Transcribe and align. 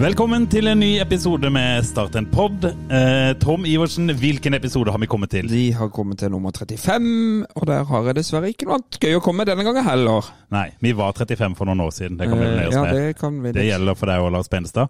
Velkommen 0.00 0.46
til 0.48 0.64
en 0.70 0.78
ny 0.80 0.94
episode 1.02 1.50
med 1.52 1.84
Start 1.84 2.14
en 2.16 2.24
pod. 2.32 2.64
Eh, 2.64 3.32
Tom 3.42 3.66
Iversen, 3.68 4.08
hvilken 4.16 4.54
episode 4.56 4.92
har 4.94 5.00
vi 5.02 5.08
kommet 5.10 5.28
til? 5.34 5.48
Vi 5.52 5.66
har 5.76 5.90
kommet 5.92 6.22
til 6.22 6.32
nummer 6.32 6.54
35, 6.56 7.44
og 7.52 7.66
der 7.68 7.84
har 7.84 8.08
jeg 8.08 8.16
dessverre 8.16 8.48
ikke 8.48 8.64
noe 8.68 8.78
annet 8.78 8.96
gøy 9.02 9.18
å 9.18 9.20
komme 9.24 9.44
denne 9.44 9.66
gangen 9.66 9.84
heller. 9.84 10.30
Nei, 10.56 10.70
vi 10.80 10.94
var 10.96 11.12
35 11.18 11.58
for 11.58 11.68
noen 11.68 11.84
år 11.84 11.92
siden. 11.92 12.16
Det 12.16 12.30
kan 12.30 12.40
vi 12.40 12.46
Eh, 12.48 12.54
oss 12.54 12.56
med. 12.56 12.72
ja, 12.72 12.82
med. 12.86 12.94
det 12.96 13.18
kan 13.20 13.42
vi 13.42 13.52
Det 13.52 13.66
gjelder 13.68 13.94
for 14.00 14.06
deg 14.06 14.24
og 14.24 14.32
Lars 14.32 14.48
Benstad. 14.48 14.88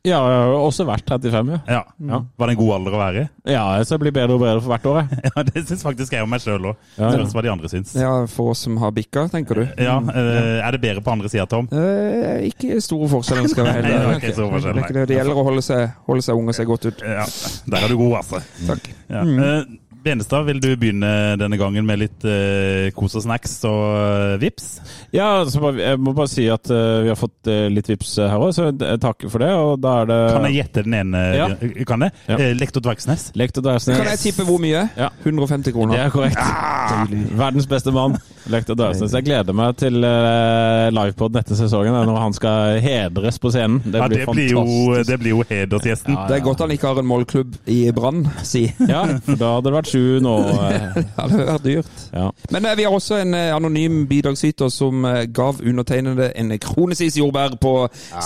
Ja, 0.00 0.16
jeg 0.16 0.36
har 0.40 0.54
også 0.56 0.86
vært 0.88 1.10
35, 1.12 1.50
ja. 1.52 1.58
Ja. 1.68 1.80
Ja. 2.08 2.18
Var 2.40 2.48
det 2.48 2.54
en 2.54 2.58
god 2.62 2.70
alder 2.78 2.94
å 2.96 3.00
være 3.02 3.20
i? 3.20 3.24
Ja, 3.52 3.64
så 3.84 3.98
jeg 3.98 4.00
blir 4.06 4.14
bedre 4.16 4.38
og 4.38 4.40
bedre 4.40 4.62
for 4.64 4.72
hvert 4.72 4.86
år, 4.88 5.00
jeg. 5.02 5.18
Ja, 5.34 5.42
det 5.44 5.62
syns 5.68 5.82
faktisk 5.84 6.14
jeg 6.16 6.24
om 6.24 6.32
meg 6.32 6.40
sjøl 6.40 6.70
òg. 6.70 6.78
Ja. 6.96 7.10
Spørs 7.12 7.34
hva 7.36 7.42
de 7.44 7.50
andre 7.52 7.68
syns. 7.72 7.92
Ja, 8.00 8.12
For 8.32 8.54
oss 8.54 8.62
som 8.64 8.78
har 8.80 8.94
bikka, 8.96 9.26
tenker 9.34 9.60
du? 9.60 9.66
Ja, 9.76 9.98
eh, 10.00 10.56
Er 10.64 10.72
det 10.72 10.80
bedre 10.86 11.04
på 11.04 11.12
andre 11.12 11.28
sida, 11.28 11.44
Tom? 11.50 11.68
Eh, 11.68 12.46
ikke 12.48 12.80
store 12.80 13.10
forskjeller, 13.12 13.50
skal 13.52 13.68
være 13.68 13.82
Nei, 13.84 13.92
helt 13.92 14.00
det 14.00 14.08
var 14.08 14.22
ikke 14.22 14.34
store 14.38 14.54
forskjell, 14.56 14.80
Det 14.80 14.86
er 14.88 14.98
det. 15.02 15.04
Det 15.12 15.20
gjelder 15.20 15.42
å 15.42 15.46
holde 15.50 15.66
seg, 15.68 15.84
holde 16.08 16.24
seg 16.30 16.40
ung 16.40 16.48
og 16.48 16.56
se 16.56 16.68
godt 16.72 16.88
ut. 16.88 17.04
Ja, 17.04 17.28
Der 17.76 17.84
er 17.84 17.92
du 17.92 17.98
god, 18.00 18.16
altså. 18.22 18.40
Takk. 18.72 18.90
Ja. 19.12 19.26
Eh, 19.26 19.78
Benestad, 20.02 20.46
vil 20.48 20.60
du 20.62 20.70
begynne 20.80 21.10
denne 21.40 21.58
gangen 21.60 21.84
med 21.84 22.00
litt 22.00 22.24
uh, 22.24 22.88
kos 22.96 23.18
og 23.18 23.24
snacks 23.26 23.58
og 23.68 23.82
uh, 23.84 24.36
vips? 24.40 24.68
Ja, 25.12 25.42
så 25.44 25.60
bare, 25.60 25.82
jeg 25.82 26.00
må 26.00 26.14
bare 26.16 26.30
si 26.32 26.46
at 26.52 26.70
uh, 26.72 27.02
vi 27.04 27.10
har 27.12 27.18
fått 27.20 27.50
uh, 27.50 27.66
litt 27.72 27.90
vips 27.90 28.14
her 28.22 28.38
òg, 28.40 28.54
så 28.56 28.70
takk 28.72 29.26
for 29.28 29.44
det. 29.44 29.50
Og 29.52 29.74
da 29.82 29.98
er 30.02 30.10
det 30.10 30.18
Kan 30.32 30.48
jeg 30.48 30.58
gjette 30.60 30.84
den 30.86 30.96
ene? 31.02 31.24
Ja. 31.36 31.48
Kan 31.88 32.06
jeg? 32.06 32.16
Ja. 32.30 32.38
Lektor 32.56 32.84
Dvergsnes? 32.84 33.28
Lektor 33.36 33.66
Dversnes. 33.66 34.00
Kan 34.00 34.08
jeg 34.14 34.22
tippe 34.24 34.48
hvor 34.48 34.60
mye? 34.62 34.86
Ja. 34.96 35.10
150 35.24 35.76
kroner. 35.76 35.98
Det 35.98 36.06
er 36.06 36.14
korrekt. 36.14 37.36
Verdens 37.36 37.68
beste 37.70 37.92
mann, 37.94 38.16
Lektor 38.50 38.74
Dversnes. 38.78 39.12
Jeg 39.16 39.24
gleder 39.26 39.54
meg 39.56 39.76
til 39.80 39.96
uh, 40.04 40.88
livepoden 40.94 41.40
etter 41.40 41.58
sesongen, 41.58 41.94
når 42.08 42.18
han 42.20 42.34
skal 42.36 42.80
hedres 42.82 43.38
på 43.42 43.52
scenen. 43.54 43.80
Det 43.84 44.00
Ja, 44.00 44.08
blir 44.10 44.24
det 44.24 44.34
blir 44.34 44.50
jo, 44.54 44.64
det 45.06 45.18
blir 45.22 45.34
jo 45.36 45.44
hedersgjesten. 45.48 46.14
Ja, 46.16 46.26
Det 46.28 46.36
er 46.38 46.44
godt 46.44 46.60
han 46.64 46.74
ikke 46.74 46.90
har 46.92 47.00
en 47.02 47.08
målklubb 47.10 47.56
i 47.70 47.78
Brann, 47.96 48.24
si. 48.46 48.64
Ja, 48.88 49.04
for 49.26 49.38
da 49.40 49.52
hadde 49.56 49.70
det 49.70 49.74
vært 49.78 49.90
sju 49.92 50.18
nå. 50.24 50.34
eh, 50.66 50.88
Det 50.98 51.06
hadde 51.16 51.40
vært 51.52 51.66
dyrt. 51.66 52.04
Ja. 52.14 52.26
Men 52.50 52.66
eh, 52.70 52.76
vi 52.80 52.86
har 52.88 52.96
også 52.98 53.20
en 53.22 53.34
eh, 53.38 53.50
anonym 53.56 54.02
bidragsyter 54.10 54.70
som 54.74 55.04
eh, 55.08 55.24
gav 55.30 55.60
undertegnede 55.62 56.30
en 56.40 56.52
kronesis 56.60 57.16
jordbær 57.20 57.56
på 57.60 57.74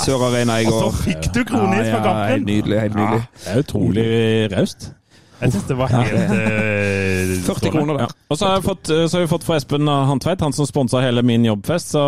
Sør 0.05 0.29
Arena 0.31 0.61
i 0.63 0.69
Og 0.71 0.79
så 0.81 0.91
fikk 1.05 1.31
du 1.35 1.43
kronis 1.49 1.89
på 1.91 2.03
Ja, 2.05 2.15
helt 2.33 2.47
nydelig. 2.49 2.81
helt 2.81 2.97
nydelig. 2.99 3.25
Det 3.45 3.55
er 3.55 3.65
utrolig 3.65 4.09
raust. 4.55 4.91
Jeg 5.45 5.53
syns 5.55 5.67
det 5.69 5.77
var 5.77 5.93
helt 5.93 6.15
eh, 6.35 7.33
40 7.45 7.71
kroner. 7.75 7.99
Ja. 8.05 8.07
Og 8.33 8.39
så 8.41 8.47
har, 8.49 8.55
jeg 8.59 8.65
fått, 8.65 8.89
så 8.89 9.19
har 9.19 9.23
vi 9.25 9.29
fått 9.31 9.45
fra 9.47 9.57
Espen 9.61 9.89
Hantveit, 9.89 10.41
han 10.41 10.55
som 10.57 10.67
sponsa 10.69 11.03
hele 11.05 11.23
min 11.27 11.45
jobbfest. 11.47 11.93
Så 11.95 12.03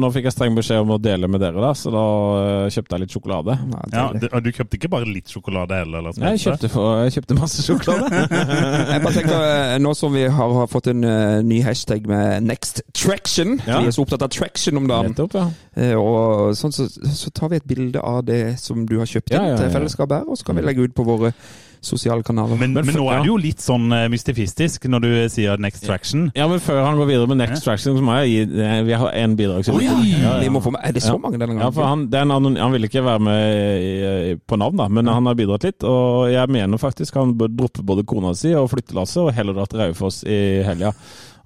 nå 0.00 0.10
fikk 0.14 0.28
jeg 0.28 0.34
streng 0.36 0.54
beskjed 0.56 0.84
om 0.84 0.92
å 0.94 0.98
dele 1.02 1.28
med 1.30 1.42
dere, 1.42 1.58
da, 1.62 1.72
så 1.76 1.90
da 1.94 2.04
eh, 2.40 2.66
kjøpte 2.72 2.96
jeg 2.96 3.04
litt 3.04 3.16
sjokolade. 3.16 3.56
Ja, 3.72 3.82
Ja, 4.00 4.04
du, 4.14 4.26
og 4.30 4.44
du 4.46 4.50
kjøpte 4.54 4.78
ikke 4.78 4.90
bare 4.92 5.08
litt 5.10 5.30
sjokolade 5.32 5.80
heller? 5.82 6.04
Lars 6.06 6.20
Jeg 6.22 6.40
kjøpte, 6.44 6.70
for, 6.72 7.02
jeg 7.04 7.16
kjøpte 7.18 7.38
masse 7.40 7.64
sjokolade. 7.66 8.22
Jeg 8.90 9.02
bare 9.04 9.14
tenker, 9.16 9.42
eh, 9.50 9.74
Nå 9.82 9.92
som 9.98 10.14
vi 10.14 10.22
har, 10.30 10.54
har 10.60 10.68
fått 10.70 10.88
en 10.92 11.02
uh, 11.06 11.40
ny 11.46 11.60
hashtag 11.66 12.06
med 12.10 12.46
Next 12.46 12.82
Traction, 12.96 13.56
Ja. 13.66 13.80
vi 13.82 13.90
er 13.90 13.94
så 13.96 14.04
opptatt 14.04 14.22
av 14.26 14.30
traction 14.32 14.78
om 14.80 14.86
dagen, 14.90 15.12
Nettopp, 15.14 15.34
ja. 15.36 15.48
uh, 15.80 15.96
og 16.00 16.54
sånn, 16.58 16.74
så, 16.74 16.86
så 16.88 17.32
tar 17.34 17.50
vi 17.52 17.60
et 17.60 17.66
bilde 17.68 18.00
av 18.02 18.22
det 18.28 18.42
som 18.62 18.86
du 18.88 18.96
har 19.00 19.08
kjøpt 19.10 19.32
inn 19.34 19.38
Ja, 19.40 19.48
ja, 19.50 19.56
ja. 19.56 19.58
til 19.64 19.74
fellesskapet 19.74 20.20
her, 20.22 20.30
og 20.30 20.38
så 20.40 20.46
kan 20.50 20.58
vi 20.60 20.64
legge 20.66 20.86
ut 20.86 20.94
på 20.96 21.06
våre 21.08 21.32
sosiale 21.80 22.22
kanaler. 22.26 22.56
Men, 22.60 22.72
men, 22.74 22.84
Men 22.86 22.94
for- 22.94 23.00
nå 23.00 23.06
er 23.10 23.20
du 23.20 23.22
det 23.24 23.30
jo 23.30 23.36
litt 23.40 23.62
sånn 23.64 23.86
eh, 23.96 24.06
mystifistisk 24.12 24.84
når 24.90 25.00
du 25.04 25.08
sier 25.32 25.60
Next 25.62 25.84
Traction. 25.86 26.26
Ja, 26.36 26.46
men 26.50 26.60
før 26.60 26.82
han 26.84 26.98
går 27.00 27.08
videre 27.08 27.30
med 27.30 27.40
Next 27.40 27.64
Traction, 27.64 27.96
så 27.96 28.04
må 28.04 28.18
jeg 28.20 28.30
gi 28.48 28.60
eh, 28.62 28.82
Vi 28.86 28.98
har 29.00 29.14
én 29.16 29.36
bidragsyter. 29.38 29.80
Ja, 29.86 29.96
ja. 30.04 30.34
Vi 30.44 30.50
må 30.52 30.60
få 30.64 30.74
med, 30.74 30.82
er 30.84 30.92
det 30.96 31.02
så 31.04 31.16
mange 31.18 31.38
denne 31.40 31.54
gangen? 31.56 31.64
Ja, 31.64 31.70
for 31.74 31.88
han, 31.88 32.04
anon, 32.12 32.56
han 32.60 32.72
ville 32.76 32.90
ikke 32.90 33.04
være 33.06 33.24
med 33.24 33.40
i, 33.80 33.94
i, 34.34 34.36
på 34.36 34.58
navn, 34.60 34.76
da, 34.76 34.88
men 34.88 35.08
han 35.08 35.26
har 35.30 35.38
bidratt 35.38 35.64
litt. 35.64 35.86
Og 35.88 36.28
jeg 36.32 36.52
mener 36.52 36.80
faktisk 36.80 37.16
han 37.20 37.34
bør 37.40 37.52
droppe 37.62 37.82
både 37.86 38.04
kona 38.08 38.34
si 38.36 38.52
og 38.54 38.70
flyttelasset 38.74 39.24
og 39.24 39.34
heller 39.36 39.56
dra 39.56 39.66
til 39.70 39.80
Raufoss 39.84 40.22
i 40.28 40.40
helga. 40.66 40.92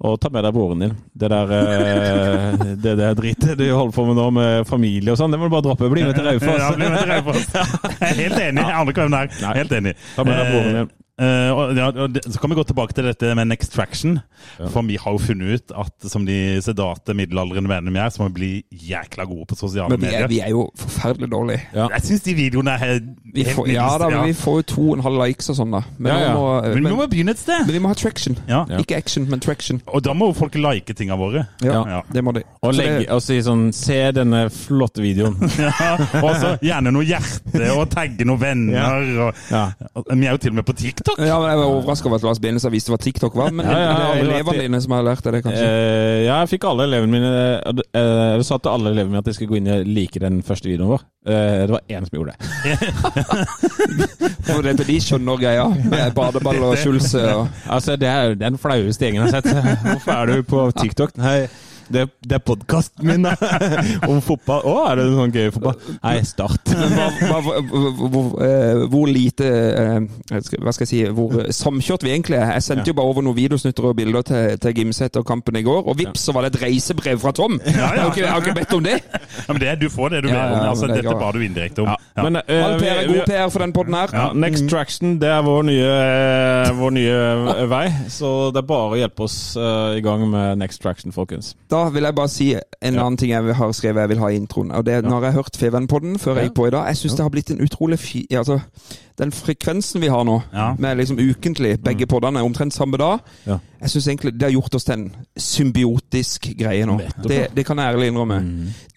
Og 0.03 0.17
ta 0.21 0.31
med 0.35 0.43
deg 0.45 0.57
broren 0.57 0.83
din. 0.83 0.97
Det 1.15 1.31
der 1.31 1.53
eh, 1.55 2.65
det 2.83 2.97
der 2.99 3.15
dritet 3.15 3.55
du 3.61 3.65
holder 3.71 3.95
på 3.95 4.07
med 4.09 4.19
nå 4.19 4.27
med 4.35 4.67
familie 4.69 5.15
og 5.15 5.21
sånn, 5.21 5.31
det 5.31 5.39
må 5.39 5.47
du 5.47 5.55
bare 5.55 5.67
droppe. 5.69 5.91
Bli 5.93 6.03
med 6.09 6.19
til 6.19 6.27
Raufoss. 6.27 6.59
Ja, 6.59 6.73
bli 6.75 6.91
med 6.91 6.99
til 6.99 7.13
Raufoss. 7.15 7.47
Helt 8.21 8.41
enig. 8.41 8.65
Jeg 8.65 8.75
aner 8.75 8.93
ikke 8.93 9.07
hvem 9.07 9.15
det 9.15 9.23
er. 9.23 9.57
Helt 9.61 9.79
enig. 9.79 9.97
Ta 10.17 10.27
med 10.27 10.41
deg 10.41 10.53
broren 10.55 10.79
din. 10.81 10.93
Eh, 11.15 11.51
og, 11.55 11.77
ja, 11.79 11.89
og 11.95 12.11
det, 12.11 12.25
så 12.27 12.41
kan 12.43 12.51
vi 12.51 12.57
gå 12.59 12.65
tilbake 12.67 12.95
til 12.97 13.07
dette 13.07 13.29
med 13.39 13.47
Next 13.47 13.71
Traction. 13.77 14.17
Ja. 14.59 14.67
For 14.67 14.83
vi 14.83 14.97
har 14.99 15.13
jo 15.15 15.21
funnet 15.23 15.61
ut 15.61 15.75
at 15.85 16.09
som 16.11 16.25
de 16.27 16.59
sedate 16.65 17.15
middelaldrende 17.15 17.71
vennene 17.71 17.95
vi 17.95 18.01
er, 18.03 18.11
så 18.11 18.23
må 18.25 18.29
vi 18.33 18.35
bli 18.41 18.49
jækla 18.91 19.25
gode 19.31 19.47
på 19.53 19.59
sosiale 19.61 19.95
Men 19.95 20.01
vi 20.03 20.09
er, 20.11 20.25
medier. 20.25 20.29
vi 20.33 20.41
er 20.43 20.51
jo 20.51 20.65
forferdelig 20.77 21.29
dårlige. 21.31 21.61
Ja. 21.77 21.87
Jeg 21.95 22.03
syns 22.09 22.25
de 22.27 22.35
videoene 22.35 22.75
er 22.75 22.83
helt, 22.83 23.13
Vi 23.35 23.45
får, 23.47 23.69
ja 23.71 23.87
da, 23.99 24.09
men 24.11 24.27
vi 24.31 24.35
får 24.39 24.59
jo 24.59 24.67
to 24.75 24.89
og 24.91 24.97
en 24.99 25.05
halv 25.07 25.23
likes 25.23 25.49
og 25.55 25.57
sånn, 25.61 25.73
da. 25.79 25.83
Men, 25.99 26.11
Ja, 26.13 26.19
ja. 26.19 26.33
vi 26.33 26.35
må, 26.35 26.75
Men 26.75 26.91
vi 26.91 26.99
må 26.99 27.07
begynne 27.15 27.35
et 27.37 27.39
sted. 27.45 27.63
men 27.67 27.73
vi 27.79 27.83
må 27.87 27.89
ha 27.95 27.95
traction. 27.99 28.37
Ja. 28.51 28.65
Ja. 28.71 28.83
Ikke 28.83 28.97
action, 28.99 29.29
men 29.31 29.41
traction. 29.43 29.81
Og 29.95 30.03
da 30.07 30.13
må 30.19 30.33
jo 30.33 30.37
folk 30.39 30.55
like 30.59 30.95
tinga 30.99 31.15
våre. 31.19 31.47
Ja, 31.63 31.85
Ja. 31.95 32.03
det 32.13 32.25
må 32.25 32.33
de. 32.35 32.43
Og, 32.63 32.75
legge, 32.75 33.07
og 33.15 33.23
si 33.23 33.39
sånn 33.43 33.69
Se 33.75 34.11
denne 34.13 34.49
flotte 34.51 35.03
videoen. 35.03 35.39
Ja, 35.65 35.97
og 36.23 36.35
så 36.43 36.53
gjerne 36.63 36.91
noe 36.95 37.05
hjerte, 37.07 37.71
og 37.79 37.89
tagge 37.95 38.25
noen 38.27 38.41
venner. 38.41 39.09
Og, 39.95 40.13
vi 40.15 40.27
er 40.27 40.33
jo 40.35 40.39
til 40.43 40.51
og 40.55 40.59
med 40.61 40.67
på 40.69 40.73
TikTok. 40.77 41.04
Ja, 41.19 41.37
men 41.39 41.51
Jeg 41.51 41.59
var 41.59 41.65
overraska 41.69 42.09
over 42.09 42.17
at 42.17 42.25
Lars 42.27 42.41
Benestad 42.43 42.73
visste 42.75 42.93
hva 42.93 42.99
TikTok 43.01 43.35
var. 43.37 43.53
Men 43.55 43.67
Ja, 43.69 43.79
ja, 43.79 43.93
det 43.95 44.05
er 44.05 44.23
elevene 44.25 44.65
dine 44.65 44.81
som 44.83 44.95
har 44.97 45.05
lært 45.07 45.25
deg 45.25 45.37
det, 45.37 45.43
kanskje. 45.47 45.65
Uh, 45.65 46.21
ja, 46.25 46.39
jeg 46.43 46.51
fikk 46.55 46.67
alle 46.71 46.87
elevene 46.89 47.13
mine 47.13 47.33
uh, 47.65 47.83
Jeg 48.39 48.47
sa 48.49 48.59
til 48.59 48.73
alle 48.73 48.95
elevene 48.95 49.13
mine 49.13 49.23
at 49.23 49.29
de 49.29 49.35
skulle 49.37 49.53
gå 49.53 49.61
inn 49.61 49.71
og 49.75 49.91
like 49.99 50.23
den 50.23 50.41
første 50.47 50.71
videoen 50.71 50.95
vår. 50.95 51.05
Uh, 51.25 51.65
det 51.65 51.73
var 51.77 51.83
én 51.89 52.09
som 52.09 52.19
gjorde 52.19 52.35
det. 52.35 52.39
For 54.49 54.65
det, 54.65 54.75
de 54.89 54.99
skjønner 55.01 55.41
greia. 55.41 55.69
Med 55.93 56.17
badeball 56.17 56.61
og 56.71 56.79
skjulse 56.83 57.23
og 57.35 57.47
Altså, 57.69 57.97
Det 58.01 58.09
er 58.09 58.35
den 58.39 58.59
flaueste 58.61 59.07
gjengen 59.07 59.25
jeg 59.25 59.33
har 59.33 59.41
sett. 59.41 59.81
Hvorfor 59.85 60.13
er 60.17 60.33
du 60.33 60.43
på 60.49 60.67
TikTok? 60.81 61.17
Nei, 61.21 61.45
det, 61.89 62.07
det 62.25 62.39
er 62.39 62.43
podkasten 62.45 63.07
min 63.09 63.27
da. 63.27 63.35
om 64.11 64.21
fotball. 64.25 64.65
Å, 64.65 64.75
er 64.91 65.01
det 65.01 65.07
sånn 65.13 65.35
gøy 65.35 65.51
fotball? 65.55 65.79
Nei, 66.01 66.17
Start. 66.25 66.73
Hva, 66.75 67.09
hva, 67.21 67.41
hvor, 67.71 67.89
hvor, 68.01 68.31
eh, 68.45 68.85
hvor 68.91 69.11
lite 69.11 69.49
eh, 69.49 69.99
Hva 70.33 70.73
skal 70.75 70.85
jeg 70.85 70.91
si 70.91 71.01
Hvor 71.15 71.51
samkjørt 71.55 72.07
vi 72.07 72.15
egentlig 72.15 72.39
er. 72.41 72.55
Jeg 72.57 72.67
sendte 72.67 72.91
jo 72.91 72.97
bare 72.99 73.13
over 73.13 73.25
noen 73.27 73.37
videosnutter 73.37 73.91
og 73.91 73.97
bilder 73.99 74.25
til, 74.27 74.57
til 74.63 74.77
Gimset 74.79 75.19
og 75.21 75.27
kampen 75.29 75.59
i 75.61 75.65
går, 75.67 75.83
og 75.85 75.99
vips, 75.99 76.25
så 76.27 76.35
var 76.35 76.47
det 76.47 76.55
et 76.55 76.63
reisebrev 76.65 77.21
fra 77.23 77.35
Tom! 77.37 77.59
Jeg, 77.65 77.77
har 77.79 78.09
ikke, 78.09 78.23
jeg 78.23 78.31
har 78.31 78.43
ikke 78.43 78.57
bedt 78.61 78.75
om 78.79 78.85
det! 78.87 78.97
Ja, 79.05 79.53
men 79.53 79.61
det, 79.63 79.75
Du 79.83 79.89
får 79.93 80.15
det 80.15 80.25
du 80.25 80.31
Ja, 80.31 80.41
ber 80.41 80.57
om. 80.59 80.69
Altså, 80.73 80.89
det 80.91 81.03
dette 81.03 81.17
ba 81.21 81.31
du 81.35 81.41
indirekte 81.45 81.85
om. 81.85 81.93
Ja. 81.93 81.97
Ja. 82.15 82.23
Men, 82.23 82.37
uh, 82.37 82.65
All 82.65 82.77
PR 82.81 83.01
er 83.03 83.09
god 83.11 83.25
PR 83.27 83.49
for 83.51 83.65
den 83.65 83.73
podden 83.75 83.95
her. 83.99 84.13
Ja, 84.15 84.27
Next 84.39 84.69
Traction 84.71 85.17
det 85.23 85.31
er 85.31 85.43
vår 85.47 85.65
nye, 85.67 85.95
vår 86.79 86.95
nye 86.95 87.67
vei, 87.71 87.87
så 88.13 88.31
det 88.55 88.63
er 88.63 88.69
bare 88.69 88.95
å 88.95 88.99
hjelpe 88.99 89.27
oss 89.27 89.39
uh, 89.59 89.97
i 89.99 90.03
gang 90.05 90.23
med 90.31 90.61
Next 90.63 90.83
Traction, 90.85 91.15
folkens. 91.15 91.55
Da 91.75 91.89
vil 91.91 92.07
jeg 92.07 92.15
bare 92.15 92.31
si 92.31 92.53
en 92.55 92.99
annen 92.99 93.17
ting 93.19 93.33
jeg 93.33 93.57
har 93.59 93.73
skrevet 93.75 94.05
jeg 94.05 94.13
vil 94.13 94.21
ha 94.23 94.29
i 94.31 94.37
introen. 94.39 94.71
Og 94.71 94.85
det 94.87 94.95
er 94.95 95.03
Når 95.03 95.25
jeg 95.27 95.33
har 95.33 95.43
hørt 95.43 95.57
Feven-podden 95.59 96.19
før 96.23 96.39
jeg 96.39 96.49
gikk 96.49 96.59
på 96.61 96.69
i 96.69 96.71
dag, 96.71 96.87
jeg 96.93 97.01
syns 97.01 97.17
det 97.19 97.25
har 97.27 97.33
blitt 97.35 97.51
en 97.51 97.65
utrolig 97.65 97.99
fi... 97.99 98.27
Altså, 98.31 98.61
den 99.19 99.31
frekvensen 99.33 100.01
vi 100.03 100.09
har 100.11 100.25
nå, 100.25 100.43
Ja. 100.53 100.75
med 100.79 100.97
liksom 100.99 101.19
ukentlig, 101.19 101.77
begge 101.83 102.07
poddene 102.07 102.43
omtrent 102.43 102.73
samme 102.75 102.97
dag, 102.99 103.21
Ja. 103.47 103.59
jeg 103.81 103.89
syns 103.91 104.09
egentlig 104.09 104.33
det 104.39 104.43
har 104.43 104.51
gjort 104.61 104.75
oss 104.75 104.85
til 104.85 104.95
en 104.95 105.13
symbiotisk 105.37 106.49
greie 106.59 106.85
nå. 106.87 106.99
Det, 107.23 107.49
det 107.55 107.65
kan 107.67 107.79
jeg 107.79 107.95
ærlig 107.95 108.09
innrømme. 108.13 108.41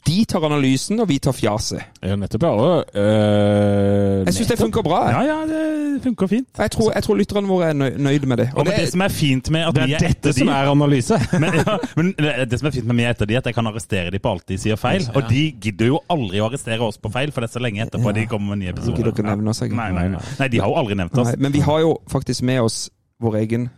De 0.07 0.23
tar 0.25 0.39
analysen, 0.47 0.99
og 1.03 1.07
vi 1.09 1.17
tar 1.19 1.33
fjaset. 1.35 1.81
Ja, 2.01 2.15
nettopp, 2.15 2.43
ja. 2.47 2.51
Eh, 2.95 4.25
Jeg 4.27 4.33
syns 4.37 4.47
det 4.53 4.57
funker 4.59 4.81
bra. 4.85 5.01
jeg. 5.09 5.27
Ja, 5.27 5.35
ja, 5.35 5.45
det 5.49 6.01
funker 6.05 6.27
fint. 6.31 6.47
Jeg 6.57 6.71
tror, 6.71 6.91
jeg 6.95 7.03
tror 7.03 7.17
lytterne 7.19 7.47
våre 7.49 7.69
er 7.69 7.73
nøy- 7.73 7.97
nøyd 7.97 8.25
med 8.25 8.37
det. 8.37 8.47
Og 8.53 8.59
og 8.59 8.65
det, 8.67 8.75
det, 8.79 8.89
som 8.93 9.01
er 9.01 9.09
fint 9.09 9.49
med 9.51 9.65
at 9.67 9.75
Det 9.75 9.83
er 9.83 9.95
er 9.95 10.07
dette 10.07 10.33
som 10.33 10.47
de 10.47 10.53
er 10.53 10.71
analyse. 10.71 11.17
men, 11.41 11.53
ja, 11.53 11.77
men 11.97 12.13
det 12.49 12.59
som 12.59 12.67
er 12.67 12.71
fint 12.71 12.85
med 12.85 12.95
meg 12.95 13.09
etter 13.11 13.25
de, 13.27 13.35
at 13.37 13.45
jeg 13.45 13.53
kan 13.55 13.67
arrestere 13.67 14.11
de 14.11 14.19
på 14.19 14.31
alt 14.31 14.47
de 14.47 14.57
sier 14.57 14.75
feil. 14.79 15.03
Og 15.15 15.27
de 15.29 15.43
gidder 15.61 15.87
jo 15.91 15.99
aldri 16.09 16.39
å 16.39 16.47
arrestere 16.49 16.79
oss 16.87 16.97
på 16.97 17.11
feil, 17.11 17.31
for 17.31 17.41
det 17.43 17.49
er 17.51 17.59
så 17.59 17.63
lenge 17.63 17.83
etterpå 17.85 18.13
de 18.15 18.25
kommer 18.31 18.55
med 18.55 18.63
nye 18.63 18.71
episoder. 18.73 19.11
Ikke. 19.11 19.75
Nei, 19.75 19.91
nei, 19.91 20.06
nei. 20.15 20.21
nei, 20.39 20.47
de 20.53 20.61
har 20.63 20.69
jo 20.71 20.75
aldri 20.83 20.95
nevnt 20.95 21.17
oss. 21.17 21.27
nei, 21.33 21.35
men 21.47 21.51
vi 21.51 21.59
har 21.65 21.79
jo 21.83 21.97
faktisk 22.09 22.41
med 22.47 22.61
oss 22.61 22.87
vår 23.19 23.35
egen 23.43 23.69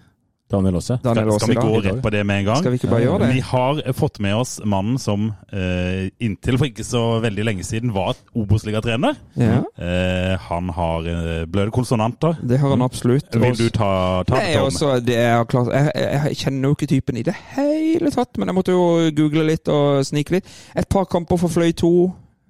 Daniel 0.50 0.80
også. 0.80 0.96
Skal, 0.98 1.28
skal 1.38 1.50
vi 1.52 1.56
gå 1.62 1.82
rett 1.86 2.00
på 2.02 2.10
det 2.10 2.24
med 2.26 2.40
en 2.42 2.46
gang? 2.48 2.58
Skal 2.64 2.72
vi 2.74 2.80
ikke 2.80 2.88
bare 2.90 3.04
gjøre 3.04 3.20
det? 3.22 3.28
Vi 3.36 3.42
har 3.46 3.82
fått 3.94 4.18
med 4.26 4.34
oss 4.34 4.56
mannen 4.66 4.96
som 4.98 5.28
eh, 5.54 6.08
inntil 6.26 6.58
for 6.58 6.66
ikke 6.66 6.82
så 6.88 7.04
veldig 7.22 7.44
lenge 7.46 7.64
siden 7.68 7.92
var 7.94 8.18
Obos-ligatrener. 8.34 9.20
Ja, 9.38 9.60
Eh, 9.80 10.34
han 10.50 10.70
har 10.76 11.06
eh, 11.08 11.46
bløde 11.48 11.72
konsonanter. 11.72 12.34
det 12.42 12.58
har 12.60 12.70
han 12.74 12.82
absolutt. 12.82 13.30
Vil 13.32 13.56
du 13.56 13.70
ta, 13.70 14.24
ta 14.28 14.36
Nei, 14.36 14.48
det, 14.48 14.56
Tom? 14.58 14.66
altså, 14.66 14.90
det 15.00 15.16
er 15.22 15.44
klart 15.48 15.70
jeg, 15.72 15.92
jeg, 15.96 16.22
jeg 16.26 16.36
kjenner 16.42 16.68
jo 16.68 16.76
ikke 16.76 16.90
typen 16.96 17.18
i 17.22 17.24
det 17.30 17.36
hele 17.54 18.12
tatt, 18.12 18.34
men 18.38 18.50
jeg 18.50 18.58
måtte 18.58 18.74
jo 18.76 18.88
google 19.16 19.46
litt 19.48 19.70
og 19.72 20.02
snike 20.10 20.34
litt. 20.40 20.50
Et 20.76 20.90
par 20.90 21.06
kamper 21.06 21.38
for 21.40 21.54
Fløy 21.54 21.72
2, 21.78 21.94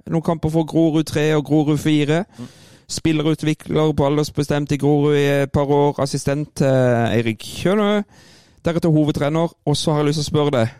noen 0.09 0.25
kamper 0.25 0.49
for 0.55 0.65
Grorud 0.71 1.03
3 1.11 1.27
og 1.35 1.45
Grorud 1.51 1.77
4. 1.83 2.23
Spillerutvikler 2.89 3.94
på 3.94 4.06
aldersbestemt 4.06 4.71
i 4.74 4.77
Grorud 4.81 5.15
i 5.15 5.25
et 5.44 5.51
par 5.53 5.69
år. 5.69 6.00
Assistent 6.01 6.56
til 6.57 6.68
Eirik 7.13 7.44
Kjønø. 7.45 8.01
Deretter 8.65 8.89
hovedtrener. 8.89 9.53
Og 9.65 9.77
så 9.77 9.91
har 9.91 10.01
jeg 10.01 10.09
lyst 10.09 10.24
til 10.24 10.27
å 10.27 10.31
spørre 10.31 10.56
deg, 10.56 10.74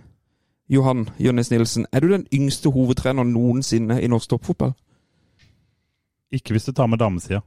Johan 0.70 1.08
Jønnes 1.18 1.50
Nilsen, 1.52 1.86
er 1.92 2.00
du 2.00 2.12
den 2.12 2.28
yngste 2.34 2.70
hovedtrener 2.70 3.26
noensinne 3.26 4.02
i 4.02 4.08
norsk 4.08 4.30
toppfotball? 4.30 4.76
Ikke 6.32 6.54
hvis 6.54 6.68
du 6.70 6.72
tar 6.78 6.88
med 6.88 7.02
damesida. 7.02 7.42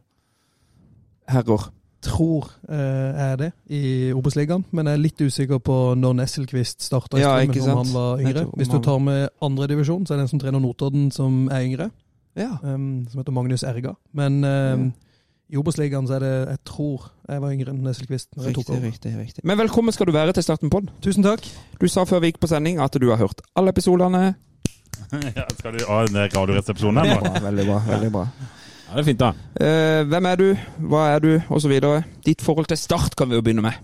Herrer. 1.30 1.70
tror 2.02 2.48
eh, 2.68 2.76
jeg 2.76 3.32
er 3.32 3.36
det 3.36 3.50
i 3.70 4.12
Obos-ligaen, 4.12 4.64
men 4.70 4.86
jeg 4.86 4.92
er 4.98 5.02
litt 5.04 5.20
usikker 5.22 5.60
på 5.62 5.76
når 5.94 6.16
Nesselquist 6.18 6.82
starta 6.82 7.18
i 7.18 7.22
Ja, 7.22 7.36
om 7.38 7.84
han 7.84 7.92
var 7.94 8.18
yngre. 8.18 8.46
Hvis 8.56 8.68
du 8.68 8.80
tar 8.82 8.98
med 8.98 9.28
andredivisjon, 9.42 10.06
så 10.06 10.14
er 10.14 10.18
det 10.18 10.24
en 10.24 10.32
som 10.32 10.42
trener 10.42 10.58
Notodden 10.58 11.12
som 11.14 11.46
er 11.46 11.62
yngre, 11.62 11.90
Ja. 12.38 12.56
um, 12.62 13.06
som 13.10 13.20
heter 13.20 13.34
Magnus 13.36 13.62
Erga. 13.62 13.94
Men 14.16 14.44
em, 14.44 14.86
i 15.52 15.58
Obos-ligaen 15.60 16.06
så 16.08 16.14
er 16.16 16.22
det 16.24 16.30
Jeg 16.48 16.58
tror 16.64 17.10
jeg 17.28 17.42
var 17.42 17.52
yngre 17.52 17.74
enn 17.74 17.82
Nesselquist 17.84 18.30
når 18.36 18.46
jeg 18.48 18.54
tok 18.56 18.62
Riktig, 18.62 18.76
over. 18.78 18.86
riktig, 18.86 19.12
riktig. 19.18 19.44
Men 19.44 19.58
velkommen 19.60 19.92
skal 19.92 20.08
du 20.08 20.14
være 20.16 20.32
til 20.32 20.42
Starten 20.46 20.70
på 20.72 20.80
den. 20.80 20.90
Tusen 21.04 21.26
takk. 21.26 21.44
Du 21.80 21.86
sa 21.92 22.06
før 22.08 22.22
vi 22.24 22.30
gikk 22.32 22.40
på 22.40 22.48
sending 22.48 22.80
at 22.80 22.96
du 22.96 23.10
har 23.10 23.20
hørt 23.20 23.44
alle 23.56 23.74
episodene. 23.74 24.34
ja, 25.36 25.44
skal 25.58 25.76
du 25.76 25.84
ha 25.88 26.00
en 26.06 26.18
radioresepsjon 26.32 26.96
her 27.02 27.12
nå? 27.12 27.32
Veldig 27.44 27.66
bra. 27.68 27.78
veldig 27.90 28.10
bra. 28.14 28.26
Ja, 28.88 28.96
det 28.96 29.02
er 29.02 29.08
fint, 29.08 29.20
da. 29.22 29.32
Uh, 29.60 30.00
hvem 30.08 30.26
er 30.32 30.40
du, 30.40 30.46
hva 30.88 31.04
er 31.14 31.22
du, 31.24 31.30
osv. 31.52 31.72
Ditt 32.24 32.44
forhold 32.44 32.68
til 32.72 32.80
Start 32.80 33.16
kan 33.16 33.28
vi 33.28 33.36
jo 33.36 33.44
begynne 33.44 33.64
med. 33.64 33.76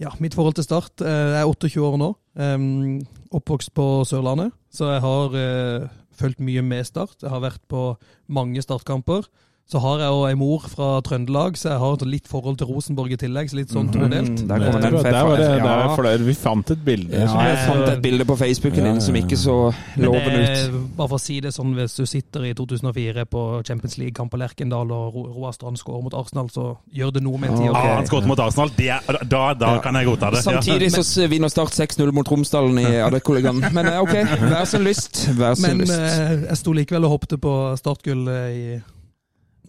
Ja, 0.00 0.10
mitt 0.20 0.34
forhold 0.36 0.58
til 0.58 0.64
Start 0.66 1.00
eh, 1.00 1.08
Jeg 1.08 1.40
er 1.40 1.48
28 1.48 1.80
år 1.80 1.94
nå. 1.96 2.08
Um, 2.36 2.98
oppvokst 3.32 3.70
på 3.72 4.04
Sørlandet, 4.04 4.50
så 4.68 4.90
jeg 4.92 5.00
har 5.00 5.36
eh, 5.40 5.86
fulgt 6.18 6.42
mye 6.42 6.62
med 6.64 6.86
Start. 6.88 7.20
Jeg 7.22 7.32
har 7.32 7.42
vært 7.44 7.62
på 7.70 7.96
mange 8.28 8.62
startkamper. 8.64 9.28
Så 9.66 9.80
har 9.82 9.98
jeg 9.98 10.06
jo 10.14 10.18
ei 10.28 10.34
mor 10.38 10.62
fra 10.70 11.00
Trøndelag, 11.02 11.56
så 11.58 11.72
jeg 11.72 11.78
har 11.82 12.02
litt 12.06 12.28
forhold 12.30 12.54
til 12.60 12.68
Rosenborg 12.70 13.10
i 13.10 13.16
tillegg. 13.18 13.48
Så 13.50 13.56
litt 13.58 13.72
sånn 13.74 13.88
todelt. 13.90 14.28
Mm, 14.30 14.44
der 14.46 14.60
kommer 14.62 14.78
det, 14.78 14.90
den 14.92 15.02
der 15.02 15.24
var 15.26 15.40
det, 15.40 16.04
der. 16.06 16.22
Vi 16.22 16.34
fant 16.38 16.70
et 16.70 16.84
bilde. 16.86 17.10
Ja, 17.18 17.40
jeg 17.48 17.56
fant 17.66 17.88
et 17.90 18.02
bilde 18.04 18.24
på 18.28 18.36
Facebooken 18.38 18.84
Ja, 18.86 18.92
din 18.92 19.00
som 19.02 19.18
ikke 19.18 19.34
så 19.36 19.56
Men 19.96 20.06
lovende 20.06 20.44
ut. 20.70 20.96
bare 20.96 21.08
for 21.10 21.18
å 21.18 21.20
si 21.20 21.40
det 21.42 21.50
sånn, 21.56 21.74
hvis 21.74 21.96
du 21.98 22.06
sitter 22.06 22.46
i 22.46 22.54
2004 22.54 23.24
på 23.26 23.42
Champions 23.66 23.98
League-kamp 23.98 24.30
på 24.30 24.38
Lerkendal 24.38 24.86
og 24.94 25.14
Ro- 25.18 25.26
Roar 25.34 25.52
Strand 25.58 25.82
skårer 25.82 26.02
mot 26.06 26.14
Arsenal, 26.14 26.46
så 26.48 26.76
gjør 26.94 27.12
det 27.18 27.22
noe 27.26 27.36
med 27.36 27.50
en 27.50 27.58
tid. 27.58 27.68
Ok. 27.70 27.76
Ah, 27.82 27.94
han 27.96 28.06
skåret 28.06 28.26
mot 28.30 28.38
Arsenal. 28.38 28.70
Det 28.78 28.88
er, 28.88 29.00
da 29.24 29.52
da 29.54 29.74
Ja. 29.74 29.78
kan 29.82 29.94
jeg 29.98 30.06
godta 30.06 30.30
det. 30.30 30.44
Ja. 30.46 30.60
Samtidig 30.62 30.92
så 30.94 31.26
vinner 31.28 31.48
Start 31.50 31.74
6-0 31.74 32.12
mot 32.12 32.30
Romsdalen 32.30 32.78
i 32.78 33.00
Adekollegaen. 33.02 33.64
Men 33.74 33.86
eh, 33.86 33.98
ok, 34.00 34.14
vær 34.46 34.64
sin 34.64 34.84
lyst. 34.86 35.26
Vær 35.34 35.54
sin 35.58 35.74
Men 35.74 35.78
lyst. 35.88 35.96
Men 35.98 36.44
jeg 36.52 36.56
sto 36.56 36.70
likevel 36.72 37.04
og 37.04 37.10
hoppet 37.18 37.40
på 37.40 37.76
startgull 37.82 38.28
eh, 38.28 38.52
i 38.54 38.80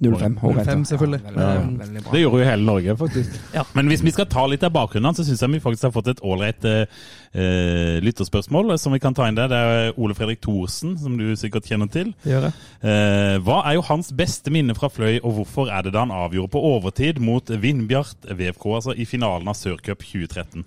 05. 0.01 0.37
håret 0.41 0.67
05 0.67 0.85
selvfølgelig. 0.91 1.19
Ja, 1.25 1.31
veldig, 1.31 1.79
veldig 1.79 2.03
bra. 2.03 2.11
Det 2.13 2.21
gjorde 2.21 2.41
jo 2.41 2.49
hele 2.49 2.65
Norge, 2.65 2.97
faktisk. 2.97 3.39
Men 3.77 3.91
hvis 3.91 4.03
vi 4.05 4.13
skal 4.13 4.27
ta 4.29 4.45
litt 4.49 4.65
av 4.67 4.73
bakgrunnen, 4.75 5.17
så 5.17 5.25
syns 5.25 5.41
jeg 5.41 5.53
vi 5.55 5.61
faktisk 5.63 5.87
har 5.87 5.95
fått 5.95 6.11
et 6.13 6.21
ålreit 6.25 6.67
eh, 6.69 7.97
lytterspørsmål 8.05 8.75
eh, 8.75 8.81
som 8.81 8.95
vi 8.95 9.01
kan 9.03 9.17
ta 9.17 9.27
inn 9.27 9.39
der. 9.39 9.49
Det 9.51 9.57
er 9.57 9.99
Ole 9.99 10.17
Fredrik 10.17 10.41
Thorsen, 10.45 10.95
som 11.01 11.17
du 11.19 11.31
sikkert 11.39 11.69
kjenner 11.69 11.91
til. 11.93 12.13
Eh, 12.27 13.35
hva 13.41 13.61
er 13.65 13.77
jo 13.79 13.85
hans 13.89 14.13
beste 14.15 14.53
minne 14.53 14.77
fra 14.77 14.91
Fløy, 14.93 15.19
og 15.23 15.41
hvorfor 15.41 15.73
er 15.73 15.87
det 15.87 15.95
da 15.97 16.05
han 16.05 16.15
avgjorde 16.15 16.53
på 16.53 16.65
overtid 16.75 17.21
mot 17.23 17.49
Vindbjart 17.49 18.29
VFK, 18.29 18.73
altså 18.79 18.97
i 18.97 19.09
finalen 19.09 19.49
av 19.49 19.57
Sørcup 19.57 20.05
2013? 20.05 20.65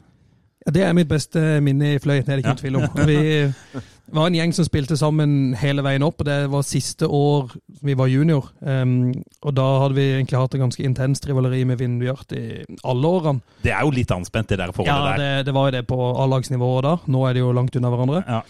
Ja, 0.71 0.75
det 0.79 0.85
er 0.87 0.93
mitt 0.95 1.09
beste 1.11 1.41
minne 1.67 1.97
i 1.97 1.99
Fløy, 1.99 2.21
det 2.23 2.29
er 2.31 2.39
det 2.39 2.45
ikke 2.45 2.53
Ja. 2.55 2.55
noen 2.55 2.63
tvil 2.63 2.77
om. 2.79 3.07
Vi 3.11 4.15
var 4.15 4.27
en 4.27 4.35
gjeng 4.35 4.53
som 4.55 4.65
spilte 4.67 4.97
sammen 4.99 5.55
hele 5.59 5.83
veien 5.87 6.03
opp, 6.03 6.21
og 6.23 6.27
det 6.27 6.37
var 6.51 6.63
siste 6.67 7.07
år 7.07 7.51
vi 7.83 7.95
var 7.95 8.07
junior. 8.11 8.49
Um, 8.63 9.13
og 9.43 9.55
da 9.55 9.67
hadde 9.83 9.95
vi 9.99 10.07
egentlig 10.17 10.39
hatt 10.39 10.55
en 10.55 10.65
ganske 10.65 10.83
intenst 10.87 11.27
rivaleri 11.31 11.65
med 11.67 11.79
Vindbjart 11.79 12.33
i 12.35 12.43
alle 12.85 13.07
årene. 13.07 13.41
Det 13.63 13.71
er 13.75 13.83
jo 13.87 13.91
litt 13.95 14.11
anspent, 14.15 14.49
det 14.51 14.59
der 14.59 14.73
forholdet 14.75 14.95
Ja, 14.95 15.17
der. 15.17 15.23
det, 15.43 15.47
det 15.47 15.55
var 15.55 15.71
jo 15.71 15.77
det 15.79 15.87
på 15.91 15.99
A-lagsnivået 16.25 16.83
da. 16.87 16.97
Nå 17.07 17.25
er 17.29 17.35
de 17.35 17.41
jo 17.45 17.53
langt 17.53 17.77
unna 17.79 17.91
hverandre. 17.91 18.23
Ja. 18.27 18.43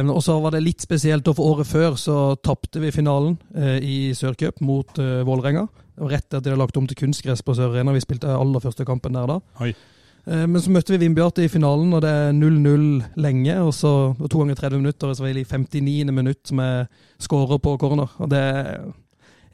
Um, 0.00 0.10
og 0.10 0.22
så 0.24 0.38
var 0.42 0.54
det 0.56 0.62
litt 0.64 0.82
spesielt, 0.82 1.26
for 1.34 1.52
året 1.54 1.66
før 1.70 1.98
så 2.00 2.20
tapte 2.42 2.80
vi 2.82 2.90
finalen 2.94 3.38
uh, 3.56 3.76
i 3.78 4.12
Sørcup 4.14 4.60
mot 4.60 4.98
uh, 4.98 5.22
Vålerenga. 5.26 5.66
Og 6.02 6.10
rett 6.12 6.26
etter 6.26 6.42
de 6.44 6.50
hadde 6.50 6.60
lagt 6.60 6.76
om 6.76 6.86
til 6.86 6.96
kunstgress 6.98 7.42
på 7.42 7.54
Sør 7.56 7.72
Arena. 7.74 7.92
Vi 7.94 8.02
spilte 8.04 8.28
aller 8.28 8.60
første 8.60 8.84
kampen 8.84 9.14
der 9.16 9.26
da. 9.30 9.38
Oi. 9.64 9.70
Eh, 10.26 10.46
Men 10.46 10.60
så 10.62 10.70
møtte 10.74 10.92
vi 10.94 10.98
Vindbjarte 11.04 11.44
i 11.44 11.48
finalen, 11.48 11.92
og 11.94 12.02
det 12.02 12.10
er 12.10 12.32
0-0 12.34 12.86
lenge. 13.16 13.56
Og 13.62 13.72
så 13.74 13.92
og 14.18 14.30
to 14.30 14.38
ganger 14.42 14.54
30 14.58 14.80
minutter, 14.82 15.08
og 15.08 15.16
så 15.16 15.22
var 15.26 15.32
det 15.32 15.44
i 15.46 15.50
59. 15.50 16.12
minutt 16.12 16.40
som 16.48 16.58
jeg 16.58 16.86
skårer 17.22 17.58
på 17.62 17.76
corner. 17.78 18.10
Og 18.18 18.30
det, 18.30 18.42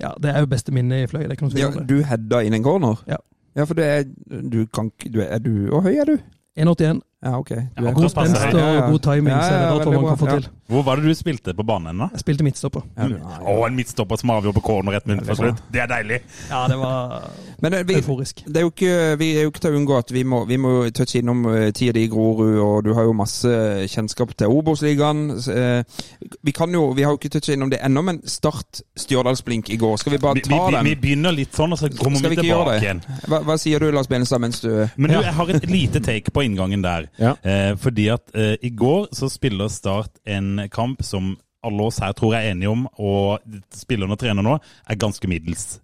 ja, 0.00 0.10
det 0.22 0.30
er 0.32 0.40
jo 0.40 0.46
beste 0.46 0.72
minnet 0.72 1.04
i 1.04 1.10
Fløy. 1.10 1.22
Det 1.26 1.30
er 1.30 1.36
ikke 1.36 1.48
noe 1.48 1.54
tvil 1.56 1.66
om 1.68 1.78
det. 1.82 1.88
du 1.88 2.02
heada 2.08 2.42
inn 2.42 2.54
en 2.56 2.64
corner? 2.64 3.02
Ja. 3.08 3.16
Ja, 3.54 3.64
for 3.68 3.76
det 3.76 3.84
er 3.84 4.04
Du 4.48 4.62
kan 4.72 4.86
du 5.12 5.18
er 5.20 5.38
du 5.38 5.68
Hvor 5.68 5.82
høy 5.84 5.98
er 6.00 6.08
du? 6.08 6.14
1,81. 6.56 7.02
Ja, 7.22 7.36
ok. 7.38 7.50
Du 7.78 7.84
er 7.86 7.92
god 7.94 8.02
God 8.02 8.10
spenst 8.10 8.42
og 8.50 8.88
god 8.90 8.98
timing, 9.04 9.30
Ja, 9.30 9.42
ja, 9.46 9.76
ja, 9.78 9.90
man 9.94 10.06
kan 10.08 10.18
få 10.18 10.26
til. 10.26 10.48
Hvor 10.72 10.82
var 10.86 10.96
det 10.98 11.04
du 11.04 11.14
spilte 11.14 11.52
på 11.54 11.62
banen 11.68 11.98
da? 12.00 12.06
Jeg 12.16 12.22
spilte 12.24 12.42
midtstopper. 12.46 12.82
Ja, 12.96 13.04
du, 13.12 13.18
Å, 13.22 13.54
en 13.68 13.76
midtstopper 13.76 14.18
som 14.18 14.30
avgjorde 14.34 14.56
på 14.56 14.62
corner 14.64 14.96
ett 14.96 15.06
minutt 15.06 15.26
før 15.28 15.36
slutt. 15.38 15.60
Det 15.70 15.82
er 15.84 15.90
deilig! 15.90 16.18
Ja, 16.50 16.62
det 16.72 16.78
var 16.80 17.28
Men 17.62 17.76
eh, 17.78 17.84
vi, 17.86 17.98
euforisk. 18.00 18.42
det 18.46 18.56
er 18.62 18.64
jo 18.66 18.72
ikke, 18.72 18.94
vi 19.20 19.28
er 19.36 19.46
jo 19.46 19.52
ikke 19.52 19.62
til 19.66 19.74
å 19.76 19.78
unngå 19.82 19.98
at 20.00 20.10
vi 20.16 20.22
må, 20.26 20.40
vi 20.48 20.56
må 20.58 20.72
touche 20.96 21.20
innom 21.20 21.44
eh, 21.52 21.68
tida 21.76 21.92
di 21.98 22.06
i 22.08 22.10
Grorud, 22.10 22.56
og 22.64 22.80
du 22.88 22.90
har 22.96 23.06
jo 23.06 23.12
masse 23.14 23.52
kjennskap 23.92 24.32
til 24.42 24.50
Obos-ligaen. 24.56 25.22
Eh, 25.52 26.02
Vi 26.42 26.52
kan 26.56 26.72
jo, 26.74 26.88
vi 26.96 27.04
har 27.06 27.14
jo 27.14 27.20
ikke 27.20 27.30
toucha 27.36 27.52
innom 27.54 27.70
det 27.70 27.78
ennå, 27.86 28.02
men 28.02 28.18
Start 28.26 28.80
Stjørdalsblink 28.98 29.70
i 29.70 29.78
går. 29.78 29.96
Skal 30.02 30.16
vi 30.16 30.22
bare 30.24 30.40
Vi, 30.40 30.46
vi, 30.48 30.56
ta 30.56 30.66
vi, 30.72 30.80
vi 30.88 30.94
den? 30.96 31.00
begynner 31.04 31.36
litt 31.36 31.54
sånn, 31.54 31.76
og 31.76 31.78
så 31.84 31.92
kommer 32.00 32.24
vi 32.26 32.34
vi 32.34 32.48
tilbake 32.48 32.80
igjen. 32.80 33.04
Hva, 33.28 33.42
hva 33.46 33.58
sier 33.60 33.78
du, 33.84 33.90
Lars 33.94 34.08
Benestad, 34.10 34.40
mens 34.42 34.58
du 34.64 34.72
Men 34.96 35.12
du, 35.12 35.20
jeg 35.20 35.36
har 35.38 35.54
et 35.54 35.68
lite 35.70 36.00
take 36.02 36.32
på 36.34 36.42
inngangen 36.48 36.82
der. 36.82 37.11
Ja. 37.20 37.34
Eh, 37.44 37.72
fordi 37.80 38.08
at 38.12 38.32
eh, 38.34 38.54
i 38.62 38.70
går 38.76 39.10
så 39.16 39.28
spiller 39.32 39.68
Start 39.72 40.20
en 40.26 40.68
kamp 40.72 41.02
som 41.04 41.36
alle 41.62 41.82
oss 41.86 42.00
her 42.02 42.12
tror 42.18 42.34
jeg 42.34 42.46
er 42.48 42.56
enige 42.56 42.72
om, 42.72 42.86
og 42.98 43.42
spillerne 43.74 44.16
og 44.16 44.18
trener 44.18 44.42
nå, 44.42 44.56
er 44.90 44.98
ganske 44.98 45.28
middels. 45.30 45.80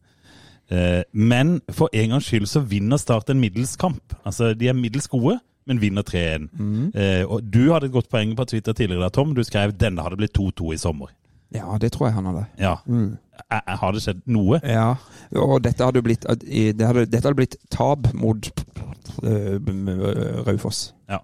Eh, 0.71 1.02
men 1.12 1.61
for 1.71 1.93
en 1.95 2.17
gangs 2.17 2.26
skyld 2.29 2.49
så 2.50 2.64
vinner 2.67 3.00
Start 3.00 3.31
en 3.31 3.41
middels 3.41 3.76
kamp. 3.76 4.17
Altså, 4.25 4.55
de 4.59 4.69
er 4.69 4.76
middels 4.76 5.09
gode, 5.09 5.38
men 5.69 5.81
vinner 5.81 6.02
3-1. 6.02 6.49
Eh, 6.97 7.25
og 7.29 7.45
du 7.45 7.73
hadde 7.73 7.87
et 7.87 7.95
godt 7.95 8.11
poeng 8.11 8.35
på 8.37 8.45
Twitter 8.49 8.73
tidligere, 8.73 9.02
der, 9.07 9.14
Tom. 9.14 9.35
Du 9.37 9.45
skrev 9.45 9.73
denne 9.76 10.02
hadde 10.02 10.17
blitt 10.17 10.37
2-2 10.38 10.73
i 10.75 10.81
sommer. 10.81 11.12
Ja, 11.55 11.78
det 11.81 11.93
tror 11.95 12.09
jeg 12.09 12.17
han 12.19 12.28
hadde. 12.28 12.45
Ja. 12.61 12.75
Mm. 12.87 13.17
eh, 13.50 13.76
Har 13.81 13.93
det 13.97 14.02
skjedd 14.05 14.21
noe? 14.28 14.61
Ja, 14.62 14.97
og 15.33 15.62
dette 15.64 15.87
hadde 15.87 16.02
blitt, 16.05 16.26
det 16.28 16.85
hadde, 16.85 17.07
dette 17.09 17.25
hadde 17.25 17.38
blitt 17.38 17.57
tap 17.73 18.11
mot 18.12 18.50
Raufoss. 20.47 20.93
Ja. 21.09 21.23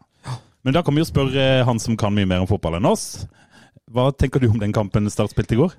Men 0.64 0.74
da 0.74 0.82
kan 0.82 0.96
vi 0.96 1.02
jo 1.02 1.08
spørre 1.08 1.64
han 1.68 1.80
som 1.82 1.96
kan 2.00 2.14
mye 2.16 2.28
mer 2.28 2.40
om 2.44 2.48
fotball 2.48 2.78
enn 2.78 2.88
oss. 2.88 3.26
Hva 3.92 4.08
tenker 4.16 4.40
du 4.40 4.48
om 4.48 4.60
den 4.62 4.72
kampen 4.72 5.10
Start 5.12 5.34
spilte 5.34 5.54
i 5.56 5.60
går? 5.60 5.74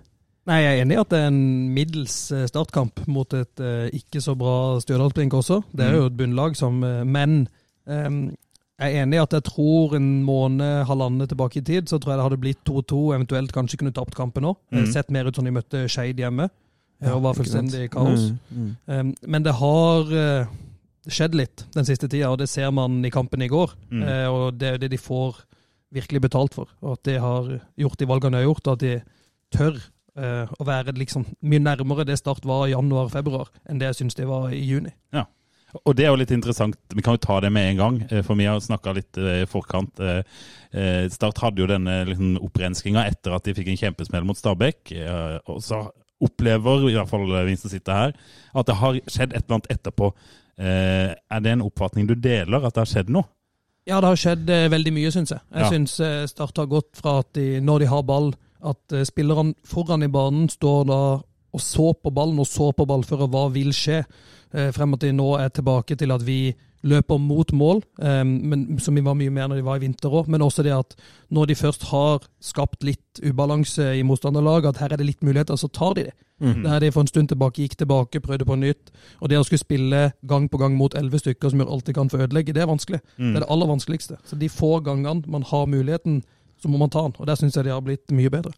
Nei, 0.45 0.59
jeg 0.61 0.75
er 0.77 0.83
enig 0.83 0.93
i 0.93 1.01
at 1.01 1.09
det 1.09 1.19
er 1.23 1.31
en 1.31 1.39
middels 1.73 2.15
eh, 2.29 2.43
startkamp 2.45 3.01
mot 3.09 3.33
et 3.33 3.61
eh, 3.65 3.87
ikke 3.97 4.21
så 4.21 4.35
bra 4.37 4.77
Stjørdalsblink 4.83 5.33
også. 5.33 5.63
Det 5.73 5.87
er 5.87 5.95
jo 5.97 6.09
et 6.11 6.17
bunnlag 6.19 6.53
som 6.59 6.83
eh, 6.85 6.99
Men 7.01 7.47
eh, 7.89 8.11
jeg 8.75 8.91
er 8.91 9.05
enig 9.05 9.15
i 9.15 9.23
at 9.23 9.33
jeg 9.37 9.45
tror 9.47 9.95
en 9.95 10.09
måned, 10.27 10.83
halvannen 10.89 11.29
tilbake 11.31 11.61
i 11.61 11.63
tid, 11.63 11.87
så 11.87 11.99
tror 11.99 12.11
jeg 12.11 12.19
det 12.19 12.25
hadde 12.25 12.41
blitt 12.43 12.61
2-2, 12.67 13.01
eventuelt 13.15 13.53
kanskje 13.55 13.79
kunne 13.79 13.95
tapt 13.95 14.17
kampen 14.17 14.49
òg. 14.51 14.57
Mm. 14.75 14.85
Sett 14.91 15.11
mer 15.15 15.29
ut 15.29 15.37
som 15.37 15.47
de 15.47 15.53
møtte 15.55 15.85
Skeid 15.91 16.19
hjemme. 16.19 16.49
eh, 16.99 17.11
og 17.11 17.23
var 17.23 17.37
fullstendig 17.37 17.89
kaos. 17.93 18.29
Mm, 18.49 18.59
mm. 18.59 18.69
Um, 18.87 19.13
men 19.31 19.45
det 19.45 19.55
har 19.59 20.11
uh, 20.11 20.53
skjedd 21.07 21.35
litt 21.39 21.65
den 21.75 21.87
siste 21.87 22.09
tida, 22.11 22.31
og 22.31 22.39
det 22.41 22.49
ser 22.51 22.71
man 22.75 22.99
i 23.05 23.11
kampen 23.13 23.43
i 23.45 23.51
går. 23.51 23.75
Eh, 23.91 24.27
og 24.31 24.59
det 24.59 24.73
er 24.73 24.79
det 24.83 24.91
de 24.91 24.99
får 24.99 25.43
virkelig 25.95 26.25
betalt 26.27 26.55
for. 26.57 26.71
Og 26.83 26.97
at 26.97 27.03
de 27.07 27.17
har 27.21 27.51
gjort 27.79 27.99
de 27.99 28.09
valgene 28.09 28.35
de 28.35 28.43
har 28.43 28.49
gjort, 28.49 28.67
og 28.67 28.73
at 28.75 28.83
de 28.83 28.95
tør 29.55 29.79
uh, 30.19 30.51
å 30.59 30.67
være 30.67 30.95
liksom 30.99 31.23
mye 31.47 31.63
nærmere 31.63 32.07
det 32.07 32.19
Start 32.19 32.43
var 32.47 32.67
i 32.67 32.73
januar-februar, 32.73 33.53
enn 33.69 33.79
det 33.79 33.93
jeg 33.93 34.01
syns 34.01 34.19
de 34.19 34.27
var 34.27 34.51
i 34.51 34.63
juni. 34.65 34.91
Og 35.85 35.95
det 35.97 36.05
er 36.05 36.13
jo 36.13 36.19
litt 36.21 36.31
interessant, 36.31 36.77
vi 36.95 37.03
kan 37.03 37.17
jo 37.17 37.23
ta 37.25 37.39
det 37.43 37.49
med 37.51 37.71
en 37.73 37.79
gang, 37.81 37.97
eh, 38.09 38.21
for 38.23 38.37
vi 38.39 38.45
har 38.47 38.61
snakka 38.63 38.93
litt 38.95 39.17
eh, 39.19 39.41
i 39.43 39.49
forkant. 39.49 39.99
Eh, 39.99 41.07
Start 41.11 41.41
hadde 41.43 41.59
jo 41.63 41.67
denne 41.67 41.97
liksom, 42.07 42.37
opprenskinga 42.43 43.03
etter 43.09 43.35
at 43.35 43.43
de 43.47 43.53
fikk 43.57 43.73
en 43.73 43.79
kjempesmell 43.81 44.23
mot 44.27 44.39
Stabæk. 44.39 44.93
Og 45.51 45.59
så 45.63 45.81
opplever, 46.23 46.87
i 46.89 46.95
hvert 46.95 47.11
fall 47.11 47.27
vi 47.47 47.55
som 47.59 47.71
sitter 47.71 47.93
her, 47.99 48.15
at 48.55 48.67
det 48.69 48.75
har 48.79 48.99
skjedd 49.07 49.33
et 49.35 49.43
eller 49.43 49.57
annet 49.57 49.71
etterpå. 49.75 50.09
Er 50.57 51.43
det 51.43 51.51
en 51.51 51.63
oppfatning 51.65 52.07
du 52.07 52.15
deler, 52.15 52.63
at 52.63 52.75
det 52.75 52.83
har 52.85 52.91
skjedd 52.91 53.11
noe? 53.11 53.27
Ja, 53.85 53.99
det 54.01 54.09
har 54.09 54.19
skjedd 54.19 54.51
veldig 54.73 54.93
mye, 54.95 55.11
syns 55.13 55.31
jeg. 55.35 55.43
Jeg 55.53 55.63
Ja. 55.63 55.69
syns 55.71 55.95
Start 56.31 56.57
har 56.57 56.67
gått 56.71 56.95
fra 56.99 57.19
at 57.19 57.33
de, 57.33 57.59
når 57.61 57.79
de 57.83 57.89
har 57.91 58.03
ball, 58.03 58.33
at 58.63 58.95
spillerne 59.07 59.53
foran 59.67 60.03
i 60.03 60.11
banen 60.11 60.47
står 60.49 60.87
da 60.87 60.99
og 61.55 61.61
så 61.63 61.93
på 61.95 62.11
ballen 62.11 62.39
og 62.39 62.47
så 62.47 62.71
på 62.75 62.87
ballfører 62.87 63.29
hva 63.31 63.45
vil 63.53 63.71
skje, 63.71 64.01
frem 64.51 64.93
og 64.93 64.99
til 65.01 65.15
nå 65.15 65.29
er 65.39 65.49
tilbake 65.49 65.97
til 65.99 66.13
at 66.15 66.23
vi 66.25 66.53
løper 66.85 67.17
mot 67.21 67.51
mål, 67.55 67.81
eh, 68.01 68.23
men, 68.25 68.79
som 68.79 68.95
vi 68.95 69.03
var 69.05 69.17
mye 69.17 69.33
mer 69.33 69.49
når 69.49 69.59
de 69.59 69.65
var 69.65 69.79
i 69.79 69.85
vinter 69.85 70.13
òg. 70.13 70.29
Men 70.31 70.43
også 70.45 70.63
det 70.65 70.73
at 70.75 70.93
når 71.33 71.49
de 71.49 71.57
først 71.57 71.87
har 71.89 72.27
skapt 72.43 72.85
litt 72.85 73.21
ubalanse 73.25 73.87
i 73.97 74.03
motstanderlaget, 74.05 74.75
at 74.75 74.83
her 74.83 74.93
er 74.93 75.01
det 75.01 75.09
litt 75.09 75.25
muligheter, 75.25 75.57
så 75.57 75.71
tar 75.73 75.97
de 75.97 76.07
det. 76.09 76.15
Der 76.65 76.79
de 76.83 76.91
for 76.91 77.05
en 77.05 77.07
stund 77.07 77.29
tilbake 77.31 77.63
gikk 77.63 77.77
tilbake, 77.79 78.19
prøvde 78.21 78.45
på 78.45 78.57
nytt. 78.59 78.91
Og 79.21 79.29
det 79.31 79.39
å 79.39 79.45
skulle 79.47 79.63
spille 79.63 80.11
gang 80.27 80.49
på 80.51 80.59
gang 80.59 80.75
mot 80.75 80.93
elleve 80.93 81.21
stykker 81.21 81.49
som 81.49 81.61
gjør 81.63 81.71
alt 81.71 81.85
de 81.87 81.93
kan 81.95 82.09
for 82.11 82.19
å 82.19 82.27
ødelegge, 82.27 82.53
det 82.53 82.61
er 82.61 82.67
vanskelig. 82.67 82.99
Det 83.31 83.37
er 83.39 83.45
det 83.45 83.51
aller 83.55 83.71
vanskeligste. 83.71 84.17
Så 84.27 84.35
de 84.35 84.49
få 84.51 84.79
gangene 84.83 85.23
man 85.31 85.43
har 85.47 85.65
muligheten, 85.65 86.23
så 86.61 86.67
må 86.67 86.77
man 86.77 86.89
ta 86.91 87.01
den. 87.07 87.15
Og 87.17 87.25
der 87.27 87.35
syns 87.39 87.55
jeg 87.55 87.65
de 87.65 87.71
har 87.71 87.81
blitt 87.81 88.11
mye 88.11 88.29
bedre. 88.29 88.51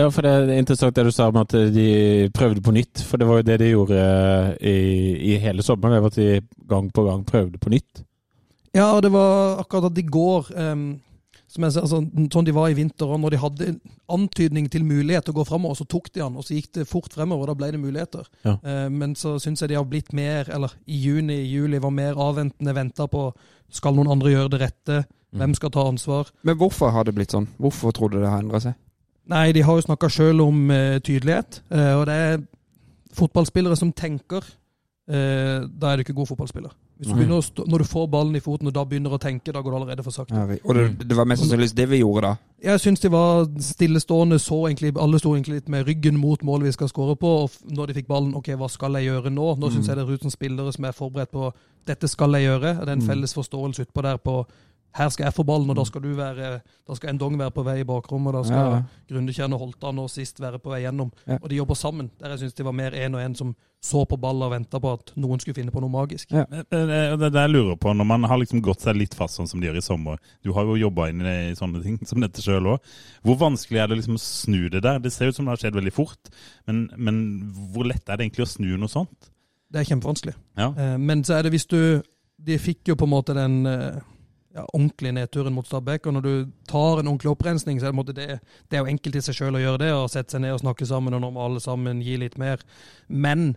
Ja, 0.00 0.06
for 0.12 0.24
det 0.24 0.30
er 0.32 0.54
interessant 0.56 0.96
det 0.96 1.04
du 1.04 1.12
sa 1.12 1.28
om 1.28 1.40
at 1.42 1.52
de 1.74 2.30
prøvde 2.34 2.62
på 2.64 2.72
nytt. 2.74 3.02
For 3.04 3.20
det 3.20 3.28
var 3.28 3.40
jo 3.40 3.48
det 3.50 3.58
de 3.60 3.72
gjorde 3.72 4.00
i, 4.64 4.78
i 5.32 5.36
hele 5.42 5.64
sommeren. 5.66 5.98
Det 5.98 6.04
var 6.04 6.14
at 6.14 6.20
de 6.20 6.64
gang 6.70 6.88
på 6.94 7.04
gang 7.04 7.26
prøvde 7.28 7.60
på 7.60 7.72
nytt. 7.74 8.02
Ja, 8.76 8.92
og 8.94 9.02
det 9.02 9.12
var 9.12 9.60
akkurat 9.60 9.90
at 9.90 9.98
i 9.98 10.06
går 10.06 10.50
um, 10.54 10.84
som 11.50 11.64
jeg, 11.66 11.74
ser, 11.74 11.82
altså, 11.82 12.00
Sånn 12.30 12.46
de 12.46 12.54
var 12.54 12.70
i 12.70 12.76
vinter, 12.78 13.10
og 13.10 13.18
når 13.18 13.34
de 13.34 13.40
hadde 13.42 13.70
antydning 14.14 14.68
til 14.70 14.86
mulighet 14.86 15.26
til 15.26 15.34
å 15.34 15.40
gå 15.40 15.46
framover, 15.48 15.80
så 15.80 15.88
tok 15.90 16.12
de 16.12 16.22
den, 16.22 16.36
og 16.38 16.46
så 16.46 16.54
gikk 16.54 16.70
det 16.78 16.86
fort 16.88 17.10
fremover, 17.14 17.48
og 17.48 17.50
da 17.50 17.58
ble 17.58 17.72
det 17.74 17.82
muligheter. 17.82 18.28
Ja. 18.46 18.56
Uh, 18.62 18.86
men 18.94 19.16
så 19.18 19.34
syns 19.42 19.64
jeg 19.64 19.72
de 19.72 19.80
har 19.80 19.88
blitt 19.90 20.14
mer, 20.16 20.48
eller 20.54 20.76
i 20.86 21.00
juni, 21.02 21.40
i 21.42 21.50
juli, 21.50 21.82
var 21.82 21.94
mer 21.94 22.20
avventende, 22.20 22.76
venta 22.76 23.08
på 23.10 23.32
skal 23.74 23.98
noen 23.98 24.12
andre 24.14 24.36
gjøre 24.36 24.54
det 24.54 24.62
rette, 24.62 25.02
hvem 25.34 25.52
skal 25.54 25.70
ta 25.74 25.84
ansvar? 25.86 26.30
Men 26.46 26.56
hvorfor 26.58 26.90
har 26.94 27.06
det 27.06 27.14
blitt 27.14 27.34
sånn? 27.34 27.46
Hvorfor 27.62 27.94
tror 27.94 28.10
du 28.10 28.18
det 28.18 28.30
har 28.30 28.42
endra 28.42 28.58
seg? 28.62 28.74
Nei, 29.30 29.50
de 29.54 29.62
har 29.62 29.78
jo 29.78 29.86
snakka 29.86 30.10
sjøl 30.10 30.42
om 30.44 30.64
uh, 30.70 30.98
tydelighet, 30.98 31.62
Uh, 31.70 32.00
og 32.00 32.06
det 32.10 32.14
er 32.14 32.40
fotballspillere 33.14 33.76
som 33.78 33.92
tenker. 33.92 34.44
Uh, 35.10 35.66
da 35.70 35.90
er 35.90 35.98
du 35.98 36.06
ikke 36.06 36.16
god 36.18 36.32
fotballspiller. 36.32 36.74
Hvis 37.00 37.08
du 37.08 37.42
stå, 37.42 37.64
når 37.64 37.78
du 37.78 37.84
får 37.84 38.06
ballen 38.06 38.36
i 38.36 38.40
foten 38.44 38.68
og 38.68 38.74
da 38.76 38.82
begynner 38.84 39.14
å 39.16 39.18
tenke, 39.18 39.54
da 39.56 39.62
går 39.64 39.72
det 39.72 39.76
allerede 39.78 40.02
for 40.04 40.12
sakte. 40.12 40.36
Ja, 40.36 40.58
og 40.64 40.74
det, 40.76 40.82
det 41.08 41.16
var 41.16 41.24
mest 41.24 41.40
sannsynligvis 41.40 41.72
det 41.72 41.86
vi 41.88 42.02
gjorde 42.02 42.26
da. 42.26 42.32
Jeg 42.60 42.82
syns 42.82 43.00
de 43.00 43.08
var 43.14 43.46
stillestående, 43.64 44.36
så 44.38 44.58
egentlig 44.68 44.92
Alle 45.00 45.18
sto 45.18 45.32
egentlig 45.32 45.62
litt 45.62 45.70
med 45.72 45.86
ryggen 45.88 46.18
mot 46.20 46.42
målet 46.44 46.68
vi 46.68 46.74
skal 46.76 46.90
skåre 46.92 47.16
på. 47.16 47.30
Og 47.46 47.72
når 47.72 47.88
de 47.88 47.96
fikk 47.96 48.10
ballen, 48.10 48.34
OK, 48.36 48.52
hva 48.52 48.68
skal 48.68 48.98
jeg 49.00 49.08
gjøre 49.08 49.32
nå? 49.32 49.46
Nå 49.56 49.70
syns 49.72 49.88
jeg 49.88 49.96
det 49.96 50.04
er 50.04 50.12
ut 50.12 50.26
som 50.28 50.34
spillere 50.34 50.74
som 50.76 50.84
er 50.84 50.98
forberedt 50.98 51.32
på 51.32 51.48
dette 51.88 52.10
skal 52.12 52.36
jeg 52.36 52.50
gjøre. 52.50 52.74
Det 52.82 52.90
er 52.90 52.98
en 52.98 53.08
felles 53.08 53.34
forståelse 53.38 53.88
utpå 53.88 54.04
der 54.04 54.20
på 54.20 54.42
her 54.92 55.08
skal 55.08 55.24
jeg 55.28 55.34
få 55.36 55.44
ballen, 55.46 55.70
og 55.70 55.76
da 55.76 55.84
skal 55.86 56.02
du 56.02 56.08
være 56.18 56.60
Da 56.88 56.94
skal 56.98 57.10
Endong 57.12 57.36
være 57.38 57.52
på 57.54 57.62
vei 57.64 57.80
i 57.80 57.84
bakrommet, 57.86 58.34
og 58.34 58.40
da 58.40 58.42
skal 58.48 58.70
Ja. 58.72 58.82
Grundekjern 59.12 59.52
og 59.54 59.60
Holtan 59.60 59.98
og 60.02 60.08
sist 60.10 60.40
være 60.40 60.58
på 60.58 60.70
vei 60.72 60.80
gjennom. 60.82 61.12
Ja. 61.28 61.36
Og 61.42 61.48
de 61.48 61.56
jobber 61.56 61.74
sammen. 61.78 62.10
Der 62.18 62.30
jeg 62.30 62.38
syns 62.40 62.54
de 62.54 62.64
var 62.64 62.72
mer 62.72 62.90
én 62.90 63.14
og 63.14 63.20
én 63.22 63.36
som 63.36 63.54
så 63.80 64.02
på 64.04 64.18
ball 64.20 64.42
og 64.42 64.50
venta 64.52 64.78
på 64.80 64.92
at 64.92 65.12
noen 65.16 65.38
skulle 65.40 65.54
finne 65.54 65.70
på 65.72 65.80
noe 65.80 65.88
magisk. 65.88 66.32
Ja. 66.32 66.44
Eh, 66.50 66.64
Det 66.68 66.90
er 66.90 67.16
det 67.16 67.32
jeg 67.32 67.50
lurer 67.50 67.76
på, 67.76 67.94
når 67.96 68.04
man 68.06 68.24
har 68.24 68.36
liksom 68.38 68.60
gått 68.60 68.80
seg 68.82 68.96
litt 68.96 69.14
fast 69.14 69.38
sånn 69.38 69.48
som 69.48 69.60
de 69.60 69.68
gjør 69.68 69.76
i 69.78 69.80
sommer. 69.80 70.18
Du 70.44 70.52
har 70.52 70.64
jo 70.64 70.74
jobba 70.76 71.08
inn 71.08 71.22
i 71.22 71.54
sånne 71.54 71.82
ting 71.82 71.98
som 72.10 72.20
dette 72.20 72.42
sjøl 72.42 72.66
òg. 72.74 72.78
Hvor 73.22 73.36
vanskelig 73.38 73.78
er 73.80 73.86
det 73.88 73.96
liksom 74.02 74.18
å 74.18 74.20
snu 74.20 74.68
det 74.68 74.82
der? 74.82 74.98
Det 74.98 75.12
ser 75.12 75.28
ut 75.28 75.36
som 75.36 75.44
det 75.46 75.52
har 75.54 75.56
skjedd 75.70 75.74
veldig 75.78 75.92
fort, 75.92 76.28
men, 76.66 76.90
men 76.96 77.52
hvor 77.72 77.86
lett 77.86 78.08
er 78.08 78.16
det 78.16 78.26
egentlig 78.26 78.48
å 78.48 78.52
snu 78.58 78.76
noe 78.76 78.88
sånt? 78.90 79.30
Det 79.70 79.80
er 79.80 79.84
kjempevanskelig. 79.94 80.34
Ja. 80.58 80.72
Eh, 80.76 80.96
Men 80.98 81.22
så 81.22 81.38
er 81.38 81.42
det 81.46 81.52
hvis 81.52 81.66
du 81.70 82.02
De 82.42 82.56
fikk 82.58 82.88
jo 82.88 82.94
på 82.96 83.04
en 83.04 83.10
måte 83.12 83.34
den 83.36 83.66
eh, 83.66 84.00
ja, 84.54 84.64
ordentlig 84.72 85.12
nedturen 85.14 85.54
mot 85.54 85.66
Stabæk, 85.66 86.06
og 86.06 86.16
når 86.16 86.26
du 86.26 86.34
tar 86.68 87.00
en 87.00 87.08
ordentlig 87.10 87.30
opprensning, 87.30 87.80
så 87.80 87.90
er 87.90 87.96
det, 88.10 88.16
det, 88.16 88.38
det 88.70 88.78
er 88.78 88.84
jo 88.84 88.92
enkelt 88.92 89.16
i 89.16 89.24
seg 89.24 89.36
sjøl 89.38 89.58
å 89.58 89.62
gjøre 89.62 89.82
det, 89.84 89.90
og 89.94 90.10
sette 90.10 90.34
seg 90.34 90.44
ned 90.44 90.56
og 90.56 90.62
snakke 90.64 90.88
sammen, 90.88 91.14
og 91.14 91.22
når 91.22 91.42
alle 91.44 91.62
sammen 91.62 92.02
gi 92.02 92.16
litt 92.20 92.38
mer. 92.40 92.62
Men 93.08 93.52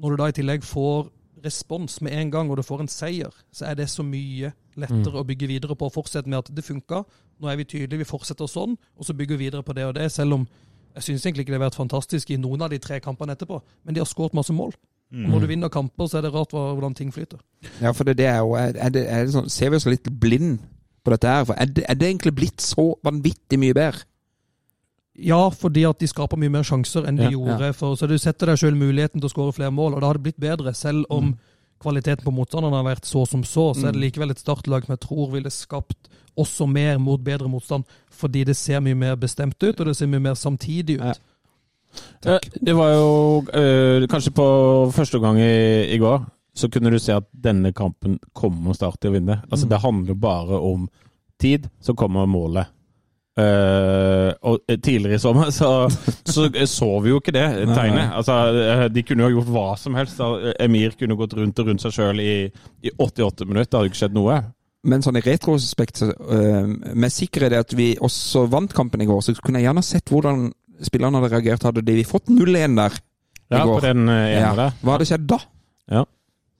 når 0.00 0.10
du 0.10 0.22
da 0.22 0.30
i 0.30 0.36
tillegg 0.40 0.66
får 0.66 1.10
respons 1.42 2.00
med 2.02 2.14
en 2.14 2.30
gang, 2.30 2.50
og 2.50 2.58
du 2.58 2.66
får 2.66 2.84
en 2.84 2.90
seier, 2.90 3.30
så 3.54 3.66
er 3.70 3.78
det 3.78 3.88
så 3.90 4.04
mye 4.06 4.52
lettere 4.78 5.18
å 5.20 5.26
bygge 5.26 5.50
videre 5.50 5.76
på 5.78 5.88
og 5.88 5.94
fortsette 5.94 6.30
med 6.30 6.42
at 6.42 6.52
det 6.54 6.64
funka. 6.64 7.02
Nå 7.42 7.50
er 7.50 7.58
vi 7.58 7.66
tydelige, 7.68 8.04
vi 8.04 8.08
fortsetter 8.08 8.50
sånn, 8.50 8.76
og 8.96 9.06
så 9.06 9.16
bygger 9.16 9.38
vi 9.38 9.48
videre 9.48 9.66
på 9.66 9.74
det 9.76 9.88
og 9.88 9.96
det, 9.98 10.08
selv 10.14 10.38
om 10.38 10.46
jeg 10.92 11.06
syns 11.06 11.26
egentlig 11.26 11.46
ikke 11.46 11.54
det 11.54 11.60
har 11.60 11.68
vært 11.70 11.80
fantastisk 11.80 12.30
i 12.30 12.40
noen 12.40 12.64
av 12.66 12.72
de 12.72 12.78
tre 12.82 12.98
kampene 13.00 13.32
etterpå, 13.36 13.62
men 13.84 13.96
de 13.96 14.02
har 14.02 14.08
skåret 14.08 14.36
masse 14.36 14.52
mål. 14.52 14.74
Og 15.12 15.28
når 15.28 15.40
du 15.44 15.46
vinner 15.50 15.68
kamper, 15.68 16.06
så 16.08 16.18
er 16.18 16.22
det 16.24 16.32
rart 16.32 16.54
hvordan 16.56 16.94
ting 16.96 17.10
flyter. 17.12 17.40
Ja, 17.82 17.92
for 17.92 18.08
det, 18.08 18.16
det 18.16 18.26
er 18.30 18.38
jo 18.38 18.54
er 18.56 18.72
det, 18.72 19.02
er 19.04 19.26
det 19.26 19.34
sånn, 19.34 19.50
Ser 19.52 19.70
vi 19.70 19.76
oss 19.76 19.86
litt 19.86 20.08
blind 20.20 20.62
på 21.04 21.12
dette 21.12 21.28
her? 21.28 21.44
For 21.44 21.58
er 21.60 21.68
det, 21.68 21.84
er 21.88 21.98
det 22.00 22.08
egentlig 22.08 22.32
blitt 22.38 22.64
så 22.64 22.94
vanvittig 23.04 23.58
mye 23.60 23.76
bedre? 23.76 24.06
Ja, 25.20 25.50
fordi 25.52 25.84
at 25.84 26.00
de 26.00 26.08
skaper 26.08 26.40
mye 26.40 26.52
mer 26.54 26.64
sjanser 26.64 27.04
enn 27.04 27.18
de 27.20 27.26
Ja, 27.28 27.34
gjorde. 27.34 27.74
For, 27.76 27.98
så 28.00 28.08
du 28.08 28.16
setter 28.18 28.48
deg 28.48 28.62
sjøl 28.62 28.78
muligheten 28.78 29.20
til 29.20 29.28
å 29.28 29.32
skåre 29.34 29.52
flere 29.52 29.74
mål, 29.74 29.94
og 29.94 30.00
da 30.00 30.08
har 30.08 30.16
det 30.16 30.24
blitt 30.30 30.40
bedre. 30.40 30.72
Selv 30.74 31.04
om 31.12 31.34
kvaliteten 31.82 32.24
på 32.24 32.32
motstanderne 32.32 32.78
har 32.80 32.86
vært 32.86 33.08
så 33.10 33.26
som 33.28 33.44
så, 33.44 33.72
så 33.76 33.90
er 33.90 33.92
det 33.92 34.00
likevel 34.06 34.32
et 34.32 34.40
startlag 34.40 34.86
som 34.86 34.94
jeg 34.94 35.02
tror 35.04 35.32
ville 35.34 35.52
skapt 35.52 36.08
også 36.38 36.64
mer 36.70 36.96
mot 37.02 37.20
bedre 37.20 37.50
motstand, 37.52 37.84
fordi 38.08 38.46
det 38.48 38.56
ser 38.56 38.80
mye 38.80 38.96
mer 38.96 39.18
bestemt 39.20 39.58
ut, 39.60 39.76
og 39.80 39.86
det 39.90 39.96
ser 39.98 40.08
mye 40.08 40.22
mer 40.30 40.38
samtidig 40.38 40.96
ut. 41.02 41.10
Ja. 41.10 41.14
Eh, 42.26 42.38
Det 42.60 42.74
var 42.76 42.92
jo 42.94 43.08
eh, 43.52 44.06
kanskje 44.10 44.34
på 44.36 44.46
første 44.94 45.18
gang 45.22 45.40
i, 45.40 45.94
i 45.94 45.98
går, 45.98 46.24
så 46.54 46.68
kunne 46.68 46.92
du 46.92 46.98
se 47.00 47.14
at 47.16 47.26
denne 47.32 47.72
kampen 47.72 48.18
kommer 48.36 48.76
Start 48.76 49.00
til 49.00 49.12
å 49.12 49.16
vinne. 49.16 49.40
Altså 49.50 49.68
Det 49.68 49.80
handler 49.82 50.14
bare 50.14 50.60
om 50.60 50.88
tid, 51.40 51.68
så 51.80 51.94
kommer 51.98 52.26
målet. 52.30 52.70
Uh, 53.32 54.28
og 54.44 54.58
tidligere 54.68 55.16
i 55.16 55.20
sommer 55.22 55.48
så, 55.56 55.86
så 56.28 56.50
så 56.68 56.88
vi 57.00 57.14
jo 57.14 57.20
ikke 57.22 57.32
det 57.32 57.46
tegnet. 57.70 58.10
Altså, 58.12 58.34
eh, 58.52 58.82
de 58.92 59.04
kunne 59.08 59.24
jo 59.24 59.38
gjort 59.38 59.52
hva 59.54 59.68
som 59.80 59.96
helst. 59.96 60.20
Emir 60.60 60.92
kunne 61.00 61.16
gått 61.16 61.32
rundt 61.38 61.62
og 61.62 61.70
rundt 61.70 61.80
seg 61.80 61.94
sjøl 61.96 62.20
i, 62.20 62.34
i 62.84 62.92
88 62.92 63.48
minutter. 63.48 63.70
Det 63.70 63.78
hadde 63.78 63.92
ikke 63.92 64.00
skjedd 64.02 64.18
noe. 64.18 64.36
Men 64.84 65.04
sånn 65.04 65.16
i 65.16 65.22
retrospekt, 65.24 66.02
så, 66.02 66.10
øh, 66.10 66.72
med 66.92 67.14
sikkerhet 67.14 67.54
at 67.54 67.72
vi 67.78 67.92
også 68.02 68.48
vant 68.50 68.72
kampen 68.74 69.00
i 69.00 69.06
går, 69.08 69.20
så 69.24 69.34
kunne 69.38 69.62
jeg 69.62 69.70
gjerne 69.70 69.84
sett 69.86 70.10
hvordan 70.12 70.48
spillerne 70.84 71.20
hadde 71.20 71.32
reagert. 71.34 71.62
Hadde 71.68 71.84
de 71.86 72.02
fått 72.04 72.26
0-1 72.32 72.76
der 72.76 72.96
i 72.98 73.54
Ja, 73.56 73.64
går? 73.66 73.74
på 73.80 73.80
den 73.86 74.08
eh, 74.08 74.14
ene 74.38 74.40
Ja. 74.40 74.54
der. 74.54 74.72
Hva 74.82 74.96
hadde 74.98 75.06
skjedd 75.10 75.26
da? 75.26 75.38
Ja. 75.90 76.04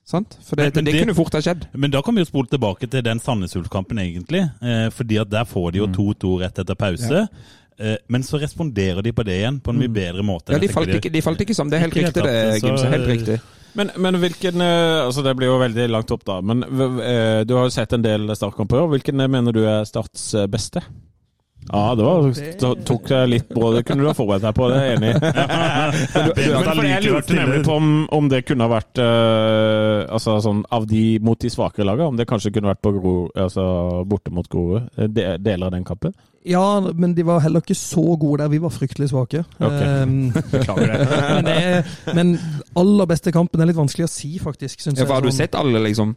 Sant? 0.05 0.37
For 0.43 0.57
det, 0.57 0.64
Men- 0.64 0.73
men 0.75 0.85
det, 0.85 0.93
det- 0.93 1.00
kunne 1.07 1.14
fort 1.14 1.33
ha 1.33 1.41
skjedd. 1.41 1.67
Men 1.75 1.91
da 1.91 2.02
kan 2.02 2.14
vi 2.14 2.21
jo 2.23 2.26
spole 2.26 2.49
tilbake 2.50 2.91
til 2.91 3.02
den 3.02 3.19
Sandnes 3.21 3.55
Ulf-kampen, 3.57 3.99
egentlig. 3.99 4.43
Eh, 4.61 4.91
fordi 4.91 5.21
at 5.21 5.31
der 5.31 5.45
får 5.45 5.73
de 5.73 5.79
jo 5.79 5.87
2-2 5.87 6.41
rett 6.41 6.59
etter 6.59 6.75
pause. 6.75 7.29
Eh, 7.79 7.97
men 8.09 8.23
så 8.23 8.38
responderer 8.41 9.02
de 9.02 9.12
på 9.12 9.25
det 9.25 9.41
igjen 9.41 9.61
på 9.62 9.71
en 9.71 9.79
mye 9.79 9.88
bedre 9.88 10.23
måte. 10.23 10.52
Ja, 10.52 10.59
De 10.59 10.69
falt 10.69 10.88
ikke, 10.88 11.11
de 11.11 11.21
falt 11.23 11.38
ikke 11.41 11.55
sammen. 11.55 11.71
Det 11.71 11.79
er 11.79 11.87
helt 11.87 11.95
riktig, 11.95 12.23
det, 12.23 12.62
Gimse. 12.62 12.91
Helt 12.91 13.07
riktig. 13.09 13.41
Men, 13.75 13.91
men 13.97 14.14
hvilken 14.21 14.61
eh, 14.61 15.07
Altså 15.07 15.23
Det 15.25 15.35
blir 15.35 15.47
jo 15.49 15.59
veldig 15.59 15.88
langt 15.88 16.11
opp, 16.11 16.25
da. 16.26 16.41
Men 16.43 16.61
du 16.61 17.55
har 17.57 17.64
jo 17.64 17.71
sett 17.71 17.93
en 17.95 18.02
del 18.02 18.29
startkamper. 18.37 18.85
Hvilken 18.93 19.17
mener 19.31 19.50
du 19.52 19.64
er 19.64 19.85
Starts 19.85 20.35
beste? 20.50 20.83
Ja, 21.71 21.95
det 21.95 22.02
var, 22.04 22.25
Det- 22.35 22.85
tok 22.85 23.07
deg 23.09 23.28
litt 23.31 23.49
på. 23.49 23.69
Det 23.75 23.85
kunne 23.87 24.02
du 24.02 24.09
ha 24.11 24.14
forberedt 24.16 24.42
deg 24.42 24.54
på, 24.57 24.66
det 24.69 24.78
er 24.81 24.88
jeg 24.88 24.97
enig 24.99 25.12
i. 25.12 25.21
For 26.73 26.83
jeg 26.85 27.04
lurte 27.07 27.37
nemlig 27.38 27.61
på 27.69 27.76
om, 27.78 27.88
om 28.11 28.28
det 28.33 28.42
kunne 28.49 28.66
ha 28.66 28.73
vært 28.73 28.99
uh, 28.99 30.09
Altså 30.12 30.38
sånn 30.42 30.64
av 30.75 30.87
de 30.90 31.04
mot 31.23 31.38
de 31.38 31.50
svakere 31.52 31.87
lagene, 31.87 32.09
om 32.12 32.19
det 32.19 32.26
kanskje 32.31 32.52
kunne 32.57 32.73
vært 32.73 32.83
på 32.83 32.92
Gro, 32.99 33.14
altså 33.37 34.04
borte 34.11 34.33
mot 34.35 34.49
Grorud. 34.50 34.88
eh, 34.99 35.07
de- 35.09 35.38
Deler 35.38 35.66
av 35.71 35.73
den 35.76 35.85
kampen. 35.87 36.12
Ja, 36.45 36.81
men 36.81 37.15
de 37.15 37.23
var 37.27 37.41
heller 37.45 37.63
ikke 37.63 37.77
så 37.79 38.03
gode 38.19 38.43
der. 38.43 38.51
Vi 38.51 38.59
var 38.63 38.73
fryktelig 38.75 39.09
svake. 39.13 39.45
Okay. 39.61 40.03
Um, 40.03 40.33
Beklager 40.55 40.91
det. 40.91 41.07
men, 41.37 41.45
det 41.47 41.57
er, 41.63 41.93
men 42.17 42.33
aller 42.83 43.07
beste 43.07 43.33
kampen 43.35 43.63
er 43.63 43.71
litt 43.71 43.79
vanskelig 43.79 44.09
å 44.09 44.11
si, 44.11 44.33
faktisk. 44.43 44.83
Synes 44.83 44.99
Ja, 44.99 45.07
for 45.07 45.15
har 45.15 45.23
jeg, 45.23 45.31
du 45.31 45.37
sånn- 45.37 45.45
sett 45.45 45.59
alle, 45.61 45.83
liksom? 45.87 46.17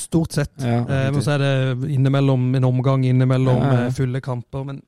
Stort 0.00 0.38
sett. 0.38 0.54
Ja, 0.64 0.80
uh, 0.80 1.08
men 1.12 1.20
så 1.24 1.36
er 1.36 1.44
det 1.44 1.92
innimellom 1.92 2.48
en 2.56 2.68
omgang, 2.70 3.04
innimellom 3.04 3.60
Ja, 3.60 3.72
ja. 3.72 3.84
eh, 3.86 3.96
fulle 3.96 4.22
kamper. 4.24 4.64
Men 4.64 4.80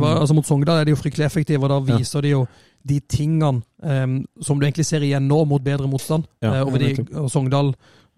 var, 0.00 0.20
altså 0.20 0.34
mot 0.34 0.46
Sogndal 0.46 0.80
er 0.80 0.88
de 0.88 0.94
jo 0.94 1.00
fryktelig 1.00 1.26
effektive, 1.26 1.64
og 1.64 1.70
da 1.70 1.96
viser 1.96 2.24
de 2.24 2.32
jo 2.34 2.44
de 2.84 3.00
tingene 3.08 3.62
um, 3.80 4.16
som 4.42 4.58
du 4.60 4.66
egentlig 4.66 4.86
ser 4.88 5.04
igjen 5.06 5.28
nå, 5.28 5.44
mot 5.48 5.62
bedre 5.64 5.88
motstand. 5.88 6.26
Eh, 6.44 6.60
og, 6.60 6.76
de, 6.82 6.92
og 7.14 7.30
Sogndal 7.32 7.72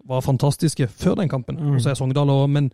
var 0.07 0.23
fantastiske 0.25 0.87
før 0.87 1.19
den 1.21 1.29
kampen. 1.31 1.59
Mm. 1.59 1.75
Og 1.75 1.83
så 1.83 1.91
er 1.91 1.99
Sogndal 1.99 2.31
også, 2.33 2.47
Men 2.51 2.71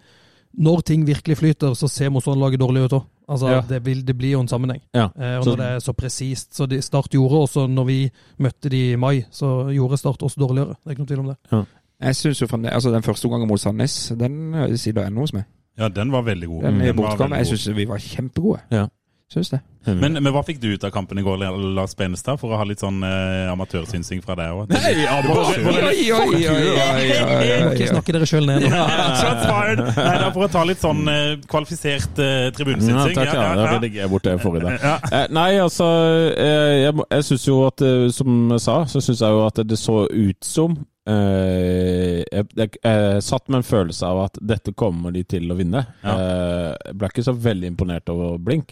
når 0.57 0.81
ting 0.86 1.07
virkelig 1.07 1.38
flyter, 1.38 1.74
så 1.74 1.88
ser 1.88 2.10
motstanderlaget 2.10 2.60
dårlig 2.60 2.83
ut 2.86 2.93
òg. 2.93 3.03
Altså, 3.29 3.48
Ja. 3.50 3.62
det, 3.69 3.86
vil, 3.86 4.01
det 4.07 4.17
blir 4.17 4.31
jo 4.31 4.39
en 4.41 4.48
sammenheng. 4.48 4.81
Ja. 4.93 5.07
Eh, 5.19 5.38
og 5.38 5.43
Så- 5.43 5.50
når 5.50 5.55
det 5.57 5.65
er 5.65 5.79
så 5.79 5.93
presist. 5.93 6.53
Så 6.55 6.65
de, 6.69 6.81
Start 6.81 7.10
gjorde 7.10 7.36
også, 7.36 7.67
når 7.67 7.83
vi 7.86 8.12
møtte 8.39 8.69
de 8.69 8.91
i 8.91 8.95
mai, 8.95 9.24
så 9.31 9.69
gjorde 9.74 9.98
Start 9.98 10.22
også 10.24 10.36
dårligere. 10.39 10.67
Det 10.69 10.86
er 10.86 10.89
ikke 10.91 11.00
noe 11.00 11.07
tvil 11.07 11.19
om 11.19 11.25
det. 11.25 11.65
Jeg 12.01 12.15
synes 12.15 12.41
jo 12.41 12.48
fremdeles, 12.48 12.74
altså 12.74 12.91
Den 12.91 13.03
første 13.03 13.25
omgangen 13.25 13.48
mot 13.48 13.60
Sandnes, 13.60 14.13
den 14.19 14.53
øh, 14.53 14.69
det 14.69 14.98
ennå 14.98 15.19
hos 15.19 15.33
meg. 15.33 15.43
Ja, 15.77 15.88
den 15.88 16.12
var 16.12 16.22
veldig 16.22 16.48
god. 16.48 16.63
Den 16.63 16.74
Den 16.79 16.98
var 16.98 17.15
veldig 17.17 17.29
god. 17.29 17.38
Jeg 17.38 17.48
syns 17.48 17.75
vi 17.75 17.86
var 17.88 17.98
kjempegode. 17.98 18.60
Ja. 18.72 18.88
Syns 19.31 19.50
det. 19.50 19.60
Men, 19.85 20.15
men 20.15 20.31
hva 20.31 20.43
fikk 20.47 20.61
du 20.63 20.69
ut 20.71 20.83
av 20.87 20.91
kampen 20.95 21.19
i 21.19 21.23
går, 21.25 21.41
Lars 21.75 21.91
Benestad, 21.99 22.39
for 22.39 22.53
å 22.53 22.59
ha 22.59 22.63
litt 22.67 22.79
sånn 22.83 23.01
eh, 23.03 23.49
amatørsynsing 23.51 24.21
fra 24.23 24.37
deg 24.39 24.53
òg? 24.55 24.71
Oi, 24.71 24.93
oi, 25.03 26.05
oi, 26.13 26.43
oi, 26.47 26.69
oi, 26.87 27.57
Ikke 27.73 27.89
snakke 27.91 28.15
dere 28.15 28.29
sjøl 28.29 28.47
ned. 28.47 28.63
nå. 28.69 28.83
Shots 29.19 29.43
fired! 29.49 29.83
Nei, 29.97 30.13
er 30.15 30.29
for 30.35 30.47
å 30.47 30.51
ta 30.53 30.63
litt 30.67 30.79
sånn 30.83 31.03
eh, 31.11 31.33
kvalifisert 31.51 32.21
eh, 32.23 32.31
Ja, 32.47 32.53
tribunesynsing. 32.55 33.17
takk, 33.17 33.33
ja. 33.35 33.49
Da 33.59 33.67
redigerer 33.75 34.05
jeg 34.05 34.13
bort 34.15 34.29
det 34.29 34.37
forrige. 34.43 34.77
Ja. 34.79 34.95
Eh, 35.11 35.27
nei, 35.35 35.49
altså 35.63 35.89
eh, 36.31 36.71
Jeg, 36.85 36.95
må- 37.01 37.09
jeg 37.11 37.27
syns 37.27 37.47
jo 37.49 37.59
at 37.67 37.83
eh, 37.83 38.07
Som 38.15 38.55
jeg 38.55 38.63
sa, 38.63 38.79
så 38.89 39.03
syns 39.03 39.21
jeg 39.25 39.35
jo 39.35 39.45
at 39.49 39.63
det 39.67 39.79
så 39.83 40.03
ut 40.09 40.47
som 40.53 40.79
Uh, 41.03 42.21
jeg, 42.31 42.45
jeg, 42.55 42.69
jeg 42.79 43.23
satt 43.27 43.49
med 43.51 43.59
en 43.59 43.65
følelse 43.67 44.07
av 44.07 44.21
at 44.21 44.37
dette 44.39 44.71
kommer 44.79 45.11
de 45.11 45.25
til 45.27 45.51
å 45.51 45.57
vinne. 45.59 45.81
Ja. 45.99 46.13
Uh, 46.15 46.69
jeg 46.87 46.95
ble 47.01 47.09
ikke 47.11 47.25
så 47.27 47.33
veldig 47.43 47.71
imponert 47.73 48.07
over 48.13 48.37
Blink. 48.39 48.71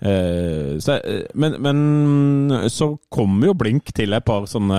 Eh, 0.00 0.49
så, 0.82 0.96
men, 1.34 1.56
men 1.62 2.70
så 2.72 2.92
kommer 3.12 3.50
jo 3.50 3.54
Blink 3.58 3.92
til 3.96 4.12
et 4.16 4.24
par 4.26 4.46
sånne 4.50 4.78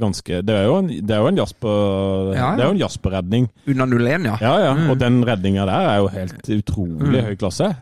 ganske 0.00 0.40
Det 0.46 0.54
er 0.54 0.66
jo 0.68 0.78
en, 0.80 0.88
det 0.88 1.14
er 1.14 1.22
jo 1.22 1.30
en 1.30 1.40
Jasper 1.40 2.32
Ja, 2.32 2.38
ja. 2.38 2.50
Det 2.56 2.64
er 2.64 2.66
jo 2.66 2.76
en 2.76 2.82
Jasper-redning. 2.82 3.48
Under 3.74 3.90
0-1, 3.94 4.28
ja. 4.30 4.36
Ja, 4.42 4.54
ja. 4.66 4.74
Og 4.90 4.98
den 5.00 5.20
redninga 5.26 5.66
der 5.68 5.92
er 5.94 6.02
jo 6.02 6.10
helt 6.12 6.52
utrolig 6.58 7.24
høy 7.28 7.34
klasse. 7.40 7.72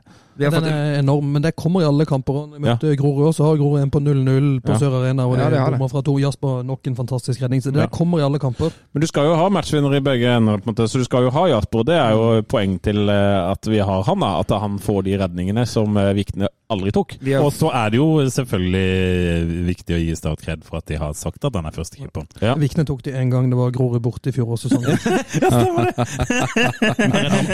Den 0.45 0.53
fått, 0.53 0.65
er 0.71 0.99
enorm, 1.01 1.33
men 1.33 1.43
det 1.43 1.55
kommer 1.57 1.81
i 1.81 1.85
alle 1.89 2.05
kamper. 2.07 2.47
Vi 2.53 2.59
møtte 2.61 2.97
Grorud 3.01 3.35
så 3.35 3.45
har 3.49 3.57
Grorud 3.57 3.81
en 3.83 3.91
på 3.91 4.01
0-0 4.01 4.61
på 4.61 4.73
Ja. 4.73 4.79
Sør 4.79 4.99
Arena. 5.03 5.27
Og 5.27 5.37
Ja, 5.39 5.45
de 5.45 5.51
det 5.51 5.61
det. 5.71 5.91
fra 5.91 6.03
to. 6.03 6.19
Jasper 6.19 6.63
nok 6.65 6.87
en 6.87 6.97
fantastisk 6.97 7.41
redning. 7.43 7.61
Så 7.63 7.71
det 7.73 7.81
Ja. 7.83 7.87
kommer 7.87 8.19
i 8.19 8.23
alle 8.23 8.39
kamper. 8.39 8.71
Men 8.93 9.01
du 9.01 9.07
skal 9.07 9.25
jo 9.27 9.35
ha 9.37 9.49
matchvinner 9.49 9.95
i 9.97 10.01
begge 10.01 10.37
ender, 10.37 10.59
på 10.59 10.69
en 10.69 10.75
måte, 10.75 10.89
så 10.89 10.99
du 10.99 11.05
skal 11.05 11.23
jo 11.25 11.31
ha 11.31 11.47
Jasper. 11.49 11.83
Det 11.85 11.95
er 11.97 12.11
jo 12.13 12.43
poeng 12.43 12.79
til 12.83 13.09
eh, 13.09 13.51
at 13.51 13.65
vi 13.67 13.79
har 13.79 14.03
han, 14.05 14.21
da. 14.21 14.39
At 14.41 14.51
han 14.61 14.79
får 14.79 15.03
de 15.05 15.17
redningene 15.19 15.67
som 15.67 15.97
eh, 15.97 16.13
Vikne 16.15 16.49
aldri 16.69 16.91
tok. 16.91 17.17
har, 17.23 17.41
Og 17.43 17.53
så 17.53 17.71
er 17.73 17.91
det 17.91 17.97
jo 17.99 18.27
selvfølgelig 18.27 19.67
viktig 19.67 19.95
å 19.95 19.99
gi 20.03 20.15
Start 20.17 20.41
kred 20.43 20.65
for 20.65 20.79
at 20.79 20.87
de 20.87 20.97
har 20.99 21.13
sagt 21.15 21.45
at 21.45 21.55
han 21.55 21.65
er 21.67 21.71
førstekeeperen. 21.71 22.27
Ja. 22.43 22.55
Vikne 22.59 22.85
tok 22.85 23.03
de 23.05 23.13
en 23.15 23.31
gang 23.31 23.49
det 23.51 23.57
var 23.57 23.71
Grorud 23.71 24.03
borte 24.03 24.29
i 24.29 24.33
fjorårssesongen. 24.33 24.99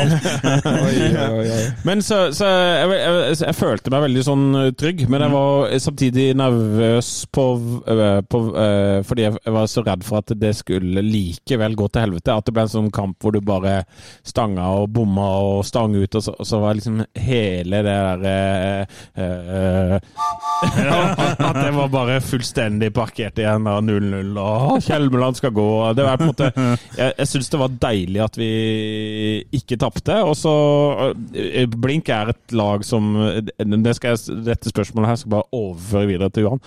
oi, 0.86 1.16
oi, 1.16 1.50
oi. 1.50 1.64
Men 1.84 2.02
så, 2.02 2.32
så 2.34 2.46
jeg, 2.72 2.90
jeg, 2.98 3.36
jeg 3.42 3.56
følte 3.56 3.92
meg 3.92 4.04
veldig 4.06 4.22
sånn 4.26 4.44
eh, 4.58 4.70
trygg, 4.78 5.04
men 5.10 5.24
jeg 5.24 5.32
var 5.34 5.74
samtidig 5.84 6.26
nervøs 6.38 7.10
på, 7.34 7.44
eh, 7.90 8.18
på 8.24 8.40
eh, 8.58 8.98
Fordi 9.06 9.26
jeg 9.26 9.54
var 9.56 9.68
så 9.70 9.84
redd 9.86 10.04
for 10.06 10.22
at 10.22 10.32
det 10.38 10.52
skulle 10.58 11.04
likevel 11.04 11.76
gå 11.78 11.88
til 11.92 12.06
helvete. 12.06 12.34
At 12.34 12.48
det 12.48 12.54
ble 12.56 12.64
en 12.66 12.72
sånn 12.72 12.90
kamp 12.94 13.22
hvor 13.22 13.34
du 13.34 13.40
bare 13.44 13.82
stanga 14.26 14.68
og 14.78 14.90
bomma 14.94 15.28
og 15.42 15.66
stang 15.66 15.96
ut, 15.96 16.18
og 16.18 16.24
så, 16.24 16.34
og 16.38 16.48
så 16.48 16.60
var 16.62 16.78
liksom 16.78 17.02
hele 17.18 17.82
det 17.82 17.92
der 17.92 18.86
uh, 19.18 19.96
uh, 19.96 19.96
At 21.42 21.58
det 21.58 21.72
var 21.74 21.90
bare 21.92 22.20
fullstendig 22.24 22.92
parkert 22.94 23.38
igjen 23.40 23.66
av 23.68 23.82
0-0, 23.84 24.32
og 24.40 24.84
Kjelmeland 24.84 25.38
skal 25.38 25.54
gå. 25.54 25.68
og 25.82 25.96
Det 25.98 26.06
var 26.06 26.20
på 26.20 26.26
en 26.26 26.32
måte 26.32 26.50
Jeg, 26.52 27.12
jeg 27.18 27.28
syns 27.30 27.52
det 27.52 27.60
var 27.60 27.76
deilig 27.82 28.22
at 28.24 28.38
vi 28.40 28.50
ikke 29.58 29.78
tapte. 29.80 30.18
Og 30.26 30.36
så 30.38 30.54
Blink 31.82 32.10
er 32.12 32.32
et 32.32 32.56
lag 32.56 32.61
som 32.86 33.10
det 33.58 33.94
skal 33.98 34.14
jeg, 34.14 34.36
Dette 34.46 34.72
spørsmålet 34.72 35.10
her 35.10 35.18
skal 35.20 35.28
jeg 35.28 35.34
bare 35.36 35.58
overføre 35.58 36.08
videre 36.10 36.30
til 36.32 36.46
Johan. 36.46 36.62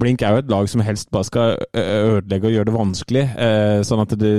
Blink 0.00 0.24
er 0.24 0.34
jo 0.34 0.42
et 0.42 0.50
lag 0.52 0.68
som 0.70 0.82
helst 0.84 1.10
bare 1.14 1.28
skal 1.28 1.56
ødelegge 1.74 2.50
og 2.50 2.56
gjøre 2.56 2.68
det 2.70 2.76
vanskelig. 2.76 3.24
Sånn 3.88 4.04
at 4.04 4.14
det, 4.20 4.32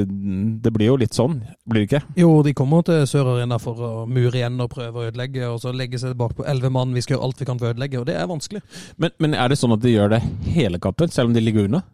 det 0.65 0.73
blir 0.75 0.91
jo 0.91 0.99
litt 1.01 1.17
sånn, 1.17 1.39
blir 1.69 1.83
det 1.83 1.89
ikke? 1.89 2.03
Jo, 2.19 2.31
de 2.45 2.55
kommer 2.57 2.85
til 2.87 3.03
Sør 3.09 3.33
Arena 3.35 3.59
for 3.61 3.79
å 3.79 3.91
mure 4.09 4.35
igjen 4.39 4.59
og 4.63 4.71
prøve 4.73 5.01
å 5.01 5.09
ødelegge, 5.09 5.49
og 5.49 5.59
så 5.63 5.73
legge 5.75 6.01
seg 6.01 6.13
tilbake 6.13 6.39
på 6.39 6.47
elleve 6.49 6.73
mann. 6.73 6.95
Vi 6.95 7.03
skal 7.05 7.17
gjøre 7.17 7.29
alt 7.29 7.41
vi 7.41 7.49
kan 7.49 7.61
for 7.61 7.69
å 7.69 7.75
ødelegge, 7.75 8.01
og 8.01 8.07
det 8.09 8.17
er 8.19 8.31
vanskelig. 8.31 8.63
Men, 9.01 9.13
men 9.23 9.37
er 9.37 9.51
det 9.51 9.59
sånn 9.61 9.75
at 9.75 9.83
de 9.83 9.93
gjør 9.95 10.15
det 10.15 10.23
hele 10.55 10.81
kampen, 10.83 11.11
selv 11.13 11.31
om 11.31 11.37
de 11.37 11.43
ligger 11.43 11.69
unna? 11.69 11.85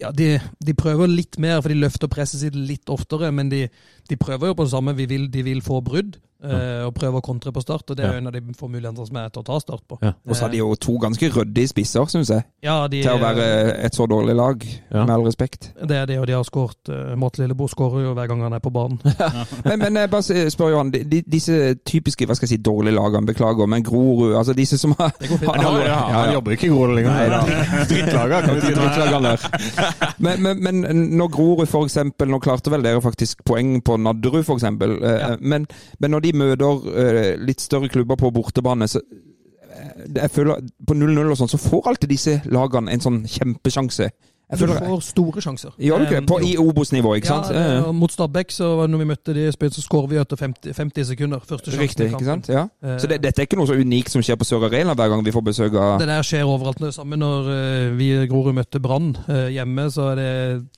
Ja, 0.00 0.08
de, 0.16 0.38
de 0.64 0.72
prøver 0.72 1.10
litt 1.12 1.36
mer, 1.42 1.58
for 1.60 1.68
de 1.68 1.76
løfter 1.76 2.08
presset 2.08 2.40
sitt 2.40 2.54
litt 2.56 2.88
oftere, 2.92 3.28
men 3.36 3.50
de, 3.52 3.66
de 4.10 4.16
prøver 4.18 4.50
jo 4.52 4.58
på 4.58 4.66
det 4.66 4.74
samme. 4.74 4.96
Vi 4.98 5.06
vil, 5.10 5.28
de 5.32 5.42
vil 5.46 5.62
få 5.62 5.80
brudd, 5.86 6.16
eh, 6.42 6.82
og 6.86 6.94
prøve 6.96 7.20
å 7.20 7.24
kontre 7.24 7.52
på 7.54 7.60
start, 7.62 7.90
og 7.92 7.96
det 7.96 8.04
er 8.04 8.08
Ja. 8.08 8.12
jo 8.16 8.18
en 8.24 8.26
av 8.26 8.32
de 8.34 8.40
få 8.58 8.66
mulighetene 8.68 9.06
som 9.06 9.16
er 9.20 9.28
til 9.28 9.42
å 9.42 9.46
ta 9.46 9.58
start 9.62 9.82
på. 9.88 9.98
Ja. 10.02 10.12
Og 10.28 10.34
så 10.36 10.46
har 10.46 10.50
de 10.54 10.58
jo 10.58 10.74
to 10.74 10.96
ganske 10.98 11.28
ryddige 11.30 11.68
spisser, 11.70 12.08
syns 12.10 12.30
jeg. 12.32 12.44
Ja, 12.64 12.88
de, 12.88 13.02
Til 13.02 13.12
å 13.12 13.20
være 13.20 13.46
et 13.84 13.94
så 13.94 14.06
dårlig 14.10 14.34
lag, 14.36 14.64
Ja. 14.90 15.04
med 15.04 15.10
all 15.14 15.22
respekt. 15.28 15.70
Det 15.86 15.96
er 15.96 16.06
det, 16.06 16.18
og 16.18 16.26
de 16.26 16.32
har 16.32 16.42
skåret 16.44 16.88
uh, 16.88 17.14
Måte 17.16 17.38
Lillebo 17.42 17.68
skårer 17.68 18.02
jo 18.08 18.14
hver 18.14 18.26
gang 18.28 18.42
han 18.42 18.52
er 18.52 18.58
på 18.64 18.72
banen. 18.72 18.98
Men, 19.64 19.78
men 19.78 19.94
jeg 20.00 20.10
bare 20.10 20.50
spør 20.50 20.70
Johan, 20.72 20.90
de, 20.90 21.04
de, 21.04 21.22
disse 21.22 21.74
typiske 21.84 22.26
hva 22.26 22.34
skal 22.34 22.48
jeg 22.48 22.56
si, 22.58 22.62
dårlige 22.62 22.94
lagene, 22.96 23.26
beklager, 23.28 23.66
men 23.68 23.84
Grorud, 23.84 24.34
altså 24.34 24.54
disse 24.56 24.78
som 24.80 24.94
har 24.98 25.12
Ja, 25.20 25.84
ja, 25.86 26.00
Han 26.10 26.28
ja. 26.28 26.32
jobber 26.34 26.56
ikke 26.56 26.66
i 26.66 26.72
Grorud 26.72 26.96
lenger. 26.96 27.12
Nei 27.12 27.28
da. 27.28 27.84
Drittlaga, 27.90 28.40
kan 28.46 28.54
vi 28.56 28.60
si. 28.64 28.74
Drittlagene 28.74 29.36
der. 29.36 29.40
Men, 30.20 30.42
men, 30.42 30.62
men 30.82 30.96
når 31.16 31.28
Grorud 31.32 31.68
for 31.68 31.84
eksempel, 31.84 32.28
nå 32.28 32.38
klarte 32.40 32.70
vel 32.72 32.82
dere 32.84 33.00
faktisk 33.04 33.44
poeng 33.44 33.80
på 33.84 33.96
Nadderud 34.02 34.44
eksempel, 34.58 34.96
eh, 35.02 35.18
Ja. 35.20 35.36
men, 35.40 35.66
men 35.98 36.10
når 36.10 36.20
de 36.26 36.32
møter 36.32 36.88
eh, 36.96 37.36
litt 37.40 37.60
større 37.60 37.88
klubber 37.88 38.16
på 38.20 38.30
bortebane, 38.34 38.88
så 38.88 39.00
eh, 39.00 40.06
jeg 40.16 40.30
føler 40.30 40.60
på 40.86 40.94
0-0 40.94 41.30
og 41.30 41.38
sånn, 41.38 41.52
så 41.52 41.60
får 41.60 41.88
alltid 41.92 42.08
disse 42.10 42.40
lagene 42.50 42.92
en 42.92 43.00
sånn 43.04 43.22
kjempesjanse. 43.28 44.10
Jeg 44.50 44.58
Du 44.58 44.66
får 44.74 45.02
store 45.06 45.40
sjanser. 45.44 45.70
gjør 45.78 45.98
du 45.98 46.04
ikke? 46.06 46.16
Eh, 46.22 46.26
På. 46.26 46.38
I 46.42 46.56
Obos-nivå, 46.58 47.14
ikke 47.20 47.26
sant? 47.30 47.50
Ja, 47.54 47.60
Ja, 47.60 47.74
ja. 47.86 47.92
mot 47.92 48.10
Stabæk, 48.10 48.50
så 48.50 48.86
når 48.90 48.98
vi 48.98 49.04
møtte 49.04 49.34
de, 49.34 49.44
spilte, 49.52 49.76
så 49.78 49.84
skårer 49.86 50.08
vi 50.10 50.16
etter 50.18 50.36
50, 50.36 50.72
50 50.74 51.04
sekunder. 51.06 51.38
Første 51.40 51.70
sjansen 51.70 51.80
Riktig, 51.80 52.06
i 52.06 52.10
kampen. 52.10 52.20
ikke 52.20 52.32
sant? 52.32 52.48
Ja. 52.48 52.62
Eh, 52.82 52.96
Så 52.98 53.06
det, 53.08 53.20
dette 53.22 53.38
er 53.42 53.46
ikke 53.46 53.56
noe 53.60 53.66
så 53.70 53.76
unikt 53.78 54.10
som 54.10 54.22
skjer 54.22 54.36
på 54.40 54.44
Sør 54.48 54.66
Arena 54.66 54.94
hver 54.94 55.08
gang 55.08 55.22
vi 55.24 55.30
får 55.30 55.44
besøk 55.46 55.74
av 55.78 55.98
Det 56.00 56.08
der 56.08 56.22
skjer 56.26 56.42
overalt. 56.44 56.78
Det 56.82 56.94
samme 56.94 57.16
når 57.16 57.50
eh, 57.54 57.94
vi 57.96 58.10
i 58.22 58.26
Grorud 58.26 58.54
møtte 58.54 58.80
Brann 58.82 59.16
eh, 59.28 59.48
hjemme. 59.54 59.86
så 59.90 60.10
er 60.12 60.16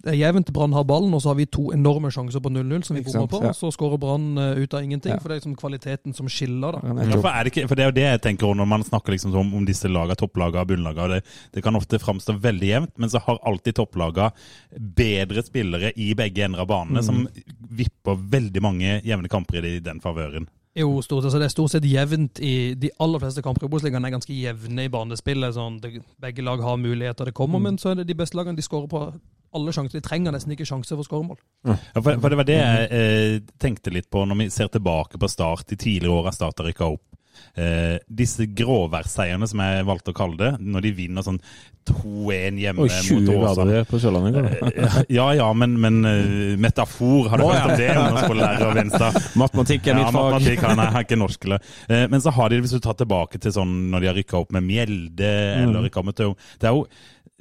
det, 0.05 0.17
jevnt. 0.19 0.53
Brann 0.53 0.73
har 0.77 0.85
ballen, 0.85 1.15
og 1.15 1.23
så 1.23 1.29
har 1.33 1.37
vi 1.41 1.47
to 1.47 1.71
enorme 1.73 2.11
sjanser 2.13 2.41
på 2.45 2.51
0-0 2.53 2.85
som 2.85 2.97
vi 2.97 3.03
bommer 3.03 3.27
på. 3.29 3.43
ja. 3.43 3.53
Så 3.57 3.73
skårer 3.73 3.99
Brann 3.99 4.37
eh, 4.39 4.63
ut 4.63 4.75
av 4.75 4.83
ingenting. 4.85 5.13
Ja. 5.13 5.19
For 5.19 5.29
det 5.33 5.37
er 5.37 5.41
liksom 5.41 5.57
kvaliteten 5.57 6.15
som 6.15 6.29
skiller, 6.29 6.73
da. 6.77 6.81
Ja, 6.85 7.09
Ja, 7.13 7.21
for, 7.21 7.29
er 7.33 7.45
det 7.45 7.53
ikke, 7.57 7.69
for 7.69 7.75
det 7.75 7.85
er 7.85 7.89
jo 7.91 7.97
det 7.97 8.05
jeg 8.09 8.21
tenker 8.23 8.55
når 8.55 8.67
man 8.69 8.83
snakker 8.85 9.13
liksom 9.17 9.35
om, 9.35 9.55
om 9.55 9.65
disse 9.65 9.89
lagene, 9.89 10.15
topplagene 10.17 10.61
og 10.61 10.69
bunnlagene. 10.69 11.09
Det, 11.23 11.25
det 11.55 11.63
kan 11.65 11.75
ofte 11.77 11.99
framstå 11.99 12.37
veldig 12.43 12.69
jevnt, 12.69 12.93
men 12.99 13.09
så 13.09 13.19
har 13.25 13.39
alltid 13.62 13.75
topplaga 13.75 14.31
bedre 14.77 15.42
spillere 15.42 15.92
i 15.96 16.14
begge 16.14 16.44
ender 16.44 16.61
av 16.61 16.66
banene, 16.66 17.03
som 17.03 17.29
vipper 17.70 18.16
veldig 18.16 18.62
mange 18.62 19.01
jevne 19.05 19.29
kamper 19.29 19.64
i 19.64 19.79
den 19.81 20.01
favøren. 20.01 20.48
Jo, 20.75 21.03
stort, 21.03 21.25
altså 21.25 21.38
det 21.38 21.51
er 21.51 21.53
stort 21.53 21.70
sett 21.70 21.85
jevnt 21.85 22.40
i 22.40 22.75
de 22.75 22.88
aller 22.98 23.20
fleste 23.20 23.42
kamper 23.44 23.66
i 23.66 23.68
Obos-ligaen. 23.68 24.05
er 24.05 24.14
ganske 24.14 24.33
jevne 24.33 24.87
i 24.87 24.88
banespillet. 24.88 25.55
sånn, 25.55 25.81
det, 25.81 26.01
Begge 26.18 26.42
lag 26.42 26.61
har 26.61 26.77
muligheter, 26.77 27.27
det 27.27 27.35
kommer, 27.35 27.61
men 27.61 27.79
så 27.79 27.90
er 27.90 28.01
det 28.01 28.09
de 28.09 28.14
beste 28.16 28.37
lagene 28.37 28.57
de 28.57 28.62
skårer 28.62 28.88
på 28.88 29.12
alle 29.53 29.72
sjanser. 29.72 30.01
De 30.01 30.09
trenger 30.09 30.33
nesten 30.33 30.53
ikke 30.53 30.64
sjanser 30.64 30.96
for 30.96 31.05
skåremål. 31.05 31.37
Ja, 31.68 31.77
for, 32.01 32.16
for 32.16 32.33
det 32.33 32.38
var 32.40 32.48
det 32.48 32.57
jeg 32.57 32.88
eh, 32.88 33.42
tenkte 33.61 33.92
litt 33.92 34.09
på 34.11 34.25
når 34.25 34.40
vi 34.40 34.51
ser 34.51 34.72
tilbake 34.72 35.20
på 35.20 35.29
Start, 35.29 35.68
de 35.68 35.77
tidligere 35.77 36.22
åra 36.22 36.33
Start 36.33 36.59
har 36.59 36.70
rykka 36.72 36.88
opp. 36.88 37.05
Eh, 37.57 37.98
disse 38.09 38.46
gråværseierne, 38.57 39.48
som 39.50 39.61
jeg 39.61 39.85
valgte 39.88 40.14
å 40.14 40.16
kalle 40.16 40.38
det, 40.40 40.52
når 40.64 40.87
de 40.87 40.92
vinner 40.96 41.22
sånn 41.26 41.40
2-1 41.90 42.61
hjemme 42.62 42.78
Og 42.85 42.87
mot 42.87 42.94
20 42.94 43.33
Åsane. 43.35 43.66
grader 43.66 43.87
på 43.90 43.98
Sørlandet 43.98 44.37
går. 44.37 45.07
Ja 45.11 45.26
ja, 45.35 45.48
men, 45.52 45.74
men 45.83 45.96
uh, 46.07 46.57
metafor 46.62 47.26
har 47.33 47.42
du 47.42 47.46
hørt 47.48 47.64
om 47.66 47.76
det? 47.81 47.88
ungdomsskolelærer 47.98 48.76
Venstad? 48.78 49.18
Matematikk 49.42 49.88
er 49.90 49.96
Ja, 49.96 49.96
mitt 49.98 50.12
fag. 50.14 50.28
matematikk 50.31 50.62
han 50.68 50.78
er, 50.85 50.92
er 51.00 51.07
ikke 51.09 51.18
norsk. 51.18 51.48
Eller. 51.50 51.64
Eh, 51.88 52.05
Men 52.12 52.22
så 52.22 52.31
har 52.37 52.48
de, 52.52 52.61
det 52.61 52.68
hvis 52.68 52.76
du 52.78 52.85
tar 52.87 52.94
tilbake 53.02 53.40
til 53.42 53.52
sånn 53.59 53.74
når 53.90 54.00
de 54.07 54.12
har 54.12 54.20
rykka 54.20 54.38
opp 54.44 54.55
med 54.55 54.62
Mjelde 54.68 55.33
eller 55.64 55.83
rykka 55.88 56.00
opp 56.05 56.12
med 56.12 56.16
Tau 56.22 56.37
Det 56.62 56.70
er 56.70 56.78
jo 56.78 56.87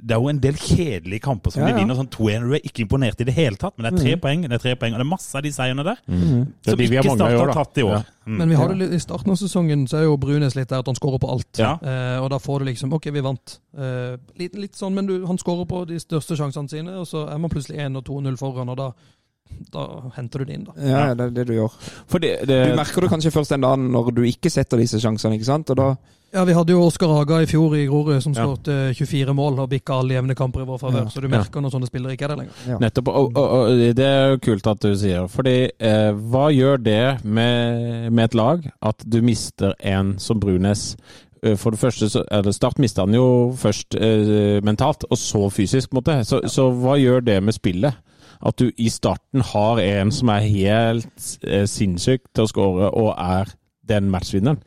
det 0.02 0.16
er 0.16 0.18
jo 0.18 0.30
en 0.32 0.38
del 0.42 0.56
kjedelige 0.58 1.22
kamper 1.22 1.52
som 1.54 1.62
Ja, 1.62 1.68
de 1.68 1.76
ja. 1.76 1.78
vinner 1.78 1.94
sånn 1.94 2.08
2-1. 2.10 2.46
Du 2.48 2.54
er 2.56 2.64
ikke 2.66 2.82
imponert 2.82 3.20
i 3.22 3.26
det 3.28 3.34
hele 3.36 3.58
tatt, 3.60 3.76
men 3.76 3.86
det 3.86 3.92
er 3.92 4.02
tre 4.02 4.14
poeng. 4.24 4.42
Det 4.48 4.56
er 4.56 4.62
tre 4.64 4.72
poeng, 4.80 4.96
og 4.96 4.98
det 4.98 5.04
er 5.06 5.10
masse 5.12 5.36
av 5.38 5.44
de 5.46 5.52
seierne 5.54 5.84
der 5.86 6.00
Det 6.02 6.16
er 6.16 6.72
som 6.72 6.80
de 6.80 6.88
ikke 6.88 7.14
Start 7.14 7.36
har 7.38 7.52
tatt 7.54 7.78
i 7.78 7.84
år. 7.86 7.94
Ja. 8.00 8.02
Mm. 8.26 8.36
Men 8.40 8.50
vi 8.50 8.58
har 8.58 8.72
det 8.72 8.78
litt, 8.80 8.92
i 8.96 9.00
starten 9.02 9.34
av 9.34 9.38
sesongen 9.38 9.86
så 9.90 10.00
er 10.00 10.04
jo 10.06 10.18
Brunes 10.22 10.56
litt 10.58 10.70
der 10.70 10.82
at 10.82 10.90
han 10.90 10.98
skårer 10.98 11.22
på 11.22 11.30
alt. 11.30 11.62
Ja. 11.62 11.72
Eh, 11.78 12.18
og 12.22 12.28
da 12.34 12.38
får 12.42 12.62
du 12.62 12.70
liksom 12.70 12.94
OK, 12.98 13.08
vi 13.14 13.22
vant. 13.22 13.56
Eh, 13.78 14.18
litt, 14.42 14.58
litt 14.58 14.78
sånn, 14.78 14.94
men 14.98 15.06
du, 15.06 15.16
han 15.26 15.38
skårer 15.38 15.66
på 15.70 15.84
de 15.90 15.98
største 16.02 16.38
sjansene 16.38 16.70
sine, 16.70 16.98
og 16.98 17.06
så 17.10 17.28
er 17.30 17.38
man 17.42 17.52
plutselig 17.52 17.78
1 17.82 17.98
og 18.02 18.06
2-0 18.10 18.38
foran, 18.42 18.74
og 18.74 18.78
da, 18.78 18.90
da 19.72 19.86
henter 20.16 20.38
du 20.38 20.44
det 20.44 20.54
inn, 20.58 20.64
da. 20.64 20.72
Ja, 20.78 21.14
det 21.14 21.26
er 21.30 21.30
det 21.36 21.46
du 21.48 21.54
gjør. 21.54 21.76
For 22.06 22.18
det, 22.22 22.32
det, 22.48 22.58
Du 22.72 22.76
merker 22.76 23.00
det 23.06 23.10
kanskje 23.10 23.32
først 23.34 23.52
en 23.56 23.60
dag 23.64 23.78
når 23.78 24.10
du 24.14 24.22
ikke 24.28 24.50
setter 24.52 24.76
disse 24.82 25.00
sjansene, 25.00 25.34
ikke 25.38 25.48
sant? 25.48 25.70
Og 25.70 25.76
da 25.76 25.94
Ja, 26.32 26.44
vi 26.48 26.54
hadde 26.56 26.72
jo 26.72 26.80
Oskar 26.86 27.10
Haga 27.12 27.42
i 27.42 27.46
fjor 27.46 27.74
i 27.76 27.82
Grorud 27.86 28.22
som 28.24 28.32
Ja. 28.32 28.46
skåret 28.46 28.68
eh, 28.72 28.94
24 28.96 29.34
mål 29.36 29.58
og 29.60 29.68
bikka 29.68 29.98
alle 30.00 30.14
jevne 30.14 30.34
kamper 30.34 30.62
i 30.62 30.64
vår 30.64 30.78
favør, 30.80 31.02
Ja. 31.04 31.08
så 31.12 31.20
du 31.20 31.28
merker 31.28 31.60
når 31.60 31.70
sånne 31.74 31.86
spillere 31.90 32.12
ikke 32.16 32.24
er 32.24 32.28
der 32.28 32.36
lenger. 32.36 32.52
ja. 32.68 32.78
Nettopp. 32.80 33.08
Og, 33.08 33.36
og, 33.36 33.50
og 33.50 33.68
det 33.96 34.06
er 34.06 34.30
jo 34.30 34.38
kult 34.38 34.66
at 34.66 34.80
du 34.80 34.94
sier 34.96 35.28
Fordi 35.28 35.68
eh, 35.78 36.12
hva 36.12 36.46
gjør 36.52 36.80
det 36.82 37.24
med, 37.24 38.08
med 38.12 38.24
et 38.24 38.34
lag 38.34 38.64
at 38.80 39.04
du 39.06 39.20
mister 39.20 39.74
en 39.80 40.14
som 40.18 40.40
Brunes? 40.40 40.96
Eh, 41.42 41.56
For 41.56 41.70
det 41.70 41.80
første, 41.80 42.08
så, 42.08 42.24
eller 42.30 42.52
Start 42.52 42.78
mista 42.78 43.02
han 43.04 43.12
jo 43.12 43.52
først 43.58 43.94
eh, 44.00 44.60
mentalt, 44.64 45.04
og 45.10 45.18
så 45.18 45.50
fysisk. 45.52 45.90
på 45.90 45.98
en 45.98 46.00
måte. 46.00 46.24
Så, 46.24 46.40
så 46.48 46.70
hva 46.72 46.96
gjør 46.96 47.20
det 47.28 47.42
med 47.42 47.52
spillet? 47.52 47.92
At 48.42 48.58
du 48.58 48.70
i 48.76 48.90
starten 48.90 49.44
har 49.52 49.80
en 49.82 50.12
som 50.14 50.30
er 50.34 50.46
helt 50.50 51.26
eh, 51.46 51.66
sinnssyk 51.70 52.24
til 52.34 52.44
å 52.44 52.50
skåre, 52.50 52.90
og 52.90 53.12
er 53.14 53.52
den 53.88 54.10
matchvinneren. 54.10 54.62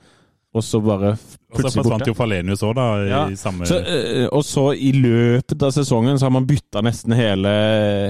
og 0.55 0.63
så 0.63 0.79
bare 0.79 1.11
Og 1.11 1.17
så 1.19 1.57
plutselig 1.57 1.83
forsvant 1.83 2.07
jo 2.07 2.13
Falenius 2.15 2.63
òg, 2.63 2.75
da. 2.77 2.85
Ja. 3.03 3.23
I 3.27 3.35
samme 3.35 3.67
Så, 3.67 3.79
eh, 3.83 4.27
og 4.31 4.45
så 4.47 4.69
i 4.73 4.91
løpet 4.95 5.63
av 5.63 5.73
sesongen 5.75 6.19
så 6.19 6.29
har 6.29 6.35
man 6.38 6.47
bytta 6.47 6.81
nesten 6.81 7.15
hele, 7.15 7.51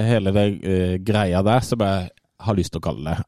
hele 0.05 0.33
det 0.35 0.45
eh, 0.61 0.97
greia 1.01 1.41
der, 1.41 1.65
som 1.65 1.81
jeg 1.81 2.11
har 2.45 2.57
lyst 2.57 2.75
til 2.75 2.83
å 2.83 2.85
kalle 2.85 3.15
det 3.15 3.23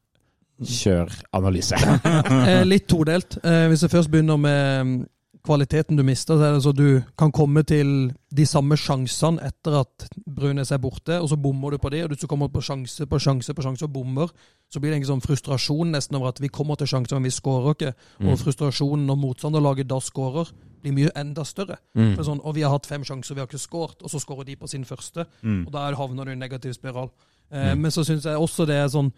kjør 0.66 1.12
analyse. 1.38 1.78
litt 2.72 2.88
todelt. 2.90 3.38
Eh, 3.44 3.68
hvis 3.70 3.84
jeg 3.86 3.94
først 3.94 4.12
begynner 4.12 4.40
med 4.42 5.06
kvaliteten 5.48 5.98
du 5.98 6.04
mister, 6.06 6.38
så 6.38 6.44
er 6.46 6.56
det 6.58 6.64
så 6.66 6.74
du 6.76 7.02
kan 7.18 7.32
komme 7.34 7.64
til 7.68 8.12
de 8.36 8.46
samme 8.46 8.76
sjansene 8.78 9.42
etter 9.48 9.80
at 9.80 10.06
Brunes 10.28 10.72
er 10.76 10.82
borte, 10.84 11.16
og 11.22 11.30
så 11.32 11.38
bommer 11.40 11.74
du 11.74 11.80
på 11.82 11.92
det, 11.94 12.04
og 12.04 12.12
du 12.12 12.20
så 12.20 12.28
kommer 12.30 12.52
på 12.52 12.62
sjanse 12.62 13.08
på 13.08 13.20
sjanse 13.24 13.56
på 13.56 13.64
sjanse 13.66 13.88
og 13.88 13.94
bommer. 13.96 14.32
Så 14.70 14.82
blir 14.84 14.92
det 14.92 15.00
en 15.00 15.10
sånn 15.14 15.24
frustrasjon 15.24 15.94
nesten 15.96 16.20
over 16.20 16.34
at 16.34 16.42
vi 16.44 16.52
kommer 16.54 16.76
til 16.78 16.90
sjanser, 16.92 17.18
men 17.18 17.30
vi 17.30 17.36
skårer 17.36 17.78
ikke. 17.78 17.94
Og 18.28 18.40
frustrasjonen 18.44 19.08
når 19.08 19.22
motstanderlaget 19.24 19.90
da 19.90 20.02
skårer, 20.04 20.52
blir 20.84 20.94
mye 20.94 21.14
enda 21.18 21.46
større. 21.48 21.80
Mm. 21.98 22.16
sånn, 22.22 22.44
og 22.44 22.54
vi 22.56 22.66
har 22.68 22.76
hatt 22.76 22.86
fem 22.86 23.04
sjanser, 23.08 23.34
vi 23.34 23.42
har 23.42 23.50
ikke 23.50 23.64
skåret, 23.64 24.04
og 24.04 24.12
så 24.14 24.22
skårer 24.22 24.46
de 24.52 24.56
på 24.60 24.68
sin 24.70 24.86
første. 24.86 25.26
Og 25.66 25.72
da 25.74 25.88
er 25.88 25.98
havner 25.98 26.28
du 26.28 26.32
i 26.32 26.38
en 26.38 26.44
negativ 26.44 26.76
spiral. 26.78 27.10
Eh, 27.50 27.74
Men 27.76 27.92
så 27.92 28.04
syns 28.04 28.26
jeg 28.28 28.36
også 28.36 28.66
det 28.68 28.76
er 28.76 28.90
sånn 28.92 29.14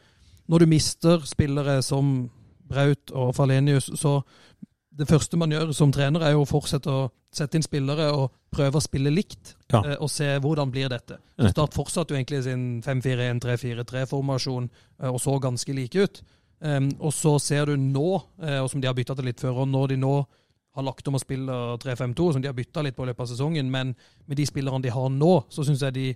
Når 0.49 0.59
du 0.59 0.65
mister 0.69 1.19
spillere 1.25 1.81
som 1.81 2.29
Braut 2.69 3.11
og 3.11 3.35
Falenius, 3.35 3.89
så 3.97 4.21
det 4.99 5.07
første 5.07 5.37
man 5.39 5.51
gjør 5.53 5.71
som 5.75 5.91
trener, 5.95 6.23
er 6.27 6.33
jo 6.35 6.43
å 6.43 6.49
fortsette 6.49 6.91
å 6.91 7.05
sette 7.33 7.55
inn 7.57 7.63
spillere 7.63 8.09
og 8.11 8.33
prøve 8.51 8.79
å 8.79 8.83
spille 8.83 9.11
likt. 9.13 9.53
Ja. 9.71 9.81
eh, 9.85 9.97
Og 10.01 10.09
se 10.11 10.27
hvordan 10.43 10.71
blir 10.73 10.89
dette. 10.91 11.19
Så 11.39 11.51
Start 11.53 11.77
fortsatte 11.77 12.13
jo 12.13 12.19
egentlig 12.19 12.43
sin 12.43 12.81
5-4-1-3-4-3-formasjon 12.85 14.69
eh, 15.03 15.09
og 15.09 15.19
så 15.21 15.37
ganske 15.39 15.73
like 15.75 16.03
ut. 16.03 16.21
Um, 16.59 16.89
og 16.99 17.13
så 17.15 17.37
ser 17.39 17.69
du 17.69 17.77
nå, 17.79 18.07
eh, 18.43 18.59
og 18.59 18.67
som 18.71 18.81
de 18.81 18.87
har 18.89 18.95
bytta 18.97 19.15
til 19.15 19.29
litt 19.29 19.39
før, 19.39 19.61
og 19.63 19.69
når 19.71 19.93
de 19.93 19.97
nå 20.01 20.15
har 20.75 20.83
lagt 20.83 21.07
om 21.07 21.15
å 21.15 21.21
spille 21.21 21.59
3-5-2, 21.79 22.33
som 22.35 22.43
de 22.43 22.49
har 22.51 22.57
bytta 22.57 22.83
litt 22.83 22.97
på 22.97 23.05
i 23.05 23.09
løpet 23.09 23.23
av 23.23 23.29
sesongen, 23.31 23.69
men 23.71 23.93
med 24.27 24.37
de 24.37 24.45
spillerne 24.45 24.83
de 24.83 24.91
har 24.91 25.07
nå, 25.13 25.31
så 25.49 25.63
syns 25.63 25.85
jeg 25.87 25.95
de 25.95 26.07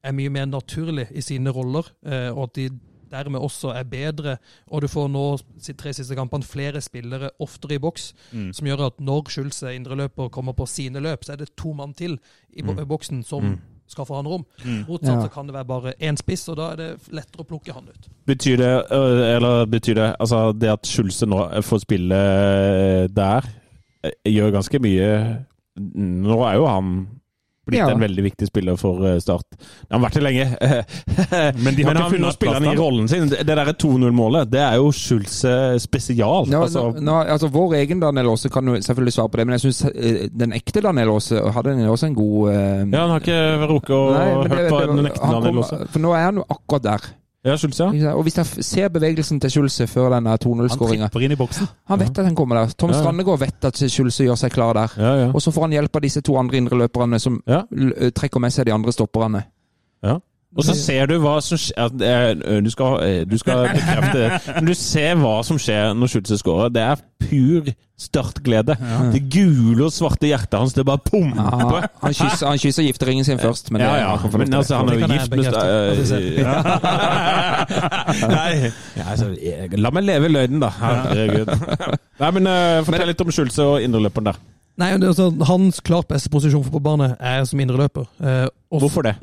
er 0.00 0.16
mye 0.16 0.32
mer 0.32 0.48
naturlige 0.48 1.12
i 1.12 1.20
sine 1.20 1.52
roller, 1.52 1.84
og 2.32 2.40
at 2.46 2.54
de 2.56 2.70
dermed 3.10 3.40
også 3.40 3.74
er 3.74 3.88
bedre. 3.88 4.36
Og 4.70 4.82
du 4.82 4.88
får 4.88 5.08
nå 5.12 5.24
de 5.66 5.74
tre 5.78 5.92
siste 5.96 6.16
kampene 6.18 6.46
flere 6.46 6.80
spillere 6.84 7.32
oftere 7.40 7.78
i 7.78 7.82
boks, 7.82 8.12
som 8.56 8.66
gjør 8.66 8.86
at 8.86 9.00
når 9.00 9.30
Schulze 9.30 9.74
indreløper 9.74 10.30
kommer 10.32 10.56
på 10.56 10.66
sine 10.66 11.02
løp, 11.02 11.24
så 11.24 11.34
er 11.34 11.42
det 11.42 11.52
to 11.58 11.72
mann 11.72 11.94
til 11.94 12.18
i 12.52 12.62
mm. 12.62 12.86
boksen 12.88 13.22
som 13.26 13.58
skaffer 13.90 14.20
han 14.20 14.28
rom. 14.28 14.44
Motsatt 14.88 15.16
Ja. 15.16 15.22
så 15.22 15.28
kan 15.28 15.46
det 15.46 15.54
være 15.54 15.64
bare 15.64 15.92
én 16.00 16.16
spiss, 16.16 16.48
og 16.48 16.56
da 16.56 16.70
er 16.72 16.76
det 16.76 16.90
lettere 17.10 17.42
å 17.42 17.48
plukke 17.48 17.72
han 17.74 17.88
ut. 17.88 18.08
Betyr 18.26 18.56
det, 18.56 18.74
øh, 18.90 19.36
eller 19.36 19.66
betyr 19.66 19.94
det 19.94 20.16
altså 20.20 20.52
det 20.52 20.70
at 20.70 20.86
Schulze 20.86 21.26
nå 21.26 21.62
får 21.62 21.78
spille 21.78 22.14
øh, 22.14 23.08
der, 23.08 23.48
øh, 24.04 24.32
gjør 24.32 24.50
ganske 24.50 24.78
mye 24.78 25.46
Nå 25.80 26.42
er 26.44 26.54
jo 26.54 26.66
han 26.66 27.08
blitt 27.66 27.78
Ja. 27.80 27.90
en 27.92 28.00
veldig 28.00 28.22
viktig 28.24 28.46
spiller 28.48 28.76
for 28.80 29.02
øh, 29.06 29.18
Start. 29.20 29.44
Han 29.90 30.00
har 30.00 30.08
vært 30.08 30.16
det 30.18 30.22
lenge. 30.22 30.46
Men 31.64 31.76
de 31.76 31.84
har 31.84 31.94
ikke 31.94 32.10
funnet 32.16 32.34
spilleren 32.34 32.64
spiller 32.64 32.72
i 32.72 32.78
rollen 32.80 33.08
sin. 33.08 33.28
Det 33.30 33.46
der 33.46 33.72
2-0-målet, 33.72 34.50
det 34.52 34.60
er 34.64 34.78
jo 34.80 34.90
Schulze 34.96 35.54
spesial. 35.82 36.48
Nå, 36.50 36.62
altså, 36.66 36.86
nå, 36.98 37.18
altså 37.36 37.50
Vår 37.52 37.74
egen 37.82 38.00
Daniel 38.02 38.32
Aase 38.32 38.48
kan 38.52 38.66
jo 38.68 38.78
selvfølgelig 38.80 39.12
svare 39.18 39.28
på 39.28 39.40
det, 39.40 39.46
men 39.46 39.58
jeg 39.58 39.64
syns 39.68 39.82
den 40.40 40.52
ekte 40.56 40.82
Daniel 40.84 41.14
Aase 41.14 41.42
hadde 41.52 41.76
en- 41.76 41.86
også 41.90 42.06
en 42.10 42.14
god 42.18 42.36
uh... 42.48 42.54
ja, 42.56 43.00
han 43.04 43.10
har 43.14 43.20
ikke 43.20 43.40
rukket 43.70 43.96
å 43.96 44.02
hørt 44.16 44.70
på 44.70 44.80
den 44.96 45.06
ekte 45.12 45.32
Daniel 45.36 45.62
Aase. 45.64 45.80
For 45.92 46.02
nå 46.04 46.12
er 46.16 46.26
han 46.30 46.40
jo 46.42 46.46
akkurat 46.56 46.86
der. 46.90 47.08
Ja, 47.44 47.54
Schulze, 47.56 47.86
ja. 47.96 48.10
Og 48.12 48.22
hvis 48.26 48.36
jeg 48.36 48.46
ser 48.46 48.88
bevegelsen 48.92 49.40
til 49.40 49.50
Schulze 49.50 49.86
før 49.88 50.10
denne 50.12 50.34
2-0-skåringa 50.44 51.06
tripper 51.08 51.24
inn 51.24 51.32
i 51.32 51.36
boksen. 51.40 51.68
Han 51.88 51.98
vet 52.02 52.18
at 52.18 52.24
han 52.26 52.34
kommer 52.36 52.58
der. 52.60 52.74
Tom 52.76 52.90
Ja. 52.90 52.98
Strandegård 53.00 53.38
vet 53.40 53.64
at 53.64 53.76
Schulze 53.90 54.24
gjør 54.26 54.36
seg 54.36 54.52
klar 54.52 54.74
der. 54.76 54.92
ja, 54.98 55.14
ja. 55.24 55.30
Og 55.32 55.40
så 55.42 55.50
får 55.50 55.62
han 55.62 55.70
hjelp 55.72 55.96
av 55.96 56.02
disse 56.02 56.20
to 56.20 56.36
andre 56.36 56.56
indreløperne 56.60 57.18
som 57.18 57.42
Ja. 57.46 57.62
trekker 58.14 58.40
med 58.40 58.52
seg 58.52 58.66
de 58.66 58.72
andre 58.72 58.92
stopperne. 58.92 59.42
Ja. 60.04 60.18
Og 60.58 60.64
så 60.66 60.74
ser 60.74 61.06
du 61.06 61.14
hva 61.22 61.36
som 61.44 61.58
skjer 61.60 61.92
Du 62.64 62.70
skal, 62.72 62.96
eh, 63.06 63.20
du 63.28 63.36
skal 63.38 63.68
bekrefte 63.70 64.16
det. 64.18 64.30
Men 64.56 64.66
du 64.66 64.74
ser 64.74 65.14
hva 65.20 65.36
som 65.46 65.60
skjer 65.62 65.94
når 65.94 66.10
Schulze 66.10 66.38
scorer. 66.40 66.72
Det 66.74 66.82
er 66.82 67.04
pur 67.22 67.70
startglede. 68.00 68.74
Det 69.12 69.20
gule 69.30 69.84
og 69.84 69.92
svarte 69.92 70.26
hjertet 70.26 70.56
hans, 70.58 70.72
det 70.74 70.86
bare 70.88 71.02
pumper. 71.04 71.36
Ja, 71.36 71.80
han, 72.00 72.14
kysser, 72.16 72.46
han 72.48 72.58
kysser 72.58 72.86
gifteringen 72.86 73.26
sin 73.28 73.38
først, 73.38 73.70
men 73.70 73.82
det, 73.82 73.88
Ja, 73.90 73.96
ja. 74.00 74.16
han 74.16 74.38
Men 74.40 74.54
altså, 74.54 74.76
han 74.80 74.88
er 74.88 74.94
jo 74.94 75.06
gift 75.12 75.30
med 75.36 75.44
eh. 75.46 75.52
Nei. 78.34 78.72
Ja, 78.96 79.04
altså, 79.12 79.28
La 79.76 79.92
meg 79.92 80.08
leve 80.08 80.32
løgnen, 80.32 80.64
da. 80.64 80.72
Herregud. 80.80 81.52
Nei, 82.20 82.30
men 82.38 82.48
uh, 82.48 82.80
Fortell 82.88 83.12
litt 83.12 83.20
om 83.22 83.34
Schulze 83.34 83.68
og 83.68 83.84
indreløperen 83.84 84.32
der. 84.32 84.40
Nei, 84.80 84.94
altså, 84.96 85.28
Hans 85.44 85.82
klart 85.84 86.08
beste 86.08 86.32
posisjon 86.32 86.64
for 86.64 86.78
på 86.78 86.84
banen 86.84 87.18
er 87.20 87.44
som 87.44 87.60
indreløper. 87.60 88.08
Uh, 88.18 88.46
Hvorfor 88.80 89.04
det? 89.04 89.18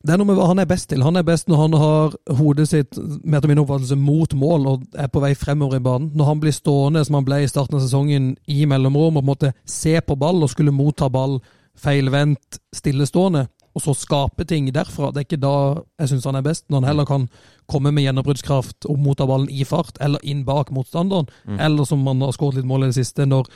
Det 0.00 0.14
er 0.14 0.20
noe 0.20 0.30
med 0.30 0.38
hva 0.38 0.46
han 0.48 0.60
er 0.62 0.68
best 0.68 0.88
til. 0.88 1.02
Han 1.04 1.20
er 1.20 1.24
best 1.28 1.50
når 1.50 1.58
han 1.60 1.74
har 1.76 2.14
hodet 2.38 2.66
sitt 2.70 2.96
mer 3.20 3.42
til 3.42 3.52
min 3.52 3.60
oppfattelse 3.60 3.98
mot 4.00 4.32
mål 4.32 4.66
og 4.70 4.84
er 4.96 5.10
på 5.12 5.20
vei 5.20 5.34
fremover 5.36 5.76
i 5.76 5.84
banen. 5.84 6.08
Når 6.16 6.30
han 6.30 6.40
blir 6.40 6.56
stående 6.56 7.04
som 7.04 7.18
han 7.18 7.26
ble 7.28 7.42
i 7.44 7.50
starten 7.50 7.76
av 7.76 7.84
sesongen 7.84 8.32
i 8.48 8.64
mellomrom 8.70 9.18
og 9.18 9.20
på 9.20 9.26
en 9.26 9.32
måte 9.34 9.52
se 9.68 9.98
på 10.00 10.16
ball 10.16 10.40
og 10.40 10.52
skulle 10.54 10.72
motta 10.72 11.10
ball 11.12 11.36
feilvendt, 11.80 12.58
stillestående, 12.76 13.46
og 13.76 13.84
så 13.84 13.92
skape 13.94 14.44
ting 14.48 14.66
derfra. 14.74 15.12
Det 15.12 15.20
er 15.20 15.28
ikke 15.28 15.44
da 15.44 15.54
jeg 16.00 16.10
syns 16.10 16.26
han 16.26 16.40
er 16.40 16.48
best. 16.48 16.64
Når 16.68 16.80
han 16.80 16.88
heller 16.88 17.06
kan 17.06 17.28
komme 17.70 17.92
med 17.94 18.02
gjennombruddskraft 18.02 18.88
og 18.90 18.98
motta 18.98 19.28
ballen 19.30 19.52
i 19.52 19.64
fart, 19.68 20.00
eller 20.00 20.18
inn 20.26 20.42
bak 20.48 20.72
motstanderen. 20.74 21.28
Eller 21.60 21.84
som 21.86 22.02
man 22.02 22.20
har 22.24 22.32
skåret 22.34 22.58
litt 22.58 22.68
mål 22.68 22.88
i 22.88 22.90
det 22.90 22.98
siste, 22.98 23.28
når 23.28 23.46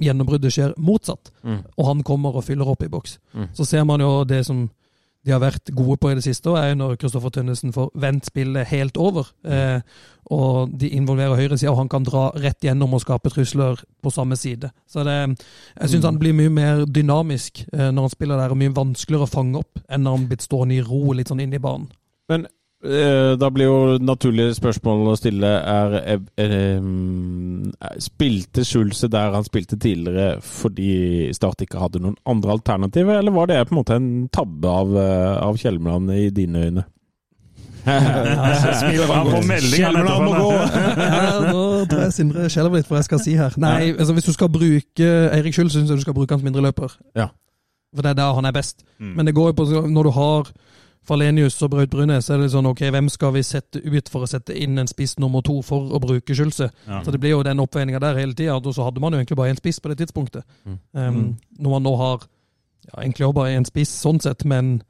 gjennombruddet 0.00 0.52
skjer 0.56 0.74
motsatt, 0.80 1.30
og 1.76 1.86
han 1.86 2.02
kommer 2.02 2.34
og 2.36 2.48
fyller 2.48 2.68
opp 2.68 2.82
i 2.82 2.90
boks. 2.90 3.18
Så 3.54 3.68
ser 3.68 3.84
man 3.84 4.00
jo 4.00 4.24
det 4.24 4.46
som 4.48 4.70
de 5.22 5.30
har 5.30 5.42
vært 5.42 5.70
gode 5.74 5.98
på 6.02 6.10
i 6.10 6.16
det 6.18 6.24
siste, 6.24 6.50
og 6.50 6.58
er 6.58 6.72
jo 6.72 6.78
når 6.80 6.96
Kristoffer 6.98 7.30
Tønnesen 7.30 7.74
får 7.74 7.92
vendt 8.02 8.26
spillet 8.26 8.66
helt 8.72 8.98
over. 8.98 9.28
Eh, 9.46 9.78
og 10.34 10.72
de 10.78 10.90
involverer 10.96 11.38
høyresida, 11.38 11.70
og 11.70 11.78
han 11.78 11.90
kan 11.92 12.06
dra 12.06 12.24
rett 12.42 12.64
gjennom 12.64 12.96
og 12.96 13.04
skape 13.04 13.30
trusler 13.30 13.78
på 14.02 14.10
samme 14.14 14.38
side. 14.38 14.72
Så 14.90 15.04
det, 15.06 15.14
jeg 15.76 15.92
syns 15.92 16.08
han 16.08 16.18
blir 16.18 16.34
mye 16.34 16.50
mer 16.52 16.82
dynamisk 16.90 17.62
eh, 17.68 17.90
når 17.90 18.08
han 18.08 18.14
spiller 18.16 18.42
der, 18.42 18.54
og 18.54 18.58
mye 18.58 18.74
vanskeligere 18.74 19.28
å 19.28 19.34
fange 19.34 19.62
opp 19.62 19.82
enn 19.86 20.02
når 20.06 20.18
han 20.18 20.26
blitt 20.32 20.46
stående 20.48 20.78
i 20.78 20.82
ro 20.86 21.14
litt 21.14 21.30
sånn 21.30 21.44
inne 21.44 21.60
i 21.60 21.62
banen. 21.62 21.86
Men 22.32 22.48
da 22.82 23.46
blir 23.54 23.68
jo 23.68 23.98
naturlige 24.02 24.56
spørsmål 24.56 25.12
å 25.12 25.14
stille 25.14 25.46
er, 25.46 25.92
er, 26.02 26.22
er 26.42 26.54
er 27.78 28.00
Spilte 28.02 28.64
Schulze 28.66 29.06
der 29.12 29.36
han 29.36 29.46
spilte 29.46 29.78
tidligere 29.78 30.40
fordi 30.42 31.30
Start 31.36 31.62
ikke 31.62 31.78
hadde 31.78 32.02
noen 32.02 32.16
andre 32.26 32.56
alternativer, 32.56 33.20
eller 33.20 33.34
var 33.34 33.46
det 33.50 33.60
på 33.68 33.76
en 33.76 33.80
måte 33.80 33.98
en 34.00 34.10
tabbe 34.34 34.68
av, 34.68 34.96
eh, 34.98 35.36
av 35.46 35.60
Kjelmeland 35.62 36.10
i 36.16 36.26
dine 36.34 36.66
øyne? 36.66 36.84
Kjelmeland 37.82 40.26
må 40.26 40.32
gå! 40.36 40.50
Nå 41.52 41.62
tror 41.90 42.02
jeg 42.04 42.14
Sindre 42.14 42.46
skjelver 42.52 42.78
litt 42.78 42.86
for 42.86 42.96
hva 42.96 43.02
jeg 43.02 43.10
skal 43.10 43.22
si 43.24 43.32
her. 43.38 43.52
Nei, 43.62 43.82
altså 43.96 44.14
Hvis 44.14 44.28
du 44.28 44.34
skal 44.36 44.50
bruke 44.54 45.08
Eirik 45.34 45.54
Schulze, 45.56 45.80
syns 45.80 45.90
jeg 45.90 45.98
du 45.98 46.04
skal 46.04 46.16
bruke 46.16 46.32
han 46.34 46.42
som 46.42 46.50
indreløper. 46.52 46.90
Ja. 47.18 47.28
For 47.92 48.00
det 48.04 48.10
er 48.14 48.20
der 48.22 48.36
han 48.38 48.48
er 48.48 48.54
best. 48.54 48.76
Men 48.98 49.26
det 49.26 49.36
går 49.36 49.46
jo 49.50 49.56
på 49.58 49.64
når 49.90 50.02
du 50.08 50.12
har 50.16 50.42
Falenius 51.06 51.56
og 51.66 51.72
Braut 51.72 51.90
Brunes, 51.90 52.28
er 52.30 52.38
det 52.38 52.46
litt 52.46 52.54
sånn 52.54 52.68
ok, 52.70 52.84
hvem 52.94 53.08
skal 53.10 53.32
vi 53.34 53.42
sette 53.46 53.80
ut 53.82 54.10
for 54.12 54.22
å 54.22 54.30
sette 54.30 54.54
inn 54.54 54.78
en 54.78 54.90
spiss 54.90 55.16
nummer 55.22 55.42
to 55.42 55.58
for 55.66 55.90
å 55.90 56.00
bruke 56.02 56.36
Schulze? 56.38 56.70
Ja. 56.86 57.00
Så 57.02 57.14
det 57.14 57.18
blir 57.22 57.34
jo 57.34 57.42
den 57.46 57.62
oppveininga 57.62 58.00
der 58.02 58.20
hele 58.22 58.36
tida. 58.38 58.54
Og 58.60 58.70
så 58.76 58.86
hadde 58.86 59.02
man 59.02 59.14
jo 59.14 59.22
egentlig 59.22 59.40
bare 59.40 59.54
én 59.54 59.58
spiss 59.58 59.82
på 59.82 59.90
det 59.90 59.98
tidspunktet. 60.02 60.46
Um, 60.94 61.34
når 61.58 61.76
man 61.76 61.86
nå 61.88 61.96
har 61.98 62.22
ja, 62.86 63.02
egentlig 63.02 63.26
også 63.26 63.38
bare 63.40 63.58
én 63.58 63.66
spiss 63.66 63.94
sånn 64.04 64.22
sett, 64.22 64.46
men 64.46 64.80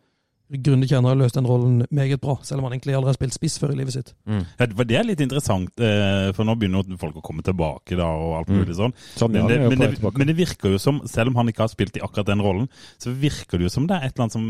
Grunde 0.53 0.85
Kjerner 0.85 1.15
har 1.15 1.17
løst 1.17 1.37
den 1.39 1.47
rollen 1.49 1.79
meget 1.97 2.21
bra, 2.21 2.35
selv 2.45 2.61
om 2.61 2.67
han 2.67 2.75
egentlig 2.75 2.93
aldri 2.99 3.09
har 3.09 3.17
spilt 3.17 3.33
spiss 3.33 3.55
før 3.57 3.71
i 3.73 3.79
livet 3.79 3.95
sitt. 3.95 4.11
Ja, 4.29 4.67
det 4.69 4.99
er 4.99 5.07
litt 5.09 5.23
interessant, 5.25 5.73
eh, 5.81 6.29
for 6.37 6.45
nå 6.45 6.59
begynner 6.61 6.85
jo 6.85 6.99
folk 7.01 7.17
å 7.17 7.25
komme 7.25 7.45
tilbake 7.47 7.97
da, 7.97 8.11
og 8.13 8.35
alt 8.43 8.51
mulig 8.53 8.77
sånn. 8.77 8.93
Sånn, 9.17 9.33
Men 9.33 9.49
det, 9.49 9.57
men, 9.63 9.81
det, 9.81 10.13
men 10.13 10.29
det 10.29 10.37
virker 10.37 10.75
jo 10.75 10.83
som, 10.83 11.01
selv 11.09 11.33
om 11.33 11.41
han 11.41 11.49
ikke 11.49 11.65
har 11.65 11.73
spilt 11.73 11.97
i 11.97 12.05
akkurat 12.05 12.29
den 12.29 12.45
rollen, 12.45 12.69
så 13.01 13.15
virker 13.17 13.57
det 13.57 13.71
jo 13.71 13.73
som 13.73 13.89
det 13.89 13.97
er 13.97 14.11
et 14.11 14.13
eller 14.13 14.27
annet 14.27 14.37
som 14.37 14.45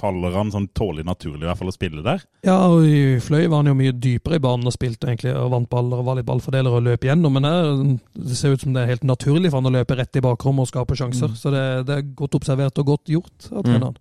faller 0.00 0.34
han 0.34 0.50
sånn 0.52 0.66
tålelig 0.76 1.06
naturlig 1.06 1.44
i 1.44 1.48
hvert 1.48 1.60
fall 1.60 1.70
å 1.70 1.74
spille 1.74 2.02
der. 2.04 2.22
Ja, 2.46 2.56
og 2.68 2.86
i 2.88 3.18
Fløy 3.22 3.46
var 3.46 3.62
han 3.62 3.70
jo 3.70 3.76
mye 3.78 3.94
dypere 3.94 4.38
i 4.38 4.42
banen 4.42 4.68
og 4.68 4.74
spilte 4.74 5.08
egentlig 5.08 5.34
og 5.38 5.52
vant 5.52 5.70
baller 5.70 6.02
og 6.02 6.08
var 6.08 6.18
litt 6.18 6.28
ballfordeler 6.28 6.74
og 6.74 6.84
løp 6.88 7.06
igjennom. 7.06 7.38
Men 7.38 7.48
her, 7.48 7.70
det 8.18 8.38
ser 8.38 8.54
ut 8.54 8.64
som 8.64 8.74
det 8.74 8.84
er 8.84 8.92
helt 8.94 9.06
naturlig 9.08 9.52
for 9.52 9.60
han 9.60 9.70
å 9.70 9.74
løpe 9.76 9.98
rett 9.98 10.18
i 10.18 10.24
bakrommet 10.24 10.66
og 10.66 10.72
skape 10.72 10.98
sjanser. 10.98 11.32
Så 11.38 11.52
det, 11.54 11.64
det 11.88 11.98
er 11.98 12.08
godt 12.18 12.38
observert 12.40 12.82
og 12.82 12.90
godt 12.94 13.14
gjort 13.14 13.50
av 13.52 13.66
treneren. 13.66 13.98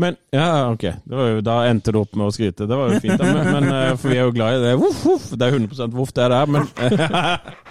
Men 0.00 0.18
ja, 0.34 0.48
ok. 0.72 0.86
Det 1.04 1.20
var 1.20 1.32
jo, 1.32 1.42
da 1.46 1.56
endte 1.70 1.94
du 1.94 2.00
opp 2.02 2.14
med 2.18 2.28
å 2.28 2.34
skryte. 2.34 2.68
Det 2.68 2.78
var 2.78 2.92
jo 2.92 3.02
fint. 3.02 3.18
Da. 3.20 3.32
Men, 3.32 3.52
men, 3.56 3.68
eh, 3.72 3.92
for 3.96 4.12
vi 4.12 4.20
er 4.20 4.28
jo 4.28 4.36
glad 4.36 4.58
i 4.58 4.64
det. 4.66 4.76
Voff, 4.82 5.02
voff. 5.06 5.28
Det 5.34 5.48
er 5.48 5.58
100 5.58 5.90
voff, 5.96 6.14
det 6.16 6.26
er 6.26 6.34
det. 6.34 6.42
Men 6.56 6.70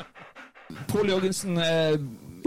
Pål 0.91 1.11
Jørgensen 1.13 1.59
eh, 1.61 1.97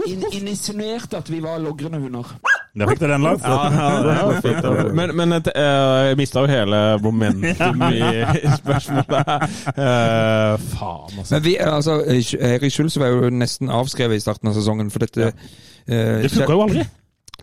in 0.07 0.47
insinuerte 0.47 1.19
at 1.19 1.29
vi 1.31 1.41
var 1.43 1.61
logrende 1.63 2.01
hunder. 2.01 2.35
Da 2.77 2.85
fikk 2.85 2.99
du 3.01 3.07
den. 3.09 3.23
Ja, 3.23 3.55
ja, 4.05 4.41
fint. 4.45 4.93
Men, 4.95 5.15
men 5.17 5.33
et- 5.39 5.49
uh, 5.55 6.09
jeg 6.11 6.17
mista 6.19 6.43
jo 6.45 6.51
hele 6.51 6.81
momentum 7.01 7.81
i 7.95 8.03
spørsmålet. 8.59 9.33
Uh, 9.73 10.53
faen, 10.75 11.17
altså. 11.17 11.33
Men 11.33 11.43
vi, 11.47 11.55
altså, 11.57 11.97
Erik 12.39 12.71
Schulz 12.73 12.99
var 13.01 13.09
jo 13.15 13.29
nesten 13.33 13.71
avskrevet 13.73 14.19
i 14.19 14.23
starten 14.23 14.51
av 14.51 14.57
sesongen. 14.59 14.91
For 14.93 14.99
dette, 15.05 15.31
uh, 15.33 16.21
Det 16.21 16.31
funka 16.35 16.53
jo 16.53 16.63
aldri. 16.67 16.85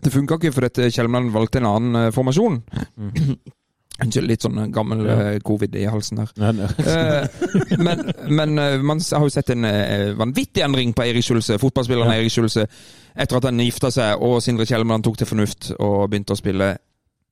Det 0.03 0.13
funka 0.13 0.37
ikke 0.37 0.53
fordi 0.53 0.91
Kjelmeland 0.93 1.31
valgte 1.33 1.57
en 1.57 1.65
annen 1.65 1.95
eh, 2.05 2.11
formasjon. 2.13 2.59
Mm. 3.01 3.37
Unnskyld, 4.05 4.27
litt 4.29 4.43
sånn 4.45 4.59
gammel 4.69 4.99
eh, 5.09 5.39
covid 5.41 5.73
i 5.81 5.87
halsen 5.89 6.19
her. 6.21 6.29
Men, 6.37 6.59
Eh, 6.77 7.25
men 7.81 8.03
men 8.37 8.59
eh, 8.61 8.75
man 8.85 9.01
har 9.01 9.25
jo 9.25 9.31
sett 9.33 9.49
en 9.55 9.65
eh, 9.65 10.11
vanvittig 10.19 10.61
endring 10.61 10.93
på 10.93 11.01
Erik 11.09 11.25
Schulze, 11.25 11.57
fotballspilleren 11.57 12.13
Erik 12.13 12.29
Schulze, 12.29 12.67
etter 13.17 13.39
at 13.41 13.49
han 13.49 13.59
gifta 13.65 13.91
seg 13.93 14.23
og 14.23 14.39
Sindre 14.45 14.65
Kjelmeland 14.69 15.03
tok 15.07 15.17
til 15.21 15.29
fornuft 15.29 15.71
og 15.79 16.07
begynte 16.11 16.35
å 16.37 16.39
spille 16.39 16.75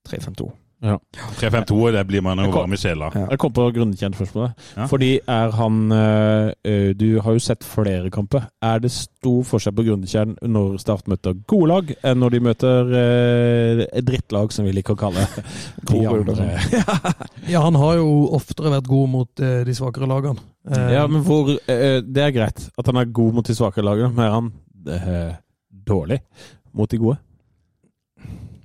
3-5-2. 0.09 0.51
Ja. 0.85 0.97
3-5-2, 1.39 1.75
det 1.95 2.01
blir 2.05 2.21
man 2.21 2.37
jo 2.43 2.49
varm 2.53 2.73
i 2.75 2.77
sjela. 2.77 3.07
Ja. 3.15 3.23
Jeg 3.31 3.39
kom 3.41 3.53
på 3.55 3.63
grunnkjent 3.73 4.17
spørsmål. 4.19 4.49
Ja. 4.75 4.85
Fordi 4.91 5.07
er 5.31 5.53
han 5.55 5.77
eh, 5.95 6.49
eh, 6.67 6.89
Du 6.99 7.05
har 7.23 7.33
jo 7.37 7.41
sett 7.41 7.63
flere 7.65 8.11
kamper. 8.13 8.43
Er 8.61 8.83
det 8.83 8.91
stor 8.93 9.39
forskjell 9.47 9.73
på 9.79 9.85
Grundekjern 9.87 10.35
når 10.51 10.75
Start 10.83 11.07
møter 11.09 11.33
gode 11.49 11.69
lag, 11.71 11.93
enn 12.05 12.19
når 12.21 12.35
de 12.35 12.41
møter 12.49 12.91
eh, 12.99 13.81
drittlag, 14.05 14.51
som 14.53 14.67
vi 14.67 14.75
liker 14.75 14.93
å 14.93 14.99
kalle 15.07 15.23
de 15.89 16.03
Grorud 16.03 16.33
andre? 16.35 16.59
Ja, 17.55 17.63
han 17.65 17.79
har 17.79 17.95
jo 18.03 18.11
oftere 18.35 18.75
vært 18.75 18.91
god 18.91 19.09
mot 19.15 19.41
eh, 19.47 19.63
de 19.65 19.77
svakere 19.79 20.11
lagene. 20.11 20.43
Eh, 20.69 20.91
Ja, 20.99 21.07
men 21.07 21.23
hvor 21.25 21.49
Det 21.55 22.21
er 22.27 22.35
greit 22.35 22.67
at 22.75 22.91
han 22.91 22.99
er 23.01 23.09
god 23.15 23.39
mot 23.39 23.47
de 23.47 23.57
svakere 23.57 23.87
lagene, 23.87 24.11
men 24.13 24.27
er 24.27 24.37
han 24.37 24.53
dårlig 25.87 26.21
mot 26.75 26.91
de 26.91 26.99
gode? 27.01 27.19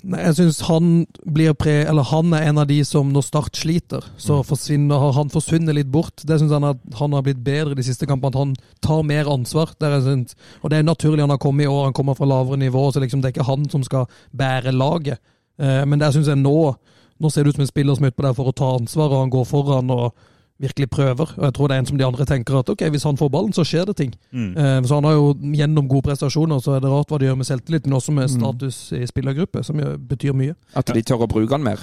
Nei, 0.01 0.21
jeg 0.25 0.37
synes 0.39 0.63
han 0.65 0.87
blir 1.29 1.53
pre... 1.59 1.83
Eller 1.91 2.07
han 2.09 2.33
er 2.33 2.47
en 2.49 2.61
av 2.63 2.69
de 2.71 2.79
som 2.89 3.11
når 3.13 3.27
Start 3.27 3.59
sliter, 3.61 4.07
så 4.17 4.39
har 4.41 5.13
han 5.17 5.33
forsvunnet 5.33 5.77
litt 5.77 5.91
bort. 5.93 6.25
Det 6.25 6.39
syns 6.41 6.55
han 6.57 6.69
at 6.71 6.81
han 6.97 7.17
har 7.17 7.25
blitt 7.27 7.43
bedre 7.45 7.77
de 7.77 7.85
siste 7.85 8.09
kampene. 8.09 8.33
At 8.33 8.41
han 8.41 8.55
tar 8.85 9.05
mer 9.07 9.29
ansvar. 9.31 9.75
Det 9.77 9.91
synes, 10.07 10.39
og 10.63 10.73
det 10.73 10.81
er 10.81 10.89
naturlig 10.89 11.27
han 11.27 11.35
har 11.35 11.43
kommet 11.43 11.67
i 11.67 11.71
år. 11.71 11.91
Han 11.91 11.97
kommer 11.97 12.17
fra 12.17 12.29
lavere 12.29 12.61
nivå, 12.61 12.87
så 12.93 13.03
liksom 13.05 13.21
det 13.21 13.31
er 13.31 13.37
ikke 13.37 13.51
han 13.51 13.69
som 13.73 13.85
skal 13.85 14.09
bære 14.37 14.73
laget. 14.73 15.21
Eh, 15.61 15.85
men 15.85 16.01
der 16.01 16.17
syns 16.17 16.31
jeg 16.31 16.41
nå 16.41 16.75
Nå 17.21 17.29
ser 17.29 17.45
det 17.45 17.51
ut 17.51 17.59
som 17.59 17.67
en 17.67 17.69
spiller 17.69 17.93
som 17.93 18.07
er 18.07 18.15
ute 18.15 18.17
på 18.17 18.25
der 18.25 18.33
for 18.33 18.49
å 18.49 18.55
ta 18.57 18.69
ansvar, 18.79 19.11
og 19.13 19.19
han 19.21 19.33
går 19.35 19.43
foran 19.45 19.91
og 19.93 20.23
virkelig 20.61 20.91
prøver. 20.93 21.31
Og 21.39 21.45
jeg 21.47 21.55
tror 21.57 21.69
det 21.69 21.75
er 21.77 21.79
en 21.85 21.87
som 21.87 21.99
de 21.99 22.05
andre 22.07 22.25
tenker 22.29 22.59
at 22.61 22.69
ok, 22.69 22.83
hvis 22.93 23.05
han 23.09 23.17
får 23.17 23.31
ballen, 23.33 23.53
så 23.57 23.65
skjer 23.65 23.87
det 23.89 23.97
ting. 23.97 24.13
Mm. 24.33 24.51
Eh, 24.57 24.81
Så 24.85 24.95
han 25.01 25.05
har 25.09 25.13
jo 25.17 25.35
gjennom 25.41 25.89
gode 25.89 26.03
prestasjoner, 26.11 26.61
så 26.61 26.77
er 26.77 26.81
det 26.85 26.91
rart 26.93 27.09
hva 27.09 27.19
de 27.19 27.27
gjør 27.31 27.37
med 27.41 27.47
selvtillit, 27.49 27.87
men 27.87 27.97
også 27.97 28.13
med 28.13 28.29
status 28.31 28.93
i 28.93 29.07
spillergruppe, 29.09 29.65
som 29.65 29.79
jo 29.81 29.97
betyr 29.97 30.33
mye. 30.37 30.55
At 30.77 30.87
de 30.93 31.03
tør 31.03 31.25
å 31.25 31.29
bruke 31.31 31.51
han 31.57 31.63
mer. 31.65 31.79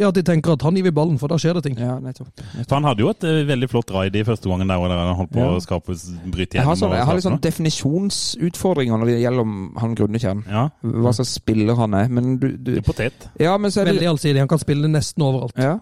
Ja, 0.00 0.08
at 0.08 0.14
de 0.16 0.22
tenker 0.24 0.54
at 0.54 0.62
han 0.64 0.72
gir 0.78 0.86
vi 0.86 0.90
ballen, 0.96 1.18
for 1.20 1.28
da 1.28 1.36
skjer 1.36 1.58
det 1.58 1.62
ting. 1.66 1.74
Ja, 1.76 1.98
nettopp. 2.00 2.30
For 2.66 2.74
han 2.78 2.84
hadde 2.88 3.02
jo 3.04 3.10
et 3.12 3.22
eh, 3.28 3.42
veldig 3.44 3.68
flott 3.68 3.90
raid 3.92 4.14
i 4.16 4.22
første 4.24 4.48
gangen 4.48 4.66
der, 4.70 4.78
hvor 4.80 4.88
han 4.88 5.14
holdt 5.18 5.32
på 5.34 5.42
Ja. 5.42 5.50
å 5.52 5.60
skape 5.60 5.92
bryte 6.32 6.56
Jeg 6.56 6.64
har, 6.64 6.74
sånn, 6.74 6.94
jeg 6.96 7.04
har 7.04 7.14
litt 7.18 7.26
sånn 7.26 7.36
definisjonsutfordringer 7.44 8.96
når 8.96 9.06
det 9.10 9.18
gjelder 9.20 9.40
om 9.44 9.74
han 9.76 9.94
Grunnekjern. 9.98 10.40
Ja, 10.48 10.68
Hva 10.82 11.12
slags 11.12 11.34
spiller 11.36 11.76
han 11.76 11.94
er. 11.94 12.08
Men 12.08 12.38
du, 12.40 12.48
du 12.56 12.72
det 12.74 12.78
er 12.80 12.86
potet. 12.86 13.28
Ja, 13.38 13.56
men 13.58 13.70
så 13.70 13.82
er 13.82 13.90
det 13.90 13.96
Veldig 13.98 14.08
allsidig. 14.14 14.38
Han 14.40 14.48
kan 14.48 14.62
spille 14.62 14.88
nesten 14.88 15.22
overalt. 15.26 15.52
Ja. 15.60 15.78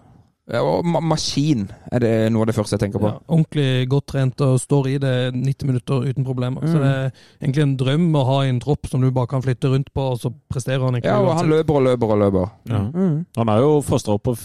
Ja, 0.51 0.61
Og 0.65 0.85
ma 0.85 0.99
maskin 0.99 1.67
er 1.91 1.99
det 1.99 2.11
noe 2.33 2.41
av 2.41 2.47
det 2.47 2.55
første 2.55 2.73
jeg 2.77 2.79
tenker 2.81 2.99
på. 3.03 3.09
Ja, 3.11 3.19
ordentlig 3.29 3.87
godt 3.89 4.07
trent 4.07 4.41
og 4.41 4.59
står 4.59 4.87
i 4.89 4.97
det 4.97 5.13
90 5.35 5.67
minutter 5.69 6.05
uten 6.09 6.25
problemer. 6.25 6.61
Så 6.65 6.77
Mm. 6.77 6.81
det 6.81 6.89
er 6.89 7.11
egentlig 7.43 7.61
en 7.63 7.75
drøm 7.77 8.07
å 8.15 8.25
ha 8.25 8.37
en 8.45 8.59
tropp 8.59 8.87
som 8.89 9.01
du 9.01 9.11
bare 9.11 9.27
kan 9.27 9.41
flytte 9.41 9.69
rundt 9.69 9.89
på, 9.93 10.01
og 10.01 10.17
så 10.19 10.31
presterer 10.51 10.83
han 10.85 10.95
ikke. 10.95 11.05
Ja, 11.05 11.19
og 11.21 11.35
han 11.37 11.49
løper 11.49 11.73
og 11.75 11.83
løper 11.83 12.07
og 12.13 12.17
løper. 12.23 12.49
Ja. 12.69 12.79
Mm. 12.93 13.25
Han 13.37 13.49
er 13.49 13.57
jo 13.61 13.81
fostra 13.81 14.13
opp 14.13 14.23
på 14.23 14.35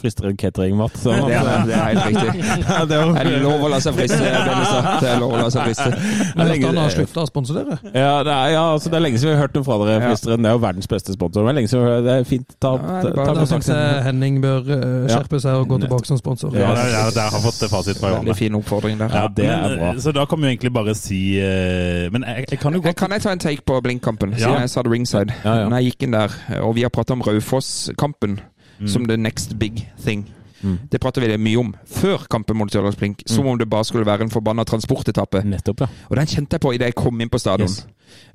fristere 0.00 0.34
cateringmat. 0.36 0.92
så 0.96 1.12
han- 1.12 1.28
Det, 1.28 1.36
er, 1.36 1.64
det 1.66 1.74
er 1.74 1.84
helt 1.84 2.06
riktig. 2.06 2.88
Det 2.88 2.96
er 2.96 3.42
lover 3.42 3.66
å 3.66 3.70
la 3.70 3.78
seg 3.80 3.94
friste. 3.94 4.18
Det 5.02 5.08
er 5.10 5.20
lov 5.20 5.32
å 5.32 5.36
la 5.42 5.48
seg 5.50 5.62
friste. 5.62 6.34
Men 6.36 6.46
lenge- 6.48 6.64
at 6.68 6.74
han 6.74 6.76
har 6.82 6.90
slutta 6.90 7.22
å 7.22 7.26
sponse 7.30 7.54
dere? 7.54 7.78
Ja, 7.94 8.22
det 8.22 8.32
er, 8.32 8.50
ja 8.56 8.64
altså, 8.74 8.90
det 8.90 8.94
er 8.98 9.00
lenge 9.06 9.18
siden 9.18 9.30
vi 9.32 9.36
har 9.38 9.46
hørt 9.46 9.54
noe 9.54 9.64
fra 9.64 9.78
dere, 9.84 10.00
Fristeren. 10.10 10.42
Det 10.42 10.50
er 10.50 10.54
jo 10.58 10.62
verdens 10.66 10.86
beste 10.90 11.12
sponsor. 11.16 11.42
Det 11.46 11.50
er 11.50 11.58
lenge 11.60 11.68
siden 11.70 11.84
vi 11.86 11.90
har- 11.90 12.02
Det 12.06 12.14
er 12.20 12.24
fint. 12.24 12.48
Ta, 12.60 12.76
ta, 12.76 12.86
ta, 12.86 13.02
ta, 13.02 13.10
ta, 13.10 13.24
ta, 13.24 13.34
ta 13.34 13.46
ta, 13.46 13.58
ta, 13.60 14.00
Henning 14.06 14.40
bør 14.42 14.60
uh, 14.66 15.08
Ja. 15.08 15.18
Skjerpe 15.36 15.42
seg 15.44 15.60
og 15.60 15.68
gå 15.68 15.78
tilbake 15.84 16.06
som 16.06 16.18
sponsor. 16.18 16.54
Ja, 16.56 16.72
det, 16.74 16.84
ja, 16.92 17.04
der 17.14 17.30
har 17.30 17.40
fått 17.44 17.68
fasit 17.70 17.98
fra 18.00 18.14
Veldig 18.18 18.36
fin 18.36 18.54
oppfordring 18.54 18.98
der. 18.98 19.08
Ja, 19.14 19.28
det 19.28 19.46
er 19.46 19.76
bra. 19.76 19.90
eh, 19.92 20.00
Så 20.00 20.12
da 20.12 20.24
kan 20.26 20.40
vi 20.40 20.46
egentlig 20.56 20.72
bare 20.72 20.94
si 20.94 21.38
eh, 21.38 22.08
Men 22.10 22.22
jeg, 22.24 22.46
jeg 22.50 22.58
kan 22.60 22.72
jo 22.74 22.80
godt 22.80 22.96
Kan 22.96 23.10
jeg 23.12 23.22
ta 23.22 23.32
en 23.32 23.38
take 23.38 23.62
på 23.66 23.80
Blink-kampen, 23.82 24.34
siden 24.34 24.54
Ja. 24.54 24.60
jeg 24.60 24.70
sa 24.70 24.82
det 24.82 24.92
ringside? 24.92 25.32
Ja, 25.44 25.54
ja. 25.62 25.68
Når 25.68 25.76
jeg 25.82 25.92
gikk 25.92 26.02
inn 26.08 26.12
der, 26.12 26.30
og 26.62 26.74
vi 26.74 26.82
har 26.82 26.90
prata 26.90 27.12
om 27.12 27.22
Raufoss-kampen 27.22 28.40
Mm. 28.78 28.88
som 28.88 29.06
the 29.06 29.16
next 29.16 29.58
big 29.58 29.88
thing. 30.04 30.26
Mm. 30.62 30.78
Det 30.92 31.00
prater 31.00 31.20
vi 31.24 31.36
mye 31.38 31.56
om 31.58 31.74
før 31.86 32.26
kampen 32.28 32.56
mot 32.56 32.68
Stjørdals 32.68 32.96
Blink, 32.96 33.22
som 33.26 33.46
om 33.46 33.56
det 33.58 33.70
bare 33.70 33.84
skulle 33.84 34.04
være 34.04 34.20
en 34.26 34.30
forbanna 34.30 34.64
transportetappe. 34.64 35.40
Nettopp, 35.44 35.80
ja. 35.80 35.86
Og 36.10 36.16
den 36.16 36.26
kjente 36.26 36.52
jeg 36.52 36.60
på 36.60 36.74
idet 36.74 36.86
jeg 36.90 36.94
kom 36.94 37.18
inn 37.20 37.30
på 37.30 37.38
stadion. 37.40 37.68
Yes. 37.68 37.86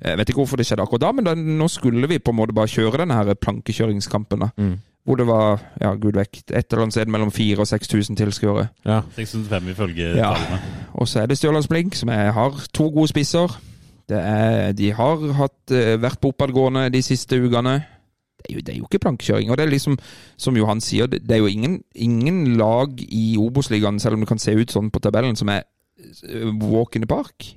Jeg 0.02 0.18
vet 0.18 0.28
ikke 0.28 0.40
hvorfor 0.42 0.56
det 0.56 0.66
skjedde 0.66 0.82
akkurat 0.82 1.00
da, 1.00 1.12
men 1.12 1.24
den, 1.24 1.44
nå 1.58 1.68
skulle 1.70 2.08
vi 2.10 2.18
på 2.18 2.30
en 2.34 2.36
måte 2.40 2.52
bare 2.54 2.66
kjøre 2.66 2.98
denne 3.04 3.14
her 3.14 3.34
plankekjøringskampen. 3.34 4.40
da. 4.40 4.48
Mm. 4.58 4.80
Hvor 5.04 5.16
det 5.18 5.26
var 5.26 5.58
ja, 5.80 5.94
gud 5.98 6.14
vekk, 6.14 6.36
et 6.54 6.66
eller 6.70 6.84
annet 6.84 6.94
sted 6.94 7.06
mellom 7.10 7.30
4000 7.34 7.60
og 7.60 7.66
6000 7.66 8.16
tilskuere. 8.20 8.68
ja. 8.86 9.00
605 9.16 9.68
ifølge 9.72 10.12
Ja. 10.16 10.34
tallene. 10.34 10.60
Og 10.94 11.08
så 11.08 11.20
er 11.22 11.26
det 11.26 11.38
Stjørdals 11.38 11.66
Blink, 11.68 11.94
som 11.98 12.08
er, 12.08 12.30
har 12.32 12.54
to 12.74 12.88
gode 12.90 13.08
spisser. 13.08 13.56
Det 14.08 14.18
er, 14.18 14.72
de 14.72 14.92
har 14.92 15.32
hatt, 15.32 15.70
eh, 15.70 15.96
vært 16.02 16.20
på 16.20 16.28
oppadgående 16.30 16.90
de 16.92 17.02
siste 17.02 17.34
ukene. 17.42 17.82
Det 18.42 18.50
er, 18.50 18.54
jo, 18.54 18.60
det 18.60 18.68
er 18.74 18.78
jo 18.78 18.86
ikke 18.90 18.98
plankekjøring. 19.02 19.50
Og 19.50 19.58
det 19.58 19.66
er 19.66 19.70
liksom, 19.70 19.98
som 20.36 20.56
Johan 20.56 20.80
sier, 20.80 21.06
det, 21.06 21.22
det 21.26 21.34
er 21.34 21.38
jo 21.38 21.46
ingen, 21.50 21.82
ingen 21.94 22.56
lag 22.56 22.90
i 22.98 23.36
Obos-ligaen, 23.38 23.98
selv 24.02 24.14
om 24.14 24.20
det 24.20 24.28
kan 24.28 24.38
se 24.38 24.54
ut 24.54 24.70
sånn 24.70 24.90
på 24.90 25.00
tabellen, 25.02 25.36
som 25.38 25.48
er 25.48 25.62
eh, 26.28 26.46
walk 26.62 26.94
in 26.96 27.02
the 27.02 27.10
park. 27.10 27.54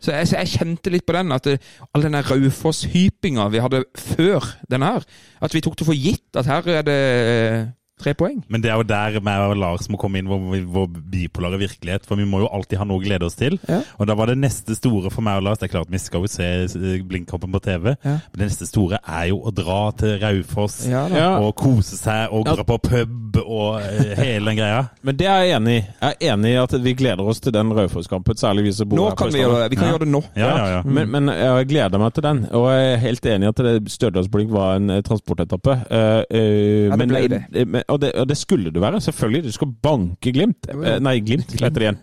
Så 0.00 0.12
jeg, 0.12 0.28
så 0.28 0.40
jeg 0.42 0.52
kjente 0.58 0.92
litt 0.92 1.06
på 1.08 1.16
den, 1.16 1.32
at 1.34 1.46
det, 1.48 1.56
all 1.94 2.04
den 2.04 2.18
Raufoss-hypinga 2.28 3.48
vi 3.52 3.62
hadde 3.64 3.84
før 3.96 4.44
den 4.70 4.84
her, 4.86 5.06
at 5.42 5.56
vi 5.56 5.62
tok 5.64 5.78
det 5.78 5.88
for 5.88 5.96
gitt 5.96 6.36
at 6.36 6.48
her 6.50 6.68
er 6.76 6.86
det 6.86 7.00
eh, 7.00 7.66
tre 7.98 8.12
poeng. 8.14 8.42
Men 8.52 8.60
det 8.60 8.70
er 8.70 8.76
jo 8.76 8.84
der 8.86 9.16
meg 9.24 9.40
og 9.50 9.56
Lars 9.56 9.86
må 9.88 9.96
komme 10.00 10.18
inn, 10.20 10.28
vår, 10.28 10.64
vår 10.68 10.88
bipolare 11.12 11.58
virkelighet. 11.58 12.04
For 12.06 12.16
vi 12.20 12.26
må 12.28 12.42
jo 12.42 12.48
alltid 12.52 12.78
ha 12.78 12.84
noe 12.84 13.00
å 13.00 13.04
glede 13.04 13.24
oss 13.28 13.36
til. 13.38 13.56
Ja. 13.68 13.80
Og 13.98 14.06
da 14.10 14.14
var 14.18 14.28
det 14.30 14.36
neste 14.38 14.76
store 14.76 15.10
for 15.10 15.24
meg 15.24 15.38
og 15.40 15.46
Lars 15.46 15.58
Det 15.62 15.68
er 15.70 15.72
klart 15.78 15.90
vi 15.92 16.00
skal 16.02 16.20
jo 16.26 16.30
se 16.30 16.44
eh, 16.66 17.02
Blinkkampen 17.08 17.52
på 17.54 17.60
TV, 17.64 17.94
Ja. 18.04 18.18
men 18.20 18.36
det 18.42 18.48
neste 18.50 18.66
store 18.68 18.98
er 19.02 19.30
jo 19.30 19.38
å 19.48 19.52
dra 19.54 19.78
til 19.96 20.18
Raufoss 20.22 20.86
Ja. 20.90 21.06
Ja. 21.08 21.30
og 21.40 21.54
kose 21.56 21.96
seg 21.96 22.32
og 22.36 22.44
dra 22.46 22.64
på 22.68 22.76
pub 22.84 23.40
og 23.46 23.80
eh, 23.80 24.12
hele 24.20 24.50
den 24.52 24.58
greia. 24.60 24.84
Men 25.06 25.16
det 25.16 25.26
er 25.30 25.42
jeg 25.46 25.56
enig 25.56 25.74
i. 25.76 25.82
Jeg 26.02 26.16
er 26.20 26.32
enig 26.34 26.52
i 26.52 26.58
at 26.60 26.72
vi 26.82 26.94
gleder 26.98 27.28
oss 27.32 27.40
til 27.40 27.52
den 27.54 27.72
Raufoss-kampen, 27.76 28.36
særlig 28.38 28.64
vi 28.68 28.72
som 28.76 28.88
bor 28.90 28.98
Nå 29.00 29.08
her 29.10 29.16
kan 29.18 29.32
vi 29.32 29.40
gjøre 29.42 29.62
det. 29.64 29.70
Vi 29.72 29.76
kan 29.80 29.88
Ja. 29.88 29.92
gjøre 29.96 30.04
det 30.04 30.12
nå. 30.12 30.22
Ja, 30.36 30.48
ja, 30.52 30.66
ja. 30.76 30.82
Men, 30.84 31.10
men 31.12 31.28
jeg 31.32 31.68
gleder 31.72 32.00
meg 32.02 32.12
til 32.16 32.24
den, 32.26 32.44
og 32.52 32.68
jeg 32.72 32.92
er 32.92 33.02
helt 33.06 33.26
enig 33.32 33.48
i 33.48 33.52
at 33.54 33.64
det- 33.66 33.92
Stjørdalsblink 33.96 34.50
var 34.52 34.76
en 34.76 34.88
transportetappe. 35.06 35.46
transportetappe. 35.46 35.72
uh, 35.90 36.22
ja, 36.36 36.90
det 36.90 36.98
men, 36.98 37.08
ble 37.08 37.20
det. 37.30 37.40
eh, 37.54 37.64
men, 37.66 37.82
og, 37.88 38.00
det, 38.02 38.12
og 38.14 38.28
det 38.28 38.36
skulle 38.36 38.70
du 38.74 38.80
være, 38.80 39.00
selvfølgelig. 39.00 39.44
Du 39.44 39.52
skal 39.52 39.68
banke 39.82 40.32
Glimt. 40.32 40.68
Eh, 40.72 40.98
nei, 41.00 41.18
Glimt 41.20 41.52
heter 41.56 41.70
det 41.80 41.82
igjen. 41.88 41.98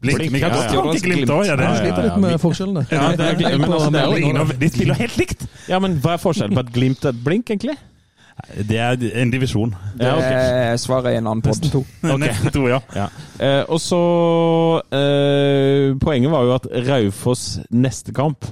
Blink, 0.00 0.20
vi 0.30 0.38
kan 0.38 0.52
Ja, 0.54 0.62
ja. 0.72 0.82
banke 0.82 1.00
Glimt 1.02 1.30
òg. 1.34 1.44
Ja, 1.46 1.56
det 1.58 1.64
er- 1.66 1.78
sliter 1.82 2.02
litt 2.06 2.18
med 2.22 2.38
forskjellene. 2.40 2.86
Ja, 2.90 3.08
det 3.18 3.26
er 3.28 3.58
men 3.58 3.72
altså, 3.72 3.90
det 3.90 4.00
er 4.00 4.06
jo 4.06 4.16
Ingen 4.16 4.36
av- 4.44 4.52
De 4.58 4.68
spiller 4.70 4.94
helt 4.94 5.16
likt! 5.18 5.46
Ja, 5.68 5.78
men 5.82 5.98
hva 6.00 6.12
er 6.14 6.22
forskjellen 6.22 6.54
på 6.54 6.60
et 6.66 6.72
Glimt 6.72 7.04
og 7.04 7.14
et 7.14 7.24
Blink, 7.24 7.50
egentlig? 7.50 7.76
Det 8.68 8.78
er 8.78 8.94
en 9.18 9.30
divisjon. 9.32 9.72
Ja, 9.98 10.12
ok. 10.14 10.22
Eh, 10.22 10.76
Svaret 10.78 11.06
er 11.06 11.18
en 11.18 11.26
annen 11.26 11.42
post. 11.42 11.66
To. 11.72 11.84
Nesten 12.22 12.52
to, 12.54 12.68
ja. 12.70 12.78
Ja. 12.94 13.08
Eh, 13.40 13.64
og 13.68 13.80
så 13.82 13.98
eh, 14.94 15.94
Poenget 15.98 16.30
var 16.30 16.44
jo 16.46 16.54
at 16.54 16.68
Raufoss 16.88 17.58
neste 17.74 18.14
kamp 18.14 18.46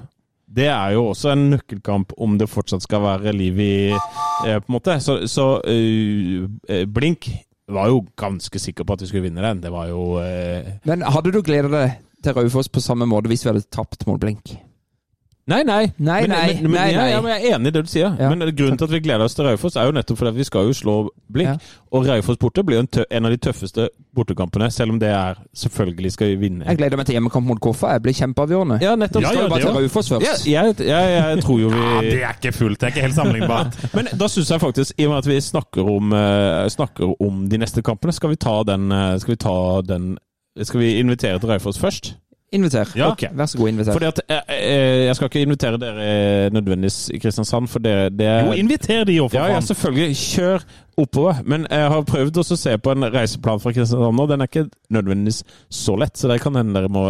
det 0.56 0.68
er 0.72 0.94
jo 0.96 1.08
også 1.10 1.34
en 1.34 1.48
nøkkelkamp 1.52 2.14
om 2.22 2.38
det 2.40 2.48
fortsatt 2.48 2.84
skal 2.86 3.02
være 3.04 3.34
liv 3.36 3.58
i 3.60 3.74
eh, 3.92 4.56
på 4.56 4.64
en 4.70 4.76
måte. 4.78 4.96
Så, 5.04 5.18
så 5.28 5.48
eh, 5.68 6.46
eh, 6.68 6.86
Blink 6.88 7.28
var 7.68 7.90
jo 7.90 8.04
ganske 8.16 8.60
sikker 8.62 8.86
på 8.86 8.96
at 8.96 9.02
vi 9.02 9.10
skulle 9.10 9.26
vinne 9.26 9.44
den. 9.44 9.60
Det 9.64 9.72
var 9.74 9.90
jo 9.90 10.16
eh, 10.22 10.78
Men 10.88 11.04
hadde 11.04 11.34
du 11.34 11.42
gleda 11.44 11.72
deg 11.72 11.98
til 12.24 12.36
Raufoss 12.38 12.70
på 12.72 12.82
samme 12.82 13.08
måte 13.10 13.30
hvis 13.30 13.44
vi 13.44 13.52
hadde 13.52 13.66
tapt 13.74 14.06
mot 14.08 14.20
Blink? 14.22 14.56
Nei, 15.46 15.60
nei. 15.62 15.92
Nei, 15.96 16.22
men, 16.26 16.30
nei, 16.30 16.54
men, 16.54 16.62
men, 16.62 16.72
nei, 16.74 16.94
nei. 16.96 17.10
ja, 17.12 17.18
men 17.22 17.30
jeg 17.30 17.44
er 17.46 17.52
enig 17.54 17.70
i 17.70 17.74
det 17.76 17.82
du 17.86 17.90
sier. 17.90 18.16
Ja. 18.18 18.32
Men 18.32 18.42
grunnen 18.50 18.78
til 18.80 18.88
at 18.88 18.94
vi 18.96 18.98
gleder 19.04 19.22
oss 19.28 19.36
til 19.38 19.46
Raufoss, 19.46 19.76
er 19.78 19.86
jo 19.86 19.92
nettopp 19.94 20.18
fordi 20.18 20.32
vi 20.40 20.46
skal 20.48 20.66
jo 20.66 20.74
slå 20.74 20.94
Blink. 21.30 21.52
Ja. 21.52 21.82
Og 21.94 22.08
Raufoss 22.08 22.40
borte 22.42 22.64
blir 22.66 22.80
jo 22.80 22.82
en, 22.82 22.88
tø 22.90 23.04
en 23.06 23.28
av 23.28 23.30
de 23.30 23.38
tøffeste 23.46 23.86
bortekampene, 24.18 24.66
selv 24.74 24.96
om 24.96 24.98
det 24.98 25.12
er 25.14 25.38
selvfølgelig 25.54 26.12
skal 26.16 26.32
vi 26.32 26.40
vinne. 26.40 26.66
Jeg 26.66 26.80
gleder 26.80 26.98
meg 26.98 27.06
til 27.06 27.14
hjemmekamp 27.20 27.46
mot 27.46 27.62
Koffa. 27.62 27.92
Jeg 27.94 28.02
blir 28.08 28.18
kjempeavgjørende. 28.18 28.80
Ja, 28.82 28.96
nettopp. 28.98 29.22
Ja, 29.22 29.30
Skal 29.30 29.38
ja, 29.38 29.46
jo 29.46 29.54
bare 29.54 29.62
til. 29.68 29.78
Raufoss 29.78 30.12
først. 30.16 30.50
Ja, 30.50 30.66
jeg, 30.66 30.80
jeg, 30.90 31.14
jeg 31.14 31.46
tror 31.46 31.62
jo 31.62 31.70
vi 31.76 31.86
Ja, 31.86 32.02
det 32.08 32.18
er 32.18 32.36
ikke 32.40 32.54
fullt. 32.58 32.80
Det 32.80 32.90
er 32.90 32.96
ikke 32.96 33.06
helt 33.06 33.18
sammenlignbart. 33.20 33.80
Men 33.96 34.10
da 34.18 34.32
syns 34.32 34.50
jeg 34.50 34.66
faktisk, 34.66 34.98
i 34.98 35.06
og 35.06 35.14
med 35.14 35.22
at 35.22 35.30
vi 35.30 35.40
snakker 35.52 35.94
om, 35.94 36.18
eh, 36.24 36.66
snakker 36.74 37.14
om 37.22 37.46
de 37.46 37.62
neste 37.62 37.86
kampene, 37.86 38.18
skal 38.18 38.34
vi 38.34 38.42
ta 38.48 38.58
den 38.66 38.90
eh, 38.90 39.14
Skal 39.22 39.36
vi 39.36 39.42
ta 39.46 39.58
den 39.94 40.16
Skal 40.58 40.82
vi 40.82 40.96
invitere 40.98 41.38
til 41.38 41.54
Raufoss 41.54 41.78
først? 41.78 42.16
Inviter. 42.56 42.92
Ja. 42.96 43.10
Okay. 43.12 43.28
Vær 43.36 43.50
så 43.52 43.58
god, 43.60 43.68
inviter. 43.72 43.92
Fordi 43.96 44.08
at 44.08 44.20
eh, 44.28 44.40
eh, 44.56 45.04
Jeg 45.06 45.16
skal 45.16 45.30
ikke 45.30 45.44
invitere 45.46 45.78
dere 45.82 46.50
nødvendigvis 46.56 46.98
i 47.14 47.20
Kristiansand, 47.22 47.68
for 47.72 47.82
det, 47.84 47.96
det 48.18 48.30
Jo, 48.46 48.52
inviter 48.52 49.04
de 49.04 49.16
jo, 49.20 49.28
for 49.28 49.38
Ja, 49.38 49.52
ja, 49.54 49.60
selvfølgelig. 49.60 50.16
Kjør 50.16 50.66
oppover. 50.96 51.42
Men 51.44 51.66
jeg 51.70 51.88
har 51.92 52.02
prøvd 52.08 52.38
også 52.42 52.56
å 52.56 52.60
se 52.60 52.76
på 52.78 52.92
en 52.94 53.04
reiseplan 53.12 53.60
fra 53.60 53.72
Kristiansand, 53.76 54.20
og 54.22 54.28
den 54.30 54.40
er 54.44 54.48
ikke 54.50 54.66
nødvendigvis 54.94 55.42
så 55.72 55.96
lett. 56.00 56.16
Så 56.16 56.28
det 56.30 56.40
kan 56.40 56.54
hende 56.56 56.72
dere 56.76 56.88
må 56.92 57.02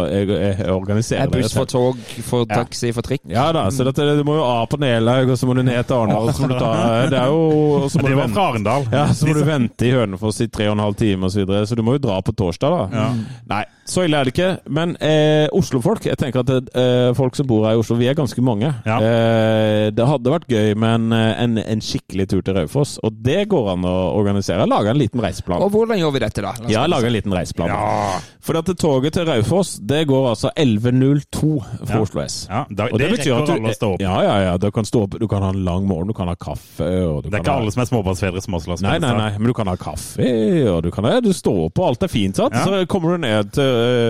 organisere 0.73 1.27
dere. 1.29 1.41
buss 1.43 1.53
for 1.55 1.65
tog, 1.65 1.97
for 2.27 2.45
Ja. 2.49 2.63
taxi, 2.63 2.91
for 2.93 3.01
trikk? 3.01 3.21
Ja 3.29 3.51
da, 3.51 3.67
så 3.71 3.83
dette, 3.87 4.03
du 4.17 4.23
må 4.27 4.35
jo 4.37 4.43
av 4.43 4.67
på 4.69 4.79
Nelaug, 4.79 5.29
og 5.31 5.37
så 5.37 5.47
må 5.47 5.55
du 5.55 5.63
ned 5.63 5.85
til 5.87 5.95
Arendal. 5.95 6.33
Så 6.33 6.41
må 6.43 6.47
du 6.49 6.59
ta 6.59 7.07
Det 7.09 7.17
er 7.19 7.27
jo 7.27 7.87
så 7.89 8.01
må 8.01 8.07
Det 8.09 8.17
var 8.17 8.27
fra 8.33 8.47
Arendal. 8.51 8.87
Ja, 8.91 9.05
så 9.13 9.27
må 9.27 9.33
du 9.37 9.43
vente 9.47 9.87
i 9.87 9.91
Hønefoss 9.91 10.41
i 10.41 10.47
tre 10.47 10.67
og 10.67 10.77
en 10.77 10.83
halv 10.83 10.95
time 10.95 11.25
osv., 11.27 11.37
så, 11.37 11.45
videre. 11.45 11.67
så 11.67 11.75
du 11.75 11.83
må 11.83 11.93
jo 11.97 11.99
dra 12.07 12.19
på 12.21 12.33
torsdag, 12.35 12.69
da. 12.91 12.97
Ja. 12.97 13.13
Nei, 13.47 13.63
så 13.85 14.03
ille 14.05 14.17
er 14.19 14.25
det 14.25 14.33
ikke. 14.33 14.49
Men 14.73 14.95
eh, 14.99 15.47
Oslo-folk 15.53 16.03
Jeg 16.05 16.17
tenker 16.17 16.39
at 16.41 16.49
eh, 16.75 17.13
folk 17.13 17.35
som 17.35 17.47
bor 17.47 17.65
her 17.67 17.75
i 17.77 17.81
Oslo, 17.81 17.95
vi 17.95 18.07
er 18.09 18.15
ganske 18.17 18.41
mange. 18.41 18.73
Ja. 18.85 18.97
Eh, 18.99 19.91
det 19.91 20.07
hadde 20.07 20.33
vært 20.33 20.47
gøy 20.49 20.73
med 20.75 20.95
en, 20.95 21.13
eh, 21.13 21.43
en, 21.43 21.57
en 21.57 21.81
skikkelig 21.81 22.27
tur 22.29 22.41
til 22.41 22.57
Raufoss, 22.57 22.97
og 23.03 23.13
det 23.23 23.47
går 23.49 23.71
an 23.73 23.76
å 23.85 23.93
organisere. 24.17 24.65
Lage 24.69 24.89
en 24.89 24.97
liten 24.97 25.21
reiseplan. 25.21 25.61
Og 25.61 25.71
hvordan 25.73 25.99
gjør 25.99 26.13
vi 26.15 26.19
dette, 26.23 26.41
da? 26.41 26.53
La 26.63 26.69
Ja, 26.71 26.85
lage 26.87 27.05
en 27.09 27.13
liten 27.13 27.33
reiseplan. 27.35 27.67
Ja. 27.69 28.19
For 28.41 28.57
at 28.57 28.69
toget 28.79 29.13
til 29.13 29.25
Raufoss 29.27 29.77
det 29.83 30.05
går 30.07 30.29
altså 30.31 30.51
11.02 30.55 31.41
for 31.41 31.93
Ja. 31.93 32.01
Oslo 32.01 32.21
S. 32.23 32.47
Ja, 32.49 32.65
da, 32.69 32.87
Og 32.91 32.99
det, 32.99 33.11
betyr 33.11 33.33
rekker 33.35 33.53
at 33.57 33.63
du- 33.63 33.73
stå 33.73 33.93
opp. 33.93 34.01
Ja, 34.01 34.21
ja, 34.23 34.37
ja. 34.47 34.57
Du 34.57 34.71
kan 34.71 34.83
stå 34.85 35.03
opp, 35.03 35.19
du 35.19 35.27
kan 35.27 35.41
ha 35.41 35.49
en 35.49 35.63
lang 35.65 35.85
morgen, 35.87 36.07
du 36.07 36.13
kan 36.13 36.27
ha 36.27 36.35
kaffe 36.35 36.87
Det 37.23 37.33
er 37.33 37.39
ikke 37.41 37.51
ha... 37.51 37.59
alle 37.61 37.71
som 37.71 37.81
er 37.81 37.89
småbarnsfedre 37.91 38.41
som 38.41 38.53
også 38.53 38.67
lar 38.73 38.81
Nei, 38.81 38.97
nei, 38.99 39.13
nei, 39.17 39.31
men 39.37 39.47
du 39.47 39.53
kan 39.53 39.67
ha 39.67 39.75
kaffe, 39.75 40.29
og 40.71 40.83
du 40.83 40.91
kan 40.91 41.03
ha 41.03 41.19
du 41.21 41.33
står 41.33 41.65
opp, 41.67 41.79
og 41.79 41.87
alt 41.87 42.03
er 42.03 42.07
fint. 42.11 42.35
sant? 42.37 42.53
Så 42.53 42.85
kommer 42.87 43.15
du 43.17 43.17
ned 43.25 43.51
til 43.57 43.63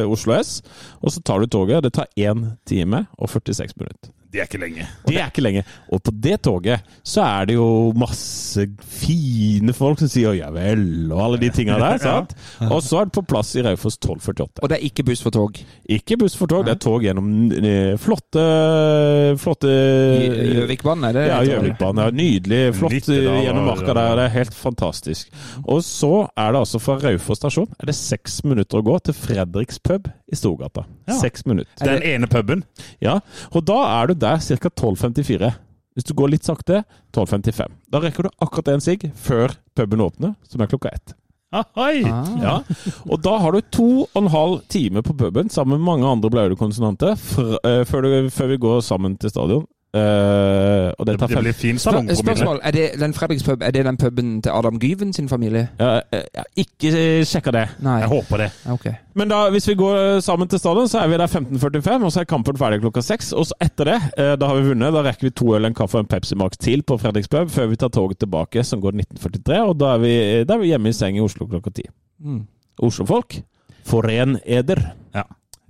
uh, 0.05 0.11
Oslo 0.11 0.33
S, 0.37 0.61
og 1.01 1.11
så 1.11 1.23
tar 1.23 1.39
du 1.39 1.47
toget. 1.47 1.83
Det 1.83 1.93
tar 1.93 2.07
1 2.15 2.57
time 2.67 3.07
og 3.17 3.29
46 3.29 3.77
minutter. 3.79 4.11
Det 4.27 4.41
er 4.41 4.47
ikke 4.49 4.59
lenge. 4.59 4.85
Det 5.07 5.15
er 5.15 5.29
ikke 5.31 5.43
lenge. 5.45 5.63
Og 5.95 6.01
på 6.03 6.11
det 6.11 6.41
toget 6.43 6.83
så 7.07 7.23
er 7.23 7.47
det 7.47 7.55
jo 7.55 7.93
masse 7.95 8.65
fine 8.83 9.73
folk 9.73 10.01
som 10.01 10.09
sier 10.11 10.35
'ja 10.35 10.49
vel', 10.51 11.13
og 11.13 11.21
alle 11.23 11.39
de 11.39 11.49
tinga 11.49 11.77
der. 11.79 11.97
sant? 12.07 12.35
Og 12.67 12.83
så 12.83 12.99
er 12.99 13.07
det 13.07 13.15
på 13.15 13.23
plass 13.23 13.55
i 13.55 13.63
Raufoss 13.63 13.95
1248. 13.95 14.63
Og 14.63 14.69
det 14.69 14.77
er 14.77 14.83
ikke 14.83 15.05
buss 15.07 15.23
for 15.23 15.31
tog? 15.31 15.57
Ikke 15.89 16.17
buss 16.19 16.35
for 16.35 16.47
tog, 16.47 16.65
det 16.65 16.75
er 16.75 16.81
tog 16.83 17.01
gjennom 17.01 17.51
eh, 17.55 17.95
flotte 17.97 18.43
flotte 19.39 19.71
Gjøvikbanen, 19.71 21.07
er 21.07 21.13
det? 21.13 21.25
Ja. 21.27 21.39
Gjøvikbanen. 21.47 22.03
Ja, 22.03 22.11
nydelig. 22.11 22.61
Flott 22.75 23.09
eh, 23.09 23.43
gjennom 23.47 23.65
marka 23.71 23.93
der. 23.93 24.15
Det 24.19 24.27
er 24.27 24.35
helt 24.35 24.53
fantastisk. 24.53 25.31
Og 25.63 25.83
så 25.83 26.27
er 26.35 26.51
det 26.51 26.65
altså 26.65 26.83
fra 26.83 26.99
Raufoss 26.99 27.39
stasjon 27.39 27.69
er 27.79 27.91
det 27.91 27.95
seks 27.95 28.41
minutter 28.43 28.81
å 28.81 28.87
gå 28.87 28.99
til 29.07 29.15
Fredriks 29.15 29.79
pub 29.79 30.09
i 30.27 30.35
Storgata. 30.35 30.85
Ja. 31.07 31.19
Seks 31.21 31.45
minutter. 31.45 31.85
Den 31.85 32.03
ene 32.03 32.27
puben. 32.27 32.63
Ja, 33.03 33.19
og 33.51 33.63
da 33.67 33.77
er 34.01 34.11
du 34.11 34.17
der 34.19 34.41
ca. 34.43 34.69
12.54. 34.69 35.53
Hvis 35.97 36.05
du 36.05 36.13
går 36.13 36.29
litt 36.35 36.45
sakte, 36.45 36.83
12.55. 37.15 37.71
Da 37.89 38.01
rekker 38.03 38.27
du 38.27 38.33
akkurat 38.43 38.75
en 38.75 38.83
sigg 38.83 39.07
før 39.17 39.55
puben 39.77 40.03
åpner, 40.03 40.35
som 40.45 40.61
er 40.61 40.69
klokka 40.69 40.91
ett. 40.93 41.15
Ahoi! 41.55 42.03
Ah. 42.03 42.27
Ja, 42.43 42.55
og 43.07 43.21
da 43.23 43.37
har 43.39 43.55
du 43.55 43.61
to 43.71 43.87
og 44.03 44.19
en 44.19 44.27
halv 44.33 44.57
time 44.67 45.01
på 45.05 45.15
puben 45.15 45.49
sammen 45.49 45.79
med 45.79 45.87
mange 45.87 46.09
andre 46.09 46.29
blaute 46.33 46.57
konsonanter 46.59 47.15
eh, 47.15 47.83
før 47.87 48.51
vi 48.51 48.59
går 48.59 48.83
sammen 48.83 49.15
til 49.17 49.31
stadion. 49.31 49.65
Eh, 49.97 50.91
og 50.97 51.05
det 51.05 51.13
Det, 51.13 51.19
tar 51.19 51.27
det 51.27 51.41
blir 51.43 51.53
fin 51.57 51.77
spørsmål, 51.79 52.59
er 52.63 52.71
det 52.75 52.85
den 52.99 53.13
Fredriks 53.13 53.43
pub, 53.43 53.61
er 53.61 53.71
det 53.71 53.85
den 53.85 53.97
puben 53.97 54.41
til 54.41 54.51
Adam 54.53 54.77
Gyven 54.79 55.13
sin 55.13 55.29
familie? 55.29 55.67
ja, 55.79 56.01
eh, 56.13 56.23
ja, 56.35 56.43
Ikke 56.57 56.91
sjekka 57.25 57.51
det. 57.51 57.65
Nei. 57.83 57.99
Jeg 58.01 58.09
håper 58.11 58.37
det. 58.37 58.49
Okay. 58.73 58.93
Men 59.15 59.29
da, 59.29 59.49
hvis 59.49 59.67
vi 59.67 59.75
går 59.75 60.19
sammen 60.21 60.47
til 60.47 60.59
stadion, 60.59 60.87
så 60.87 60.99
er 61.03 61.07
vi 61.07 61.17
der 61.17 61.27
15.45, 61.27 62.03
og 62.05 62.11
så 62.13 62.19
er 62.21 62.23
kampen 62.29 62.57
ferdig 62.57 62.81
klokka 62.81 63.01
seks. 63.01 63.31
Og 63.33 63.45
så 63.49 63.53
etter 63.61 63.85
det, 63.91 63.97
eh, 64.17 64.35
da 64.37 64.47
har 64.47 64.55
vi 64.61 64.69
vunnet, 64.69 64.93
da 64.93 65.01
rekker 65.07 65.27
vi 65.29 65.29
to 65.31 65.55
øl, 65.55 65.65
en 65.65 65.73
kaffe 65.73 65.97
og 65.97 66.05
en 66.05 66.07
Pepsi 66.11 66.35
Max 66.35 66.57
til 66.61 66.83
på 66.83 66.97
Fredriks 67.01 67.27
pub 67.27 67.49
før 67.49 67.67
vi 67.71 67.75
tar 67.75 67.89
toget 67.89 68.19
tilbake, 68.19 68.63
som 68.63 68.81
går 68.81 68.91
1943. 69.01 69.61
Og 69.67 69.77
da 69.79 69.93
er 69.95 69.99
vi, 69.99 70.13
da 70.45 70.53
er 70.53 70.59
vi 70.59 70.67
hjemme 70.73 70.89
i 70.89 70.93
seng 70.93 71.17
i 71.17 71.21
Oslo 71.25 71.47
klokka 71.47 71.73
ti. 71.73 71.83
Mm. 72.23 72.43
Oslofolk, 72.83 73.39
foren 73.85 74.37
eder. 74.45 74.81
Ja. 75.15 75.23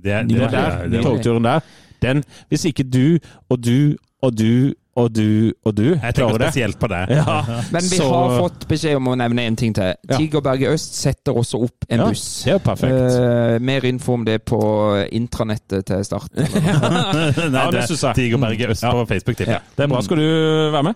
Det, 0.04 0.12
er- 0.12 0.24
Det 0.24 0.40
det, 0.40 0.52
der, 0.52 0.88
det, 0.90 1.04
togturen 1.04 1.44
der. 1.44 1.60
Den, 2.02 2.24
hvis 2.50 2.66
ikke 2.66 2.84
du 2.84 3.18
og 3.50 3.58
du 3.66 3.96
og 4.24 4.36
du 4.36 4.74
og 4.98 5.12
du 5.14 5.54
og 5.64 5.76
du 5.78 5.84
Jeg 5.94 6.14
tenker 6.18 6.40
det 6.42 6.48
spesielt 6.50 6.80
på 6.82 6.88
det. 6.90 7.04
ja, 7.14 7.42
Men 7.72 7.82
vi 7.86 7.98
så- 8.00 8.08
har 8.10 8.40
fått 8.40 8.64
beskjed 8.68 8.96
om 8.98 9.08
å 9.12 9.16
nevne 9.16 9.44
en 9.46 9.56
ting 9.56 9.74
til. 9.78 9.94
Ja. 10.10 10.18
Tigerberget 10.18 10.74
Øst 10.74 10.96
setter 10.98 11.38
også 11.38 11.60
opp 11.68 11.86
en 11.90 12.00
ja, 12.00 12.08
buss. 12.10 12.24
Det 12.44 12.54
er 12.56 12.58
perfekt. 12.66 12.94
Uh, 13.14 13.60
mer 13.62 13.86
info 13.86 14.14
om 14.14 14.26
det 14.26 14.40
på 14.46 14.58
intranettet 15.12 15.86
til 15.86 16.02
start. 16.04 16.32
Nei, 16.38 16.48
Ja, 16.50 17.70
det 17.70 17.74
det 17.78 17.84
synes 17.92 18.04
er 18.04 18.08
jeg. 18.08 18.16
Tigerberget 18.24 18.70
øst 18.74 18.84
Ja. 18.84 18.92
på 18.92 19.06
Facebook. 19.06 19.40
jeg. 19.40 19.62
Det 19.78 19.84
er 19.84 19.88
bra. 19.88 20.02
Skal 20.02 20.18
du 20.18 20.72
være 20.72 20.84
med? 20.84 20.94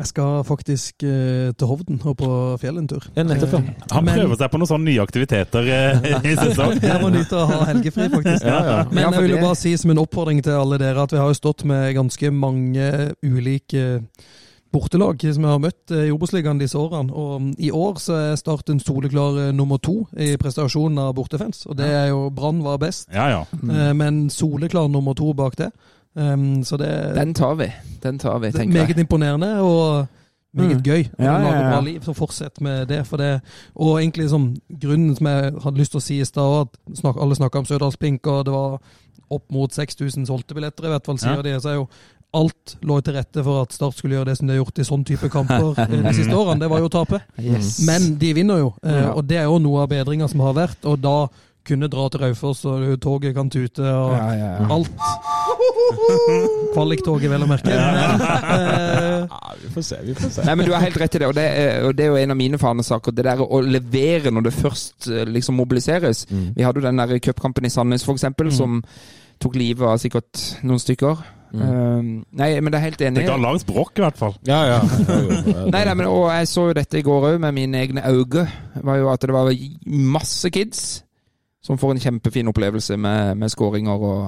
Jeg 0.00 0.06
skal 0.10 0.42
faktisk 0.48 1.02
eh, 1.04 1.50
til 1.58 1.66
Hovden 1.70 2.00
og 2.08 2.16
på 2.20 2.30
fjellet 2.62 2.82
en 2.84 2.88
tur. 2.88 3.06
Ja, 3.16 3.22
nettopp, 3.28 3.52
ja. 3.52 3.60
Eh, 3.60 3.86
Han 3.92 4.04
men- 4.08 4.18
prøver 4.20 4.36
seg 4.40 4.50
på 4.54 4.58
noen 4.62 4.70
sånne 4.70 4.88
nye 4.90 5.02
aktiviteter 5.04 5.70
eh, 5.70 6.10
i 6.30 6.34
sesong. 6.38 6.76
Jeg 6.82 7.00
må 7.02 7.10
nyte 7.14 7.36
å 7.36 7.46
ha 7.50 7.58
helgefri, 7.70 8.08
faktisk. 8.12 8.44
Ja, 8.48 8.60
ja. 8.64 8.76
Men 8.90 9.02
Ja, 9.04 9.10
for 9.10 9.20
jeg 9.20 9.28
vil 9.28 9.30
jo 9.36 9.40
det- 9.40 9.46
bare 9.48 9.60
si 9.62 9.76
som 9.76 9.90
en 9.94 10.02
oppfordring 10.04 10.42
til 10.42 10.52
alle 10.56 10.78
dere 10.78 11.02
at 11.02 11.12
vi 11.12 11.18
har 11.20 11.28
jo 11.28 11.38
stått 11.40 11.64
med 11.68 11.94
ganske 11.98 12.30
mange 12.32 12.90
ulike 13.22 14.00
bortelag 14.70 15.18
som 15.34 15.42
jeg 15.42 15.50
har 15.50 15.62
møtt 15.62 15.90
eh, 15.94 16.04
i 16.06 16.12
Obos-ligaen 16.14 16.60
disse 16.60 16.78
årene. 16.78 17.10
Og 17.10 17.40
mm, 17.42 17.48
i 17.58 17.70
år 17.74 17.96
så 18.02 18.14
er 18.30 18.36
Start 18.38 18.70
en 18.70 18.78
soleklar 18.82 19.38
eh, 19.48 19.52
nummer 19.56 19.80
to 19.82 20.04
i 20.16 20.36
prestasjonen 20.40 21.00
av 21.02 21.14
bortefans. 21.18 21.64
Og 21.66 21.76
det 21.80 21.88
er 21.90 22.12
jo 22.12 22.28
Brann 22.34 22.62
var 22.62 22.78
best, 22.82 23.08
Ja, 23.14 23.26
ja. 23.32 23.40
eh, 23.58 23.92
men 23.98 24.28
soleklar 24.30 24.88
nummer 24.88 25.14
to 25.18 25.32
bak 25.34 25.58
det. 25.58 25.72
Um, 26.16 26.64
så 26.64 26.76
det 26.76 27.14
Den 27.14 27.34
tar 27.34 27.54
vi. 27.54 27.68
Den 28.02 28.18
tar 28.18 28.38
vi, 28.42 28.46
er 28.48 28.52
tenker 28.52 28.72
meget 28.74 28.88
jeg. 28.96 28.98
imponerende 28.98 29.60
og 29.62 30.06
meget 30.54 30.76
Mm. 30.76 30.82
gøy. 30.82 31.04
Og 31.18 31.24
Ja, 31.24 31.38
ja, 31.38 31.52
ja. 31.54 31.70
bra 31.70 31.80
liv, 31.80 32.00
så 32.02 32.12
fortsett 32.12 32.60
med 32.60 32.88
det. 32.88 33.06
For 33.06 33.16
det 33.16 33.40
og 33.76 34.00
egentlig 34.00 34.28
som 34.30 34.56
grunnen 34.80 35.16
som 35.16 35.26
jeg 35.26 35.52
hadde 35.62 35.78
lyst 35.78 35.92
til 35.92 35.98
å 36.00 36.02
si 36.02 36.20
i 36.20 36.24
stad, 36.24 36.60
at 36.66 36.96
snak, 36.98 37.16
alle 37.20 37.34
snakka 37.36 37.58
om 37.58 37.64
Sørdalspink, 37.64 38.26
og 38.26 38.44
det 38.44 38.52
var 38.52 38.80
opp 39.30 39.44
mot 39.52 39.70
6000 39.70 40.26
solgte 40.26 40.54
billetter, 40.54 40.84
i 40.84 40.88
hvert 40.88 41.06
fall, 41.06 41.18
sier 41.18 41.36
Ja. 41.36 41.42
de. 41.42 41.60
Så 41.60 41.68
er 41.68 41.74
jo 41.74 41.86
alt 42.34 42.76
lå 42.82 43.00
til 43.02 43.14
rette 43.14 43.44
for 43.44 43.62
at 43.62 43.72
Start 43.72 43.94
skulle 43.94 44.14
gjøre 44.16 44.24
det 44.26 44.38
som 44.38 44.46
de 44.48 44.54
har 44.56 44.64
gjort 44.64 44.78
i 44.78 44.82
sånn 44.82 45.04
type 45.04 45.28
kamper 45.30 45.74
eh, 45.78 46.02
de 46.02 46.12
siste 46.14 46.34
årene. 46.34 46.58
Det 46.60 46.70
var 46.70 46.78
jo 46.80 46.88
å 46.88 46.90
tape. 46.90 47.20
Yes. 47.38 47.80
Men 47.86 48.18
de 48.18 48.32
vinner 48.34 48.58
jo, 48.58 48.74
eh, 48.82 49.08
og 49.14 49.26
det 49.28 49.36
er 49.38 49.44
jo 49.44 49.58
noe 49.58 49.82
av 49.82 49.88
bedringa 49.88 50.28
som 50.28 50.40
har 50.40 50.54
vært. 50.54 50.84
Og 50.84 51.00
da 51.00 51.28
kunne 51.66 51.88
dra 51.92 52.08
til 52.10 52.22
Raufoss, 52.24 52.64
og 52.68 53.00
toget 53.02 53.34
kan 53.36 53.50
tute, 53.52 53.84
og 53.84 54.14
ja, 54.16 54.28
ja, 54.38 54.50
ja. 54.58 54.68
alt. 54.74 54.90
Kvaliktoget, 56.74 57.30
vel 57.30 57.44
å 57.44 57.48
merke. 57.50 57.70
Men, 57.70 58.24
eh, 58.26 59.26
Ja, 59.30 59.54
vi 59.60 59.72
får 59.74 59.86
se, 59.86 59.98
vi 60.04 60.14
får 60.14 60.30
se. 60.36 60.44
Nei, 60.46 60.54
men 60.56 60.66
Du 60.66 60.72
har 60.74 60.84
helt 60.84 61.00
rett 61.00 61.14
i 61.14 61.22
det, 61.22 61.26
og 61.28 61.34
det, 61.34 61.46
er, 61.46 61.82
og 61.86 61.96
det 61.96 62.06
er 62.06 62.12
jo 62.14 62.20
en 62.20 62.34
av 62.34 62.38
mine 62.38 62.58
fanesaker. 62.58 63.14
Det 63.14 63.24
der 63.26 63.42
å 63.42 63.60
levere 63.64 64.32
når 64.32 64.48
det 64.48 64.54
først 64.56 65.10
eh, 65.10 65.26
liksom 65.28 65.58
mobiliseres. 65.60 66.26
Mm. 66.30 66.46
Vi 66.56 66.66
hadde 66.66 66.80
jo 66.80 66.86
den 66.86 67.02
der 67.02 67.18
cupkampen 67.18 67.66
i 67.66 67.72
Sandnes 67.72 68.06
f.eks., 68.06 68.20
eksempel 68.20 68.52
som 68.52 68.80
tok 69.40 69.54
livet 69.56 69.86
av 69.88 70.00
sikkert 70.00 70.40
noen 70.62 70.80
stykker. 70.82 71.22
Um, 71.50 72.20
nei, 72.36 72.52
men 72.62 72.70
det 72.70 72.78
er 72.78 72.84
helt 72.84 73.00
enig. 73.02 73.24
Det 73.24 73.30
ga 73.30 73.38
langt 73.40 73.64
brokk, 73.66 73.96
i 73.98 74.04
hvert 74.04 74.18
fall. 74.20 74.36
Ja, 74.46 74.60
ja. 74.68 74.80
Nei, 75.74 75.82
nei, 75.82 75.94
men, 75.98 76.06
og 76.06 76.28
jeg 76.30 76.46
så 76.46 76.68
jo 76.68 76.76
dette 76.78 77.00
i 77.00 77.02
går 77.06 77.26
òg, 77.32 77.38
med 77.42 77.56
mine 77.56 77.80
egne 77.80 78.04
øyne. 78.06 78.44
var 78.86 79.00
jo 79.00 79.08
At 79.10 79.24
det 79.26 79.34
var 79.34 79.50
masse 79.86 80.50
kids 80.54 81.02
som 81.64 81.78
får 81.80 81.94
en 81.94 82.04
kjempefin 82.06 82.48
opplevelse 82.52 82.96
med, 82.96 83.36
med 83.40 83.52
skåringer 83.52 84.06
og 84.12 84.22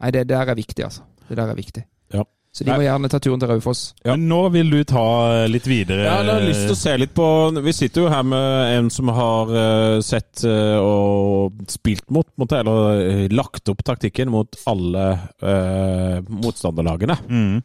Nei, 0.00 0.08
det 0.16 0.30
der 0.30 0.48
er 0.48 0.56
viktig, 0.56 0.80
altså. 0.86 1.02
Det 1.28 1.36
der 1.36 1.50
er 1.52 1.58
viktig. 1.58 1.82
Ja. 2.14 2.22
Så 2.50 2.64
de 2.66 2.74
må 2.74 2.82
gjerne 2.82 3.06
ta 3.06 3.20
turen 3.22 3.38
til 3.38 3.46
Raufoss. 3.46 3.80
Ja. 4.02 4.16
Men 4.16 4.24
nå 4.30 4.40
vil 4.50 4.72
du 4.72 4.80
ta 4.88 5.46
litt 5.46 5.68
videre 5.70 6.02
Ja, 6.02 6.16
jeg 6.24 6.32
har 6.32 6.42
lyst 6.42 6.64
til 6.64 6.74
å 6.74 6.78
se 6.80 6.94
litt 6.98 7.12
på 7.14 7.26
Vi 7.62 7.74
sitter 7.76 8.02
jo 8.02 8.10
her 8.10 8.24
med 8.26 8.72
en 8.74 8.88
som 8.90 9.12
har 9.14 9.52
eh, 9.54 9.98
sett 10.02 10.42
eh, 10.48 10.78
og 10.82 11.60
spilt 11.70 12.08
mot, 12.10 12.26
mot 12.40 12.50
eller 12.58 13.04
eh, 13.04 13.22
lagt 13.30 13.70
opp 13.70 13.84
taktikken 13.86 14.32
mot 14.34 14.58
alle 14.70 15.04
eh, 15.46 16.16
motstanderlagene. 16.26 17.20
Mm. 17.30 17.60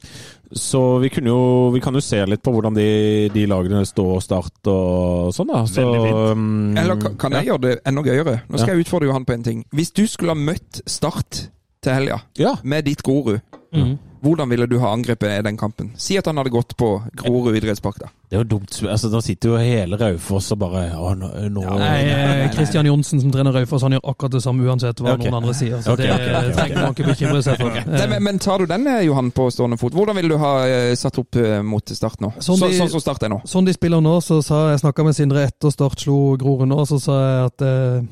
Så 0.51 0.97
vi, 1.01 1.09
kunne 1.09 1.31
jo, 1.31 1.69
vi 1.73 1.81
kan 1.81 1.95
jo 1.95 2.01
se 2.03 2.19
litt 2.29 2.43
på 2.45 2.51
hvordan 2.53 2.75
de, 2.77 2.87
de 3.33 3.45
lagene 3.49 3.81
står 3.87 4.11
og 4.17 4.23
starter 4.23 4.71
og 4.71 5.33
sånn, 5.35 5.49
da. 5.51 5.63
Så, 5.69 5.85
um, 6.33 6.75
Eller 6.77 6.99
kan 7.19 7.35
jeg 7.39 7.49
gjøre 7.49 7.63
det 7.65 7.75
enda 7.87 8.03
gøyere? 8.05 8.37
Nå 8.49 8.61
skal 8.61 8.75
jeg 8.75 8.85
utfordre 8.85 9.09
Johan 9.09 9.25
på 9.27 9.35
en 9.37 9.45
ting. 9.47 9.63
Hvis 9.75 9.93
du 9.95 10.05
skulle 10.07 10.35
ha 10.35 10.39
møtt 10.39 10.83
Start 10.85 11.47
til 11.85 11.93
helga 11.93 12.19
Ja. 12.39 12.55
med 12.63 12.85
ditt 12.85 13.03
Grorud, 13.05 13.39
mm. 13.73 13.95
Hvordan 14.25 14.49
ville 14.49 14.67
du 14.69 14.79
ha 14.81 14.91
angrepet 14.95 15.43
den 15.45 15.57
kampen? 15.59 15.91
Si 16.01 16.17
at 16.17 16.25
han 16.29 16.39
hadde 16.41 16.53
gått 16.53 16.73
på 16.79 16.95
Grorud 17.21 17.55
idrettspark, 17.59 17.99
da. 18.01 18.09
Det 18.25 18.39
er 18.39 18.41
jo 18.41 18.47
dumt. 18.55 18.73
Altså, 18.89 19.09
da 19.13 19.19
sitter 19.21 19.51
jo 19.53 19.59
hele 19.61 19.99
Raufoss 20.01 20.47
og 20.55 20.57
bare 20.63 20.87
Å, 20.97 21.11
nå, 21.15 21.27
nå 21.53 21.61
Nei, 21.77 22.47
Kristian 22.55 22.87
Johnsen 22.89 23.21
som 23.21 23.31
trener 23.33 23.53
Raufoss, 23.53 23.85
han 23.85 23.93
gjør 23.95 24.01
akkurat 24.11 24.33
det 24.33 24.41
samme 24.43 24.65
uansett 24.65 25.03
hva 25.03 25.13
okay. 25.13 25.29
noen 25.29 25.37
andre 25.43 25.53
sier. 25.57 25.77
Så 25.85 25.93
okay, 25.93 26.09
det 26.09 26.15
okay, 26.15 26.33
ok, 26.33 26.49
ok. 26.49 26.57
trenger 26.57 26.81
man 26.81 26.97
ikke 26.97 27.07
bekymre 27.11 27.43
seg 27.45 27.61
for. 27.61 27.79
Nei, 27.85 27.95
Eh, 28.05 28.09
men, 28.09 28.23
men 28.23 28.39
tar 28.41 28.59
du 28.61 28.69
den, 28.69 28.87
eh, 28.87 29.03
Johan, 29.07 29.31
på 29.35 29.47
stående 29.53 29.77
fot? 29.81 29.93
Hvordan 29.95 30.17
ville 30.17 30.35
du 30.35 30.41
ha 30.41 30.53
eh, 30.67 30.91
satt 30.99 31.17
opp 31.21 31.37
eh, 31.39 31.61
mot 31.65 31.93
Start 31.95 32.21
nå? 32.23 32.33
Sånn 32.39 32.59
Så, 32.59 32.69
de- 32.69 32.79
sånn 32.79 32.91
som 32.91 33.03
Start 33.03 33.23
er 33.25 33.31
nå? 33.33 33.39
Sånn 33.49 33.67
de 33.67 33.73
spiller 33.75 34.03
nå, 34.03 34.17
så 34.25 34.41
sa 34.45 34.65
jeg 34.73 34.81
snakka 34.83 35.05
med 35.07 35.17
Sindre 35.17 35.45
etter 35.47 35.73
Start 35.73 36.01
slo 36.01 36.35
Grorud 36.41 36.69
nå, 36.69 36.81
så 36.89 36.99
sa 37.01 37.19
jeg 37.21 37.51
at 37.51 37.65
eh, 37.65 38.07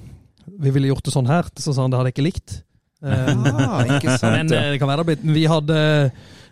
vi 0.64 0.74
ville 0.76 0.91
gjort 0.91 1.05
det 1.07 1.16
sånn 1.16 1.30
her. 1.30 1.49
Så 1.57 1.74
sa 1.74 1.86
han 1.86 1.93
det 1.93 1.99
hadde 1.99 2.14
jeg 2.14 2.18
ikke 2.18 2.30
likt. 2.30 2.55
Ah, 3.04 3.84
ikke 3.97 4.18
sant, 4.18 4.38
Men 4.38 4.54
eh, 4.54 4.72
det 4.74 4.80
kan 4.80 4.88
være 4.88 5.04
det 5.04 5.20
har 5.20 5.34
Vi 5.36 5.43
hadde 5.51 5.80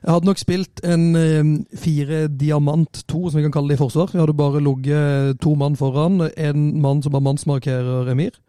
jeg 0.02 0.16
hadde 0.16 0.26
nok 0.26 0.40
spilt 0.42 0.82
en 0.84 1.04
eh, 1.16 1.50
fire 1.78 2.24
diamant 2.28 3.04
to, 3.06 3.30
som 3.30 3.38
vi 3.38 3.44
kan 3.46 3.54
kalle 3.54 3.70
det 3.70 3.78
i 3.78 3.82
forsvar. 3.84 4.10
Vi 4.10 4.18
hadde 4.18 4.34
bare 4.34 4.64
ligget 4.64 5.42
to 5.44 5.54
mann 5.56 5.78
foran. 5.78 6.24
En 6.38 6.82
mann 6.82 7.04
som 7.04 7.14
bare 7.14 7.28
mannsmarkerer 7.28 8.10
Emir. 8.10 8.40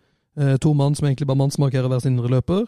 Eh, 0.40 0.56
to 0.56 0.72
mann 0.72 0.94
som 0.96 1.06
egentlig 1.06 1.28
bare 1.28 1.42
mannsmarkerer 1.42 1.88
hver 1.92 2.00
sin 2.00 2.16
indreløper. 2.16 2.64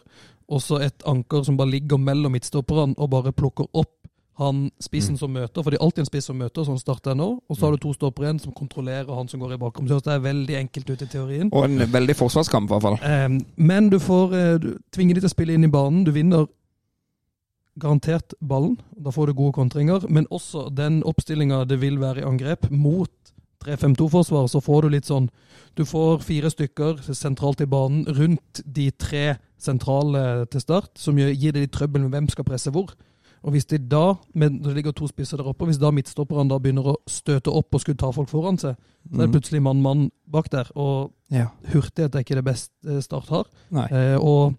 Og 0.52 0.60
så 0.60 0.82
et 0.84 1.06
anker 1.08 1.46
som 1.46 1.56
bare 1.56 1.72
ligger 1.72 1.96
mellom 1.96 2.36
midtstopperne 2.36 2.94
og 2.98 3.10
bare 3.10 3.32
plukker 3.32 3.64
opp 3.72 4.03
han 4.40 4.64
spissen 4.82 5.18
som 5.18 5.30
møter. 5.30 5.62
For 5.62 5.70
det 5.70 5.78
er 5.78 5.84
alltid 5.84 6.02
en 6.04 6.08
spiss 6.08 6.26
som 6.30 6.38
møter, 6.40 6.64
så 6.64 6.74
han 6.74 6.80
starter 6.82 7.14
nå. 7.18 7.28
Og 7.46 7.56
så 7.56 7.66
har 7.66 7.74
du 7.74 7.82
to 7.84 7.92
stoppere 7.94 8.26
igjen 8.26 8.42
som 8.42 8.54
kontrollerer 8.56 9.12
han 9.14 9.30
som 9.30 9.42
går 9.42 9.54
i 9.54 9.60
bakrom. 9.62 9.86
Så 9.88 10.00
det 10.02 10.16
er 10.16 10.24
veldig 10.24 10.58
enkelt 10.58 10.90
ut 10.90 11.04
i 11.06 11.10
teorien. 11.10 11.52
Og 11.52 11.68
en 11.68 11.86
veldig 11.92 12.16
forsvarskamp, 12.18 12.66
i 12.66 12.74
hvert 12.74 12.86
fall. 12.88 12.98
Um, 13.04 13.38
men 13.56 13.90
du 13.92 14.00
får 14.02 14.36
eh, 14.38 14.52
du 14.62 14.68
tvinger 14.94 15.14
de 15.14 15.24
til 15.24 15.30
å 15.30 15.34
spille 15.36 15.54
inn 15.54 15.68
i 15.68 15.70
banen. 15.70 16.02
Du 16.06 16.10
vinner 16.16 16.48
garantert 17.80 18.34
ballen. 18.40 18.78
Da 18.98 19.14
får 19.14 19.30
du 19.30 19.38
gode 19.38 19.54
kontringer. 19.54 20.08
Men 20.08 20.26
også 20.30 20.68
den 20.74 21.02
oppstillinga 21.06 21.62
det 21.70 21.78
vil 21.82 22.00
være 22.02 22.24
i 22.24 22.28
angrep 22.28 22.70
mot 22.70 23.12
3-5-2-forsvar, 23.64 24.46
så 24.50 24.60
får 24.60 24.82
du 24.84 24.92
litt 24.92 25.08
sånn 25.08 25.30
Du 25.74 25.86
får 25.88 26.20
fire 26.26 26.50
stykker 26.52 27.00
sentralt 27.16 27.62
i 27.64 27.66
banen 27.70 28.04
rundt 28.04 28.60
de 28.66 28.90
tre 28.90 29.38
sentrale 29.58 30.44
til 30.52 30.60
start, 30.62 30.92
som 31.00 31.16
gir 31.18 31.54
deg 31.54 31.64
litt 31.64 31.72
trøbbel 31.74 32.04
med 32.04 32.12
hvem 32.12 32.28
skal 32.30 32.46
presse 32.46 32.70
hvor. 32.74 32.92
Og 33.44 33.52
hvis 33.52 33.66
de 33.68 33.76
da, 33.78 34.14
men 34.32 34.56
det 34.64 34.72
ligger 34.72 34.94
to 34.96 35.06
spisser 35.10 35.36
der 35.36 35.48
oppe, 35.50 35.66
og 35.66 35.68
hvis 35.68 35.80
da 35.80 35.90
midtstopperne 35.92 36.48
da 36.48 36.56
begynner 36.62 36.94
å 36.94 36.96
støte 37.10 37.52
opp 37.52 37.76
og 37.76 37.82
skulle 37.82 38.00
ta 38.00 38.08
folk 38.16 38.30
foran 38.30 38.56
seg, 38.60 38.78
så 39.04 39.20
er 39.20 39.26
det 39.26 39.34
plutselig 39.34 39.60
mann-mann 39.60 40.06
bak 40.32 40.48
der. 40.50 40.70
Og 40.80 41.12
Ja. 41.30 41.50
hurtighet 41.68 42.14
er 42.14 42.24
ikke 42.24 42.38
det 42.40 42.44
beste 42.44 43.02
Start 43.04 43.28
har. 43.28 43.44
Eh, 43.92 44.16
og, 44.16 44.54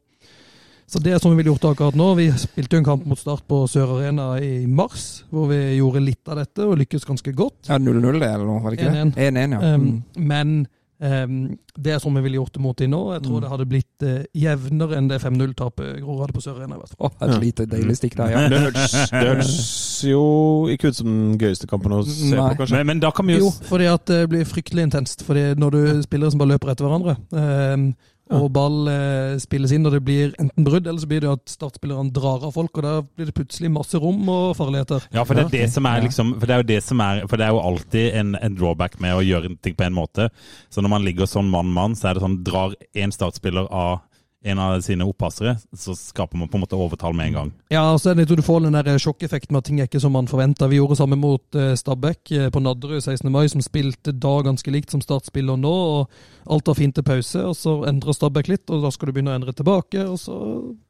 så 0.86 1.02
det 1.02 1.14
er 1.14 1.18
sånn 1.18 1.34
vi 1.34 1.42
ville 1.42 1.56
gjort 1.56 1.66
akkurat 1.74 1.98
nå. 1.98 2.12
Vi 2.16 2.30
spilte 2.38 2.78
jo 2.78 2.84
en 2.84 2.86
kamp 2.92 3.06
mot 3.10 3.18
Start 3.18 3.42
på 3.50 3.64
Sør 3.68 3.98
Arena 3.98 4.36
i 4.38 4.68
mars, 4.68 5.24
hvor 5.32 5.50
vi 5.50 5.80
gjorde 5.80 6.06
litt 6.06 6.30
av 6.30 6.38
dette 6.44 6.62
og 6.62 6.78
lykkes 6.78 7.10
ganske 7.10 7.34
godt. 7.34 7.66
Ja, 7.68 7.80
0-0 7.82 8.20
det, 8.20 8.30
eller 8.30 8.46
noe, 8.46 8.62
var 8.62 8.70
det 8.76 8.80
ikke 8.84 8.94
det? 8.94 9.34
1-1, 9.34 9.58
ja. 9.58 9.74
Um. 9.74 10.04
Men 10.16 10.68
det 11.06 11.91
er 11.93 11.99
sånn 12.01 12.16
vi 12.18 12.22
ville 12.26 12.39
gjort 12.39 12.53
det 12.56 12.62
mot 12.64 12.78
dem 12.80 12.91
nå. 12.93 13.01
Jeg 13.14 13.24
tror 13.26 13.36
Mm. 13.36 13.41
det 13.43 13.49
hadde 13.51 13.66
blitt 13.70 14.06
uh, 14.08 14.24
jevnere 14.34 14.97
enn 14.97 15.10
det 15.12 15.20
5-0-tapet 15.22 15.99
Grorud 16.01 16.22
hadde 16.24 16.34
på 16.38 16.41
Sør 16.45 16.58
Arena. 16.62 16.76
i 16.76 16.80
hvert 16.80 16.95
ja. 17.22 17.39
Lite 17.41 17.66
deilig 17.70 17.97
stikk 17.99 18.16
der, 18.18 18.32
ja. 18.34 18.45
Det 18.49 18.62
høres, 18.64 20.03
jo 20.08 20.24
ikke 20.72 20.89
ut 20.91 20.95
som 20.99 21.08
den 21.12 21.38
gøyeste 21.41 21.68
kampen 21.70 21.91
å 21.97 22.01
se 22.08 22.32
Nei. 22.34 22.49
på, 22.53 22.62
kanskje. 22.64 22.78
Men, 22.80 22.88
men 22.93 23.03
da 23.03 23.12
kan 23.16 23.28
vi 23.28 23.38
jo 23.38 23.45
Jo, 23.47 23.51
fordi 23.70 23.89
at 23.91 24.06
det 24.10 24.22
blir 24.32 24.45
fryktelig 24.47 24.88
intenst. 24.89 25.24
Fordi 25.28 25.53
når 25.60 25.76
du 25.78 25.82
spillere 26.08 26.32
som 26.32 26.41
bare 26.41 26.56
løper 26.56 26.72
etter 26.74 26.88
hverandre, 26.88 27.18
um, 27.32 27.89
og 28.34 28.48
ball 28.56 28.88
eh, 28.90 29.36
spilles 29.42 29.74
inn, 29.76 29.86
og 29.86 29.94
det 29.94 30.02
blir 30.06 30.32
enten 30.42 30.66
brudd, 30.66 30.88
eller 30.88 31.02
så 31.02 31.10
blir 31.10 31.22
det 31.22 31.30
at 31.30 31.52
startspillerne 31.52 32.14
drar 32.16 32.48
av 32.48 32.56
folk, 32.56 32.74
og 32.80 32.86
da 32.86 32.94
blir 33.06 33.30
det 33.30 33.36
plutselig 33.38 33.70
masse 33.74 34.00
rom 34.02 34.24
og 34.32 34.56
farligheter. 34.58 35.06
Ja, 35.14 35.26
for 35.28 35.38
det 35.38 35.46
er 35.46 35.54
det 35.54 35.70
som 35.76 35.86
er 35.90 36.02
liksom 36.08 36.34
For 36.40 36.50
det 36.50 36.56
er 36.56 36.64
jo 36.64 36.70
det 36.72 36.82
som 36.84 37.02
er 37.04 37.22
For 37.30 37.40
det 37.40 37.46
er 37.46 37.54
jo 37.54 37.62
alltid 37.62 38.18
en, 38.20 38.34
en 38.40 38.58
drawback 38.58 38.98
med 39.04 39.14
å 39.14 39.24
gjøre 39.26 39.54
ting 39.62 39.78
på 39.78 39.86
en 39.86 39.98
måte. 39.98 40.30
Så 40.74 40.82
når 40.82 40.96
man 40.96 41.06
ligger 41.06 41.30
sånn 41.30 41.52
mann-mann, 41.54 41.96
så 41.98 42.10
er 42.10 42.18
det 42.18 42.26
sånn 42.26 42.42
Drar 42.46 42.74
én 42.98 43.14
startspiller 43.14 43.70
av 43.70 44.02
en 44.46 44.60
av 44.62 44.82
sine 44.86 45.06
opphassere, 45.10 45.56
så 45.74 45.96
skaper 45.98 46.38
man 46.38 46.50
på 46.50 46.60
en 46.60 46.62
måte 46.62 46.78
overtall 46.78 47.16
med 47.18 47.32
en 47.32 47.38
gang. 47.39 47.52
Ja, 47.74 47.88
og 47.96 47.98
så 48.02 48.12
er 48.12 48.18
det 48.18 48.26
litt, 48.26 48.38
du 48.38 48.46
får 48.46 48.62
den 48.62 48.78
der 48.78 49.00
sjokkeffekten 49.02 49.56
med 49.56 49.64
at 49.64 49.70
ting 49.72 49.80
er 49.82 49.89
ikke 49.89 50.02
som 50.04 50.14
man 50.14 50.30
forventa. 50.30 50.70
Vi 50.70 50.78
gjorde 50.78 51.00
samme 51.00 51.18
mot 51.18 51.58
eh, 51.58 51.74
Stabæk 51.80 52.32
eh, 52.38 52.50
på 52.54 52.62
Nadderud 52.62 53.02
16. 53.02 53.26
mai, 53.34 53.48
som 53.50 53.64
spilte 53.66 54.14
da 54.14 54.36
ganske 54.46 54.74
likt 54.74 54.93
som 54.93 55.02
Start 55.02 55.26
spiller 55.26 55.58
nå. 55.58 55.72
og 55.74 56.52
Alt 56.54 56.70
var 56.70 56.78
fint 56.78 56.93
til 56.93 57.06
pause, 57.08 57.41
og 57.41 57.56
så 57.58 57.74
endrer 57.89 58.14
Stabæk 58.14 58.52
litt, 58.52 58.70
og 58.70 58.86
da 58.86 58.91
skal 58.93 59.10
du 59.10 59.16
begynne 59.16 59.34
å 59.34 59.39
endre 59.39 59.56
tilbake. 59.58 60.04
Og 60.06 60.20
så 60.22 60.38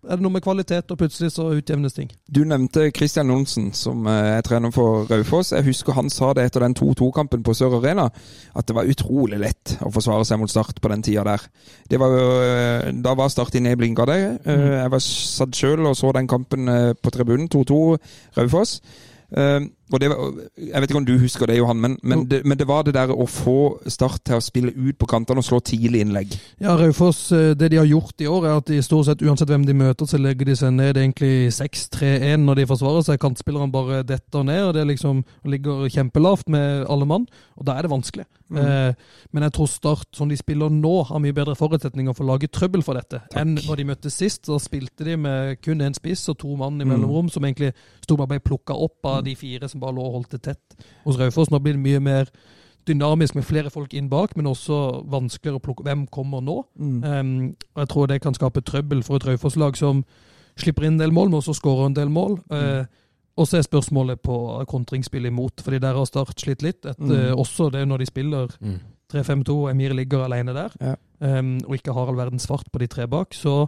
er 0.04 0.20
det 0.20 0.26
noe 0.26 0.36
med 0.36 0.44
kvalitet, 0.44 0.92
og 0.92 1.00
plutselig 1.00 1.32
så 1.38 1.48
utjevnes 1.56 1.96
ting. 1.96 2.12
Du 2.28 2.42
nevnte 2.44 2.90
Christian 2.92 3.32
Johnsen, 3.32 3.72
som 3.72 4.04
eh, 4.12 4.34
er 4.36 4.44
trener 4.44 4.76
for 4.76 5.08
Raufoss. 5.08 5.54
Jeg 5.56 5.70
husker 5.70 5.96
han 5.96 6.12
sa 6.12 6.34
det 6.36 6.50
etter 6.50 6.68
den 6.68 6.76
2-2-kampen 6.76 7.48
på 7.48 7.56
Sør 7.56 7.80
Arena, 7.80 8.10
at 8.52 8.68
det 8.68 8.76
var 8.76 8.92
utrolig 8.92 9.40
lett 9.40 9.78
å 9.80 9.94
forsvare 9.96 10.28
seg 10.28 10.44
mot 10.44 10.52
Start 10.52 10.84
på 10.84 10.92
den 10.92 11.08
tida 11.08 11.24
der. 11.24 11.48
Det 11.88 12.04
var 12.04 12.20
jo, 12.20 12.28
da 13.00 13.16
var 13.16 13.32
Start 13.32 13.45
inne 13.54 13.76
i 13.76 13.78
blinka 13.78 14.06
det. 14.10 14.20
Mm. 14.46 14.64
Jeg 14.80 14.92
var 14.92 15.04
satt 15.06 15.56
sjøl 15.56 15.86
og 15.86 15.96
så 15.96 16.12
den 16.18 16.28
kampen 16.28 16.68
eh, 16.72 16.94
på 16.98 17.14
tribunen, 17.14 17.50
2-2 17.54 17.78
Raufoss. 18.40 18.80
Eh, 19.38 19.60
og 19.94 20.02
det 20.02 20.10
var, 20.10 20.18
jeg 20.58 20.82
vet 20.82 20.90
ikke 20.90 20.98
om 20.98 21.06
du 21.06 21.14
husker 21.22 21.50
det, 21.50 21.60
Johan, 21.60 21.78
men, 21.78 21.98
men, 22.02 22.24
det, 22.30 22.40
men 22.46 22.58
det 22.58 22.66
var 22.68 22.86
det 22.88 22.96
der 22.96 23.12
å 23.14 23.28
få 23.30 23.58
Start 23.92 24.24
til 24.26 24.40
å 24.40 24.44
spille 24.44 24.72
ut 24.74 24.98
på 24.98 25.08
kantene 25.10 25.42
og 25.42 25.46
slå 25.46 25.60
tidlig 25.64 26.02
innlegg. 26.02 26.34
Ja, 26.62 26.74
Raufoss, 26.80 27.28
eh, 27.36 27.54
det 27.58 27.70
de 27.72 27.78
har 27.78 27.88
gjort 27.88 28.22
i 28.24 28.28
år, 28.30 28.48
er 28.48 28.60
at 28.60 28.70
de 28.72 28.80
stort 28.84 29.06
sett, 29.10 29.22
uansett 29.22 29.52
hvem 29.52 29.66
de 29.68 29.76
møter, 29.78 30.10
så 30.10 30.20
legger 30.22 30.50
de 30.50 30.56
seg 30.58 30.74
ned 30.74 30.98
egentlig 30.98 31.52
6-3-1 31.54 32.42
når 32.48 32.62
de 32.62 32.68
forsvarer 32.72 33.06
seg. 33.06 33.22
Kantspillerne 33.22 33.72
bare 33.74 34.02
detter 34.08 34.48
ned, 34.48 34.64
og 34.70 34.74
det 34.78 34.88
liksom 34.90 35.22
ligger 35.46 35.86
kjempelavt 35.94 36.50
med 36.54 36.88
alle 36.90 37.10
mann. 37.10 37.30
Og 37.60 37.70
da 37.70 37.78
er 37.78 37.86
det 37.86 37.94
vanskelig. 37.94 38.26
Eh, 38.54 38.94
men 39.34 39.46
jeg 39.48 39.56
tror 39.56 39.70
Start, 39.70 40.10
som 40.14 40.30
de 40.30 40.38
spiller 40.38 40.70
nå, 40.70 40.94
har 41.10 41.22
mye 41.22 41.36
bedre 41.36 41.56
forutsetninger 41.58 42.14
for 42.14 42.26
å 42.26 42.34
lage 42.34 42.50
trøbbel 42.54 42.84
for 42.86 42.98
dette 42.98 43.24
enn 43.38 43.56
når 43.58 43.80
de 43.80 43.88
møttes 43.90 44.18
sist. 44.22 44.46
Da 44.48 44.60
spilte 44.62 45.08
de 45.08 45.18
med 45.20 45.62
kun 45.66 45.82
én 45.84 45.96
spiss 45.98 46.28
og 46.32 46.38
to 46.44 46.54
mann 46.60 46.82
i 46.82 46.88
mellomrom, 46.88 47.30
som 47.34 47.46
egentlig 47.46 47.74
sto 48.04 48.18
bare 48.20 48.36
ble 48.36 48.44
plukka 48.46 48.78
opp 48.78 49.10
av 49.10 49.24
de 49.26 49.34
fire 49.40 49.70
som 49.76 49.84
bare 49.84 49.96
lå 49.98 50.06
og 50.08 50.14
holdt 50.20 50.36
det 50.38 50.42
tett 50.48 50.78
hos 51.06 51.20
Raufoss. 51.20 51.52
Nå 51.52 51.60
blir 51.64 51.76
det 51.76 51.84
mye 51.84 52.02
mer 52.04 52.32
dynamisk 52.86 53.36
med 53.36 53.46
flere 53.48 53.72
folk 53.74 53.94
inn 53.98 54.10
bak, 54.12 54.36
men 54.38 54.48
også 54.48 54.78
vanskeligere 55.10 55.58
å 55.60 55.64
plukke 55.66 55.86
hvem 55.88 56.06
kommer 56.14 56.44
nå. 56.46 56.60
Um, 56.78 57.56
og 57.74 57.82
jeg 57.82 57.90
tror 57.92 58.08
det 58.12 58.20
kan 58.24 58.36
skape 58.38 58.62
trøbbel 58.62 59.02
for 59.04 59.18
et 59.20 59.26
Raufoss-lag 59.26 59.78
som 59.80 60.04
slipper 60.56 60.86
inn 60.86 60.96
en 60.96 61.02
del 61.02 61.12
mål, 61.16 61.32
men 61.34 61.42
også 61.42 61.56
skårer 61.58 61.90
en 61.90 61.98
del 61.98 62.14
mål. 62.14 62.38
Uh, 62.54 62.86
og 63.36 63.50
så 63.50 63.58
er 63.60 63.66
spørsmålet 63.66 64.22
på 64.24 64.36
kontringsspill 64.72 65.26
imot, 65.28 65.64
fordi 65.66 65.82
der 65.84 65.98
har 65.98 66.06
Start 66.08 66.38
slitt 66.40 66.62
litt. 66.64 66.86
Et, 66.86 67.02
uh, 67.10 67.34
også 67.36 67.72
det 67.74 67.82
når 67.90 68.06
de 68.06 68.12
spiller 68.12 68.54
3-5-2, 69.12 69.58
Emir 69.74 69.98
ligger 69.98 70.24
alene 70.30 70.54
der, 70.56 70.78
Ja. 70.80 70.94
um, 71.42 71.58
og 71.66 71.76
ikke 71.76 71.94
har 71.98 72.08
all 72.08 72.22
verdens 72.22 72.48
fart 72.48 72.70
på 72.72 72.80
de 72.80 72.88
tre 72.88 73.10
bak, 73.10 73.34
så 73.34 73.66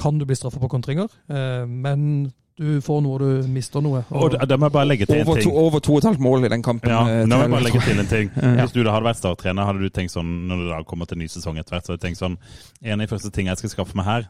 kan 0.00 0.16
du 0.18 0.24
bli 0.24 0.34
straffa 0.34 0.58
på 0.64 0.72
kontringer. 0.72 1.12
Uh, 1.28 1.68
men 1.68 2.32
du 2.60 2.80
får 2.84 2.98
noe, 3.04 3.18
du 3.22 3.48
mister 3.48 3.80
noe. 3.84 4.02
Og 4.12 4.34
da, 4.34 4.44
da 4.44 4.58
må 4.60 4.68
jeg 4.68 4.74
bare 4.74 4.88
legge 4.90 5.06
til 5.08 5.16
en 5.22 5.24
Over 5.24 5.38
to, 5.40 5.46
ting. 5.46 5.54
over 5.62 5.82
to 5.86 5.94
og 5.94 6.02
et 6.02 6.08
halvt 6.10 6.22
mål 6.26 6.44
i 6.44 6.50
den 6.52 6.64
kampen. 6.66 6.92
Ja, 6.92 7.22
da 7.24 7.38
må 7.38 7.46
jeg 7.46 7.52
bare 7.54 7.66
legge 7.70 7.80
til 7.86 8.02
en 8.02 8.10
ting. 8.10 8.32
Ja. 8.40 8.52
Hvis 8.66 8.74
du 8.74 8.82
da 8.84 8.92
hadde 8.92 9.06
vært 9.08 9.20
starttrener, 9.20 9.64
hadde 9.68 9.80
du 9.80 9.92
tenkt 9.94 10.12
sånn 10.12 10.30
når 10.50 10.62
det 10.64 10.68
da 10.74 10.80
kommer 10.88 11.08
til 11.08 11.20
ny 11.22 11.28
sesong 11.32 11.58
etter 11.60 11.76
hvert, 11.76 11.86
så 11.86 11.94
hadde 11.94 12.02
du 12.02 12.06
tenkt 12.08 12.20
sånn 12.20 12.36
En 12.84 12.98
av 12.98 13.04
de 13.06 13.10
første 13.10 13.30
tingene 13.32 13.54
jeg 13.54 13.62
skal 13.64 13.72
skaffe 13.78 13.96
meg 13.98 14.08
her, 14.08 14.26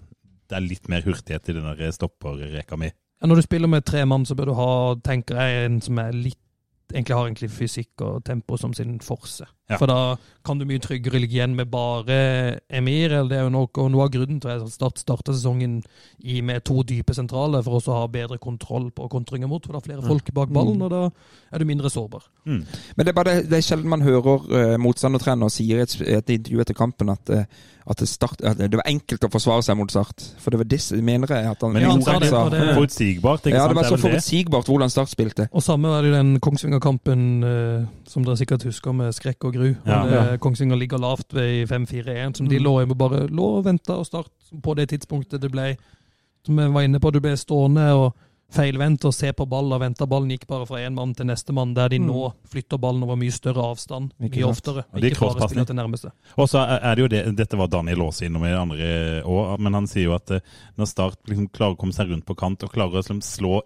det 0.51 0.59
er 0.59 0.67
litt 0.67 0.89
mer 0.93 1.03
hurtighet 1.07 1.51
i 1.51 1.57
den 1.57 1.67
der 1.67 1.95
stopperreka 1.95 2.79
mi. 2.81 2.91
Ja, 3.21 3.29
når 3.29 3.41
du 3.41 3.47
spiller 3.49 3.71
med 3.71 3.85
tre 3.85 4.05
mann, 4.09 4.25
så 4.27 4.37
bør 4.39 4.51
du 4.51 4.55
ha, 4.59 4.71
tenker 5.05 5.39
jeg, 5.43 5.67
en 5.67 5.81
som 5.85 5.99
er 6.03 6.15
litt 6.17 6.39
egentlig 6.91 7.17
har 7.17 7.29
egentlig 7.29 7.51
fysikk 7.55 8.03
og 8.07 8.25
tempo 8.27 8.57
som 8.59 8.73
sin 8.75 8.99
forse. 9.05 9.47
Ja. 9.71 9.79
For 9.79 9.87
da 9.91 10.17
kan 10.47 10.59
du 10.59 10.65
mye 10.67 10.81
tryggere 10.83 11.21
ligge 11.21 11.37
igjen 11.37 11.55
med 11.55 11.69
bare 11.71 12.61
Emir. 12.73 13.13
eller 13.13 13.29
det 13.29 13.39
er 13.39 13.45
jo 13.45 13.53
noe, 13.55 13.69
og 13.77 13.91
Noe 13.93 14.07
av 14.07 14.13
grunnen 14.15 14.41
til 14.41 14.51
at 14.51 14.69
start, 14.73 14.99
starta 14.99 15.35
sesongen 15.35 15.81
i, 16.25 16.41
med 16.41 16.65
to 16.65 16.83
dype 16.87 17.15
sentraler, 17.15 17.63
for 17.63 17.79
også 17.79 17.93
å 17.93 17.99
ha 18.03 18.07
bedre 18.11 18.39
kontroll 18.39 18.91
på 18.95 19.09
kontringer 19.13 19.51
mot. 19.51 19.65
For 19.65 19.77
da 19.77 19.83
er 19.83 19.89
flere 19.89 20.07
folk 20.07 20.31
bak 20.37 20.53
ballen, 20.55 20.81
og 20.83 20.91
da 20.93 21.03
er 21.53 21.61
du 21.61 21.69
mindre 21.69 21.91
sårbar. 21.93 22.25
Mm. 22.47 22.63
Men 22.97 23.05
det 23.05 23.13
er 23.13 23.19
bare 23.19 23.35
det, 23.43 23.59
er 23.59 23.67
sjelden 23.67 23.93
man 23.93 24.03
hører 24.07 24.47
uh, 24.49 24.79
motstandertrener 24.81 25.53
sier 25.53 25.83
i 25.83 25.85
et, 25.85 25.99
et 26.21 26.33
intervju 26.39 26.65
etter 26.65 26.79
kampen 26.79 27.13
at, 27.13 27.31
eh, 27.35 27.45
at, 27.91 28.01
det 28.01 28.09
start, 28.09 28.41
at 28.47 28.59
det 28.61 28.79
var 28.79 28.89
enkelt 28.89 29.27
å 29.27 29.31
forsvare 29.33 29.65
seg 29.67 29.77
mot 29.79 29.91
Start. 29.93 30.25
For 30.41 30.55
det 30.55 30.63
var 30.63 30.71
disse, 30.71 30.97
mener 31.05 31.31
jeg 31.35 31.51
at 31.51 31.65
han, 31.67 31.75
Men 31.75 31.85
Ja, 31.85 31.93
han 31.93 32.03
sa 32.07 32.19
det, 32.23 32.31
sa, 32.33 32.45
det- 32.49 32.75
forutsigbart, 32.79 33.45
ikke 33.45 33.57
Ja, 33.57 33.67
sant? 33.67 33.75
det 33.75 33.83
var 33.83 33.91
så 33.91 34.01
forutsigbart 34.01 34.73
hvordan 34.73 34.93
Start 34.95 35.13
spilte. 35.13 35.49
Og 35.53 35.63
samme 35.63 35.93
var 35.93 36.03
det 36.03 36.13
jo 36.13 36.17
den 36.17 36.33
Kongsvinger-kampen 36.41 37.29
uh, 37.45 37.89
som 38.09 38.25
dere 38.25 38.41
sikkert 38.41 38.65
husker 38.69 38.97
med 38.97 39.13
skrekk 39.17 39.45
og 39.51 39.60
gru. 39.61 39.71
Ja. 39.87 40.25
Kongsvinger 40.43 40.81
ligger 40.81 40.99
lavt 41.03 41.33
ved 41.37 41.69
5-4-1, 41.71 42.37
som 42.41 42.49
de 42.49 42.59
Mm. 42.59 42.65
lå, 42.65 42.75
bare 42.97 43.27
lå 43.29 43.51
og 43.61 43.65
venta 43.69 43.99
og 44.01 44.07
start 44.09 44.33
på 44.63 44.75
det 44.77 44.89
tidspunktet 44.95 45.41
det 45.41 45.53
ble 45.53 45.77
Som 46.47 46.57
jeg 46.57 46.73
var 46.73 46.83
inne 46.87 46.99
på, 46.99 47.11
du 47.13 47.21
ble 47.21 47.35
stående 47.37 47.83
og 47.93 48.15
feilvendt 48.51 49.05
og 49.05 49.13
se 49.15 49.29
på 49.37 49.45
ball, 49.47 49.69
og 49.77 49.81
vente. 49.83 50.07
ballen 50.09 50.31
gikk 50.33 50.47
bare 50.49 50.65
fra 50.67 50.79
én 50.81 50.95
mann 50.97 51.13
til 51.15 51.27
neste 51.29 51.53
mann, 51.53 51.75
der 51.75 51.89
de 51.89 51.99
Mm. 52.01 52.07
nå 52.09 52.33
flytter 52.49 52.79
ballen 52.81 53.03
over 53.05 53.15
mye 53.17 53.31
større 53.31 53.61
avstand, 53.63 54.11
mye 54.19 54.43
oftere. 54.49 54.85
Og 54.95 55.01
Ikke 55.05 55.21
bare 55.21 55.49
spiller 55.49 55.67
til 55.67 55.77
nærmeste. 55.77 56.11
Og 56.39 56.49
så 56.49 56.65
er 56.83 56.95
det 56.97 57.03
jo 57.03 57.09
det, 57.09 57.37
Dette 57.37 57.57
var 57.59 57.69
Daniel 57.69 58.01
Aase 58.03 58.25
innom 58.27 58.43
i 58.43 58.49
andre 58.57 59.23
år, 59.23 59.59
men 59.61 59.75
han 59.75 59.87
sier 59.87 60.05
jo 60.09 60.15
at 60.15 60.31
eh, 60.31 60.41
når 60.79 60.87
Start 60.89 61.17
liksom 61.29 61.49
klarer 61.53 61.77
å 61.77 61.79
komme 61.79 61.93
seg 61.93 62.09
rundt 62.11 62.25
på 62.25 62.35
kant 62.37 62.63
og 62.65 62.73
klarer 62.73 62.95
å 62.95 63.03
liksom 63.05 63.21
slå 63.21 63.61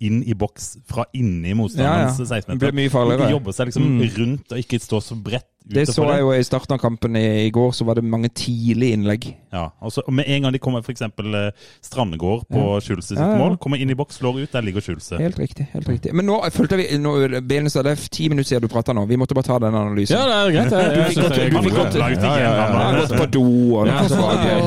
inn 0.00 0.22
i 0.24 0.34
boks 0.34 0.78
fra 0.88 1.04
inni 1.12 1.52
Ja, 1.84 2.06
ja. 2.06 2.10
16-meter 2.24 2.58
ble 2.62 2.72
mye 2.78 2.92
De 3.26 3.34
jobber 3.34 3.52
seg 3.56 3.70
liksom 3.70 3.84
Mm. 3.90 4.02
rundt 4.16 4.52
og 4.52 4.58
ikke 4.62 4.80
stå 4.80 5.00
så 5.04 5.16
bredt 5.22 5.46
Det 5.68 5.86
så 5.88 6.02
jeg 6.08 6.20
jo 6.24 6.32
i 6.32 6.42
starten 6.42 6.74
av 6.74 6.80
kampen 6.82 7.16
i, 7.16 7.46
i 7.46 7.50
går, 7.54 7.70
så 7.76 7.84
var 7.84 7.94
det 8.00 8.04
mange 8.04 8.28
tidlige 8.34 8.96
innlegg. 8.96 9.26
Ja, 9.52 9.68
altså, 9.82 10.02
og 10.06 10.12
Med 10.14 10.24
en 10.28 10.42
gang 10.42 10.52
de 10.54 10.58
kommer 10.58 10.80
f.eks. 10.82 11.02
Eh, 11.02 11.50
Strandegård 11.84 12.46
på 12.50 12.62
Ja. 12.74 12.80
Schulze 12.80 13.08
sitt 13.12 13.18
Ja, 13.18 13.30
ja. 13.32 13.36
mål, 13.38 13.56
kommer 13.58 13.76
inn 13.78 13.90
i 13.90 13.94
boks, 13.94 14.18
slår 14.18 14.40
ut, 14.42 14.52
der 14.52 14.62
ligger 14.62 14.80
Schulze. 14.80 15.18
Helt 15.18 15.38
riktig. 15.38 15.66
helt 15.72 15.88
riktig. 15.88 16.14
Men 16.14 16.26
nå 16.26 16.40
følte 16.50 16.76
vi 16.76 16.86
nå, 16.98 17.12
Det 17.28 17.86
er 17.86 18.08
ti 18.10 18.28
minutter 18.28 18.48
siden 18.48 18.62
du 18.62 18.68
prata 18.68 18.92
nå. 18.92 19.04
Vi 19.06 19.16
måtte 19.16 19.34
bare 19.34 19.44
ta 19.46 19.58
den 19.58 19.74
analysen. 19.74 20.16
Ja, 20.16 20.26
det 20.26 20.56
er 20.56 20.56
greit. 20.56 20.72
Jeg, 20.72 20.90
Du 20.94 21.00
jeg 21.00 21.06
fikk 21.06 21.18
jeg, 21.18 21.52
Ja, 22.00 22.36
ja, 22.38 22.40
ja, 22.40 22.52
ja, 22.54 22.92
Jeg 22.92 23.00
ja. 23.00 23.06
gått 23.06 23.18
på 23.18 23.26
do 23.30 23.76
og 23.76 23.86
Ja, 23.86 24.02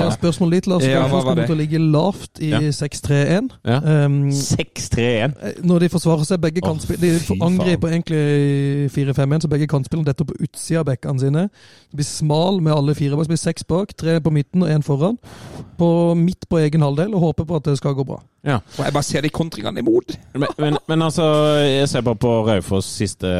var 0.03 0.11
spørsmål 0.17 0.49
litt, 0.49 0.67
Lars. 0.67 0.83
Ja, 0.83 1.07
Hvorfor 1.07 1.29
kommer 1.33 1.45
til 1.47 1.55
å 1.55 1.59
ligge 1.59 1.79
lavt 1.79 2.39
i 2.39 2.49
Ja. 2.53 2.59
6-3-1? 2.59 3.49
Ja. 3.65 3.79
Um, 4.05 4.29
6-3-1. 4.29 5.33
når 5.63 5.79
de 5.79 5.89
forsvarer 5.89 6.27
seg 6.27 6.41
begge 6.43 6.61
kantspillere 6.61 7.19
De 7.19 7.39
angriper 7.41 7.87
egentlig 7.93 8.91
4-5-1, 8.93 9.41
så 9.41 9.51
begge 9.51 9.67
kantspillerne 9.67 10.05
detter 10.11 10.25
på 10.25 10.37
utsida 10.39 10.82
av 10.83 10.89
bekkene 10.91 11.23
sine. 11.23 11.45
Det 11.89 11.99
blir 11.99 12.07
smal 12.07 12.59
med 12.63 12.75
alle 12.75 12.95
fire 12.97 13.15
bak. 13.17 13.27
Det 13.27 13.33
blir 13.33 13.41
seks 13.41 13.65
bak, 13.69 13.95
tre 13.97 14.19
på 14.23 14.33
midten 14.35 14.65
og 14.65 14.73
én 14.73 14.85
foran. 14.85 15.17
På 15.79 15.87
midt 16.19 16.47
på 16.49 16.59
egen 16.61 16.85
halvdel, 16.85 17.15
og 17.15 17.29
håper 17.29 17.47
på 17.49 17.61
at 17.61 17.71
det 17.71 17.79
skal 17.79 17.95
gå 17.97 18.05
bra. 18.07 18.19
Og 18.43 18.83
jeg 18.83 18.95
bare 18.95 19.07
ser 19.07 19.23
de 19.25 19.31
kontringene 19.33 19.81
imot. 19.81 20.17
Men, 20.35 20.51
men, 20.59 20.77
men 20.91 21.07
altså, 21.07 21.25
jeg 21.63 21.89
ser 21.89 22.05
bare 22.05 22.19
på 22.19 22.35
Raufoss 22.49 22.91
siste, 22.99 23.31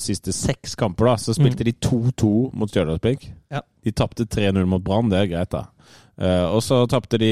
siste 0.00 0.32
seks 0.34 0.74
kamper, 0.80 1.12
da. 1.12 1.18
Så 1.20 1.36
spilte 1.36 1.66
de 1.66 1.76
2-2 1.76 2.32
mot 2.56 2.72
Stjørdalsblink. 2.72 3.28
Ja. 3.52 3.62
De 3.84 3.92
tapte 3.92 4.26
3-0 4.26 4.64
mot 4.66 4.82
Brann, 4.84 5.12
det 5.12 5.20
er 5.20 5.30
greit, 5.36 5.52
da. 5.54 5.66
Uh, 6.14 6.46
og 6.54 6.60
så 6.62 6.84
tapte 6.86 7.18
de 7.18 7.28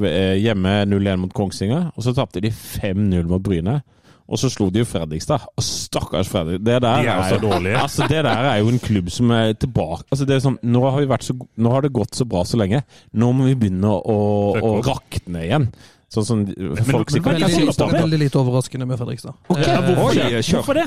eh, 0.00 0.38
hjemme 0.40 0.78
0-1 0.88 1.20
mot 1.20 1.34
Kongsvinger. 1.36 1.90
Og 1.94 2.06
så 2.06 2.14
tapte 2.16 2.40
de 2.40 2.50
5-0 2.50 3.28
mot 3.28 3.42
Bryne. 3.44 3.82
Og 4.26 4.40
så 4.42 4.50
slo 4.50 4.68
de 4.74 4.82
jo 4.82 4.86
Fredrikstad. 4.88 5.44
Og 5.56 5.62
stakkars 5.62 6.28
Fredrik. 6.28 6.60
Det 6.66 6.80
der 6.82 7.02
De 7.02 7.08
er 7.08 7.16
jo 7.16 7.26
så 7.30 7.40
jo-. 7.42 7.78
Altså, 7.86 8.06
det 8.10 8.24
der 8.26 8.48
er 8.50 8.56
jo 8.58 8.68
en 8.72 8.78
klubb 8.82 9.10
som 9.14 9.30
er 9.30 9.52
tilbake 9.54 10.04
altså, 10.10 10.26
det 10.26 10.36
er 10.36 10.40
sånn, 10.42 10.58
nå, 10.66 10.82
har 10.90 11.00
vi 11.00 11.08
vært 11.10 11.26
så, 11.28 11.36
nå 11.56 11.70
har 11.74 11.86
det 11.86 11.92
gått 11.94 12.18
så 12.18 12.26
bra 12.28 12.42
så 12.44 12.58
lenge. 12.58 12.82
Nå 13.14 13.30
må 13.36 13.46
vi 13.46 13.54
begynne 13.58 13.92
å, 13.92 14.16
å, 14.58 14.72
rakne 14.86 15.44
igjen. 15.46 15.68
Sånn 16.12 16.26
som 16.26 16.44
men 16.46 16.86
folk 16.86 17.10
er 17.10 17.16
sikkert 17.16 17.40
det 17.42 17.50
som 17.50 17.66
Veldig, 17.66 17.72
litt 17.72 18.02
veldig 18.02 18.20
lite 18.22 18.38
overraskende 18.42 18.86
med 18.86 18.98
Fredrikstad. 19.00 19.34
Ja, 19.50 19.80
Eh, 19.80 19.90
hvorfor, 19.94 20.14
det? 20.14 20.44
hvorfor 20.50 20.78
det? 20.78 20.86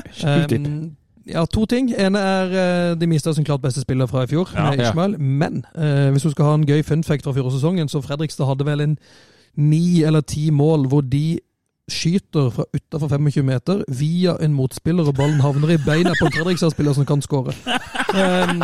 Um, 0.64 0.96
ja, 1.28 1.44
to 1.46 1.66
ting. 1.66 1.92
ene 1.96 2.18
er 2.18 2.54
eh, 2.62 2.94
de 2.98 3.06
mista 3.06 3.32
sin 3.36 3.44
klart 3.44 3.62
beste 3.62 3.80
spiller 3.84 4.06
fra 4.06 4.24
i 4.24 4.30
fjor, 4.30 4.48
Ja. 4.54 4.70
med 4.70 4.80
Ishmael. 4.80 5.18
Men 5.18 5.64
eh, 5.76 6.10
hvis 6.10 6.22
du 6.22 6.30
skal 6.30 6.44
ha 6.44 6.54
en 6.54 6.66
gøy 6.66 6.82
fun 6.82 7.04
fact 7.04 7.24
fra 7.24 7.32
fjorårssesongen, 7.36 7.88
så 7.88 8.00
Fredrikstad 8.02 8.48
hadde 8.48 8.66
vel 8.66 8.80
en 8.80 8.98
ni 9.56 10.02
eller 10.06 10.20
ti 10.20 10.50
mål 10.50 10.88
hvor 10.88 11.00
de 11.02 11.40
skyter 11.92 12.50
fra 12.54 12.64
utafor 12.74 13.08
25 13.12 13.44
meter 13.46 13.84
via 13.88 14.36
en 14.42 14.54
motspiller, 14.54 15.06
og 15.10 15.14
ballen 15.18 15.40
havner 15.44 15.74
i 15.74 15.78
beina 15.86 16.14
på 16.18 16.26
en 16.28 16.34
Fredrikstad-spiller 16.38 16.96
som 16.96 17.06
kan 17.08 17.22
skåre. 17.24 17.54
Um, 18.10 18.62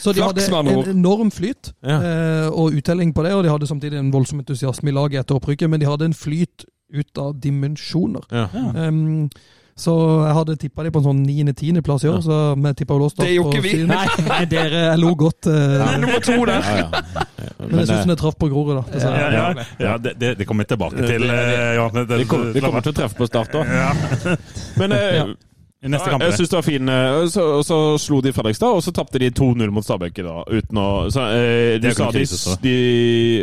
så 0.00 0.12
de 0.16 0.22
hadde 0.24 0.46
en 0.48 0.88
enorm 0.96 1.30
flyt 1.34 1.72
Ja. 1.84 1.98
eh, 2.00 2.48
og 2.48 2.72
uttelling 2.78 3.14
på 3.14 3.22
det, 3.26 3.34
og 3.34 3.44
de 3.44 3.50
hadde 3.52 3.66
samtidig 3.68 3.98
en 3.98 4.12
voldsom 4.12 4.40
entusiasme 4.40 4.88
i 4.90 4.94
laget 4.96 5.20
etter 5.20 5.36
opprykket, 5.36 5.70
men 5.70 5.80
de 5.80 5.86
hadde 5.90 6.04
en 6.08 6.14
flyt 6.16 6.64
ut 6.94 7.18
av 7.20 7.34
dimensjoner. 7.40 8.24
Ja. 8.32 8.46
Um, 8.88 9.28
så 9.78 9.92
jeg 10.26 10.34
hadde 10.34 10.56
tippa 10.58 10.82
de 10.82 10.90
på 10.90 10.98
en 10.98 11.04
sånn 11.06 11.20
9.-10.-plass 11.22 12.04
i 12.04 12.08
år, 12.10 12.20
så 12.24 12.38
vi 12.58 12.72
tippa 12.80 12.96
vel 12.96 13.04
låst 13.06 13.20
Det 13.22 13.28
gjorde 13.30 13.56
ikke 13.60 13.64
vi. 13.64 13.72
Nei, 13.86 14.06
nei, 14.32 14.40
dere 14.50 14.80
jeg 14.88 14.98
lo 15.04 15.12
godt. 15.20 15.46
eh, 15.46 15.92
Nummer 16.02 16.22
to 16.26 16.38
der! 16.50 16.66
Ja, 16.66 16.76
ja. 16.82 17.24
Men 17.62 17.80
jeg 17.82 17.88
syns 17.90 18.04
hun 18.06 18.12
det 18.12 18.18
traff 18.20 18.36
på 18.38 18.48
Grorud, 18.50 18.80
da. 18.80 18.98
Ja, 18.98 19.12
ja, 19.18 19.28
ja, 19.38 19.66
ja 19.86 19.92
det, 20.02 20.12
det, 20.18 20.32
det 20.40 20.46
kommer 20.50 20.66
vi 20.66 20.72
tilbake 20.74 21.06
til. 21.06 21.24
Uh, 21.30 21.74
ja, 21.78 21.86
Det- 21.94 22.18
vi, 22.18 22.26
kommer, 22.30 22.52
vi 22.54 22.62
kommer 22.64 22.82
til 22.86 22.92
å 22.94 22.98
treffe 23.00 23.18
på 23.22 23.26
start 23.30 23.54
òg. 23.58 23.70
Men 24.82 24.92
eh, 24.98 25.22
neste 25.82 26.10
kamp. 26.10 26.22
jeg 26.22 26.32
syns 26.34 26.48
det 26.50 26.56
var 26.58 26.64
fin 26.66 26.88
eh, 26.90 27.26
så, 27.30 27.42
og 27.58 27.64
så 27.64 27.76
slo 28.02 28.20
de 28.20 28.32
Fredrikstad, 28.34 28.66
og 28.74 28.82
så 28.82 28.90
tapte 28.92 29.18
de 29.22 29.28
2-0 29.30 29.70
mot 29.70 29.84
Stabæk 29.86 30.18
i 30.18 30.24
dag. 30.26 30.48
Uten 30.50 30.80
å 30.82 30.86
så, 31.14 31.26
eh, 31.36 31.76
ikke 31.78 31.94
sa 31.94 32.08
de, 32.10 32.24
de 32.64 32.78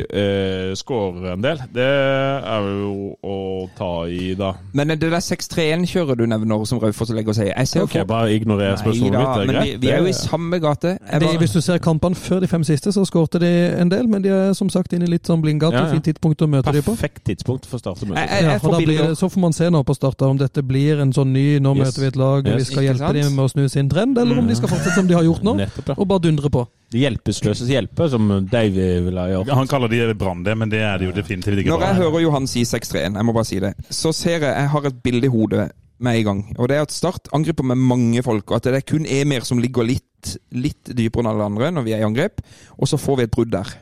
eh, 0.09 0.73
skårer 0.75 1.29
en 1.33 1.45
del. 1.45 1.61
Det 1.73 1.85
er 1.85 2.67
jo 2.81 3.15
å 3.23 3.37
ta 3.77 3.91
i, 4.11 4.33
da. 4.35 4.51
Men 4.75 4.91
det 4.95 4.99
der 5.05 5.15
6-3-1-kjøret 5.23 6.19
du 6.19 6.25
nevner, 6.27 6.65
som 6.67 6.79
Raufoss 6.83 7.13
legger 7.15 7.31
og 7.31 7.37
sier 7.39 7.53
Jeg 7.53 7.67
ser 7.71 7.85
okay, 7.85 8.01
Ok, 8.03 8.07
bare 8.11 8.33
ignorer 8.35 8.75
spørsmålet 8.81 9.15
mitt. 9.15 9.31
Det 9.35 9.45
er 9.45 9.53
greit. 9.53 9.71
vi, 9.71 9.77
vi 9.87 9.93
er 9.93 10.03
jo 10.03 10.11
i 10.11 10.17
samme 10.17 10.59
gate. 10.59 10.97
De, 10.99 11.19
bare- 11.23 11.37
hvis 11.45 11.55
du 11.55 11.61
ser 11.63 11.79
kampene 11.83 12.15
før 12.19 12.43
de 12.43 12.47
fem 12.51 12.63
siste, 12.67 12.91
så 12.91 13.05
skårte 13.07 13.39
de 13.39 13.51
en 13.79 13.91
del, 13.91 14.07
men 14.11 14.23
de 14.25 14.33
er 14.33 14.53
som 14.57 14.69
sagt 14.73 14.91
inne 14.97 15.07
i 15.07 15.13
litt 15.15 15.27
sånn 15.31 15.39
blindgate. 15.43 15.77
Ja, 15.79 15.85
ja. 15.87 15.95
Fint 15.95 16.05
tidspunkt 16.11 16.43
å 16.43 16.49
møte 16.51 16.73
de 16.75 16.81
på. 16.83 16.95
Perfekt 16.97 17.23
tidspunkt 17.31 17.65
for 17.69 17.79
å 17.79 17.83
starte 17.85 18.09
møtet. 18.09 18.27
Ja, 18.43 19.13
så 19.15 19.29
får 19.31 19.41
man 19.47 19.55
se 19.55 19.69
nå 19.71 19.83
på 19.87 19.95
start 19.95 20.21
om 20.27 20.37
dette 20.39 20.63
blir 20.65 20.99
en 21.03 21.13
sånn 21.15 21.31
ny 21.35 21.59
'nå 21.59 21.75
Yes. 21.75 21.85
møter 21.85 22.01
vi 22.01 22.07
et 22.07 22.15
lag, 22.15 22.24
og 22.25 22.49
vi 22.49 22.65
skal 22.67 22.87
hjelpe 22.87 23.03
sant? 23.03 23.17
dem 23.17 23.37
med 23.37 23.45
å 23.45 23.51
snu 23.51 23.63
sin 23.71 23.89
trend', 23.91 24.17
eller 24.21 24.41
om 24.41 24.49
de 24.49 24.57
skal 24.57 24.71
fortsette 24.71 24.97
som 24.97 25.07
de 25.09 25.15
har 25.17 25.25
gjort 25.27 25.45
nå, 25.45 25.55
Nettopp, 25.61 25.93
ja. 25.93 25.95
og 25.97 26.09
bare 26.09 26.25
dundre 26.27 26.51
på. 26.53 26.65
De 26.93 27.01
hjelpeløses 27.01 27.71
hjelpe, 27.71 28.09
som 28.11 28.27
Davy 28.51 28.89
ville 29.07 29.21
ha 29.23 29.31
gjort. 29.31 29.53
Han 29.61 29.71
kaller 29.71 29.91
de 29.91 30.03
Brann 30.17 30.43
det, 30.45 30.57
men 30.57 30.71
det 30.71 30.83
er 30.85 31.01
det 31.01 31.09
jo 31.09 31.15
definitivt 31.15 31.63
ikke. 31.63 31.73
Når 31.73 31.87
jeg 31.87 31.99
hører 32.03 32.25
Johan 32.27 32.49
si 32.49 32.65
6-3-1, 32.67 33.17
jeg 33.19 33.27
må 33.27 33.35
bare 33.35 33.49
si 33.49 33.61
det, 33.63 33.73
så 33.89 34.13
ser 34.15 34.39
jeg 34.39 34.51
jeg 34.51 34.71
har 34.75 34.87
et 34.91 35.01
bilde 35.03 35.27
i 35.27 35.33
hodet 35.33 35.69
med 35.97 36.19
en 36.19 36.27
gang. 36.27 36.43
Og 36.57 36.69
det 36.69 36.77
er 36.77 36.85
at 36.85 36.93
Start 36.93 37.29
angriper 37.33 37.63
med 37.63 37.79
mange 37.79 38.23
folk, 38.23 38.49
og 38.49 38.59
at 38.59 38.67
det 38.67 38.81
er 38.81 38.87
kun 38.87 39.07
Emir 39.07 39.47
som 39.47 39.61
ligger 39.63 39.87
litt, 39.87 40.37
litt 40.51 40.91
dypere 40.91 41.23
enn 41.23 41.31
alle 41.31 41.49
andre 41.49 41.71
når 41.75 41.87
vi 41.87 41.95
er 41.95 42.03
i 42.03 42.07
angrep. 42.07 42.43
Og 42.79 42.89
så 42.91 42.99
får 42.99 43.19
vi 43.19 43.27
et 43.27 43.35
brudd 43.35 43.53
der. 43.55 43.75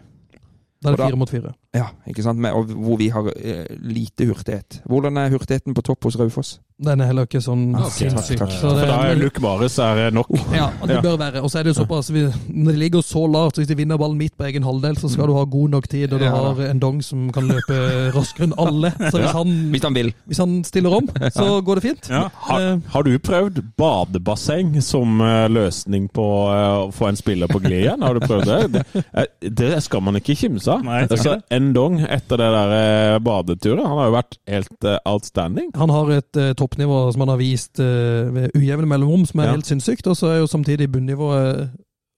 Da 0.84 0.92
er 0.92 0.98
det 0.98 1.06
fire 1.08 1.20
mot 1.20 1.32
fire. 1.32 1.54
Ja, 1.74 1.86
ikke 2.10 2.26
sant? 2.26 2.42
Med, 2.44 2.52
og 2.54 2.68
hvor 2.68 3.00
vi 3.00 3.08
har 3.14 3.30
eh, 3.34 3.66
lite 3.80 4.28
hurtighet. 4.28 4.82
Hvordan 4.90 5.18
er 5.18 5.32
hurtigheten 5.32 5.74
på 5.74 5.84
topp 5.86 6.10
hos 6.10 6.20
Raufoss? 6.20 6.58
Den 6.84 7.02
er 7.02 7.06
heller 7.10 7.26
ikke 7.28 7.42
sånn 7.42 7.76
okay, 7.76 8.10
sinnssyk. 8.10 8.40
takk. 8.44 8.52
Så 8.60 8.72
For 8.76 8.86
da 8.90 8.98
er 9.12 9.16
Luke 9.20 9.42
Marius 9.44 9.78
er 9.80 10.12
nok. 10.12 10.28
Ja, 10.54 10.70
det 10.86 10.98
Ja. 10.98 11.02
bør 11.02 11.18
være. 11.22 11.42
Og 11.44 11.50
så 11.52 11.60
er 11.60 11.64
det 11.64 11.76
jo 11.76 11.84
såpass 11.84 12.10
vi, 12.12 12.26
Når 12.50 12.72
de 12.72 12.78
ligger 12.80 13.02
så 13.02 13.24
lavt, 13.32 13.56
hvis 13.58 13.68
de 13.68 13.76
vinner 13.76 13.98
ballen 13.98 14.18
midt 14.18 14.36
på 14.38 14.46
egen 14.50 14.64
halvdel, 14.64 14.96
så 15.00 15.10
skal 15.10 15.28
du 15.28 15.34
ha 15.38 15.44
god 15.46 15.70
nok 15.78 15.88
tid, 15.88 16.12
og 16.14 16.20
du 16.20 16.26
Ja, 16.26 16.32
har 16.36 16.60
en 16.70 16.80
dong 16.80 17.02
som 17.02 17.32
kan 17.32 17.48
løpe 17.48 18.12
raskere 18.14 18.48
enn 18.50 18.54
alle. 18.58 18.92
Så 19.12 19.18
hvis 19.22 19.32
han, 19.32 19.54
Hvis 19.72 19.84
han 19.84 19.94
vil. 19.94 20.14
hvis 20.28 20.38
han 20.38 20.64
stiller 20.64 20.94
om, 20.98 21.08
så 21.32 21.62
går 21.64 21.76
det 21.80 21.84
fint. 21.84 22.10
Ja. 22.10 22.28
Har, 22.50 22.60
Eh, 22.64 22.78
har 22.94 23.04
du 23.04 23.18
prøvd 23.20 23.62
badebasseng 23.78 24.82
som 24.84 25.20
eh, 25.22 25.48
løsning 25.50 26.10
på 26.14 26.26
eh, 26.52 26.88
å 26.88 26.92
få 26.94 27.10
en 27.10 27.16
spiller 27.20 27.48
på 27.52 27.60
glid 27.64 27.84
igjen? 27.86 28.02
Har 28.04 28.14
du 28.18 28.20
prøvd 28.24 28.46
det? 28.46 28.60
Det, 28.74 29.04
eh, 29.14 29.50
det 29.50 29.72
skal 29.84 30.02
man 30.06 30.16
ikke 30.20 30.36
kimse 30.38 30.68
av. 30.72 30.84
Altså, 30.88 31.38
en 31.54 31.72
dong 31.76 32.00
etter 32.04 32.38
det 32.42 32.50
der 32.56 32.76
eh, 32.78 33.20
badeturet, 33.24 33.84
han 33.86 33.98
har 34.00 34.10
jo 34.10 34.16
vært 34.18 34.38
helt 34.54 34.88
eh, 34.90 34.98
outstanding. 35.10 35.72
Han 35.80 35.90
har 35.94 36.12
et 36.18 36.38
eh, 36.40 36.54
toppnivå 36.74 37.12
som 37.14 37.22
han 37.22 37.30
har 37.30 37.38
vist 37.42 37.80
uh, 37.80 38.34
ved 38.34 38.52
ujevne 38.58 38.88
mellomrom, 38.90 39.26
som 39.30 39.40
er 39.40 39.46
Ja. 39.52 39.52
helt 39.58 39.66
sinnssykt. 39.70 40.08
Og 40.08 40.16
så 40.18 40.28
er 40.34 40.40
jo 40.42 40.48
samtidig 40.48 40.90
bunnivået 40.92 41.70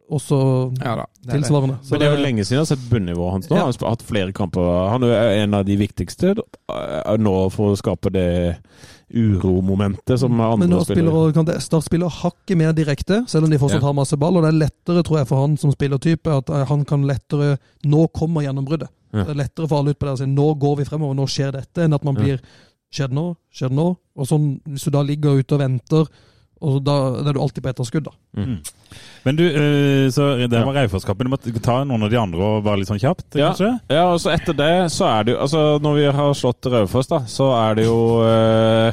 også 0.06 0.38
Ja 0.86 0.96
da. 1.00 1.06
det 1.26 1.34
tilsvarende. 1.42 1.80
det. 1.82 1.90
Men 1.92 2.00
det 2.00 2.08
er 2.08 2.16
jo 2.16 2.24
lenge 2.24 2.44
siden 2.46 2.60
jeg 2.60 2.68
har 2.68 2.76
sett 2.76 2.90
bunnivået 2.92 3.32
hans 3.32 3.48
nå. 3.50 3.56
Ja. 3.56 3.64
Han 3.66 3.74
har 3.74 3.90
hatt 3.90 4.04
flere 4.06 4.32
kamper. 4.32 4.90
Han 4.92 5.04
er 5.04 5.44
en 5.44 5.54
av 5.54 5.66
de 5.66 5.76
viktigste 5.78 6.36
eh, 6.38 7.18
nå 7.18 7.50
for 7.50 7.74
å 7.74 7.78
skape 7.80 8.12
det 8.14 8.58
uromomentet 9.16 10.20
som 10.20 10.40
andre 10.42 10.58
Men 10.68 10.70
nå 10.76 10.84
spiller 10.86 11.32
kan 11.34 11.50
Start 11.62 11.86
spiller 11.86 12.10
hakket 12.10 12.58
mer 12.58 12.74
direkte, 12.74 13.24
selv 13.30 13.46
om 13.46 13.50
de 13.54 13.58
fortsatt 13.58 13.82
Ja. 13.82 13.88
har 13.88 13.94
masse 13.94 14.18
ball. 14.18 14.38
Og 14.38 14.44
det 14.44 14.54
er 14.54 14.60
lettere, 14.68 15.04
tror 15.04 15.18
jeg, 15.20 15.28
for 15.28 15.42
han 15.42 15.58
som 15.58 15.72
spillertype, 15.72 16.28
at 16.38 16.50
eh, 16.50 16.66
han 16.66 16.86
kan 16.86 17.04
lettere 17.06 17.58
Nå 17.86 18.08
kommer 18.14 18.42
gjennombruddet. 18.46 18.90
Ja. 19.14 19.24
Det 19.24 19.30
er 19.30 19.42
lettere 19.46 19.68
for 19.68 19.80
alle 19.80 19.92
ut 19.92 20.00
på 20.00 20.06
det 20.06 20.14
å 20.14 20.18
si 20.18 20.26
nå 20.26 20.54
går 20.60 20.78
vi 20.78 20.84
fremover, 20.86 21.16
nå 21.16 21.26
skjer 21.26 21.52
dette, 21.54 21.82
enn 21.86 21.94
at 21.94 22.04
man 22.04 22.16
Ja. 22.16 22.22
blir 22.22 22.40
Skjer 22.96 23.10
det 23.12 23.18
nå? 23.18 23.26
Skjer 23.52 23.70
det 23.74 23.78
nå? 23.82 23.90
Og 24.16 24.24
sånn, 24.30 24.46
Hvis 24.72 24.86
du 24.88 24.92
da 24.96 25.02
ligger 25.04 25.36
ute 25.42 25.58
og 25.58 25.62
venter, 25.66 26.08
og 26.66 26.78
da, 26.88 26.94
da 27.20 27.28
er 27.30 27.36
du 27.36 27.42
alltid 27.44 27.62
på 27.66 27.70
etterskudd, 27.74 28.06
da. 28.08 28.14
Mm. 28.40 28.54
Men 29.26 29.34
du, 29.38 29.44
eh, 29.44 30.06
så 30.16 30.22
det 30.48 30.62
var 30.64 30.72
Raufoss-kampen. 30.78 31.28
Du 31.28 31.32
måtte 31.34 31.52
ta 31.62 31.76
noen 31.84 32.06
av 32.08 32.12
de 32.14 32.18
andre 32.22 32.40
og 32.48 32.64
bare 32.66 32.80
litt 32.80 32.88
sånn 32.90 33.02
kjapt, 33.02 33.36
Ja. 33.36 33.50
kanskje? 33.52 33.74
Ja, 33.92 34.06
og 34.14 34.22
så 34.24 34.32
etter 34.32 34.56
det 34.56 34.72
så 34.96 35.04
er 35.12 35.28
det 35.28 35.36
jo 35.36 35.42
Altså, 35.44 35.60
når 35.84 35.94
vi 36.00 36.06
har 36.16 36.32
slått 36.40 36.64
Raufoss, 36.72 37.12
da, 37.12 37.20
så 37.28 37.52
er 37.60 37.76
det 37.82 37.86
jo 37.90 38.00
uh, 38.32 38.90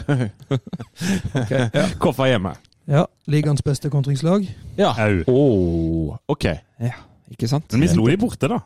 Koffa 2.02 2.26
hjemme. 2.28 2.52
Ja, 2.90 3.06
Ligaens 3.30 3.62
beste 3.64 3.86
kontringslag. 3.94 4.42
Ja. 4.76 4.90
Au. 4.98 5.22
Oh, 5.30 6.18
ok. 6.34 6.44
Ja, 6.82 6.96
ikke 7.30 7.46
sant? 7.48 7.70
Men 7.72 7.86
vi 7.86 7.92
slo 7.94 8.10
de 8.10 8.18
borte, 8.20 8.50
da. 8.50 8.58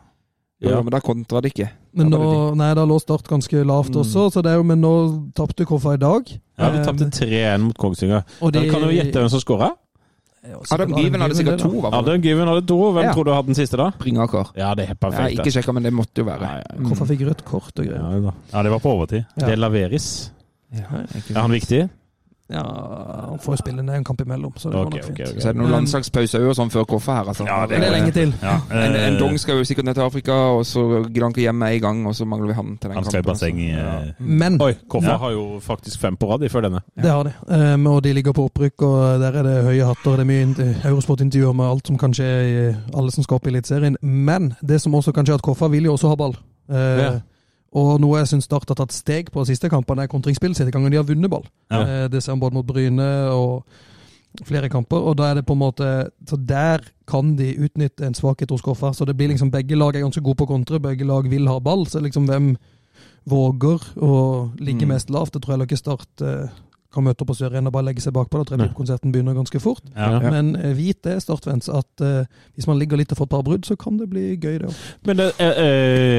Ja, 0.64 0.70
Ja. 0.78 0.82
men 0.82 0.88
da 0.90 1.00
kontra 1.04 1.42
det 1.44 1.52
ikke. 1.52 1.68
Men 1.96 2.10
nå, 2.12 2.54
nei, 2.56 2.74
da 2.74 2.84
lå 2.84 2.98
Start 3.00 3.24
ganske 3.28 3.64
lavt 3.64 3.90
Mm. 3.94 4.02
også, 4.02 4.26
så 4.32 4.42
det 4.42 4.52
er 4.52 4.56
jo, 4.56 4.62
men 4.68 4.80
nå 4.82 5.32
tapte 5.34 5.64
Koffa 5.64 5.94
i 5.94 5.96
dag. 5.96 6.28
Ja, 6.58 6.70
Vi 6.70 6.78
Eh, 6.78 6.84
tapte 6.84 7.10
3-1 7.10 7.60
mot 7.60 7.76
Kongsvinger. 7.76 8.22
Dere 8.52 8.70
kan 8.70 8.82
jo 8.82 8.88
gjette 8.92 9.12
hvem 9.16 9.28
som 9.30 9.40
skåra. 9.40 9.70
Adam 10.70 10.92
Given 10.94 11.20
hadde 11.20 11.34
sikkert 11.34 11.58
to. 11.58 11.80
var? 11.80 11.94
Adam 11.98 12.20
Given 12.22 12.46
hadde 12.46 12.66
to. 12.68 12.76
Hvem 12.92 13.02
Ja. 13.04 13.12
tror 13.14 13.24
du 13.24 13.30
hadde 13.32 13.46
den 13.46 13.54
siste, 13.54 13.76
da? 13.76 13.90
Bringaker. 13.98 14.46
Ja, 14.56 14.74
det 14.74 14.84
er 14.84 14.86
helt 14.94 15.00
Jeg 15.02 15.12
har 15.12 15.28
ikke 15.30 15.52
sjekka, 15.52 15.72
men 15.74 15.82
det 15.82 15.92
måtte 15.92 16.14
jo 16.22 16.24
være. 16.24 16.40
Ja, 16.42 16.56
ja, 16.58 16.76
Mm. 16.78 16.88
Koffa 16.88 17.04
fikk 17.06 17.20
rødt 17.26 17.44
kort 17.44 17.72
og 17.78 17.84
greier. 17.84 18.32
ja, 18.52 18.62
det 18.62 18.70
var 18.70 18.78
på 18.78 18.90
overtid. 18.94 19.26
Ja. 19.40 19.46
Det 19.46 19.52
er 19.52 19.56
Laveris. 19.56 20.30
Ja, 20.72 20.82
Er 21.34 21.40
han 21.40 21.50
viktig? 21.50 21.90
Ja, 22.48 22.62
han 23.30 23.38
får 23.42 23.52
jo 23.52 23.56
spille 23.58 23.82
ned 23.82 23.94
en 23.96 24.04
kamp 24.04 24.20
imellom, 24.22 24.52
så 24.56 24.70
det 24.70 24.76
okay, 24.78 24.84
går 24.84 24.90
nok 24.90 25.04
fint. 25.04 25.14
Okay, 25.18 25.26
okay. 25.32 25.40
Så 25.42 25.48
er 25.48 25.52
det 25.52 25.60
noen 25.60 25.70
landslagspauser 25.72 26.44
og 26.46 26.54
sånn 26.54 26.70
før 26.70 26.84
Koffa 26.86 27.16
her. 27.18 27.30
Altså. 27.32 27.44
Ja, 27.48 27.66
det 27.66 27.80
er 27.82 27.90
lenge 27.90 28.12
til. 28.14 28.34
Ja, 28.42 28.52
En, 28.70 28.94
en 28.94 29.14
eh, 29.14 29.18
Dong 29.18 29.34
skal 29.42 29.58
jo 29.58 29.64
sikkert 29.66 29.84
ned 29.88 29.94
til 29.98 30.04
Afrika, 30.06 30.32
og 30.54 30.62
så 30.66 30.84
gidder 31.08 31.22
han 31.26 31.34
ikke 31.34 31.40
hjem 31.42 31.58
med 31.58 31.74
en 31.74 31.80
gang, 31.80 32.04
og 32.06 32.14
så 32.14 32.24
mangler 32.24 32.46
vi 32.46 32.54
han 32.54 32.76
til 32.78 32.90
den 32.90 32.96
Han 33.00 33.04
kampen. 33.04 33.24
basseng 33.32 33.58
i 33.60 33.66
Ja. 33.72 33.96
eh, 33.98 34.12
Men 34.18 34.60
Oi, 34.62 34.72
Koffa 34.88 35.10
Ja. 35.10 35.16
har 35.18 35.30
jo 35.30 35.60
faktisk 35.60 36.00
fem 36.00 36.16
på 36.16 36.30
rad 36.30 36.42
i 36.42 36.48
før 36.48 36.60
denne. 36.68 36.80
det 37.02 37.10
har 37.10 37.22
de. 37.24 37.32
Um, 37.74 37.86
og 37.86 38.02
de 38.04 38.12
ligger 38.12 38.32
på 38.32 38.44
opprykk, 38.46 38.82
og 38.82 39.20
der 39.20 39.32
er 39.32 39.42
det 39.42 39.64
høye 39.64 39.84
hatter. 39.84 40.10
Det 40.16 40.20
er 40.20 40.24
mye 40.24 40.42
int- 40.46 40.84
Eurosport-intervjuer 40.86 41.52
med 41.54 41.64
alt 41.70 41.86
som 41.86 41.98
kan 41.98 42.12
skje 42.14 42.24
i 42.24 42.74
alle 42.94 43.10
som 43.10 43.22
skal 43.24 43.34
opp 43.34 43.46
i 43.46 43.50
Eliteserien. 43.50 43.96
Men 44.02 44.54
det 44.62 44.80
som 44.80 44.92
også 44.94 45.12
kan 45.12 45.26
skje, 45.26 45.34
at 45.34 45.42
Koffa 45.42 45.66
vil 45.68 45.84
jo 45.84 45.92
også 45.96 46.08
ha 46.08 46.14
ball. 46.14 46.36
Uh, 46.70 46.76
Ja. 46.76 47.10
Og 47.76 48.00
noe 48.00 48.22
jeg 48.22 48.30
syns 48.30 48.46
Start 48.48 48.70
har 48.72 48.78
tatt 48.78 48.94
steg 48.94 49.28
på 49.32 49.42
de 49.44 49.52
siste 49.52 49.68
kampene, 49.72 50.06
er 50.06 50.12
kontringsspillet 50.12 50.56
sitt. 50.56 50.70
gangen 50.72 50.90
de 50.90 50.96
har 50.96 51.04
vunnet 51.08 51.30
ball. 51.30 51.44
Ja. 51.70 51.82
Eh, 51.82 52.08
det 52.08 52.22
ser 52.24 52.32
man 52.36 52.46
både 52.46 52.58
mot 52.58 52.66
Bryne 52.66 53.08
og 53.34 53.66
flere 54.46 54.68
kamper. 54.72 54.96
Og 54.96 55.16
da 55.18 55.30
er 55.30 55.34
det 55.40 55.46
på 55.48 55.56
en 55.56 55.62
måte 55.62 56.10
Så 56.28 56.36
der 56.36 56.80
kan 57.06 57.36
de 57.36 57.54
utnytte 57.56 58.04
en 58.06 58.14
svakhet 58.14 58.50
hos 58.50 58.62
Koffer. 58.64 58.92
Så 58.92 59.06
det 59.06 59.16
blir 59.16 59.28
liksom 59.28 59.50
begge 59.50 59.76
lag 59.76 59.94
er 59.96 60.04
ganske 60.04 60.22
gode 60.24 60.36
på 60.36 60.48
kontre, 60.48 60.80
begge 60.80 61.06
lag 61.06 61.28
vil 61.28 61.46
ha 61.48 61.58
ball. 61.60 61.86
Så 61.86 62.00
liksom 62.00 62.26
hvem 62.26 62.56
våger 63.26 63.80
å 63.98 64.50
ligge 64.58 64.86
Mm. 64.86 64.88
mest 64.88 65.10
lavt, 65.10 65.32
det 65.32 65.42
tror 65.42 65.58
jeg 65.58 65.68
ikke 65.68 65.78
Start 65.78 66.22
eh, 66.22 66.48
kan 66.96 67.06
møte 67.06 67.22
opp 67.22 67.30
på 67.30 67.38
Sør 67.38 67.52
Arena 67.52 67.70
og 67.70 67.76
bare 67.76 67.90
legge 67.90 68.04
seg 68.04 68.14
bakpå. 68.16 68.40
Da 68.40 68.50
tror 68.50 68.64
jeg 68.64 68.74
konserten 68.76 69.14
begynner 69.14 69.36
ganske 69.36 69.60
fort. 69.62 69.84
ja. 69.94 70.16
Ja. 70.16 70.30
Men 70.30 70.56
eh, 70.56 70.72
vit 70.76 71.04
det, 71.04 71.20
Startfans, 71.22 71.68
at 71.68 72.02
uh, 72.02 72.24
hvis 72.54 72.66
man 72.68 72.78
ligger 72.78 72.98
litt 72.98 73.12
og 73.12 73.20
får 73.20 73.28
et 73.28 73.34
par 73.34 73.44
brudd, 73.46 73.64
så 73.66 73.76
kan 73.76 73.98
det 74.00 74.08
bli 74.10 74.24
gøy, 74.36 74.58
det 74.60 74.70
òg. 74.70 74.80
Men 75.08 75.20
det, 75.20 75.28
uh, 75.40 75.60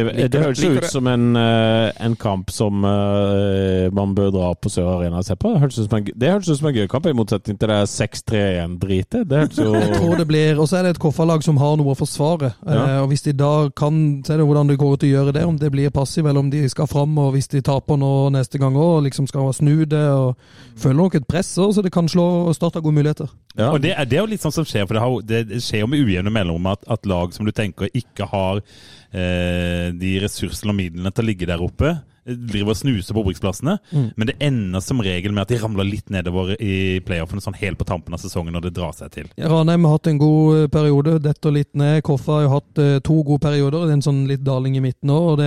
uh, 0.08 0.24
det 0.28 0.42
høres 0.44 0.64
jo 0.64 0.72
ut 0.78 0.90
som 0.90 1.08
en, 1.10 1.38
en 1.38 2.18
kamp 2.20 2.52
som 2.54 2.82
man 2.82 4.14
bør 4.16 4.32
dra 4.34 4.52
på 4.56 4.70
Sør 4.72 4.90
Arena 4.98 5.22
og 5.22 5.28
se 5.28 5.36
på. 5.40 5.54
Det 5.54 5.62
høres 5.64 5.80
ut 5.80 5.90
som 5.90 5.98
en, 5.98 6.08
ut 6.08 6.50
som 6.50 6.70
en 6.70 6.76
gøy 6.76 6.88
kamp, 6.92 7.08
i 7.08 7.16
motsetning 7.18 7.60
til 7.60 7.72
det 7.72 7.80
6-3-1-dritet. 7.92 9.28
Det 9.30 9.42
hørtes 9.44 9.62
jo 9.62 9.74
Jeg 9.76 9.96
tror 9.96 10.16
det 10.22 10.28
blir, 10.30 10.60
Og 10.60 10.70
så 10.70 10.80
er 10.80 10.88
det 10.88 10.96
et 10.96 11.02
Koffa-lag 11.02 11.44
som 11.46 11.60
har 11.62 11.78
noe 11.80 11.94
å 11.94 11.98
forsvare. 11.98 12.54
Ja. 12.66 13.02
Og 13.04 13.12
Hvis 13.12 13.26
de 13.28 13.34
da 13.38 13.70
kan 13.76 13.98
Se 14.28 14.36
det 14.38 14.46
hvordan 14.46 14.70
det 14.70 14.78
går 14.80 14.98
ut 14.98 15.06
å 15.06 15.10
gjøre 15.10 15.34
det, 15.36 15.44
om 15.48 15.58
det 15.60 15.72
blir 15.72 15.94
passiv 15.94 16.26
eller 16.26 16.42
om 16.42 16.50
de 16.52 16.64
skal 16.70 16.88
fram. 16.90 17.18
Og 17.22 17.34
hvis 17.36 17.50
de 17.52 17.62
taper 17.66 18.00
nå 18.00 18.30
neste 18.36 18.60
gang 18.62 18.76
òg, 18.76 19.06
liksom 19.08 19.28
skal 19.30 19.54
snu 19.56 19.86
det. 19.86 20.08
og 20.12 20.36
Føler 20.78 21.00
nok 21.00 21.16
et 21.18 21.28
press 21.30 21.50
så 21.58 21.82
det 21.82 21.92
kan 21.94 22.10
slå 22.12 22.26
og 22.48 22.56
starte 22.58 22.82
gode 22.84 23.00
muligheter. 23.00 23.32
ja. 23.58 23.72
Og 23.72 23.82
det 23.82 23.96
det 24.10 24.18
er 24.18 24.24
jo 24.24 24.30
litt 24.30 24.44
sånn 24.44 24.54
som 24.56 24.68
skjer, 24.68 24.86
for 24.86 24.98
det, 24.98 25.02
har, 25.04 25.16
det 25.50 25.62
skjer 25.64 25.82
jo 25.84 25.90
med 25.90 26.04
ujevne 26.06 26.34
mellomrom 26.34 26.70
at, 26.74 26.86
at 26.88 27.10
lag 27.10 27.34
som 27.34 27.48
du 27.48 27.52
tenker 27.56 27.90
ikke 27.98 28.28
har 28.30 28.62
eh, 28.62 29.90
de 29.94 30.14
ressursene 30.24 30.74
og 30.74 30.78
midlene 30.78 31.12
til 31.12 31.26
å 31.26 31.30
ligge 31.32 31.50
der 31.50 31.64
oppe, 31.64 31.98
driver 32.28 32.74
og 32.74 32.80
snuser 32.80 33.16
på 33.16 33.24
opprykksplassene. 33.24 33.78
Mm. 33.92 34.08
Men 34.16 34.30
det 34.30 34.38
ender 34.44 34.84
som 34.84 35.02
regel 35.04 35.34
med 35.34 35.46
at 35.46 35.54
de 35.54 35.60
ramler 35.62 35.88
litt 35.88 36.12
nedover 36.14 36.54
i 36.60 37.00
playoffene, 37.08 37.44
sånn 37.44 37.58
helt 37.60 37.80
på 37.80 37.88
tampen 37.88 38.16
av 38.16 38.22
sesongen 38.22 38.56
når 38.56 38.68
det 38.68 38.74
drar 38.78 38.96
seg 38.98 39.14
til. 39.16 39.32
Ranheim 39.40 39.88
har 39.88 39.98
hatt 39.98 40.12
en 40.12 40.22
god 40.22 40.62
eh, 40.64 40.70
periode, 40.74 41.18
detter 41.24 41.56
litt 41.56 41.74
ned. 41.80 42.02
Koffa 42.08 42.40
har 42.40 42.48
jo 42.48 42.54
hatt 42.58 42.84
eh, 42.84 42.98
to 43.06 43.20
gode 43.22 43.44
perioder. 43.46 43.86
Det 43.86 43.96
er 43.96 44.00
en 44.00 44.08
sånn 44.10 44.24
litt 44.30 44.44
daling 44.48 44.78
i 44.78 44.84
midten 44.84 45.14
òg. 45.14 45.44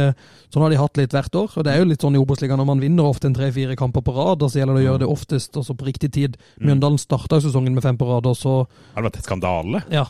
Sånn 0.51 0.65
har 0.65 0.73
de 0.73 0.79
hatt 0.81 0.99
litt 0.99 1.15
hvert 1.15 1.37
år. 1.39 1.53
og 1.55 1.67
Det 1.67 1.73
er 1.73 1.83
jo 1.83 1.89
litt 1.91 2.05
sånn 2.05 2.17
i 2.17 2.21
Obos-ligaen 2.21 2.61
når 2.61 2.69
man 2.69 2.83
vinner 2.83 3.07
ofte 3.07 3.29
en 3.31 3.37
tre-fire 3.37 3.77
kamper 3.79 4.05
på 4.07 4.15
rad, 4.17 4.43
og 4.43 4.51
så 4.51 4.61
gjelder 4.61 4.79
det 4.79 4.83
å 4.83 4.87
gjøre 4.89 5.03
det 5.05 5.11
oftest 5.11 5.59
altså 5.61 5.77
på 5.79 5.89
riktig 5.89 6.13
tid. 6.17 6.39
Mjøndalen 6.61 7.01
starta 7.01 7.41
sesongen 7.43 7.77
med 7.77 7.85
fem 7.85 7.99
på 8.01 8.09
rad, 8.09 8.27
og 8.27 8.37
så 8.39 8.57
Har 8.95 9.03
det 9.03 9.11
vært 9.11 9.21
en 9.21 9.29
skandale? 9.29 9.83
Ja, 9.93 10.07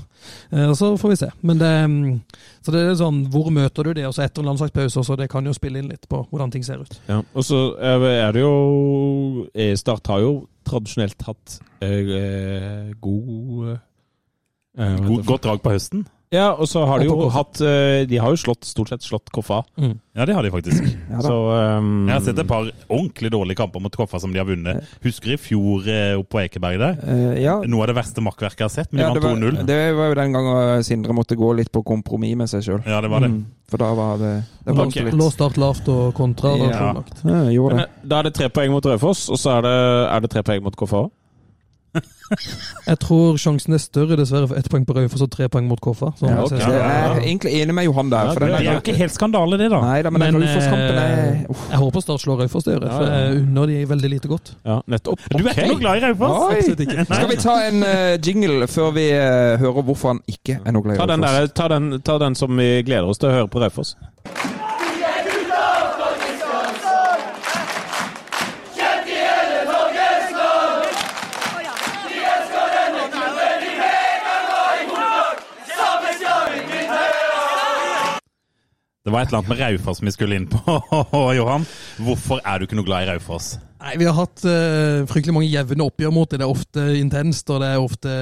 eh, 0.50 0.72
så 0.78 0.92
får 1.00 1.14
vi 1.14 1.20
se. 1.20 1.30
Men 1.40 1.60
det, 1.60 1.70
mm, 1.70 2.20
så 2.64 2.74
det 2.74 2.84
er 2.84 2.98
sånn, 2.98 3.22
hvor 3.32 3.50
møter 3.54 3.86
du 3.86 3.94
det? 3.94 4.06
Og 4.08 4.14
så 4.16 4.24
etter 4.26 4.42
en 4.42 4.50
landslagspause 4.52 5.04
så 5.06 5.16
det 5.18 5.30
kan 5.32 5.46
jo 5.46 5.56
spille 5.56 5.80
inn 5.80 5.90
litt 5.92 6.08
på 6.10 6.22
hvordan 6.30 6.52
ting 6.52 6.59
ser 6.66 6.82
ut. 6.82 6.96
Ja, 7.08 7.20
og 7.34 7.44
så 7.46 7.60
er 7.78 8.32
det 8.36 8.42
jo 8.42 9.46
eh, 9.54 9.74
Start 9.78 10.10
har 10.12 10.22
jo 10.24 10.32
tradisjonelt 10.68 11.22
hatt 11.26 11.58
eh, 11.82 12.90
god 13.00 13.76
eh, 14.78 14.96
God, 15.06 15.24
godt 15.26 15.44
drag 15.44 15.62
på 15.64 15.74
høsten? 15.74 16.06
Ja, 16.30 16.52
og 16.54 16.68
så 16.70 16.84
har 16.86 17.02
de 17.02 17.08
jo 17.08 17.24
hatt 17.34 17.58
eh, 17.58 18.04
De 18.06 18.18
har 18.22 18.30
jo 18.30 18.38
slått, 18.38 18.62
stort 18.68 18.92
sett 18.92 19.02
slått 19.02 19.32
Koffa. 19.34 19.64
Ja, 20.14 20.26
det 20.28 20.36
har 20.36 20.46
de 20.46 20.52
faktisk. 20.54 20.84
Ja, 21.10 21.18
så 21.24 21.34
um, 21.80 22.06
Jeg 22.06 22.14
har 22.14 22.22
sett 22.22 22.38
et 22.38 22.46
par 22.46 22.68
ordentlig 22.86 23.32
dårlige 23.34 23.58
kamper 23.58 23.82
mot 23.82 23.96
Koffa 23.98 24.20
som 24.22 24.30
de 24.30 24.38
har 24.38 24.46
vunnet. 24.46 24.86
Husker 25.02 25.34
i 25.34 25.38
fjor 25.42 25.88
eh, 25.90 26.12
oppe 26.14 26.36
på 26.36 26.42
Ekeberg 26.44 26.78
der? 26.78 27.00
Uh, 27.02 27.34
ja. 27.42 27.56
Noe 27.66 27.82
av 27.82 27.90
det 27.90 27.96
verste 27.98 28.22
makkverket 28.22 28.62
jeg 28.62 28.68
har 28.68 28.74
sett, 28.76 28.92
men 28.92 29.02
de 29.02 29.08
Ja, 29.08 29.10
de 29.16 29.24
vant 29.26 29.42
2-0. 29.42 29.66
det 29.66 29.80
var 29.98 30.12
jo 30.12 30.18
den 30.20 30.38
gangen 30.38 30.86
Sindre 30.86 31.16
måtte 31.18 31.34
gå 31.40 31.50
litt 31.58 31.72
på 31.74 31.82
kompromiss 31.82 32.38
med 32.38 32.52
seg 32.52 32.62
sjøl. 32.62 32.80
Ja, 32.86 33.02
det 33.02 33.10
var 33.10 33.26
det. 33.26 33.32
For 33.70 33.82
da 33.82 33.90
var 33.98 34.18
det 34.22 34.32
Det 34.66 34.74
Lå 34.74 34.86
okay. 34.86 35.10
lå 35.10 35.18
litt. 35.18 35.34
start 35.34 35.58
lavt 35.58 35.90
og 35.90 36.14
kontra. 36.14 36.54
Da, 36.62 36.70
Ja. 36.70 36.92
Ja, 37.50 37.62
men, 37.74 37.80
eh, 37.80 37.86
Da 38.06 38.20
er 38.20 38.30
det 38.30 38.34
tre 38.38 38.48
poeng 38.54 38.70
mot 38.70 38.86
Raufoss, 38.86 39.26
og 39.34 39.38
så 39.38 39.58
er 39.58 39.66
det, 39.66 39.78
er 40.14 40.20
det 40.20 40.30
tre 40.30 40.46
poeng 40.46 40.62
mot 40.62 40.78
Koffa 40.78 41.08
òg. 41.08 41.10
Jeg 42.86 42.98
tror 43.02 43.38
sjansen 43.42 43.74
er 43.74 43.80
større 43.82 44.16
dessverre 44.18 44.46
for 44.50 44.58
ett 44.60 44.68
poeng 44.70 44.84
på 44.86 44.94
Raufoss 44.94 45.24
og 45.24 45.30
tre 45.34 45.48
poeng 45.50 45.66
mot 45.66 45.80
Koffa. 45.82 46.12
Ja, 46.22 46.28
jeg 46.28 46.44
ok. 46.44 46.48
ser- 46.52 46.60
Så 46.62 46.72
Jeg 46.76 46.90
er 46.90 47.20
egentlig 47.24 47.52
enig 47.62 47.74
med 47.74 47.84
Johan 47.88 48.10
der. 48.12 48.28
Det 48.34 48.40
Det 48.40 48.60
er 48.60 48.72
jo 48.72 48.80
ikke 48.82 48.94
helt 49.00 49.12
skandale, 49.16 49.58
det, 49.58 49.70
da. 49.72 49.80
nei 49.80 50.02
da, 50.06 50.10
men 50.14 50.20
Men, 50.20 50.38
Raufoss-kampen 50.42 51.00
er 51.02 51.46
uh. 51.50 51.56
Jeg 51.70 51.78
håper 51.82 52.00
Start 52.06 52.20
slår 52.22 52.40
Raufoss, 52.44 52.64
det 52.64 52.74
gjør 52.76 52.86
jeg. 52.86 52.92
For 52.92 53.04
jeg 53.10 53.42
unner 53.42 53.66
de 53.66 53.78
veldig 53.94 54.10
lite 54.14 54.28
godt. 54.28 54.52
Ja, 54.64 54.78
nettopp. 54.86 55.18
Du 55.30 55.42
er 55.42 55.50
ikke 55.50 55.68
noe 55.72 55.80
glad 55.82 55.96
i 55.96 56.06
Raufoss? 56.06 56.70
Skal 57.10 57.28
vi 57.28 57.36
ta 57.42 57.56
en 57.66 57.82
uh, 57.82 58.16
jingle 58.22 58.66
før 58.70 58.94
vi 58.94 59.08
uh, 59.10 59.58
hører 59.58 59.82
hvorfor 59.90 60.14
han 60.14 60.22
ikke 60.30 60.60
er 60.64 60.72
noe 60.72 60.82
glad 60.86 60.94
i 60.94 60.98
Ta 61.02 61.06
Raufoss? 61.10 61.52
Ta, 61.54 61.68
ta, 61.68 61.68
den, 61.74 62.00
ta 62.06 62.18
den 62.18 62.34
som 62.38 62.56
vi 62.56 62.70
gleder 62.86 63.10
oss 63.10 63.18
til 63.18 63.30
å 63.32 63.36
høre 63.40 63.48
på 63.50 63.60
Raufoss. 63.64 63.96
Det 79.00 79.12
var 79.14 79.22
et 79.22 79.30
eller 79.30 79.38
annet 79.38 79.48
med 79.48 79.60
Raufoss 79.62 80.02
vi 80.04 80.12
skulle 80.12 80.36
inn 80.36 80.46
på, 80.50 80.60
Johan. 81.38 81.62
Hvorfor 82.04 82.42
er 82.44 82.60
du 82.60 82.66
ikke 82.66 82.76
noe 82.76 82.84
glad 82.84 83.06
i 83.06 83.12
Raufoss? 83.14 83.54
Nei, 83.80 83.94
Vi 83.96 84.04
har 84.04 84.12
hatt 84.12 84.42
uh, 84.44 85.06
fryktelig 85.08 85.32
mange 85.32 85.48
jevne 85.48 85.86
oppgjør 85.88 86.12
mot 86.12 86.28
det. 86.28 86.42
Det 86.42 86.44
er 86.44 86.52
ofte 86.52 86.84
intenst 86.98 87.48
og 87.48 87.62
det 87.62 87.70
er 87.72 87.80
ofte 87.80 88.16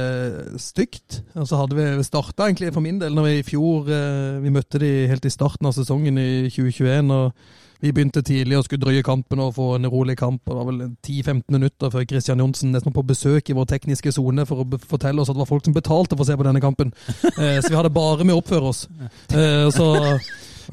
stygt. 0.63 1.25
Og 1.35 1.49
så 1.51 1.59
hadde 1.59 1.75
vi 1.75 2.07
starta 2.07 2.47
egentlig 2.47 2.71
for 2.77 2.85
min 2.85 3.01
del 3.03 3.17
når 3.17 3.27
vi 3.27 3.33
i 3.41 3.47
fjor 3.49 3.91
uh, 3.91 4.39
Vi 4.45 4.55
møtte 4.55 4.79
de 4.79 4.93
helt 5.11 5.27
i 5.27 5.35
starten 5.35 5.67
av 5.67 5.75
sesongen 5.75 6.21
i 6.23 6.29
2021. 6.47 7.11
og 7.11 7.83
Vi 7.83 7.91
begynte 7.97 8.23
tidlig 8.23 8.61
og 8.61 8.69
skulle 8.69 8.87
drøye 8.87 9.03
kampen 9.03 9.43
og 9.43 9.57
få 9.59 9.73
en 9.81 9.91
rolig 9.91 10.15
kamp. 10.21 10.45
og 10.47 10.53
Det 10.53 10.61
var 10.61 10.71
vel 10.71 10.85
10-15 10.95 11.43
minutter 11.59 11.91
før 11.91 12.07
Christian 12.07 12.39
Johnsen 12.39 12.71
nesten 12.71 12.95
på 12.95 13.03
besøk 13.03 13.51
i 13.51 13.59
vår 13.59 13.67
tekniske 13.75 14.15
sone 14.15 14.47
for 14.47 14.63
å 14.63 14.79
fortelle 14.79 15.27
oss 15.27 15.33
at 15.33 15.35
det 15.35 15.43
var 15.43 15.51
folk 15.57 15.67
som 15.67 15.75
betalte 15.75 16.15
for 16.15 16.23
å 16.23 16.31
se 16.31 16.39
på 16.39 16.47
denne 16.47 16.63
kampen. 16.63 16.95
Eh, 17.35 17.59
så 17.59 17.67
vi 17.67 17.81
hadde 17.81 17.91
bare 17.91 18.23
med 18.23 18.39
å 18.39 18.45
oppføre 18.45 18.71
oss. 18.71 18.87
Eh, 19.35 19.67
så 19.75 19.89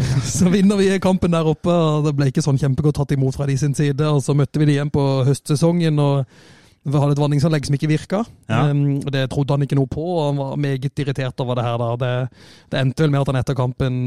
så 0.38 0.50
vinner 0.52 0.80
vi 0.80 0.90
kampen 1.04 1.34
der 1.36 1.48
oppe, 1.48 1.72
og 1.72 2.06
det 2.08 2.16
ble 2.18 2.30
ikke 2.32 2.44
sånn 2.44 2.60
kjempegodt 2.60 3.00
tatt 3.00 3.16
imot 3.16 3.38
fra 3.38 3.48
de 3.50 3.56
sin 3.60 3.76
side. 3.78 4.10
Og 4.10 4.22
så 4.26 4.36
møtte 4.38 4.62
vi 4.62 4.70
de 4.70 4.78
igjen 4.78 4.94
på 4.94 5.04
høstsesongen, 5.28 6.00
og 6.02 6.26
vi 6.86 7.02
hadde 7.02 7.16
et 7.16 7.22
vanningsanlegg 7.22 7.66
som 7.66 7.78
ikke 7.78 7.90
virka. 7.90 8.24
Ja. 8.52 8.68
Um, 8.70 9.00
det 9.14 9.26
trodde 9.34 9.56
han 9.56 9.66
ikke 9.66 9.78
noe 9.80 9.90
på, 9.90 10.04
og 10.04 10.28
han 10.30 10.42
var 10.42 10.60
meget 10.62 11.02
irritert 11.02 11.40
over 11.42 11.58
det 11.58 11.66
her. 11.66 11.86
Det, 12.02 12.14
det 12.72 12.82
endte 12.82 13.06
vel 13.06 13.16
med 13.16 13.24
at 13.24 13.32
han 13.32 13.42
etter 13.42 13.58
kampen 13.58 14.02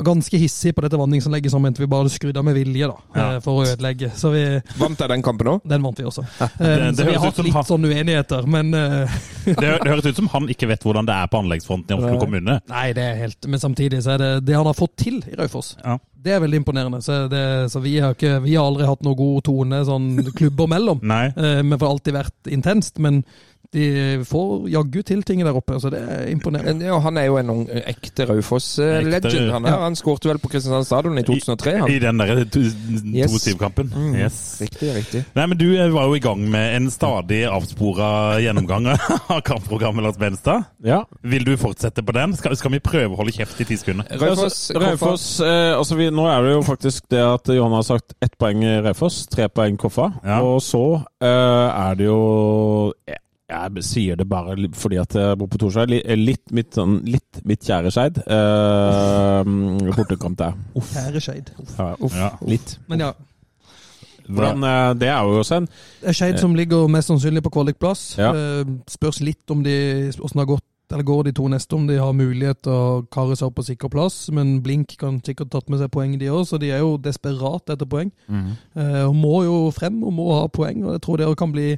var 0.00 0.06
ganske 0.10 0.40
hissig 0.40 0.72
på 0.76 0.82
dette 0.84 0.98
vanningsanlegget, 1.00 1.52
som 1.54 1.62
mente 1.62 1.82
vi 1.84 1.88
bare 1.90 2.10
skrudde 2.12 2.40
av 2.40 2.44
med 2.48 2.56
vilje 2.58 2.88
da, 2.90 2.96
Ja. 3.14 3.26
eh, 3.36 3.40
for 3.44 3.60
å 3.60 3.66
ødelegge. 3.68 4.10
Så 4.16 4.32
vi, 4.34 4.42
Vant 4.80 4.98
jeg 4.98 5.08
den 5.12 5.22
kampen 5.22 5.46
òg? 5.54 5.60
den 5.68 5.82
vant 5.86 5.98
vi 6.00 6.04
også. 6.08 6.24
det 6.58 6.74
det 6.80 6.96
så 6.96 7.06
vi 7.06 7.14
har 7.14 7.24
hatt 7.30 7.38
litt 7.44 7.54
han- 7.54 7.64
sånn 7.70 7.84
uenigheter, 7.86 8.46
men 8.50 8.74
eh, 8.74 9.18
Det, 9.50 9.56
det 9.56 9.88
høres 9.88 10.06
ut 10.10 10.16
som 10.16 10.28
han 10.34 10.48
ikke 10.52 10.68
vet 10.68 10.82
hvordan 10.84 11.06
det 11.08 11.14
er 11.16 11.26
på 11.32 11.38
anleggsfronten 11.40 11.94
i 11.94 11.98
Oslo 12.00 12.18
kommune. 12.20 12.58
Nei, 12.68 12.86
det 12.96 13.02
er 13.04 13.16
helt 13.24 13.46
Men 13.48 13.60
samtidig 13.62 14.02
så 14.04 14.14
er 14.14 14.18
det 14.22 14.30
det 14.50 14.56
han 14.58 14.66
har 14.68 14.76
fått 14.76 14.96
til 15.00 15.20
i 15.26 15.34
Raufoss. 15.38 15.76
Ja. 15.84 15.98
Det 16.20 16.34
er 16.36 16.40
veldig 16.42 16.58
imponerende. 16.60 16.98
Så, 17.00 17.14
det, 17.32 17.70
så 17.72 17.80
vi, 17.80 17.94
har 18.02 18.12
ikke, 18.12 18.42
vi 18.44 18.52
har 18.54 18.66
aldri 18.68 18.84
hatt 18.84 19.00
noe 19.06 19.16
god 19.16 19.42
tone 19.46 19.78
sånn 19.88 20.10
klubber 20.36 20.68
mellom. 20.68 21.00
Nei. 21.02 21.30
Eh, 21.32 21.62
Men 21.64 21.72
det 21.72 21.80
har 21.80 21.94
alltid 21.94 22.12
vært 22.18 22.50
intenst. 22.52 22.98
Men 23.00 23.22
de 23.72 24.24
får 24.26 24.64
jaggu 24.72 25.02
til 25.06 25.20
ting 25.22 25.44
der 25.46 25.54
oppe, 25.54 25.76
så 25.78 25.90
det 25.92 26.00
er 26.02 26.24
imponerende. 26.32 26.88
Ja, 26.88 26.96
han 26.98 27.18
er 27.20 27.28
jo 27.28 27.36
en 27.38 27.68
ekte 27.86 28.26
Raufoss-legend. 28.26 29.50
Han, 29.54 29.68
ja. 29.68 29.76
han 29.84 29.94
skårte 29.98 30.26
vel 30.30 30.40
på 30.42 30.50
Kristiansand 30.50 30.88
stadion 30.88 31.20
i 31.20 31.22
2003. 31.22 31.76
Han. 31.78 31.92
I 31.92 32.00
den 32.02 32.18
der 32.18 32.40
Yes. 32.40 33.30
2-7-kampen. 33.30 33.92
Mm, 33.94 34.14
Yes. 34.18 34.58
Riktig, 34.60 34.90
riktig. 34.96 35.22
Nei, 35.34 35.46
men 35.46 35.58
Du 35.58 35.66
eh, 35.76 35.90
var 35.92 36.08
jo 36.10 36.16
i 36.18 36.22
gang 36.22 36.42
med 36.50 36.76
en 36.76 36.90
stadig 36.90 37.44
avspora 37.46 38.40
gjennomgang 38.42 38.90
av 38.90 39.40
kampprogrammet, 39.46 40.02
Lars 40.04 40.18
Benstad. 40.18 40.66
Ja. 40.84 41.04
Vil 41.22 41.46
du 41.46 41.54
fortsette 41.60 42.02
på 42.02 42.14
den? 42.16 42.34
Skal, 42.36 42.56
skal 42.58 42.74
vi 42.74 42.82
prøve 42.82 43.14
å 43.14 43.20
holde 43.22 43.34
kjeft 43.36 43.60
i 43.62 43.68
ti 43.70 43.78
sekunder? 43.78 44.10
Raufoss, 44.18 44.60
Raufoss 44.74 45.28
eh, 45.46 45.76
altså 45.76 45.98
vi, 46.00 46.10
Nå 46.10 46.26
er 46.30 46.42
det 46.46 46.56
jo 46.56 46.66
faktisk 46.66 47.06
det 47.12 47.22
at 47.22 47.54
Johan 47.54 47.78
har 47.78 47.86
sagt 47.86 48.18
ett 48.24 48.34
poeng 48.40 48.64
Raufoss, 48.84 49.22
tre 49.30 49.46
poeng 49.52 49.78
Koffa. 49.80 50.10
Ja. 50.26 50.42
Og 50.42 50.58
så 50.64 50.84
eh, 51.22 51.26
er 51.86 51.98
det 52.00 52.10
jo 52.10 52.20
jeg, 53.50 53.82
sier 53.84 54.16
det 54.20 54.26
bare 54.30 54.54
fordi 54.78 54.98
at 55.02 55.14
jeg 55.18 55.38
bor 55.40 55.48
på 55.50 55.58
Torshei. 55.60 55.86
li- 55.90 56.16
Litt 56.16 56.52
mitt, 56.56 56.70
sånn, 56.78 57.00
litt 57.04 57.42
mitt 57.44 57.60
kjære 57.66 57.90
Skeid. 57.94 58.22
Eh, 58.24 59.50
bortekamp 59.98 60.38
der. 60.40 60.54
Kjære 60.78 61.20
Skeid. 61.24 61.52
Ja, 61.78 61.90
uff. 62.00 62.16
Ja. 62.16 62.30
Litt. 62.46 62.78
Men 62.88 63.06
ja. 63.06 63.12
Hvordan, 64.30 64.62
eh, 64.62 64.94
det 65.00 65.08
er 65.10 65.22
jo 65.26 65.40
også 65.42 65.56
en 65.58 65.68
er 66.06 66.14
Skeid 66.14 66.38
som 66.38 66.54
ligger 66.54 66.86
mest 66.92 67.10
sannsynlig 67.10 67.42
på 67.42 67.50
kvalikplass. 67.56 68.02
Ja. 68.20 68.30
Eh, 68.36 68.64
spørs 68.90 69.18
litt 69.26 69.50
om 69.50 69.64
de, 69.66 69.74
hvordan 70.14 70.36
det 70.38 70.44
har 70.44 70.52
gått 70.56 70.66
eller 70.90 71.04
går 71.06 71.20
de 71.28 71.32
to 71.38 71.44
neste, 71.46 71.76
om 71.78 71.84
de 71.86 72.00
har 72.02 72.10
mulighet 72.18 72.64
til 72.66 72.72
å 72.74 73.02
kare 73.14 73.36
seg 73.38 73.46
opp 73.46 73.54
på 73.60 73.62
sikker 73.68 73.90
plass. 73.92 74.24
Men 74.34 74.56
Blink 74.64 74.96
kan 74.98 75.20
sikkert 75.22 75.52
tatt 75.52 75.68
med 75.70 75.78
seg 75.78 75.90
poeng, 75.94 76.16
de 76.18 76.26
òg, 76.34 76.42
så 76.50 76.58
de 76.58 76.72
er 76.74 76.80
jo 76.82 76.96
desperate 76.98 77.76
etter 77.76 77.86
poeng. 77.86 78.10
Eh, 78.26 79.04
og 79.06 79.14
må 79.14 79.44
jo 79.46 79.58
frem 79.70 80.00
og 80.02 80.10
må 80.16 80.26
ha 80.34 80.48
poeng, 80.50 80.82
og 80.88 80.96
jeg 80.96 81.02
tror 81.06 81.16
det 81.22 81.28
kan 81.38 81.52
bli 81.54 81.68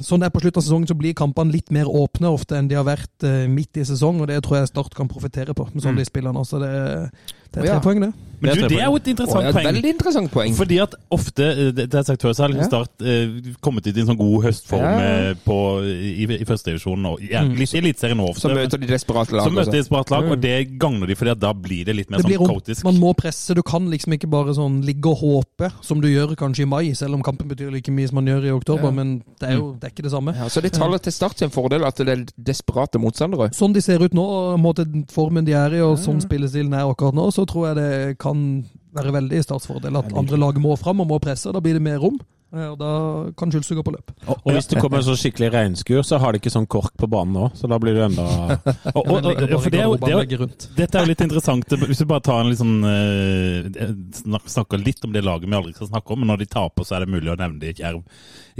Sånn 0.00 0.20
det 0.20 0.26
er 0.30 0.32
på 0.32 0.40
slutten 0.40 0.62
av 0.62 0.64
sesongen, 0.64 0.88
så 0.88 0.96
blir 0.96 1.12
kampene 1.12 1.52
litt 1.52 1.70
mer 1.70 1.84
åpne 1.84 2.30
ofte 2.32 2.56
enn 2.56 2.68
de 2.70 2.74
har 2.78 2.84
vært 2.88 3.22
eh, 3.28 3.46
midt 3.52 3.76
i 3.76 3.84
sesong, 3.84 4.20
og 4.24 4.28
det 4.28 4.42
tror 4.42 4.56
jeg 4.62 4.68
Start 4.72 4.94
kan 4.96 5.08
profitere 5.08 5.52
på 5.54 5.68
med 5.74 5.82
sånn 5.84 5.96
de 5.96 6.04
spillene 6.08 6.40
Så 6.48 6.58
det, 6.58 6.68
er- 6.72 7.10
det 7.54 7.60
er 7.62 7.66
tre 7.66 7.74
Ja. 7.76 7.80
poeng, 7.80 8.00
det. 8.00 8.12
Men 8.40 8.50
Det 8.50 8.54
du, 8.58 8.64
er 8.64 8.68
det 8.68 8.78
er 8.82 8.88
jo 8.90 8.96
et 8.96 9.06
interessant 9.06 9.42
ja, 9.44 9.48
et 9.48 9.54
poeng. 9.54 9.84
interessant 9.86 10.30
poeng. 10.32 10.54
Fordi 10.54 10.78
at 10.82 10.94
ofte, 11.12 11.44
eh, 11.44 11.70
det 11.70 11.84
det 11.88 11.92
har 11.92 12.02
jeg 12.02 12.06
sagt 12.06 12.22
før, 12.22 12.32
så 12.34 12.42
har 12.42 12.48
liksom 12.48 12.64
Ja. 12.64 12.68
Start 12.68 12.90
eh, 13.04 13.52
kommet 13.62 13.86
ut 13.86 13.96
i 13.96 14.00
en 14.00 14.06
sånn 14.08 14.18
god 14.18 14.44
høstform 14.44 14.80
Ja, 14.80 14.98
eh, 15.30 15.34
på, 15.44 15.58
i, 15.84 16.24
i 16.24 16.44
førstedivisjonen 16.44 17.06
og 17.06 17.20
ja, 17.22 17.42
Mm. 17.44 17.54
litt 17.56 17.74
i 17.74 17.78
Eliteserien 17.78 18.16
nå 18.16 18.34
Så 18.34 18.48
møter 18.50 18.80
de 18.80 18.86
desperate 18.86 19.30
lag. 19.32 19.46
Så 19.46 19.52
møter 19.52 19.70
de 19.70 19.78
et 19.78 20.10
lag, 20.10 20.24
Mm. 20.24 20.30
og 20.32 20.40
det 20.40 20.78
gagner 20.78 21.06
de, 21.06 21.14
fordi 21.14 21.38
da 21.38 21.52
blir 21.52 21.84
det 21.84 21.94
litt 21.96 22.10
mer 22.10 22.18
det 22.18 22.26
sånn 22.38 22.48
kaotisk. 22.48 22.84
Man 22.84 22.96
må 22.98 23.14
presse. 23.14 23.54
Du 23.54 23.62
kan 23.62 23.86
liksom 23.88 24.12
ikke 24.18 24.28
bare 24.30 24.52
sånn 24.54 24.82
ligge 24.84 25.06
og 25.06 25.18
håpe, 25.20 25.70
som 25.82 26.00
du 26.00 26.08
gjør 26.08 26.34
kanskje 26.36 26.62
i 26.62 26.64
mai, 26.66 26.90
selv 26.94 27.14
om 27.14 27.22
kampen 27.22 27.48
betyr 27.48 27.70
like 27.70 27.88
mye 27.92 28.08
som 28.08 28.16
man 28.16 28.26
gjør 28.26 28.44
i 28.46 28.50
oktober. 28.50 28.84
Ja. 28.84 28.90
Men 28.90 29.22
det 29.38 29.48
er 29.48 29.56
jo 29.58 29.73
det 29.80 29.88
er 29.88 29.92
ikke 29.94 30.04
det 30.06 30.12
samme. 30.12 30.34
Ja, 30.36 30.48
så 30.48 30.62
det 30.64 30.72
taler 30.76 30.98
til 31.02 31.12
Start 31.14 31.38
sin 31.40 31.50
fordel 31.54 31.84
at 31.86 31.98
det 31.98 32.12
er 32.12 32.24
desperate 32.36 33.00
motstandere. 33.02 33.50
Sånn 33.56 33.74
de 33.74 33.82
ser 33.84 34.02
ut 34.04 34.14
nå, 34.16 34.26
måten 34.60 35.04
formen 35.12 35.46
de 35.46 35.56
er 35.58 35.78
i, 35.78 35.82
og 35.84 35.98
sånn 36.00 36.22
spillestilen 36.24 36.74
er 36.76 36.86
akkurat 36.86 37.16
nå, 37.16 37.28
så 37.34 37.46
tror 37.48 37.70
jeg 37.70 37.78
det 37.80 38.18
kan 38.22 38.64
være 38.94 39.14
veldig 39.16 39.40
i 39.40 39.44
Starts 39.44 39.66
fordel 39.66 39.98
at 39.98 40.12
andre 40.14 40.38
lag 40.38 40.58
må 40.62 40.76
fram 40.78 41.02
og 41.02 41.10
må 41.10 41.18
presse. 41.22 41.50
Da 41.52 41.62
blir 41.64 41.78
det 41.78 41.82
mer 41.82 41.98
rom, 42.02 42.20
eh, 42.20 42.43
og 42.54 42.76
da 42.78 42.90
kan 43.38 43.50
Jules 43.52 43.68
gå 43.68 43.82
på 43.84 43.92
løp. 43.94 44.12
Og 44.30 44.50
hvis 44.54 44.68
det 44.70 44.80
kommer 44.82 45.00
en 45.00 45.06
sånn 45.06 45.18
skikkelig 45.18 45.50
regnskur, 45.54 46.02
så 46.06 46.20
har 46.22 46.34
de 46.34 46.40
ikke 46.40 46.52
sånn 46.54 46.68
kork 46.70 46.92
på 47.00 47.08
banen 47.10 47.34
nå. 47.34 47.48
Så 47.58 47.70
da 47.70 47.78
blir 47.82 47.96
det 47.96 48.04
enda 48.06 48.24
Og, 48.94 49.00
og, 49.00 49.16
og, 49.18 49.30
det 49.32 49.80
er 49.80 49.86
jo, 49.88 49.96
det 49.98 50.12
er 50.12 50.36
jo, 50.38 50.48
dette 50.76 50.98
er 50.98 51.06
jo 51.06 51.10
litt 51.10 51.24
interessant. 51.24 51.76
Hvis 51.84 52.04
vi 52.04 52.08
bare 52.10 52.24
tar 52.24 52.42
en 52.42 52.52
litt 52.52 52.60
sånn, 52.60 52.76
eh, 52.86 54.38
snakker 54.54 54.82
litt 54.82 55.02
om 55.06 55.14
det 55.14 55.24
laget 55.24 55.50
vi 55.50 55.58
aldri 55.58 55.74
skal 55.76 55.90
snakke 55.90 56.14
om, 56.14 56.22
men 56.22 56.32
når 56.32 56.44
de 56.44 56.50
taper, 56.54 56.86
så 56.86 56.98
er 56.98 57.04
det 57.04 57.14
mulig 57.16 57.32
å 57.32 57.38
nevne 57.40 57.60
det 57.62 57.74
i 57.74 57.82
Jerv. 57.82 58.04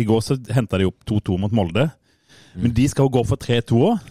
I 0.01 0.09
går 0.09 0.25
så 0.25 0.39
henta 0.57 0.81
de 0.81 0.89
opp 0.91 1.07
2-2 1.09 1.39
mot 1.45 1.55
Molde, 1.55 1.89
men 2.59 2.75
de 2.75 2.89
skal 2.91 3.07
jo 3.07 3.17
gå 3.19 3.25
for 3.29 3.41
3-2 3.41 3.81
òg. 3.93 4.11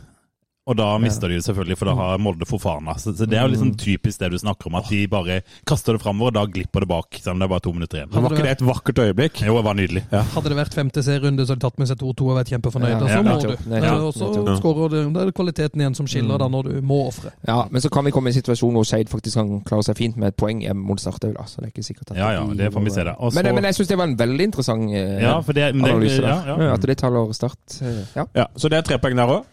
Og 0.63 0.77
da 0.79 0.85
mister 0.95 1.27
de 1.27 1.35
det 1.35 1.43
selvfølgelig, 1.43 1.75
for 1.75 1.89
da 1.89 1.93
har 1.97 2.19
Molde 2.23 2.45
Fofana. 2.47 2.93
Så, 2.95 3.11
så 3.19 3.25
det 3.27 3.35
er 3.35 3.41
jo 3.43 3.51
liksom 3.51 3.73
typisk 3.75 4.21
det 4.21 4.29
du 4.31 4.37
snakker 4.39 4.69
om, 4.69 4.77
at 4.79 4.85
de 4.87 5.01
bare 5.11 5.41
kaster 5.67 5.97
det 5.97 5.99
framover, 5.99 6.31
og 6.31 6.37
da 6.37 6.43
glipper 6.47 6.85
det 6.85 6.87
bak. 6.87 7.17
Selv 7.19 7.33
om 7.33 7.41
det 7.41 7.49
er 7.49 7.51
bare 7.51 7.63
to 7.65 7.73
minutter 7.75 7.99
igjen. 7.99 8.13
Var 8.13 8.31
ikke 8.31 8.45
det 8.45 8.53
et 8.53 8.63
vakkert 8.63 9.01
øyeblikk? 9.03 9.41
Jo, 9.43 9.57
det 9.59 9.65
var 9.67 9.75
nydelig. 9.75 10.03
Hadde 10.13 10.53
det 10.53 10.59
vært 10.61 10.77
femte 10.77 11.03
serierunde, 11.03 11.43
så 11.43 11.51
hadde 11.51 11.59
de 11.59 11.65
tatt 11.67 11.81
med 11.83 11.89
seg 11.91 11.99
2-2 11.99 12.29
og 12.29 12.37
vært 12.39 12.53
kjempefornøyd. 12.53 12.93
Ja, 12.93 13.01
og 13.01 13.09
så 13.09 13.17
ja, 13.17 13.25
må 13.27 13.35
du. 13.43 14.07
Og 14.07 14.15
så 14.15 14.55
skårer 14.61 14.93
du. 14.95 14.97
Da 15.17 15.25
er 15.25 15.31
det 15.33 15.35
kvaliteten 15.41 15.83
igjen 15.83 15.97
som 15.99 16.07
skiller 16.07 16.39
da, 16.39 16.47
når 16.55 16.69
du 16.71 16.79
må 16.93 17.01
ofre. 17.09 17.33
Ja, 17.49 17.59
Men 17.67 17.83
så 17.83 17.91
kan 17.91 18.07
vi 18.07 18.15
komme 18.15 18.31
i 18.31 18.33
en 18.33 18.39
situasjon 18.39 18.79
hvor 18.79 18.87
Skeid 18.87 19.11
faktisk 19.11 19.41
kan 19.41 19.51
klare 19.67 19.83
seg 19.89 19.99
fint 19.99 20.15
med 20.15 20.31
et 20.31 20.39
poeng 20.39 20.63
hjemme 20.63 20.79
mot 20.93 21.03
Start 21.03 21.27
òg, 21.27 21.35
da. 21.35 21.43
Så 21.43 21.59
det 21.59 21.67
er 21.67 21.75
ikke 21.75 21.83
sikkert 21.91 22.15
at 22.15 22.21
Ja, 22.23 22.31
ja, 22.39 22.47
det 22.55 22.71
får 22.71 22.87
vi 22.87 22.95
se 22.95 23.03
da. 23.03 23.17
Også... 23.19 23.35
Men, 23.41 23.51
men 23.59 23.67
jeg 23.67 23.75
syns 23.81 23.91
det 23.91 23.99
var 23.99 24.07
en 24.07 24.15
veldig 24.23 24.47
interessant 24.47 24.95
eh, 24.95 25.17
Ja, 25.27 25.35
for 25.43 25.59
det, 25.59 25.73
men 25.75 25.83
det, 25.83 25.91
analyse 25.97 26.21
der. 26.23 26.47
ja, 26.53 26.55
ja. 26.69 26.73
At 26.77 26.87
det 26.87 26.97
taler 27.03 27.35
Start. 27.35 27.59
eh, 27.83 28.05
Ja, 28.15 28.25
Ja, 28.45 28.45
Så 28.55 28.71
det 28.71 28.79
er 28.79 28.87
tre 28.87 29.01
poeng 29.03 29.19
der 29.19 29.27
òg? 29.41 29.49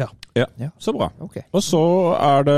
Ja. 0.00 0.08
ja. 0.38 0.46
Ja. 0.60 0.68
Så 0.78 0.92
bra. 0.96 1.10
Okay. 1.20 1.42
Og 1.52 1.62
så 1.64 1.80
er 2.16 2.44
det 2.48 2.56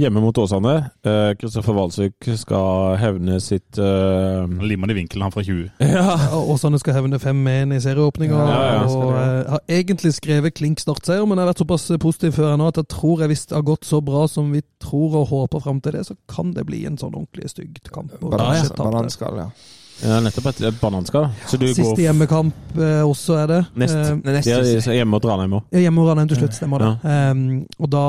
hjemme 0.00 0.22
mot 0.22 0.38
Åsane. 0.38 0.74
Eh, 1.04 1.32
Kristoffer 1.40 1.76
Walsvik 1.76 2.28
skal 2.40 2.96
hevne 3.00 3.38
sitt 3.44 3.78
eh, 3.80 4.48
limer 4.64 4.90
de 4.90 4.98
vinkelen 4.98 5.26
han 5.26 5.34
fra 5.34 5.44
20. 5.44 5.68
Ja, 5.98 6.16
og 6.36 6.54
Åsane 6.54 6.80
skal 6.80 6.96
hevne 6.98 7.20
5-1 7.20 7.74
i 7.76 7.80
serieåpninga. 7.84 8.38
Ja, 8.38 8.60
ja, 8.64 8.84
og 8.86 9.12
det, 9.12 9.24
eh, 9.24 9.50
har 9.54 9.64
egentlig 9.80 10.14
skrevet 10.16 10.56
klink 10.58 10.80
startseier, 10.82 11.26
men 11.26 11.38
jeg 11.38 11.46
har 11.46 11.52
vært 11.52 11.64
såpass 11.64 11.88
positiv 12.00 12.38
før 12.38 12.56
nå 12.60 12.70
at 12.72 12.80
jeg 12.80 12.90
tror 12.94 13.24
jeg 13.24 13.32
hvis 13.34 13.46
det 13.50 13.58
har 13.58 13.66
gått 13.66 13.88
så 13.88 14.00
bra 14.04 14.26
som 14.30 14.52
vi 14.54 14.62
tror 14.82 15.20
og 15.22 15.28
håper 15.32 15.64
fram 15.64 15.82
til 15.84 15.98
det, 15.98 16.06
så 16.08 16.16
kan 16.30 16.54
det 16.56 16.66
bli 16.68 16.84
en 16.88 16.98
sånn 17.00 17.14
ordentlig 17.14 17.52
stygg 17.52 17.82
kamp. 17.92 18.14
Bananskall, 18.22 19.44
ja. 19.44 19.50
Ja, 19.98 20.20
nettopp 20.22 20.46
et, 20.52 20.60
et 20.68 20.76
bananskall. 20.78 21.26
Ja, 21.26 21.48
Siste 21.74 21.98
hjemmekamp 22.04 22.76
eh, 22.78 23.00
også 23.02 23.38
er 23.42 23.50
det. 23.50 23.58
nest. 23.74 23.96
Eh, 23.96 24.20
Det 24.22 24.46
er 24.46 24.98
hjemme 25.00 25.10
mot 25.16 25.24
Ranheim 25.26 25.58
òg. 25.58 25.64
ja, 25.74 25.82
hjemme 25.88 26.04
hos 26.06 26.28
til 26.30 26.40
slutt, 26.42 26.54
stemmer 26.54 26.84
det. 26.84 26.92
Eh, 27.02 27.82
og 27.82 27.90
da 27.90 28.04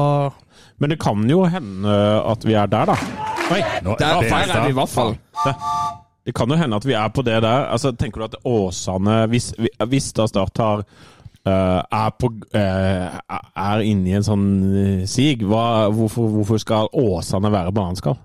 Men 0.79 0.89
det 0.93 0.99
kan 1.01 1.29
jo 1.29 1.43
hende 1.49 1.95
at 2.31 2.45
vi 2.45 2.53
er 2.53 2.67
der, 2.67 2.85
da. 2.93 2.97
Oi, 3.51 3.61
Nå, 3.83 3.95
Der, 3.99 4.21
det- 4.21 4.29
feil, 4.29 4.49
er 4.49 4.65
vi 4.65 4.69
i 4.69 4.77
hvert 4.77 4.89
fall. 4.89 5.15
Det 6.25 6.35
kan 6.35 6.49
jo 6.49 6.55
hende 6.55 6.75
at 6.75 6.85
vi 6.85 6.93
er 6.93 7.07
på 7.09 7.23
det 7.25 7.41
der. 7.41 7.65
Altså, 7.73 7.91
Tenker 7.97 8.19
du 8.21 8.23
at 8.25 8.35
Åsane 8.45 9.25
Hvis, 9.27 9.53
hvis 9.87 10.13
da 10.13 10.27
Start 10.27 10.57
har 10.57 10.85
Uh, 11.47 11.81
er, 11.91 12.09
på, 12.19 12.27
uh, 12.53 13.37
er 13.55 13.79
inne 13.87 14.09
i 14.11 14.15
en 14.17 14.25
sånn 14.27 14.41
eh, 14.75 15.05
sig, 15.07 15.39
hva, 15.47 15.87
hvorfor, 15.95 16.27
hvorfor 16.35 16.59
skal 16.59 16.89
Åsane 16.93 17.49
være 17.49 17.71
bananskall? 17.73 18.17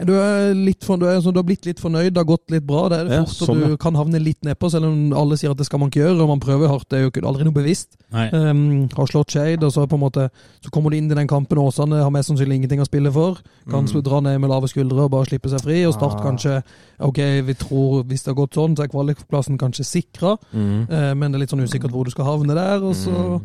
Du 0.00 0.14
er, 0.16 0.54
for, 0.82 0.96
du, 0.96 1.04
er, 1.06 1.20
sånn, 1.20 1.34
du 1.36 1.38
har 1.38 1.44
blitt 1.46 1.66
litt 1.68 1.78
fornøyd, 1.78 2.14
det 2.14 2.20
har 2.22 2.24
gått 2.26 2.50
litt 2.50 2.64
bra. 2.66 2.88
Det 2.88 2.98
er 2.98 3.04
det 3.10 3.12
Ja, 3.18 3.24
fort 3.28 3.48
sånn, 3.50 3.60
du 3.60 3.76
kan 3.76 3.94
havne 3.94 4.18
litt 4.22 4.40
nedpå, 4.42 4.70
selv 4.72 4.88
om 4.88 5.12
alle 5.12 5.36
sier 5.36 5.52
at 5.52 5.58
det 5.60 5.66
skal 5.68 5.78
man 5.82 5.90
ikke 5.92 6.00
gjøre. 6.00 6.16
Og 6.24 6.30
man 6.32 6.40
prøver 6.42 6.66
hardt, 6.72 6.88
det 6.88 6.98
er 6.98 7.04
jo 7.04 7.26
aldri 7.28 7.44
noe 7.44 7.52
bevisst. 7.54 7.98
Um, 8.10 8.88
har 8.96 9.06
slått 9.06 9.30
Shade, 9.36 9.62
og 9.62 9.72
så 9.72 9.86
på 9.88 9.96
en 9.96 10.02
måte 10.02 10.30
Så 10.64 10.70
kommer 10.70 10.90
du 10.90 10.96
inn 10.96 11.10
i 11.10 11.14
den 11.14 11.28
kampen. 11.28 11.58
Åsane 11.58 12.02
har 12.02 12.10
mest 12.10 12.30
sannsynlig 12.30 12.62
ingenting 12.62 12.80
å 12.80 12.88
spille 12.88 13.12
for. 13.12 13.38
Kan 13.70 13.84
Mm. 13.84 14.02
dra 14.02 14.20
ned 14.20 14.40
med 14.40 14.50
lave 14.50 14.68
skuldre 14.68 15.04
og 15.04 15.10
bare 15.10 15.26
slippe 15.26 15.48
seg 15.50 15.60
fri. 15.62 15.84
Og 15.84 15.94
Start 15.94 16.18
Ah. 16.20 16.22
kanskje 16.30 16.62
Ok, 17.00 17.18
vi 17.44 17.54
tror 17.54 18.04
hvis 18.04 18.22
det 18.24 18.34
har 18.34 18.46
gått 18.46 18.54
sånn, 18.54 18.76
så 18.76 18.84
er 18.84 18.88
kvalikplassen 18.88 19.58
kanskje 19.58 19.84
sikra. 19.84 20.36
Mm. 20.54 20.88
uh, 20.90 21.14
men 21.14 21.32
det 21.32 21.34
er 21.36 21.40
litt 21.40 21.50
sånn 21.50 21.66
usikkert 21.66 21.90
hvor 21.90 22.04
du 22.04 22.10
skal 22.10 22.24
havne 22.24 22.54
der. 22.54 22.82
Og 22.82 22.94
så 22.94 23.40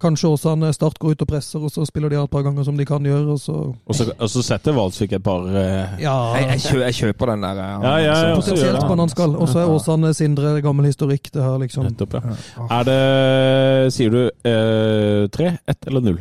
kanskje 0.00 0.28
Åsane 0.32 0.72
Start 0.74 0.98
går 0.98 1.12
ut 1.14 1.22
og 1.24 1.28
presser, 1.28 1.62
og 1.64 1.70
så 1.72 1.84
spiller 1.88 2.10
de 2.12 2.16
et 2.20 2.30
par 2.32 2.42
ganger 2.46 2.64
som 2.66 2.76
de 2.78 2.84
kan 2.88 3.04
gjøre, 3.04 3.34
og 3.34 3.40
så 3.40 3.54
Og 3.86 3.94
så, 3.94 4.06
og 4.18 4.30
så 4.32 4.42
setter 4.46 4.72
Valsvik 4.76 5.12
et 5.18 5.22
par 5.26 5.44
eh, 5.48 6.00
Ja. 6.02 6.14
Jeg, 6.38 6.48
jeg, 6.54 6.60
kjø, 6.66 6.78
jeg 6.86 6.94
kjøper 7.00 7.32
den 7.34 7.44
der. 7.46 7.60
eh, 7.60 7.84
Ja, 7.84 7.94
ja, 7.98 8.04
ja, 8.04 8.14
altså. 8.34 8.50
Potensielt 8.50 8.80
det. 8.80 8.88
bananskall. 8.88 9.36
Og 9.36 9.48
så 9.52 9.58
er 9.62 9.70
Åsane 9.76 10.14
Sindre 10.16 10.54
gammel 10.64 10.86
historikk. 10.90 11.30
Det 11.32 11.42
her 11.44 11.58
liksom 11.62 11.84
Nettopp, 11.88 12.14
ja. 12.18 12.36
Er 12.80 12.84
det 12.90 13.92
Sier 13.94 14.10
du 14.10 14.20
eh, 14.26 15.28
tre, 15.32 15.54
ett 15.68 15.86
eller 15.86 16.00
null? 16.10 16.20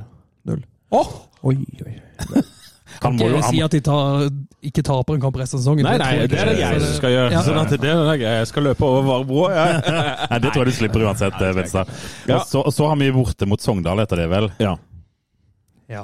Oi, 1.42 1.56
oi. 1.86 1.94
Han 3.04 3.16
må 3.16 3.28
Ikke 3.30 3.38
jo, 3.38 3.42
si 3.48 3.60
at 3.64 3.72
de 3.72 3.80
tar, 3.86 4.26
ikke 4.66 4.84
taper 4.84 5.16
en 5.16 5.22
kamp 5.24 5.38
resten 5.40 5.58
av 5.60 5.64
sesongen. 5.64 5.84
Nei, 5.88 5.94
Det 5.98 6.04
nei, 6.06 6.16
det, 6.20 6.30
det 6.34 6.40
er 6.40 6.50
det 6.52 6.58
jeg 6.60 6.82
som 6.84 6.96
skal 6.98 7.14
gjøre. 7.16 7.32
Ja. 7.32 7.44
Sånn 7.46 7.60
at 7.62 7.76
det 7.80 7.92
er 7.94 8.24
jeg 8.40 8.48
skal 8.52 8.68
løpe 8.70 8.86
over 8.88 9.06
Varbro. 9.08 9.46
Ja. 9.54 9.68
nei, 10.32 10.40
det 10.44 10.52
tror 10.52 10.66
jeg 10.66 10.74
du 10.74 10.78
slipper 10.80 11.06
uansett, 11.08 11.40
Venstad. 11.56 11.94
Ja. 12.28 12.42
Så, 12.48 12.66
så 12.76 12.90
har 12.92 13.00
vi 13.00 13.12
borte 13.16 13.48
mot 13.50 13.62
Sogndal 13.64 14.04
etter 14.04 14.26
det, 14.26 14.30
vel? 14.32 14.52
ja. 14.60 14.76
Ja. 15.90 16.04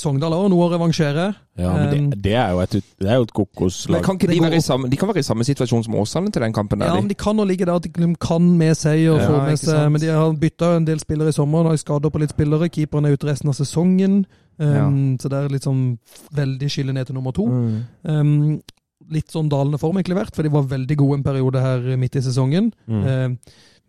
Sogndal 0.00 0.32
har 0.32 0.48
noe 0.48 0.64
å 0.64 0.70
revansjere. 0.72 1.26
Ja, 1.60 1.70
men 1.76 1.90
Um, 1.90 2.10
det, 2.14 2.18
det 2.24 2.32
er 2.40 2.54
jo 2.54 2.60
et, 2.62 2.72
det 2.72 3.08
er 3.10 3.18
jo 3.20 3.26
et 3.26 3.32
Men 3.34 3.36
kokoslag. 3.36 4.02
kan 4.06 4.16
ikke 4.16 4.30
de 4.30 4.38
være 4.40 4.56
i 4.56 4.64
samme, 4.64 4.88
de 4.88 4.96
kan 4.96 5.10
være 5.10 5.20
i 5.20 5.26
samme 5.26 5.44
situasjon 5.44 5.84
som 5.84 5.94
Åsane 6.00 6.32
til 6.32 6.40
den 6.40 6.54
kampen? 6.56 6.80
Ja, 6.80 6.94
Der, 6.94 7.02
men 7.02 7.10
de. 7.10 7.14
De 7.14 7.18
kan 7.20 7.36
nå 7.36 7.44
ligge 7.44 7.66
der 7.68 7.76
at 7.76 7.84
de 7.84 8.14
kan 8.16 8.46
med 8.56 8.78
seg 8.80 9.02
og 9.12 9.20
Ja, 9.20 9.26
få 9.28 9.42
med 9.44 9.60
seg. 9.60 9.90
Men 9.92 10.00
de 10.00 10.08
har 10.08 10.32
bytta 10.40 10.70
en 10.78 10.86
del 10.88 11.02
spillere 11.02 11.28
i 11.28 11.36
sommer. 11.36 11.62
Nå 11.66 11.74
har 11.74 11.76
de 11.76 11.82
skader 11.84 12.10
på 12.14 12.22
litt 12.22 12.32
spillere. 12.32 12.70
Keeperen 12.72 13.10
er 13.10 13.12
ute 13.18 13.28
resten 13.28 13.52
av 13.52 13.58
sesongen. 13.60 14.22
Um, 14.60 15.16
Så 15.20 15.30
det 15.32 15.38
er 15.38 15.48
litt 15.52 15.66
sånn 15.66 15.98
veldig 16.36 16.68
skille 16.70 16.92
ned 16.92 17.08
til 17.08 17.16
nummer 17.16 17.32
to. 17.36 17.46
Mm. 17.48 17.80
Um, 18.04 18.60
litt 19.10 19.32
sånn 19.32 19.48
dalende 19.50 19.80
form 19.80 19.98
egentlig 19.98 20.18
vært, 20.20 20.36
for 20.36 20.46
de 20.46 20.52
var 20.52 20.68
veldig 20.70 20.96
gode 21.00 21.18
en 21.18 21.26
periode 21.26 21.62
her 21.64 21.96
midt 22.00 22.18
i 22.20 22.24
sesongen. 22.24 22.70
Mm. 22.86 23.04
Um, 23.06 23.38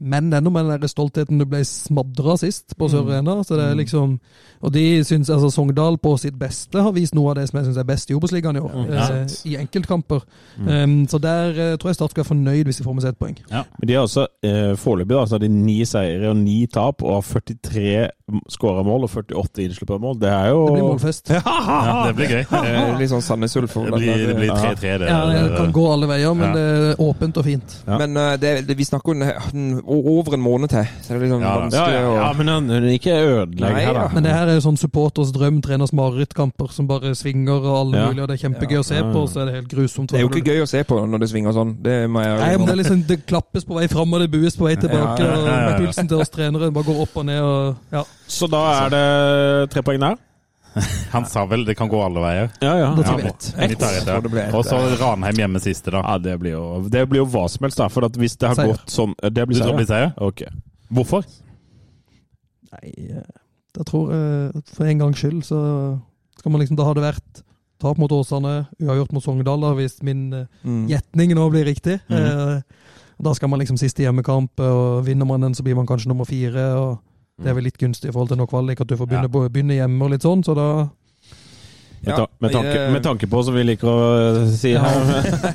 men 0.02 0.34
enda 0.34 0.50
med 0.50 0.66
den 0.66 0.82
der 0.82 0.90
stoltheten 0.90 1.38
du 1.38 1.46
ble 1.46 1.62
smadra 1.68 2.34
sist 2.42 2.74
på 2.78 2.90
Sør 2.90 3.06
Arena. 3.12 3.38
Så 3.46 3.56
det 3.60 3.68
er 3.70 3.76
liksom 3.78 4.18
Og 4.62 4.70
de 4.74 5.02
syns 5.06 5.30
altså 5.34 5.50
Sogndal 5.50 5.96
på 5.98 6.12
sitt 6.22 6.36
beste 6.38 6.82
har 6.86 6.92
vist 6.94 7.16
noe 7.18 7.32
av 7.32 7.36
det 7.40 7.48
som 7.50 7.58
jeg 7.58 7.66
syns 7.70 7.78
er 7.82 7.86
best 7.90 8.12
i 8.12 8.14
Obos-ligaen 8.14 8.58
i 8.60 8.62
år. 8.62 8.76
ja, 8.94 9.06
eh, 9.24 9.36
I 9.50 9.56
enkeltkamper. 9.58 10.22
Um, 10.62 11.08
så 11.10 11.18
der 11.18 11.50
eh, 11.50 11.78
tror 11.82 11.90
jeg 11.90 11.96
Start 11.98 12.12
skal 12.14 12.22
være 12.22 12.30
fornøyd 12.30 12.70
hvis 12.70 12.78
de 12.78 12.84
får 12.86 12.94
med 12.94 13.02
seg 13.06 13.16
et 13.16 13.18
poeng. 13.24 13.38
Ja. 13.50 13.64
Men 13.80 13.88
de 13.90 13.94
har 13.98 14.06
også 14.06 14.28
eh, 14.46 14.76
foreløpig 14.78 15.16
da, 15.18 15.24
så 15.26 15.38
har 15.40 15.42
de 15.46 15.50
ni 15.50 15.80
seire 15.90 16.30
og 16.30 16.38
ni 16.38 16.60
tap, 16.70 17.02
og 17.02 17.16
har 17.24 17.42
43 17.42 18.10
skåra 18.54 18.84
mål 18.88 19.08
og 19.08 19.10
48 19.16 19.64
innsluppa 19.66 19.98
mål. 20.00 20.20
Det 20.22 20.30
er 20.30 20.52
jo 20.54 20.62
Det 20.68 20.76
blir 20.78 20.88
målfest. 20.92 21.32
Ja, 21.82 22.06
det 22.08 22.16
blir 22.16 22.30
gøy. 22.38 22.46
Litt 23.02 23.10
sånn 23.12 23.26
Sandnes 23.26 23.58
Ulf. 23.60 23.74
Det 23.74 23.98
blir, 23.98 24.28
det 24.30 24.38
blir 24.38 24.54
3-3, 24.54 24.94
det. 25.02 25.10
Ja, 25.10 25.20
det 25.34 25.58
kan 25.58 25.74
gå 25.76 25.88
alle 25.94 26.08
veier, 26.14 26.34
men 26.38 26.48
Ja. 26.48 26.54
det 26.56 26.94
er 26.94 27.02
åpent 27.02 27.38
og 27.42 27.46
fint. 27.50 27.76
Ja. 27.88 27.98
Men 27.98 28.16
eh, 28.18 28.38
det, 28.40 28.54
det, 28.70 28.78
vi 28.78 28.86
snakker 28.88 29.12
om 29.18 29.82
over 29.92 30.34
en 30.38 30.42
måned 30.44 30.70
til, 30.72 30.88
så 31.04 31.14
det 31.18 31.28
er 31.28 31.32
sånn 31.34 31.42
Ja, 31.44 31.54
vanskelig 31.60 31.94
Ja, 31.96 32.02
ja, 32.02 32.14
ja, 32.22 32.34
men 32.38 32.48
han 32.48 32.70
han 32.70 32.84
ikke 32.92 33.12
ødelegg 33.18 33.76
her, 33.76 33.94
da. 33.94 34.02
ja. 34.02 34.08
Men 34.14 34.24
det 34.24 34.32
her 34.36 34.48
er 34.48 34.56
jo 34.60 34.64
sånn 34.66 34.78
supporters 34.80 35.32
drøm, 35.36 35.62
treners 35.62 35.92
marerittkamper 35.94 36.72
som 36.72 36.88
bare 36.88 37.12
svinger 37.18 37.60
og 37.60 37.76
alle 37.82 37.98
Ja. 37.98 38.08
mulige, 38.08 38.24
og 38.24 38.28
det 38.32 38.38
er 38.38 38.44
kjempegøy 38.50 38.80
å 38.80 38.86
se 38.88 39.02
på, 39.02 39.12
på, 39.14 39.26
så 39.28 39.42
er 39.42 39.46
det 39.52 39.54
helt 39.60 39.70
grusomt. 39.74 40.10
Det 40.12 40.20
er 40.20 40.26
jo 40.26 40.30
ikke 40.32 40.54
gøy 40.54 40.62
å 40.64 40.70
se 40.70 40.84
på 40.84 41.02
når 41.06 41.20
det 41.26 41.30
svinger 41.30 41.54
sånn. 41.54 41.76
Det 41.84 41.98
må 42.10 42.22
jeg 42.24 42.40
Nei, 42.40 42.58
men 42.58 42.66
det, 42.66 42.74
er 42.74 42.82
liksom, 42.84 43.04
det 43.08 43.20
klappes 43.26 43.66
på 43.68 43.76
vei 43.76 43.88
fram, 43.92 44.14
og 44.14 44.20
det 44.24 44.32
bues 44.32 44.56
på 44.58 44.66
vei 44.70 44.76
tilbake. 44.76 45.20
Ja, 45.20 45.36
ja, 45.36 45.76
og 45.76 45.82
pulsen 45.86 46.08
til 46.08 46.18
oss 46.24 46.30
trenere 46.30 46.72
bare 46.72 46.84
går 46.88 47.02
opp 47.02 47.18
og 47.18 47.26
ned. 47.26 47.42
og 47.42 47.76
ja. 47.92 48.04
Så 48.28 48.48
da 48.50 48.86
er 48.86 48.90
det 48.96 49.70
tre 49.76 49.82
poeng 49.84 50.00
der. 50.00 50.16
Han 51.12 51.26
sa 51.28 51.46
vel 51.46 51.66
det 51.68 51.76
kan 51.76 51.90
gå 51.92 52.00
alle 52.04 52.22
veier. 52.24 52.50
Ja, 52.64 52.74
ja. 52.80 52.90
Da 52.96 53.02
ja. 53.02 53.08
tar 53.10 53.18
vi 53.18 53.28
ett. 53.28 54.32
Det 54.32 54.46
Og 54.56 54.64
så 54.66 54.78
Ranheim 55.02 55.36
hjemme 55.42 55.60
siste, 55.60 55.92
da. 55.92 56.00
Ja, 56.06 56.18
det 56.18 56.38
blir 56.40 56.54
jo, 56.56 56.64
det 56.90 57.04
blir 57.12 57.24
jo 57.24 57.28
hva 57.34 57.46
som 57.52 57.66
helst, 57.68 57.78
da. 57.82 57.90
For 57.92 58.06
at 58.08 58.16
hvis 58.20 58.38
det 58.40 58.48
har 58.54 58.56
Seier. 58.56 58.72
gått 58.76 58.90
sånn 58.94 59.16
Det 59.20 59.48
blir 59.48 59.60
seier? 59.60 59.68
det 59.68 59.76
blir 59.82 59.90
seier? 59.90 60.14
Okay. 60.18 60.48
Ok. 60.48 60.64
Hvorfor? 60.92 61.26
Nei, 62.72 62.92
jeg 63.76 63.86
tror 63.88 64.12
for 64.72 64.88
en 64.88 65.00
gangs 65.04 65.20
skyld 65.20 65.44
så 65.48 65.60
skal 66.40 66.52
man 66.54 66.62
liksom 66.64 66.78
Da 66.80 66.86
har 66.88 66.96
det 66.98 67.04
vært 67.04 67.42
tap 67.82 67.98
mot 67.98 68.12
Åsane, 68.14 68.68
uavgjort 68.80 69.12
mot 69.16 69.24
Sogndal, 69.26 69.64
hvis 69.80 70.00
min 70.06 70.28
eh, 70.38 70.46
Mm. 70.64 70.84
gjetning 70.88 71.32
nå 71.34 71.48
blir 71.50 71.66
riktig. 71.66 72.00
Eh, 72.10 72.62
Da 73.22 73.34
skal 73.34 73.50
man 73.50 73.60
liksom 73.60 73.78
siste 73.78 74.02
hjemmekamp, 74.02 74.60
og 74.60 75.04
vinner 75.06 75.26
man 75.26 75.42
den, 75.42 75.54
så 75.54 75.62
blir 75.64 75.76
man 75.76 75.86
kanskje 75.86 76.08
nummer 76.10 76.26
fire. 76.26 76.64
og 76.78 77.00
Det 77.38 77.52
er 77.52 77.58
vel 77.58 77.70
litt 77.70 77.78
gunstig 77.80 78.10
i 78.10 78.14
forhold 78.14 78.34
til 78.34 78.42
nå 78.42 78.48
kvalik, 78.50 78.82
at 78.82 78.90
du 78.90 78.98
får 79.00 79.08
begynne, 79.10 79.46
begynne 79.54 79.78
hjemme 79.78 80.06
og 80.06 80.12
litt 80.14 80.26
sånn, 80.26 80.44
så 80.46 80.56
da 80.58 80.68
Med, 82.02 82.16
ta 82.18 82.26
med, 82.42 82.52
tanke, 82.52 82.78
med 82.96 83.04
tanke 83.06 83.28
på, 83.30 83.42
som 83.46 83.54
vi 83.54 83.64
liker 83.66 83.88
å 83.88 84.06
eh, 84.42 84.54
si 84.58 84.72
her 84.74 85.12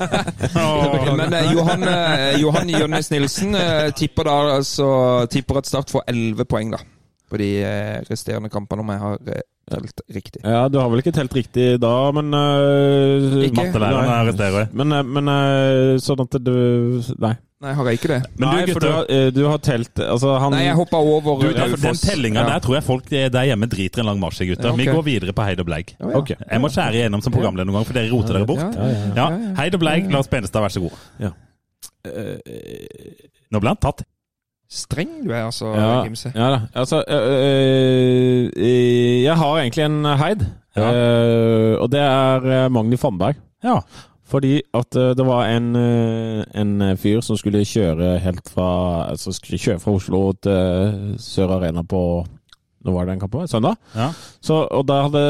Men 1.21 1.35
eh, 1.35 1.49
Johan, 1.51 1.87
eh, 1.91 2.37
Johan 2.39 2.71
Jønnes 2.71 3.11
Nilsen 3.11 3.59
eh, 3.59 3.89
tipper 3.99 4.31
da 4.31 4.37
altså 4.61 4.91
tipper 5.31 5.59
at 5.59 5.67
Start 5.67 5.91
får 5.91 6.07
11 6.13 6.47
poeng 6.47 6.71
da 6.77 6.83
på 7.31 7.41
de 7.41 7.51
eh, 7.67 7.99
resterende 8.07 8.51
kampene, 8.53 8.85
om 8.85 8.93
jeg 8.93 9.03
har 9.03 9.31
eh, 9.35 9.45
telt 9.71 10.03
riktig. 10.15 10.43
Ja, 10.45 10.69
du 10.71 10.79
har 10.79 10.91
vel 10.93 11.03
ikke 11.03 11.15
telt 11.17 11.35
riktig 11.35 11.67
da, 11.83 11.95
men 12.15 12.31
uh, 12.35 13.43
Ikke? 13.43 13.65
Mattelæreren 13.65 14.13
arresterer. 14.15 14.71
Men, 14.77 14.95
eh, 14.95 15.09
men 15.17 15.33
eh, 15.33 15.97
sånn 16.03 16.23
at 16.23 16.39
du 16.39 16.55
Nei. 17.23 17.35
Nei, 17.65 17.71
har 17.73 17.87
jeg 17.89 17.97
ikke 17.97 18.09
det? 18.11 18.19
Men 18.37 18.51
nei, 18.51 18.65
du, 18.69 18.73
for 18.77 18.85
du 18.85 18.89
har, 18.93 19.07
eh, 19.09 19.29
du 19.33 19.39
har 19.49 19.61
telt 19.65 20.01
Altså, 20.05 20.35
han 20.43 20.53
Nei, 20.53 20.67
jeg 20.67 20.77
hoppa 20.77 20.99
over 21.01 21.39
du, 21.41 21.47
eh, 21.49 21.55
den, 21.57 21.77
den 21.81 22.01
tellinga 22.03 22.43
Ja. 22.43 22.51
der 22.51 22.65
tror 22.67 22.75
jeg 22.77 22.85
folk 22.85 23.07
der 23.09 23.47
hjemme 23.49 23.69
driter 23.73 24.03
en 24.03 24.11
lang 24.11 24.21
marsj 24.21 24.43
i, 24.45 24.49
gutter. 24.51 24.69
Ja, 24.69 24.75
okay. 24.75 24.85
Vi 24.85 24.93
går 24.93 25.07
videre 25.07 25.33
på 25.33 25.47
Heid 25.47 25.63
og 25.65 25.69
Bleik. 25.71 25.95
Ja, 25.97 26.11
ja. 26.21 26.37
Jeg 26.51 26.61
må 26.61 26.69
skjære 26.69 26.99
igjennom 27.01 27.23
som 27.25 27.33
programleder 27.33 27.65
noen 27.71 27.79
gang, 27.81 27.87
for 27.89 27.97
dere 27.97 28.13
roter 28.13 28.37
dere 28.37 28.49
bort. 28.51 28.61
Ja, 28.61 28.69
Ja, 28.77 28.91
ja, 28.93 29.07
ja. 29.09 29.31
Ja, 29.47 29.55
Heid 29.63 29.79
og 29.79 29.81
Bleik, 29.87 30.11
Lars 30.13 30.29
Benestad, 30.29 30.67
vær 30.67 30.75
så 30.77 30.85
god. 30.85 31.01
Eh, 32.05 32.37
Nå 33.51 33.63
ble 33.63 33.73
han 33.73 33.81
tatt. 33.81 34.05
Streng 34.69 35.17
du 35.25 35.31
er, 35.31 35.45
altså, 35.47 35.71
Ja, 35.79 36.03
Gimse. 36.05 36.33
ja 36.35 36.51
da. 36.51 36.61
Altså 36.75 36.99
øh, 37.09 38.51
øh, 38.57 39.23
Jeg 39.23 39.37
har 39.39 39.59
egentlig 39.63 39.85
en 39.85 40.05
heid. 40.05 40.45
Ja. 40.77 40.93
Øh, 40.93 41.81
og 41.81 41.89
det 41.93 42.01
er 42.01 42.69
Magni 42.69 42.97
Fannberg. 43.01 43.39
Ja. 43.65 43.79
Fordi 44.27 44.63
at 44.75 44.97
øh, 44.97 45.17
det 45.17 45.27
var 45.27 45.47
en, 45.47 45.77
øh, 45.77 46.45
en 46.55 46.97
fyr 46.99 47.21
som 47.21 47.37
skulle 47.37 47.65
kjøre 47.65 48.19
helt 48.19 48.51
fra 48.51 48.71
Altså 49.11 49.33
skulle 49.33 49.59
kjøre 49.59 49.79
fra 49.81 49.93
Oslo 49.93 50.33
til 50.43 51.15
Sør 51.19 51.49
Arena 51.49 51.83
på 51.83 52.27
Når 52.87 52.95
var 52.95 53.07
det 53.09 53.17
en 53.17 53.21
kamp 53.25 53.33
på 53.35 53.45
Søndag? 53.51 53.77
Ja. 53.97 54.09
Så, 54.47 54.61
og 54.71 54.85
da 54.87 55.01
hadde 55.09 55.23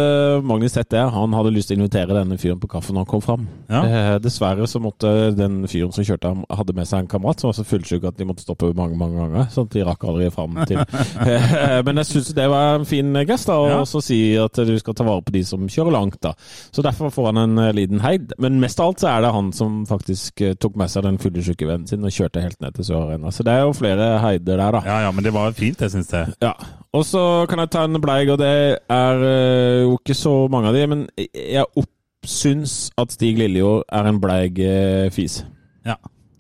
Magnus 0.45 0.75
sett 0.77 0.91
det. 0.93 1.01
Han 1.15 1.33
hadde 1.33 1.53
lyst 1.55 1.71
til 1.71 1.79
å 1.79 1.81
invitere 1.81 2.15
denne 2.19 2.37
fyren 2.41 2.61
på 2.61 2.69
kaffe 2.69 2.93
når 2.93 3.05
han 3.07 3.11
kom 3.11 3.23
fram. 3.25 3.47
Ja. 3.73 3.81
Eh, 3.87 4.19
dessverre 4.21 4.67
så 4.69 4.81
måtte 4.85 5.13
den 5.37 5.63
fyren 5.71 5.95
som 5.97 6.05
kjørte 6.05 6.29
ham, 6.35 6.45
hadde 6.53 6.75
med 6.77 6.87
seg 6.89 7.03
en 7.05 7.11
kamerat 7.11 7.41
som 7.41 7.49
var 7.51 7.57
så 7.59 7.65
fullsjuk 7.67 8.05
at 8.11 8.19
de 8.21 8.27
måtte 8.29 8.45
stoppe 8.45 8.69
mange 8.77 8.99
mange 9.01 9.17
ganger. 9.19 9.49
Sånn 9.55 9.67
at 9.71 9.77
de 9.79 9.85
rakk 9.89 10.05
aldri 10.11 10.29
fram 10.35 10.59
til 10.69 10.83
Eh, 11.27 11.81
Men 11.87 11.97
jeg 12.03 12.07
syns 12.11 12.29
det 12.37 12.47
var 12.53 12.77
en 12.77 12.85
fin 12.89 13.13
gest, 13.27 13.49
da, 13.49 13.57
og 13.63 13.71
Ja. 13.71 13.79
også 13.83 14.03
si 14.05 14.19
at 14.41 14.53
du 14.69 14.75
skal 14.79 14.95
ta 14.95 15.05
vare 15.07 15.23
på 15.25 15.33
de 15.33 15.43
som 15.49 15.65
kjører 15.67 15.93
langt. 15.97 16.21
da. 16.23 16.35
Så 16.75 16.83
derfor 16.85 17.11
får 17.15 17.31
han 17.33 17.39
en 17.45 17.59
eh, 17.65 17.73
liten 17.73 18.01
heid. 18.05 18.33
Men 18.39 18.61
mest 18.61 18.81
av 18.81 18.91
alt 18.93 19.01
så 19.01 19.09
er 19.15 19.23
det 19.25 19.33
han 19.33 19.53
som 19.57 19.85
faktisk 19.89 20.41
eh, 20.45 20.55
tok 20.61 20.77
med 20.77 20.91
seg 20.93 21.07
den 21.07 21.19
fyllesyke 21.23 21.67
vennen 21.67 21.87
sin 21.89 22.05
og 22.05 22.13
kjørte 22.13 22.43
helt 22.45 22.61
ned 22.61 22.75
til 22.77 22.85
Sør 22.91 23.07
Arena. 23.09 23.33
Så 23.33 23.43
det 23.47 23.55
er 23.57 23.65
jo 23.65 23.73
flere 23.77 24.11
heider 24.23 24.57
der, 24.61 24.73
da. 24.79 24.83
ja, 24.87 24.99
ja, 25.07 25.11
men 25.15 25.25
det 25.25 25.33
var 25.35 25.53
fint, 25.57 25.81
jeg 25.81 25.91
syns 25.95 26.09
det. 26.13 26.25
Ja, 26.43 26.53
og 26.93 27.05
så 27.05 27.22
kan 27.51 27.59
jeg 27.62 27.70
ta 27.74 27.84
en 27.87 28.01
bleig, 28.03 28.30
og 28.32 28.39
det 28.41 28.53
er 28.91 29.24
eh, 29.26 29.82
jo 29.82 29.97
ikke 29.99 30.14
så 30.16 30.34
mange 30.53 30.70
av 30.70 30.76
de, 30.76 30.87
men 30.93 31.03
jeg 31.34 31.64
oppsyns 31.76 32.76
at 32.99 33.12
Stig 33.16 33.39
Lillejord 33.41 33.84
er 33.93 34.09
en 34.11 34.20
bleig 34.22 34.61
eh, 34.62 35.09
fis. 35.14 35.43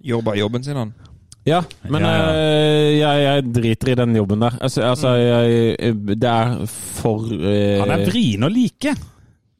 Gjør 0.06 0.22
bare 0.22 0.38
jobben 0.38 0.62
sin, 0.62 0.78
han. 0.78 0.94
Ja, 1.46 1.60
men 1.90 2.02
Ja, 2.02 2.12
ja. 2.14 2.30
eh, 2.38 2.92
jeg, 2.98 3.22
jeg 3.24 3.44
driter 3.54 3.90
i 3.92 3.98
den 3.98 4.16
jobben 4.16 4.40
der. 4.42 4.54
Altså, 4.60 4.82
altså 4.86 5.12
jeg, 5.18 5.94
det 6.06 6.30
er 6.30 6.56
for 6.70 7.26
eh, 7.34 7.78
Han 7.82 7.90
er 7.94 8.06
vrien 8.06 8.46
å 8.46 8.50
like. 8.50 8.94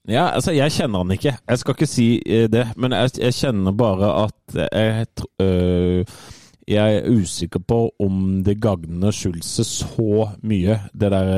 Ja, 0.06 0.28
altså, 0.38 0.54
jeg 0.54 0.70
kjenner 0.70 1.02
han 1.02 1.10
ikke. 1.16 1.34
Jeg 1.34 1.58
skal 1.58 1.74
ikke 1.74 1.90
si 1.90 2.08
det, 2.50 2.64
men 2.78 2.94
jeg, 2.94 3.10
jeg 3.18 3.34
kjenner 3.34 3.74
bare 3.74 4.10
at 4.24 4.58
jeg 4.70 5.06
tror... 5.18 5.30
øh, 5.42 6.18
Jeg 6.66 6.96
er 6.96 7.10
usikker 7.14 7.60
på 7.62 7.76
om 8.02 8.42
det 8.42 8.56
gagner 8.58 9.12
Schulze 9.14 9.62
så 9.64 10.24
mye, 10.42 10.80
det 10.98 11.10
der 11.12 11.28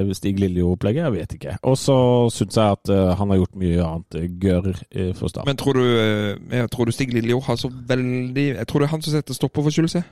øh, 0.00 0.14
Stig 0.14 0.40
Lillejord-opplegget. 0.40 1.04
Jeg 1.04 1.12
vet 1.12 1.34
ikke. 1.36 1.56
Og 1.62 1.78
så 1.78 1.96
syns 2.34 2.56
jeg 2.56 2.70
at 2.70 2.90
øh, 2.90 3.08
han 3.18 3.30
har 3.30 3.36
gjort 3.36 3.54
mye 3.54 3.84
annet 3.86 4.40
gørr 4.42 4.72
øh, 4.94 5.14
for 5.14 5.28
Start. 5.28 5.46
Men 5.46 5.56
tror 5.56 5.72
du, 5.72 5.84
eh, 5.84 6.68
tror 6.72 6.84
du 6.84 6.90
Stig 6.90 7.14
Lillejord 7.14 7.46
har 7.46 7.56
så 7.56 7.70
veldig 7.86 8.46
Jeg 8.46 8.68
tror 8.68 8.78
det 8.78 8.86
er 8.86 8.90
han 8.96 9.02
som 9.02 9.12
setter 9.12 9.34
stopper 9.34 9.62
for 9.62 9.70
Schulze? 9.70 10.02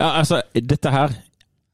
Ja, 0.00 0.18
altså, 0.18 0.42
dette 0.54 0.90
her 0.90 1.14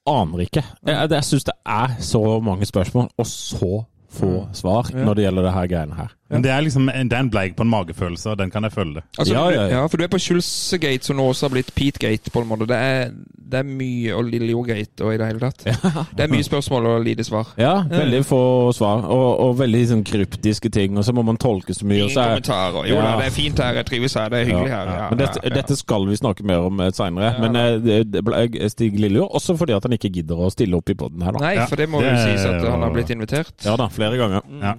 aner 0.07 0.45
ikke. 0.45 0.65
Jeg, 0.87 1.11
jeg 1.11 1.25
syns 1.25 1.45
det 1.45 1.57
er 1.67 1.97
så 2.01 2.41
mange 2.41 2.67
spørsmål, 2.67 3.09
og 3.17 3.27
så 3.27 3.85
få 4.13 4.47
svar 4.53 4.91
når 4.93 5.15
det 5.15 5.25
gjelder 5.25 5.43
det 5.43 5.53
her 5.53 5.67
greiene 5.67 5.95
her. 5.97 6.13
Men 6.33 6.43
det 6.45 6.51
er 6.55 6.65
liksom 6.65 6.89
det 6.89 7.13
er 7.17 7.21
en 7.27 7.31
bleik 7.33 7.57
på 7.59 7.65
en 7.67 7.71
magefølelse, 7.73 8.33
og 8.33 8.39
den 8.41 8.51
kan 8.51 8.65
jeg 8.65 8.73
følge. 8.73 9.03
Altså, 9.19 9.35
Ja, 9.35 9.45
ja, 9.51 9.63
ja, 9.69 9.79
ja. 9.83 9.87
for 9.87 9.97
du 10.01 10.05
er 10.05 10.11
på 10.13 10.19
Skjulse-gate, 10.23 11.05
som 11.05 11.17
nå 11.19 11.27
også 11.33 11.47
har 11.49 11.55
blitt 11.57 11.73
Pete-gate, 11.77 12.31
på 12.33 12.43
en 12.43 12.49
måte. 12.49 12.67
Det 12.71 12.77
er, 12.79 13.11
det 13.53 13.61
er 13.61 13.67
mye 13.69 14.15
Og 14.17 14.25
Lillejordgate 14.31 15.05
og 15.05 15.13
i 15.15 15.19
det 15.21 15.27
hele 15.29 15.41
tatt. 15.43 15.65
Det 16.17 16.25
er 16.25 16.31
mye 16.33 16.45
spørsmål 16.45 16.87
og 16.87 17.05
lite 17.05 17.25
svar. 17.25 17.53
Ja, 17.61 17.75
veldig 17.89 18.23
få 18.29 18.41
svar, 18.77 19.05
og, 19.13 19.29
og 19.45 19.59
veldig 19.61 19.83
sånn 19.93 20.05
kryptiske 20.09 20.71
ting, 20.73 20.97
og 20.99 21.05
så 21.05 21.13
må 21.17 21.25
man 21.27 21.37
tolke 21.41 21.75
så 21.77 21.85
mye. 21.87 22.05
Og 22.07 22.11
Ingen 22.11 22.15
så 22.17 22.25
er, 22.25 22.33
kommentarer. 22.37 22.89
Jo 22.91 22.97
da, 23.01 23.13
det 23.21 23.27
er 23.29 23.35
fint 23.37 23.63
her, 23.63 23.79
jeg 23.81 23.89
trives 23.91 24.17
her, 24.19 24.29
det 24.33 24.41
er 24.43 24.49
hyggelig 24.51 24.73
her. 24.73 24.93
Ja, 24.97 25.09
Men 25.13 25.21
dette, 25.23 25.41
ja, 25.43 25.49
ja. 25.51 25.55
dette 25.61 25.77
skal 25.81 26.07
vi 26.09 26.17
snakke 26.21 26.47
mer 26.49 26.69
om 26.69 26.83
seinere. 26.97 27.33
Men 27.43 27.59
eh, 27.61 27.77
det, 27.85 27.99
det 28.15 28.25
ble 28.27 28.45
Stig 28.73 28.99
Lillejord, 29.01 29.31
også 29.41 29.57
fordi 29.61 29.77
at 29.77 29.85
han 29.89 29.97
ikke 29.99 30.13
gidder 30.17 30.41
å 30.47 30.51
stille 30.53 30.79
opp 30.79 30.89
i 30.93 30.97
poden 30.99 31.23
her, 31.27 31.37
da. 31.37 31.45
Nei, 31.45 31.55
for 31.69 31.81
det 31.81 31.89
må 31.93 32.01
det 32.03 32.13
jo 32.13 32.23
sies 32.25 32.47
at 32.49 32.65
han 32.65 32.85
har 32.87 32.95
blitt 32.95 33.11
invitert. 33.15 33.53
Ja 33.67 33.77
da, 33.81 33.89
flere 33.93 34.17
ganger. 34.21 34.47
Ja. 34.63 34.75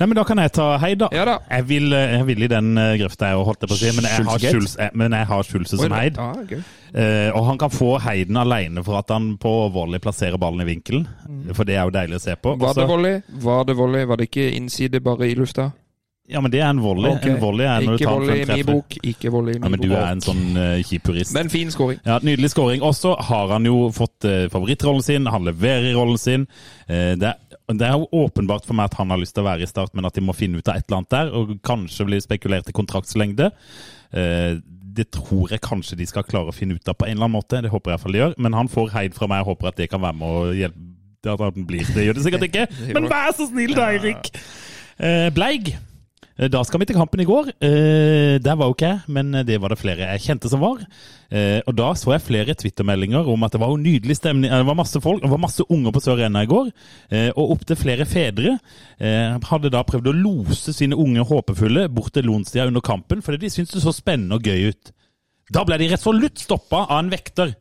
Nei, 0.00 0.06
men 0.08 0.16
da 0.18 0.24
kan 0.28 0.40
jeg 0.42 0.52
ta 0.56 0.66
Heid, 0.82 0.95
da. 1.00 1.08
Ja 1.14 1.24
da. 1.28 1.36
Jeg 1.50 1.68
vil, 1.68 1.92
jeg 1.92 2.26
vil 2.28 2.46
i 2.46 2.50
den 2.50 2.72
eh, 2.80 2.94
grøfta 3.02 3.30
jeg 3.32 3.46
holdt 3.48 3.62
det 3.64 3.70
på 3.70 3.76
å 3.76 3.80
si, 3.80 3.92
men 3.96 4.08
jeg 4.08 4.26
har? 4.28 4.44
Schulze, 4.46 4.80
eh, 4.82 4.92
men 4.94 5.16
jeg 5.16 5.30
har 5.30 5.48
Schulze 5.48 5.80
som 5.80 5.96
Heid. 5.96 6.20
Ah, 6.20 6.36
okay. 6.42 6.60
uh, 6.92 7.30
og 7.36 7.48
han 7.50 7.60
kan 7.60 7.72
få 7.72 7.96
Heiden 8.02 8.38
alene 8.40 8.84
for 8.86 9.00
at 9.00 9.10
han 9.14 9.34
på 9.42 9.54
volley 9.74 10.02
plasserer 10.02 10.40
ballen 10.40 10.64
i 10.64 10.68
vinkelen. 10.68 11.08
For 11.52 11.68
det 11.68 11.78
er 11.78 11.88
jo 11.88 11.96
deilig 11.96 12.20
å 12.20 12.24
se 12.28 12.36
på. 12.40 12.56
Var 12.60 12.78
det 12.78 12.86
volley? 12.90 13.18
Var 13.46 13.66
det 13.68 13.76
volley? 13.78 14.06
Var 14.08 14.20
det 14.20 14.30
ikke 14.30 14.48
innside 14.58 15.02
bare 15.04 15.30
i 15.30 15.36
lufta? 15.38 15.70
ja, 16.28 16.40
men 16.40 16.50
det 16.50 16.60
er 16.60 16.70
en 16.70 16.80
volley. 16.82 17.10
Okay. 17.16 17.30
En 17.30 17.40
volley 17.40 17.66
er 17.66 17.84
når 17.84 17.96
du 17.96 18.00
Ikke 18.00 18.08
tar 18.08 18.18
volley 18.18 18.40
i 18.40 18.46
min 18.50 18.66
bok. 18.66 18.96
Ikke 19.06 19.30
volley 19.30 19.54
i 19.54 19.60
Ja, 19.60 19.70
men 19.70 19.82
du 19.82 19.92
er 19.92 20.06
en 20.08 20.22
sånn 20.24 20.58
uh, 20.58 20.82
kjip 20.82 21.06
purist. 21.06 21.34
Men 21.36 21.50
fin 21.52 21.70
scoring. 21.70 22.00
Ja, 22.06 22.18
Nydelig 22.26 22.50
scoring. 22.50 22.82
Og 22.86 22.96
så 22.98 23.14
har 23.28 23.52
han 23.54 23.68
jo 23.68 23.86
fått 23.94 24.26
uh, 24.26 24.48
favorittrollen 24.52 25.06
sin, 25.06 25.30
han 25.30 25.46
leverer 25.46 25.86
i 25.92 25.94
rollen 25.94 26.18
sin. 26.18 26.48
Uh, 26.90 27.14
det, 27.14 27.30
er, 27.30 27.38
det 27.74 27.86
er 27.88 27.96
jo 27.98 28.06
åpenbart 28.14 28.66
for 28.66 28.78
meg 28.78 28.92
at 28.92 28.96
han 29.00 29.10
har 29.10 29.18
lyst 29.18 29.34
til 29.34 29.42
å 29.42 29.48
være 29.48 29.66
i 29.66 29.70
Start, 29.70 29.94
men 29.98 30.06
at 30.06 30.14
de 30.14 30.22
må 30.22 30.34
finne 30.36 30.60
ut 30.60 30.68
av 30.70 30.78
et 30.78 30.86
eller 30.86 31.00
annet 31.00 31.14
der, 31.16 31.32
og 31.34 31.56
kanskje 31.66 32.06
bli 32.06 32.20
spekulert 32.22 32.70
i 32.70 32.74
kontraktslengde. 32.76 33.50
Eh, 34.14 34.60
det 34.96 35.08
tror 35.12 35.50
jeg 35.52 35.64
kanskje 35.64 35.98
de 35.98 36.06
skal 36.08 36.24
klare 36.26 36.52
å 36.52 36.56
finne 36.56 36.78
ut 36.78 36.88
av 36.88 36.96
på 36.96 37.08
en 37.08 37.16
eller 37.16 37.26
annen 37.26 37.36
måte. 37.36 37.60
Det 37.64 37.72
håper 37.72 37.90
jeg 37.90 37.92
i 37.92 37.96
hvert 37.96 38.04
fall 38.06 38.16
de 38.16 38.22
gjør. 38.22 38.36
Men 38.46 38.56
han 38.56 38.70
får 38.72 38.94
heid 38.94 39.18
fra 39.18 39.28
meg, 39.30 39.42
jeg 39.42 39.50
håper 39.50 39.72
at 39.72 39.82
det 39.82 39.90
kan 39.92 40.04
være 40.06 40.18
med 40.20 40.38
å 40.38 40.54
hjelpe 40.56 41.34
at 41.34 41.42
han 41.42 41.66
blir. 41.68 41.90
Det 41.90 42.06
gjør 42.06 42.16
det 42.16 42.24
sikkert 42.28 42.46
ikke, 42.46 42.64
men 42.96 43.10
vær 43.10 43.34
så 43.34 43.50
snill 43.50 43.74
da, 43.76 43.90
Eirik! 43.96 44.30
Eh, 44.96 45.28
Bleig. 45.34 45.74
Eh, 46.38 46.48
Da 46.52 46.62
skal 46.64 46.80
vi 46.80 46.86
til 46.86 46.96
kampen 46.96 47.20
i 47.20 47.24
går. 47.24 47.48
Eh, 47.64 48.36
der 48.44 48.56
var 48.56 48.68
jo 48.68 48.74
ikke 48.76 48.88
jeg, 48.90 49.00
men 49.08 49.32
det 49.46 49.56
var 49.60 49.72
det 49.72 49.78
flere 49.80 50.08
jeg 50.12 50.20
kjente 50.20 50.50
som 50.52 50.60
var. 50.60 50.82
Eh, 51.32 51.60
og 51.66 51.74
da 51.76 51.92
så 51.96 52.12
jeg 52.12 52.22
flere 52.26 52.54
Twitter-meldinger 52.54 53.26
om 53.32 53.42
at 53.46 53.52
det 53.52 53.60
var 53.60 53.70
jo 53.72 53.76
nydelig 53.80 54.16
stemning. 54.18 54.50
eh, 54.52 54.58
Det 54.60 54.66
var 54.66 54.74
masse 54.76 55.00
folk, 55.00 55.22
det 55.22 55.30
var 55.30 55.38
masse 55.38 55.64
unger 55.70 55.92
på 55.92 56.00
Sør 56.04 56.18
Arena 56.20 56.42
i 56.42 56.46
går. 56.46 56.70
Eh, 57.10 57.30
og 57.36 57.50
opptil 57.56 57.76
flere 57.76 58.04
fedre 58.06 58.58
eh, 59.00 59.38
hadde 59.48 59.70
da 59.72 59.82
prøvd 59.82 60.12
å 60.12 60.16
lose 60.22 60.72
sine 60.72 60.94
unge 60.96 61.24
håpefulle 61.24 61.88
bort 61.88 62.12
til 62.12 62.24
Lonstia 62.24 62.66
under 62.66 62.80
kampen, 62.80 63.22
fordi 63.22 63.38
de 63.46 63.50
syntes 63.50 63.72
det 63.72 63.82
så 63.82 63.92
spennende 63.96 64.36
og 64.36 64.42
gøy 64.42 64.68
ut. 64.70 64.92
Da 65.52 65.62
ble 65.64 65.78
de 65.78 65.88
resolutt 65.92 66.38
stoppa 66.42 66.86
av 66.90 66.98
en 67.04 67.10
vekter. 67.10 67.54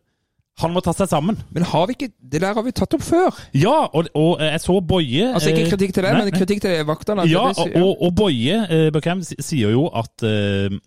Han 0.63 0.71
må 0.71 0.79
ta 0.79 0.93
seg 0.95 1.09
sammen. 1.11 1.37
Men 1.51 1.65
har 1.67 1.87
vi 1.89 1.97
ikke 1.97 2.11
Det 2.15 2.39
der 2.39 2.55
har 2.55 2.63
vi 2.63 2.71
tatt 2.75 2.93
opp 2.95 3.03
før. 3.03 3.35
Ja, 3.57 3.89
og, 3.91 4.07
og 4.15 4.39
jeg 4.39 4.61
så 4.63 4.79
Boje 4.79 5.27
Altså 5.33 5.51
Ikke 5.51 5.65
eh, 5.65 5.71
kritikk 5.73 5.95
til 5.97 6.07
deg, 6.07 6.15
men 6.15 6.31
kritikk 6.35 6.61
til 6.63 6.83
vaktene. 6.87 7.27
Ja, 7.27 7.49
og, 7.51 7.75
og, 7.75 7.91
og 8.07 8.13
Boje 8.15 8.61
eh, 8.71 8.87
Buckham 8.95 9.23
sier 9.25 9.75
jo 9.75 9.89
at 9.91 10.23
eh, 10.23 10.77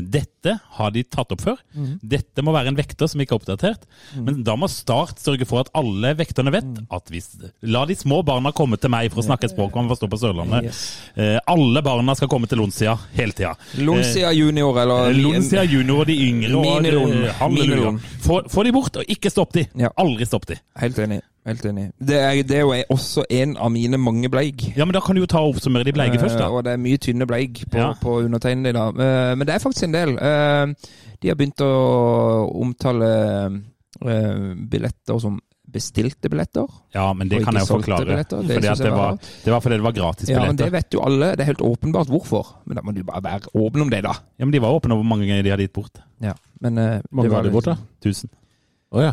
dette 0.00 0.37
dette 0.48 0.60
har 0.78 0.90
de 0.94 1.02
tatt 1.04 1.32
opp 1.34 1.42
før. 1.44 1.58
Dette 2.02 2.42
må 2.44 2.52
være 2.54 2.70
en 2.72 2.76
vekter 2.78 3.08
som 3.10 3.20
ikke 3.20 3.34
er 3.36 3.40
oppdatert. 3.40 3.84
Men 4.16 4.42
da 4.46 4.54
må 4.56 4.68
Start 4.68 5.18
sørge 5.20 5.46
for 5.48 5.60
at 5.64 5.70
alle 5.76 6.14
vekterne 6.16 6.52
vet 6.54 6.80
at 6.94 7.08
hvis 7.12 7.28
La 7.62 7.84
de 7.88 7.96
små 7.98 8.20
barna 8.24 8.52
komme 8.56 8.78
til 8.80 8.90
meg 8.92 9.10
for 9.12 9.22
å 9.22 9.26
snakke 9.26 9.48
et 9.48 9.54
språk 9.54 9.74
man 9.76 9.88
forstår 9.90 10.10
på 10.12 10.20
Sørlandet. 10.20 10.68
Yes. 10.68 10.82
Eh, 11.16 11.38
alle 11.50 11.82
barna 11.82 12.14
skal 12.18 12.28
komme 12.32 12.46
til 12.48 12.58
Lonsia 12.62 12.96
hele 13.16 13.32
tida. 13.36 13.54
Lonsia 13.80 14.32
junior, 14.36 14.76
eller 14.82 15.08
Eh, 15.10 15.16
Lonsia 15.22 15.64
junior 15.64 16.00
og 16.04 16.06
de 16.06 16.18
yngre. 16.28 16.52
Minilon. 16.62 17.16
eh, 17.24 17.32
Halleluja. 17.40 17.94
Få, 18.24 18.42
få 18.48 18.64
de 18.64 18.72
bort, 18.72 18.96
og 18.96 19.04
ikke 19.08 19.30
stopp 19.32 19.52
de. 19.56 19.66
Ja. 19.78 19.90
Aldri 19.98 20.26
stopp 20.28 20.46
de. 20.46 20.56
Helt 20.80 20.98
enig. 21.04 21.20
Helt 21.48 21.62
enig. 21.64 21.86
Det 21.96 22.16
er, 22.20 22.42
det 22.44 22.56
er 22.58 22.64
jo 22.66 22.74
også 22.92 23.22
en 23.32 23.54
av 23.56 23.70
mine 23.72 23.96
mange 23.96 24.28
bleig. 24.28 24.66
Ja, 24.76 24.84
men 24.84 24.92
da 24.92 25.00
kan 25.00 25.16
du 25.16 25.22
jo 25.22 25.28
ta 25.30 25.40
og 25.40 25.54
oppsummere 25.54 25.86
de 25.86 25.94
bleige 25.96 26.18
først, 26.20 26.36
da. 26.36 26.50
Uh, 26.50 26.58
Og 26.58 26.64
det 26.66 26.74
er 26.74 26.80
mye 26.82 26.98
tynne 27.00 27.24
bleig 27.30 27.62
på, 27.72 27.78
Ja. 27.78 27.86
på 28.02 28.18
undertegnede 28.26 28.74
i 28.74 28.76
dag. 28.76 28.98
Uh, 28.98 29.32
men 29.38 29.46
det 29.48 29.54
er 29.54 29.62
faktisk 29.62 29.86
en 29.88 29.94
del. 29.96 30.12
Eh, 30.18 30.37
de 31.18 31.30
har 31.30 31.38
begynt 31.38 31.62
å 31.64 31.72
omtale 32.62 33.10
eh, 33.48 34.40
billetter 34.70 35.20
som 35.22 35.38
bestilte 35.68 36.30
billetter. 36.32 36.64
Ja, 36.96 37.10
men 37.12 37.28
det 37.28 37.42
kan 37.44 37.56
jeg 37.58 37.66
jo 37.66 37.76
forklare. 37.76 38.22
det 38.22 38.26
Fordi 38.30 38.70
at 38.70 38.80
det, 38.80 38.92
var 38.94 39.18
det 39.20 39.52
var 39.52 39.60
fordi 39.60 39.76
det 39.76 39.84
var 39.84 39.96
gratis 39.98 40.28
billetter. 40.28 40.44
Ja, 40.44 40.48
men 40.48 40.60
det 40.60 40.68
vet 40.72 40.96
jo 40.96 41.02
alle. 41.04 41.30
Det 41.36 41.44
er 41.44 41.50
helt 41.50 41.64
åpenbart 41.68 42.08
hvorfor. 42.12 42.54
Men 42.64 42.80
da 42.80 42.84
må 42.86 42.94
du 42.96 43.02
bare 43.04 43.24
være 43.26 43.52
åpen 43.52 43.84
om 43.84 43.92
det, 43.92 44.00
da. 44.06 44.14
Ja, 44.40 44.46
men 44.46 44.54
de 44.56 44.62
var 44.64 44.78
åpne 44.78 44.96
om 44.96 45.02
hvor 45.02 45.10
mange 45.12 45.28
ganger 45.28 45.44
de 45.44 45.52
hadde 45.52 45.66
gitt 45.68 45.76
bort. 45.76 46.00
Ja. 46.24 46.32
Men 46.64 46.80
eh, 46.80 47.00
Mange 47.12 47.32
var 47.34 47.44
var 47.44 47.58
bort, 47.58 47.68
da? 47.68 47.76
Tusen. 48.04 48.32
Å 48.96 49.04
ja. 49.04 49.12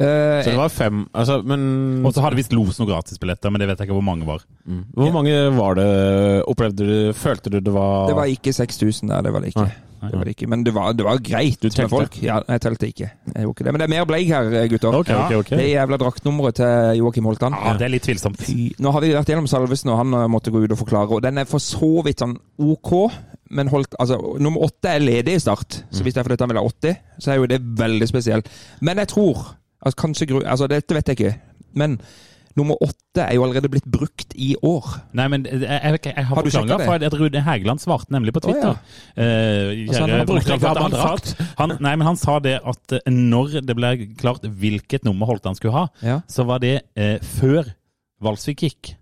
Eh, 0.00 0.40
Så 0.40 0.54
det 0.54 0.56
var 0.56 0.72
fem 0.72 1.02
Altså, 1.12 1.42
men 1.44 2.06
Og 2.06 2.14
så 2.16 2.22
hadde 2.24 2.38
visst 2.38 2.54
Los 2.56 2.78
noen 2.80 2.88
gratisbilletter, 2.88 3.52
men 3.52 3.60
det 3.60 3.68
vet 3.68 3.82
jeg 3.82 3.90
ikke 3.90 3.98
hvor 3.98 4.06
mange 4.06 4.24
var. 4.24 4.46
Mm. 4.64 4.86
Hvor 4.96 5.12
mange 5.12 5.36
var 5.58 5.76
det 5.76 5.90
Opplevde 6.48 6.88
du 6.88 7.12
Følte 7.12 7.52
du 7.52 7.60
det 7.60 7.74
var 7.74 8.08
det 8.08 8.16
var 8.16 8.32
ikke 8.32 8.54
6000 8.56 9.12
der, 9.12 9.26
det 9.26 9.32
var 9.34 9.44
det 9.44 9.52
ikke. 9.52 9.68
Det 10.00 10.16
var 10.16 10.24
det 10.24 10.32
ikke. 10.32 10.46
Men 10.48 10.62
det 10.64 10.72
var, 10.74 10.92
det 10.96 11.04
var 11.04 11.18
greit 11.20 11.60
Du 11.60 11.68
med 11.76 11.90
folk. 11.92 12.16
Ja, 12.24 12.38
jeg 12.48 12.62
telte 12.64 12.88
ikke. 12.88 13.10
Jeg 13.34 13.48
ikke 13.50 13.64
det. 13.66 13.72
Men 13.74 13.82
det 13.82 13.86
er 13.86 13.92
mer 13.92 14.06
bleik 14.08 14.30
her, 14.32 14.48
gutter. 14.72 14.96
Okay, 15.02 15.16
okay, 15.26 15.36
okay. 15.42 15.58
Det 15.60 15.66
jævla 15.68 15.98
draktnummeret 16.00 16.56
til 16.56 17.00
Joakim 17.02 17.28
Holtan. 17.28 17.56
Ja, 17.64 17.74
det 17.76 17.84
er 17.84 17.92
litt 17.92 18.06
tvilsomt. 18.08 18.40
Fy. 18.40 18.70
Nå 18.80 18.94
har 18.96 19.04
vi 19.04 19.12
vært 19.12 19.28
gjennom 19.28 19.48
Salvesen, 19.50 19.92
og 19.92 20.00
han 20.00 20.16
eh, 20.22 20.26
måtte 20.32 20.52
gå 20.54 20.64
ut 20.64 20.72
og 20.72 20.80
forklare. 20.80 21.12
Og 21.18 21.22
den 21.24 21.42
er 21.42 21.48
for 21.50 21.60
så 21.60 21.90
vidt 22.06 22.24
sånn 22.24 22.38
OK, 22.56 22.94
men 23.52 23.68
holdt, 23.68 23.92
altså, 24.00 24.16
nummer 24.40 24.64
åtte 24.70 24.94
er 24.94 25.04
ledig 25.04 25.36
i 25.36 25.42
start. 25.44 25.82
Så 25.92 26.06
hvis 26.06 26.16
det 26.16 26.22
er 26.22 26.28
fordi 26.30 26.40
han 26.46 26.54
vil 26.54 26.62
ha 26.62 26.66
80, 26.70 27.00
så 27.20 27.34
er 27.34 27.40
jo 27.42 27.50
det 27.50 27.60
veldig 27.84 28.08
spesielt. 28.08 28.48
Men 28.80 29.02
jeg 29.02 29.12
tror 29.12 29.44
altså, 29.82 29.96
kanskje, 30.06 30.26
gru- 30.30 30.44
altså 30.46 30.66
Dette 30.70 30.94
vet 30.94 31.08
jeg 31.08 31.18
ikke. 31.20 31.34
Men 31.74 32.00
nummer 32.58 32.74
åtte 32.82 33.22
er 33.22 33.34
jo 33.36 33.44
allerede 33.46 33.68
blitt 33.70 33.86
brukt 33.86 34.34
i 34.34 34.54
år. 34.66 34.86
Nei, 35.16 35.26
men 35.30 35.44
jeg, 35.46 35.60
jeg, 35.62 36.00
jeg 36.04 36.14
har 36.16 36.24
Har 36.34 36.42
du 36.42 36.50
forklaringa, 36.50 36.78
for 36.88 37.06
at 37.06 37.14
Rune 37.20 37.42
Hægeland 37.46 37.80
svarte 37.80 38.12
nemlig 38.12 38.34
på 38.34 38.42
Twitter. 38.44 38.74
Å, 38.74 38.78
Eh, 39.16 39.86
Altså, 39.88 40.00
han 40.02 40.10
har 40.10 40.26
brukt 40.26 40.50
han, 40.50 40.60
sa, 40.92 41.44
han, 41.62 41.76
nei, 41.80 41.94
men 41.96 42.06
han 42.10 42.18
sa 42.18 42.38
det 42.42 42.56
at 42.64 42.92
eh, 42.98 43.10
når 43.12 43.60
det 43.66 43.76
ble 43.78 43.92
klart 44.18 44.42
hvilket 44.44 45.04
nummer 45.06 45.30
Holtan 45.30 45.54
skulle 45.58 45.76
ha, 45.78 45.86
Ja. 46.02 46.20
så 46.28 46.44
var 46.48 46.58
det 46.62 46.74
eh, 46.96 47.18
før 47.22 47.70
Valsvik 48.20 48.66
gikk. 48.66 48.96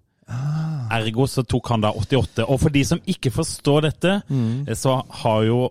Ergo 0.93 1.25
så 1.27 1.43
tok 1.49 1.69
han 1.73 1.83
da 1.83 1.91
88. 1.97 2.45
Og 2.47 2.61
for 2.61 2.73
de 2.73 2.85
som 2.87 3.01
ikke 3.09 3.33
forstår 3.35 3.89
dette, 3.89 4.13
mm. 4.29 4.69
så 4.79 4.99
har 5.23 5.43
jo 5.49 5.63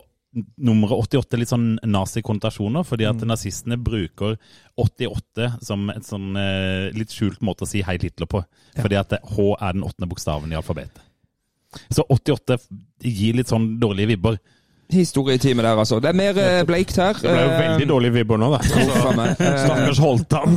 nummeret 0.57 0.97
88 0.97 1.39
litt 1.39 1.51
sånn 1.51 1.67
nazi-konnotasjoner, 1.85 2.85
fordi 2.87 3.07
at 3.09 3.23
nazistene 3.27 3.77
bruker 3.81 4.37
88 4.77 5.49
som 5.65 5.87
en 5.93 6.05
sånn 6.05 6.37
eh, 6.39 6.87
litt 6.95 7.13
skjult 7.15 7.41
måte 7.45 7.65
å 7.65 7.69
si 7.69 7.83
Heil 7.85 8.03
Hitler 8.03 8.29
på. 8.29 8.43
Fordi 8.77 8.99
at 8.99 9.17
H 9.35 9.49
er 9.55 9.77
den 9.77 9.85
åttende 9.87 10.09
bokstaven 10.11 10.53
i 10.53 10.59
alfabetet. 10.59 11.01
Så 11.91 12.05
88 12.09 12.57
gir 13.03 13.37
litt 13.37 13.51
sånn 13.51 13.75
dårlige 13.81 14.13
vibber. 14.13 14.37
Historietime 14.93 15.63
der, 15.65 15.75
altså. 15.81 15.97
Det 15.99 16.07
er 16.09 16.15
mer 16.15 16.37
eh, 16.39 16.61
bleikt 16.67 16.95
her. 16.95 17.17
Det 17.19 17.27
ble 17.27 17.41
jo 17.41 17.49
Eh, 17.51 17.59
veldig 17.59 17.87
dårlige 17.89 18.13
vibber 18.15 18.39
nå, 18.39 18.47
da. 18.53 18.59
Eh, 19.47 19.57
Stakkars 19.65 19.99
Holtan. 20.05 20.55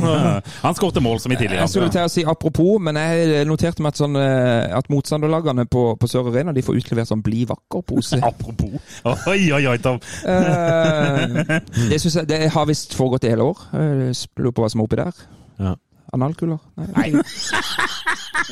Han 0.61 0.75
skåret 0.77 1.01
mål 1.03 1.19
som 1.19 1.33
i 1.33 1.35
tidligere. 1.39 1.65
Jeg 1.65 1.73
skulle 1.73 1.91
til 1.91 2.05
å 2.07 2.11
si 2.11 2.23
apropos, 2.27 2.79
men 2.83 2.95
jeg 3.01 3.43
noterte 3.49 3.83
meg 3.83 3.91
at, 3.91 3.99
sånn, 3.99 4.15
eh, 4.15 4.71
at 4.77 4.87
motstanderlagene 4.93 5.65
på, 5.71 5.83
på 5.99 6.09
Sør 6.11 6.31
Arena 6.31 6.53
de 6.55 6.63
får 6.63 6.79
utlevert 6.79 7.11
sånn 7.11 7.23
Bli 7.25 7.43
vakker-pose. 7.49 8.21
Apropos. 8.23 8.79
Oi, 9.27 9.51
oi, 9.53 9.61
oi, 9.67 9.77
Tom. 9.83 9.99
Eh, 10.23 11.59
det, 11.91 11.99
jeg, 11.99 12.25
det 12.31 12.41
har 12.55 12.69
visst 12.71 12.95
foregått 12.97 13.27
i 13.27 13.33
hele 13.35 13.51
år. 13.51 13.67
Jeg 13.75 14.15
lurer 14.39 14.55
på 14.55 14.63
hva 14.63 14.71
som 14.71 14.81
er 14.83 14.87
oppi 14.89 15.01
der. 15.01 15.21
Ja. 15.61 15.75
Analkuler? 16.15 16.59
Nei. 16.95 17.11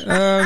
Eh, 0.08 0.46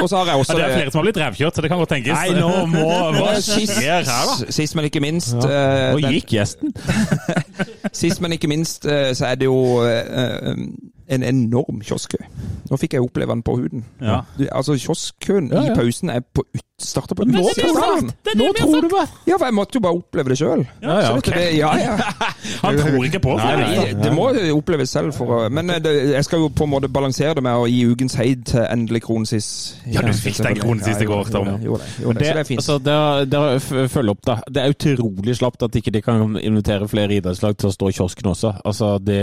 og 0.00 0.08
så 0.08 0.16
har 0.20 0.30
jeg 0.32 0.40
også 0.42 0.56
Ja, 0.56 0.58
det 0.58 0.64
er 0.70 0.76
flere 0.78 0.92
som 0.94 0.98
har 1.00 1.06
blitt 1.08 1.20
revkjørt, 1.22 1.54
så 1.56 1.62
det 1.64 1.70
kan 1.72 1.78
godt 1.82 1.92
tenkes. 1.94 2.12
Nei, 2.16 2.40
nå 2.40 2.66
må 2.72 2.84
Hva 3.16 3.32
Eh, 3.36 3.42
skjer 3.44 4.06
her, 4.08 4.30
da? 4.30 4.50
sist, 4.52 4.74
men 4.78 4.84
ikke 4.90 5.00
minst 5.04 5.36
ja. 5.36 5.90
Hvor 5.94 6.04
gikk 6.12 6.34
gjesten? 6.36 6.72
Sist, 8.00 8.20
men 8.22 8.32
ikke 8.36 8.48
minst, 8.50 8.86
eh, 8.86 9.10
så 9.18 9.26
er 9.30 9.34
det 9.40 9.48
jo 9.48 9.56
eh, 9.84 10.54
en 11.10 11.24
enorm 11.26 11.80
kioskkø. 11.82 12.18
Nå 12.70 12.76
fikk 12.78 12.92
jeg 12.94 13.02
oppleve 13.02 13.34
den 13.34 13.42
på 13.42 13.56
huden. 13.58 13.84
Ja. 14.00 14.20
Altså, 14.54 14.76
Kioskkøen 14.78 15.48
i 15.50 15.72
pausen 15.74 16.10
er 16.14 16.20
på 16.22 16.44
ut, 16.54 16.62
starter 16.84 17.16
på 17.18 17.24
Nå 17.28 17.42
tror 17.56 18.00
du 18.00 18.36
Nå 18.40 18.48
tror 18.56 18.82
du 18.84 18.88
det! 18.92 19.04
Ja, 19.28 19.36
for 19.36 19.46
jeg 19.48 19.56
måtte 19.56 19.78
jo 19.78 19.82
bare 19.84 19.98
oppleve 19.98 20.32
det 20.32 20.38
sjøl. 20.40 20.62
Ja, 20.82 20.96
ja, 21.04 21.12
okay. 21.16 21.50
Ja, 21.58 21.70
ja. 21.78 21.96
Han 22.64 22.78
tror 22.80 23.04
ikke 23.06 23.20
på 23.24 23.36
det. 23.38 23.44
nei. 23.46 23.68
Nei, 23.76 23.86
det 24.02 24.12
må 24.16 24.28
oppleves 24.56 24.92
selv. 24.94 25.12
For, 25.16 25.48
men 25.52 25.70
eh, 25.74 25.80
det, 25.84 25.94
jeg 26.14 26.26
skal 26.28 26.44
jo 26.44 26.50
på 26.54 26.66
en 26.68 26.72
måte 26.74 26.90
balansere 26.92 27.34
det 27.38 27.44
med 27.46 27.62
å 27.62 27.68
gi 27.70 27.80
ukens 27.92 28.16
heid 28.20 28.44
til 28.50 28.64
endelig 28.66 29.02
kronesis. 29.06 29.48
Ja, 29.90 30.04
du 30.06 30.12
fikk 30.16 30.40
den 30.44 30.60
kronesis 30.60 31.00
i 31.04 31.08
går, 31.08 31.30
Tom. 31.34 31.48
Ja, 31.54 31.56
det, 31.60 31.78
det. 32.02 32.18
Det, 32.20 32.28
er 32.34 32.44
fint. 32.48 32.60
altså, 32.62 32.78
det, 32.82 32.98
er- 32.98 33.30
det 33.30 33.44
er, 33.84 33.88
følg 33.92 34.14
opp, 34.16 34.22
da. 34.26 34.38
Det 34.48 34.62
er 34.64 34.76
utrolig 34.76 35.36
slapt 35.40 35.66
at 35.66 35.80
ikke 35.80 35.94
de 35.94 36.04
kan 36.04 36.36
invitere 36.40 36.88
flere 36.90 37.18
idrettslag 37.20 37.58
til 37.60 37.70
å 37.70 37.74
stå 37.74 37.90
i 37.90 37.96
kiosken 38.00 38.32
også. 38.34 38.54
Altså, 38.64 38.94
det, 39.02 39.20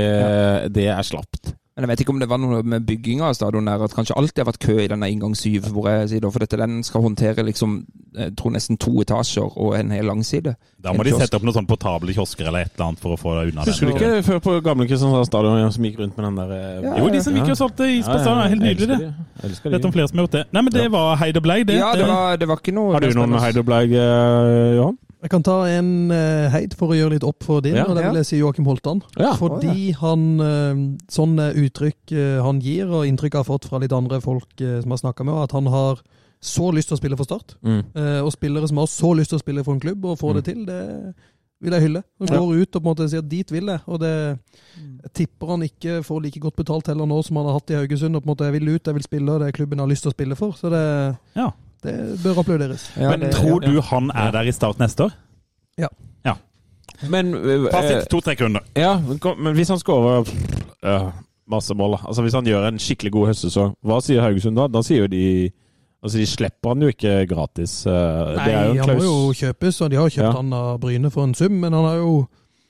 det 0.76 0.90
er 0.94 1.02
slapt. 1.08 1.54
Men 1.78 1.86
jeg 1.86 1.92
vet 1.92 2.02
ikke 2.02 2.14
om 2.16 2.22
det 2.24 2.26
var 2.32 2.40
noe 2.42 2.64
med 2.66 2.86
bygginga 2.90 3.28
av 3.30 3.36
stadion 3.38 3.68
der, 3.70 3.84
at 3.86 3.94
kanskje 3.94 4.16
alltid 4.18 4.42
har 4.42 4.48
vært 4.48 4.64
kø 4.66 4.76
i 4.82 4.88
denne 4.90 5.10
inngang 5.14 5.36
syv, 5.38 5.68
hvor 5.76 5.86
jeg 5.92 6.08
sier 6.10 6.24
da, 6.26 6.32
for 6.34 6.42
dette, 6.42 6.58
den 6.58 6.80
skal 6.88 7.04
håndtere 7.06 7.44
liksom, 7.48 7.78
jeg 8.18 8.34
tror 8.40 8.54
nesten 8.56 8.78
to 8.82 8.92
etasjer 9.04 9.46
og 9.62 9.76
en 9.78 9.92
hel 9.94 10.08
langside. 10.10 10.54
Da 10.84 10.94
må 10.96 11.06
de 11.06 11.14
sette 11.18 11.38
opp 11.38 11.46
noen 11.46 11.56
sånn 11.56 11.68
portable 11.70 12.14
kiosker 12.16 12.48
eller 12.50 12.66
et 12.66 12.74
eller 12.76 12.88
annet 12.90 13.02
for 13.04 13.16
å 13.16 13.20
få 13.20 13.34
det 13.38 13.52
unna. 13.52 13.66
Husker 13.68 13.90
du 13.90 13.94
ikke 13.96 14.12
før 14.26 14.42
på 14.46 14.56
gamle 14.66 14.88
Kristiansand 14.90 15.30
stadion 15.30 15.74
som 15.76 15.88
gikk 15.90 16.00
rundt 16.02 16.18
med 16.18 16.28
den 16.30 16.40
der 16.42 16.54
eh, 16.58 16.86
Ja, 16.86 16.94
Jo, 17.02 17.10
de 17.14 17.24
som 17.26 17.38
gikk 17.38 17.52
og 17.54 17.60
solgte 17.60 17.90
is 17.92 18.08
på 18.08 18.18
stadion, 18.22 18.46
helt 18.54 18.66
nydelig 18.66 18.90
det. 18.94 19.12
Elsker 19.48 19.76
Vet 19.76 19.90
om 19.90 19.96
flere 19.96 20.12
som 20.12 20.22
har 20.22 20.28
gjort 20.28 20.38
det. 20.40 20.46
Nei, 20.54 20.66
men 20.68 20.78
det 20.78 20.88
var 20.94 21.12
Heid 21.22 21.42
og 21.42 21.48
Bleig, 21.50 21.68
det. 21.70 21.80
Ja, 21.82 21.92
det 21.98 22.08
var, 22.10 22.40
det 22.42 22.50
var 22.50 22.64
ikke 22.64 22.78
noe 22.78 22.96
Har 22.98 23.06
du 23.06 23.12
noen. 23.18 23.38
Heid 23.44 23.62
og 23.62 23.68
Bleig, 23.70 23.94
Johan? 23.98 24.98
Jeg 25.22 25.30
kan 25.34 25.42
ta 25.44 25.66
en 25.66 26.12
uh, 26.12 26.50
heid 26.54 26.76
for 26.78 26.94
å 26.94 26.98
gjøre 26.98 27.16
litt 27.16 27.24
opp 27.26 27.42
for 27.44 27.60
din, 27.66 27.74
Ja. 27.76 27.86
og 27.90 27.96
det 27.96 28.04
Ja. 28.04 28.12
vil 28.12 28.20
jeg 28.22 28.26
si 28.30 28.38
Joakim 28.38 28.66
Holtan. 28.70 29.02
Ja. 29.18 29.32
Fordi 29.34 29.92
han 29.98 30.40
uh, 30.40 30.76
sånne 31.10 31.48
uttrykk 31.58 32.12
uh, 32.14 32.44
han 32.46 32.60
gir, 32.62 32.86
og 32.88 33.08
inntrykk 33.10 33.34
jeg 33.34 33.42
har 33.42 33.50
fått 33.50 33.66
fra 33.66 33.80
litt 33.80 33.92
andre 33.92 34.22
folk 34.22 34.62
eh, 34.62 34.80
som 34.82 34.92
har 34.94 34.98
snakka 35.02 35.26
med, 35.26 35.34
at 35.44 35.52
han 35.58 35.66
har 35.74 36.02
så 36.40 36.70
lyst 36.72 36.90
til 36.90 36.98
å 36.98 37.02
spille 37.02 37.18
for 37.18 37.26
Start. 37.26 37.56
Mm. 37.66 37.82
Eh, 37.98 38.20
og 38.22 38.30
spillere 38.32 38.68
som 38.70 38.78
har 38.78 38.86
så 38.86 39.10
lyst 39.18 39.30
til 39.34 39.40
å 39.40 39.42
spille 39.42 39.64
for 39.66 39.74
en 39.74 39.82
klubb 39.82 40.06
og 40.06 40.20
få 40.20 40.36
det 40.38 40.46
til, 40.46 40.66
det 40.70 41.16
vil 41.66 41.74
jeg 41.74 41.82
hylle. 41.88 42.04
Han 42.22 42.28
Ja. 42.30 42.38
går 42.38 42.62
ut 42.62 42.76
og 42.76 42.84
på 42.84 42.86
en 42.86 42.94
måte 42.96 43.10
sier 43.10 43.24
at 43.26 43.30
dit 43.30 43.50
vil 43.52 43.66
jeg, 43.66 43.82
og 43.88 44.00
det 44.00 44.38
jeg 44.78 45.14
tipper 45.18 45.48
han 45.50 45.62
ikke 45.66 46.04
får 46.06 46.22
like 46.22 46.40
godt 46.40 46.56
betalt 46.62 46.86
heller 46.94 47.08
nå 47.10 47.18
som 47.26 47.38
han 47.42 47.46
har 47.50 47.54
hatt 47.58 47.72
i 47.72 47.74
Haugesund. 47.74 48.16
og 48.16 48.22
på 48.24 48.30
en 48.30 48.36
måte 48.36 48.46
Jeg 48.46 48.54
vil 48.62 48.76
ut, 48.76 48.86
jeg 48.86 48.94
vil 48.94 49.04
spille, 49.04 49.32
og 49.34 49.40
det 49.42 49.48
er 49.48 49.58
klubben 49.58 49.80
jeg 49.80 49.86
har 49.88 49.90
lyst 49.90 50.04
til 50.06 50.12
å 50.12 50.14
spille 50.14 50.36
for. 50.38 50.52
Så 50.54 50.70
det, 50.70 51.18
Ja. 51.36 51.50
Det 51.84 51.96
bør 52.24 52.40
applauderes. 52.42 52.92
Ja, 52.98 53.10
Men 53.12 53.20
det- 53.20 53.32
tror 53.36 53.60
du 53.62 53.82
han 53.82 54.12
er 54.16 54.32
der 54.32 54.42
i 54.48 54.52
start 54.52 54.80
neste 54.80 55.04
år? 55.10 55.12
Men 57.10 57.34
eh, 57.36 57.68
Fasit 57.72 58.08
to-tre 58.10 58.36
kunder. 58.36 58.64
Ja, 58.76 58.96
men 59.38 59.54
hvis 59.56 59.70
han 59.70 59.78
skårer 59.80 60.26
ja, 60.84 61.12
masse 61.50 61.76
mål, 61.78 62.00
altså 62.08 62.22
hvis 62.26 62.34
han 62.34 62.48
gjør 62.50 62.68
en 62.72 62.80
skikkelig 62.82 63.12
god 63.14 63.28
høstsesong, 63.28 63.76
hva 63.86 64.00
sier 64.02 64.24
Haugesund 64.26 64.58
da? 64.58 64.66
Da 64.68 64.82
sier 64.82 65.06
jo 65.06 65.12
de 65.14 65.52
Altså, 65.98 66.20
de 66.22 66.26
slipper 66.30 66.70
han 66.70 66.82
jo 66.86 66.88
ikke 66.94 67.14
gratis. 67.28 67.72
eh, 67.90 67.92
Nei, 67.92 68.44
det 68.46 68.54
er 68.54 68.66
jo 68.68 68.72
en 68.72 68.78
han 68.86 68.98
må 69.00 69.04
jo 69.04 69.32
kjøpes, 69.34 69.80
og 69.82 69.90
de 69.90 69.96
har 69.98 70.10
kjøpt 70.14 70.28
Ja. 70.28 70.32
han 70.32 70.54
av 70.54 70.80
Bryne 70.80 71.10
for 71.12 71.24
en 71.26 71.34
sum, 71.34 71.52
men 71.60 71.74
han 71.74 71.84
har 71.86 71.96
jo 71.98 72.28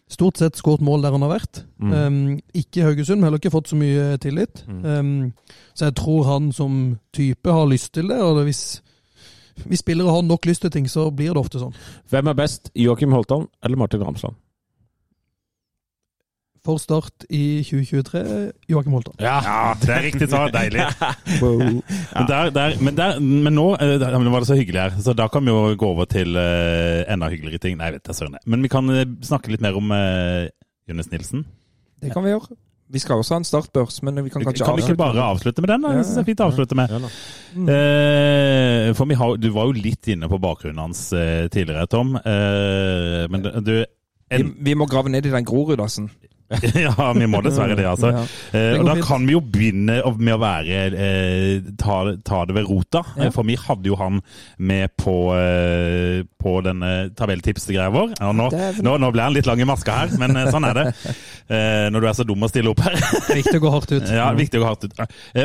stort 0.10 0.38
sett 0.38 0.56
skåret 0.56 0.80
mål 0.82 1.02
der 1.04 1.12
han 1.12 1.22
har 1.22 1.34
vært. 1.34 1.60
Mm. 1.78 1.92
Um, 1.94 2.40
ikke 2.56 2.84
Haugesund, 2.88 3.20
men 3.20 3.24
heller 3.28 3.38
ikke 3.38 3.52
fått 3.52 3.68
så 3.68 3.76
mye 3.76 4.18
tillit. 4.18 4.64
Mm. 4.68 4.86
Um, 4.86 5.34
så 5.76 5.86
jeg 5.92 5.96
tror 5.96 6.24
han 6.24 6.52
som 6.54 6.98
type 7.14 7.52
har 7.52 7.68
lyst 7.68 7.94
til 7.94 8.08
det, 8.08 8.18
og 8.18 8.38
det 8.40 8.46
hvis, 8.48 8.82
hvis 9.66 9.84
spillere 9.84 10.14
har 10.14 10.26
nok 10.26 10.46
lyst 10.46 10.62
til 10.66 10.74
ting, 10.74 10.90
så 10.90 11.10
blir 11.12 11.34
det 11.34 11.42
ofte 11.42 11.62
sånn. 11.62 11.76
Hvem 12.12 12.30
er 12.32 12.38
best, 12.38 12.72
Joakim 12.76 13.16
Holtan 13.16 13.48
eller 13.64 13.80
Martin 13.80 14.04
Ramsland? 14.04 14.38
For 16.68 16.82
Start 16.84 17.24
i 17.32 17.64
2023, 17.64 18.22
Joakim 18.68 18.96
Holtan. 18.98 19.16
Ja, 19.24 19.38
det 19.80 19.94
er 19.94 20.04
riktig 20.04 20.28
svar. 20.28 20.52
Deilig. 20.52 20.84
Wow. 21.38 21.60
Men, 21.60 22.28
der, 22.28 22.50
der, 22.50 22.76
men, 22.82 22.96
der, 22.98 23.20
men 23.22 23.54
nå 23.54 23.66
eh, 23.76 24.02
men 24.02 24.32
var 24.34 24.42
det 24.42 24.50
så 24.50 24.56
hyggelig 24.58 24.82
her, 24.82 24.96
så 25.04 25.14
da 25.16 25.28
kan 25.32 25.46
vi 25.46 25.54
jo 25.54 25.76
gå 25.80 25.90
over 25.94 26.08
til 26.10 26.36
uh, 26.36 27.06
enda 27.08 27.30
hyggeligere 27.32 27.62
ting. 27.62 27.78
Nei, 27.80 27.92
vet 27.96 28.10
jeg 28.10 28.18
søren. 28.18 28.40
Men 28.50 28.64
vi 28.66 28.72
kan 28.72 28.90
eh, 28.92 29.06
snakke 29.24 29.54
litt 29.54 29.64
mer 29.64 29.78
om 29.78 29.92
uh, 29.94 30.48
Jonas 30.90 31.12
Nilsen. 31.14 31.46
Det 32.02 32.12
kan 32.14 32.26
vi 32.26 32.34
gjøre. 32.34 32.58
Vi 32.90 33.02
skal 33.04 33.20
også 33.20 33.36
ha 33.36 33.42
en 33.42 33.48
startbørs, 33.48 34.00
men 34.06 34.22
vi 34.24 34.32
kan 34.32 34.46
kanskje 34.46 34.64
Kan 34.64 34.78
vi 34.78 34.86
ikke 34.86 35.00
bare 35.00 35.24
avslutte 35.34 35.64
med 35.64 35.74
den? 35.74 35.84
da? 35.84 35.92
Jeg 35.98 36.06
synes 36.06 36.16
det 36.16 36.22
er 36.22 36.30
fint 36.30 36.44
å 36.44 36.48
avslutte 36.48 36.78
med. 36.80 36.94
Eh, 37.74 38.94
for 38.96 39.10
vi 39.10 39.18
har, 39.20 39.36
du 39.36 39.50
var 39.52 39.68
jo 39.68 39.76
litt 39.76 40.08
inne 40.14 40.30
på 40.32 40.40
bakgrunnen 40.40 40.80
hans 40.86 41.02
eh, 41.12 41.50
tidligere, 41.52 41.88
Tom. 41.92 42.16
Eh, 42.16 43.28
men 43.28 43.44
du 43.66 43.74
vi, 44.28 44.44
vi 44.60 44.74
må 44.76 44.88
grave 44.92 45.12
ned 45.12 45.26
i 45.28 45.32
den 45.32 45.46
Groruddassen. 45.48 46.10
ja, 46.80 47.14
vi 47.14 47.28
må 47.28 47.42
dessverre 47.44 47.76
det, 47.76 47.86
altså. 47.90 48.12
Ja. 48.14 48.22
Eh, 48.56 48.70
det 48.72 48.80
og 48.80 48.88
da 48.88 48.96
fint. 48.96 49.08
kan 49.10 49.26
vi 49.28 49.34
jo 49.36 49.42
begynne 49.44 49.98
med 50.16 50.34
å 50.34 50.40
være 50.40 50.80
eh, 50.96 51.72
ta, 51.80 51.98
ta, 52.24 52.44
det 52.48 52.56
ved 52.56 52.70
rota. 52.70 53.04
Ja. 53.18 53.28
Eh, 53.28 53.34
for 53.36 53.48
vi 53.48 53.58
hadde 53.60 53.92
jo 53.92 53.98
han 54.00 54.22
med 54.58 54.96
på, 55.00 55.18
eh, 55.36 56.22
på 56.40 56.56
denne 56.64 56.94
tabelltipsgreia 57.20 57.92
vår. 57.92 58.16
Og 58.30 58.38
nå, 58.40 58.48
nå, 58.80 58.96
nå, 59.04 59.12
ble 59.16 59.28
han 59.28 59.36
litt 59.36 59.50
lang 59.50 59.60
i 59.64 59.68
maska 59.68 60.00
her, 60.02 60.16
men 60.22 60.40
eh, 60.40 60.50
sånn 60.54 60.70
er 60.70 60.80
det. 60.80 60.88
Eh, 61.48 61.88
når 61.92 62.04
du 62.04 62.10
er 62.10 62.18
så 62.22 62.28
dum 62.28 62.48
å 62.48 62.52
stille 62.52 62.72
opp 62.72 62.84
her. 62.88 62.96
viktig 63.28 63.60
å 63.60 63.66
gå 63.68 63.74
hardt 63.76 63.96
ut. 63.98 64.10
Ja, 64.18 64.32
viktig 64.34 64.60
å 64.60 64.64
gå 64.64 64.70
hardt 64.72 64.88
ut. 64.88 64.96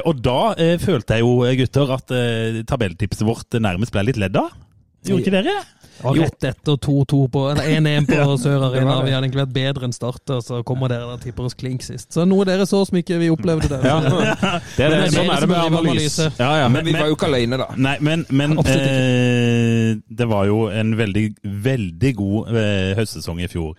og 0.01 0.21
da 0.25 0.55
følte 0.81 1.19
jeg 1.19 1.27
jo, 1.27 1.35
gutter, 1.59 1.93
at 1.99 2.15
eh, 2.17 2.63
tabelltipset 2.69 3.27
vårt 3.27 3.59
nærmest 3.61 3.93
ble 3.95 4.07
litt 4.07 4.21
ledd 4.23 4.39
av. 4.39 4.55
Gjorde 5.03 5.25
ikke 5.27 5.35
dere 5.35 5.51
det? 5.51 5.82
1-1 6.03 6.71
og 6.73 6.79
2-2 6.85 7.21
på 7.33 7.45
1-1 7.55 8.09
på 8.11 8.19
ja, 8.21 8.27
Sør 8.43 8.67
Arena. 8.69 8.99
Vi 9.07 9.15
hadde 9.15 9.27
egentlig 9.27 9.43
vært 9.45 9.55
bedre 9.57 9.89
enn 9.89 9.97
starter, 9.97 10.43
så 10.45 10.61
kommer 10.67 10.93
dere 10.93 11.15
og 11.15 11.23
tipper 11.23 11.49
oss 11.49 11.57
klink 11.59 11.85
sist. 11.87 12.11
Så 12.15 12.27
noe 12.29 12.47
dere 12.49 12.67
så 12.69 12.83
som 12.89 12.99
ikke 13.01 13.19
vi 13.23 13.33
opplevde 13.33 13.71
der. 13.73 13.87
Ja. 13.93 13.99
Eh, 13.99 14.63
det 14.77 14.85
er 14.87 14.95
det. 14.95 15.01
Sånn 15.13 15.29
er 15.31 15.45
det 15.45 15.49
med 15.51 15.59
analyse. 15.63 16.29
Ja, 16.39 16.53
ja. 16.63 16.69
Men, 16.71 16.81
men, 16.81 16.89
vi 16.89 16.95
var 16.97 17.11
jo 17.11 17.17
ikke 17.17 17.29
alene, 17.29 17.59
da. 17.61 17.67
Nei, 17.77 17.97
men, 18.05 18.25
men 18.33 18.57
eh, 18.63 19.99
det 20.09 20.29
var 20.31 20.47
jo 20.49 20.65
en 20.73 20.95
veldig, 20.99 21.27
veldig 21.67 22.13
god 22.19 22.57
eh, 22.57 22.93
høstsesong 22.99 23.43
i 23.43 23.51
fjor. 23.53 23.75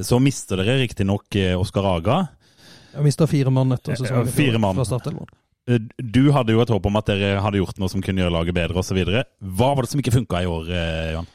Så 0.00 0.18
mister 0.22 0.60
dere 0.60 0.78
riktignok 0.80 1.36
eh, 1.36 1.58
Oskar 1.58 1.86
Aga. 1.96 2.18
Jeg 2.92 3.06
mista 3.06 3.28
fire 3.28 3.52
mann 3.52 3.74
etter 3.76 3.94
eh, 3.94 4.00
sesongen. 4.00 4.32
Ja. 4.62 4.72
Fra 4.78 4.88
startelveren 4.88 5.30
eh, 5.68 5.84
du 5.98 6.24
hadde 6.34 6.56
jo 6.56 6.62
et 6.64 6.72
håp 6.72 6.88
om 6.88 6.98
at 7.00 7.12
dere 7.12 7.36
hadde 7.44 7.60
gjort 7.60 7.78
noe 7.80 7.92
som 7.92 8.02
kunne 8.04 8.24
gjøre 8.24 8.34
laget 8.34 8.56
bedre 8.56 8.82
osv. 8.82 8.98
Hva 9.02 9.70
var 9.74 9.84
det 9.84 9.92
som 9.92 10.02
ikke 10.02 10.16
funka 10.16 10.42
i 10.42 10.50
år, 10.50 10.72
Johan? 11.16 11.30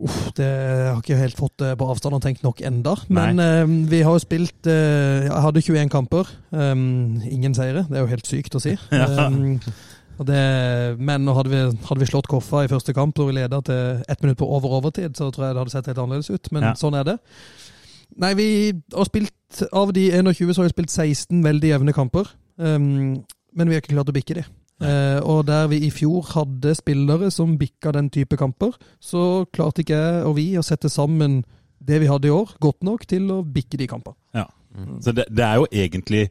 Uff, 0.00 0.32
det 0.34 0.46
har 0.48 0.98
ikke 1.02 1.18
helt 1.20 1.36
fått 1.38 1.62
på 1.78 1.86
avstand 1.92 2.16
og 2.16 2.22
tenkt 2.24 2.42
nok 2.42 2.62
enda. 2.64 2.94
Men 3.12 3.38
uh, 3.38 3.68
vi 3.90 4.00
har 4.02 4.16
jo 4.16 4.22
spilt 4.22 4.66
uh, 4.66 5.26
Jeg 5.28 5.42
hadde 5.44 5.62
21 5.62 5.90
kamper. 5.92 6.30
Um, 6.50 7.20
ingen 7.28 7.54
seire. 7.54 7.84
Det 7.88 7.98
er 7.98 8.06
jo 8.06 8.10
helt 8.10 8.26
sykt 8.26 8.56
å 8.56 8.62
si. 8.62 8.76
Um, 8.92 9.60
og 10.20 10.26
det, 10.28 10.40
men 11.00 11.26
hadde 11.34 11.50
vi, 11.50 11.60
hadde 11.88 12.02
vi 12.02 12.06
slått 12.06 12.28
Koffa 12.30 12.64
i 12.66 12.70
første 12.70 12.92
kamp, 12.94 13.16
og 13.18 13.30
vi 13.30 13.36
leda 13.38 13.58
til 13.64 14.02
ett 14.12 14.20
minutt 14.22 14.38
på 14.38 14.46
over 14.46 14.76
overtid, 14.76 15.16
så 15.16 15.30
tror 15.32 15.46
jeg 15.48 15.56
det 15.56 15.62
hadde 15.62 15.72
sett 15.72 15.88
helt 15.88 15.98
annerledes 16.02 16.30
ut. 16.30 16.50
Men 16.52 16.66
Ja. 16.68 16.72
sånn 16.78 16.94
er 16.98 17.06
det. 17.08 17.16
Nei, 18.20 18.34
vi 18.36 18.48
har 18.92 19.08
spilt 19.08 19.62
Av 19.72 19.90
de 19.92 20.10
21 20.12 20.52
så 20.54 20.62
har 20.62 20.68
vi 20.68 20.74
spilt 20.74 20.92
16 20.92 21.42
veldig 21.44 21.72
jevne 21.72 21.92
kamper. 21.96 22.28
Um, 22.56 23.22
men 23.52 23.68
vi 23.68 23.74
har 23.74 23.82
ikke 23.82 23.94
klart 23.96 24.12
å 24.12 24.16
bikke 24.16 24.36
de. 24.38 24.44
Eh, 24.82 25.18
og 25.22 25.44
der 25.48 25.68
vi 25.70 25.82
i 25.86 25.90
fjor 25.94 26.26
hadde 26.34 26.74
spillere 26.78 27.30
som 27.34 27.56
bikka 27.60 27.94
den 27.96 28.10
type 28.12 28.38
kamper, 28.40 28.74
så 29.00 29.44
klarte 29.54 29.84
ikke 29.84 29.98
jeg 29.98 30.24
og 30.28 30.36
vi 30.38 30.48
å 30.58 30.66
sette 30.66 30.90
sammen 30.92 31.42
det 31.82 31.98
vi 32.02 32.10
hadde 32.10 32.28
i 32.30 32.34
år, 32.34 32.56
godt 32.62 32.84
nok 32.86 33.06
til 33.10 33.30
å 33.34 33.42
bikke 33.42 33.80
de 33.80 33.88
kampene. 33.90 34.18
Ja. 34.36 34.46
Så 35.04 35.12
det, 35.12 35.26
det 35.28 35.42
er 35.44 35.58
jo 35.60 35.66
egentlig 35.68 36.22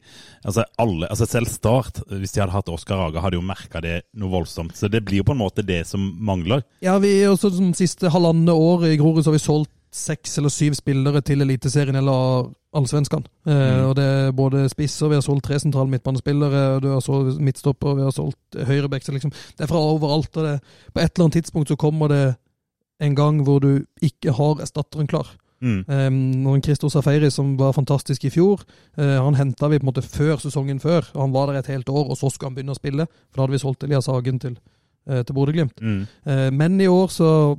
altså 0.41 0.63
alle, 0.81 1.05
altså 1.13 1.27
Selv 1.29 1.49
Start, 1.51 1.99
hvis 2.09 2.33
de 2.33 2.41
hadde 2.41 2.55
hatt 2.55 2.71
Oskar 2.73 3.03
Aga, 3.05 3.21
hadde 3.21 3.37
jo 3.37 3.43
merka 3.45 3.81
det 3.83 3.99
noe 4.17 4.33
voldsomt. 4.33 4.73
Så 4.77 4.89
det 4.89 5.03
blir 5.05 5.21
jo 5.21 5.27
på 5.27 5.35
en 5.35 5.43
måte 5.43 5.65
det 5.65 5.83
som 5.89 6.07
mangler. 6.17 6.63
Ja, 6.81 6.95
vi 7.03 7.13
også 7.29 7.51
som 7.53 7.69
siste 7.77 8.09
halvannet 8.09 8.55
år 8.55 8.87
i 8.89 8.97
Grorud 8.97 9.21
så 9.21 9.29
har 9.29 9.37
vi 9.37 9.43
solgt 9.43 9.75
seks 9.91 10.37
eller 10.37 10.49
syv 10.49 10.73
spillere 10.73 11.21
til 11.21 11.41
Eliteserien 11.43 11.95
eller 11.99 12.49
Allsvenskan. 12.73 13.25
Eh, 13.45 13.51
Mm. 13.53 13.85
og 13.89 13.95
det 13.95 14.03
er 14.05 14.31
både 14.31 14.69
spisser, 14.69 15.09
vi 15.09 15.15
har 15.15 15.21
solgt 15.21 15.43
tre 15.43 15.59
sentrale 15.59 15.89
midtbanespillere, 15.91 16.79
du 16.79 16.87
har 16.93 16.99
solgt 17.01 17.41
midtstopper, 17.41 17.95
vi 17.95 18.01
har 18.01 18.11
solgt 18.11 18.55
høyrebekk. 18.55 19.03
Så 19.03 19.11
liksom, 19.11 19.31
det 19.57 19.63
er 19.63 19.67
fra 19.67 19.77
overalt. 19.77 20.37
Og 20.37 20.43
det, 20.43 20.61
på 20.93 20.99
et 21.01 21.11
eller 21.11 21.25
annet 21.25 21.33
tidspunkt 21.43 21.67
så 21.67 21.75
kommer 21.75 22.07
det 22.07 22.35
en 23.01 23.15
gang 23.15 23.43
hvor 23.43 23.59
du 23.59 23.83
ikke 24.01 24.31
har 24.31 24.61
erstatteren 24.61 25.07
klar. 25.07 25.27
Mm. 25.61 25.85
Um, 25.87 26.47
og 26.47 26.63
Christo 26.63 26.89
Safari, 26.89 27.29
som 27.29 27.57
var 27.59 27.71
fantastisk 27.73 28.23
i 28.25 28.29
fjor, 28.29 28.63
eh, 28.97 29.19
han 29.23 29.35
henta 29.35 29.67
vi 29.69 29.77
på 29.77 29.83
en 29.83 29.91
måte 29.93 30.01
før 30.01 30.37
sesongen 30.41 30.79
før. 30.79 31.05
og 31.13 31.21
Han 31.21 31.33
var 31.33 31.45
der 31.51 31.59
et 31.59 31.67
helt 31.67 31.89
år, 31.89 32.09
og 32.09 32.17
så 32.17 32.31
skulle 32.31 32.49
han 32.49 32.55
begynne 32.55 32.71
å 32.73 32.79
spille. 32.79 33.05
For 33.29 33.35
da 33.35 33.41
hadde 33.43 33.51
vi 33.51 33.57
solgt 33.59 33.83
Elias 33.83 34.07
Hagen 34.07 34.39
til, 34.39 34.57
uh, 35.09 35.21
til 35.21 35.33
Bodø-Glimt. 35.35 35.81
Mm. 35.81 36.07
Eh, 36.25 36.49
men 36.51 36.81
i 36.81 36.87
år 36.87 37.07
så 37.07 37.57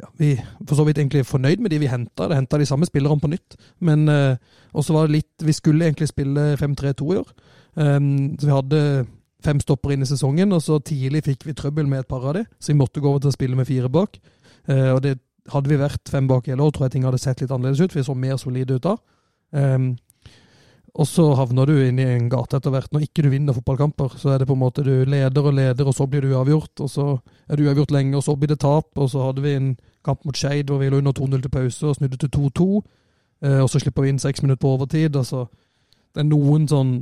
ja, 0.00 0.08
Vi 0.18 0.32
for 0.66 0.74
så 0.76 0.84
vidt 0.84 0.98
egentlig 0.98 1.26
fornøyd 1.26 1.62
med 1.62 1.70
de 1.70 1.78
vi 1.78 1.90
henta. 1.90 2.28
Henta 2.34 2.58
de 2.58 2.66
samme 2.66 2.86
spillerne 2.86 3.20
på 3.20 3.30
nytt. 3.30 3.56
Men 3.80 4.08
eh, 4.08 4.36
også 4.74 4.96
var 4.96 5.06
det 5.06 5.18
litt 5.18 5.46
Vi 5.46 5.52
skulle 5.52 5.86
egentlig 5.86 6.08
spille 6.08 6.56
5-3-2 6.60 7.12
i 7.12 7.20
år. 7.20 7.30
Um, 7.76 8.36
så 8.40 8.46
vi 8.46 8.52
hadde 8.56 8.80
fem 9.44 9.60
stopper 9.60 9.92
inn 9.92 10.02
i 10.02 10.08
sesongen, 10.08 10.52
og 10.56 10.62
så 10.64 10.78
tidlig 10.82 11.26
fikk 11.26 11.46
vi 11.46 11.54
trøbbel 11.56 11.88
med 11.88 12.04
et 12.04 12.10
par 12.10 12.24
av 12.24 12.38
de, 12.38 12.46
så 12.58 12.72
vi 12.72 12.80
måtte 12.80 13.02
gå 13.04 13.10
over 13.10 13.22
til 13.22 13.30
å 13.30 13.36
spille 13.36 13.58
med 13.58 13.68
fire 13.68 13.90
bak. 13.92 14.16
Eh, 14.66 14.90
og 14.94 15.02
det 15.04 15.18
hadde 15.52 15.70
vi 15.70 15.78
vært 15.78 16.10
fem 16.10 16.26
bak 16.30 16.48
hele 16.50 16.64
år, 16.64 16.72
tror 16.74 16.86
jeg 16.86 16.96
ting 16.96 17.06
hadde 17.06 17.20
sett 17.22 17.42
litt 17.42 17.52
annerledes 17.54 17.84
ut. 17.84 17.94
Vi 17.94 18.06
så 18.06 18.16
mer 18.18 18.40
solide 18.40 18.78
ut 18.78 18.86
da. 18.86 18.96
Um, 19.54 19.92
og 20.96 21.04
så 21.04 21.26
havner 21.36 21.68
du 21.68 21.74
inn 21.84 21.98
i 22.00 22.06
en 22.08 22.30
gate 22.32 22.56
etter 22.56 22.72
hvert. 22.72 22.88
Når 22.94 23.02
ikke 23.04 23.26
du 23.26 23.28
vinner 23.28 23.52
fotballkamper, 23.52 24.14
så 24.16 24.30
er 24.32 24.40
det 24.40 24.46
på 24.48 24.54
en 24.56 24.62
måte 24.62 24.84
du 24.86 24.94
leder 25.04 25.44
og 25.44 25.52
leder, 25.52 25.84
og 25.84 25.92
så 25.92 26.06
blir 26.08 26.24
du 26.24 26.30
uavgjort. 26.32 26.80
Og 26.80 26.88
så 26.88 27.08
er 27.50 27.58
du 27.58 27.66
uavgjort 27.66 27.92
lenge, 27.92 28.14
og 28.16 28.24
så 28.24 28.32
blir 28.36 28.54
det 28.54 28.62
tap. 28.64 28.88
Og 28.96 29.10
så 29.12 29.26
hadde 29.26 29.44
vi 29.44 29.52
en 29.58 29.74
kamp 30.06 30.24
mot 30.24 30.38
Skeid 30.38 30.72
hvor 30.72 30.80
vi 30.80 30.88
lå 30.88 31.02
under 31.02 31.12
2-0 31.12 31.42
til 31.44 31.52
pause 31.52 31.90
og 31.90 31.98
snudde 31.98 32.20
til 32.22 32.32
2-2. 32.32 32.68
Eh, 33.44 33.60
og 33.60 33.68
så 33.68 33.82
slipper 33.82 34.06
vi 34.06 34.14
inn 34.14 34.22
seks 34.22 34.40
minutter 34.42 34.62
på 34.64 34.72
overtid. 34.72 35.20
Altså, 35.20 35.44
det 36.16 36.24
er 36.24 36.30
noen 36.30 36.64
sånn 36.70 36.96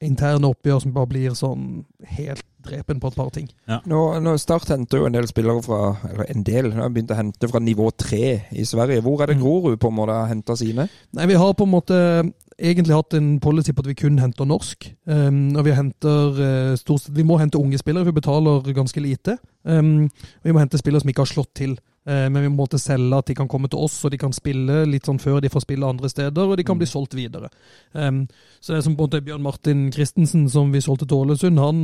interne 0.00 0.48
oppgjør 0.48 0.80
som 0.86 0.96
bare 0.96 1.10
blir 1.12 1.36
sånn 1.36 1.84
helt 2.16 2.46
drepen 2.66 3.00
på 3.02 3.10
et 3.10 3.18
par 3.18 3.30
ting. 3.34 3.48
Nå, 3.66 4.00
nå 4.22 4.36
Start 4.40 4.68
henter 4.72 5.02
jo 5.02 5.08
en 5.08 5.16
del 5.16 5.28
spillere 5.30 5.62
fra 5.64 5.80
Eller 6.10 6.30
en 6.32 6.46
del. 6.46 6.70
Nå 6.74 6.82
har 6.84 6.94
begynt 6.94 7.14
å 7.14 7.18
hente 7.18 7.50
fra 7.50 7.62
nivå 7.62 7.90
tre 7.96 8.32
i 8.52 8.66
Sverige. 8.68 9.04
Hvor 9.04 9.22
er 9.22 9.32
det 9.32 9.36
Mm. 9.36 9.42
Grorud 9.42 9.78
på 9.80 9.88
en 9.88 9.94
måte 9.94 10.12
har 10.12 10.28
henta 10.30 10.56
sine? 10.56 10.88
Nei, 11.12 11.26
vi 11.26 11.34
har 11.34 11.52
på 11.54 11.64
en 11.64 11.70
måte 11.70 11.96
egentlig 12.58 12.94
hatt 12.94 13.14
en 13.14 13.38
policy 13.40 13.72
på 13.72 13.84
at 13.84 13.90
vi 13.90 13.94
kun 13.94 14.18
henter 14.18 14.46
norsk. 14.48 14.94
Um, 15.04 15.56
og 15.56 15.64
vi 15.66 15.74
henter 15.76 16.38
uh, 16.40 16.76
stort 16.76 17.02
sett 17.02 17.16
Vi 17.16 17.22
må 17.22 17.36
hente 17.38 17.58
unge 17.58 17.78
spillere, 17.78 18.06
vi 18.06 18.16
betaler 18.16 18.72
ganske 18.72 19.00
lite. 19.00 19.36
Um, 19.64 20.06
og 20.06 20.48
vi 20.48 20.52
må 20.52 20.62
hente 20.62 20.78
spillere 20.80 21.04
som 21.04 21.12
ikke 21.12 21.26
har 21.26 21.34
slått 21.34 21.54
til. 21.54 21.76
Eh, 22.06 22.28
men 22.30 22.42
vi 22.42 22.48
må 22.48 22.60
måtte 22.62 22.78
selge 22.78 23.18
at 23.18 23.26
de 23.26 23.34
kan 23.34 23.48
komme 23.50 23.68
til 23.70 23.82
oss, 23.82 23.98
og 24.06 24.12
de 24.14 24.20
kan 24.20 24.34
spille 24.34 24.84
litt 24.86 25.08
sånn 25.08 25.18
før 25.18 25.40
de 25.42 25.50
får 25.50 25.64
spille 25.64 25.88
andre 25.88 26.10
steder, 26.10 26.44
og 26.46 26.58
de 26.58 26.66
kan 26.66 26.78
bli 26.78 26.86
solgt 26.86 27.16
videre. 27.18 27.50
Um, 27.92 28.24
så 28.60 28.72
det 28.72 28.78
er 28.78 28.86
som 28.86 28.94
på 28.94 29.02
en 29.02 29.10
måte 29.10 29.24
Bjørn 29.26 29.42
Martin 29.42 29.88
Christensen, 29.94 30.46
som 30.52 30.70
vi 30.74 30.84
solgte 30.84 31.08
til 31.10 31.24
Ålesund, 31.24 31.58
han 31.58 31.80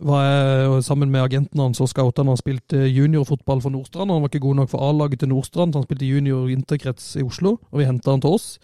var 0.00 0.24
jeg 0.24 0.84
sammen 0.84 1.10
med 1.10 1.22
agenten 1.22 1.60
hans 1.60 1.80
og 1.80 1.88
scoutene. 1.88 2.32
Han 2.34 2.40
spilte 2.40 2.86
juniorfotball 2.90 3.62
for 3.62 3.70
Nordstrand. 3.70 4.10
Han 4.10 4.24
var 4.24 4.32
ikke 4.32 4.42
god 4.46 4.62
nok 4.62 4.72
for 4.72 4.82
A-laget 4.88 5.22
til 5.22 5.30
Nordstrand. 5.30 5.74
Han 5.74 5.86
spilte 5.86 6.08
junior 6.08 6.48
interkrets 6.50 7.14
i 7.16 7.22
Oslo, 7.22 7.58
og 7.70 7.78
vi 7.78 7.86
henta 7.88 8.10
han 8.10 8.24
til 8.24 8.34
oss. 8.34 8.58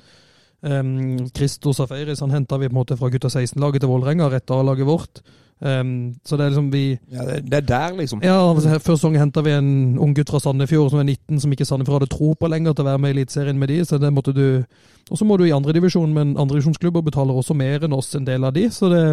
Um, 0.60 1.30
Christo 1.32 1.72
Safaris 1.72 2.20
han 2.20 2.34
henta 2.34 2.58
vi 2.60 2.68
på 2.68 2.74
en 2.74 2.80
måte 2.82 2.96
fra 3.00 3.08
gutta 3.08 3.30
16-laget 3.32 3.80
til 3.80 3.88
Vålerenga, 3.88 4.28
rett 4.28 4.50
A-laget 4.50 4.86
vårt. 4.86 5.22
Um, 5.60 6.14
så 6.24 6.36
det 6.36 6.44
er 6.44 6.52
liksom 6.54 6.68
vi 6.72 6.98
Ja, 7.12 7.24
det, 7.28 7.44
det 7.44 7.56
er 7.58 7.66
der, 7.68 7.96
liksom. 7.96 8.22
Ja, 8.24 8.50
altså, 8.50 8.78
Før 8.78 8.96
sesongen 8.96 9.20
henta 9.20 9.42
vi 9.44 9.52
en 9.52 9.98
ung 10.00 10.14
gutt 10.16 10.30
fra 10.32 10.40
Sandefjord 10.40 10.90
som 10.90 11.02
er 11.02 11.04
19, 11.04 11.40
som 11.40 11.52
ikke 11.52 11.66
Sandefjord 11.68 12.00
hadde 12.00 12.14
tro 12.14 12.32
på 12.32 12.48
lenger 12.48 12.72
til 12.72 12.84
å 12.84 12.88
være 12.88 12.98
med 12.98 13.12
i 13.12 13.18
Eliteserien 13.18 13.60
med 13.60 13.68
de, 13.68 13.84
så 13.84 13.98
det 14.00 14.12
måtte 14.12 14.32
du 14.32 14.64
Og 15.10 15.18
så 15.18 15.24
må 15.24 15.36
du 15.36 15.44
i 15.44 15.52
andredivisjon, 15.52 16.12
men 16.14 16.36
andredivisjonsklubber 16.38 17.02
betaler 17.02 17.34
også 17.34 17.54
mer 17.54 17.84
enn 17.84 17.92
oss 17.92 18.14
en 18.14 18.24
del 18.24 18.44
av 18.44 18.54
de, 18.54 18.68
så 18.70 18.88
det 18.88 19.04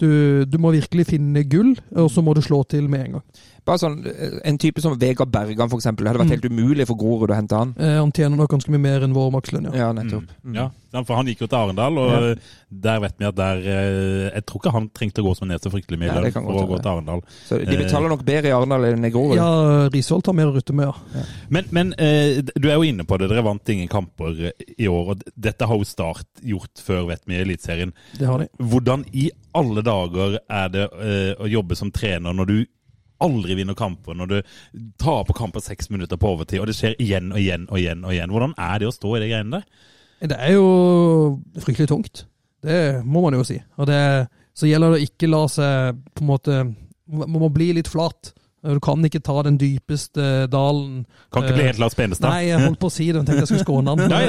du, 0.00 0.08
du 0.48 0.58
må 0.62 0.72
virkelig 0.74 1.08
finne 1.10 1.44
gull, 1.50 1.74
og 1.96 2.10
så 2.12 2.22
må 2.24 2.34
du 2.36 2.42
slå 2.44 2.62
til 2.70 2.88
med 2.90 3.04
en 3.04 3.18
gang. 3.18 3.24
Bare 3.68 3.80
sånn, 3.82 3.98
eh, 4.08 4.38
En 4.48 4.56
type 4.58 4.80
som 4.80 4.96
Vegard 4.98 5.28
Bergan, 5.30 5.68
for 5.68 5.76
eksempel. 5.78 6.06
Det 6.06 6.12
hadde 6.14 6.22
vært 6.24 6.32
Mm. 6.32 6.36
helt 6.38 6.48
umulig 6.52 6.86
for 6.88 6.96
Grorud 6.96 7.28
å 7.30 7.36
hente 7.36 7.56
han. 7.58 7.74
Eh, 7.78 7.98
han 8.00 8.12
tjener 8.12 8.36
nok 8.40 8.48
ganske 8.56 8.70
mye 8.72 8.80
mer 8.80 9.04
enn 9.04 9.12
vår 9.14 9.30
makslønn, 9.34 9.68
ja. 9.68 9.76
Ja, 9.86 9.92
nettopp. 9.92 10.24
Mm. 10.46 10.54
Ja, 10.56 11.02
for 11.04 11.16
han 11.20 11.26
gikk 11.28 11.42
jo 11.44 11.46
til 11.52 11.58
Arendal, 11.58 11.98
og 12.00 12.38
der 12.72 13.00
vet 13.00 13.18
vi 13.20 13.26
at 13.28 13.34
der 13.36 13.56
eh, 13.60 14.30
Jeg 14.38 14.46
tror 14.48 14.60
ikke 14.62 14.72
han 14.72 14.88
trengte 14.96 15.20
å 15.20 15.26
gå 15.28 15.36
som 15.36 15.48
ned 15.48 15.60
så 15.60 15.70
fryktelig 15.70 15.98
mye 16.00 16.14
lønn 16.16 16.32
for 16.32 16.64
å 16.64 16.68
gå 16.70 16.78
til 16.80 16.90
Arendal. 16.94 17.22
Så 17.44 17.58
de 17.60 17.76
betaler 17.76 18.08
nok 18.08 18.24
bedre 18.24 18.48
i 18.48 18.56
Arendal 18.56 18.84
enn 18.88 19.04
i 19.04 19.10
Grorud. 19.12 19.36
Ja, 19.36 19.88
Risholt 19.92 20.26
har 20.26 20.32
mer 20.38 20.46
å 20.48 20.54
rutte 20.56 20.72
med, 20.72 20.88
ja. 20.88 21.22
Men, 21.50 21.64
men 21.70 21.92
eh, 21.98 22.40
du 22.56 22.68
er 22.70 22.76
jo 22.80 22.88
inne 22.88 23.04
på 23.04 23.18
det. 23.20 23.28
Dere 23.28 23.44
vant 23.44 23.68
ingen 23.68 23.88
kamper 23.88 24.46
eh, 24.48 24.64
i 24.78 24.88
år. 24.88 25.10
og 25.12 25.22
Dette 25.36 25.66
har 25.68 25.76
jo 25.76 25.84
Start 25.84 26.24
gjort 26.42 26.80
før, 26.80 27.06
vet 27.12 27.20
vi, 27.26 27.34
i 27.36 27.44
Eliteserien. 27.44 27.92
Det 28.18 28.26
har 28.26 28.38
de. 28.38 28.48
Hvordan 28.58 29.04
i 29.12 29.28
alle 29.54 29.82
dager 29.82 30.38
er 30.48 30.68
det 30.72 30.88
eh, 31.02 31.34
å 31.36 31.48
jobbe 31.50 31.76
som 31.76 31.90
trener 31.92 32.32
når 32.32 32.46
du 32.46 32.58
aldri 33.24 33.56
vinner 33.58 33.76
kamper, 33.78 34.16
når 34.16 34.30
du 34.30 34.36
tar 35.00 35.24
på 35.26 35.36
kamper 35.36 35.64
seks 35.64 35.90
minutter 35.90 36.20
på 36.20 36.34
overtid, 36.36 36.60
og 36.62 36.68
det 36.70 36.76
skjer 36.78 36.96
igjen 37.02 37.32
og 37.32 37.40
igjen 37.42 37.68
og 37.68 37.80
igjen? 37.80 38.04
og 38.06 38.14
igjen. 38.14 38.34
Hvordan 38.34 38.56
er 38.68 38.80
det 38.80 38.90
å 38.90 38.94
stå 38.94 39.14
i 39.16 39.22
de 39.22 39.30
greiene 39.32 39.60
der? 39.60 39.86
Det 40.32 40.38
er 40.38 40.56
jo 40.56 40.68
fryktelig 41.62 41.88
tungt. 41.90 42.24
Det 42.64 43.04
må 43.06 43.22
man 43.22 43.36
jo 43.38 43.44
si. 43.46 43.58
Og 43.78 43.86
det, 43.90 44.00
så 44.58 44.66
gjelder 44.66 44.94
det 44.94 44.98
å 44.98 45.06
ikke 45.06 45.30
la 45.30 45.44
seg 45.50 46.00
på 46.14 46.24
en 46.24 46.32
måte 46.32 46.60
Man 47.08 47.38
må 47.40 47.48
bli 47.48 47.70
litt 47.72 47.88
flat. 47.88 48.34
Eh, 48.68 48.74
Du 48.76 48.80
kan 48.84 49.00
ikke 49.08 49.20
ta 49.24 49.38
den 49.42 49.56
dypeste 49.58 50.46
dalen. 50.52 51.06
Kan 51.32 51.42
ikke 51.46 51.54
bli 51.56 51.62
Eh, 51.64 51.70
helt 51.72 51.78
Lars 51.80 51.94
Benestad. 51.96 52.28
Nei, 52.28 52.44
jeg 52.50 52.60
holdt 52.60 52.78
på 52.82 52.90
å 52.90 52.92
si 52.92 53.06
det, 53.08 53.14
jeg 53.22 53.26
tenkte 53.26 53.44
jeg 53.46 53.48
skulle 53.48 53.64
skåne 53.64 53.94
han. 53.94 54.08
Nei. 54.14 54.22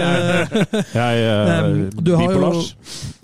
Jeg 0.96 1.24
er 1.28 1.70
Um, 1.70 1.90
du, 2.04 2.14
har 2.16 2.32
jo, 2.34 2.62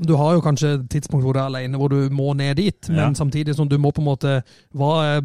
du 0.05 0.13
har 0.19 0.33
jo 0.35 0.41
kanskje 0.43 0.73
et 0.75 0.89
tidspunkt 0.91 1.23
hvor 1.23 1.33
du 1.33 1.39
er 1.39 1.47
alene, 1.47 1.77
hvor 1.79 1.89
du 1.93 2.09
må 2.13 2.33
ned 2.35 2.55
dit, 2.59 2.89
men 2.89 2.99
Ja. 2.99 3.09
samtidig 3.13 3.55
som 3.55 3.69
du 3.69 3.77
må 3.77 3.91
på 3.95 4.01
en 4.03 4.09
måte 4.11 4.43
hva 4.75 5.21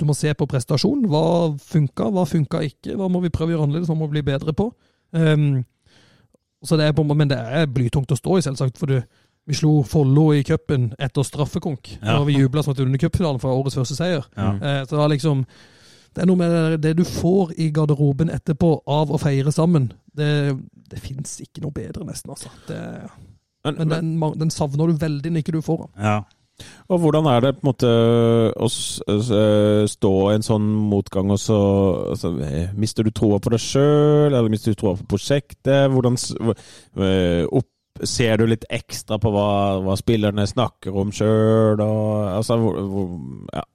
Du 0.00 0.04
må 0.08 0.14
se 0.16 0.32
på 0.34 0.46
prestasjon. 0.48 1.04
Hva 1.10 1.56
funka, 1.60 2.08
hva 2.10 2.24
funka 2.26 2.62
ikke? 2.64 2.96
Hva 2.96 3.08
må 3.12 3.20
vi 3.22 3.28
prøve 3.28 3.52
å 3.52 3.56
gjøre 3.58 3.66
annerledes? 3.68 3.88
Hva 3.90 3.96
må 3.98 4.08
vi 4.08 4.18
bli 4.20 4.26
bedre 4.32 4.52
på? 4.56 4.70
Um, 5.12 5.64
så 6.64 6.76
det 6.76 6.86
er 6.88 6.92
på, 6.92 7.00
en 7.04 7.16
men 7.16 7.28
det 7.28 7.38
er 7.38 7.66
blytungt 7.72 8.10
å 8.12 8.16
stå 8.18 8.38
i, 8.38 8.42
selvsagt. 8.44 8.76
for 8.78 8.86
du 8.86 8.98
vi 9.48 9.54
slo 9.54 9.82
Follo 9.82 10.32
i 10.32 10.42
cupen 10.46 10.92
etter 10.98 11.22
straffekonk, 11.26 11.98
Ja. 12.02 12.18
og 12.20 12.26
vi 12.26 12.36
jubla 12.38 12.62
som 12.62 12.72
at 12.72 12.78
vi 12.78 12.84
vunnet 12.84 13.00
cupfinalen 13.00 13.40
for 13.40 13.50
årets 13.56 13.76
første 13.76 13.96
seier. 13.96 14.24
Ja. 14.36 14.52
Eh, 14.54 14.84
Så 14.84 14.90
det 14.90 14.98
var 14.98 15.08
liksom 15.08 15.46
Det 16.14 16.22
er 16.22 16.26
noe 16.26 16.36
med 16.36 16.80
det, 16.82 16.96
du 16.96 17.04
får 17.04 17.52
i 17.56 17.70
garderoben 17.70 18.28
etterpå 18.30 18.82
av 18.86 19.10
å 19.10 19.18
feire 19.18 19.52
sammen. 19.52 19.92
Det, 20.16 20.58
det 20.90 20.98
fins 20.98 21.40
ikke 21.40 21.62
noe 21.62 21.70
bedre, 21.70 22.02
nesten, 22.04 22.30
altså. 22.30 22.50
Det, 22.66 22.80
Men, 23.64 23.74
men 23.78 23.88
den, 23.88 24.32
den 24.40 24.50
savner 24.50 24.86
du 24.90 24.94
veldig 24.98 25.30
når 25.30 25.38
ikke 25.44 25.52
du 25.52 25.60
får 25.62 25.84
den. 25.86 26.02
Ja. 26.02 26.22
Og 26.90 26.98
hvordan 27.00 27.26
er 27.30 27.40
det 27.40 27.52
på 27.56 27.62
en 27.62 27.70
måte 27.70 27.90
å 28.58 28.66
s- 28.68 29.00
stå 29.94 30.12
i 30.30 30.34
en 30.34 30.42
sånn 30.42 30.66
motgang, 30.90 31.30
og 31.30 31.38
så 31.38 31.56
altså, 32.10 32.34
eh, 32.42 32.72
Mister 32.74 33.02
du 33.06 33.10
troa 33.10 33.38
på 33.38 33.50
deg 33.54 33.60
sjøl, 33.60 34.34
eller 34.34 34.48
mister 34.50 34.72
du 34.74 34.80
troa 34.82 34.96
på 34.98 35.06
prosjektet? 35.14 35.86
Hvordan 35.94 36.18
eh, 36.98 37.46
opp, 37.46 37.68
Ser 38.08 38.40
du 38.40 38.46
litt 38.48 38.64
ekstra 38.72 39.18
på 39.20 39.32
hva, 39.34 39.50
hva 39.84 39.96
spillerne 39.98 40.46
snakker 40.48 40.94
om 40.96 41.12
sjøl? 41.12 41.80
Altså, 41.82 42.56
hvor, 42.60 42.80
hvor, 42.88 43.12
ja. 43.52 43.66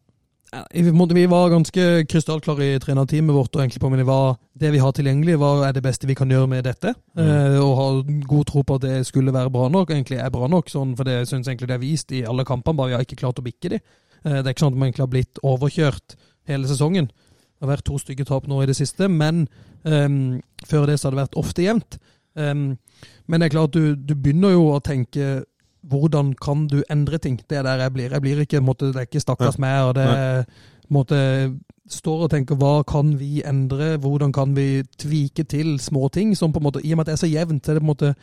Vi 0.72 1.26
var 1.28 1.50
ganske 1.50 2.06
krystallklare 2.08 2.68
i 2.76 2.80
trenerteamet 2.80 3.36
vårt 3.36 3.56
og 3.56 3.62
egentlig 3.62 3.82
på 3.82 3.90
men 3.92 4.06
det 4.54 4.72
vi 4.72 4.80
har 4.80 4.94
tilgjengelig, 4.96 5.36
hva 5.42 5.68
er 5.68 5.74
det 5.76 5.84
beste 5.84 6.08
vi 6.08 6.16
kan 6.16 6.32
gjøre 6.32 6.48
med 6.48 6.64
dette. 6.64 6.94
Eh, 7.18 7.58
og 7.60 7.76
ha 7.80 7.88
god 8.30 8.46
tro 8.48 8.64
på 8.64 8.78
at 8.78 8.86
det 8.86 9.06
skulle 9.08 9.34
være 9.34 9.52
bra 9.52 9.68
nok, 9.70 9.92
egentlig 9.92 10.22
er 10.22 10.32
bra 10.32 10.48
nok. 10.48 10.70
Sånn, 10.72 10.96
for 10.96 11.04
det 11.04 11.26
syns 11.28 11.50
egentlig 11.50 11.70
det 11.72 11.76
er 11.76 11.84
vist 11.84 12.14
i 12.16 12.24
alle 12.24 12.46
kampene, 12.48 12.78
bare 12.78 12.94
vi 12.94 12.98
har 12.98 13.06
ikke 13.06 13.20
klart 13.20 13.42
å 13.42 13.46
bikke 13.46 13.76
de. 13.76 13.82
Eh, 14.24 14.40
det 14.40 14.46
er 14.46 14.54
ikke 14.56 14.66
sånn 14.68 14.76
at 14.76 14.80
man 14.80 14.90
egentlig 14.90 15.06
har 15.06 15.14
blitt 15.18 15.44
overkjørt 15.44 16.18
hele 16.48 16.72
sesongen. 16.72 17.10
Det 17.10 17.66
har 17.66 17.74
vært 17.76 17.88
to 17.90 18.00
stygge 18.00 18.28
tap 18.28 18.48
nå 18.48 18.62
i 18.64 18.70
det 18.70 18.78
siste, 18.78 19.10
men 19.12 19.48
eh, 19.84 20.40
før 20.70 20.88
det 20.88 21.00
så 21.00 21.10
har 21.10 21.18
det 21.18 21.24
vært 21.26 21.40
ofte 21.42 21.68
jevnt. 21.68 22.00
Ehm, 22.38 22.78
men 23.28 23.42
det 23.42 23.46
er 23.46 23.56
klart, 23.58 23.74
du, 23.74 23.96
du 23.96 24.16
begynner 24.16 24.56
jo 24.56 24.70
å 24.74 24.82
tenke 24.84 25.44
hvordan 25.86 26.34
kan 26.42 26.66
du 26.68 26.80
endre 26.90 27.18
ting? 27.22 27.38
Det 27.50 27.58
er 27.58 27.64
der 27.64 27.84
jeg 27.84 27.94
blir. 27.94 28.12
Jeg 28.12 28.22
blir 28.22 28.40
ikke, 28.42 28.62
måtte, 28.62 28.90
Det 28.94 28.96
er 28.96 29.10
ikke 29.10 29.22
stakkars 29.22 29.60
meg. 29.62 29.84
og 29.86 29.96
det 29.96 30.04
er, 30.04 30.44
på 30.90 31.04
står 31.90 32.24
og 32.26 32.32
tenker 32.34 32.58
hva 32.58 32.84
kan 32.88 33.20
vi 33.20 33.44
endre? 33.46 33.98
Hvordan 33.98 34.34
kan 34.34 34.56
vi 34.56 34.84
tvike 34.98 35.44
til 35.44 35.80
småting? 35.80 36.36
som 36.38 36.54
på 36.54 36.60
en 36.60 36.64
måte, 36.64 36.82
I 36.86 36.92
og 36.92 36.98
med 36.98 37.04
at 37.04 37.06
det 37.06 37.14
er 37.14 37.28
så 37.28 37.28
jevnt, 37.28 37.66
så 37.66 37.72
er 37.72 37.74
det 37.76 37.82
på 37.82 37.86
en 37.86 37.94
måte 37.94 38.16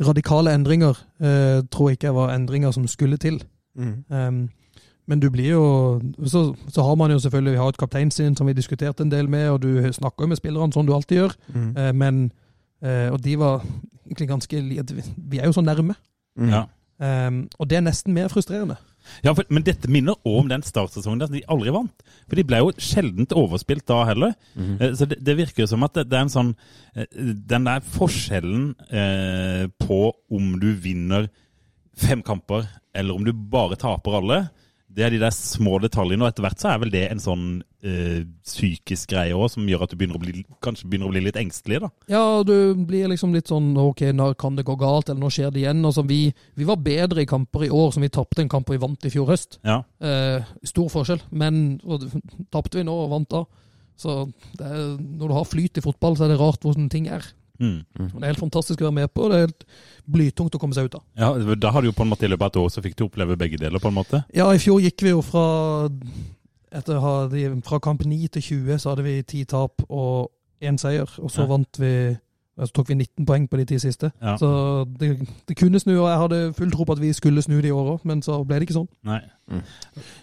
radikale 0.00 0.54
endringer. 0.54 0.96
Eh, 1.20 1.62
tror 1.70 1.88
jeg 1.88 1.98
ikke 1.98 2.14
var 2.14 2.34
endringer 2.34 2.70
som 2.70 2.86
skulle 2.86 3.16
til. 3.16 3.42
Um, 3.76 4.48
men 5.06 5.20
du 5.20 5.30
blir 5.30 5.50
jo 5.50 6.00
så, 6.24 6.54
så 6.68 6.82
har 6.82 6.94
man 6.94 7.10
jo 7.10 7.18
selvfølgelig 7.18 7.52
Vi 7.52 7.58
har 7.58 7.68
et 7.68 7.76
kapteinsinn 7.76 8.36
som 8.36 8.46
vi 8.46 8.52
diskuterte 8.52 9.02
en 9.02 9.10
del 9.10 9.28
med, 9.28 9.48
og 9.50 9.62
du 9.62 9.92
snakker 9.92 10.24
jo 10.24 10.28
med 10.28 10.36
spillerne 10.36 10.72
sånn 10.72 10.86
du 10.86 10.94
alltid 10.94 11.16
gjør. 11.16 11.36
Eh, 11.76 11.92
men 11.92 12.32
eh, 12.82 13.08
Og 13.12 13.22
de 13.24 13.38
var 13.38 13.64
egentlig 14.06 14.28
ganske 14.28 14.62
Vi 15.16 15.38
er 15.38 15.46
jo 15.46 15.52
så 15.52 15.64
nærme. 15.64 15.94
Ja. 16.36 16.66
Um, 16.96 17.42
og 17.60 17.68
det 17.68 17.76
er 17.76 17.84
nesten 17.84 18.14
mer 18.16 18.28
frustrerende. 18.32 18.78
Ja, 19.22 19.32
for, 19.36 19.44
men 19.52 19.62
dette 19.66 19.88
minner 19.92 20.16
også 20.16 20.40
om 20.40 20.48
den 20.48 20.62
startsesongen 20.64 21.20
der 21.20 21.30
de 21.30 21.42
aldri 21.52 21.70
vant. 21.74 22.04
For 22.26 22.38
de 22.38 22.44
ble 22.48 22.58
jo 22.62 22.72
sjeldent 22.82 23.34
overspilt 23.36 23.84
da 23.86 24.00
heller. 24.08 24.32
Eh, 24.56 24.94
Så 24.96 25.06
det, 25.06 25.20
det 25.24 25.36
virker 25.36 25.64
jo 25.64 25.70
som 25.70 25.84
at 25.86 25.94
det, 25.94 26.06
det 26.10 26.18
er 26.18 26.24
en 26.26 26.32
sånn 26.32 26.54
uh, 26.96 27.04
Den 27.52 27.68
der 27.68 27.84
forskjellen 27.84 28.70
eh, 28.90 29.66
på 29.78 30.00
om 30.32 30.56
du 30.62 30.72
vinner 30.72 31.28
fem 31.96 32.22
kamper, 32.24 32.66
eller 32.96 33.14
om 33.16 33.24
du 33.24 33.32
bare 33.32 33.76
taper 33.80 34.18
alle, 34.18 34.40
det 34.96 35.04
er 35.04 35.12
de 35.12 35.20
der 35.20 35.34
små 35.34 35.76
detaljene. 35.82 36.24
Og 36.24 36.30
etter 36.30 36.44
hvert 36.46 36.62
så 36.62 36.70
er 36.72 36.80
vel 36.80 36.92
det 36.94 37.02
en 37.10 37.20
sånn 37.20 37.44
øh, 37.60 38.22
psykisk 38.46 39.10
greie 39.12 39.36
òg, 39.36 39.50
som 39.52 39.66
gjør 39.68 39.84
at 39.84 39.92
du 39.92 39.98
begynner 40.00 40.22
bli, 40.22 40.44
kanskje 40.64 40.88
begynner 40.88 41.10
å 41.10 41.12
bli 41.12 41.22
litt 41.26 41.36
engstelig, 41.40 41.82
da. 41.84 41.90
Ja, 42.12 42.22
du 42.48 42.72
blir 42.88 43.10
liksom 43.12 43.36
litt 43.36 43.52
sånn 43.52 43.74
Ok, 43.80 44.06
nå 44.16 44.30
kan 44.40 44.56
det 44.56 44.64
gå 44.68 44.78
galt, 44.80 45.10
eller 45.10 45.20
nå 45.20 45.30
skjer 45.32 45.52
det 45.52 45.62
igjen. 45.66 45.84
Altså, 45.84 46.06
vi, 46.08 46.22
vi 46.56 46.68
var 46.68 46.80
bedre 46.80 47.26
i 47.26 47.28
kamper 47.28 47.66
i 47.68 47.72
år 47.72 47.92
som 47.92 48.06
vi 48.06 48.12
tapte 48.14 48.40
en 48.44 48.52
kamp 48.52 48.72
vi 48.72 48.80
vant 48.80 49.04
i 49.04 49.12
fjor 49.12 49.28
høst. 49.28 49.60
Ja. 49.68 49.82
Eh, 50.00 50.48
stor 50.66 50.88
forskjell, 50.92 51.26
men 51.36 51.78
og 51.84 52.08
tapte 52.54 52.80
vi 52.80 52.86
nå 52.88 52.96
og 53.04 53.12
vant 53.12 53.30
da. 53.36 53.44
Så 54.00 54.22
det 54.56 54.64
er, 54.64 54.94
når 54.96 55.28
du 55.28 55.34
har 55.36 55.48
flyt 55.48 55.80
i 55.80 55.84
fotball, 55.84 56.16
så 56.16 56.26
er 56.26 56.34
det 56.34 56.40
rart 56.40 56.64
hvordan 56.64 56.88
ting 56.92 57.08
er. 57.12 57.24
Mm. 57.58 57.84
Det 57.98 58.22
er 58.22 58.26
helt 58.32 58.38
fantastisk 58.42 58.80
å 58.80 58.88
være 58.88 58.94
med 59.00 59.12
på, 59.14 59.28
det 59.30 59.36
er 59.40 59.46
helt 59.46 59.64
blytungt 60.10 60.54
å 60.54 60.60
komme 60.60 60.74
seg 60.74 60.84
ut 60.90 60.94
av. 60.98 61.02
ja. 61.16 61.32
Da 61.56 61.70
har 61.70 61.80
du 61.82 61.88
jo 61.88 61.92
på 61.96 62.02
en 62.06 62.10
måte 62.12 62.24
i 62.24 62.28
løpet 62.28 62.42
av 62.42 62.52
et 62.52 62.56
år 62.64 62.68
så 62.74 62.82
fikk 62.84 62.96
du 62.96 63.04
oppleve 63.08 63.36
begge 63.38 63.58
deler, 63.58 63.78
på 63.80 63.88
en 63.88 63.94
måte. 63.98 64.24
Ja, 64.34 64.50
i 64.52 64.58
fjor 64.58 64.80
gikk 64.80 65.02
vi 65.02 65.10
jo 65.14 65.22
fra 65.22 65.88
etter 66.76 66.98
ha 67.00 67.14
Fra 67.64 67.78
kamp 67.80 68.02
9 68.04 68.28
til 68.36 68.42
20 68.42 68.78
så 68.82 68.90
hadde 68.92 69.04
vi 69.06 69.22
10 69.22 69.44
tap 69.46 69.82
og 69.88 70.30
én 70.60 70.76
seier. 70.78 71.08
Og 71.22 71.30
så 71.30 71.42
Ja. 71.42 71.46
vant 71.46 71.78
vi 71.78 72.18
så 72.56 72.72
tok 72.72 72.88
vi 72.88 72.94
19 72.96 73.26
poeng 73.28 73.44
på 73.52 73.58
de 73.60 73.66
ti 73.68 73.78
siste. 73.78 74.08
Ja. 74.22 74.36
Så 74.40 74.48
det, 75.00 75.10
det 75.48 75.56
kunne 75.60 75.80
snu, 75.80 75.92
og 75.98 76.08
jeg 76.08 76.20
hadde 76.22 76.38
full 76.56 76.70
tro 76.72 76.86
på 76.88 76.94
at 76.96 77.02
vi 77.02 77.12
skulle 77.12 77.42
snu 77.44 77.58
det 77.60 77.68
i 77.68 77.74
år 77.76 77.90
òg, 77.96 78.06
men 78.08 78.22
så 78.24 78.38
ble 78.48 78.56
det 78.56 78.68
ikke 78.68 78.78
sånn. 78.78 78.88
Nei. 79.04 79.20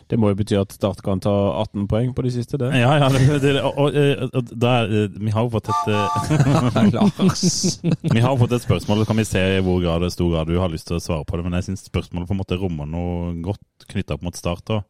Det 0.09 0.17
må 0.19 0.31
jo 0.31 0.37
bety 0.39 0.57
at 0.59 0.73
Start 0.73 0.99
kan 1.05 1.21
ta 1.23 1.31
18 1.61 1.85
poeng 1.87 2.09
på 2.17 2.25
de 2.25 2.31
siste, 2.33 2.57
det. 2.59 2.71
Ja, 2.75 2.95
ja, 2.99 3.11
det, 3.13 3.37
det, 3.43 3.53
og, 3.61 3.77
og, 3.85 4.33
og 4.33 4.49
da 4.59 4.73
er, 4.81 4.95
eh, 5.03 5.19
Vi 5.21 5.31
har 5.31 5.45
jo 5.45 5.53
fått 5.53 5.69
et 5.71 5.93
eh, 5.93 6.17
Vi 8.17 8.19
har 8.19 8.33
jo 8.33 8.41
fått 8.41 8.57
et 8.57 8.65
spørsmål, 8.65 9.03
så 9.03 9.11
kan 9.11 9.21
vi 9.21 9.27
se 9.29 9.43
i 9.59 9.61
hvor 9.63 9.79
grad, 9.83 10.09
stor 10.11 10.33
grad 10.33 10.49
du 10.49 10.57
har 10.59 10.73
lyst 10.73 10.89
til 10.89 10.97
å 10.97 11.03
svare 11.03 11.27
på 11.29 11.37
det. 11.37 11.45
Men 11.45 11.55
jeg 11.59 11.69
syns 11.69 11.85
spørsmålet 11.87 12.27
på 12.27 12.35
en 12.35 12.41
måte 12.41 12.59
rommer 12.59 12.89
noe 12.89 13.31
godt 13.45 13.87
knytta 13.93 14.17
opp 14.17 14.25
mot 14.25 14.35
start. 14.35 14.65
da. 14.67 14.81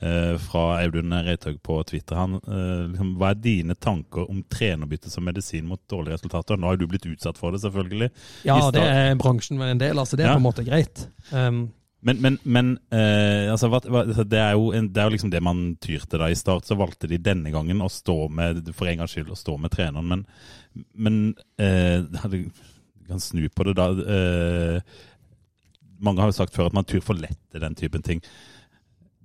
Eh, 0.00 0.38
fra 0.40 0.78
Audun 0.80 1.12
Reithaug 1.12 1.58
på 1.62 1.74
Twitter. 1.84 2.16
Han, 2.16 2.38
eh, 2.40 2.86
liksom, 2.88 3.10
hva 3.20 3.34
er 3.34 3.40
dine 3.44 3.74
tanker 3.76 4.30
om 4.32 4.38
trenerbytte 4.48 5.10
som 5.12 5.26
medisin 5.28 5.66
mot 5.68 5.80
dårlige 5.92 6.16
resultater? 6.16 6.56
Nå 6.56 6.70
har 6.70 6.78
du 6.80 6.86
blitt 6.88 7.04
utsatt 7.04 7.36
for 7.36 7.52
det, 7.52 7.60
selvfølgelig. 7.60 8.08
Ja, 8.48 8.56
det 8.72 8.80
er 8.80 9.18
bransjen 9.20 9.60
med 9.60 9.74
en 9.74 9.82
del, 9.82 10.00
altså. 10.00 10.16
Det 10.16 10.24
er 10.24 10.30
Ja. 10.30 10.38
på 10.38 10.40
en 10.40 10.48
måte 10.48 10.64
greit. 10.64 11.06
Um, 11.32 11.68
Men, 12.02 12.16
men, 12.22 12.38
men 12.44 12.78
eh, 12.90 13.52
altså, 13.52 13.68
altså, 13.68 14.24
det, 14.24 14.38
er 14.38 14.52
jo 14.56 14.72
en, 14.72 14.88
det 14.88 15.02
er 15.02 15.04
jo 15.10 15.12
liksom 15.18 15.30
det 15.30 15.42
man 15.44 15.76
tyr 15.84 16.00
til 16.08 16.18
da. 16.22 16.30
I 16.32 16.34
start 16.38 16.64
så 16.64 16.78
valgte 16.80 17.06
de 17.06 17.18
denne 17.20 17.52
gangen 17.52 17.82
å 17.84 17.90
stå 17.92 18.30
med 18.32 18.70
for 18.72 18.88
en 18.88 19.02
gangs 19.02 19.12
skyld, 19.12 19.28
å 19.28 19.36
stå 19.36 19.58
med 19.60 19.70
treneren. 19.74 20.08
Men, 20.08 20.24
men 20.96 21.34
eh, 21.60 22.00
du 22.32 22.48
kan 23.06 23.20
snu 23.20 23.44
på 23.52 23.68
det 23.68 23.76
da. 23.76 23.90
Eh, 24.16 24.80
mange 26.00 26.24
har 26.24 26.32
jo 26.32 26.38
sagt 26.40 26.56
før 26.56 26.70
at 26.70 26.72
man 26.72 26.88
tyr 26.88 27.04
for 27.04 27.20
lett 27.20 27.36
til 27.52 27.60
den 27.60 27.76
typen 27.76 28.00
ting. 28.00 28.24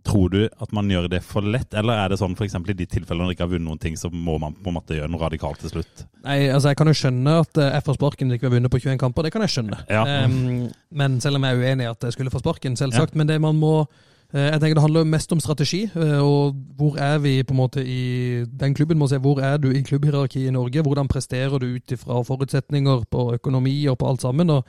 Tror 0.05 0.29
du 0.29 0.41
at 0.45 0.73
man 0.75 0.89
gjør 0.91 1.07
det 1.09 1.21
for 1.25 1.45
lett, 1.45 1.73
eller 1.73 1.97
er 2.03 2.11
det 2.13 2.19
sånn 2.21 2.35
f.eks. 2.37 2.55
i 2.55 2.77
de 2.77 2.85
tilfellene 2.85 3.25
man 3.25 3.33
ikke 3.33 3.47
har 3.47 3.53
vunnet 3.55 3.65
noen 3.65 3.81
ting, 3.81 3.95
så 3.97 4.11
må 4.13 4.37
man 4.41 4.53
på 4.53 4.69
en 4.69 4.77
måte 4.77 4.97
gjøre 4.97 5.09
noe 5.09 5.23
radikalt 5.25 5.63
til 5.63 5.73
slutt? 5.73 6.05
nei, 6.25 6.39
altså 6.49 6.71
Jeg 6.71 6.79
kan 6.79 6.89
jo 6.89 6.97
skjønne 6.97 7.37
at 7.43 7.61
eh, 7.61 7.71
jeg 7.73 7.85
får 7.85 7.99
sparken 7.99 8.33
ikke 8.35 8.49
har 8.49 8.55
vunnet 8.55 8.73
på 8.73 8.81
21 8.81 8.99
kamper. 9.01 9.25
Det 9.25 9.35
kan 9.35 9.45
jeg 9.45 9.55
skjønne. 9.55 9.79
Ja. 9.91 10.03
Um, 10.25 10.67
men 10.93 11.21
selv 11.23 11.39
om 11.39 11.45
jeg 11.45 11.55
er 11.55 11.63
uenig 11.63 11.87
i 11.87 11.93
at 11.93 12.07
jeg 12.07 12.17
skulle 12.17 12.33
få 12.33 12.41
sparken, 12.43 12.77
selvsagt. 12.79 13.15
Men 13.17 13.29
det 13.29 13.37
man 13.41 13.57
må 13.59 13.73
eh, 13.81 14.49
jeg 14.49 14.59
tenker 14.61 14.77
Det 14.79 14.85
handler 14.85 15.09
mest 15.09 15.33
om 15.35 15.41
strategi, 15.43 15.83
eh, 15.89 16.17
og 16.21 16.57
hvor 16.77 16.99
er 17.01 17.19
vi 17.23 17.37
på 17.43 17.55
en 17.55 17.61
måte 17.61 17.85
i 17.85 18.45
Den 18.45 18.75
klubben 18.77 18.99
må 19.01 19.09
se 19.11 19.21
hvor 19.21 19.41
er 19.43 19.57
du 19.61 19.71
i 19.71 19.83
klubbhierarkiet 19.85 20.49
i 20.49 20.55
Norge. 20.55 20.85
Hvordan 20.85 21.09
presterer 21.11 21.57
du 21.61 21.71
ut 21.77 21.97
ifra 21.97 22.21
forutsetninger 22.25 23.05
på 23.09 23.31
økonomi 23.39 23.77
og 23.91 23.99
på 24.01 24.09
alt 24.09 24.25
sammen. 24.25 24.49
og 24.49 24.65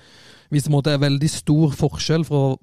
Hvis 0.51 0.69
det 0.69 0.93
er 0.93 1.05
veldig 1.05 1.31
stor 1.31 1.77
forskjell 1.77 2.25
fra 2.25 2.57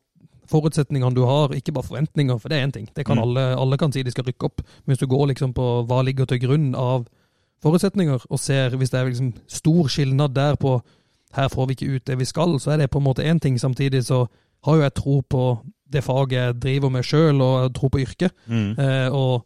forutsetningene 0.53 1.15
du 1.17 1.23
har, 1.27 1.51
ikke 1.57 1.73
bare 1.75 1.87
forventninger, 1.89 2.37
for 2.39 2.49
det 2.53 2.59
er 2.61 2.67
én 2.67 2.73
ting. 2.75 2.87
Det 2.95 3.05
kan 3.05 3.17
Mm. 3.17 3.23
alle, 3.25 3.43
alle 3.59 3.77
kan 3.81 3.91
si 3.91 4.03
de 4.05 4.11
skal 4.13 4.23
rykke 4.29 4.45
opp. 4.45 4.61
Men 4.85 4.93
hvis 4.95 5.01
du 5.01 5.07
går 5.09 5.27
liksom 5.33 5.53
på 5.57 5.67
hva 5.89 6.01
ligger 6.05 6.25
til 6.29 6.39
grunn 6.45 6.71
av 6.77 7.07
forutsetninger, 7.63 8.25
og 8.29 8.39
ser 8.39 8.75
hvis 8.77 8.89
det 8.91 8.99
er 8.99 9.09
liksom 9.09 9.33
stor 9.47 9.87
skilnad 9.87 10.33
der 10.35 10.55
på 10.59 10.81
her 11.33 11.47
får 11.49 11.67
vi 11.67 11.73
ikke 11.77 11.95
ut 11.95 12.05
det 12.05 12.17
vi 12.19 12.25
skal, 12.29 12.59
så 12.59 12.71
er 12.73 12.77
det 12.83 12.91
på 12.93 12.99
en 13.01 13.05
måte 13.07 13.23
én 13.25 13.39
ting. 13.41 13.57
Samtidig 13.59 14.03
så 14.05 14.27
har 14.65 14.75
jo 14.75 14.81
jeg 14.85 14.93
tro 14.93 15.21
på 15.29 15.45
det 15.93 16.03
faget 16.03 16.31
jeg 16.31 16.59
driver 16.61 16.89
med 16.89 17.03
sjøl, 17.03 17.41
og 17.41 17.63
jeg 17.63 17.73
tror 17.77 17.89
på 17.89 17.99
yrket. 18.03 18.31
Mm. 18.47 18.75
Eh, 18.79 19.09
og 19.13 19.45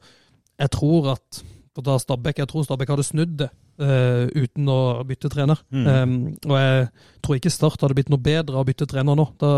jeg 0.59 0.71
tror 0.71 1.11
at 1.11 1.43
for 1.77 1.85
ta 1.85 1.97
Stabæk, 2.01 2.39
Jeg 2.41 2.49
tror 2.49 2.65
Stabæk 2.65 2.89
hadde 2.89 3.05
snudd 3.05 3.35
det 3.43 3.49
uh, 3.81 4.25
uten 4.33 4.69
å 4.73 4.79
bytte 5.05 5.29
trener. 5.29 5.59
Mm. 5.69 5.87
Um, 5.87 6.15
og 6.49 6.55
jeg 6.57 6.87
tror 7.21 7.37
ikke 7.37 7.53
Start 7.53 7.83
hadde 7.85 7.97
blitt 7.97 8.09
noe 8.09 8.21
bedre 8.21 8.57
av 8.57 8.65
å 8.65 8.67
bytte 8.67 8.89
trener 8.89 9.17
nå. 9.17 9.27
Da, 9.37 9.51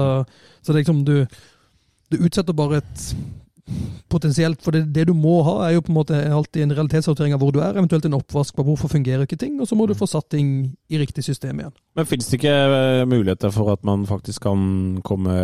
så 0.60 0.74
det 0.74 0.76
er 0.76 0.84
liksom 0.84 1.06
du, 1.08 1.16
du 2.12 2.20
utsetter 2.20 2.58
bare 2.58 2.84
et 2.84 3.06
potensielt 4.10 4.64
For 4.66 4.74
det, 4.74 4.88
det 4.96 5.04
du 5.06 5.14
må 5.14 5.36
ha, 5.46 5.52
er 5.68 5.76
jo 5.76 5.84
på 5.86 5.92
en 5.94 6.00
måte 6.00 6.20
alltid 6.34 6.64
en 6.64 6.74
realitetssortering 6.74 7.36
av 7.36 7.44
hvor 7.44 7.54
du 7.54 7.60
er, 7.62 7.76
eventuelt 7.78 8.08
en 8.10 8.18
oppvask 8.18 8.56
på 8.58 8.66
hvorfor 8.66 8.90
fungerer 8.90 9.28
ikke 9.28 9.38
ting, 9.38 9.60
og 9.62 9.70
så 9.70 9.78
må 9.78 9.86
du 9.86 9.94
få 9.98 10.08
satt 10.10 10.26
ting 10.34 10.72
i 10.90 10.98
riktig 10.98 11.22
system 11.28 11.62
igjen. 11.62 11.76
Men 11.94 12.10
finnes 12.10 12.32
det 12.32 12.40
ikke 12.40 12.56
eh, 12.80 13.04
muligheter 13.06 13.54
for 13.54 13.70
at 13.76 13.86
man 13.86 14.08
faktisk 14.10 14.48
kan 14.48 14.64
komme 15.06 15.36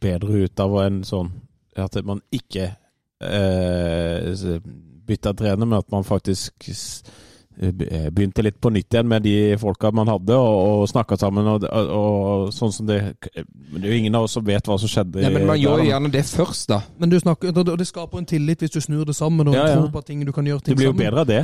bedre 0.00 0.46
ut 0.46 0.64
av 0.64 0.78
en 0.86 1.02
sånn 1.04 1.34
At 1.76 1.98
man 2.06 2.22
ikke 2.32 2.70
eh, 3.20 4.32
bytta 5.06 5.34
trener, 5.36 5.66
men 5.66 5.78
at 5.78 5.90
man 5.92 6.04
faktisk 6.06 6.66
eh, 7.60 7.72
begynte 8.10 8.44
litt 8.44 8.60
på 8.60 8.70
nytt 8.74 8.94
igjen 8.94 9.08
med 9.08 9.24
de 9.26 9.34
folka 9.60 9.90
man 9.94 10.10
hadde, 10.10 10.36
og, 10.36 10.82
og 10.82 10.88
snakka 10.90 11.18
sammen. 11.20 11.48
Og, 11.54 11.66
og, 11.70 11.90
og 11.98 12.54
sånn 12.54 12.72
som 12.74 12.86
det 12.88 13.00
men 13.34 13.80
Det 13.82 13.88
er 13.88 13.92
jo 13.92 13.98
ingen 14.04 14.14
av 14.18 14.28
oss 14.28 14.36
som 14.38 14.46
vet 14.46 14.70
hva 14.70 14.78
som 14.80 14.90
skjedde. 14.90 15.22
Nei, 15.24 15.32
men 15.34 15.48
man 15.50 15.60
gjør 15.60 15.82
jo 15.84 15.90
gjerne 15.90 16.12
det 16.14 16.24
først, 16.30 16.68
da. 16.72 16.80
Men 16.98 17.12
du 17.12 17.18
snakker, 17.20 17.52
det- 17.52 17.90
skaper 17.90 18.18
en 18.18 18.26
tillit 18.26 18.64
hvis 18.64 18.72
du 18.74 18.80
snur 18.80 19.04
det 19.04 19.16
sammen 19.16 19.48
og 19.48 19.54
Ja, 19.54 19.68
ja. 19.68 19.76
tror 19.76 19.92
på 19.92 20.04
ting 20.06 20.24
du 20.24 20.32
kan 20.32 20.44
gjøre 20.44 20.62
ting 20.64 20.72
sammen. 20.72 20.76
Det 20.76 20.82
blir 20.82 20.90
jo 20.90 20.96
sammen. 20.96 21.06
bedre 21.06 21.20
av 21.20 21.26
det. 21.26 21.42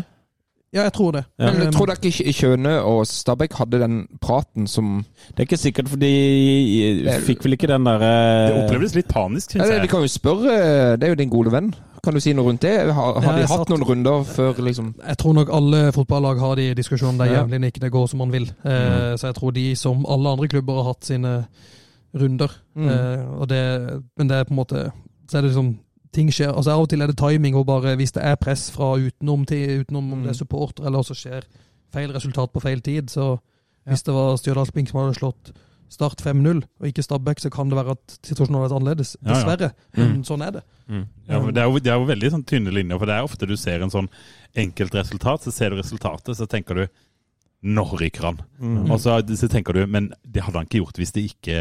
Ja, 0.71 0.85
jeg 0.87 0.93
tror 0.95 1.13
det. 1.13 1.25
Ja. 1.35 1.49
Men 1.51 1.65
jeg 1.65 1.73
tror 1.75 1.89
dere 1.91 2.11
ikke 2.13 2.33
Kjøne 2.33 2.73
og 2.87 3.01
Stabæk 3.11 3.57
hadde 3.59 3.81
den 3.83 3.97
praten 4.23 4.69
som 4.71 5.01
Det 5.35 5.43
er 5.43 5.49
ikke 5.49 5.59
sikkert, 5.59 5.89
for 5.91 5.99
de 5.99 6.11
fikk 7.27 7.43
vel 7.43 7.57
ikke 7.57 7.67
den 7.73 7.89
Det 7.91 8.55
oppleves 8.55 8.95
litt 8.95 9.09
panisk, 9.11 9.57
ja, 9.57 9.67
syns 9.67 9.83
Vi 9.83 9.91
kan 9.91 10.05
jo 10.07 10.13
spørre, 10.13 10.55
det 10.95 11.09
er 11.09 11.09
jo 11.17 11.19
din 11.19 11.33
gode 11.33 11.51
venn. 11.51 11.73
Kan 12.05 12.15
du 12.15 12.21
si 12.21 12.33
noe 12.33 12.45
rundt 12.49 12.63
det? 12.63 12.93
Har, 12.95 13.21
har 13.21 13.37
de 13.39 13.47
hatt 13.47 13.69
noen 13.69 13.85
runder 13.85 14.25
før, 14.25 14.55
liksom? 14.65 14.95
Jeg 15.07 15.19
tror 15.19 15.35
nok 15.37 15.51
alle 15.53 15.93
fotballag 15.93 16.39
har 16.41 16.55
de 16.57 16.69
diskusjonene 16.75 17.19
der 17.25 17.35
jevnlig 17.35 17.61
når 17.61 17.73
ikke 17.75 17.81
det 17.85 17.93
går 17.93 18.07
som 18.09 18.19
man 18.19 18.33
vil. 18.33 18.47
Mm. 18.65 18.71
Eh, 18.73 19.17
Så 19.17 19.27
jeg 19.27 19.35
tror 19.37 19.51
de, 19.53 19.77
som 19.77 20.07
alle 20.09 20.29
andre 20.33 20.49
klubber, 20.49 20.75
har 20.83 20.93
hatt 20.95 21.05
sine 21.05 21.35
runder. 22.15 22.51
Mm. 22.75 22.89
Eh, 22.89 23.47
det, 23.49 23.63
men 24.19 24.29
det 24.29 24.37
er 24.37 24.45
på 24.45 24.55
en 24.55 24.61
måte 24.63 24.91
Så 25.31 25.39
er 25.39 25.43
det 25.43 25.51
liksom 25.51 25.79
Ting 26.13 26.27
skjer. 26.35 26.51
altså 26.57 26.71
Av 26.75 26.81
og 26.83 26.89
til 26.91 27.03
er 27.03 27.07
det 27.07 27.19
timing, 27.19 27.55
og 27.55 27.67
bare 27.67 27.95
hvis 27.97 28.11
det 28.13 28.23
er 28.27 28.35
press 28.35 28.65
fra 28.75 28.97
utenom, 28.99 29.45
til, 29.47 29.81
utenom 29.85 30.13
om 30.13 30.19
Mm. 30.19 30.23
det 30.25 30.31
er 30.31 30.39
supporter, 30.41 30.87
eller 30.87 31.03
så 31.07 31.15
skjer 31.15 31.45
feil 31.95 32.11
resultat 32.11 32.51
på 32.53 32.61
feil 32.61 32.81
tid. 32.81 33.09
Så 33.11 33.37
hvis 33.87 34.03
det 34.03 34.15
var 34.15 34.37
Stjørdalsblink 34.37 34.89
som 34.89 35.01
hadde 35.01 35.15
slått 35.21 35.53
Start 35.91 36.21
5-0, 36.23 36.61
og 36.81 36.87
ikke 36.87 37.03
Stabæk, 37.03 37.41
så 37.43 37.51
kan 37.51 37.69
det 37.69 37.75
være 37.81 37.97
at 37.97 38.13
situasjonen 38.23 38.61
hadde 38.61 38.69
vært 38.69 38.77
annerledes. 38.79 39.17
Ja, 39.19 39.25
ja. 39.27 39.33
Dessverre. 39.35 39.71
Men 39.99 40.21
sånn 40.29 40.45
er 40.47 40.53
det. 40.61 40.63
Ja, 41.27 41.41
for 41.41 41.51
det, 41.51 41.63
er 41.63 41.67
jo, 41.67 41.81
det 41.83 41.91
er 41.91 41.99
jo 41.99 42.07
veldig 42.07 42.31
sånn 42.37 42.45
tynne 42.47 42.71
linjer, 42.75 42.99
for 43.03 43.11
det 43.11 43.17
er 43.17 43.27
ofte 43.27 43.49
du 43.51 43.57
ser 43.59 43.83
en 43.83 43.91
sånn 43.91 44.09
enkeltresultat, 44.59 45.43
så 45.47 45.53
ser 45.55 45.75
du 45.75 45.81
resultatet, 45.83 46.37
så 46.39 46.47
tenker 46.51 46.85
du 46.85 46.87
Nå 47.61 47.83
ryker 48.01 48.25
han. 48.25 48.39
Mm. 48.57 48.87
Og 48.89 48.97
så, 49.03 49.19
så 49.37 49.49
tenker 49.53 49.77
du 49.77 49.83
Men 49.85 50.07
det 50.25 50.41
hadde 50.47 50.57
han 50.63 50.65
ikke 50.65 50.79
gjort 50.81 50.97
hvis 50.97 51.11
de 51.13 51.27
ikke 51.29 51.59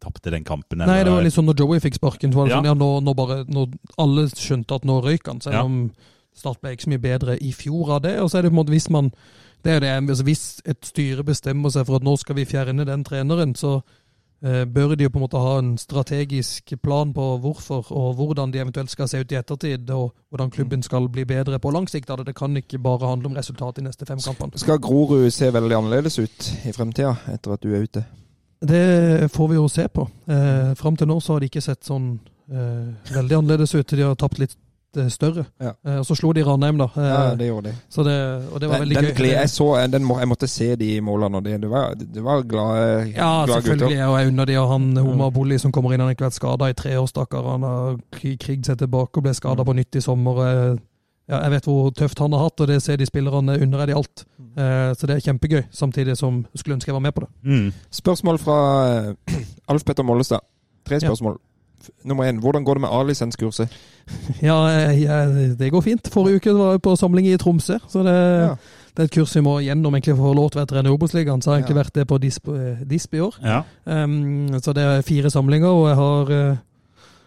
tapte 0.00 0.30
den 0.32 0.44
kampen. 0.46 0.78
Nei, 0.80 1.00
det 1.04 1.10
var 1.12 1.24
litt 1.26 1.34
sånn 1.34 1.48
når 1.50 1.58
Joey 1.60 1.80
fikk 1.82 1.98
sparken, 1.98 2.30
var 2.32 2.46
det 2.46 2.54
Ja. 2.54 2.60
sånn, 2.60 2.68
ja, 2.70 2.76
nå, 2.78 2.88
nå 3.04 3.12
bare, 3.18 3.42
nå, 3.50 3.66
alle 4.00 4.28
skjønte 4.30 4.78
at 4.78 4.86
nå 4.88 5.00
røyk 5.04 5.26
han, 5.28 5.40
selv 5.44 5.58
Ja. 5.58 5.64
om 5.66 5.90
Start 6.32 6.60
ble 6.62 6.70
ikke 6.72 6.86
så 6.86 6.92
mye 6.92 7.02
bedre 7.02 7.34
i 7.42 7.50
fjor 7.52 7.90
av 7.96 8.02
det. 8.02 8.14
Og 8.22 8.30
så 8.30 8.38
er 8.38 8.42
det 8.42 8.52
på 8.52 8.54
en 8.54 8.60
måte 8.62 8.70
hvis 8.72 8.88
man 8.88 9.10
det 9.64 9.72
er 9.72 9.80
det, 9.80 9.88
altså 10.08 10.24
Hvis 10.24 10.44
et 10.64 10.84
styre 10.86 11.24
bestemmer 11.24 11.70
seg 11.70 11.86
for 11.86 12.00
at 12.00 12.06
nå 12.06 12.16
skal 12.16 12.36
vi 12.36 12.44
fjerne 12.48 12.86
den 12.88 13.04
treneren, 13.04 13.54
så 13.54 13.80
eh, 14.44 14.64
bør 14.64 14.94
de 14.94 15.04
jo 15.04 15.10
på 15.12 15.18
en 15.20 15.24
måte 15.26 15.42
ha 15.42 15.58
en 15.58 15.74
strategisk 15.78 16.72
plan 16.82 17.12
på 17.12 17.26
hvorfor 17.42 17.92
og 17.92 18.14
hvordan 18.16 18.52
de 18.52 18.62
eventuelt 18.62 18.90
skal 18.90 19.08
se 19.08 19.20
ut 19.20 19.32
i 19.32 19.38
ettertid, 19.40 19.90
og 19.90 20.14
hvordan 20.30 20.50
klubben 20.50 20.82
skal 20.82 21.08
bli 21.08 21.24
bedre 21.24 21.58
på 21.58 21.70
lang 21.70 21.88
sikt. 21.88 22.08
Det 22.08 22.26
Det 22.26 22.36
kan 22.36 22.56
ikke 22.56 22.78
bare 22.78 23.08
handle 23.08 23.26
om 23.26 23.36
resultat 23.36 23.78
i 23.78 23.82
neste 23.82 24.06
fem 24.06 24.18
kampene. 24.18 24.58
Skal 24.58 24.78
Grorud 24.80 25.30
se 25.30 25.52
veldig 25.52 25.76
annerledes 25.76 26.18
ut 26.18 26.52
i 26.64 26.72
fremtida, 26.72 27.16
etter 27.32 27.52
at 27.52 27.62
du 27.62 27.74
er 27.74 27.82
ute? 27.82 28.04
Det 28.60 29.30
får 29.32 29.48
vi 29.48 29.54
jo 29.54 29.68
se 29.68 29.88
på. 29.88 30.08
Eh, 30.28 30.74
Fram 30.76 30.96
til 30.96 31.08
nå 31.08 31.20
så 31.20 31.32
har 31.32 31.40
de 31.40 31.48
ikke 31.48 31.62
sett 31.64 31.84
sånn 31.84 32.18
eh, 32.52 33.14
veldig 33.14 33.36
annerledes 33.38 33.74
ut. 33.74 33.88
De 33.88 34.02
har 34.02 34.14
tapt 34.20 34.38
litt 34.38 34.56
eh, 34.96 35.08
større. 35.08 35.44
Ja. 35.60 35.72
Eh, 35.86 35.98
og 35.98 36.06
så 36.06 36.14
slo 36.18 36.32
de 36.32 36.42
Ranheim, 36.44 36.78
da. 36.78 36.88
Eh, 36.96 37.04
Ja, 37.10 37.34
det 37.34 37.46
gjorde 37.46 37.70
de. 37.70 37.74
så 37.88 38.02
det, 38.04 38.16
og 38.52 38.60
det 38.60 38.68
var 38.68 38.78
Den, 38.78 38.88
veldig 38.88 38.96
den 38.96 39.14
gøy. 39.14 39.26
jeg, 39.32 39.50
så, 39.50 39.86
den 39.92 40.04
må, 40.04 40.18
jeg 40.18 40.28
måtte 40.28 40.48
se 40.48 40.76
de 40.76 41.00
målene, 41.00 41.36
og 41.36 41.44
det, 41.44 41.60
det, 41.62 41.70
var, 41.70 41.94
det 41.94 42.22
var 42.24 42.42
glade, 42.42 43.12
ja, 43.14 43.44
glad 43.46 43.62
selvfølgelig. 43.62 44.04
Og 44.08 44.18
jeg 44.20 44.28
unner 44.32 44.44
de 44.46 44.56
og 44.58 44.68
han. 44.72 44.98
Omar 44.98 45.30
Bolli 45.30 45.58
som 45.58 45.72
kommer 45.72 45.92
inn. 45.94 46.00
Han 46.00 46.08
har 46.08 46.14
ikke 46.14 46.24
vært 46.28 46.38
skada 46.40 46.68
i 46.70 46.74
tre 46.74 46.96
år, 46.98 47.06
stakkar. 47.06 47.50
Han 47.52 47.62
har 47.62 47.98
krig, 48.12 48.38
kriget 48.40 48.66
seg 48.66 48.78
tilbake 48.78 49.16
og 49.16 49.22
ble 49.22 49.34
skada 49.34 49.64
på 49.64 49.72
nytt 49.76 49.96
i 49.96 50.00
sommer. 50.00 50.78
Ja, 51.30 51.42
jeg 51.44 51.50
vet 51.52 51.64
hvor 51.68 51.92
tøft 51.94 52.18
han 52.18 52.32
har 52.34 52.40
hatt, 52.48 52.58
og 52.60 52.66
det 52.66 52.80
ser 52.82 52.96
de 52.98 53.06
spillerne 53.06 53.54
under 53.62 53.78
er 53.84 53.86
de 53.86 53.94
alt. 53.94 54.24
Mm. 54.40 54.48
Eh, 54.58 54.94
så 54.98 55.06
det 55.06 55.14
er 55.14 55.20
kjempegøy, 55.28 55.60
samtidig 55.70 56.16
som 56.18 56.40
skulle 56.58 56.74
ønske 56.74 56.90
jeg 56.90 56.94
var 56.96 57.04
med 57.04 57.14
på 57.14 57.20
det. 57.22 57.28
Mm. 57.46 57.68
Spørsmål 57.90 58.38
fra 58.42 58.56
Alf 59.70 59.84
Petter 59.86 60.02
Mollestad. 60.02 60.42
Tre 60.88 60.98
spørsmål. 61.00 61.36
F- 61.38 61.49
Nummer 62.04 62.24
én. 62.28 62.40
Hvordan 62.40 62.64
går 62.64 62.74
det 62.74 62.80
med 62.86 62.90
A-lisenskurset? 62.92 63.68
Ja, 64.42 64.56
jeg, 64.68 65.02
jeg, 65.04 65.56
det 65.58 65.70
går 65.72 65.82
fint. 65.86 66.08
Forrige 66.12 66.40
uke 66.40 66.52
var 66.56 66.72
jeg 66.74 66.82
på 66.82 66.96
samling 66.98 67.26
i 67.30 67.36
Tromsø, 67.38 67.76
så 67.88 68.02
det, 68.02 68.14
Ja. 68.16 68.54
det 68.96 69.04
er 69.04 69.08
et 69.08 69.14
kurs 69.14 69.34
vi 69.36 69.42
må 69.46 69.58
gjennom 69.62 69.94
egentlig 69.94 70.16
for 70.16 70.24
å 70.24 70.32
få 70.32 70.36
lov 70.36 70.50
til 70.50 70.58
å 70.58 70.62
være 70.64 70.70
trener 70.72 70.90
i 70.90 70.94
Obos-ligaen. 70.96 71.42
Så 71.42 71.50
har 71.52 71.56
jeg 71.60 71.64
egentlig 71.64 71.76
Ja. 71.78 71.82
vært 71.84 71.92
det 72.00 72.06
på 72.10 72.18
DISP, 72.20 72.48
eh, 72.48 72.82
DISP 72.90 73.14
i 73.14 73.20
år. 73.20 73.34
Ja. 73.44 73.62
Um, 73.86 74.48
så 74.60 74.74
det 74.74 74.82
er 74.82 75.02
fire 75.06 75.30
samlinger, 75.30 75.68
og 75.70 75.86
jeg 75.88 75.96
har 75.96 76.30
eh, 76.30 76.56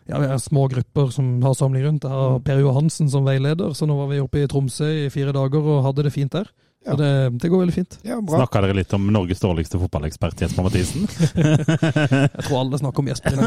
ja, 0.10 0.20
vi 0.20 0.28
har 0.28 0.38
små 0.44 0.68
grupper 0.70 1.12
som 1.16 1.42
har 1.42 1.54
samling 1.56 1.86
rundt. 1.86 2.04
Jeg 2.04 2.12
har 2.12 2.40
Per 2.40 2.60
Johansen 2.60 3.10
som 3.10 3.24
veileder, 3.24 3.72
så 3.74 3.88
nå 3.88 3.96
var 3.96 4.08
vi 4.12 4.20
oppe 4.20 4.44
i 4.44 4.48
Tromsø 4.48 4.90
i 5.06 5.10
fire 5.10 5.32
dager 5.32 5.64
og 5.64 5.84
hadde 5.86 6.04
det 6.04 6.12
fint 6.14 6.32
der. 6.36 6.50
Ja. 6.84 6.92
Så 6.92 6.98
det, 7.00 7.30
det 7.40 7.50
går 7.50 7.62
veldig 7.64 7.74
fint. 7.76 7.96
Ja, 8.04 8.18
bra. 8.22 8.42
Snakka 8.42 8.62
dere 8.66 8.76
litt 8.76 8.94
om 8.96 9.06
Norges 9.16 9.40
dårligste 9.40 9.80
fotballekspert 9.80 10.42
Jesper 10.44 10.66
Mathisen? 10.66 11.08
Jeg 11.38 12.44
tror 12.44 12.58
alle 12.60 12.80
snakker 12.82 13.04
om 13.04 13.08
Jesper. 13.08 13.40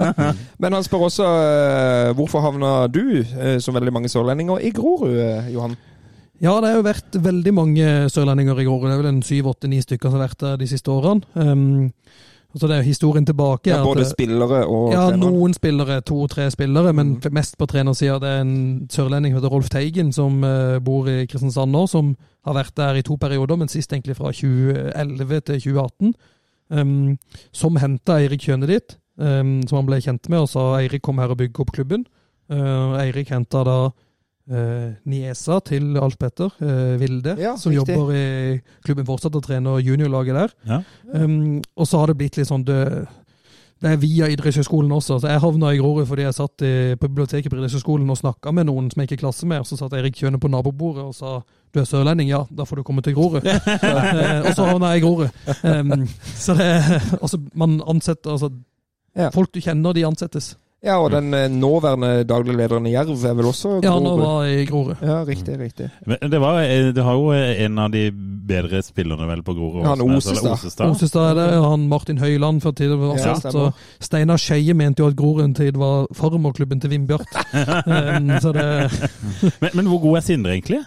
Men 0.62 0.76
han 0.76 0.84
spør 0.84 1.06
også 1.08 1.30
eh, 1.46 2.10
hvorfor 2.18 2.44
havna 2.44 2.74
du, 2.92 3.22
eh, 3.22 3.56
som 3.64 3.76
veldig 3.78 3.94
mange 3.94 4.12
sørlendinger, 4.12 4.60
i 4.60 4.74
Grorud, 4.76 5.16
eh, 5.16 5.48
Johan? 5.54 5.78
Ja, 6.42 6.58
det 6.60 6.74
har 6.74 6.76
jo 6.76 6.84
vært 6.84 7.16
veldig 7.24 7.54
mange 7.56 7.88
sørlendinger 8.12 8.60
i 8.60 8.68
Grorud. 8.68 8.90
Det 8.90 8.98
er 8.98 9.02
vel 9.04 9.12
en 9.14 9.24
syv, 9.24 9.48
åtte, 9.54 9.70
ni 9.70 9.80
stykker 9.80 10.10
som 10.10 10.18
har 10.18 10.26
vært 10.26 10.44
der 10.44 10.60
de 10.60 10.68
siste 10.68 10.92
årene. 10.92 11.24
Um, 11.32 11.92
så 12.56 12.68
det 12.68 12.76
er 12.78 12.82
historien 12.86 13.24
tilbake. 13.26 13.66
Ja, 13.70 13.82
både 13.84 14.00
at 14.04 14.12
spillere 14.12 14.60
og 14.66 14.92
Ja, 14.92 15.10
trenere. 15.10 15.30
noen 15.30 15.54
spillere, 15.54 16.00
to-tre 16.02 16.50
spillere, 16.50 16.92
men 16.94 17.16
Mm. 17.16 17.32
mest 17.32 17.56
på 17.58 17.66
trenersida. 17.66 18.18
Det 18.20 18.28
er 18.30 18.40
en 18.40 18.86
sørlending 18.88 19.32
som 19.34 19.42
heter 19.42 19.50
Rolf 19.52 19.68
Teigen, 19.70 20.12
som 20.12 20.42
uh, 20.44 20.78
bor 20.78 21.06
i 21.08 21.26
Kristiansand 21.26 21.72
nå, 21.72 21.88
som 21.88 22.16
har 22.44 22.54
vært 22.54 22.74
der 22.76 22.94
i 22.94 23.02
to 23.02 23.16
perioder, 23.16 23.56
men 23.56 23.68
sist 23.68 23.90
egentlig 23.92 24.16
fra 24.16 24.30
2011 24.32 25.40
til 25.40 25.60
2018. 25.60 26.14
Um, 26.70 27.18
som 27.52 27.76
henta 27.76 28.18
Eirik 28.22 28.40
Kjøne 28.40 28.66
dit, 28.66 28.96
um, 29.18 29.62
som 29.68 29.76
han 29.76 29.86
ble 29.86 30.00
kjent 30.00 30.28
med, 30.28 30.38
og 30.40 30.48
sa 30.48 30.78
Eirik 30.78 31.02
kom 31.02 31.18
her 31.18 31.28
og 31.30 31.38
bygge 31.38 31.60
opp 31.60 31.72
klubben. 31.72 32.06
Uh, 32.50 32.96
Eirik 33.00 33.28
henta 33.28 33.64
da 33.64 33.90
uh, 34.52 34.92
Niesa 35.08 35.58
til 35.64 35.96
Alf 36.00 36.16
Petter 36.20 36.52
eh, 36.60 36.94
Vilde, 37.00 37.36
Ja, 37.40 37.56
som 37.56 37.72
riktig. 37.72 37.94
jobber 37.96 38.14
i 38.14 38.24
klubben 38.84 39.06
fortsatt 39.08 39.36
og 39.38 39.44
trener 39.46 39.80
juniorlaget 39.82 40.34
der. 40.40 40.54
Ja. 40.68 40.80
Um, 41.14 41.62
og 41.76 41.86
så 41.88 42.00
har 42.02 42.12
det 42.12 42.18
blitt 42.20 42.36
litt 42.40 42.48
sånn 42.50 42.64
det, 42.66 42.80
det 43.84 43.90
er 43.90 44.00
via 44.00 44.28
idrettshøyskolen 44.32 44.92
også. 44.96 45.18
Så 45.20 45.28
jeg 45.28 45.42
havna 45.42 45.72
i 45.74 45.80
Grorud 45.80 46.06
fordi 46.08 46.24
jeg 46.26 46.36
satt 46.36 46.64
i, 46.64 46.72
på 46.96 47.08
biblioteket 47.10 47.52
på 47.52 47.58
idrettshøyskolen 47.58 48.08
og 48.10 48.20
snakka 48.20 48.52
med 48.56 48.68
noen 48.70 48.90
som 48.92 49.02
jeg 49.02 49.10
ikke 49.10 49.18
er 49.18 49.20
i 49.20 49.24
klasse 49.26 49.48
med. 49.50 49.66
Så 49.68 49.76
satt 49.80 49.96
Erik 49.98 50.16
Kjøne 50.20 50.40
på 50.40 50.48
nabobordet 50.52 51.04
og 51.04 51.14
sa 51.16 51.38
du 51.74 51.80
er 51.82 51.88
sørlending, 51.90 52.28
ja, 52.30 52.44
da 52.54 52.62
får 52.62 52.78
du 52.78 52.84
komme 52.86 53.02
til 53.02 53.16
Grorud. 53.16 53.42
Eh, 53.84 54.44
og 54.46 54.52
så 54.54 54.68
havna 54.68 54.92
jeg 54.94 55.02
i 55.02 55.04
Grorud. 55.04 55.40
Um, 55.66 56.04
så 56.38 56.54
det 56.54 56.68
Altså, 57.22 57.40
man 57.54 57.80
ansetter 57.90 58.36
altså 58.36 58.52
Ja. 59.14 59.28
Folk 59.34 59.52
du 59.54 59.60
kjenner, 59.62 59.94
de 59.94 60.02
ansettes. 60.06 60.54
Ja, 60.84 60.98
og 61.00 61.10
den 61.14 61.32
eh, 61.32 61.46
nåværende 61.48 62.24
daglig 62.28 62.54
lederen 62.58 62.84
i 62.86 62.92
Jerv 62.92 63.14
er 63.24 63.34
vel 63.38 63.46
også 63.48 63.78
Ja, 63.84 63.94
nå 64.04 64.14
var 64.20 64.44
i 64.50 64.66
Grorud. 64.68 64.96
Ja, 65.00 65.22
riktig, 65.24 65.56
riktig. 65.60 65.86
Men 66.06 66.20
det, 66.20 66.40
var, 66.42 66.58
det 66.92 67.04
har 67.06 67.16
jo 67.16 67.30
en 67.32 67.78
av 67.78 67.90
de 67.94 68.02
bedre 68.44 68.82
spillerne 68.84 69.24
vel 69.30 69.42
på 69.46 69.54
Grorud. 69.56 69.80
Ja, 69.86 69.94
han 69.94 70.02
også, 70.04 70.34
Osestad. 70.52 70.90
Osestad 70.90 71.30
er 71.30 71.38
det, 71.40 71.46
han 71.64 71.86
Martin 71.88 72.20
Høiland 72.20 72.60
før 72.60 72.76
tidligere 72.76 73.00
var 73.14 73.22
Ja, 73.22 73.38
solgt. 73.40 73.80
Steinar 74.04 74.36
Skeie 74.42 74.74
mente 74.76 75.00
jo 75.00 75.08
at 75.08 75.16
Grorud 75.16 75.44
en 75.46 75.56
tid 75.56 75.80
var 75.80 76.04
farmorklubben 76.12 76.80
til 76.84 76.92
Vindbjart. 76.92 77.32
um, 77.88 78.30
så 78.44 78.52
det 78.52 78.68
Men, 79.62 79.70
men 79.74 79.86
hvor 79.88 79.98
god 80.04 80.20
er 80.20 80.28
Sindre 80.28 80.52
egentlig? 80.52 80.82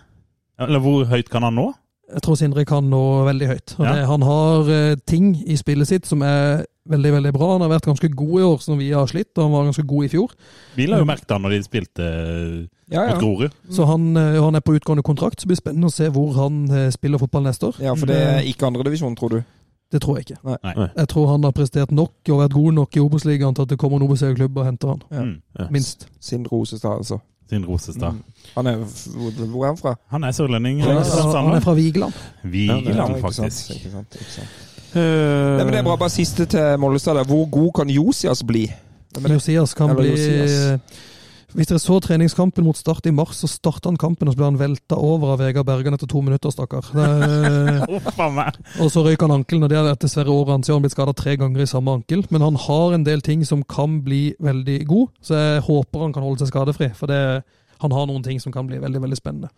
Eller 0.62 0.80
hvor 0.82 1.06
høyt 1.10 1.30
kan 1.34 1.44
han 1.46 1.58
nå? 1.58 1.72
Jeg 2.14 2.22
tror 2.24 2.38
Sindre 2.40 2.64
kan 2.66 2.86
nå 2.88 3.04
veldig 3.28 3.48
høyt. 3.50 3.74
Og 3.80 3.86
Ja. 3.86 3.96
det, 3.98 4.06
han 4.08 4.22
har 4.24 4.70
eh, 4.72 4.96
ting 5.08 5.34
i 5.44 5.58
spillet 5.60 5.90
sitt 5.90 6.06
som 6.08 6.22
er 6.24 6.64
veldig 6.90 7.12
veldig 7.18 7.34
bra. 7.36 7.52
Han 7.54 7.66
har 7.66 7.72
vært 7.76 7.90
ganske 7.90 8.10
god 8.16 8.40
i 8.40 8.46
år, 8.48 8.58
som 8.64 8.80
vi 8.80 8.90
har 8.94 9.08
slitt, 9.12 9.32
og 9.38 9.44
han 9.46 9.54
var 9.56 9.68
ganske 9.70 9.86
god 9.88 10.08
i 10.08 10.10
fjor. 10.14 10.34
Vi 10.78 10.88
la 10.90 11.02
jo 11.02 11.08
merke 11.10 11.26
til 11.28 11.38
han 11.38 11.46
når 11.48 11.56
de 11.56 11.62
spilte 11.68 12.08
eh, 12.08 12.66
Ja, 12.94 13.04
mot 13.04 13.14
ja. 13.14 13.20
Grorud. 13.22 13.56
Så 13.74 13.86
han, 13.90 14.10
eh, 14.18 14.40
han 14.44 14.56
er 14.56 14.64
på 14.66 14.76
utgående 14.78 15.04
kontrakt, 15.04 15.42
så 15.42 15.50
blir 15.50 15.58
det 15.60 15.64
spennende 15.64 15.92
å 15.92 15.94
se 15.94 16.10
hvor 16.14 16.34
han 16.40 16.66
eh, 16.72 16.90
spiller 16.96 17.22
fotball 17.22 17.48
neste 17.50 17.72
år. 17.72 17.80
ja, 17.84 17.96
for 17.96 18.10
det 18.10 18.18
er 18.18 18.42
ikke 18.50 18.68
andredivisjon, 18.70 19.16
tror 19.20 19.38
du? 19.38 19.40
Det 19.92 20.02
tror 20.04 20.18
jeg 20.18 20.28
ikke. 20.28 20.42
Nei. 20.44 20.90
Jeg 20.98 21.08
tror 21.08 21.30
han 21.32 21.46
har 21.48 21.54
prestert 21.56 21.92
nok 21.96 22.32
og 22.34 22.42
vært 22.42 22.56
god 22.58 22.74
nok 22.76 22.98
i 22.98 23.00
Obos-ligaen 23.00 23.56
til 23.56 23.64
at 23.64 23.72
det 23.72 23.78
kommer 23.80 24.02
en 24.02 24.04
Obos-klubb 24.10 24.58
og 24.60 24.66
henter 24.68 24.92
han. 24.92 25.04
Ja. 25.12 25.24
Mm. 25.24 25.72
Minst. 25.72 26.10
Sindre 26.20 26.52
Rosestad, 26.58 26.98
altså. 27.00 27.22
Sindre 27.48 27.72
Rosestad. 27.72 28.18
Mm. 28.18 28.24
Han 28.58 28.68
er, 28.68 28.82
hvor 29.48 29.64
er 29.64 29.70
han 29.72 29.78
fra? 29.80 29.96
Han 30.12 30.28
er 30.28 30.36
sørlending. 30.36 30.82
Han 30.84 30.98
er 31.00 31.38
han 31.38 31.54
er 31.56 31.64
fra 31.64 31.74
Vigeland. 31.78 32.14
Vigeland, 32.44 32.88
Ja, 32.88 33.08
ikke 33.08 33.22
faktisk. 33.30 33.64
Sant, 33.68 33.78
ikke 33.80 33.92
sant, 33.92 34.20
ikke 34.20 34.32
sant. 34.32 34.67
Nei, 34.96 35.64
men 35.66 35.74
det 35.74 35.82
er 35.82 35.88
bra. 35.88 35.98
Bare 36.00 36.14
siste 36.14 36.48
til 36.50 36.80
Mollestad. 36.80 37.20
Hvor 37.28 37.46
god 37.52 37.72
kan 37.82 37.92
Josias 37.92 38.44
bli? 38.48 38.66
Er? 38.68 39.30
Josias 39.34 39.74
kan 39.74 39.90
Eller 39.92 40.02
bli 40.02 40.16
Josias. 40.16 40.82
Hvis 41.56 41.70
dere 41.72 41.80
så 41.80 41.96
treningskampen 42.04 42.66
mot 42.68 42.78
Start 42.78 43.08
i 43.08 43.12
mars, 43.16 43.40
så 43.40 43.48
starta 43.48 43.88
han 43.88 43.98
kampen, 43.98 44.28
og 44.28 44.36
så 44.36 44.38
ble 44.42 44.50
han 44.50 44.60
velta 44.60 44.98
over 45.00 45.32
av 45.34 45.40
Vegard 45.42 45.66
Bergan 45.66 45.96
etter 45.96 46.10
to 46.12 46.20
minutter, 46.22 46.52
stakkar. 46.52 46.86
Og 48.84 48.92
så 48.92 49.02
røyk 49.06 49.24
han 49.24 49.34
ankelen, 49.38 49.64
og 49.64 49.72
det 49.72 49.80
vært 49.80 50.04
dessverre 50.04 50.34
året 50.34 50.54
hans. 50.54 50.70
Han 50.70 50.78
har 50.78 50.84
blitt 50.84 50.94
skada 50.98 51.16
tre 51.18 51.38
ganger 51.40 51.64
i 51.64 51.70
samme 51.72 51.96
ankel. 51.98 52.26
Men 52.36 52.44
han 52.46 52.60
har 52.68 52.98
en 52.98 53.08
del 53.08 53.24
ting 53.26 53.46
som 53.48 53.64
kan 53.64 54.02
bli 54.06 54.36
veldig 54.44 54.82
god, 54.92 55.08
så 55.24 55.40
jeg 55.40 55.64
håper 55.70 56.04
han 56.04 56.14
kan 56.18 56.28
holde 56.28 56.44
seg 56.44 56.52
skadefri. 56.52 56.92
For 57.00 57.10
det, 57.10 57.22
han 57.82 57.96
har 57.96 58.10
noen 58.12 58.28
ting 58.28 58.44
som 58.44 58.54
kan 58.54 58.68
bli 58.70 58.84
veldig 58.84 59.02
veldig 59.08 59.18
spennende. 59.18 59.50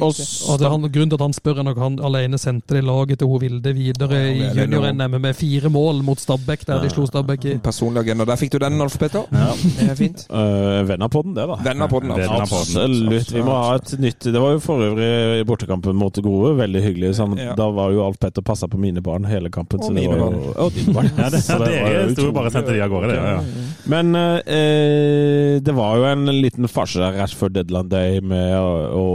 Og 0.00 0.14
Og 0.48 0.58
det, 0.58 0.68
han, 0.68 0.86
Grunnen 0.92 1.10
til 1.10 1.18
at 1.18 1.24
han 1.26 1.34
spør, 1.36 1.58
er 1.60 1.66
nok 1.68 1.78
han 1.78 1.98
alene 2.00 2.38
sendte 2.40 2.76
det 2.78 2.84
laget 2.84 3.18
til 3.20 3.28
Vilde 3.42 3.72
videre 3.74 4.18
i 4.30 4.38
det 4.38 4.46
er 4.48 4.54
det 4.54 4.62
junior-NM 4.62 5.16
med 5.20 5.34
fire 5.36 5.68
mål 5.72 6.02
mot 6.06 6.20
Stabæk, 6.20 6.64
der 6.66 6.82
de 6.82 6.90
slo 6.92 7.04
Stabæk 7.06 7.44
i 7.44 7.54
Personlig 7.62 8.00
agenda. 8.04 8.24
Der 8.28 8.36
fikk 8.40 8.52
du 8.54 8.58
den, 8.62 8.80
Alf 8.80 8.96
Petter. 8.98 9.26
Ja. 9.32 9.50
Det 9.52 9.90
er 9.90 9.98
fint. 9.98 10.26
Uh, 10.32 10.80
venn 10.88 11.02
av 11.04 11.10
podden, 11.12 11.34
det, 11.36 11.44
da. 11.46 11.56
Venn 11.62 11.82
av 11.84 11.90
podden, 11.92 12.12
Venn 12.16 12.30
av 12.32 12.42
absolutt. 12.46 12.78
Absolutt. 12.82 13.32
Vi 13.34 13.42
må 13.44 13.52
ha 13.54 13.74
et 13.76 13.90
nytt 14.00 14.24
Det 14.32 14.40
var 14.40 14.54
jo 14.54 14.60
for 14.64 14.80
øvrig 14.86 15.08
i 15.40 15.44
bortekampen 15.46 15.96
mot 15.98 16.16
Grorud. 16.24 16.56
Veldig 16.58 16.82
hyggelig. 16.82 17.12
Sånn, 17.18 17.36
Ja. 17.38 17.52
Da 17.58 17.68
var 17.74 17.92
jo 17.92 18.02
Alf 18.06 18.18
Petter 18.22 18.42
passa 18.42 18.68
på 18.68 18.80
mine 18.80 19.02
barn 19.04 19.26
hele 19.28 19.50
kampen. 19.52 19.80
Og 19.80 19.86
så 19.86 19.92
det 19.92 20.00
mine 20.00 20.16
var 20.16 20.30
barn. 20.30 20.40
jo, 20.40 20.54
og 20.64 20.72
dine 20.76 20.94
barn. 20.96 21.10
Ja, 21.18 21.28
det, 21.30 21.42
Så 21.44 21.58
det 21.62 21.70
var 21.82 21.94
jo 21.96 22.14
sto 22.16 22.30
bare 22.32 22.50
og 22.50 22.56
sendte 22.56 22.72
de 22.76 22.82
av 22.84 22.90
gårde, 22.92 23.12
det. 23.12 23.18
Ja, 23.18 23.34
ja. 23.36 23.66
Men 23.92 24.14
uh, 24.16 25.60
det 25.62 25.76
var 25.76 26.00
jo 26.00 26.08
en 26.10 26.24
liten 26.40 26.68
farse 26.70 27.02
der 27.02 27.18
rett 27.20 27.36
før 27.36 27.52
deadline 27.52 27.92
day 27.92 28.20
med, 28.24 28.56
å 28.96 29.06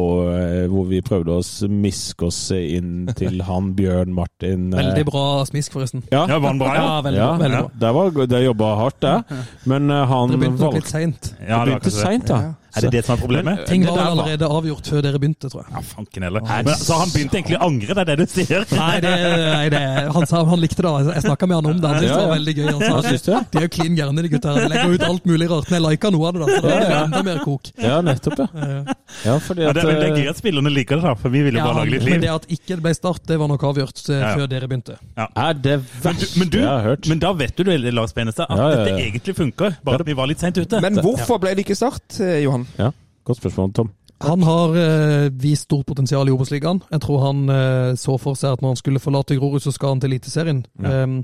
hvor 0.71 0.85
vi 0.89 1.01
prøvde 1.05 1.35
å 1.37 1.43
smiske 1.45 2.27
oss 2.27 2.39
inn 2.55 3.07
til 3.17 3.41
han 3.49 3.73
Bjørn 3.77 4.13
Martin. 4.15 4.67
eh, 4.73 4.79
Veldig 4.83 5.05
bra 5.09 5.23
smisk, 5.49 5.73
forresten. 5.77 6.03
Ja, 6.11 6.25
Ja, 6.27 6.39
var 6.39 6.49
den 6.55 6.59
bra, 6.61 6.73
Ja, 6.75 6.83
ja? 6.85 7.01
veldig, 7.07 7.19
ja, 7.21 7.31
veldig 7.41 7.57
ja. 7.57 7.63
bra. 7.67 7.81
Det 7.85 7.93
var 7.97 8.27
det 8.35 8.43
jobba 8.45 8.71
hardt, 8.83 8.99
det. 9.01 9.41
Men 9.65 9.89
eh, 9.91 10.05
han 10.13 10.29
Dere 10.33 10.43
begynte 10.43 10.65
nok 10.67 10.79
litt 10.79 10.91
seint. 10.93 11.33
Ja, 11.41 11.63
det 11.65 11.77
begynte 11.79 11.93
seint, 11.97 12.29
ja. 12.33 12.53
Er 12.77 12.85
det 12.87 12.91
det 12.97 13.03
som 13.07 13.15
er 13.15 13.21
problemet? 13.21 13.63
Ting 13.69 13.85
var 13.87 13.97
der 13.97 14.03
vel 14.07 14.11
allerede 14.21 14.49
avgjort 14.57 14.89
før 14.91 15.03
dere 15.05 15.21
begynte, 15.21 15.49
tror 15.51 15.63
jeg. 15.63 15.73
Ja, 15.75 15.81
fanken 15.91 16.25
heller. 16.27 16.45
Men, 16.47 16.71
så 16.79 16.99
han 17.01 17.13
begynte 17.13 17.39
egentlig 17.39 17.57
å 17.57 17.63
angre, 17.67 17.97
det 17.97 18.03
er 18.03 18.11
det 18.11 18.17
du 18.27 18.33
sier? 18.33 18.65
Nei, 18.77 18.95
det, 19.03 19.13
nei 19.47 19.65
det, 19.73 19.81
han 20.15 20.27
sa 20.29 20.43
han 20.47 20.61
likte 20.61 20.85
det. 20.85 20.93
Jeg 21.17 21.25
snakka 21.27 21.49
med 21.49 21.59
han 21.59 21.69
om 21.73 21.81
det. 21.81 21.91
Han 21.91 21.99
syntes 22.01 22.13
det 22.13 22.23
var 22.23 22.33
veldig 22.35 22.55
gøy. 22.57 22.67
Han 22.67 22.81
Hva 22.83 23.01
sa 23.01 23.11
syns 23.11 23.25
du? 23.27 23.31
de 23.37 23.61
er 23.61 23.67
jo 23.67 23.71
klin 23.77 23.97
gærne, 23.97 24.25
de 24.25 24.31
gutta 24.33 24.55
her. 24.55 24.69
Legger 24.71 24.95
ut 24.97 25.05
alt 25.07 25.29
mulig 25.29 25.49
rart. 25.51 25.71
Men 25.71 25.79
jeg 25.81 25.85
liker 25.87 26.13
noe 26.15 26.29
av 26.29 26.37
det, 26.37 26.43
da. 26.43 26.47
Så 26.57 26.61
det 26.67 26.75
er 26.77 26.95
enda 27.03 27.23
mer 27.27 27.41
kok. 27.45 27.71
Ja, 27.81 27.97
nettopp, 28.05 28.41
ja. 28.43 28.47
Eh, 28.67 28.93
ja 29.25 29.37
fordi 29.43 29.65
Ja, 29.65 29.71
at 29.73 29.79
det, 29.79 29.83
er, 29.83 29.91
det 29.97 30.07
er 30.07 30.13
eh, 30.13 30.21
gøy 30.21 30.31
at 30.31 30.41
spillerne 30.41 30.73
liker 30.73 30.99
det, 30.99 31.05
da, 31.07 31.15
for 31.19 31.33
vi 31.33 31.43
vil 31.47 31.57
jo 31.57 31.61
Ja, 31.61 31.67
bare 31.69 31.81
lage 31.81 31.95
litt 31.95 32.05
liv. 32.05 32.15
men 32.17 32.25
det 32.25 32.31
at 32.33 32.47
ikke 32.57 32.75
det 32.75 32.83
ble 32.85 32.93
start, 32.97 33.23
det 33.29 33.39
var 33.41 33.51
nok 33.51 33.65
avgjort 33.71 34.03
eh, 34.09 34.17
Ja, 34.17 34.21
ja. 34.23 34.33
før 34.37 34.51
dere 34.51 34.69
begynte. 34.71 34.97
er 35.25 35.61
det 35.67 35.77
Men 36.03 36.19
du, 36.21 36.25
men, 36.41 36.51
du, 36.53 36.59
jeg 36.61 36.69
har 36.69 36.85
hørt. 36.91 37.09
men 37.11 37.23
da 37.23 37.33
vet 37.41 37.57
du 37.57 37.63
Lars 37.97 38.13
Benestad, 38.13 38.47
at 38.49 38.57
Ja, 38.57 38.67
ja, 38.67 38.77
ja. 38.77 38.83
dette 38.85 39.07
egentlig 39.07 39.35
funker, 39.37 39.77
bare 39.83 40.01
at 40.03 40.07
vi 40.07 40.17
var 40.17 40.29
litt 40.29 40.43
seint 40.43 40.57
ute. 40.59 40.81
Men 40.83 40.99
hvorfor 41.03 41.39
ble 41.41 41.55
det 41.57 41.65
ikke 41.65 41.77
start, 41.77 42.19
eh, 42.21 42.41
Johan? 42.45 42.66
Ja, 42.77 42.91
Godt 43.27 43.37
spørsmål, 43.37 43.73
Tom. 43.73 43.89
Han 44.21 44.43
har 44.43 44.75
eh, 44.75 45.31
vist 45.41 45.67
stort 45.67 45.85
potensial 45.85 46.29
i 46.29 46.31
Obos-ligaen. 46.31 46.79
Jeg 46.91 47.01
tror 47.03 47.19
han 47.25 47.49
eh, 47.53 47.95
så 47.99 48.15
for 48.17 48.39
seg 48.39 48.55
at 48.55 48.63
når 48.63 48.73
han 48.73 48.79
skulle 48.79 49.01
forlate 49.03 49.35
Grorud, 49.37 49.59
så 49.61 49.73
skal 49.75 49.93
han 49.93 50.01
til 50.01 50.15
Eliteserien. 50.15 50.63
Um, 50.79 51.19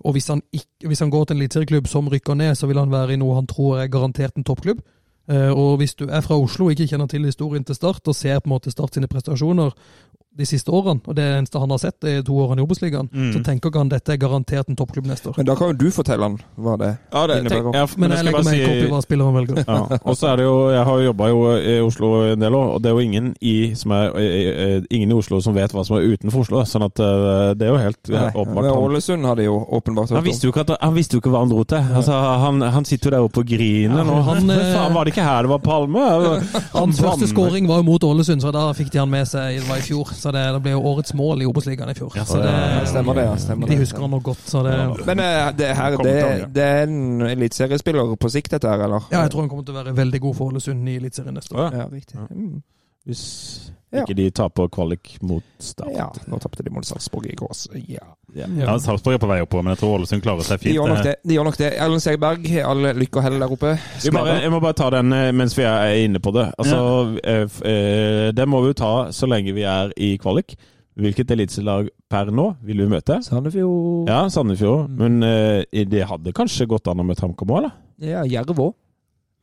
og 0.00 0.14
hvis 0.16 0.30
han, 0.32 0.40
ikke, 0.52 0.86
hvis 0.86 1.02
han 1.02 1.10
går 1.10 1.24
til 1.24 1.36
en 1.36 1.42
eliteserieklubb 1.42 1.90
som 1.90 2.08
rykker 2.08 2.38
ned, 2.38 2.54
så 2.54 2.70
vil 2.70 2.78
han 2.78 2.92
være 2.92 3.12
i 3.12 3.20
noe 3.20 3.34
han 3.36 3.50
tror 3.50 3.82
er 3.82 3.92
garantert 3.92 4.38
en 4.38 4.46
toppklubb. 4.46 4.80
Uh, 5.28 5.50
og 5.50 5.76
hvis 5.82 5.94
du 5.94 6.06
er 6.06 6.22
fra 6.24 6.38
Oslo 6.38 6.70
og 6.70 6.72
ikke 6.72 6.86
kjenner 6.94 7.10
til 7.10 7.26
historien 7.28 7.66
til 7.66 7.76
Start, 7.76 8.08
og 8.08 8.16
ser 8.16 8.38
på 8.38 8.48
en 8.48 8.54
måte 8.54 8.72
Start 8.72 8.94
sine 8.94 9.10
prestasjoner 9.10 9.74
de 10.40 10.48
siste 10.48 10.72
årene, 10.74 11.00
og 11.06 11.14
det 11.16 11.24
er 11.26 11.38
eneste 11.40 11.60
han 11.62 11.70
har 11.74 11.80
sett 11.82 11.98
de 12.04 12.16
to 12.26 12.34
årene 12.42 12.62
i 12.62 12.66
Obos-ligaen, 12.66 13.08
Mm. 13.12 13.32
så 13.34 13.42
tenker 13.44 13.70
ikke 13.70 13.80
han 13.82 13.88
dette 13.92 14.12
er 14.14 14.18
garantert 14.20 14.68
en 14.70 14.76
toppklubb 14.76 15.06
neste 15.10 15.30
år. 15.30 15.36
Men 15.38 15.46
da 15.46 15.54
kan 15.58 15.70
jo 15.72 15.76
du 15.80 15.90
fortelle 15.94 16.22
han 16.26 16.38
hva 16.58 16.76
det 16.80 16.90
Ja, 17.12 17.26
det, 17.26 17.36
innebærer. 17.44 17.74
ja, 17.74 17.86
Men 17.96 18.10
jeg 18.10 18.18
jeg 18.20 18.24
legger 18.30 18.44
meg 18.44 18.60
en 18.60 18.70
opp 18.70 18.84
i 18.84 18.90
hva 18.94 19.00
spilleren 19.04 19.34
velger. 19.38 19.64
ja. 19.68 19.98
Og 20.04 20.16
så 20.16 20.28
er 20.32 20.36
det 20.40 20.44
jo 20.46 20.56
Jeg 20.70 20.84
har 20.84 20.98
jo 21.00 21.04
jobba 21.10 21.28
jo 21.28 21.40
i 21.58 21.74
Oslo 21.84 22.10
en 22.32 22.40
del 22.40 22.54
år, 22.54 22.66
og 22.74 22.82
det 22.82 22.90
er 22.90 22.94
jo 22.94 23.04
ingen 23.04 23.34
i, 23.40 23.74
som 23.74 23.92
er, 23.92 24.10
ingen 24.90 25.10
i 25.10 25.14
Oslo 25.14 25.40
som 25.40 25.54
vet 25.54 25.72
hva 25.72 25.84
som 25.86 25.96
er 25.98 26.06
utenfor 26.14 26.40
Oslo. 26.44 26.62
Sånn 26.64 26.84
at 26.86 26.98
eh, 27.00 27.54
det 27.58 27.66
er 27.68 27.72
jo 27.74 27.80
helt 27.80 28.08
Nei, 28.10 28.30
åpenbart. 28.34 28.64
men 28.64 28.70
Han, 28.70 28.84
Ålesund 28.84 29.26
hadde 29.26 29.44
jo 29.44 29.56
åpenbart 29.70 30.08
han, 30.10 30.16
hørt 30.20 30.26
visste 30.30 30.46
jo 30.48 30.52
ikke 30.54 30.64
at, 30.68 30.72
han 30.80 30.94
visste 30.94 31.16
jo 31.18 31.20
ikke 31.22 31.30
hva 31.34 31.42
han 31.44 31.50
dro 31.52 31.64
til. 31.64 31.78
Altså, 32.00 32.12
han, 32.44 32.60
han 32.62 32.84
sitter 32.88 33.10
jo 33.10 33.14
der 33.16 33.26
oppe 33.28 33.40
og 33.44 33.46
griner 33.50 33.98
Ja, 34.00 34.04
nå. 34.04 34.22
han, 34.30 34.50
eh, 34.50 34.74
faen, 34.74 34.94
var 34.94 35.04
det 35.04 35.14
ikke 35.14 35.26
her 35.26 35.42
det 35.42 35.50
var 35.50 35.58
Palme? 35.64 36.06
Hans 36.80 37.00
første 37.00 37.28
skåring 37.30 37.66
var 37.68 37.80
jo 37.82 37.86
mot 37.90 38.04
Ålesund, 38.04 38.42
så 38.42 38.52
da 38.54 38.68
fikk 38.76 38.90
de 38.94 38.98
han 39.02 39.10
med 39.10 39.26
seg 39.28 39.60
det 39.60 39.68
var 39.68 39.76
i 39.82 39.84
fjor. 39.84 40.10
Så 40.16 40.29
det, 40.36 40.42
det 40.54 40.62
ble 40.64 40.72
jo 40.74 40.80
årets 40.90 41.14
mål 41.18 41.44
i 41.44 41.48
Obos-ligaen 41.50 41.92
i 41.92 41.96
fjor. 41.98 42.16
Så 42.16 42.38
om. 42.38 42.44
det, 42.44 42.88
Stemmer 42.90 43.18
det, 43.18 43.26
ja. 43.28 43.36
Stemmer 43.40 43.70
de 43.70 43.78
husker 43.80 44.04
han 44.04 44.14
nok 44.14 44.26
godt. 44.30 44.42
Så 44.48 44.62
det, 44.66 44.74
Men 45.06 45.22
eh, 45.24 45.46
det, 45.58 45.70
her, 45.76 45.96
det, 46.04 46.16
ja. 46.18 46.48
det 46.58 46.66
er 46.66 46.82
en 46.88 47.22
eliteseriespiller 47.30 48.16
på 48.20 48.32
sikt, 48.32 48.52
dette 48.56 48.68
her, 48.68 48.84
eller? 48.88 49.08
ja, 49.12 49.24
jeg 49.24 49.34
tror 49.34 49.44
han 49.46 49.52
kommer 49.52 49.68
til 49.68 49.76
å 49.76 49.80
være 49.82 49.96
veldig 49.96 50.20
god 50.26 50.36
for 50.38 50.54
Ålesund 50.54 50.88
i 50.90 50.98
Eliteserien 51.00 51.36
neste 51.36 51.56
år. 51.56 51.74
Ja, 51.76 51.88
riktig. 51.92 52.18
Mm. 52.30 52.60
Hvis 53.08 53.70
Ja. 53.92 54.04
ikke 54.04 54.14
de 54.14 54.30
taper 54.30 54.68
kvalik 54.70 55.16
mot 55.22 55.42
Start. 55.58 55.90
Ja, 55.96 56.04
nå 56.30 56.38
tapte 56.38 56.62
de 56.62 56.70
mot 56.70 56.84
Sarpsborg 56.86 57.26
i 57.26 57.34
går. 57.34 57.50
ja. 57.88 58.04
Ja. 58.36 58.46
Ja, 58.46 58.76
Sarpsborg 58.78 59.14
er 59.14 59.18
på 59.18 59.26
vei 59.26 59.40
oppover, 59.42 59.64
men 59.64 59.72
jeg 59.74 59.80
tror 59.80 59.96
Ålesund 59.98 60.22
klarer 60.22 60.44
seg 60.46 60.60
De 60.60 60.68
fint. 60.68 60.76
gjør 60.76 60.88
nok 60.92 60.98
eh. 61.00 61.02
det. 61.08 61.14
De 61.26 61.34
gjør 61.34 61.44
nok 61.48 61.56
det. 61.58 61.70
Erlend 61.74 62.02
Segberg, 62.04 62.44
all 62.62 62.82
lykke 63.00 63.16
og 63.18 63.22
hell 63.26 63.38
der 63.40 63.50
oppe. 63.56 63.72
Jeg, 64.04 64.12
bare, 64.14 64.36
jeg 64.44 64.50
må 64.52 64.60
bare 64.62 64.76
ta 64.78 64.90
den 64.94 65.12
eh, 65.12 65.32
mens 65.32 65.56
vi 65.58 65.64
er 65.66 65.94
inne 66.04 66.20
på 66.22 66.30
det. 66.36 66.52
Altså, 66.58 67.18
ja. 67.24 67.40
eh, 67.66 68.30
Det 68.36 68.46
må 68.48 68.60
vi 68.62 68.70
jo 68.70 68.78
ta 68.78 68.92
så 69.10 69.26
lenge 69.26 69.52
vi 69.56 69.62
er 69.66 69.90
i 69.98 70.12
kvalik. 70.22 70.54
Hvilket 71.00 71.30
eliteserielag 71.34 71.88
per 72.10 72.30
nå 72.30 72.56
vil 72.62 72.82
vi 72.84 72.86
møte? 72.92 73.18
Sandefjord 73.24 74.08
Ja, 74.10 74.28
Sandefjord. 74.28 74.88
Mm. 74.90 74.96
Men 75.00 75.22
eh, 75.26 75.84
det 75.90 76.06
hadde 76.06 76.32
kanskje 76.36 76.68
gått 76.70 76.86
an 76.86 77.00
å 77.02 77.06
møte 77.06 77.24
HamKam 77.26 77.50
òg, 77.50 77.58
eller? 77.64 77.74
Ja, 77.98 78.22
Jerv 78.28 78.54
òg. 78.54 78.74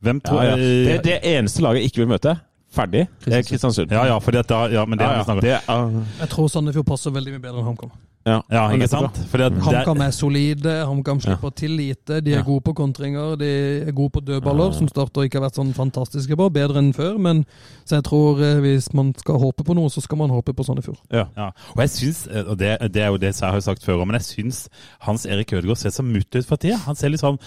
Hvem 0.00 0.20
Ja, 0.24 0.42
ja. 0.52 0.56
Det, 0.56 0.92
er 0.96 1.02
det 1.02 1.20
eneste 1.26 1.60
laget 1.64 1.82
jeg 1.82 1.90
ikke 1.92 2.04
vil 2.06 2.12
møte, 2.14 2.38
ferdig, 2.74 3.06
det 3.24 3.34
er 3.38 3.42
Kristiansund. 3.46 3.90
Ja, 3.94 4.04
ja, 4.10 4.18
for 4.22 4.34
dette, 4.36 4.58
ja, 4.72 4.84
men 4.84 4.98
det 4.98 5.06
Ja, 5.06 5.12
har 5.12 5.24
vi 5.24 5.28
snakka 5.30 5.74
om. 5.78 6.04
Jeg 6.20 6.28
tror 6.34 6.48
Sandefjord 6.52 6.86
passer 6.86 7.14
veldig 7.14 7.32
mye 7.36 7.42
bedre 7.42 7.62
enn 7.62 7.70
HamKam. 7.72 7.90
Ja, 8.28 8.38
Ja, 8.52 8.62
ikke 8.76 8.88
sant? 8.92 9.18
Det, 9.32 9.48
HamKam 9.64 10.02
er 10.04 10.12
solide, 10.14 10.74
HamKam 10.88 11.20
slipper 11.24 11.52
til 11.56 11.74
lite. 11.78 12.20
De 12.24 12.32
er 12.34 12.38
Ja. 12.38 12.42
gode 12.46 12.62
på 12.68 12.74
kontringer, 12.78 13.36
de 13.40 13.50
er 13.88 13.92
gode 13.96 14.10
på 14.18 14.20
dødballer, 14.24 14.72
som 14.76 14.88
starter 14.88 15.24
ikke 15.26 15.40
har 15.40 15.48
vært 15.48 15.58
sånn 15.58 15.72
fantastiske 15.76 16.36
på. 16.36 16.48
Bedre 16.52 16.78
enn 16.82 16.92
før, 16.94 17.18
men 17.18 17.44
så 17.88 17.96
jeg 17.98 18.04
tror 18.04 18.40
eh, 18.44 18.60
hvis 18.60 18.90
man 18.94 19.14
skal 19.18 19.38
håpe 19.40 19.64
på 19.64 19.74
noe, 19.78 19.88
så 19.90 20.02
skal 20.04 20.18
man 20.18 20.30
håpe 20.30 20.52
på 20.54 20.64
Sandefjord. 20.66 20.98
Ja, 21.12 21.26
og 21.74 21.82
jeg 21.82 21.90
syns, 21.90 22.26
eh, 22.28 22.44
og 22.46 22.58
det, 22.60 22.76
det 22.92 23.02
er 23.02 23.08
jo 23.12 23.16
det 23.18 23.32
jeg 23.34 23.50
har 23.50 23.60
sagt 23.64 23.82
før, 23.84 24.04
men 24.04 24.18
jeg 24.20 24.26
syns 24.28 24.68
Hans 25.06 25.24
Erik 25.26 25.52
Ødegaard 25.52 25.78
ser 25.80 25.90
så 25.94 26.02
mutt 26.04 26.34
ut 26.36 26.46
for 26.46 26.56
tida. 26.60 26.76
Han 26.86 26.96
ser 26.98 27.08
litt 27.12 27.20
sånn 27.22 27.38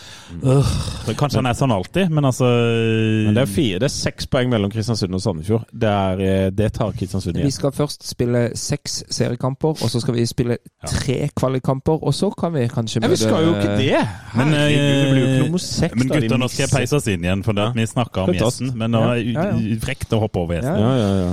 øh, 0.44 0.72
Kanskje 1.18 1.42
han 1.42 1.50
er 1.52 1.58
sånn 1.58 1.72
alltid, 1.76 2.10
men 2.10 2.26
altså 2.26 2.48
Men 2.48 3.36
det 3.36 3.44
er 3.44 3.52
fire, 3.52 3.80
det 3.80 3.88
er 3.90 3.94
seks 3.96 4.28
poeng 4.32 4.50
mellom 4.52 4.72
Kristiansund 4.72 5.14
og 5.14 5.22
Sandefjord. 5.24 5.66
Det, 5.74 5.90
er, 5.90 6.22
eh, 6.26 6.50
det 6.56 6.72
tar 6.74 6.92
Kristiansund 6.98 7.36
igjen. 7.38 7.46
Vi 7.50 7.52
skal 7.56 7.72
først 7.76 8.08
spille 8.08 8.50
seks 8.58 9.04
seriekamper, 9.10 9.78
og 9.82 9.90
så 9.92 10.02
skal 10.02 10.16
vi 10.18 10.26
spille 10.26 10.58
Ja. 10.62 10.71
Tre 10.90 11.30
kvalikkamper, 11.38 12.00
og 12.02 12.14
så 12.18 12.32
kan 12.34 12.54
vi 12.56 12.64
kanskje 12.72 13.04
Ja, 13.04 13.10
vi 13.12 13.18
skal 13.22 13.44
jo 13.46 13.52
ikke 13.54 13.76
det! 13.78 14.00
Men, 14.34 14.54
Herregud, 14.56 15.54
det 15.54 15.84
eh. 15.86 15.96
Men 15.96 16.10
gutter, 16.10 16.40
nå 16.42 16.50
skal 16.50 16.64
jeg 16.66 16.74
peise 16.74 16.98
oss 16.98 17.10
inn 17.12 17.28
igjen, 17.28 17.44
for 17.46 17.58
det 17.58 17.68
at 17.68 17.78
vi 17.78 17.86
snakka 17.86 18.26
om 18.26 18.34
gjesten. 18.34 18.74
Men 18.80 18.96
nå 18.96 19.04
er 19.14 19.22
det 19.62 19.78
frekt 19.84 20.16
å 20.18 20.24
hoppe 20.24 20.42
over 20.42 20.58
gjesten. 20.58 20.82
Ja, 20.82 20.92
ja, 20.98 21.12
ja. 21.22 21.30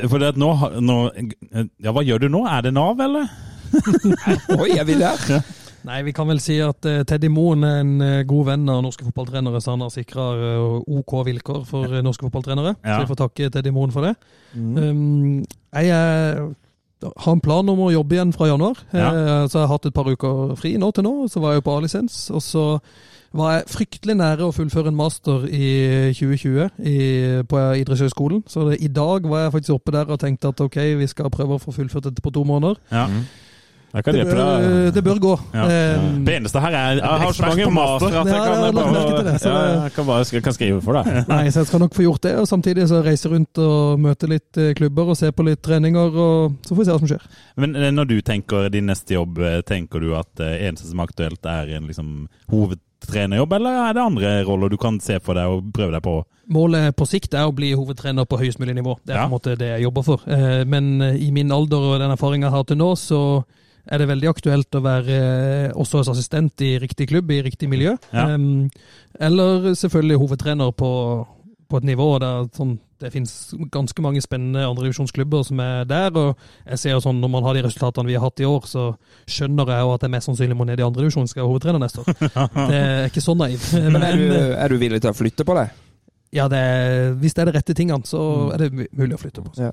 Eh, 0.00 0.08
for 0.08 0.22
det 0.22 0.32
at 0.32 0.40
nå, 0.40 0.50
nå 0.80 0.98
Ja, 1.84 1.92
hva 1.92 2.06
gjør 2.06 2.24
du 2.24 2.30
nå? 2.32 2.46
Er 2.48 2.64
det 2.68 2.72
Nav, 2.78 3.00
eller? 3.04 3.28
Oi, 4.62 4.72
er 4.78 4.86
vi 4.88 4.96
der? 4.96 5.42
Nei, 5.86 6.02
vi 6.04 6.12
kan 6.16 6.28
vel 6.28 6.40
si 6.42 6.58
at 6.62 6.86
eh, 6.88 7.02
Teddy 7.08 7.30
Moen 7.32 7.64
er 7.66 7.80
en 7.80 7.92
eh, 8.04 8.24
god 8.28 8.48
venn 8.50 8.70
av 8.72 8.82
norske 8.84 9.06
fotballtrenere, 9.06 9.60
så 9.62 9.76
han 9.76 9.84
har 9.86 9.92
sikra 9.94 10.26
OK 10.84 11.14
vilkår 11.28 11.62
for 11.68 11.98
eh, 11.98 12.04
norske 12.04 12.26
fotballtrenere. 12.26 12.74
Ja. 12.82 12.96
Så 12.96 13.04
vi 13.04 13.10
får 13.12 13.20
takke 13.22 13.50
Teddy 13.54 13.72
Moen 13.74 13.94
for 13.94 14.08
det. 14.08 14.14
Mm. 14.52 14.74
Um, 14.76 15.44
jeg 15.78 15.92
er, 15.94 16.42
har 17.02 17.32
en 17.32 17.42
plan 17.44 17.68
om 17.68 17.84
å 17.84 17.92
jobbe 17.92 18.16
igjen 18.16 18.32
fra 18.34 18.48
januar. 18.50 18.80
Ja. 18.92 19.10
Eh, 19.10 19.44
så 19.46 19.60
jeg 19.60 19.66
har 19.66 19.74
hatt 19.76 19.86
et 19.86 19.94
par 19.94 20.08
uker 20.08 20.56
fri 20.58 20.76
nå 20.80 20.90
til 20.94 21.06
nå. 21.06 21.14
Så 21.30 21.42
var 21.42 21.54
jeg 21.54 21.62
jo 21.62 21.68
på 21.68 21.76
A-lisens. 21.76 22.18
Og 22.34 22.42
så 22.42 22.64
var 23.38 23.58
jeg 23.58 23.68
fryktelig 23.68 24.16
nære 24.16 24.46
å 24.46 24.54
fullføre 24.56 24.90
en 24.90 24.98
master 24.98 25.44
i 25.52 25.68
2020 26.16 26.70
i, 26.80 26.98
på 27.48 27.64
Idrettshøgskolen. 27.82 28.44
Så 28.48 28.70
det, 28.70 28.78
i 28.80 28.88
dag 28.88 29.28
var 29.28 29.44
jeg 29.44 29.54
faktisk 29.58 29.76
oppe 29.76 29.94
der 29.94 30.08
og 30.08 30.20
tenkte 30.22 30.54
at 30.54 30.62
ok, 30.64 30.78
vi 31.02 31.10
skal 31.10 31.30
prøve 31.30 31.58
å 31.58 31.62
få 31.62 31.74
fullført 31.76 32.08
dette 32.08 32.24
på 32.24 32.32
to 32.34 32.46
måneder. 32.48 32.80
Ja. 32.90 33.06
Kan 33.06 33.26
Det 33.88 34.04
bør, 34.04 34.90
det 34.92 35.02
bør 35.04 35.18
gå. 35.18 35.30
Ja. 35.54 35.62
Um, 35.96 36.24
Det 36.26 36.34
eneste 36.36 36.60
her 36.60 36.74
er 36.76 36.98
Jeg 36.98 37.04
har 37.22 37.32
så 37.32 37.42
mange 37.46 37.70
master. 37.72 38.10
mastere 38.10 38.20
at 38.20 38.26
jeg 38.26 38.36
Ja, 38.36 38.44
kan, 38.44 38.64
til 38.64 38.74
bare, 38.76 39.24
det, 39.24 39.40
så 39.40 39.48
ja, 39.48 39.82
jeg 39.82 39.92
kan, 39.94 40.06
bare, 40.06 40.40
kan 40.44 40.52
skrive 40.52 40.80
for 40.84 40.92
deg. 40.98 41.06
Nei, 41.32 41.48
så 41.50 41.60
jeg 41.62 41.66
skal 41.70 41.80
nok 41.80 41.94
få 41.96 42.02
gjort 42.04 42.22
det, 42.22 42.34
og 42.36 42.48
samtidig 42.50 42.88
så 42.90 43.00
reise 43.02 43.28
rundt 43.32 43.58
og 43.64 43.98
møte 44.04 44.28
litt 44.28 44.60
eh, 44.60 44.74
klubber 44.76 45.08
og 45.08 45.16
se 45.16 45.30
på 45.32 45.46
litt 45.48 45.62
treninger, 45.64 46.12
og 46.20 46.58
så 46.68 46.74
får 46.74 46.82
vi 46.82 46.84
se 46.84 46.92
hva 46.92 46.98
som 47.00 47.08
skjer. 47.14 47.24
Men 47.56 47.76
eh, 47.80 47.90
når 47.96 48.10
du 48.12 48.16
tenker 48.20 48.68
din 48.68 48.86
neste 48.92 49.14
jobb, 49.16 49.38
eh, 49.40 49.60
tenker 49.64 50.00
du 50.04 50.12
at 50.18 50.36
eneste 50.44 50.84
som 50.90 51.00
er 51.00 51.08
aktuelt 51.08 51.46
er 51.48 51.72
en 51.78 51.88
liksom, 51.88 52.10
hovedtrenerjobb, 52.52 53.52
eller 53.56 53.78
er 53.88 53.94
det 53.96 54.02
andre 54.04 54.32
roller 54.44 54.68
du 54.72 54.76
kan 54.80 55.00
se 55.00 55.16
for 55.24 55.38
deg 55.38 55.48
og 55.48 55.70
prøve 55.76 55.94
deg 55.96 56.04
på? 56.04 56.18
Målet 56.52 56.94
på 56.96 57.04
sikt 57.08 57.34
er 57.36 57.48
å 57.48 57.52
bli 57.56 57.72
hovedtrener 57.76 58.24
på 58.28 58.38
høyest 58.40 58.60
mulig 58.60 58.74
nivå. 58.78 58.98
Det 59.04 59.14
er 59.14 59.18
Ja. 59.18 59.24
på 59.26 59.32
en 59.32 59.36
måte 59.38 59.56
det 59.58 59.68
jeg 59.74 59.82
jobber 59.88 60.02
for. 60.04 60.20
Eh, 60.28 60.64
Men 60.64 61.00
i 61.02 61.30
min 61.32 61.50
alder 61.52 61.76
og 61.94 61.98
den 62.00 62.10
erfaringa 62.12 62.46
jeg 62.48 62.56
har 62.56 62.64
til 62.64 62.76
nå, 62.76 62.92
så 62.96 63.44
er 63.88 64.02
det 64.02 64.08
veldig 64.10 64.28
aktuelt 64.30 64.76
å 64.76 64.84
være 64.84 65.16
eh, 65.16 65.70
også 65.76 66.02
assistent 66.12 66.60
i 66.64 66.74
riktig 66.82 67.08
klubb, 67.10 67.30
i 67.32 67.42
riktig 67.46 67.70
miljø. 67.70 67.96
Ja. 68.12 68.28
Um, 68.34 68.68
Eller 69.18 69.72
selvfølgelig 69.78 70.20
hovedtrener 70.20 70.74
på, 70.76 70.90
på 71.68 71.80
et 71.80 71.88
nivå 71.88 72.10
der 72.22 72.50
sånn, 72.56 72.76
det 72.98 73.12
finnes 73.14 73.32
ganske 73.72 74.02
mange 74.02 74.20
spennende 74.24 74.66
andredivisjonsklubber 74.66 75.44
som 75.46 75.60
er 75.62 75.84
der. 75.88 76.10
og 76.18 76.36
jeg 76.66 76.82
ser 76.82 77.00
sånn, 77.00 77.20
Når 77.22 77.30
man 77.30 77.46
har 77.46 77.54
de 77.54 77.64
resultatene 77.68 78.10
vi 78.10 78.16
har 78.18 78.26
hatt 78.26 78.42
i 78.42 78.48
år, 78.48 78.66
så 78.66 78.88
skjønner 79.30 79.70
jeg 79.72 79.86
jo 79.86 79.92
at 79.94 80.06
jeg 80.06 80.14
mest 80.16 80.30
sannsynlig 80.30 80.58
må 80.58 80.66
ned 80.68 80.82
i 80.82 80.86
andredivisjon 80.86 81.30
skal 81.30 81.42
jeg 81.42 81.46
være 81.46 81.52
hovedtrener 81.54 81.84
neste 81.84 82.02
år. 82.02 82.10
Det 82.72 82.80
er 82.82 83.06
ikke 83.08 83.24
så 83.24 83.36
naiv. 83.38 83.68
Men 83.94 84.02
er 84.02 84.18
du, 84.18 84.26
er 84.34 84.74
du 84.74 84.82
villig 84.82 85.00
til 85.04 85.14
å 85.14 85.16
flytte 85.16 85.46
på 85.46 85.56
deg? 85.60 85.84
Ja, 86.34 86.44
det 86.52 86.58
er, 86.60 87.14
hvis 87.16 87.32
det 87.32 87.40
er 87.40 87.48
de 87.48 87.56
rette 87.56 87.72
tingene, 87.72 88.04
så 88.04 88.20
er 88.52 88.66
det 88.66 88.88
mulig 88.92 89.16
å 89.16 89.22
flytte 89.22 89.46
på. 89.46 89.70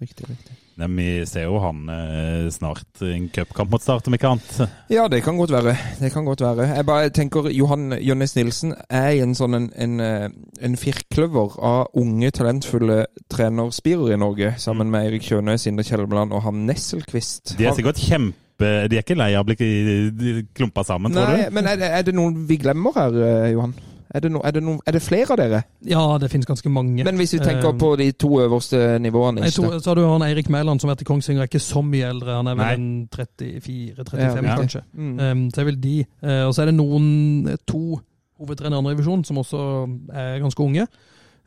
Riktig, 0.00 0.30
riktig. 0.30 0.61
Nei, 0.80 0.88
vi 0.96 1.06
ser 1.28 1.44
jo 1.44 1.58
han 1.60 1.82
eh, 1.92 2.46
snart 2.52 3.02
en 3.04 3.26
cupkamp 3.34 3.72
mot 3.74 3.82
Start, 3.82 4.06
om 4.08 4.16
ikke 4.16 4.30
annet. 4.30 4.70
Ja, 4.92 5.04
det 5.12 5.20
kan 5.24 5.36
godt 5.36 5.52
være. 5.52 5.74
Det 6.00 6.12
kan 6.14 6.24
godt 6.24 6.40
være. 6.40 6.68
Jeg 6.78 6.86
bare 6.88 7.10
tenker 7.12 7.50
Johan 7.52 7.92
Jønnes 8.00 8.32
Nilsen 8.38 8.72
er 8.88 9.10
en 9.20 9.34
sånn 9.36 9.58
en, 9.58 9.68
en, 9.76 9.98
eh, 10.00 10.28
en 10.64 10.78
firkløver 10.80 11.58
av 11.60 11.92
unge, 12.00 12.32
talentfulle 12.32 13.02
trenerspirer 13.32 14.14
i 14.14 14.20
Norge, 14.20 14.54
sammen 14.62 14.88
med 14.92 15.10
Eirik 15.10 15.28
Kjøne, 15.28 15.58
Sindre 15.60 15.84
Kjelmeland 15.84 16.32
og 16.32 16.46
han 16.46 16.64
Nesselquist. 16.68 17.58
De 17.58 17.68
er 17.68 17.76
sikkert 17.76 18.00
kjempe... 18.00 18.38
De 18.62 18.96
er 18.96 19.02
ikke 19.02 19.18
lei 19.18 19.32
av 19.34 19.42
å 19.42 19.48
bli 19.48 20.44
klumpa 20.54 20.84
sammen, 20.86 21.12
tror 21.12 21.32
Nei, 21.32 21.48
du? 21.48 21.56
men 21.56 21.66
er 21.66 21.80
det, 21.80 21.88
er 21.98 22.04
det 22.06 22.14
noen 22.14 22.44
vi 22.48 22.60
glemmer 22.62 22.94
her, 22.96 23.16
eh, 23.26 23.48
Johan? 23.56 23.74
Er 24.14 24.20
det, 24.20 24.28
no, 24.32 24.40
er, 24.44 24.50
det 24.52 24.62
no, 24.62 24.76
er 24.86 24.92
det 24.92 25.00
flere 25.02 25.32
av 25.32 25.38
dere? 25.40 25.62
Ja, 25.88 26.02
det 26.20 26.28
finnes 26.30 26.46
ganske 26.48 26.68
mange. 26.68 27.04
Men 27.04 27.16
hvis 27.16 27.32
vi 27.32 27.40
tenker 27.40 27.70
uh, 27.72 27.78
på 27.80 27.94
de 27.96 28.10
to 28.12 28.28
øverste 28.42 28.98
nivåene 29.00 29.46
ikke 29.46 29.56
To, 29.56 29.70
så 29.80 29.90
har 29.90 29.96
du 29.96 30.04
han 30.04 30.24
Eirik 30.26 30.50
Mæland 30.52 30.80
som 30.82 30.90
har 30.90 30.96
vært 30.98 31.06
i 31.06 31.08
Kongsvinger, 31.08 31.44
er 31.46 31.48
ikke 31.48 31.62
så 31.64 31.80
mye 31.86 32.10
eldre. 32.12 32.36
Han 32.36 32.50
er 32.52 32.58
vel 32.60 32.74
en 32.76 33.08
34-35, 33.14 34.20
Ja. 34.20 34.56
kanskje. 34.60 34.82
Mm. 34.92 35.14
Um, 35.18 35.50
så 35.54 35.60
er 35.60 35.68
vel 35.70 35.80
de. 35.82 35.96
Uh, 36.20 36.42
og 36.46 36.54
så 36.54 36.62
er 36.62 36.70
det 36.72 36.76
noen, 36.76 37.56
to 37.68 38.00
hovedtrenere 38.42 38.76
i 38.76 38.82
andre 38.82 38.94
divisjon 38.96 39.24
som 39.24 39.40
også 39.40 39.64
er 40.12 40.38
ganske 40.42 40.62
unge. 40.62 40.86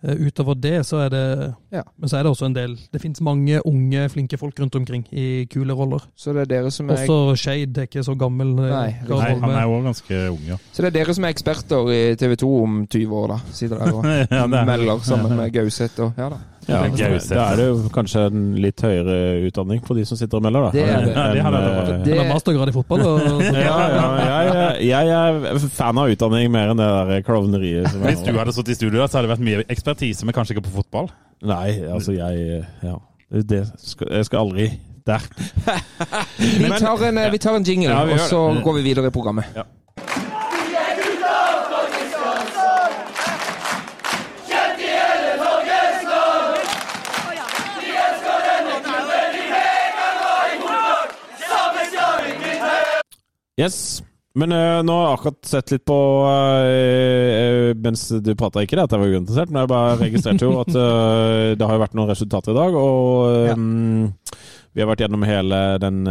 Eh, 0.03 0.15
utover 0.27 0.53
det 0.59 0.85
så 0.85 0.97
er 1.05 1.09
det 1.09 1.53
Ja. 1.71 1.81
Men 1.97 2.09
så 2.09 2.17
er 2.19 2.23
det 2.23 2.29
også 2.31 2.45
en 2.45 2.53
del 2.53 2.75
Det 2.93 3.01
finnes 3.01 3.21
mange 3.21 3.61
unge, 3.65 4.09
flinke 4.09 4.37
folk 4.37 4.59
rundt 4.59 4.75
omkring 4.75 5.05
i 5.11 5.45
kule 5.49 5.73
roller. 5.73 6.03
Så 6.15 6.33
det 6.33 6.41
er 6.43 6.45
dere 6.45 6.71
som 6.71 6.89
er 6.89 6.97
Også 7.07 7.35
Shade 7.37 7.77
er 7.77 7.87
ikke 7.87 8.03
så 8.03 8.13
gammel. 8.17 8.51
eh, 8.59 8.69
Nei, 8.69 8.95
Nei, 9.07 9.39
han 9.39 9.49
er 9.49 9.63
jo 9.63 9.81
ganske 9.81 10.19
ung, 10.31 10.41
ja. 10.47 10.57
Så 10.73 10.81
det 10.83 10.91
er 10.95 10.99
dere 11.03 11.13
som 11.15 11.23
er 11.23 11.29
eksperter 11.33 11.89
i 11.95 12.15
TV 12.15 12.35
2 12.35 12.63
om 12.63 12.87
20 12.87 13.15
år, 13.15 13.27
da? 13.27 13.39
Sitter 13.51 13.77
der 13.79 13.93
og 13.93 14.03
Ja, 14.31 14.43
er- 14.45 14.65
melder 14.65 14.99
sammen 15.03 15.35
med 15.37 15.51
Gauseth 15.53 15.99
og 16.01 16.13
Ja 16.17 16.29
da. 16.29 16.37
Ja, 16.65 16.79
Det 16.81 16.99
er 16.99 17.11
Gauseth. 17.11 17.35
da 17.37 17.43
er 17.51 17.59
det 17.59 17.65
jo 17.67 17.89
kanskje 17.93 18.21
en 18.31 18.45
litt 18.57 18.81
høyere 18.81 19.17
utdanning 19.45 19.83
på 19.85 19.93
de 19.97 20.05
som 20.09 20.17
sitter 20.17 20.39
og 20.39 20.45
melder, 20.47 20.65
da. 20.65 20.71
Det 20.73 20.85
er 20.89 21.05
det. 21.05 21.13
Ja, 21.37 22.21
Han 22.23 22.31
mastergrad 22.31 22.71
i 22.71 22.73
fotball. 22.73 23.03
Og, 23.05 23.43
ja, 23.67 23.75
ja, 23.93 24.07
jeg, 24.25 24.87
jeg 24.89 25.13
er 25.19 25.67
fan 25.77 26.01
av 26.01 26.09
utdanning 26.09 26.49
mer 26.53 26.73
enn 26.73 26.81
det 26.81 26.89
der 26.89 27.21
klovneriet. 27.27 27.91
som 27.93 28.01
er 28.01 28.15
Hvis 28.15 28.25
du 28.25 28.33
hadde 28.33 28.55
sittet 28.57 28.73
i 28.73 28.79
studio, 28.79 29.05
så 29.05 29.19
hadde 29.19 29.27
det 29.29 29.33
vært 29.35 29.45
mye 29.45 29.67
ekspertise, 29.75 30.25
men 30.25 30.33
kanskje 30.37 30.57
ikke 30.57 30.65
på 30.71 30.75
fotball. 30.81 31.11
Nei, 31.45 31.69
altså 31.85 32.15
jeg 32.17 32.65
Ja. 32.83 32.97
Det 33.35 33.63
skal, 33.81 34.07
jeg 34.21 34.25
skal 34.25 34.39
aldri 34.45 34.67
der. 35.05 35.21
Vi 36.37 36.69
tar 36.79 37.01
en, 37.07 37.17
eh, 37.17 37.31
vi 37.33 37.37
tar 37.41 37.55
en 37.57 37.63
jingle, 37.65 37.89
Ja, 37.89 38.03
og 38.05 38.19
så 38.29 38.41
går 38.63 38.73
vi 38.79 38.81
videre 38.89 39.07
i 39.09 39.13
programmet. 39.13 39.45
Yes. 53.59 54.03
Men 54.35 54.51
eh, 54.51 54.81
nå 54.83 54.95
har 54.97 55.05
jeg 55.05 55.15
akkurat 55.15 55.47
sett 55.47 55.71
litt 55.71 55.85
på 55.87 55.97
eh, 56.27 57.69
Mens 57.79 58.01
du 58.19 58.33
prata 58.35 58.65
ikke 58.65 58.75
det 58.75 58.83
at 58.83 58.95
jeg 58.95 58.99
var 58.99 59.13
uinteressert, 59.13 59.53
men 59.53 59.61
jeg 59.61 59.71
bare 59.71 59.93
registrerte 60.01 60.49
jo 60.49 60.57
at 60.59 60.73
eh, 60.75 61.53
det 61.55 61.63
har 61.63 61.77
jo 61.77 61.83
vært 61.85 61.95
noen 61.95 62.11
resultater 62.11 62.51
i 62.51 62.57
dag. 62.57 62.75
Og 62.75 63.47
ja. 63.47 63.55
vi 64.75 64.83
har 64.83 64.91
vært 64.91 65.05
gjennom 65.05 65.23
hele 65.23 65.61
den 65.79 66.01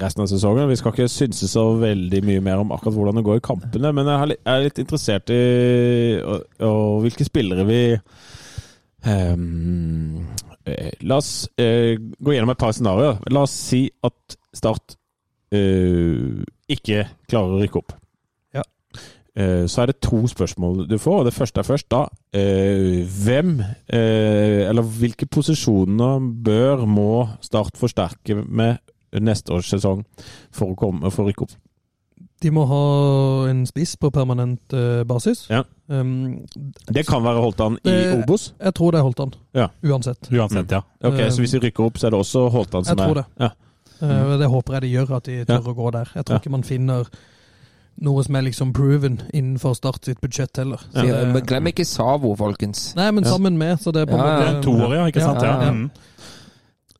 resten 0.00 0.24
av 0.24 0.30
sesongen. 0.32 0.70
Vi 0.72 0.80
skal 0.80 0.96
ikke 0.96 1.10
synse 1.12 1.50
så 1.52 1.66
veldig 1.82 2.24
mye 2.24 2.46
mer 2.48 2.64
om 2.64 2.72
akkurat 2.72 2.96
hvordan 2.96 3.20
det 3.20 3.26
går 3.28 3.42
i 3.42 3.46
kampene, 3.50 3.92
men 3.92 4.08
jeg 4.08 4.40
er 4.48 4.64
litt 4.64 4.80
interessert 4.80 5.36
i 5.36 5.42
og, 6.24 6.48
og 6.64 7.04
hvilke 7.04 7.28
spillere 7.28 7.68
vi 7.68 7.82
Ehm, 9.06 10.26
eh, 10.64 10.90
la 11.06 11.20
oss 11.20 11.48
gå 11.56 12.34
gjennom 12.34 12.50
et 12.52 12.60
par 12.60 12.74
scenarioer. 12.74 13.20
La 13.32 13.44
oss 13.46 13.54
si 13.54 13.86
at 14.04 14.38
Start 14.56 14.96
ikke 15.52 17.06
klarer 17.28 17.54
å 17.56 17.60
rykke 17.62 17.80
opp. 17.80 17.92
Ja. 18.54 18.62
Eh, 19.38 19.64
så 19.70 19.82
er 19.82 19.86
det 19.92 20.00
to 20.04 20.22
spørsmål 20.28 20.86
du 20.90 20.96
får, 21.00 21.20
og 21.22 21.28
det 21.28 21.34
første 21.36 21.62
er 21.62 21.68
først 21.68 21.88
da. 21.90 22.04
eh, 22.32 23.04
hvem, 23.24 23.60
eh, 23.88 24.68
eller 24.68 24.82
hvilke 24.82 25.26
posisjoner 25.26 26.18
bør, 26.44 26.84
må 26.86 27.28
Start 27.40 27.76
forsterke 27.78 28.34
med 28.46 28.78
neste 29.12 29.52
års 29.54 29.70
sesong 29.72 30.04
for 30.52 30.74
å, 30.74 30.76
komme, 30.76 31.10
for 31.10 31.24
å 31.24 31.28
rykke 31.32 31.42
opp? 31.48 31.56
de 32.40 32.50
må 32.54 32.62
ha 32.70 33.48
en 33.50 33.64
spiss 33.66 33.96
på 33.98 34.12
permanent 34.14 34.60
uh, 34.72 35.02
basis. 35.02 35.48
Ja. 35.50 35.64
Um, 35.90 36.44
Det 36.86 37.02
kan 37.08 37.20
være 37.24 37.40
Holtan 37.42 37.78
i 37.82 37.90
Det- 37.90 38.12
Obos? 38.22 38.52
jeg 38.62 38.74
tror 38.74 38.92
det 38.92 38.98
er 39.00 39.02
Holtan. 39.02 39.32
Ja. 39.54 39.66
Uansett. 39.82 40.28
Uansett, 40.30 40.70
ja. 40.70 40.78
Ok, 41.02 41.18
Eh, 41.18 41.30
Så 41.30 41.40
hvis 41.42 41.52
vi 41.54 41.58
rykker 41.66 41.84
opp, 41.84 41.98
så 41.98 42.06
er 42.06 42.10
det 42.10 42.20
også 42.20 42.48
Holtan 42.48 42.84
som 42.84 42.96
Jeg 42.96 43.06
tror 43.08 43.16
er 43.18 43.22
det. 43.22 43.26
Ja. 43.40 43.48
Eh, 44.02 44.22
og 44.32 44.38
det 44.38 44.48
håper 44.48 44.72
jeg 44.74 44.82
de 44.82 44.92
gjør, 44.94 45.16
at 45.16 45.24
de 45.24 45.44
tør 45.44 45.72
å 45.72 45.74
gå 45.74 45.90
der. 45.92 46.08
Jeg 46.14 46.24
tror 46.24 46.34
Ja. 46.34 46.38
ikke 46.40 46.50
man 46.50 46.62
finner 46.62 47.06
noe 48.00 48.22
som 48.22 48.36
er 48.36 48.42
liksom 48.42 48.72
proven 48.72 49.20
innenfor 49.34 49.74
Start 49.74 50.04
sitt 50.04 50.20
budsjett 50.20 50.56
heller. 50.56 50.78
Så 50.94 51.04
Ja, 51.06 51.24
det- 51.24 51.32
men 51.34 51.42
glem 51.46 51.66
ikke 51.66 51.84
Savo, 51.86 52.36
folkens. 52.36 52.94
Nei, 52.94 53.10
men 53.10 53.24
sammen 53.24 53.58
med, 53.58 53.78
så 53.80 53.92
det 53.92 54.02
er 54.02 54.06
på 54.06 54.16
Ja, 54.18 54.40
en 54.50 54.54
måte 54.56 54.62
To 54.62 54.70
år, 54.70 54.94
ja, 54.94 55.06
ikke 55.06 55.20
sant? 55.20 55.42
Ja, 55.42 55.60
Ja. 55.60 55.64
ja. 55.66 55.72
Mm. 55.72 55.90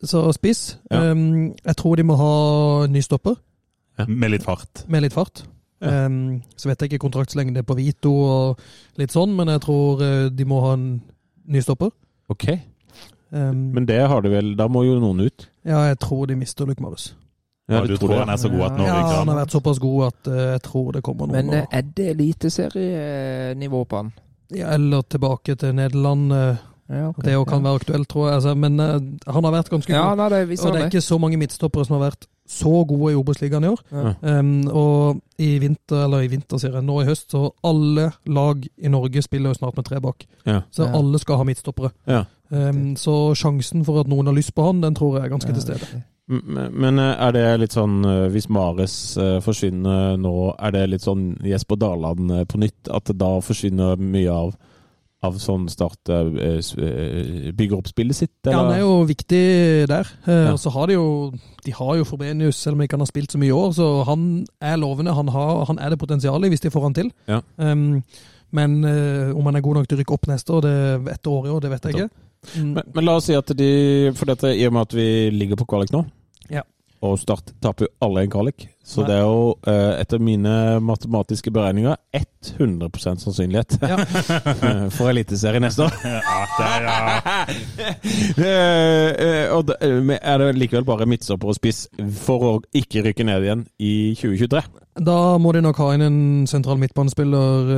Så 0.04 0.32
spiss. 0.34 0.76
Ja. 0.90 1.10
Um, 1.10 1.54
jeg 1.64 1.76
tror 1.76 1.96
de 1.96 2.02
må 2.04 2.16
ha 2.16 2.86
ny 2.86 3.00
stopper, 3.00 3.36
Med 4.06 4.30
litt 4.30 4.42
fart. 4.44 4.84
med 4.88 5.02
litt 5.02 5.12
fart. 5.12 5.42
Ja. 5.80 6.06
Um, 6.06 6.42
så 6.56 6.66
vet 6.68 6.78
jeg 6.80 6.90
ikke 6.92 7.10
kontraktslengde 7.10 7.62
på 7.64 7.74
Vito 7.76 8.10
og 8.12 8.58
litt 8.96 9.10
sånn, 9.10 9.34
men 9.36 9.46
jeg 9.48 9.60
tror 9.60 10.00
eh, 10.02 10.28
de 10.28 10.44
må 10.44 10.60
ha 10.60 10.72
en 10.74 11.00
ny 11.46 11.60
stopper. 11.60 11.90
Ok, 12.30 12.58
Um, 13.30 13.74
men 13.74 13.84
det 13.84 14.08
har 14.08 14.22
de 14.22 14.30
vel 14.30 14.54
Da 14.56 14.66
må 14.68 14.86
jo 14.86 14.98
noen 14.98 15.20
ut? 15.26 15.48
Ja, 15.68 15.82
jeg 15.92 15.98
tror 16.02 16.26
de 16.30 16.36
mister 16.40 16.66
Luke 16.68 16.82
Morris. 16.82 17.10
Ja, 17.68 17.82
du 17.84 17.96
tror 18.00 18.14
han 18.22 18.30
er 18.32 18.38
så 18.40 18.48
god 18.48 18.62
at 18.70 18.78
nå 18.80 18.84
Ja, 18.88 18.94
han 19.18 19.28
har 19.28 19.42
vært 19.42 19.52
såpass 19.52 19.78
god 19.82 20.06
at 20.06 20.28
uh, 20.32 20.38
jeg 20.54 20.62
tror 20.64 20.92
det 20.96 21.02
kommer 21.04 21.28
noen. 21.28 21.36
Men 21.50 21.60
år. 21.60 21.66
er 21.70 21.82
det 21.98 22.06
eliteserienivå 22.14 23.84
på 23.84 23.96
han? 24.02 24.12
ja, 24.56 24.70
eller 24.72 25.02
tilbake 25.04 25.54
til 25.60 25.74
Nederland. 25.76 26.32
Uh, 26.32 26.56
Ja, 26.88 27.08
okay. 27.10 27.20
det 27.26 27.34
òg 27.36 27.44
kan 27.50 27.60
være 27.60 27.76
aktuelt, 27.82 28.08
tror 28.08 28.22
jeg. 28.30 28.34
Altså, 28.38 28.54
men 28.56 28.80
uh, 28.80 28.94
han 29.34 29.44
har 29.44 29.52
vært 29.52 29.68
ganske 29.68 29.92
Ja, 29.92 30.06
god. 30.08 30.16
nei, 30.16 30.28
det 30.46 30.60
Og 30.64 30.72
det 30.72 30.80
er 30.80 30.86
ikke 30.88 31.02
så 31.04 31.18
mange 31.20 31.36
midtstoppere 31.36 31.84
som 31.84 31.98
har 32.00 32.06
vært 32.10 32.24
så 32.48 32.70
gode 32.88 33.10
i 33.12 33.16
Obos-ligaen 33.20 33.64
i 33.64 33.68
år. 33.68 33.82
Ja. 33.92 34.14
Um, 34.40 34.62
og 34.72 35.20
i 35.38 35.58
vinter, 35.60 36.06
eller 36.06 36.24
i 36.24 36.30
vinter 36.32 36.56
sier 36.56 36.72
jeg, 36.72 36.86
nå 36.88 37.02
i 37.02 37.04
høst, 37.04 37.28
så 37.30 37.50
alle 37.62 38.06
lag 38.24 38.64
i 38.64 38.88
Norge 38.88 39.20
spiller 39.22 39.52
jo 39.52 39.58
snart 39.60 39.76
med 39.76 39.84
tre 39.84 40.00
bak. 40.00 40.24
Ja. 40.46 40.62
Så 40.72 40.86
Ja. 40.88 40.94
alle 40.96 41.18
skal 41.20 41.36
ha 41.36 41.44
midtstoppere. 41.44 41.90
Um, 42.48 42.94
så 42.96 43.34
sjansen 43.36 43.84
for 43.84 44.00
at 44.00 44.08
noen 44.08 44.30
har 44.30 44.36
lyst 44.36 44.54
på 44.56 44.64
han, 44.64 44.80
den 44.84 44.96
tror 44.96 45.18
jeg 45.18 45.26
er 45.26 45.34
ganske 45.34 45.52
til 45.52 45.66
stede. 45.66 46.04
Men, 46.28 46.72
men 46.76 46.98
eh, 47.00 47.14
er 47.24 47.32
det 47.32 47.44
litt 47.62 47.74
sånn 47.74 48.02
eh, 48.04 48.26
Hvis 48.28 48.50
Mares 48.52 48.94
eh, 49.16 49.38
forsvinner 49.40 50.18
nå, 50.20 50.34
er 50.60 50.74
det 50.76 50.82
litt 50.92 51.06
sånn 51.06 51.30
Jesper 51.40 51.80
Darland 51.80 52.34
eh, 52.34 52.44
på 52.48 52.60
nytt? 52.60 52.90
At 52.92 53.08
da 53.16 53.30
forsvinner 53.44 53.96
mye 53.96 54.34
av, 54.34 54.52
av 55.24 55.38
sånn 55.40 55.64
Start 55.72 56.12
Bygger 56.12 57.78
opp 57.78 57.88
spillet 57.88 58.20
sitt? 58.20 58.34
Ja, 58.44 58.60
han 58.60 58.74
er 58.74 58.84
jo 58.84 59.00
viktig 59.08 59.42
der. 59.88 60.12
Ja. 60.28 60.52
Og 60.52 60.60
så 60.60 60.74
har 60.76 60.92
de 60.92 60.98
jo 60.98 61.08
De 61.64 61.76
har 61.80 61.96
jo 61.96 62.08
Forbenius, 62.08 62.60
selv 62.60 62.76
om 62.76 62.84
ikke 62.84 62.98
han 62.98 63.06
har 63.06 63.12
spilt 63.14 63.32
så 63.32 63.40
mye 63.40 63.48
i 63.48 63.56
år. 63.56 63.72
Så 63.80 63.88
han 64.08 64.28
er 64.60 64.76
lovende. 64.76 65.16
Han, 65.16 65.32
har, 65.32 65.64
han 65.72 65.80
er 65.80 65.94
det 65.94 66.02
potensialet, 66.04 66.52
hvis 66.52 66.66
de 66.66 66.72
får 66.76 66.90
han 66.90 67.00
til. 67.00 67.12
Ja. 67.28 67.40
Um, 67.56 68.02
men 68.52 68.78
om 69.36 69.44
han 69.44 69.58
er 69.58 69.64
god 69.64 69.76
nok 69.76 69.88
til 69.88 69.98
å 69.98 70.00
rykke 70.00 70.14
opp 70.16 70.28
neste 70.30 70.54
år, 70.56 70.62
det 70.64 70.76
etter 71.12 71.34
året 71.34 71.50
i 71.50 71.52
år, 71.52 71.64
det 71.64 71.72
vet 71.72 71.88
jeg 71.88 71.96
ikke. 71.98 72.27
Mm, 72.56 72.72
Men, 72.74 72.84
men 72.94 73.04
la 73.04 73.16
oss 73.18 73.26
si 73.26 73.34
at 73.34 73.50
de 73.58 74.12
For 74.14 74.24
dette, 74.30 74.52
i 74.54 74.64
og 74.68 74.72
med 74.76 74.82
at 74.86 74.92
vi 74.94 75.06
ligger 75.34 75.58
på 75.58 75.66
kvalik 75.68 75.90
nå, 75.92 76.04
Ja. 76.50 76.62
og 77.02 77.18
Start 77.18 77.52
taper 77.60 77.86
jo 77.86 77.92
alle 78.06 78.22
en 78.24 78.30
kvalik, 78.30 78.68
så 78.88 79.04
det 79.04 79.14
er 79.18 79.24
jo 79.26 79.50
eh, 79.68 79.98
etter 80.00 80.20
mine 80.24 80.52
matematiske 80.80 81.52
beregninger 81.52 81.96
100 82.16 82.88
sannsynlighet 83.20 83.76
Ja. 83.82 83.98
for 84.96 85.10
Eliteserien 85.12 85.64
neste 85.66 85.84
år. 85.88 85.92
Ja, 86.08 86.40
det 86.56 86.66
er, 86.72 86.88
ja. 86.88 87.44
Eh, 88.48 89.46
og 89.54 89.66
da, 89.68 89.76
eh, 89.84 90.16
er 90.22 90.38
det 90.42 90.52
likevel 90.58 90.86
bare 90.88 91.06
midtstopper 91.08 91.50
og 91.52 91.56
spiss 91.58 91.84
for 92.22 92.44
å 92.48 92.52
ikke 92.76 93.02
rykke 93.08 93.26
ned 93.26 93.44
igjen 93.46 93.64
i 93.82 93.92
2023? 94.18 94.62
Da 94.98 95.16
må 95.38 95.52
de 95.54 95.60
nok 95.62 95.78
ha 95.78 95.92
inn 95.94 96.02
en 96.02 96.20
sentral 96.50 96.78
midtbanespiller 96.80 97.68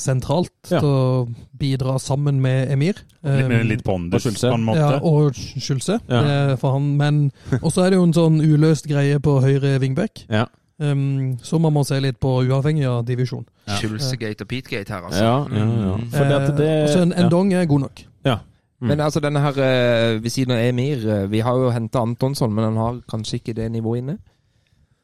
sentralt 0.00 0.70
Ja. 0.70 0.80
til 0.80 0.88
å 0.88 1.26
bidra 1.56 1.98
sammen 2.00 2.40
med 2.40 2.70
Emir. 2.72 3.02
Litt, 3.24 3.44
Um, 3.50 3.68
litt 3.68 3.82
pondus, 3.84 4.22
på 4.24 4.52
en 4.54 4.64
måte. 4.64 4.78
Ja, 4.78 4.98
og 5.02 5.34
Schulze. 5.34 5.98
Ja. 6.08 6.20
Det 6.22 6.58
for 6.60 6.76
han. 6.76 6.96
Men 6.96 7.32
også 7.60 7.82
er 7.84 7.90
det 7.90 7.98
jo 7.98 8.04
en 8.06 8.12
sånn 8.16 8.36
uløst 8.40 8.86
greie 8.88 9.18
på 9.20 9.40
høyre 9.42 9.78
vingbekk. 9.82 10.26
Ja. 10.30 10.35
Um, 10.78 11.38
Så 11.42 11.58
man 11.62 11.72
må 11.72 11.84
se 11.88 12.00
litt 12.00 12.18
på, 12.20 12.34
uavhengig 12.44 12.84
av 12.90 13.04
divisjon. 13.08 13.46
Ja. 13.66 13.78
Schulzegate 13.80 14.44
og 14.44 14.48
Peatgate 14.48 14.92
her, 14.92 15.06
altså. 15.08 15.24
Ja, 15.24 15.38
ja, 15.50 15.66
ja. 15.86 15.96
For 16.12 16.24
det 16.30 16.36
at 16.42 16.56
det 16.58 16.68
Eh, 16.68 17.02
en 17.02 17.12
ja. 17.16 17.24
Endong 17.24 17.52
er 17.54 17.64
god 17.66 17.80
nok. 17.86 18.04
Ja. 18.24 18.36
Mm. 18.80 18.88
Men 18.88 19.00
altså, 19.00 19.20
denne 19.24 19.40
her 19.40 19.56
eh, 19.56 20.22
ved 20.22 20.30
siden 20.30 20.52
av 20.52 20.58
Emir 20.60 21.00
eh, 21.08 21.30
Vi 21.32 21.40
har 21.40 21.56
jo 21.56 21.70
henta 21.72 21.98
Antonsson, 22.04 22.52
men 22.52 22.64
han 22.64 22.76
har 22.76 22.98
kanskje 23.08 23.38
ikke 23.40 23.54
det 23.56 23.70
nivået 23.72 23.98
inne? 24.02 24.18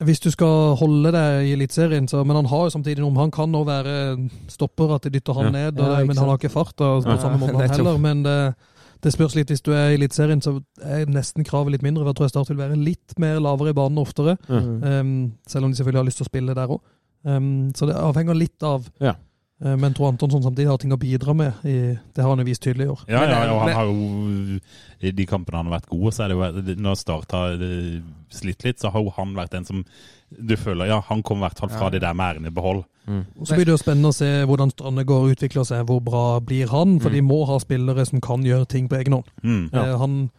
Hvis 0.03 0.21
du 0.21 0.31
skal 0.35 0.75
holde 0.77 1.13
deg 1.15 1.47
i 1.47 1.53
Eliteserien, 1.55 2.09
så 2.09 2.25
Men 2.25 2.37
han 2.37 2.47
har 2.51 2.65
jo 2.67 2.71
samtidig 2.75 2.99
noe 3.05 3.15
Han 3.21 3.31
kan 3.31 3.49
nå 3.55 3.65
være 3.65 4.29
stopper, 4.51 4.95
at 4.97 5.03
de 5.07 5.11
dytter 5.15 5.33
han 5.39 5.45
Ja. 5.45 5.51
ned, 5.71 5.81
og, 5.81 6.07
men 6.07 6.17
han 6.19 6.29
har 6.29 6.37
ikke 6.41 6.51
fart 6.53 6.75
da, 6.79 7.01
på 7.01 7.09
Ja, 7.15 7.17
samme 7.23 7.39
måte 7.39 7.57
han 7.63 7.71
heller. 7.71 7.99
Men 7.99 8.23
det, 8.27 8.55
det 9.03 9.13
spørs 9.13 9.35
litt. 9.35 9.51
Hvis 9.51 9.65
du 9.65 9.73
er 9.75 9.91
i 9.91 9.97
Eliteserien, 9.99 10.43
så 10.45 10.57
er 10.83 11.11
nesten 11.11 11.47
kravet 11.47 11.75
litt 11.75 11.83
mindre. 11.83 12.05
for 12.05 12.13
Jeg 12.13 12.19
tror 12.19 12.29
jeg 12.29 12.35
Start 12.35 12.53
vil 12.53 12.61
være 12.61 12.79
litt 12.79 13.19
mer 13.19 13.41
lavere 13.43 13.75
i 13.75 13.77
banen 13.77 13.99
oftere. 13.99 14.37
Mm. 14.49 14.83
Um, 14.83 15.33
selv 15.47 15.67
om 15.67 15.73
de 15.73 15.77
selvfølgelig 15.81 16.03
har 16.03 16.09
lyst 16.11 16.23
til 16.23 16.29
å 16.29 16.31
spille 16.31 16.57
der 16.59 16.75
òg. 16.77 16.81
Um, 17.27 17.71
så 17.75 17.87
det 17.87 17.99
avhenger 17.99 18.39
litt 18.39 18.63
av. 18.67 18.87
Ja. 19.03 19.17
Uh, 19.63 19.77
men 19.79 19.95
tror 19.95 20.09
Antonsson 20.11 20.43
samtidig 20.43 20.67
har 20.69 20.79
ting 20.83 20.93
å 20.93 20.99
bidra 20.99 21.35
med. 21.39 21.53
I, 21.65 21.95
det 22.15 22.23
har 22.25 22.31
han 22.33 22.39
jo 22.43 22.45
vist 22.49 22.63
tydelig 22.65 22.89
i 22.89 22.91
år. 22.91 23.05
Ja, 23.09 23.21
ja, 23.23 23.43
eh, 23.45 23.53
og 23.53 23.61
han 23.63 23.77
har 23.77 23.85
jo 23.87 24.59
I 25.07 25.13
de 25.13 25.27
kampene 25.27 25.57
han 25.61 25.69
har 25.71 25.77
vært 25.81 25.89
god, 25.93 26.09
så 26.15 26.25
er 26.25 26.29
det 26.33 26.37
jo 26.37 26.77
Når 26.83 26.97
Start 26.99 27.31
har 27.37 27.53
eh, 27.63 28.01
slitt 28.31 28.65
litt, 28.67 28.81
så 28.83 28.91
har 28.91 29.03
jo 29.03 29.13
han 29.17 29.35
vært 29.39 29.53
den 29.55 29.65
som 29.69 29.85
du 30.33 30.55
føler 30.57 30.87
Ja, 30.89 31.01
han 31.09 31.23
kom 31.23 31.39
i 31.39 31.47
hvert 31.47 31.59
fall 31.61 31.69
fra 31.71 31.85
Ja. 31.87 31.91
det 31.91 32.01
der 32.03 32.15
med 32.15 32.25
æren 32.37 32.47
i 32.47 32.51
behold. 32.51 32.85
Mm. 33.07 33.25
Så 33.45 33.55
blir 33.55 33.67
det 33.67 33.75
jo 33.75 33.81
spennende 33.83 34.09
å 34.11 34.15
se 34.17 34.31
hvordan 34.49 34.71
Strandegård 34.73 35.33
utvikler 35.37 35.65
seg. 35.69 35.87
Hvor 35.87 36.01
bra 36.03 36.41
blir 36.41 36.67
han? 36.71 36.99
For 37.01 37.11
Mm. 37.11 37.15
de 37.15 37.23
må 37.23 37.45
ha 37.47 37.59
spillere 37.59 38.07
som 38.07 38.21
kan 38.21 38.43
gjøre 38.43 38.67
ting 38.69 38.89
på 38.89 38.97
egen 38.99 39.13
hånd. 39.13 39.25
Mm. 39.45 39.71
Eh, 39.73 39.99
Han 39.99 40.31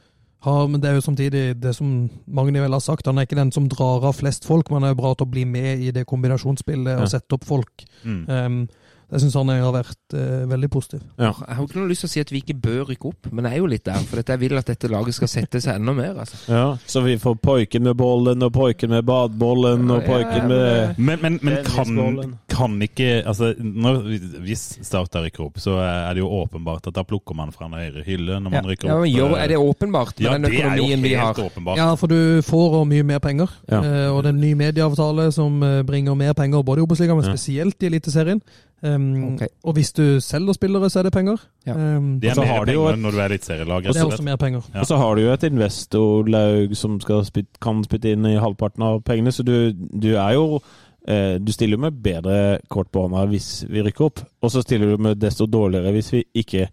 har, 0.44 0.68
men 0.68 0.82
det 0.82 0.90
er 0.90 0.96
jo 0.96 1.02
samtidig 1.08 1.60
det 1.62 1.76
som 1.76 2.10
Magni 2.28 2.60
vel 2.60 2.72
har 2.74 2.82
sagt, 2.82 3.06
han 3.06 3.18
er 3.18 3.24
ikke 3.26 3.36
den 3.40 3.52
som 3.52 3.70
drar 3.70 4.04
av 4.04 4.16
flest 4.16 4.44
folk, 4.44 4.70
men 4.70 4.82
han 4.82 4.90
er 4.90 4.96
jo 4.96 5.02
bra 5.02 5.14
til 5.16 5.26
å 5.28 5.32
bli 5.32 5.46
med 5.46 5.80
i 5.80 5.92
det 5.92 6.06
kombinasjonsspillet 6.08 6.98
Ja. 6.98 7.02
og 7.02 7.08
sette 7.08 7.32
opp 7.38 7.46
folk. 7.46 7.86
Mm. 8.04 8.26
Um, 8.28 8.68
jeg 9.12 9.22
syns 9.24 9.36
han 9.38 9.50
har 9.54 9.74
vært 9.76 10.16
eh, 10.18 10.44
veldig 10.50 10.70
positiv. 10.74 11.02
Ja. 11.20 11.32
Jeg 11.34 11.58
har 11.58 11.64
ikke 11.68 11.80
noe 11.80 11.90
lyst 11.92 12.06
til 12.06 12.10
å 12.10 12.14
si 12.14 12.24
at 12.24 12.32
vi 12.34 12.42
ikke 12.44 12.56
bør 12.64 12.86
rykke 12.90 13.10
opp, 13.12 13.30
men 13.32 13.46
jeg 13.46 13.58
er 13.58 13.62
jo 13.62 13.70
litt 13.70 13.86
der. 13.86 14.00
For 14.10 14.22
jeg 14.24 14.42
vil 14.42 14.58
at 14.58 14.70
dette 14.72 14.90
laget 14.92 15.18
skal 15.18 15.32
sette 15.32 15.62
seg 15.64 15.78
enda 15.80 15.94
mer. 15.98 16.16
Altså. 16.24 16.40
Ja, 16.50 16.66
så 16.90 17.04
vi 17.06 17.18
får 17.22 17.36
poiken 17.44 17.86
med 17.88 17.98
bollen, 18.00 18.42
og 18.46 18.54
poiken 18.56 18.94
med 18.94 19.06
badbollen, 19.08 19.86
og 19.94 20.06
poiken 20.08 20.48
med 20.50 20.98
Men, 20.98 21.20
men, 21.22 21.40
men 21.44 21.60
kan, 21.68 22.34
kan 22.50 22.76
ikke 22.86 23.24
altså, 23.28 23.54
når, 23.60 24.02
Hvis 24.44 24.64
Start 24.84 25.16
rykker 25.16 25.46
opp, 25.48 25.60
så 25.62 25.78
er 25.84 26.14
det 26.16 26.24
jo 26.24 26.30
åpenbart 26.42 26.88
at 26.90 26.96
da 26.98 27.04
plukker 27.08 27.38
man 27.38 27.52
fra 27.54 27.68
en 27.70 27.78
høyre 27.78 28.04
hylle 28.08 28.40
når 28.42 28.54
man 28.54 28.68
rykker 28.72 28.90
opp. 28.90 29.04
men 29.06 29.14
gjør, 29.14 29.36
er 29.40 29.54
det 29.54 29.60
åpenbart 29.62 30.18
med 30.18 30.26
Ja, 30.26 30.34
den 30.38 30.48
det 30.48 30.52
er 30.54 30.58
jo 30.58 30.64
økonomien 30.64 31.06
vi 31.06 31.14
har? 31.20 31.40
åpenbart. 31.44 31.78
Ja, 31.78 31.90
for 32.00 32.08
du 32.12 32.42
får 32.46 32.80
mye 32.90 33.04
mer 33.08 33.20
penger. 33.24 33.50
Ja. 33.70 33.82
Eh, 33.84 34.10
og 34.12 34.24
det 34.24 34.32
er 34.32 34.36
en 34.38 34.44
ny 34.44 34.54
medieavtale 34.60 35.30
som 35.36 35.62
eh, 35.64 35.82
bringer 35.88 36.16
mer 36.20 36.34
penger 36.38 36.64
både 36.66 36.82
i 36.82 36.88
Obos-ligaen, 36.88 37.20
men 37.20 37.30
spesielt 37.30 37.84
i 37.84 37.90
Eliteserien. 37.92 38.42
Um, 38.84 39.34
okay. 39.34 39.48
Og 39.64 39.74
hvis 39.78 39.94
du 39.96 40.20
selger 40.20 40.54
spillere, 40.54 40.90
så 40.92 41.00
er 41.00 41.04
det 41.08 41.14
penger. 41.14 41.38
Ja. 41.66 41.74
Um, 41.98 42.20
Det 42.20 42.32
er 42.32 42.36
mer 42.42 42.66
penger 42.66 42.90
et- 42.94 43.00
når 43.00 43.12
du 43.12 43.18
er 43.18 43.26
eliteserielag. 43.30 43.76
og 43.88 43.94
det 43.94 44.02
er 44.02 44.06
også 44.06 44.24
mer 44.24 44.36
penger. 44.36 44.62
Ja. 44.74 44.80
Og 44.80 44.86
så 44.88 44.98
har 44.98 45.16
du 45.16 45.22
jo 45.22 45.32
et 45.34 45.44
investorlaug 45.44 46.76
som 46.76 47.00
skal 47.00 47.24
spyt, 47.26 47.48
kan 47.62 47.84
spytte 47.84 48.12
inn 48.12 48.26
i 48.26 48.36
halvparten 48.40 48.84
av 48.84 49.02
pengene, 49.08 49.32
så 49.32 49.44
du, 49.46 49.72
du 49.74 50.10
er 50.16 50.34
jo 50.34 50.60
eh, 51.08 51.38
Du 51.40 51.52
stiller 51.52 51.78
jo 51.78 51.82
med 51.82 52.02
bedre 52.04 52.60
kort 52.70 52.92
på 52.92 53.06
hånda 53.08 53.26
hvis 53.30 53.66
vi 53.70 53.82
rykker 53.84 54.06
opp, 54.06 54.20
og 54.42 54.52
så 54.52 54.62
stiller 54.64 54.92
du 54.98 54.98
med 55.04 55.20
desto 55.20 55.46
dårligere 55.48 55.92
hvis 55.96 56.12
vi 56.14 56.24
ikke 56.36 56.68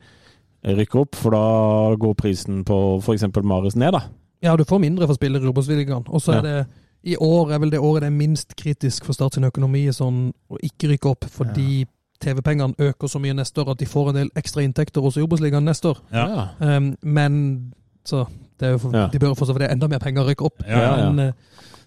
rykker 0.66 1.00
opp, 1.00 1.14
for 1.16 1.30
da 1.30 1.96
går 1.96 2.14
prisen 2.14 2.64
på 2.64 2.98
f.eks. 3.02 3.24
Marius 3.42 3.76
ned, 3.76 3.92
da. 3.92 4.00
Ja, 4.42 4.56
du 4.56 4.64
får 4.64 4.80
mindre 4.80 5.06
for 5.06 5.14
spillere 5.14 5.42
i 5.44 5.48
Obos-ligaen. 5.50 6.04
Og 6.08 6.20
så 6.20 6.32
Ja. 6.32 6.38
er 6.38 6.42
det 6.42 6.66
i 7.04 7.16
år 7.16 7.52
er 7.54 7.58
vel 7.58 7.70
det 7.70 7.80
året 7.80 8.00
det 8.02 8.06
er 8.08 8.18
minst 8.18 8.54
kritisk 8.56 9.04
for 9.04 9.12
Start 9.12 9.34
sin 9.34 9.44
økonomi 9.44 9.86
sånn 9.88 10.32
å 10.50 10.58
ikke 10.62 10.90
rykke 10.92 11.10
opp, 11.10 11.24
fordi 11.24 11.86
TV-pengene 12.20 12.74
øker 12.78 13.08
så 13.08 13.18
mye 13.22 13.34
neste 13.34 13.60
år 13.62 13.70
at 13.74 13.78
de 13.80 13.86
får 13.86 14.10
en 14.10 14.14
del 14.20 14.30
ekstra 14.36 14.62
inntekter 14.62 15.00
i 15.18 15.22
Obos-ligaen 15.24 15.64
neste 15.64 15.88
år. 15.94 15.98
Ja. 16.12 16.48
Um, 16.60 16.94
men 17.02 17.72
så 18.04 18.26
det 18.60 18.68
er 18.68 18.72
jo 18.76 18.78
for, 18.78 18.96
Ja. 18.96 19.08
De 19.12 19.18
bør 19.18 19.34
få 19.34 19.46
så 19.46 19.52
for 19.54 19.58
det 19.58 19.70
er 19.70 19.74
enda 19.74 19.88
mer 19.88 19.98
penger 19.98 20.22
å 20.24 20.28
rykke 20.28 20.44
opp. 20.44 20.62
Ja, 20.68 20.78
ja, 20.80 20.96
ja. 20.98 21.10
Men 21.10 21.28
uh, 21.28 21.32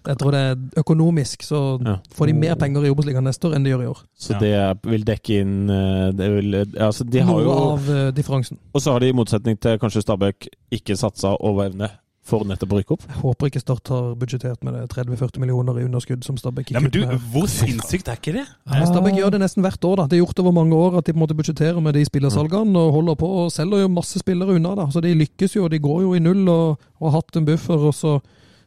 jeg 0.08 0.18
tror 0.20 0.32
det 0.36 0.40
er 0.40 0.56
økonomisk, 0.82 1.44
så 1.48 1.80
Ja. 1.86 1.96
får 2.16 2.28
de 2.28 2.34
mer 2.34 2.56
penger 2.56 2.84
i 2.86 2.90
Obos-ligaen 2.92 3.24
neste 3.24 3.48
år 3.48 3.56
enn 3.56 3.64
de 3.64 3.70
gjør 3.72 3.84
i 3.84 3.88
år. 3.94 4.00
Så 4.20 4.34
Ja. 4.34 4.40
det 4.40 4.92
vil 4.92 5.06
dekke 5.06 5.40
inn 5.42 5.70
eh, 5.70 6.12
det 6.12 6.32
vil, 6.36 6.56
altså 6.82 7.04
de 7.10 7.20
har 7.20 7.32
Noe 7.34 7.44
jo, 7.44 7.52
av 7.52 7.90
eh, 7.90 8.12
differansen. 8.12 8.58
Og 8.74 8.82
så 8.82 8.92
har 8.92 9.00
de 9.00 9.08
i 9.10 9.14
motsetning 9.16 9.60
til 9.60 9.78
kanskje 9.80 10.02
Stabæk 10.04 10.48
ikke 10.72 10.98
satsa 10.98 11.38
over 11.40 11.70
evne 11.70 11.90
for 12.24 12.46
nettopp 12.48 12.72
å 12.72 12.78
rykke 12.80 12.96
opp. 12.96 13.02
Jeg 13.10 13.20
håper 13.20 13.50
ikke 13.50 13.60
Start 13.60 13.90
har 13.92 14.14
budsjettert 14.16 14.62
med 14.64 14.74
det 14.78 14.84
30-40 14.94 15.42
millioner 15.44 15.80
i 15.82 15.84
underskudd 15.84 16.24
som 16.24 16.38
Stabæk 16.40 16.72
Ja, 16.72 16.80
gikk 16.80 16.86
men 16.86 16.88
ut 16.88 16.94
du, 16.96 17.02
med. 17.06 17.26
hvor 17.34 17.48
sinnssykt 17.52 18.08
er 18.08 18.16
ikke 18.16 18.34
det? 18.38 18.46
Ja, 18.72 18.86
Stabæk 18.88 19.18
gjør 19.20 19.34
det 19.36 19.42
nesten 19.44 19.62
hvert 19.66 19.84
år. 19.90 19.96
da. 19.98 20.06
Det 20.08 20.16
er 20.18 20.24
gjort 20.24 20.40
over 20.40 20.54
mange 20.56 20.74
år 20.76 20.98
at 20.98 21.06
de 21.06 21.12
på 21.14 21.20
en 21.20 21.24
måte 21.28 21.36
budsjetterer 21.36 21.82
med 21.84 21.94
de 22.00 22.06
spillersalgene 22.08 22.80
og 22.80 22.94
holder 22.96 23.16
på 23.20 23.28
og 23.44 23.52
selger 23.52 23.84
jo 23.84 23.90
masse 23.92 24.20
spillere 24.24 24.56
unna. 24.56 24.72
da. 24.76 24.86
Så 24.90 25.02
de 25.04 25.12
lykkes 25.20 25.56
jo, 25.60 25.68
de 25.68 25.80
går 25.84 26.02
jo 26.06 26.14
i 26.16 26.20
null 26.24 26.48
og, 26.48 26.80
og 27.02 27.12
har 27.12 27.20
hatt 27.20 27.36
en 27.42 27.46
buffer, 27.46 27.76
og 27.90 27.94
så 27.94 28.16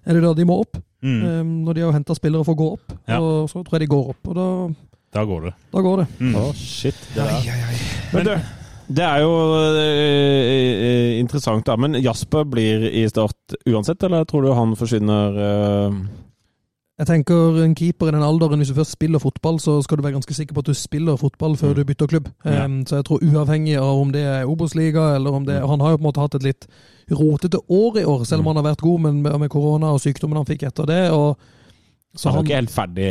er 0.06 0.12
det 0.14 0.22
da 0.22 0.34
de 0.34 0.44
må 0.44 0.60
opp. 0.60 0.76
Mm. 1.02 1.22
Um, 1.24 1.48
når 1.64 1.74
de 1.74 1.80
har 1.86 1.92
henta 1.96 2.14
spillere 2.16 2.44
for 2.44 2.52
å 2.54 2.60
gå 2.60 2.68
opp, 2.76 2.92
Ja. 3.08 3.18
og 3.20 3.48
så 3.48 3.62
tror 3.64 3.78
jeg 3.78 3.86
de 3.88 3.92
går 3.94 4.08
opp. 4.12 4.28
Og 4.28 4.34
da, 4.36 4.46
Da 5.16 5.24
går 5.24 5.44
det. 5.48 5.52
da 5.72 5.80
går 5.80 5.96
det. 6.04 6.06
Mm. 6.20 6.34
Oh, 6.36 6.52
shit. 6.52 6.94
Det 7.14 7.22
Ai, 7.22 7.40
der. 7.40 7.52
ai, 7.52 7.76
Men, 8.12 8.24
Men 8.24 8.24
du, 8.26 8.42
det 8.88 9.02
er 9.04 9.22
jo 9.24 9.32
eh, 9.80 11.18
interessant, 11.20 11.66
da. 11.66 11.76
Men 11.80 11.98
Jasper 12.02 12.44
blir 12.48 12.86
i 12.90 13.06
Start 13.10 13.56
uansett, 13.66 14.02
eller 14.06 14.24
tror 14.24 14.46
du 14.46 14.52
han 14.54 14.76
forsvinner 14.78 15.40
uh... 15.42 15.98
Jeg 16.96 17.10
tenker 17.10 17.58
en 17.60 17.74
keeper 17.76 18.08
i 18.08 18.12
den 18.14 18.22
alderen, 18.24 18.56
hvis 18.62 18.70
du 18.72 18.78
først 18.78 18.94
spiller 18.96 19.20
fotball, 19.20 19.58
så 19.60 19.74
skal 19.84 19.98
du 19.98 20.02
være 20.06 20.14
ganske 20.14 20.32
sikker 20.32 20.56
på 20.56 20.62
at 20.64 20.68
du 20.70 20.74
spiller 20.74 21.18
fotball 21.20 21.52
før 21.60 21.74
Mm. 21.74 21.76
du 21.76 21.84
bytter 21.90 22.06
klubb. 22.08 22.28
Ja. 22.44 22.64
Um, 22.64 22.86
så 22.88 22.96
jeg 22.96 23.04
tror 23.04 23.20
uavhengig 23.20 23.74
av 23.76 24.00
om 24.00 24.12
det 24.14 24.22
er 24.24 24.46
Obos-liga, 24.48 25.10
eller 25.18 25.30
om 25.36 25.44
det 25.44 25.58
er, 25.58 25.66
Han 25.66 25.80
har 25.80 25.90
jo 25.92 25.96
på 25.98 26.00
en 26.00 26.08
måte 26.08 26.20
hatt 26.24 26.34
et 26.38 26.42
litt 26.46 26.66
rotete 27.12 27.60
år 27.68 27.98
i 28.00 28.04
år, 28.04 28.24
selv 28.24 28.40
om 28.40 28.46
han 28.46 28.56
har 28.62 28.70
vært 28.72 28.80
god, 28.80 29.00
men 29.00 29.20
med, 29.22 29.36
med 29.40 29.50
korona 29.52 29.92
og 29.92 30.00
sykdommen 30.00 30.36
han 30.40 30.46
fikk 30.48 30.62
etter 30.70 30.86
det. 30.88 31.10
og 31.10 31.36
så 32.16 32.30
Han 32.30 32.32
er 32.32 32.36
han, 32.38 32.46
ikke 32.46 32.60
helt 32.62 32.70
ferdig. 32.78 33.10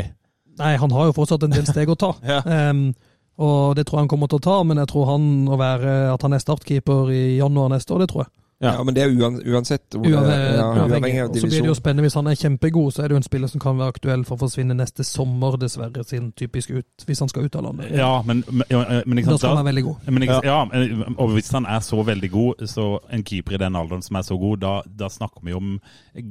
Nei, 0.57 0.75
han 0.81 0.91
har 0.91 1.05
jo 1.05 1.13
fortsatt 1.19 1.43
en 1.43 1.51
del 1.53 1.65
steg 1.69 1.89
å 1.89 1.95
ta. 1.95 2.15
Ja. 2.25 2.41
Um, 2.71 2.95
og 3.35 3.75
det 3.75 3.85
tror 3.87 3.99
jeg 3.99 4.05
han 4.05 4.11
kommer 4.13 4.31
til 4.31 4.39
å 4.39 4.45
ta, 4.45 4.57
men 4.63 4.79
jeg 4.79 4.89
tror 4.91 5.09
han 5.09 5.27
å 5.51 5.59
være, 5.59 5.95
at 6.13 6.23
han 6.23 6.35
er 6.35 6.43
startkeeper 6.43 7.11
i 7.11 7.23
januar 7.39 7.73
neste 7.73 7.95
år, 7.95 8.05
det 8.05 8.11
tror 8.13 8.25
jeg. 8.25 8.31
Ja. 8.61 8.71
Ja, 8.77 8.83
men 8.87 8.95
det 8.95 9.03
er 9.03 9.09
uan, 9.11 9.35
uansett. 9.43 9.81
hvor- 9.91 10.05
Uavhengig, 10.07 10.55
ja, 10.55 10.67
uavhengig 10.73 11.21
av 11.21 11.27
divisjon. 11.33 11.41
så 11.41 11.47
blir 11.51 11.61
det 11.61 11.67
jo 11.67 11.73
spennende 11.75 12.01
hvis 12.05 12.13
han 12.15 12.27
er 12.27 12.35
kjempegod, 12.39 12.91
så 12.93 13.03
er 13.03 13.07
det 13.09 13.11
jo 13.11 13.17
en 13.17 13.23
spiller 13.23 13.47
som 13.51 13.59
kan 13.59 13.77
være 13.77 13.87
aktuell 13.93 14.23
for 14.23 14.35
å 14.37 14.39
forsvinne 14.39 14.73
neste 14.77 15.03
sommer, 15.03 15.57
dessverre, 15.59 16.03
sin 16.07 16.31
typisk 16.31 16.69
ut, 16.71 16.85
hvis 17.05 17.19
han 17.19 17.27
skal 17.29 17.43
ut 17.49 17.55
av 17.55 17.63
landet. 17.63 17.91
Ja, 17.91 18.21
men, 18.25 18.43
men, 18.47 18.63
men 19.05 19.17
ikke 19.19 19.29
Da 19.33 19.37
skal 19.37 19.55
han 19.57 19.65
være 19.65 19.73
veldig 19.73 19.83
god. 19.83 19.95
Men 20.07 20.23
ikke, 20.23 20.39
ja. 20.45 20.65
men- 20.65 21.15
og 21.17 21.29
hvis 21.35 21.51
han 21.51 21.65
er 21.65 21.79
så 21.79 21.99
veldig 22.05 22.31
god, 22.31 22.53
så 22.67 22.99
en 23.11 23.23
keeper 23.23 23.53
i 23.55 23.57
den 23.57 23.75
alderen 23.75 24.01
som 24.01 24.15
er 24.15 24.21
så 24.21 24.39
god, 24.39 24.57
da, 24.63 24.81
da 24.87 25.07
snakker 25.09 25.43
vi 25.43 25.53
om 25.53 25.79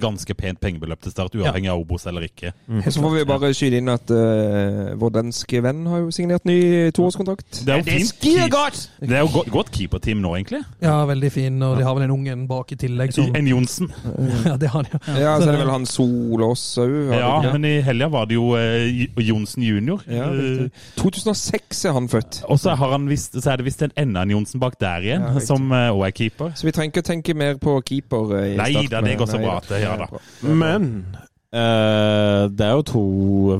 ganske 0.00 0.34
pent 0.34 0.60
pengebeløp 0.60 1.02
til 1.02 1.12
start, 1.12 1.34
uavhengig 1.36 1.68
av 1.70 1.78
Obos 1.84 2.06
eller 2.06 2.22
ikke. 2.22 2.52
Så 2.88 3.00
får 3.04 3.18
vi 3.18 3.24
bare 3.28 3.52
skyte 3.52 3.76
inn 3.76 3.88
at 3.92 4.08
uh, 4.10 4.94
vår 4.96 5.10
danske 5.20 5.60
venn 5.62 5.84
har 5.86 5.98
jo 6.06 6.10
signert 6.10 6.44
ny 6.48 6.90
toårskontrakt. 6.90 7.60
Det 7.66 7.68
er 7.68 7.82
jo 7.82 7.84
fint. 7.84 8.20
Det 9.00 9.12
er 9.12 9.20
jo 9.20 9.28
godt, 9.34 9.50
godt 9.52 9.70
keeperteam 9.70 10.22
nå, 10.24 10.32
egentlig. 10.38 10.62
Ja, 10.80 11.04
veldig 11.04 11.30
fin, 11.32 11.60
og 11.62 11.76
de 11.78 11.84
har 11.84 11.94
vel 11.94 12.04
en 12.08 12.13
ung 12.14 12.26
en 12.30 12.46
bak 12.50 12.72
i 12.72 12.76
tillegg 12.80 13.12
som 13.16 13.34
En 13.36 13.46
Johnsen. 13.50 13.90
Ja, 14.48 14.54
det 14.60 14.70
har 14.72 14.86
de. 14.86 14.98
Ja, 15.20 15.34
så 15.40 15.48
er 15.48 15.52
det 15.52 15.60
vel 15.64 15.72
han 15.72 15.84
Solås 15.88 16.62
òg. 16.82 16.94
Ja, 17.18 17.32
men 17.52 17.64
i 17.68 17.74
helga 17.84 18.08
var 18.12 18.26
det 18.30 18.38
jo 18.38 18.52
eh, 18.58 19.06
Johnsen 19.26 19.62
junior. 19.66 20.00
Ja, 20.08 20.30
Eh, 20.34 20.68
2006 21.00 21.84
er 21.88 21.92
han 21.98 22.08
født. 22.08 22.40
og 22.48 22.58
så, 22.60 22.74
har 22.78 22.90
han 22.96 23.08
visst, 23.10 23.36
så 23.42 23.52
er 23.52 23.60
det 23.60 23.66
visst 23.68 23.82
en 23.86 23.92
enda 24.00 24.22
en 24.24 24.30
Johnsen 24.36 24.60
bak 24.62 24.78
der 24.80 25.04
igjen, 25.04 25.22
Ja, 25.34 25.40
som 25.44 25.68
òg 25.70 26.06
er 26.08 26.14
keeper. 26.16 26.54
Så 26.56 26.66
vi 26.68 26.72
trenger 26.72 26.92
ikke 26.94 27.04
å 27.04 27.10
tenke 27.12 27.34
mer 27.36 27.54
på 27.60 27.76
keeper. 27.86 28.34
eh, 28.38 28.54
i 28.54 28.56
Nei 28.56 28.86
da, 28.88 29.00
det 29.04 29.18
går 29.20 29.26
så 29.30 29.38
bra 29.42 29.56
at 29.60 29.68
det- 29.68 29.82
ja 29.84 29.96
da. 29.96 30.06
Men 30.42 30.88
eh, 31.14 31.30
det 31.54 32.64
er 32.66 32.72
jo 32.74 32.82
to 32.88 33.02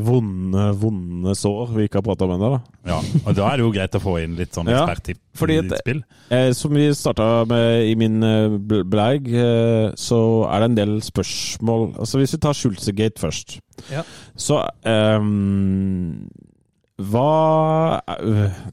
vonde, 0.02 0.64
vonde 0.80 1.34
sår 1.38 1.68
vi 1.76 1.84
ikke 1.86 2.00
har 2.00 2.06
prata 2.08 2.26
om 2.26 2.32
ennå, 2.34 2.48
da. 2.56 2.60
Ja, 2.90 2.96
og 3.22 3.36
da 3.38 3.46
er 3.52 3.60
det 3.60 3.64
jo 3.64 3.72
greit 3.76 3.94
å 3.94 4.00
få 4.02 4.16
inn 4.24 4.34
litt 4.38 4.56
sånn 4.56 4.66
Ja, 4.72 4.80
eksperttipp 4.82 5.20
fordi 5.38 5.54
i 5.54 5.58
at- 5.62 5.68
ditt 5.70 5.78
spill. 5.84 6.00
Eh, 6.34 6.48
som 6.58 6.74
vi 6.74 6.88
starta 6.94 7.28
med 7.46 7.86
i 7.86 7.94
min 7.94 8.18
blag, 8.90 9.28
eh, 9.30 9.92
så 9.94 10.20
er 10.50 10.60
det 10.64 10.70
en 10.70 10.74
del 10.80 10.94
spørsmål 11.06 11.94
Altså 12.00 12.18
Hvis 12.18 12.34
vi 12.34 12.38
tar 12.42 12.52
Schulzegate 12.58 13.18
først, 13.22 13.60
Ja. 13.90 14.02
så 14.36 14.64
um, 14.84 16.28
Hva 17.00 18.00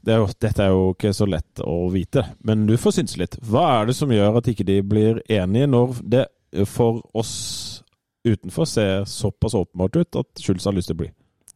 det 0.04 0.12
er 0.14 0.20
jo, 0.20 0.28
Dette 0.40 0.62
er 0.62 0.70
jo 0.70 0.92
ikke 0.94 1.10
så 1.16 1.26
lett 1.28 1.62
å 1.64 1.90
vite, 1.92 2.22
men 2.46 2.66
du 2.68 2.76
får 2.78 2.92
synse 3.00 3.18
litt. 3.18 3.34
Hva 3.42 3.80
er 3.82 3.86
det 3.90 3.96
som 3.98 4.08
gjør 4.14 4.36
at 4.38 4.44
ikke 4.52 4.64
de 4.68 4.80
blir 4.82 5.18
enige, 5.28 5.66
når 5.68 5.96
det 6.08 6.26
for 6.68 7.00
oss 7.18 7.71
utenfor 8.24 8.68
ser 8.68 9.04
såpass 9.08 9.54
åpenbart 9.58 9.96
ut 9.96 10.22
at 10.22 10.42
Schulz 10.42 10.68
har 10.68 10.76
lyst 10.76 10.90
til 10.92 10.98
å 10.98 11.02
bli? 11.02 11.10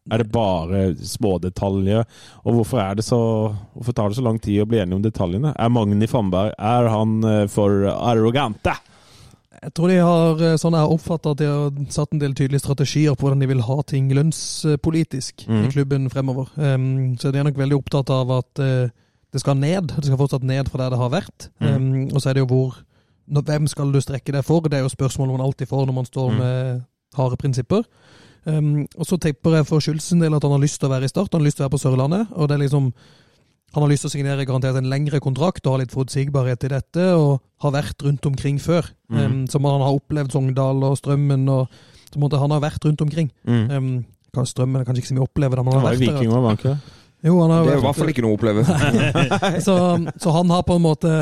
Er 0.07 0.23
det 0.23 0.31
bare 0.31 0.83
smådetaljer? 0.95 2.05
Og 2.47 2.61
hvorfor, 2.61 2.81
er 2.83 2.99
det 2.99 3.05
så, 3.07 3.19
hvorfor 3.75 3.95
tar 3.95 4.11
det 4.11 4.19
så 4.19 4.27
lang 4.27 4.39
tid 4.43 4.63
å 4.63 4.69
bli 4.71 4.79
enige 4.79 5.01
om 5.01 5.03
detaljene? 5.03 5.55
Er 5.59 5.73
Magni 5.73 6.07
Fannberg 6.11 6.55
er 6.55 6.91
han 6.93 7.17
eh, 7.27 7.47
for 7.51 7.89
arrogante? 7.91 8.77
Jeg 9.57 9.73
tror 9.75 9.91
de 9.91 9.97
har 9.99 10.43
eh, 10.45 10.59
sånn 10.61 10.77
jeg 10.77 10.87
har 10.87 11.17
at 11.17 11.41
de 11.41 11.49
har 11.51 11.81
satt 11.95 12.15
en 12.15 12.23
del 12.23 12.37
tydelige 12.39 12.63
strategier 12.63 13.17
på 13.17 13.27
hvordan 13.27 13.43
de 13.43 13.51
vil 13.51 13.65
ha 13.67 13.77
ting 13.89 14.13
lønnspolitisk 14.15 15.47
mm. 15.49 15.65
i 15.65 15.73
klubben 15.75 16.11
fremover. 16.13 16.53
Um, 16.55 17.17
så 17.19 17.33
de 17.33 17.41
er 17.41 17.49
nok 17.49 17.59
veldig 17.59 17.81
opptatt 17.81 18.13
av 18.15 18.31
at 18.37 18.63
uh, 18.63 18.93
det 19.35 19.43
skal 19.43 19.59
ned. 19.59 19.91
Det 19.97 20.07
skal 20.07 20.21
fortsatt 20.21 20.47
ned 20.47 20.71
fra 20.71 20.85
der 20.85 20.95
det 20.95 21.01
har 21.01 21.15
vært. 21.17 21.49
Mm. 21.59 21.73
Um, 21.73 22.05
og 22.13 22.21
så 22.21 22.31
er 22.31 22.39
det 22.39 22.45
jo 22.45 22.53
hvor 22.53 22.79
når, 23.27 23.43
Hvem 23.51 23.67
skal 23.71 23.93
du 23.93 24.01
strekke 24.01 24.33
deg 24.33 24.45
for? 24.47 24.65
Det 24.67 24.79
er 24.79 24.87
jo 24.87 24.93
spørsmålet 24.93 25.37
man 25.37 25.47
alltid 25.47 25.71
får 25.71 25.87
når 25.87 25.97
man 25.97 26.09
står 26.09 26.31
mm. 26.31 26.41
med 26.41 26.83
harde 27.17 27.37
prinsipper. 27.41 27.85
Um, 28.47 28.87
og 28.95 29.07
så 29.09 29.19
tipper 29.19 29.59
jeg 29.59 29.67
for 29.67 29.83
Schulz 29.83 30.13
en 30.15 30.23
del 30.23 30.35
at 30.37 30.45
han 30.47 30.55
har 30.55 30.63
lyst 30.63 30.79
til 30.79 30.87
å 30.87 30.93
være 30.93 31.09
i 31.09 31.11
Start, 31.11 31.33
han 31.33 31.43
har 31.43 31.49
lyst 31.49 31.59
til 31.59 31.65
å 31.65 31.67
være 31.67 31.75
på 31.75 31.83
Sørlandet. 31.83 32.29
og 32.31 32.49
det 32.49 32.55
er 32.55 32.63
liksom 32.63 32.93
han 33.75 33.83
har 33.83 33.91
lyst 33.91 34.07
til 34.07 34.09
å 34.09 34.15
signere 34.15 34.45
garantert 34.49 34.79
en 34.79 34.89
lengre 34.89 35.19
kontrakt 35.21 35.67
og 35.67 35.75
ha 35.75 35.81
litt 35.83 35.93
forutsigbarhet 35.93 36.63
i 36.65 36.71
dette, 36.73 37.07
og 37.13 37.43
har 37.61 37.75
vært 37.75 38.05
rundt 38.07 38.25
omkring 38.25 38.61
før. 38.63 38.87
Mm. 39.13 39.19
Um, 39.19 39.41
som 39.53 39.67
han 39.69 39.83
har 39.85 39.99
opplevd 39.99 40.33
Sogndal 40.33 40.85
og 40.87 40.95
Strømmen, 40.97 41.45
og 41.53 41.67
så 42.09 42.23
måtte 42.23 42.41
han 42.41 42.55
har 42.55 42.63
vært 42.65 42.87
rundt 42.87 43.03
omkring. 43.05 43.29
Mm. 43.45 43.67
Um, 43.69 43.91
kan- 44.33 44.49
Strømmen 44.49 44.81
er 44.81 44.87
kanskje 44.87 45.03
ikke 45.03 45.11
så 45.11 45.19
mye 45.19 45.27
å 45.27 45.29
oppleve, 45.29 45.59
men 45.59 45.73
Han 45.75 45.83
har 45.83 45.91
vært. 45.91 46.01
Viking, 46.01 46.31
der. 46.31 46.47
han 46.47 46.57
det? 46.63 46.77
Jo, 47.27 47.41
han 47.43 47.51
har 47.51 47.65
Det 47.65 47.73
er 47.75 47.79
i 47.83 47.85
hvert 47.85 48.01
fall 48.01 48.13
ikke 48.15 48.25
noe 48.25 48.33
å 48.33 48.39
oppleve. 48.39 48.65
så, 49.67 49.77
så 50.17 50.37
han 50.39 50.51
har 50.55 50.63
på 50.63 50.79
en 50.79 50.87
måte 50.87 51.13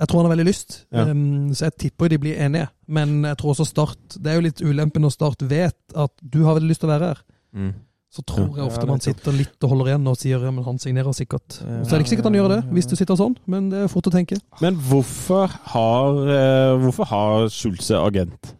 Jeg 0.00 0.08
tror 0.08 0.22
han 0.22 0.30
har 0.30 0.32
veldig 0.36 0.48
lyst, 0.48 0.86
Ja. 0.94 1.04
um, 1.10 1.50
så 1.52 1.68
jeg 1.68 1.76
tipper 1.84 2.08
de 2.08 2.18
blir 2.22 2.40
enige. 2.40 2.70
Men 2.88 3.22
jeg 3.28 3.36
tror 3.36 3.52
også 3.52 3.66
Start 3.68 4.16
Det 4.16 4.32
er 4.32 4.38
jo 4.38 4.46
litt 4.48 4.62
ulempen 4.64 5.04
når 5.04 5.12
Start 5.12 5.42
vet 5.44 5.76
at 5.94 6.12
du 6.24 6.42
har 6.46 6.56
veldig 6.56 6.70
lyst 6.72 6.80
til 6.80 6.88
å 6.88 6.94
være 6.94 7.10
her. 7.12 7.22
Mm. 7.54 7.72
Så 8.10 8.24
tror 8.26 8.56
jeg 8.56 8.64
ofte 8.66 8.82
Ja, 8.82 8.90
man 8.90 9.02
sitter 9.04 9.32
litt 9.36 9.62
og 9.62 9.70
holder 9.70 9.92
igjen 9.92 10.08
og 10.10 10.16
sier 10.18 10.42
ja, 10.42 10.50
men 10.50 10.64
han 10.66 10.80
signerer 10.82 11.14
sikkert. 11.14 11.60
Så 11.60 11.62
er 11.62 11.92
det 11.92 12.00
ikke 12.02 12.14
sikkert 12.16 12.26
han 12.26 12.38
gjør 12.40 12.48
det, 12.56 12.60
hvis 12.74 12.88
du 12.90 12.96
sitter 12.98 13.14
sånn, 13.20 13.36
men 13.46 13.68
det 13.70 13.84
er 13.84 13.92
fort 13.92 14.08
å 14.10 14.12
tenke. 14.14 14.40
Men 14.64 14.74
hvorfor 14.88 15.46
har, 15.46 16.18
eh, 16.34 16.72
hvorfor 16.82 17.06
har 17.06 17.46
Schulze 17.54 17.94
agent? 18.00 18.56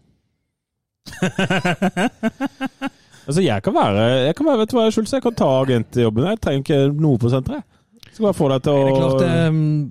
altså, 3.26 3.40
jeg 3.42 3.62
kan 3.66 3.74
være, 3.74 4.04
jeg 4.28 4.36
kan 4.38 4.46
være 4.52 4.62
vet 4.62 4.70
du 4.70 4.76
hva, 4.78 4.86
Schulze, 4.94 5.18
jeg 5.18 5.24
kan 5.26 5.34
ta 5.40 5.48
agentjobben. 5.64 6.28
Jeg 6.30 6.40
trenger 6.44 6.62
ikke 6.62 7.00
noe 7.00 7.18
på 7.18 7.32
senteret. 7.32 7.66
Skal 8.10 8.28
bare 8.28 8.38
få 8.38 8.52
deg 8.52 8.62
til 8.66 8.72
å 8.72 8.84
Det 8.84 8.92
er 8.92 9.00
klart, 9.00 9.20
det, 9.24 9.32
um, 9.50 9.58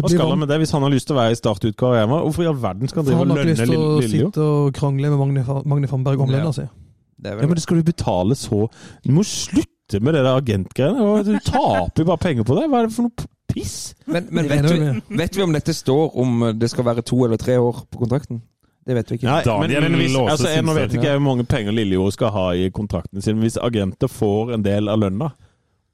Hva 0.00 0.08
blir 0.08 0.16
skal 0.16 0.30
han 0.32 0.38
med 0.40 0.48
det 0.48 0.58
hvis 0.62 0.70
han 0.72 0.82
har 0.86 0.90
lyst 0.94 1.06
til 1.10 1.16
å 1.16 1.18
være 1.20 1.34
i 1.34 1.38
startutgave 1.38 1.98
hjemme? 2.00 2.20
Hvorfor 2.24 2.42
i 2.44 2.48
all 2.52 2.60
verden 2.62 2.88
skal 2.88 3.02
han 3.02 3.08
drive 3.10 3.20
og 3.20 3.26
lønne 3.32 3.44
Lillejord? 3.44 3.58
han 3.58 3.68
har 3.68 3.72
ikke 3.72 3.72
lyst 3.72 3.72
til 3.72 3.82
å 3.82 4.00
Lille- 4.00 4.30
sitte 4.30 4.46
og 4.46 4.72
krangle 4.78 5.10
med 5.12 5.18
Magne, 5.22 5.62
Magne 5.74 5.88
Fannberg 5.90 6.20
om 6.24 6.30
Ja. 6.30 6.36
lønna 6.38 6.54
si. 6.56 6.64
Ja, 7.22 7.34
men 7.36 7.54
det 7.54 7.62
skal 7.62 7.76
du 7.78 7.82
betale 7.86 8.34
så 8.34 8.68
Du 9.04 9.12
må 9.14 9.22
slutte 9.22 10.00
med 10.00 10.14
det 10.14 10.24
der 10.24 10.40
agentgreiene. 10.40 11.24
Du 11.24 11.38
taper 11.44 12.02
jo 12.02 12.04
bare 12.08 12.18
penger 12.18 12.44
på 12.48 12.56
det. 12.58 12.68
Hva 12.70 12.80
er 12.82 12.86
det 12.88 12.94
for 12.96 13.02
noe 13.02 13.28
piss? 13.52 13.94
Men, 14.06 14.26
men 14.30 14.48
vet, 14.48 14.64
vi, 14.64 15.16
vet 15.20 15.36
vi 15.36 15.42
om 15.44 15.52
dette 15.52 15.74
står 15.76 16.16
om 16.16 16.52
det 16.58 16.70
skal 16.72 16.84
være 16.84 17.02
to 17.04 17.24
eller 17.24 17.36
tre 17.36 17.58
år 17.60 17.84
på 17.92 17.98
kontrakten? 18.00 18.40
Det 18.86 18.96
vet 18.96 19.10
vi 19.12 19.18
ikke. 19.20 19.28
Nei, 19.30 19.42
men, 19.60 19.92
men 19.92 20.00
hvis, 20.00 20.16
altså, 20.18 20.48
jeg, 20.50 20.64
nå 20.66 20.74
vet 20.74 20.94
ikke 20.96 21.06
jeg 21.06 21.20
hvor 21.20 21.26
mange 21.28 21.44
penger 21.46 21.70
Lillejord 21.76 22.12
skal 22.16 22.32
ha 22.34 22.48
i 22.58 22.68
kontrakten 22.74 23.22
sin. 23.22 23.36
men 23.36 23.44
Hvis 23.46 23.58
agenter 23.62 24.10
får 24.10 24.54
en 24.56 24.64
del 24.64 24.88
av 24.90 24.98
lønna, 24.98 25.28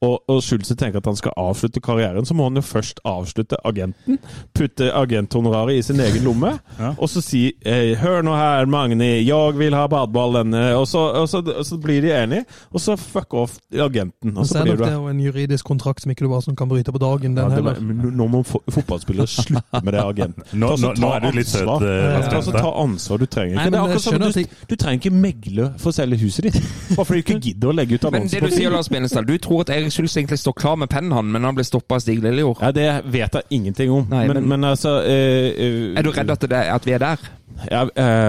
og, 0.03 0.21
og 0.31 0.43
Schulze 0.43 0.77
tenker 0.79 0.99
at 1.03 1.07
han 1.11 1.17
skal 1.19 1.33
avslutte 1.37 1.81
karrieren, 1.83 2.25
så 2.27 2.35
må 2.39 2.45
han 2.49 2.55
jo 2.55 2.63
først 2.63 3.01
avslutte 3.09 3.57
agenten. 3.67 4.19
Putte 4.55 4.93
agenthonoraret 4.95 5.79
i 5.79 5.83
sin 5.83 6.01
egen 6.01 6.23
lomme, 6.25 6.53
Ja. 6.79 6.93
og 6.99 7.09
så 7.11 7.21
si 7.25 7.53
hey, 7.67 7.95
'Hør 7.99 8.23
nå 8.23 8.35
her, 8.37 8.67
Magni, 8.71 9.25
jeg 9.27 9.55
vil 9.59 9.75
ha 9.75 9.87
badeballen', 9.91 10.55
og 10.79 10.87
så, 10.87 10.99
og, 11.19 11.29
så, 11.29 11.39
og 11.43 11.65
så 11.67 11.79
blir 11.83 12.01
de 12.03 12.13
enige, 12.15 12.45
og 12.73 12.81
så 12.81 12.97
fuck 12.97 13.35
off 13.35 13.57
agenten. 13.75 14.31
Men 14.33 14.37
Og 14.39 14.47
så 14.47 14.53
så 14.53 14.59
er 14.59 14.63
blir 14.63 14.73
nok 14.77 14.79
du 14.79 14.85
det 14.85 14.93
jo 14.95 15.09
en 15.09 15.21
juridisk 15.21 15.65
kontrakt 15.67 16.03
som 16.03 16.11
ikke 16.11 16.25
du 16.25 16.29
bare 16.31 16.43
sånn 16.47 16.57
kan 16.57 16.69
bryte 16.71 16.93
på 16.95 16.99
dagen, 17.03 17.35
ja, 17.37 17.49
den 17.49 17.65
var, 17.65 17.75
heller. 17.75 17.81
men 17.81 18.15
nå 18.17 18.29
må 18.29 18.43
fotballspillere 18.47 19.27
slutte 19.27 19.83
med 19.85 19.93
det 19.95 20.05
agenten. 20.05 20.45
Nå, 20.59 20.69
Ta- 20.77 20.83
nå, 20.87 20.95
nå 20.99 21.11
er 21.17 21.21
du 21.21 21.31
litt 21.39 21.49
søt. 21.51 21.67
ansvar. 21.67 21.83
eh, 21.83 22.23
Ja, 22.23 22.41
Ta, 22.41 22.41
ta 22.63 22.73
ansvar. 22.83 23.19
Du 23.19 23.27
trenger 23.27 23.55
Nei, 23.57 23.67
ikke 23.67 23.71
det. 23.71 23.81
men 23.81 23.91
er 23.91 23.93
jeg 23.93 24.01
skjønner 24.07 24.33
du, 24.33 24.65
du 24.69 24.77
trenger 24.77 24.99
ikke 25.03 25.15
megle 25.15 25.67
for 25.79 25.91
å 25.91 25.95
selge 25.95 26.19
huset 26.23 26.43
ditt. 26.49 26.59
Bare 26.97 27.05
fordi 27.05 27.23
du 27.23 27.33
ikke 27.33 27.41
gidder 27.49 27.69
å 27.69 27.75
legge 27.75 27.95
ut 27.99 28.03
Men 28.05 28.15
annonser 28.23 28.41
det 28.41 28.51
du 28.51 28.57
sier. 28.57 28.71
Lars 28.71 28.89
Benestad, 28.89 29.27
du 29.27 29.37
tror 29.39 29.61
at 29.67 29.71
Erik 29.89 29.97
Schulz 29.97 30.17
egentlig 30.21 30.39
står 30.43 30.53
klar 30.61 30.77
med 30.77 30.91
pennen, 30.93 31.13
han, 31.17 31.31
men 31.33 31.45
han 31.49 31.57
ble 31.57 31.65
stoppa 31.65 31.97
av 31.97 32.03
Stig 32.05 32.21
Lillejord? 32.23 32.61
Ja, 32.63 32.71
Det 32.77 32.89
vet 33.09 33.35
jeg 33.41 33.43
ingenting 33.57 33.91
om. 33.95 34.07
Nei, 34.11 34.27
men, 34.29 34.43
men- 34.43 34.49
men, 34.61 34.71
altså 34.71 34.99
uh, 35.01 35.09
uh, 35.09 35.99
Er 35.99 36.05
du 36.05 36.11
redd 36.13 36.31
at, 36.35 36.45
det, 36.53 36.63
at 36.77 36.87
vi 36.89 36.93
er 36.97 37.03
der? 37.03 37.29
Ja, 37.73 37.81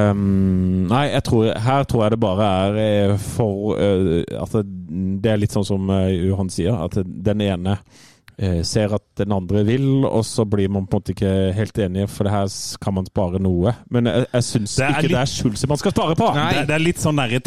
um, 0.09 0.87
nei, 0.89 1.03
jeg 1.11 1.23
tror, 1.27 1.51
her 1.61 1.83
tror 1.85 2.05
jeg 2.07 2.11
det 2.15 2.19
bare 2.23 2.47
er 2.63 2.77
eh, 3.11 3.17
for 3.21 3.75
uh, 3.77 4.23
At 4.41 4.55
det, 4.55 4.63
det 5.21 5.29
er 5.35 5.37
litt 5.43 5.53
sånn 5.53 5.67
som 5.67 5.91
Johan 6.15 6.49
sier, 6.49 6.73
at 6.87 6.97
den 7.05 7.43
ene 7.45 7.75
ser 8.63 8.93
at 8.95 9.03
den 9.19 9.31
andre 9.35 9.65
vil, 9.67 10.05
og 10.07 10.23
så 10.23 10.45
blir 10.47 10.69
man 10.71 10.85
på 10.87 10.95
en 10.97 11.01
måte 11.01 11.11
ikke 11.15 11.53
helt 11.53 11.77
enige, 11.77 12.07
for 12.07 12.23
det 12.23 12.31
her 12.31 12.47
kan 12.81 12.93
man 12.95 13.05
spare 13.09 13.39
noe. 13.43 13.73
Men 13.91 14.05
jeg, 14.07 14.27
jeg 14.33 14.43
syns 14.47 14.75
Det 14.79 14.85
er 14.85 14.89
ikke 14.93 15.01
litt- 15.03 15.11
det 15.11 15.19
er 15.19 15.31
Schulze 15.33 15.67
man 15.67 15.77
skal 15.81 15.91
spare 15.91 16.15
på! 16.15 16.29
Nei. 16.35 16.53
Det, 16.53 16.67
det 16.69 16.75
er 16.77 16.83
litt 16.85 16.97
sånn 17.03 17.19
derre 17.19 17.41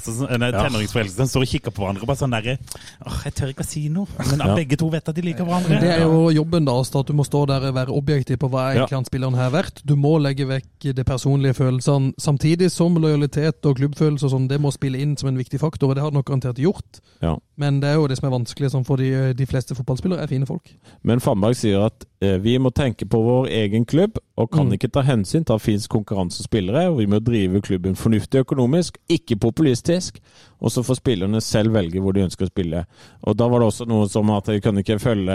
som- 0.00 0.28
Ja. 0.30 0.62
tenåringsforelskede 0.64 1.16
som 1.16 1.28
står 1.28 1.42
og 1.42 1.48
kikker 1.48 1.70
på 1.76 1.82
hverandre. 1.84 2.06
Bare 2.06 2.16
sånn 2.16 2.30
derre 2.32 2.58
Åh, 3.06 3.18
jeg 3.24 3.34
tør 3.34 3.48
ikke 3.52 3.64
å 3.64 3.68
si 3.68 3.88
noe. 3.88 4.06
Men 4.30 4.38
Ja. 4.46 4.54
begge 4.54 4.76
to 4.78 4.88
vet 4.88 5.08
at 5.08 5.14
de 5.14 5.22
liker 5.22 5.44
hverandre. 5.44 5.80
Det 5.80 5.90
er 5.98 6.00
jo 6.06 6.30
jobben, 6.30 6.64
da, 6.64 6.72
at 6.80 7.06
du 7.06 7.12
må 7.12 7.24
stå 7.26 7.46
der 7.46 7.68
og 7.68 7.74
være 7.74 7.92
objektiv 7.92 8.38
på 8.38 8.48
hva 8.50 8.72
egentlig 8.74 8.96
Ja. 8.96 9.02
spilleren 9.02 9.34
her 9.36 9.50
verdt. 9.50 9.82
Du 9.84 9.94
må 9.96 10.16
legge 10.20 10.46
vekk 10.46 10.94
de 10.94 11.04
personlige 11.04 11.54
følelsene, 11.54 12.14
samtidig 12.18 12.70
som 12.70 12.94
lojalitet 12.96 13.64
og 13.66 13.76
klubbfølelse 13.76 14.24
og 14.24 14.30
sånn, 14.30 14.48
det 14.48 14.60
må 14.60 14.72
spille 14.72 14.98
inn 15.00 15.16
som 15.16 15.28
en 15.28 15.36
viktig 15.36 15.58
faktor, 15.60 15.90
og 15.90 15.94
det 15.96 16.02
har 16.02 16.10
det 16.10 16.14
nok 16.16 16.26
garantert 16.26 16.56
gjort. 16.56 17.00
Ja. 17.22 17.36
Men 17.58 17.80
det 17.80 17.90
er 17.90 17.94
jo 17.94 18.06
det 18.08 18.18
som 18.18 18.32
er 18.32 18.38
vanskelig, 18.38 18.70
sånn 18.72 18.84
for 18.86 18.96
de, 18.96 19.32
de 19.34 19.46
fleste 19.46 19.74
fotballspillere 19.74 20.13
er 20.18 20.26
fine 20.26 20.46
folk. 20.46 20.70
Men 21.02 21.20
Fannberg 21.20 21.56
sier 21.56 21.84
at 21.86 22.04
eh, 22.22 22.38
vi 22.42 22.56
må 22.58 22.70
tenke 22.70 23.06
på 23.06 23.20
vår 23.22 23.46
egen 23.50 23.84
klubb, 23.84 24.18
og 24.36 24.50
kan 24.50 24.66
Mm. 24.66 24.72
ikke 24.72 24.88
ta 24.92 25.00
hensyn 25.02 25.44
til 25.44 25.52
at 25.54 25.60
det 25.60 25.66
finnes 25.66 25.88
konkurransespillere. 25.88 26.88
og 26.90 26.98
Vi 26.98 27.06
må 27.06 27.18
drive 27.18 27.60
klubben 27.60 27.94
fornuftig 27.96 28.38
økonomisk, 28.40 28.98
ikke 29.08 29.36
populistisk. 29.36 30.18
Og 30.64 30.72
så 30.72 30.80
får 30.86 30.96
spillerne 30.96 31.40
selv 31.44 31.74
velge 31.76 32.00
hvor 32.00 32.14
de 32.16 32.22
ønsker 32.24 32.46
å 32.46 32.50
spille. 32.50 32.84
Og 33.28 33.36
Da 33.36 33.48
var 33.52 33.60
det 33.60 33.66
også 33.68 33.84
noe 33.88 34.06
som 34.08 34.30
at 34.32 34.48
de 34.48 34.60
kunne 34.64 34.80
ikke 34.80 34.96
følge 35.02 35.34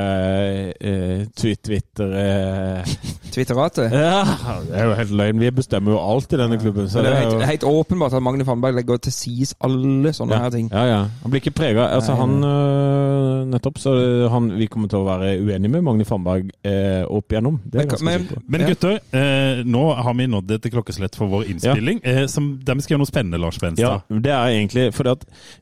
eh, 0.82 1.26
Twitter 1.38 2.14
eh. 2.18 2.94
Twitteratet? 3.30 3.92
Ja, 4.00 4.24
Det 4.66 4.74
er 4.80 4.88
jo 4.90 4.96
helt 4.98 5.14
løgn. 5.20 5.40
Vi 5.44 5.52
bestemmer 5.60 5.94
jo 5.94 6.00
alt 6.02 6.34
i 6.34 6.40
denne 6.40 6.58
klubben. 6.62 6.88
Det 6.90 7.04
er 7.04 7.10
er 7.12 7.20
helt, 7.22 7.34
jo 7.38 7.50
helt 7.52 7.66
åpenbart 7.70 8.16
at 8.18 8.24
Magne 8.26 8.46
Fannberg 8.48 8.78
legger 8.80 8.98
til 9.06 9.14
sides 9.14 9.54
alle 9.66 10.14
sånne 10.18 10.38
ja, 10.38 10.42
her 10.48 10.54
ting. 10.56 10.70
ja, 10.74 10.84
ja. 10.90 11.00
Han 11.24 11.32
blir 11.34 11.44
ikke 11.44 11.56
prega 11.60 11.88
Altså, 11.94 12.16
han 12.18 12.36
øh, 12.44 13.46
Nettopp. 13.54 13.78
Så 13.80 13.94
han, 14.34 14.50
vi 14.58 14.68
kommer 14.72 14.90
til 14.92 15.02
å 15.04 15.08
være 15.08 15.36
uenige 15.44 15.74
med 15.78 15.86
Magne 15.86 16.08
Fannberg 16.10 16.50
eh, 16.66 17.04
opp 17.06 17.30
igjennom. 17.32 17.60
Det 17.66 17.84
er 17.84 17.86
jeg 17.86 17.88
Men- 17.88 17.94
ganske 17.94 18.06
men- 18.10 18.20
sikker 18.26 18.36
på. 18.36 18.44
Men 18.50 18.62
Ja. 18.62 18.68
gutter, 18.74 19.00
eh, 19.14 19.64
nå 19.66 19.84
har 20.04 20.14
vi 20.14 20.28
nådd 20.28 20.52
et 20.58 20.72
klokkeslett 20.74 21.16
for 21.16 21.28
vår 21.28 21.44
innspilling. 21.54 22.02
Eh, 22.04 22.26
som, 22.28 22.60
der 22.64 22.76
vi 22.76 22.82
skal 22.82 22.96
gjøre 22.98 23.04
noe 23.06 23.14
spennende, 23.14 23.40
Lars 23.40 23.60
Ja, 23.78 24.00
det 24.10 24.32
er 24.32 24.48
egentlig 24.50 24.94
fordi 24.94 25.10
at 25.12 25.19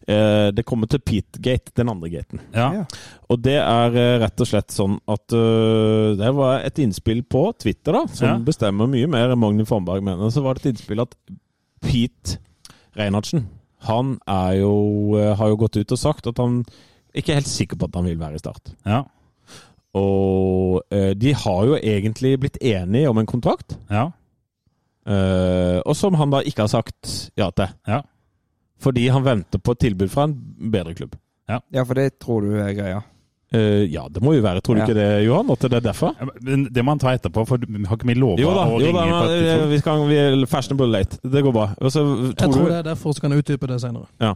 eh, 0.07 0.49
det 0.53 0.65
kommer 0.67 0.89
til 0.91 0.99
Pete-gate, 0.99 1.71
den 1.77 1.89
andre 1.89 2.09
gaten. 2.13 2.41
Ja. 2.55 2.67
Ja. 2.79 2.83
Og 3.31 3.41
det 3.45 3.57
er 3.61 3.97
eh, 3.97 4.17
rett 4.23 4.43
og 4.43 4.49
slett 4.49 4.71
sånn 4.75 4.97
at 5.07 5.33
uh, 5.35 6.15
det 6.19 6.31
var 6.35 6.61
et 6.67 6.79
innspill 6.83 7.23
på 7.27 7.45
Twitter, 7.59 7.95
da, 7.95 8.03
som 8.11 8.27
Ja. 8.27 8.37
bestemmer 8.43 8.89
mye 8.91 9.07
mer 9.11 9.33
enn 9.33 9.39
Magni 9.41 9.65
Fannberg 9.67 10.03
mener. 10.05 10.29
Så 10.33 10.43
var 10.45 10.55
det 10.57 10.65
et 10.65 10.73
innspill 10.75 11.03
at 11.03 11.15
Pete 11.83 12.37
Reinhardsen, 12.97 13.47
han 13.87 14.15
er 14.27 14.59
jo, 14.61 14.73
uh, 15.17 15.33
har 15.37 15.51
jo 15.53 15.59
gått 15.63 15.77
ut 15.77 15.91
og 15.93 16.01
sagt 16.01 16.27
at 16.27 16.37
han 16.41 16.63
ikke 17.17 17.33
er 17.33 17.41
helt 17.41 17.49
sikker 17.51 17.77
på 17.79 17.87
at 17.89 17.95
han 17.97 18.05
vil 18.09 18.19
være 18.19 18.35
i 18.37 18.41
Start. 18.41 18.73
Ja. 18.85 19.03
Og 19.97 20.83
uh, 20.93 21.11
de 21.17 21.33
har 21.33 21.65
jo 21.65 21.77
egentlig 21.79 22.35
blitt 22.41 22.57
enige 22.61 23.09
om 23.09 23.17
en 23.21 23.29
kontrakt, 23.29 23.77
ja. 23.89 24.09
Uh, 25.07 25.79
og 25.87 25.95
som 25.95 26.17
han 26.19 26.33
da 26.33 26.41
ikke 26.43 26.65
har 26.65 26.67
sagt 26.67 27.29
ja 27.39 27.47
til. 27.55 27.69
Ja. 27.87 28.01
Fordi 28.83 29.07
han 29.09 29.23
venter 29.25 29.59
på 29.59 29.73
et 29.73 29.79
tilbud 29.87 30.09
fra 30.13 30.27
en 30.29 30.35
bedre 30.71 30.93
klubb. 30.97 31.15
Ja, 31.47 31.83
for 31.83 31.95
det 31.95 32.19
tror 32.19 32.43
du 32.43 32.57
er 32.59 32.73
greia. 32.75 33.03
Uh, 33.55 33.85
ja, 33.87 34.01
det 34.11 34.19
må 34.19 34.33
jo 34.35 34.41
være. 34.43 34.59
Tror 34.59 34.75
du 34.75 34.81
Ja. 34.81 34.85
ikke 34.89 34.97
det, 34.97 35.23
Johan? 35.23 35.49
At 35.53 35.61
det 35.63 35.77
er 35.77 35.85
derfor? 35.85 36.11
Men 36.43 36.65
det 36.67 36.83
må 36.83 36.91
han 36.91 36.99
ta 36.99 37.13
etterpå, 37.15 37.45
for 37.47 37.57
har 37.63 37.95
ikke 37.95 38.09
vi 38.09 38.15
lova 38.19 38.35
Jo 38.41 38.49
da, 38.51 38.65
å 38.67 38.81
jo 38.83 38.91
da 38.91 39.05
men, 39.07 39.31
eh, 39.47 39.63
vi, 39.71 39.77
skal, 39.79 40.03
vi 40.09 40.17
er 40.19 40.45
fashionable 40.51 40.89
late. 40.91 41.15
Det 41.23 41.43
går 41.45 41.53
bra. 41.55 41.69
Og 41.79 41.87
tror 41.93 42.09
Jeg 42.27 42.35
tror 42.35 42.51
tror 42.51 42.65
du, 42.65 42.69
det 42.73 42.79
er 42.81 42.89
derfor, 42.89 43.13
så 43.15 43.23
kan 43.23 43.31
jeg 43.31 43.45
utdype 43.45 43.69
det 43.71 43.79
senere. 43.81 44.05
ja. 44.19 44.33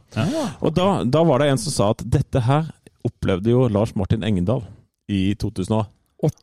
Og 0.62 0.74
da, 0.74 1.04
da 1.04 1.24
var 1.28 1.40
det 1.44 1.50
en 1.52 1.58
som 1.60 1.76
sa 1.76 1.90
at 1.92 2.06
dette 2.08 2.40
her 2.48 2.72
opplevde 3.04 3.52
jo 3.52 3.68
Lars 3.68 3.92
Martin 4.00 4.24
Engendal 4.24 4.64
i 5.10 5.34
2008. 5.36 5.90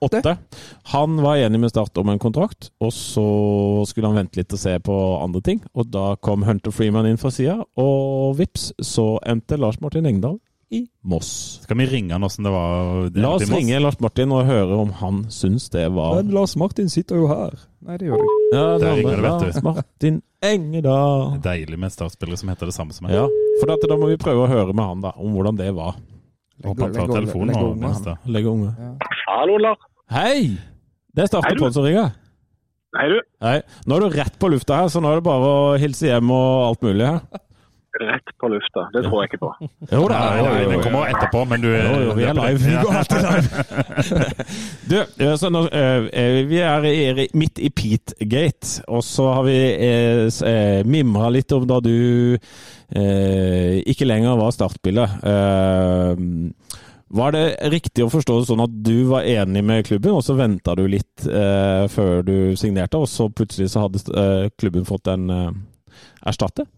Åtte? 0.02 0.36
Han 0.94 1.20
var 1.22 1.36
enig 1.44 1.60
med 1.62 1.70
Start 1.70 1.98
om 2.00 2.08
en 2.10 2.18
kontrakt, 2.18 2.70
og 2.82 2.90
så 2.94 3.24
skulle 3.86 4.10
han 4.10 4.18
vente 4.18 4.40
litt 4.40 4.52
og 4.52 4.60
se 4.60 4.74
på 4.82 4.96
andre 5.22 5.42
ting. 5.44 5.62
Og 5.78 5.88
da 5.92 6.10
kom 6.24 6.42
Hunter 6.46 6.74
Freeman 6.74 7.06
inn 7.06 7.20
fra 7.20 7.30
sida, 7.34 7.60
og 7.78 8.36
vips, 8.40 8.72
så 8.82 9.16
endte 9.28 9.58
Lars 9.60 9.80
Martin 9.84 10.08
Engdahl 10.10 10.38
i 10.74 10.82
Moss. 11.08 11.60
Skal 11.64 11.78
vi 11.80 11.86
ringe 11.88 12.12
han 12.12 12.24
åssen 12.26 12.44
det 12.44 12.50
var? 12.52 13.06
La 13.16 13.30
oss 13.38 13.46
Moss? 13.46 13.54
ringe 13.56 13.78
Lars 13.80 14.00
Martin 14.04 14.34
og 14.36 14.44
høre 14.44 14.76
om 14.82 14.90
han 15.00 15.22
syns 15.32 15.70
det 15.72 15.86
var 15.94 16.18
Men 16.18 16.34
Lars 16.36 16.56
Martin 16.60 16.90
sitter 16.92 17.22
jo 17.22 17.30
her. 17.30 17.56
Nei, 17.86 17.96
det 17.96 18.10
gjør 18.10 18.18
han 18.20 18.28
ikke. 18.28 18.42
Ja, 18.52 18.66
det 18.66 18.82
Der 18.82 18.98
ringer 18.98 19.16
det, 19.16 19.22
vet 19.22 19.40
du. 19.40 19.46
Lars 19.46 19.62
Martin 19.64 20.20
Engedal. 20.44 21.38
Deilig 21.42 21.78
med 21.80 21.94
startspillere 21.94 22.36
som 22.36 22.52
heter 22.52 22.68
det 22.68 22.76
samme 22.76 22.92
som 22.92 23.08
meg. 23.08 23.16
Ja, 23.16 23.24
for 23.62 23.72
dette, 23.72 23.88
da 23.90 23.96
må 23.98 24.10
vi 24.12 24.20
prøve 24.20 24.44
å 24.44 24.50
høre 24.50 24.74
med 24.76 24.84
han 24.84 25.00
da, 25.08 25.14
om 25.16 25.32
hvordan 25.38 25.56
det 25.58 25.72
var. 25.78 25.96
Håper 26.64 26.82
han 26.88 26.94
tar 26.96 27.12
telefonen 27.14 27.54
nå. 27.54 27.66
legg 27.78 28.32
Legge 28.34 28.48
unge. 28.50 28.72
Hallo, 29.28 29.58
Lars. 29.62 29.84
Hei! 30.10 30.56
Det 31.14 31.26
er 31.26 31.42
Hei, 31.44 31.54
på 31.58 31.68
som 31.74 31.84
ringer. 31.84 32.14
Hei, 32.96 33.08
du. 33.12 33.18
Hei. 33.44 33.58
Nå 33.86 33.98
er 33.98 34.04
du 34.06 34.16
rett 34.16 34.38
på 34.40 34.48
lufta 34.50 34.80
her, 34.82 34.88
så 34.92 35.02
nå 35.02 35.10
er 35.12 35.20
det 35.20 35.26
bare 35.28 35.50
å 35.52 35.76
hilse 35.80 36.08
hjem 36.08 36.30
og 36.34 36.64
alt 36.70 36.82
mulig 36.86 37.06
her. 37.06 37.20
rett 37.98 38.32
på 38.40 38.48
lufta. 38.52 38.84
Det 38.94 39.02
tror 39.06 39.22
jeg 39.22 39.30
ikke 39.32 39.40
på. 39.42 39.50
Jo 39.94 40.04
da, 40.10 40.18
er 40.38 40.46
nei, 40.46 40.64
den 40.72 40.82
kommer 40.84 41.10
etterpå, 41.12 41.44
men 41.50 41.62
du 41.62 41.68
Jo, 41.68 41.94
jo, 42.06 42.16
vi 42.18 42.26
er 42.30 42.38
live. 42.38 42.58
Vi 42.68 42.76
går 42.80 42.98
alltid 43.02 43.28
live. 43.28 44.24
Du, 44.90 44.96
eh, 45.02 45.34
så 45.36 45.50
nå, 45.52 45.64
eh, 45.68 46.40
vi 46.48 46.60
er 46.64 47.22
midt 47.36 47.58
i 47.60 47.68
Pete-gate, 47.74 48.84
og 48.88 49.02
så 49.04 49.26
har 49.36 49.44
vi 49.44 49.58
eh, 49.74 50.24
eh, 50.48 50.80
mimra 50.88 51.28
litt 51.34 51.52
om 51.52 51.66
da 51.68 51.80
du 51.84 52.38
eh, 52.94 53.78
ikke 53.88 54.06
lenger 54.08 54.38
var 54.40 54.54
startbildet. 54.54 55.18
Eh, 55.28 56.12
var 57.08 57.32
det 57.32 57.44
riktig 57.72 58.04
å 58.04 58.10
forstå 58.12 58.34
det 58.42 58.48
sånn 58.50 58.60
at 58.66 58.74
du 58.84 58.96
var 59.08 59.24
enig 59.24 59.62
med 59.64 59.86
klubben, 59.88 60.12
og 60.18 60.24
så 60.26 60.36
venta 60.36 60.74
du 60.76 60.84
litt 60.92 61.24
eh, 61.24 61.86
før 61.88 62.20
du 62.26 62.34
signerte, 62.60 63.00
og 63.00 63.08
så 63.08 63.30
plutselig 63.32 63.70
så 63.72 63.86
hadde 63.86 64.02
eh, 64.12 64.50
klubben 64.60 64.84
fått 64.88 65.08
en 65.08 65.30
eh, 65.32 65.50
erstatter? 66.28 66.68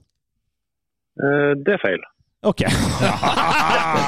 Eh, 1.18 1.52
Det 1.58 1.74
er 1.74 1.82
feil. 1.82 2.06
Ok. 2.46 2.62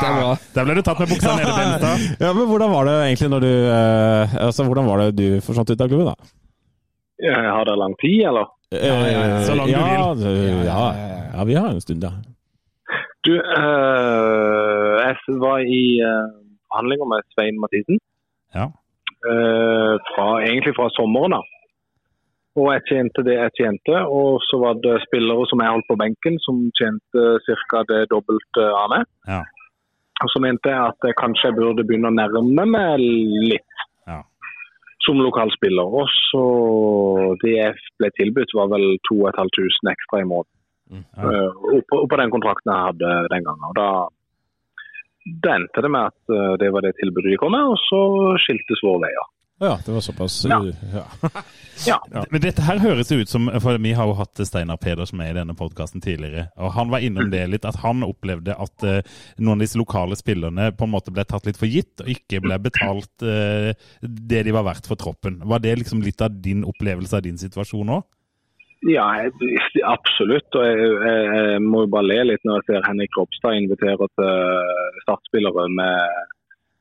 Er. 0.03 0.39
Der 0.55 0.65
ble 0.65 0.75
du 0.79 0.83
tatt 0.87 1.01
med 1.03 1.11
buksa 1.11 1.35
nede. 1.37 1.91
Ja, 2.23 2.31
men 2.33 2.47
hvordan 2.49 2.71
var 2.73 2.87
det 2.87 2.95
egentlig 3.03 3.29
når 3.33 3.43
du 3.45 3.51
eh, 3.51 4.35
Altså, 4.47 4.65
hvordan 4.67 4.87
var 4.89 5.03
det 5.03 5.09
du 5.19 5.41
forsvant 5.45 5.71
ut 5.71 5.83
av 5.83 5.91
klubben, 5.91 6.09
da? 6.13 6.31
Jeg 7.23 7.51
hadde 7.55 7.75
lang 7.79 7.95
tid, 8.01 8.23
eller? 8.31 8.49
Ja, 8.73 8.97
ja, 9.13 9.41
så 9.47 9.55
langt 9.55 9.73
du 9.73 10.29
vil. 10.29 10.65
Ja, 10.67 10.85
ja, 11.35 11.45
vi 11.45 11.55
har 11.55 11.69
en 11.71 11.81
stund, 11.81 12.03
da. 12.03 12.13
Du, 13.27 13.35
eh, 13.39 14.93
jeg 15.03 15.41
var 15.45 15.59
i 15.63 15.85
eh, 16.03 16.29
forhandlinger 16.67 17.07
med 17.13 17.27
Svein 17.35 17.61
Mathisen. 17.63 18.01
Ja. 18.55 18.67
Eh, 19.31 19.95
fra, 20.11 20.27
egentlig 20.43 20.75
fra 20.79 20.89
sommeren 20.97 21.37
av. 21.39 21.47
Og 22.59 22.67
jeg 22.75 22.83
tjente 22.91 23.25
det 23.25 23.37
jeg 23.39 23.55
tjente, 23.61 24.01
og 24.19 24.43
så 24.49 24.59
var 24.61 24.81
det 24.85 24.99
spillere 25.07 25.47
som 25.49 25.63
jeg 25.63 25.73
holdt 25.73 25.89
på 25.89 25.97
benken, 26.03 26.35
som 26.45 26.59
tjente 26.77 27.23
ca. 27.71 27.85
det 27.89 28.03
dobbelte 28.11 28.67
av 28.83 28.91
meg. 28.93 29.07
Ja. 29.31 29.41
Og 30.23 30.29
så 30.35 30.43
mente 30.45 30.69
jeg 30.69 30.91
at 30.91 31.09
jeg 31.09 31.19
kanskje 31.21 31.49
jeg 31.49 31.59
burde 31.59 31.87
begynne 31.87 32.11
å 32.13 32.19
nærme 32.19 32.67
meg 32.75 33.01
litt. 33.01 33.87
Som 35.07 35.21
lokalspiller. 35.23 35.95
Og 36.01 36.11
så 36.31 36.43
det 37.43 37.55
jeg 37.57 37.77
ble 38.01 38.11
tilbudt, 38.19 38.57
var 38.59 38.73
vel 38.73 38.87
2500 39.11 39.95
ekstra 39.95 40.23
i 40.23 40.29
måneden. 40.29 40.59
Mm. 40.93 41.05
Uh, 41.17 41.79
oppå, 41.79 42.03
oppå 42.05 42.19
den 42.21 42.33
kontrakten 42.35 42.73
jeg 42.73 42.89
hadde 42.91 43.13
den 43.33 43.47
gangen. 43.47 43.69
Og 43.71 43.77
da, 43.79 43.89
da 45.45 45.55
endte 45.57 45.85
det 45.85 45.93
med 45.93 46.11
at 46.11 46.35
uh, 46.35 46.55
det 46.61 46.73
var 46.75 46.85
det 46.85 46.97
tilbudet 46.99 47.33
de 47.33 47.39
kom 47.41 47.55
med, 47.57 47.73
og 47.73 47.79
så 47.89 48.03
skiltes 48.45 48.85
våre 48.85 49.07
veier. 49.07 49.31
Ja, 49.63 49.79
det 49.87 49.93
var 49.93 50.01
såpass 50.01 50.45
Ja. 50.45 50.63
ja. 51.87 51.99
Ja. 52.11 52.25
Men 52.31 52.41
dette 52.43 52.65
her 52.67 52.81
høres 52.83 53.13
ut 53.13 53.31
som 53.31 53.47
For 53.63 53.79
vi 53.79 53.93
har 53.95 54.09
jo 54.11 54.17
hatt 54.19 54.41
Steinar 54.47 54.81
Pedersen 54.83 55.21
med 55.21 55.31
i 55.31 55.37
denne 55.37 55.55
podkasten 55.55 56.03
tidligere. 56.03 56.49
Og 56.59 56.73
han 56.75 56.91
var 56.91 57.05
innom 57.07 57.31
det 57.31 57.45
litt, 57.51 57.69
at 57.69 57.79
han 57.85 58.03
opplevde 58.03 58.57
at 58.59 58.87
uh, 58.87 58.99
noen 59.39 59.61
av 59.61 59.63
disse 59.63 59.79
lokale 59.79 60.19
spillerne 60.19 60.73
på 60.75 60.89
en 60.89 60.93
måte 60.95 61.15
ble 61.15 61.23
tatt 61.31 61.47
litt 61.47 61.61
for 61.61 61.71
gitt, 61.71 62.03
og 62.03 62.11
ikke 62.11 62.43
ble 62.43 62.59
betalt 62.65 63.23
uh, 63.23 63.71
det 64.03 64.43
de 64.49 64.57
var 64.57 64.67
verdt 64.67 64.91
for 64.91 64.99
troppen. 64.99 65.39
Var 65.47 65.63
det 65.63 65.79
liksom 65.85 66.03
litt 66.03 66.27
av 66.27 66.35
din 66.43 66.67
opplevelse 66.67 67.21
av 67.21 67.25
din 67.27 67.39
situasjon 67.39 67.95
òg? 68.01 68.03
Ja, 68.91 69.07
absolutt. 69.87 70.59
Og 70.59 70.67
jeg, 70.67 70.93
jeg, 71.07 71.27
jeg 71.55 71.63
må 71.63 71.87
jo 71.87 71.95
bare 71.95 72.11
le 72.11 72.21
litt 72.33 72.47
når 72.47 72.59
jeg 72.61 72.71
ser 72.73 72.87
Henrik 72.91 73.15
Ropstad 73.15 73.63
invitere 73.63 74.11
til 74.19 75.03
startspillere 75.07 75.71
med 75.79 76.33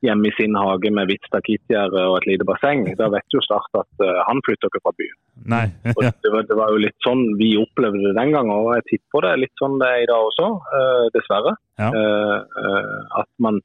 hjemme 0.06 0.30
i 0.30 0.34
sin 0.38 0.56
hage 0.57 0.91
med 0.94 1.10
hvitt 1.10 1.26
stakittgjerde 1.30 2.03
og 2.10 2.18
et 2.19 2.28
lite 2.32 2.48
basseng. 2.48 2.84
Da 2.99 3.10
vet 3.14 3.36
jo 3.36 3.41
Start 3.45 3.80
at 3.80 4.03
uh, 4.03 4.22
han 4.28 4.41
flytter 4.45 4.69
ikke 4.69 4.84
fra 4.86 4.94
byen. 4.98 5.18
Nei. 5.53 5.65
Og 5.95 6.02
det, 6.06 6.32
var, 6.34 6.45
det 6.49 6.57
var 6.57 6.73
jo 6.73 6.82
litt 6.84 6.98
sånn 7.06 7.23
vi 7.40 7.52
opplevde 7.60 8.03
det 8.07 8.15
den 8.18 8.34
gangen, 8.36 8.53
og 8.53 8.76
jeg 8.78 8.88
tipper 8.91 9.26
det 9.26 9.32
er 9.32 9.41
litt 9.44 9.61
sånn 9.61 9.80
det 9.82 9.90
er 9.90 10.03
i 10.03 10.10
dag 10.11 10.28
også, 10.30 10.49
uh, 10.61 11.06
dessverre. 11.15 11.56
Ja. 11.82 11.90
Uh, 11.95 13.22
at 13.23 13.30
man, 13.41 13.57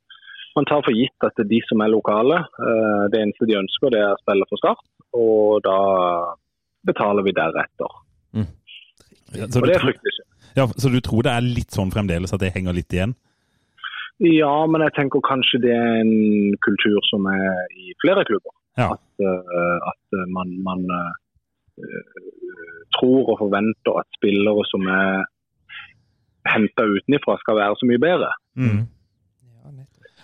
man 0.56 0.68
tar 0.70 0.84
for 0.86 0.96
gitt 0.96 1.26
at 1.26 1.36
det 1.36 1.46
er 1.46 1.52
de 1.52 1.60
som 1.68 1.84
er 1.84 1.92
lokale, 1.92 2.40
det 3.12 3.20
eneste 3.20 3.48
de 3.48 3.58
ønsker 3.60 3.92
det 3.92 4.00
er 4.00 4.14
å 4.14 4.22
spille 4.22 4.48
for 4.48 4.62
Start, 4.62 4.82
og 5.16 5.60
da 5.66 5.78
betaler 6.88 7.26
vi 7.26 7.36
deretter. 7.36 8.00
Ja, 9.34 9.48
Og 9.50 9.66
det 9.66 9.74
er 9.74 9.82
fryktelig 9.82 10.12
synd. 10.14 10.28
ja, 10.56 10.66
så 10.78 10.90
du 10.92 11.00
tror 11.04 11.26
det 11.26 11.32
er 11.34 11.44
litt 11.44 11.74
sånn 11.74 11.90
fremdeles, 11.92 12.32
at 12.32 12.40
det 12.40 12.52
henger 12.54 12.76
litt 12.76 12.94
igjen? 12.94 13.16
Ja, 14.24 14.54
men 14.70 14.80
jeg 14.80 14.94
tenker 14.96 15.20
kanskje 15.24 15.60
det 15.60 15.74
er 15.76 16.00
en 16.00 16.56
kultur 16.64 17.00
som 17.10 17.26
er 17.28 17.66
i 17.76 17.92
flere 18.00 18.24
klubber. 18.28 18.54
Ja. 18.80 18.92
At, 18.96 19.08
uh, 19.20 19.78
at 19.92 20.16
man, 20.32 20.54
man 20.64 20.84
uh, 20.88 21.12
tror 22.96 23.32
og 23.32 23.40
forventer 23.44 24.00
at 24.00 24.08
spillere 24.18 24.64
som 24.72 24.88
er 24.88 25.24
henta 26.46 26.86
utenfra 26.86 27.36
skal 27.42 27.58
være 27.60 27.76
så 27.80 27.88
mye 27.90 28.02
bedre. 28.02 28.32
Mm. 28.56 28.84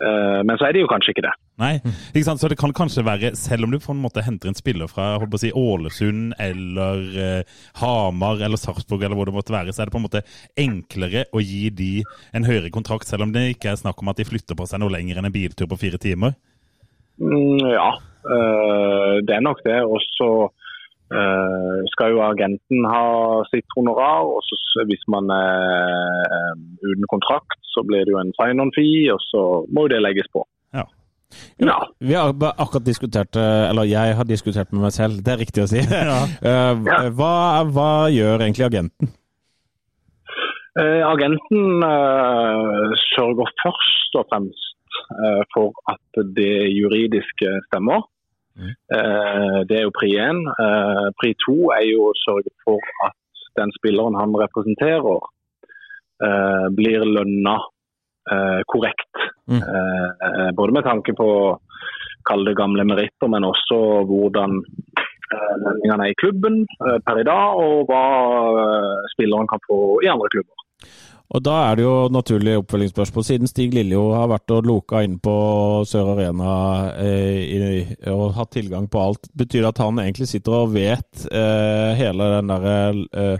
Eh, 0.03 0.41
men 0.43 0.59
så 0.59 0.67
er 0.67 0.75
de 0.75 0.83
jo 0.83 0.91
kanskje 0.91 1.15
ikke 1.15 1.25
det. 1.27 1.33
Nei, 1.63 1.73
ikke 2.11 2.27
sant? 2.27 2.43
Så 2.43 2.49
det 2.51 2.59
kan 2.59 2.75
kanskje 2.75 3.05
være, 3.07 3.33
selv 3.39 3.67
om 3.67 3.75
du 3.75 3.79
på 3.83 3.95
en 3.95 4.03
måte 4.03 4.25
henter 4.25 4.51
en 4.51 4.59
spiller 4.59 4.91
fra 4.91 5.13
holdt 5.21 5.31
på 5.31 5.39
å 5.39 5.43
si, 5.45 5.53
Ålesund 5.55 6.35
eller 6.43 7.03
eh, 7.23 7.59
Hamar 7.79 8.43
eller 8.43 8.61
Sarpsborg 8.61 9.05
eller 9.07 9.19
hvor 9.19 9.31
det 9.31 9.37
måtte 9.37 9.55
være, 9.55 9.75
så 9.75 9.85
er 9.85 9.91
det 9.91 9.95
på 9.95 10.01
en 10.01 10.09
måte 10.09 10.25
enklere 10.59 11.27
å 11.31 11.43
gi 11.45 11.69
de 11.71 11.93
en 12.35 12.49
høyere 12.49 12.73
kontrakt, 12.75 13.07
selv 13.07 13.29
om 13.29 13.35
det 13.35 13.53
ikke 13.53 13.75
er 13.75 13.83
snakk 13.83 14.03
om 14.03 14.11
at 14.11 14.19
de 14.19 14.27
flytter 14.27 14.59
på 14.59 14.67
seg 14.69 14.83
noe 14.83 14.95
lenger 14.95 15.21
enn 15.21 15.31
en 15.31 15.35
biltur 15.35 15.71
på 15.71 15.79
fire 15.85 16.01
timer. 16.03 16.35
Mm, 17.23 17.63
ja, 17.71 17.91
eh, 18.27 19.15
det 19.23 19.39
er 19.39 19.45
nok 19.45 19.63
det. 19.67 19.79
Og 19.87 20.03
så 20.17 20.31
eh, 20.49 20.62
skal 21.93 22.15
jo 22.15 22.23
agenten 22.25 22.87
ha 22.89 23.05
sitt 23.51 23.69
honorar. 23.77 24.25
Og 24.29 24.41
så 24.49 24.87
hvis 24.89 25.05
man 25.13 25.29
er 25.35 26.27
eh, 26.39 26.55
uten 26.89 27.07
kontrakt, 27.13 27.61
så 27.75 27.85
blir 27.87 28.05
det 28.07 28.15
jo 28.15 28.21
en 28.23 28.35
sign-on-fee, 28.39 29.07
og 29.15 29.21
så 29.29 29.45
må 29.73 29.87
jo 29.87 29.95
det 29.95 30.03
legges 30.05 30.29
på. 30.33 30.45
Ja. 30.75 30.87
Ja. 31.65 31.79
Vi 32.01 32.15
har 32.15 32.33
akkurat 32.53 32.87
diskutert, 32.87 33.37
eh, 33.37 33.65
eller 33.71 33.89
jeg 33.89 34.17
har 34.17 34.29
diskutert 34.29 34.73
med 34.73 34.87
meg 34.87 34.95
selv, 34.97 35.23
det 35.25 35.35
er 35.35 35.43
riktig 35.45 35.65
å 35.65 35.71
si. 35.71 35.83
Eh, 36.53 37.11
Hva, 37.17 37.35
hva 37.73 37.91
gjør 38.13 38.45
egentlig 38.45 38.69
agenten? 38.69 39.13
Eh, 40.81 41.03
agenten 41.05 41.83
eh, 41.85 42.93
sørger 43.13 43.51
først 43.61 44.15
og 44.17 44.25
fremst 44.31 45.01
eh, 45.13 45.43
for 45.53 45.77
at 45.93 46.23
det 46.39 46.73
juridiske 46.73 47.51
stemmer. 47.69 48.07
Eh, 48.61 49.59
det 49.69 49.79
er 49.79 49.85
jo 49.87 49.95
pri 49.97 50.11
1. 50.21 50.41
Eh, 50.65 51.07
pri 51.21 51.33
2 51.47 51.57
er 51.77 51.85
jo 51.89 52.09
å 52.11 52.17
sørge 52.23 52.53
for 52.65 52.81
at 53.07 53.17
den 53.59 53.73
spilleren 53.79 54.19
han 54.19 54.35
representerer, 54.37 55.21
eh, 56.25 56.67
blir 56.77 57.07
lønna 57.07 57.59
korrekt. 58.71 59.19
Mm. 59.51 59.63
Både 60.55 60.73
med 60.73 60.85
tanke 60.87 61.11
på 61.13 61.59
kall 62.23 62.45
det 62.47 62.55
gamle 62.55 62.85
meritter, 62.87 63.27
men 63.27 63.43
også 63.43 64.07
hvordan 64.07 64.61
lønningene 65.59 66.07
er 66.07 66.15
i 66.15 66.21
klubben 66.23 66.61
per 66.79 67.19
i 67.19 67.27
dag, 67.27 67.59
og 67.59 67.91
hva 67.91 68.05
spilleren 69.11 69.51
kan 69.51 69.59
få 69.67 69.99
i 70.07 70.11
andre 70.15 70.31
klubber. 70.31 70.55
Og 71.33 71.41
Da 71.41 71.71
er 71.71 71.79
det 71.79 71.85
jo 71.87 72.09
naturlig 72.13 72.59
oppfølgingsspørsmål. 72.61 73.25
Siden 73.25 73.49
Stig 73.49 73.73
Liljo 73.73 74.13
har 74.13 74.29
vært 74.29 74.53
og 74.53 74.67
loka 74.69 75.01
inn 75.05 75.19
på 75.23 75.35
Sør 75.89 76.09
Arena 76.13 76.53
eh, 77.01 77.39
i, 77.49 77.87
og 78.13 78.35
hatt 78.37 78.51
tilgang 78.53 78.89
på 78.93 79.01
alt, 79.01 79.29
betyr 79.33 79.63
det 79.65 79.73
at 79.73 79.81
han 79.81 79.99
egentlig 80.03 80.29
sitter 80.29 80.53
og 80.59 80.75
vet 80.75 81.25
eh, 81.33 81.97
hele 81.97 82.25
den 82.37 82.49
derre 82.53 82.77
eh, 83.17 83.39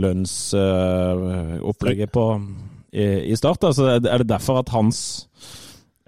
lønnsopplegget 0.00 2.10
på 2.14 2.40
i, 2.92 3.04
i 3.28 3.36
Start? 3.36 3.64
Altså, 3.68 4.00
er 4.00 4.18
det 4.22 4.32
derfor 4.32 4.58
at 4.62 4.72
hans 4.72 5.28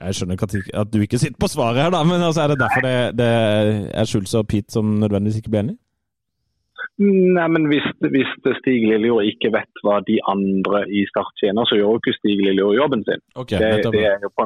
Jeg 0.01 0.15
skjønner 0.17 0.41
at, 0.41 0.89
du 0.89 1.05
ikke 1.05 1.21
sitter 1.21 1.37
på 1.37 1.53
svaret 1.53 1.77
her, 1.83 1.91
da, 1.93 2.01
men 2.09 2.25
altså, 2.25 2.41
er 2.41 2.49
det 2.49 2.63
derfor 2.63 2.81
det, 2.81 3.21
det 3.21 3.33
er 3.93 4.05
Schulz 4.09 4.33
og 4.35 4.49
Pete 4.49 4.73
som 4.73 4.97
nødvendigvis 4.97 5.37
ikke 5.43 5.53
blir 5.53 5.61
enige? 5.61 5.77
Nei, 7.01 7.47
men 7.49 7.65
hvis, 7.71 7.87
hvis 8.13 8.33
Stig 8.59 8.83
Lillejord 8.85 9.25
ikke 9.25 9.53
vet 9.55 9.81
hva 9.87 10.03
de 10.05 10.19
andre 10.29 10.83
i 10.93 11.07
Start 11.09 11.33
tjener, 11.41 11.65
så 11.65 11.79
gjør 11.79 11.95
jo 11.95 12.01
ikke 12.03 12.17
Stig 12.19 12.43
Lillejord 12.43 12.77
jobben 12.77 13.05
sin. 13.07 13.23
Okay, 13.41 13.57
Det, 13.57 13.89
det, 13.95 14.05
er 14.05 14.21
jo 14.21 14.29
på 14.37 14.45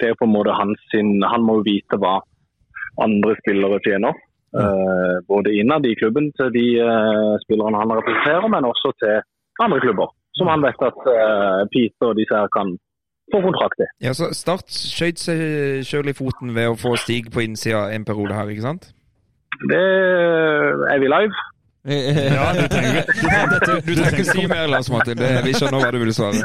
det 0.00 0.10
er 0.10 0.18
på 0.18 0.26
en 0.26 0.34
måte 0.34 0.54
hans 0.58 0.80
sin 0.90 1.22
Han 1.22 1.44
må 1.46 1.60
jo 1.60 1.68
vite 1.68 1.98
hva 2.02 2.18
andre 3.04 3.36
spillere 3.40 3.80
tjener. 3.86 4.14
Eh, 4.54 5.14
både 5.28 5.54
innad 5.58 5.86
i 5.86 5.94
klubben 5.98 6.28
til 6.38 6.52
de 6.54 6.66
uh, 6.78 7.34
spillerne 7.42 7.80
han 7.80 7.94
representerer, 7.98 8.46
men 8.52 8.68
også 8.68 8.92
til 9.02 9.16
andre 9.64 9.80
klubber. 9.80 10.12
Som 10.38 10.50
han 10.52 10.62
vet 10.62 10.84
at 10.90 11.00
uh, 11.10 11.62
Peter 11.72 12.12
og 12.12 12.18
disse 12.20 12.36
her 12.36 12.50
kan 12.54 12.76
få 13.32 13.40
kontrakt 13.48 13.80
i. 13.82 13.88
Ja, 14.06 14.12
så 14.14 14.30
Start 14.36 14.68
skjøt 14.70 15.24
seg 15.24 15.40
sjøl 15.88 16.12
i 16.12 16.16
foten 16.20 16.54
ved 16.54 16.70
å 16.70 16.78
få 16.78 16.94
Stig 17.00 17.32
på 17.34 17.42
innsida 17.42 17.88
en 17.96 18.06
periode 18.06 18.36
her, 18.36 18.52
ikke 18.52 18.68
sant? 18.68 18.92
Det 19.70 19.84
er 20.92 21.02
vi 21.02 21.10
live. 21.10 21.44
Ja, 21.84 22.52
du 22.56 22.68
trenger 22.72 23.02
Dette, 23.04 23.74
du 23.86 23.90
trenger 23.92 24.14
ikke 24.16 24.24
si 24.30 24.46
mer, 24.48 24.66
Lars 24.72 24.88
Martin. 24.88 25.18
Det, 25.20 25.30
vi 25.44 25.52
skjønner 25.52 25.82
hva 25.82 25.90
du 25.92 25.98
vil 26.00 26.14
svare. 26.16 26.40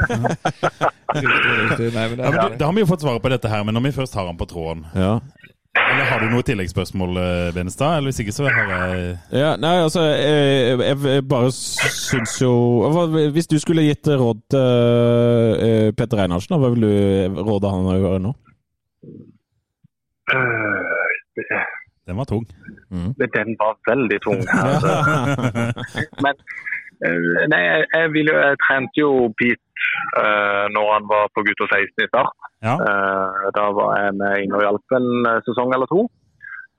Riktig, 1.10 1.54
riktig. 1.58 1.86
Nei, 1.96 2.02
men 2.06 2.18
det 2.20 2.22
Ja, 2.22 2.30
men 2.30 2.38
er 2.38 2.58
da, 2.60 2.66
har 2.68 2.74
vi 2.76 2.82
jo 2.84 2.86
fått 2.86 3.02
svaret 3.02 3.22
på 3.24 3.30
dette 3.32 3.50
her, 3.50 3.64
men 3.66 3.74
når 3.74 3.88
vi 3.88 3.90
først 3.96 4.14
har 4.14 4.28
han 4.28 4.36
på 4.38 4.46
tråden 4.46 4.84
Ja. 4.94 5.16
Eller 5.80 6.06
har 6.06 6.20
du 6.22 6.28
noe 6.30 6.42
tilleggsspørsmål, 6.46 7.16
eh, 7.18 7.48
Benestad? 7.54 7.96
Eller 7.96 8.10
hvis 8.12 8.20
ikke, 8.22 8.34
så 8.36 8.46
har 8.50 8.70
jeg 8.74 9.16
Ja, 9.40 9.50
nei, 9.58 9.72
altså 9.82 10.02
Jeg, 10.12 10.78
jeg, 10.82 10.96
jeg 11.16 11.24
bare 11.30 11.50
syns 11.56 12.36
jo 12.42 12.52
Hvis 13.34 13.46
du 13.50 13.56
skulle 13.62 13.86
gitt 13.88 14.06
råd 14.06 14.42
til 14.50 15.66
eh, 15.66 15.90
Petter 15.98 16.22
Einarsen, 16.26 16.58
hva 16.58 16.70
vil 16.74 16.86
du 16.86 17.42
råde 17.42 17.70
han 17.74 17.90
å 17.90 17.98
gjøre 17.98 18.22
nå? 18.28 18.34
Eh, 20.34 21.69
Den 22.10 22.18
var 22.18 22.26
tung. 22.26 22.44
Den 22.90 23.56
var 23.62 23.76
veldig 23.86 24.18
tung. 24.26 24.40
Altså. 24.66 24.94
Men 26.24 26.34
eh, 27.06 27.42
nei, 27.52 27.60
jeg, 27.62 27.84
jeg, 27.94 28.24
jo- 28.26 28.40
jeg 28.44 28.58
trente 28.66 28.98
jo 29.00 29.10
Pete 29.38 29.84
uh, 30.18 30.66
når 30.74 30.86
han 30.96 31.06
var 31.12 31.30
på 31.34 31.44
gutter 31.46 31.70
16 31.70 32.04
i 32.04 32.08
start. 32.10 32.34
Ja. 32.66 32.74
Uh, 32.76 33.46
da 33.56 33.68
var 33.78 33.94
jeg 34.02 34.18
med 34.20 34.42
inn 34.42 34.56
og 34.58 34.64
hjalp 34.66 34.98
en 34.98 35.08
sesong 35.46 35.72
eller 35.76 35.88
to. 35.94 36.02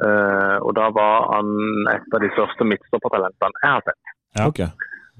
Uh, 0.01 0.57
og 0.65 0.71
da 0.77 0.87
var 0.99 1.27
han 1.35 1.49
et 1.95 2.15
av 2.15 2.23
de 2.23 2.29
største 2.35 2.65
midtstoppertalentene 2.65 3.63
jeg 3.63 3.75
har 3.75 3.83
sett. 3.87 4.15
Ja. 4.39 4.47
okay. 4.49 4.69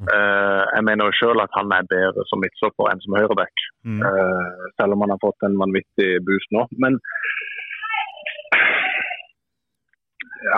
Uh, 0.02 0.64
jeg 0.76 0.84
mener 0.88 1.10
jo 1.10 1.18
selv 1.20 1.44
at 1.44 1.54
han 1.54 1.70
er 1.76 1.86
bedre 1.90 2.24
som 2.30 2.42
midtstopper 2.42 2.90
enn 2.90 3.04
som 3.04 3.18
høyreback. 3.20 3.66
Mm. 3.86 4.02
Uh, 4.02 4.70
selv 4.80 4.96
om 4.96 5.04
han 5.06 5.14
har 5.14 5.22
fått 5.22 5.46
en 5.46 5.60
vanvittig 5.62 6.10
boost 6.26 6.50
nå. 6.56 6.66
Men 6.82 6.98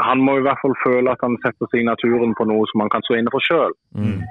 han 0.05 0.22
må 0.23 0.38
i 0.39 0.43
hvert 0.45 0.61
fall 0.61 0.76
føle 0.84 1.11
at 1.11 1.23
han 1.26 1.35
setter 1.43 1.68
signaturen 1.72 2.35
på 2.38 2.45
noe 2.47 2.68
som 2.72 2.84
han 2.84 2.91
kan 2.93 3.03
stå 3.03 3.18
inne 3.19 3.34
for 3.34 3.43
sjøl. 3.43 3.73
Mm. 3.97 4.22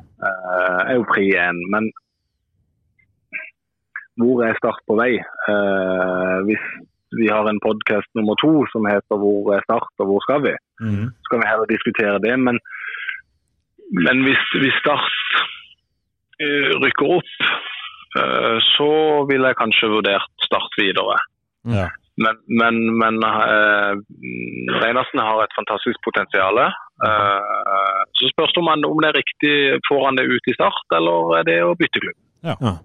er 0.88 0.94
jo 0.96 1.04
pri 1.10 1.26
én. 1.36 1.58
Men 1.74 1.90
hvor 4.20 4.42
er 4.44 4.56
Start 4.60 4.80
på 4.88 4.96
vei? 5.00 5.12
Uh, 5.48 6.38
hvis 6.48 6.64
vi 7.18 7.28
har 7.28 7.44
en 7.48 7.60
podkast 7.64 8.08
nummer 8.16 8.36
to 8.40 8.64
som 8.72 8.88
heter 8.88 9.16
'Hvor 9.20 9.52
er 9.56 9.60
Start, 9.64 9.92
og 10.00 10.06
hvor 10.06 10.20
skal 10.24 10.40
vi?', 10.46 10.62
Mm. 10.80 11.06
så 11.22 11.26
kan 11.30 11.40
vi 11.40 11.50
heller 11.50 11.66
diskutere 11.74 12.18
det. 12.26 12.34
Men, 12.46 12.56
men 14.06 14.16
hvis, 14.24 14.42
hvis 14.60 14.76
Start 14.82 15.12
uh, 16.44 16.72
rykker 16.82 17.06
opp, 17.18 17.34
så 18.76 18.90
ville 19.28 19.46
jeg 19.48 19.56
kanskje 19.56 19.88
vurdert 19.88 20.32
Start 20.44 20.72
videre. 20.76 21.16
Ja. 21.64 21.88
Men, 22.20 22.36
men, 22.60 22.78
men 23.00 23.22
eh, 23.24 23.92
Reinersen 24.82 25.22
har 25.22 25.40
et 25.40 25.54
fantastisk 25.56 25.96
potensial. 26.04 26.60
Eh, 26.60 28.00
så 28.18 28.30
spørs 28.34 28.52
det 28.52 28.60
om, 28.60 28.68
han, 28.68 28.84
om 28.84 29.00
det 29.00 29.12
er 29.12 29.20
riktig, 29.22 29.54
får 29.88 30.06
han 30.06 30.20
det 30.20 30.28
ut 30.28 30.50
i 30.52 30.56
start, 30.58 30.84
eller 30.98 31.38
er 31.40 31.48
det 31.48 31.58
å 31.64 31.76
bytte 31.78 32.04
klubb. 32.04 32.18
Ja. 32.44 32.76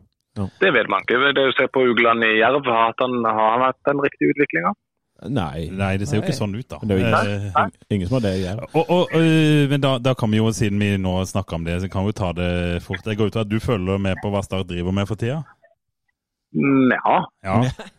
Det 0.62 0.72
vet 0.74 0.90
man 0.90 1.04
ikke. 1.04 1.34
Det 1.34 1.48
å 1.50 1.56
se 1.58 1.68
på 1.74 1.84
Ugland 1.92 2.24
i 2.24 2.38
Jerv. 2.38 2.62
Har, 2.70 2.94
han, 3.02 3.24
har 3.26 3.56
han 3.56 3.66
hatt 3.68 3.80
den 3.90 4.04
riktige 4.06 4.36
utviklinga? 4.36 4.76
Nei. 5.26 5.70
Nei, 5.74 5.96
det 5.98 6.06
ser 6.06 6.20
jo 6.20 6.26
ikke 6.28 6.36
sånn 6.38 6.54
ut, 6.54 6.68
da. 6.70 6.78
Det 6.86 6.94
er 6.94 7.00
jo 7.00 7.08
ingen, 7.08 7.56
Eh, 7.58 7.70
ingen 7.96 8.10
som 8.10 8.20
har 8.20 8.26
det 8.28 8.34
i 8.38 8.44
Jerv. 8.44 8.68
og, 8.70 8.84
og, 8.86 9.16
øh, 9.18 9.64
men 9.72 9.82
da, 9.82 9.96
da 9.98 10.14
kan 10.14 10.30
vi 10.32 10.38
jo, 10.38 10.52
siden 10.54 10.80
vi 10.80 10.92
nå 11.02 11.16
snakker 11.26 11.58
om 11.58 11.66
det, 11.66 11.80
så 11.82 11.90
kan 11.90 12.06
vi 12.06 12.14
jo 12.14 12.20
ta 12.22 12.32
det 12.38 12.84
fort. 12.86 13.02
Jeg 13.06 13.18
går 13.18 13.32
ut 13.32 13.40
av 13.40 13.48
at 13.48 13.50
du 13.50 13.58
følger 13.60 13.98
med 13.98 14.22
på 14.22 14.30
hva 14.30 14.44
Start 14.46 14.70
driver 14.70 14.94
med 14.94 15.10
for 15.10 15.18
tida? 15.18 15.42
Ja, 16.52 17.18
Ja. 17.44 17.56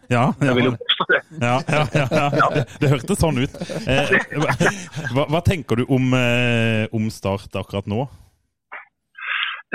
ja, 0.09 0.23
jeg 0.47 0.55
vil 0.57 0.65
ja. 0.65 0.70
jo 0.70 0.77
påstå 0.81 1.05
det. 1.11 1.20
Ja, 1.43 1.57
ja, 1.69 1.83
ja, 1.95 2.31
ja. 2.41 2.49
Det, 2.81 2.91
hørtes 2.95 3.20
sånn 3.20 3.43
ut. 3.43 3.59
Eh, 3.85 4.15
hva, 5.15 5.27
hva 5.29 5.43
tenker 5.45 5.81
du 5.83 5.85
om, 5.89 6.09
eh, 6.16 6.89
om 6.97 7.11
Start 7.12 7.55
akkurat 7.61 7.89
nå? 7.91 8.07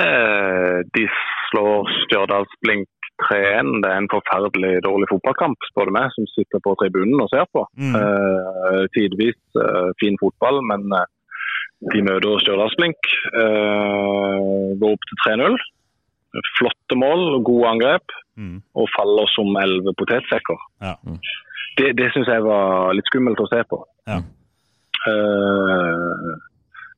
Eh, 0.01 0.79
de 0.97 1.05
slår 1.51 1.91
Stjørdals-Blink 2.07 2.89
3-1. 3.29 3.81
Det 3.83 3.91
er 3.91 3.99
en 4.01 4.11
forferdelig 4.11 4.79
dårlig 4.85 5.09
fotballkamp, 5.11 5.67
spør 5.69 5.91
du 5.91 5.97
meg, 5.99 6.09
som 6.15 6.25
sitter 6.33 6.63
på 6.65 6.73
tribunen 6.81 7.21
og 7.21 7.29
ser 7.33 7.45
på. 7.53 7.65
Mm. 7.77 7.93
Eh, 7.99 8.81
tidvis 8.97 9.37
eh, 9.61 9.91
fin 10.01 10.17
fotball, 10.21 10.63
men 10.65 10.89
eh, 10.97 11.05
de 11.93 12.01
møter 12.09 12.41
Stjørdals-Blink. 12.41 13.13
Eh, 13.37 14.51
går 14.81 14.97
opp 14.97 15.07
til 15.11 15.23
3-0. 15.27 15.61
Flotte 16.57 16.97
mål, 16.97 17.43
gode 17.45 17.69
angrep, 17.69 18.13
Mm. 18.33 18.61
og 18.73 18.87
faller 18.95 19.29
som 19.29 19.51
elleve 19.61 19.93
potetsekker. 19.99 20.61
Ja. 20.81 20.95
Det, 21.77 21.91
det 21.97 22.07
syns 22.13 22.31
jeg 22.31 22.41
var 22.45 22.93
litt 22.97 23.09
skummelt 23.11 23.41
å 23.43 23.49
se 23.51 23.59
på. 23.69 23.77
Ja. 24.09 24.21
Uh, 25.03 26.33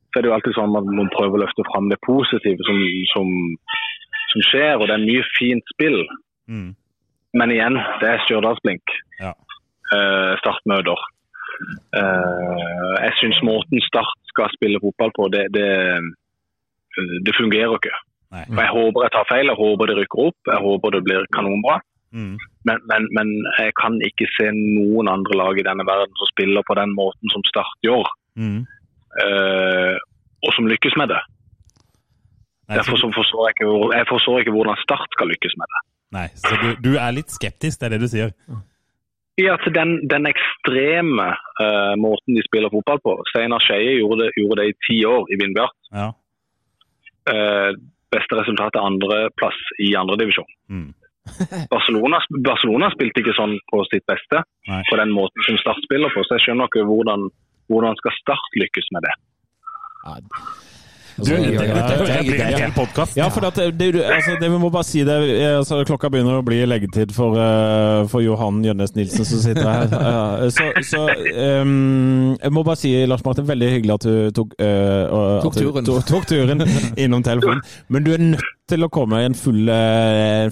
så 0.08 0.20
er 0.20 0.24
det 0.24 0.30
jo 0.30 0.36
alltid 0.36 0.56
sånn 0.56 0.78
at 0.78 0.88
man 0.96 1.10
prøver 1.12 1.36
å 1.36 1.42
løfte 1.42 1.66
fram 1.68 1.90
det 1.92 1.98
positive 2.06 2.64
som, 2.64 2.78
som, 3.12 3.32
som 4.32 4.44
skjer, 4.48 4.78
og 4.78 4.86
det 4.88 4.96
er 4.96 5.04
mye 5.04 5.26
fint 5.36 5.74
spill. 5.74 5.98
Mm. 6.48 6.70
Men 7.36 7.52
igjen, 7.52 7.76
det 8.00 8.14
er 8.14 8.24
Stjørdals-blink. 8.24 8.96
Ja. 9.20 9.34
Uh, 9.92 10.32
startmøter. 10.40 11.02
Uh, 11.96 12.94
jeg 13.02 13.12
syns 13.20 13.42
måten 13.44 13.84
Start 13.84 14.16
skal 14.32 14.52
spille 14.54 14.80
fotball 14.82 15.12
på, 15.16 15.28
det, 15.32 15.46
det, 15.56 15.68
det 17.28 17.36
fungerer 17.36 17.76
ikke. 17.76 17.92
Nei. 18.36 18.44
Og 18.52 18.60
Jeg 18.62 18.72
håper 18.76 19.04
jeg 19.06 19.12
tar 19.16 19.28
feil, 19.32 19.50
jeg 19.50 19.58
håper 19.60 19.90
det 19.90 19.96
rykker 20.00 20.24
opp, 20.28 20.38
jeg 20.52 20.60
håper 20.66 20.94
det 20.96 21.02
blir 21.08 21.28
kanonbra. 21.36 21.78
Mm. 22.16 22.34
Men, 22.68 22.78
men, 22.90 23.06
men 23.16 23.30
jeg 23.58 23.72
kan 23.80 23.96
ikke 24.06 24.26
se 24.36 24.46
noen 24.54 25.08
andre 25.10 25.36
lag 25.40 25.58
i 25.60 25.64
denne 25.66 25.84
verden 25.88 26.12
som 26.20 26.28
spiller 26.30 26.64
på 26.68 26.76
den 26.78 26.92
måten 26.96 27.32
som 27.34 27.44
Start 27.50 27.76
gjør, 27.86 28.06
Mm. 28.36 28.66
uh, 29.24 29.96
og 30.44 30.50
som 30.52 30.66
lykkes 30.68 30.96
med 31.00 31.08
det. 31.14 31.22
Nei, 32.68 32.76
Derfor 32.76 32.98
så, 33.00 33.08
forstår 33.14 33.46
jeg, 33.48 33.54
ikke, 33.56 33.96
jeg 33.96 34.06
forstår 34.10 34.40
ikke 34.42 34.52
hvordan 34.56 34.80
Start 34.82 35.12
skal 35.16 35.30
lykkes 35.32 35.54
med 35.60 35.70
det. 35.72 35.80
nei, 36.16 36.26
så 36.36 36.56
du, 36.62 36.68
du 36.84 36.90
er 37.00 37.14
litt 37.16 37.30
skeptisk, 37.32 37.80
det 37.80 37.86
er 37.88 37.94
det 37.96 38.00
du 38.04 38.08
sier? 38.12 38.32
Ja, 39.40 39.56
til 39.64 39.72
den, 39.76 39.96
den 40.08 40.28
ekstreme 40.30 41.26
uh, 41.60 41.94
måten 42.00 42.36
de 42.36 42.44
spiller 42.46 42.72
fotball 42.72 43.00
på. 43.04 43.16
Steinar 43.32 43.60
Skeie 43.64 43.98
gjorde, 43.98 44.30
gjorde 44.36 44.62
det 44.62 44.68
i 44.70 44.76
ti 44.86 44.98
år 45.08 45.26
i 45.32 45.36
Vindbjart. 45.40 45.76
Ja. 45.92 46.06
Eh, 47.26 47.72
beste 48.14 48.38
resultat 48.38 48.76
er 48.78 48.86
andreplass 48.86 49.58
i 49.82 49.92
andredivisjon. 49.98 50.48
Mm. 50.70 50.90
Barcelona, 51.74 52.20
Barcelona 52.46 52.90
spilte 52.94 53.22
ikke 53.22 53.34
sånn 53.38 53.56
på 53.72 53.82
sitt 53.90 54.06
beste, 54.08 54.44
Nei. 54.70 54.82
på 54.90 54.98
den 55.00 55.14
måten 55.14 55.46
som 55.46 55.58
Start 55.62 55.82
spiller 55.84 56.12
på. 56.14 56.22
Så 56.26 56.38
jeg 56.38 56.46
skjønner 56.46 56.70
ikke 56.70 56.86
hvordan, 56.86 57.26
hvordan 57.72 57.98
skal 58.02 58.14
Start 58.20 58.60
lykkes 58.62 58.92
med 58.94 59.08
det. 59.08 59.16
Ja, 60.06 60.20
føler 61.24 62.12
jeg 62.12 62.26
blir 62.26 62.42
en 62.44 62.58
hel 62.60 62.74
podkast. 62.76 63.16
Ja, 63.18 63.28
for 63.32 63.46
at 63.48 63.56
det, 63.56 63.70
det, 63.78 64.02
altså, 64.04 64.36
det 64.40 64.50
vi 64.52 64.58
må 64.60 64.70
bare 64.72 64.86
si 64.86 65.04
det 65.06 65.16
eh, 65.36 65.56
altså, 65.58 65.80
Klokka 65.88 66.10
begynner 66.12 66.40
å 66.40 66.44
bli 66.46 66.60
leggetid 66.68 67.14
for, 67.16 67.38
uh, 67.38 68.04
for 68.10 68.24
Johan 68.24 68.62
Jønnes 68.66 68.96
Nilsen 68.96 69.28
som 69.28 69.42
sitter 69.44 69.70
her. 69.70 69.94
Uh, 69.94 70.48
så 70.56 70.68
så 70.86 71.06
um, 71.62 72.36
jeg 72.36 72.52
må 72.52 72.66
bare 72.66 72.80
si, 72.80 72.92
Lars 73.08 73.24
Martin, 73.26 73.48
veldig 73.48 73.72
hyggelig 73.76 73.96
at 73.96 74.08
du 74.08 74.36
tok, 74.36 74.58
uh, 74.60 75.40
Tok 75.46 75.54
at 75.54 75.62
du 75.62 75.64
turen. 75.70 75.88
Tok, 75.88 76.04
tok 76.10 76.28
turen 76.30 76.66
innom 77.02 77.24
telefonen. 77.26 77.64
Men 77.88 78.06
du 78.06 78.12
er 78.16 78.22
nødt 78.34 78.55
til 78.70 78.86
å 78.86 78.88
komme 78.92 79.22
i 79.22 79.28
en 79.28 79.36
full, 79.38 79.68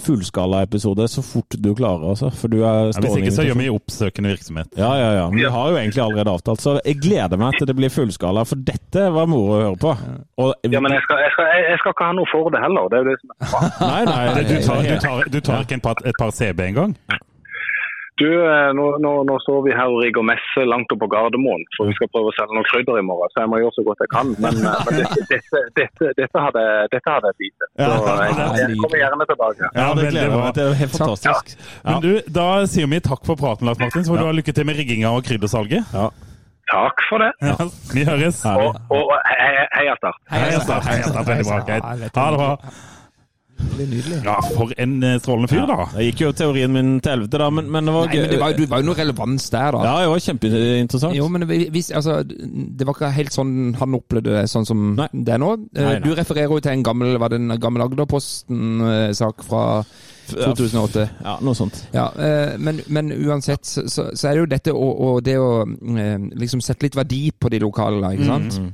fullskalaepisode 0.05 0.25
fullskala-episode 0.25 1.09
så 1.09 1.23
fort 1.23 1.57
du 1.59 1.75
klarer, 1.75 2.05
altså. 2.13 2.31
For 2.31 2.49
du 2.53 2.61
er 2.63 2.91
Ja, 2.93 3.01
hvis 3.01 3.17
ikke 3.19 3.35
så 3.35 3.47
gjør 3.47 3.59
vi 3.59 3.69
oppsøkende 3.73 4.33
virksomhet. 4.35 4.71
Ja, 4.79 4.93
ja, 4.99 5.11
ja. 5.19 5.27
Vi 5.35 5.45
har 5.45 5.71
jo 5.71 5.77
egentlig 5.81 6.03
allerede 6.05 6.31
avtalt, 6.31 6.63
så 6.63 6.79
jeg 6.85 7.01
gleder 7.03 7.37
meg 7.41 7.59
til 7.59 7.67
det 7.67 7.77
blir 7.77 7.93
fullskala, 7.93 8.47
for 8.49 8.57
dette 8.57 9.09
var 9.15 9.29
moro 9.31 9.59
å 9.59 9.61
høre 9.63 9.77
på. 9.83 9.97
Og, 10.39 10.55
Ja, 10.71 10.81
men 10.81 10.93
jeg 10.93 11.03
skal, 11.07 11.23
jeg, 11.25 11.35
skal, 11.35 11.53
jeg, 11.65 11.79
skal 11.83 11.97
ikke 11.97 12.09
ha 12.09 12.17
noe 12.17 12.33
for 12.33 12.51
det 12.55 12.65
heller. 12.65 12.89
Det 12.91 12.99
er 12.99 13.05
jo 13.05 13.11
det 13.11 13.21
som 13.21 13.35
er. 13.35 13.71
Nei, 13.85 14.03
nei. 14.09 14.25
Du 14.45 14.57
tar, 14.67 14.83
du 14.83 14.99
tar, 15.07 15.31
du 15.37 15.41
tar 15.41 15.65
ikke 15.67 15.81
en 15.81 15.87
par, 15.89 16.05
et 16.05 16.19
par 16.19 16.35
CB 16.35 16.69
engang? 16.71 16.99
Du, 18.21 18.29
eh, 18.31 18.71
nå, 18.79 18.85
nå, 19.03 19.13
nå 19.27 19.37
står 19.43 19.63
vi 19.67 19.73
her 19.75 19.91
og 19.91 19.99
rigger 20.05 20.23
messe 20.23 20.63
langt 20.71 20.93
oppe 20.95 21.03
på 21.03 21.09
Gardermoen, 21.11 21.65
for 21.75 21.91
vi 21.91 21.95
skal 21.99 22.11
prøve 22.15 22.31
å 22.31 22.35
selge 22.37 22.55
noe 22.55 22.69
krydder 22.69 23.01
i 23.01 23.03
morgen. 23.09 23.33
Så 23.35 23.43
jeg 23.43 23.51
må 23.51 23.59
gjøre 23.59 23.75
så 23.75 23.85
godt 23.89 24.05
jeg 24.05 24.11
kan. 24.13 24.31
Men, 24.45 24.61
eh, 24.61 24.85
men 24.87 25.01
dette, 25.01 25.25
dette, 25.33 25.63
dette, 25.81 26.11
dette, 26.21 26.45
hadde, 26.47 26.63
dette 26.93 27.15
hadde 27.17 27.33
jeg 27.33 27.41
bitt. 27.43 27.67
Så 27.75 27.89
jeg, 27.89 28.37
jeg 28.61 28.79
kommer 28.85 29.03
gjerne 29.03 29.29
tilbake. 29.33 29.73
Ja, 29.81 29.89
det 29.99 30.07
gleder 30.15 30.37
meg. 30.37 30.53
Det 30.55 30.67
er 30.69 30.79
helt 30.85 30.95
fantastisk. 30.95 31.57
Men 31.89 32.01
du, 32.07 32.13
Da 32.39 32.47
sier 32.71 32.95
vi 32.95 33.03
takk 33.11 33.27
for 33.27 33.41
praten, 33.41 33.67
Lars 33.67 33.83
Martin. 33.83 34.07
Så 34.07 34.15
får 34.15 34.23
du 34.23 34.29
ha 34.31 34.39
lykke 34.39 34.55
til 34.55 34.71
med 34.71 34.79
rigginga 34.79 35.11
og 35.19 35.27
kryddersalget. 35.27 35.91
Takk 36.71 37.07
for 37.11 37.21
det. 37.21 37.35
Ja, 37.45 37.67
vi 37.93 38.07
høres. 38.07 38.45
Og, 38.47 38.79
og 38.95 39.15
heia, 39.27 39.67
Hei 39.75 39.91
Start. 39.99 40.23
Heia 40.31 40.61
Start. 40.63 41.27
Veldig 41.29 41.51
bra. 41.51 41.63
Ha 41.83 41.97
det 41.99 42.13
bra. 42.15 42.53
Det 43.59 43.85
er 43.85 43.91
nydelig. 43.91 44.19
Ja, 44.25 44.37
for 44.55 44.73
en 44.85 44.95
eh, 45.03 45.17
strålende 45.23 45.51
fyr, 45.51 45.65
da. 45.71 45.87
Det 45.95 46.07
gikk 46.09 46.23
jo 46.25 46.31
teorien 46.37 46.73
min 46.75 46.93
til 47.03 47.15
helvete, 47.15 47.41
da, 47.43 47.49
men, 47.55 47.69
men 47.75 47.89
det 47.89 47.95
var 47.95 48.09
Nei, 48.11 48.21
men 48.21 48.31
det 48.31 48.41
var, 48.41 48.57
det 48.59 48.69
var 48.71 48.83
jo 48.83 48.89
noe 48.89 48.99
relevans 48.99 49.49
der, 49.55 49.77
da. 49.77 49.83
Ja, 49.89 49.95
det 50.05 50.13
var 50.13 50.25
kjempeinteressant. 50.27 51.19
Jo, 51.19 51.29
men 51.33 51.47
hvis, 51.49 51.91
altså, 51.95 52.21
det 52.25 52.89
var 52.89 52.97
ikke 52.97 53.13
helt 53.19 53.35
sånn 53.35 53.55
han 53.81 53.99
opplevde 53.99 54.35
det, 54.39 54.47
sånn 54.53 54.69
som 54.69 54.87
Nei. 54.99 55.09
det 55.13 55.37
er 55.37 55.43
nå. 55.43 55.53
Eh, 55.75 55.89
Nei. 55.89 55.95
Du 56.05 56.11
refererer 56.15 56.51
jo 56.55 56.63
til 56.65 56.75
en 56.75 56.87
gammel, 56.87 57.19
var 57.23 57.35
det 57.35 57.41
en 57.43 57.57
gammel 57.63 57.87
Agderposten-sak 57.89 59.47
fra 59.49 59.65
2008. 60.33 61.09
Ja, 61.25 61.35
noe 61.45 61.57
sånt. 61.59 61.83
Ja, 61.95 62.09
eh, 62.17 62.55
men, 62.59 62.81
men 62.93 63.13
uansett 63.13 63.67
så, 63.67 63.87
så 63.89 64.29
er 64.29 64.33
det 64.33 64.41
jo 64.41 64.49
dette 64.55 64.75
å, 64.75 64.87
og 65.09 65.21
det 65.27 65.37
å 65.41 65.51
eh, 65.65 66.31
liksom 66.39 66.63
sette 66.65 66.87
litt 66.87 66.99
verdi 66.99 67.27
på 67.37 67.53
de 67.53 67.61
lokale, 67.65 68.15
ikke 68.17 68.31
sant? 68.31 68.59
Eh, 68.61 68.73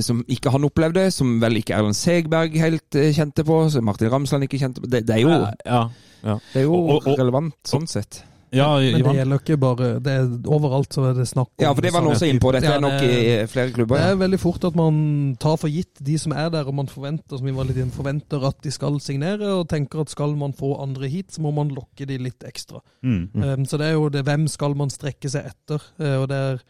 Som 0.00 0.24
ikke 0.28 0.50
han 0.50 0.64
opplevde, 0.64 1.10
som 1.12 1.38
vel 1.42 1.58
ikke 1.60 1.74
Erlend 1.76 1.94
Segberg 1.98 2.54
helt 2.56 2.94
eh, 2.96 3.10
kjente 3.12 3.44
på, 3.44 3.58
som 3.70 3.84
Martin 3.84 4.08
Ramsland 4.10 4.44
ikke 4.46 4.58
kjente 4.62 4.80
på. 4.80 4.88
Det, 4.88 5.02
det 5.06 5.16
er 5.18 5.20
jo, 5.26 5.28
Ja, 5.66 5.82
ja. 6.24 6.38
det 6.54 6.62
er 6.62 6.64
jo 6.64 6.74
Og- 6.74 6.88
og- 6.94 7.08
og- 7.12 7.18
relevant 7.18 7.54
sånn 7.68 7.86
sett. 7.86 8.22
Ja, 8.54 8.78
Men 8.78 9.02
det 9.02 9.14
gjelder 9.16 9.38
ikke 9.40 9.56
bare 9.58 9.86
det 10.00 10.12
er 10.14 10.28
Overalt 10.46 10.88
så 10.94 11.10
er 11.10 11.14
det 11.14 11.26
snakk 11.26 11.48
om 11.58 11.64
Ja, 11.64 11.72
for 11.74 11.82
det 11.82 11.90
var 11.92 12.02
han 12.02 12.12
også 12.12 12.28
inne 12.30 12.38
på. 12.38 12.52
Dette 12.52 12.68
Ja, 12.70 12.76
er 12.76 12.80
nok 12.80 13.02
i 13.02 13.46
flere 13.50 13.72
klubber. 13.74 13.96
Det 13.98 14.04
Ja. 14.04 14.12
er 14.12 14.16
veldig 14.28 14.38
fort 14.38 14.64
at 14.64 14.76
man 14.76 15.36
tar 15.40 15.56
for 15.58 15.66
gitt 15.68 15.98
de 16.00 16.16
som 16.16 16.30
er 16.32 16.50
der, 16.50 16.62
og 16.64 16.72
man 16.74 16.86
forventer 16.86 17.36
som 17.36 17.44
vi 17.44 17.50
var 17.50 17.64
litt 17.64 17.76
inn, 17.76 17.90
forventer 17.90 18.46
at 18.46 18.62
de 18.62 18.70
skal 18.70 19.00
signere, 19.00 19.42
og 19.58 19.68
tenker 19.68 20.00
at 20.00 20.08
skal 20.08 20.36
man 20.36 20.52
få 20.52 20.80
andre 20.80 21.08
hit, 21.08 21.32
så 21.32 21.40
må 21.42 21.52
man 21.52 21.68
lokke 21.74 22.06
de 22.06 22.16
litt 22.16 22.38
ekstra. 22.46 22.78
Mm. 23.02 23.28
Um, 23.34 23.64
så 23.66 23.76
det 23.76 23.88
er 23.88 23.92
jo 23.94 24.08
det 24.08 24.24
hvem 24.24 24.46
skal 24.48 24.72
man 24.76 24.88
strekke 24.88 25.28
seg 25.28 25.46
etter, 25.50 25.82
Eh, 25.98 26.16
og 26.22 26.28
der 26.28 26.60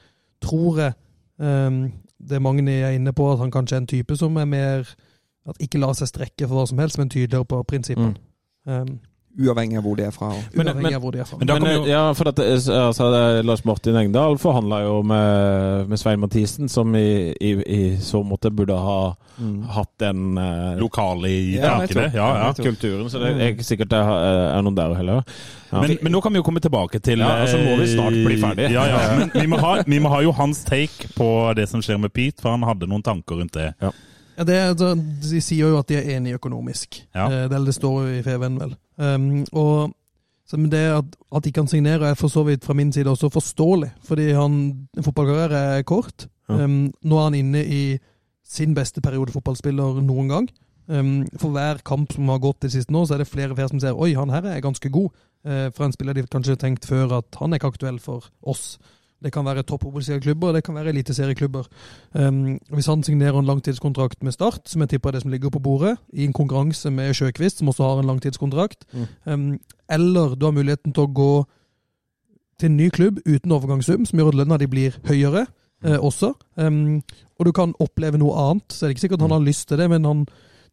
tror 0.41 0.77
jeg 0.79 0.95
um, 1.39 1.93
det 2.31 2.43
mange 2.43 2.65
er 2.73 2.97
inne 2.97 3.13
på 3.13 3.33
at 3.33 3.39
han 3.39 3.51
kanskje 3.51 3.77
er 3.77 3.83
en 3.83 3.91
type 3.91 4.17
som 4.17 4.37
er 4.37 4.45
mer 4.49 4.95
at 5.49 5.61
ikke 5.61 5.79
lar 5.79 5.93
seg 5.93 6.09
strekke 6.09 6.49
for 6.49 6.57
hva 6.57 6.67
som 6.67 6.81
helst, 6.81 6.99
men 6.99 7.11
tydeligere 7.13 7.45
på 7.45 7.63
prinsippene. 7.69 8.15
Um, 8.65 8.99
Uavhengig 9.35 9.79
av 9.79 9.83
hvor 9.83 9.97
de 9.99 10.05
er 10.07 10.11
fra. 10.15 10.29
Men- 10.55 10.67
uavhengig 10.69 10.83
men- 10.83 10.95
av 10.95 11.01
hvor 11.03 11.11
de 11.13 11.19
er 11.19 11.25
fra. 11.25 11.39
men 11.39 11.47
Men, 11.49 11.65
jo- 11.75 11.83
eh, 11.85 11.89
ja, 11.91 12.13
for 12.15 12.29
at, 12.29 12.39
eh, 12.39 12.53
altså, 12.87 13.43
Lars 13.43 13.65
Martin 13.65 13.97
Engdahl 13.97 14.37
forhandla 14.39 14.83
jo 14.85 15.03
med, 15.03 15.89
med 15.89 15.99
Svein 15.99 16.21
Mathisen, 16.21 16.69
som 16.69 16.95
i, 16.95 17.35
i, 17.41 17.51
i 17.67 17.97
så 17.99 18.23
måte 18.25 18.51
burde 18.55 18.77
ha 18.79 19.15
hatt 19.75 19.91
den 19.99 20.39
eh, 20.39 20.77
Lokale 20.79 21.27
i 21.29 21.57
Ja, 21.57 21.81
takene. 21.81 22.03
nettopp. 22.07 22.15
Ja, 22.15 22.29
ja. 22.47 22.53
kulturen. 22.53 23.11
Så 23.11 23.19
det 23.19 23.33
er 23.43 23.63
sikkert 23.67 23.91
det 23.91 23.99
er, 23.99 24.55
er 24.59 24.63
noen 24.63 24.77
der 24.77 24.95
heller. 24.95 25.25
Ja. 25.73 25.81
Men, 25.81 25.99
men 26.03 26.13
nå 26.13 26.21
kan 26.23 26.33
vi 26.33 26.39
jo 26.39 26.45
komme 26.47 26.61
tilbake 26.63 27.01
til 27.03 27.19
Ja, 27.19 27.33
altså 27.43 27.59
må 27.59 27.75
vi 27.81 27.87
snart 27.91 28.13
bli 28.15 28.37
ferdige 28.39 28.69
ferdig. 28.69 28.71
Ja, 28.73 28.85
ja. 28.87 29.19
Men 29.19 29.31
vi 29.35 29.47
må, 29.51 29.59
ha, 29.59 29.83
vi 29.87 29.99
må 29.99 30.09
ha 30.15 30.21
jo 30.23 30.31
hans 30.33 30.63
take 30.65 31.11
på 31.19 31.29
det 31.57 31.69
som 31.69 31.83
skjer 31.83 31.99
med 31.99 32.13
Pete, 32.15 32.41
for 32.41 32.51
han 32.55 32.63
hadde 32.63 32.87
noen 32.87 33.03
tanker 33.03 33.35
rundt 33.43 33.53
det. 33.59 33.73
Ja, 33.83 33.91
det, 34.45 34.55
er- 34.55 34.71
altså, 34.75 34.95
de 34.95 35.41
sier 35.43 35.69
jo 35.75 35.79
at 35.79 35.87
de 35.91 35.97
er 35.99 36.17
enige 36.17 36.39
økonomisk. 36.39 37.03
Ja. 37.15 37.27
Eh, 37.27 37.49
Det, 37.49 37.65
det 37.67 37.75
står 37.75 38.01
jo 38.07 38.15
i 38.15 38.23
FVN, 38.23 38.59
vel. 38.63 38.77
Um, 38.97 39.45
og 39.53 39.95
det 40.71 40.83
at, 40.93 41.05
at 41.35 41.45
de 41.45 41.53
kan 41.53 41.67
signere, 41.67 42.11
er 42.11 42.15
for 42.15 42.29
så 42.29 42.45
vidt 42.45 42.65
fra 42.65 42.75
min 42.75 42.93
side 42.93 43.11
også 43.11 43.29
forståelig. 43.33 43.91
Fordi 44.05 44.31
han 44.33 44.89
fotballkarriere 45.01 45.79
er 45.79 45.83
kort. 45.83 46.29
Ja. 46.49 46.65
Um, 46.65 46.93
nå 47.03 47.19
er 47.19 47.25
han 47.25 47.35
inne 47.35 47.65
i 47.65 47.99
sin 48.45 48.75
beste 48.75 49.01
periode 49.01 49.33
fotballspiller 49.33 50.01
noen 50.05 50.29
gang. 50.29 50.49
Um, 50.87 51.25
for 51.41 51.49
hver 51.49 51.81
kamp 51.85 52.13
som 52.13 52.29
har 52.29 52.43
gått 52.45 52.61
det 52.63 52.75
siste 52.75 52.93
nå, 52.93 53.07
så 53.07 53.17
er 53.17 53.23
det 53.25 53.31
flere 53.31 53.55
og 53.55 53.57
flere 53.57 53.73
som 53.73 53.81
ser 53.81 53.97
oi, 53.97 54.13
han 54.15 54.31
her 54.31 54.45
er 54.51 54.61
ganske 54.65 54.91
god. 54.93 55.15
Uh, 55.45 55.71
for 55.73 55.87
en 55.87 55.97
spiller 55.97 56.17
de 56.17 56.27
kanskje 56.29 56.59
har 56.59 56.61
tenkt 56.61 56.87
før 56.89 57.19
at 57.23 57.41
han 57.41 57.53
er 57.53 57.61
ikke 57.61 57.73
aktuell 57.73 57.99
for 58.03 58.29
oss. 58.43 58.77
Det 59.25 59.33
kan 59.33 59.47
være 59.47 59.65
topp 59.65 59.87
klubber 60.21 60.53
det 60.53 60.65
kan 60.65 60.75
være 60.75 60.93
eliteserieklubber. 60.93 61.65
Um, 62.13 62.59
hvis 62.71 62.87
han 62.87 63.03
signerer 63.03 63.39
en 63.39 63.47
langtidskontrakt 63.49 64.23
med 64.23 64.33
Start, 64.33 64.69
som 64.69 64.81
jeg 64.81 64.89
tipper 64.89 65.09
er 65.09 65.13
det 65.13 65.23
som 65.23 65.31
ligger 65.31 65.51
på 65.51 65.63
bordet, 65.65 65.97
i 66.13 66.25
en 66.25 66.33
konkurranse 66.33 66.91
med 66.91 67.15
Sjøkvist, 67.15 67.59
som 67.59 67.69
også 67.69 67.83
har 67.83 68.03
en 68.03 68.07
langtidskontrakt, 68.07 68.85
um, 69.25 69.59
eller 69.89 70.35
du 70.35 70.45
har 70.45 70.53
muligheten 70.53 70.93
til 70.93 71.07
å 71.07 71.13
gå 71.15 71.45
til 72.61 72.71
en 72.71 72.77
ny 72.77 72.89
klubb 72.91 73.19
uten 73.27 73.53
overgangssum, 73.53 74.05
som 74.07 74.19
gjør 74.19 74.35
at 74.35 74.41
lønna 74.43 74.59
di 74.61 74.69
blir 74.71 74.99
høyere 75.09 75.47
eh, 75.85 75.99
også, 75.99 76.35
um, 76.57 77.01
og 77.39 77.49
du 77.49 77.53
kan 77.53 77.75
oppleve 77.83 78.21
noe 78.21 78.37
annet, 78.39 78.69
så 78.71 78.85
er 78.85 78.91
det 78.91 78.97
ikke 78.97 79.07
sikkert 79.09 79.25
han 79.27 79.35
har 79.35 79.43
lyst 79.43 79.69
til 79.69 79.81
det, 79.81 79.89
men 79.91 80.05
han 80.05 80.27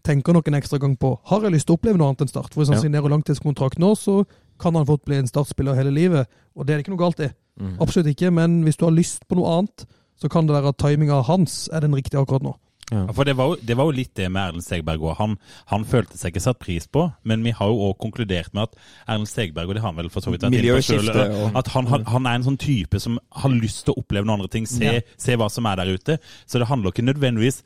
tenker 0.06 0.34
nok 0.34 0.48
en 0.48 0.58
ekstra 0.58 0.80
gang 0.82 0.96
på 0.98 1.16
har 1.30 1.44
jeg 1.46 1.56
lyst 1.56 1.68
til 1.70 1.76
å 1.76 1.80
oppleve 1.80 1.98
noe 1.98 2.12
annet 2.12 2.24
enn 2.26 2.32
Start. 2.32 2.54
For 2.54 2.62
hvis 2.62 2.70
han 2.74 2.78
Ja. 2.78 2.86
signerer 2.86 3.10
langtidskontrakt 3.10 3.80
nå, 3.80 3.96
så 3.98 4.26
kan 4.60 4.76
han 4.76 4.86
fått 4.86 5.06
bli 5.06 5.18
en 5.18 5.28
startspiller 5.28 5.76
hele 5.76 5.92
livet, 5.92 6.28
og 6.56 6.66
det 6.66 6.74
er 6.74 6.78
det 6.78 6.86
ikke 6.86 6.96
noe 6.96 7.06
galt 7.06 7.20
i. 7.20 7.32
Mm. 7.60 7.78
Absolutt 7.84 8.12
ikke, 8.14 8.32
men 8.32 8.62
hvis 8.66 8.80
du 8.80 8.86
har 8.88 8.96
lyst 8.96 9.28
på 9.28 9.38
noe 9.40 9.58
annet, 9.58 9.86
så 10.22 10.30
kan 10.30 10.48
det 10.48 10.56
være 10.56 10.74
at 10.74 10.80
timinga 10.82 11.22
hans 11.28 11.66
er 11.74 11.84
den 11.84 11.96
riktige 11.98 12.22
akkurat 12.22 12.46
nå. 12.46 12.54
Ja. 12.92 13.06
For 13.16 13.24
det 13.24 13.38
var, 13.40 13.54
jo, 13.54 13.56
det 13.64 13.78
var 13.80 13.88
jo 13.88 13.96
litt 13.96 14.14
det 14.20 14.26
med 14.32 14.42
Erlend 14.50 14.66
Segberg 14.66 15.00
òg. 15.06 15.14
Han, 15.22 15.38
han 15.72 15.86
følte 15.88 16.18
seg 16.20 16.34
ikke 16.34 16.44
satt 16.44 16.60
pris 16.60 16.88
på, 16.92 17.06
men 17.24 17.44
vi 17.48 17.54
har 17.56 17.70
jo 17.72 17.88
òg 17.90 17.98
konkludert 18.04 18.52
med 18.54 18.68
at 18.68 18.76
Erlend 19.08 19.30
Segberg, 19.32 19.70
og 19.72 19.78
det 19.78 19.84
har 19.86 19.94
han 19.94 20.00
vel 20.02 20.10
for 20.12 20.26
så 20.26 20.34
vidt 20.34 20.44
vært 20.44 20.58
inne 20.60 20.76
på 20.76 20.84
selv, 20.90 21.56
at 21.56 21.72
han, 21.76 21.88
han, 21.88 22.04
han 22.12 22.28
er 22.28 22.40
en 22.42 22.48
sånn 22.50 22.60
type 22.60 23.00
som 23.00 23.16
har 23.44 23.56
lyst 23.56 23.86
til 23.88 23.96
å 23.96 24.04
oppleve 24.04 24.28
noen 24.28 24.42
andre 24.42 24.52
ting, 24.52 24.68
se, 24.68 24.84
Ja. 24.92 25.02
se 25.18 25.38
hva 25.40 25.48
som 25.50 25.66
er 25.72 25.80
der 25.80 25.94
ute. 25.96 26.18
Så 26.46 26.60
det 26.60 26.68
handler 26.68 26.92
ikke 26.92 27.08
nødvendigvis 27.08 27.62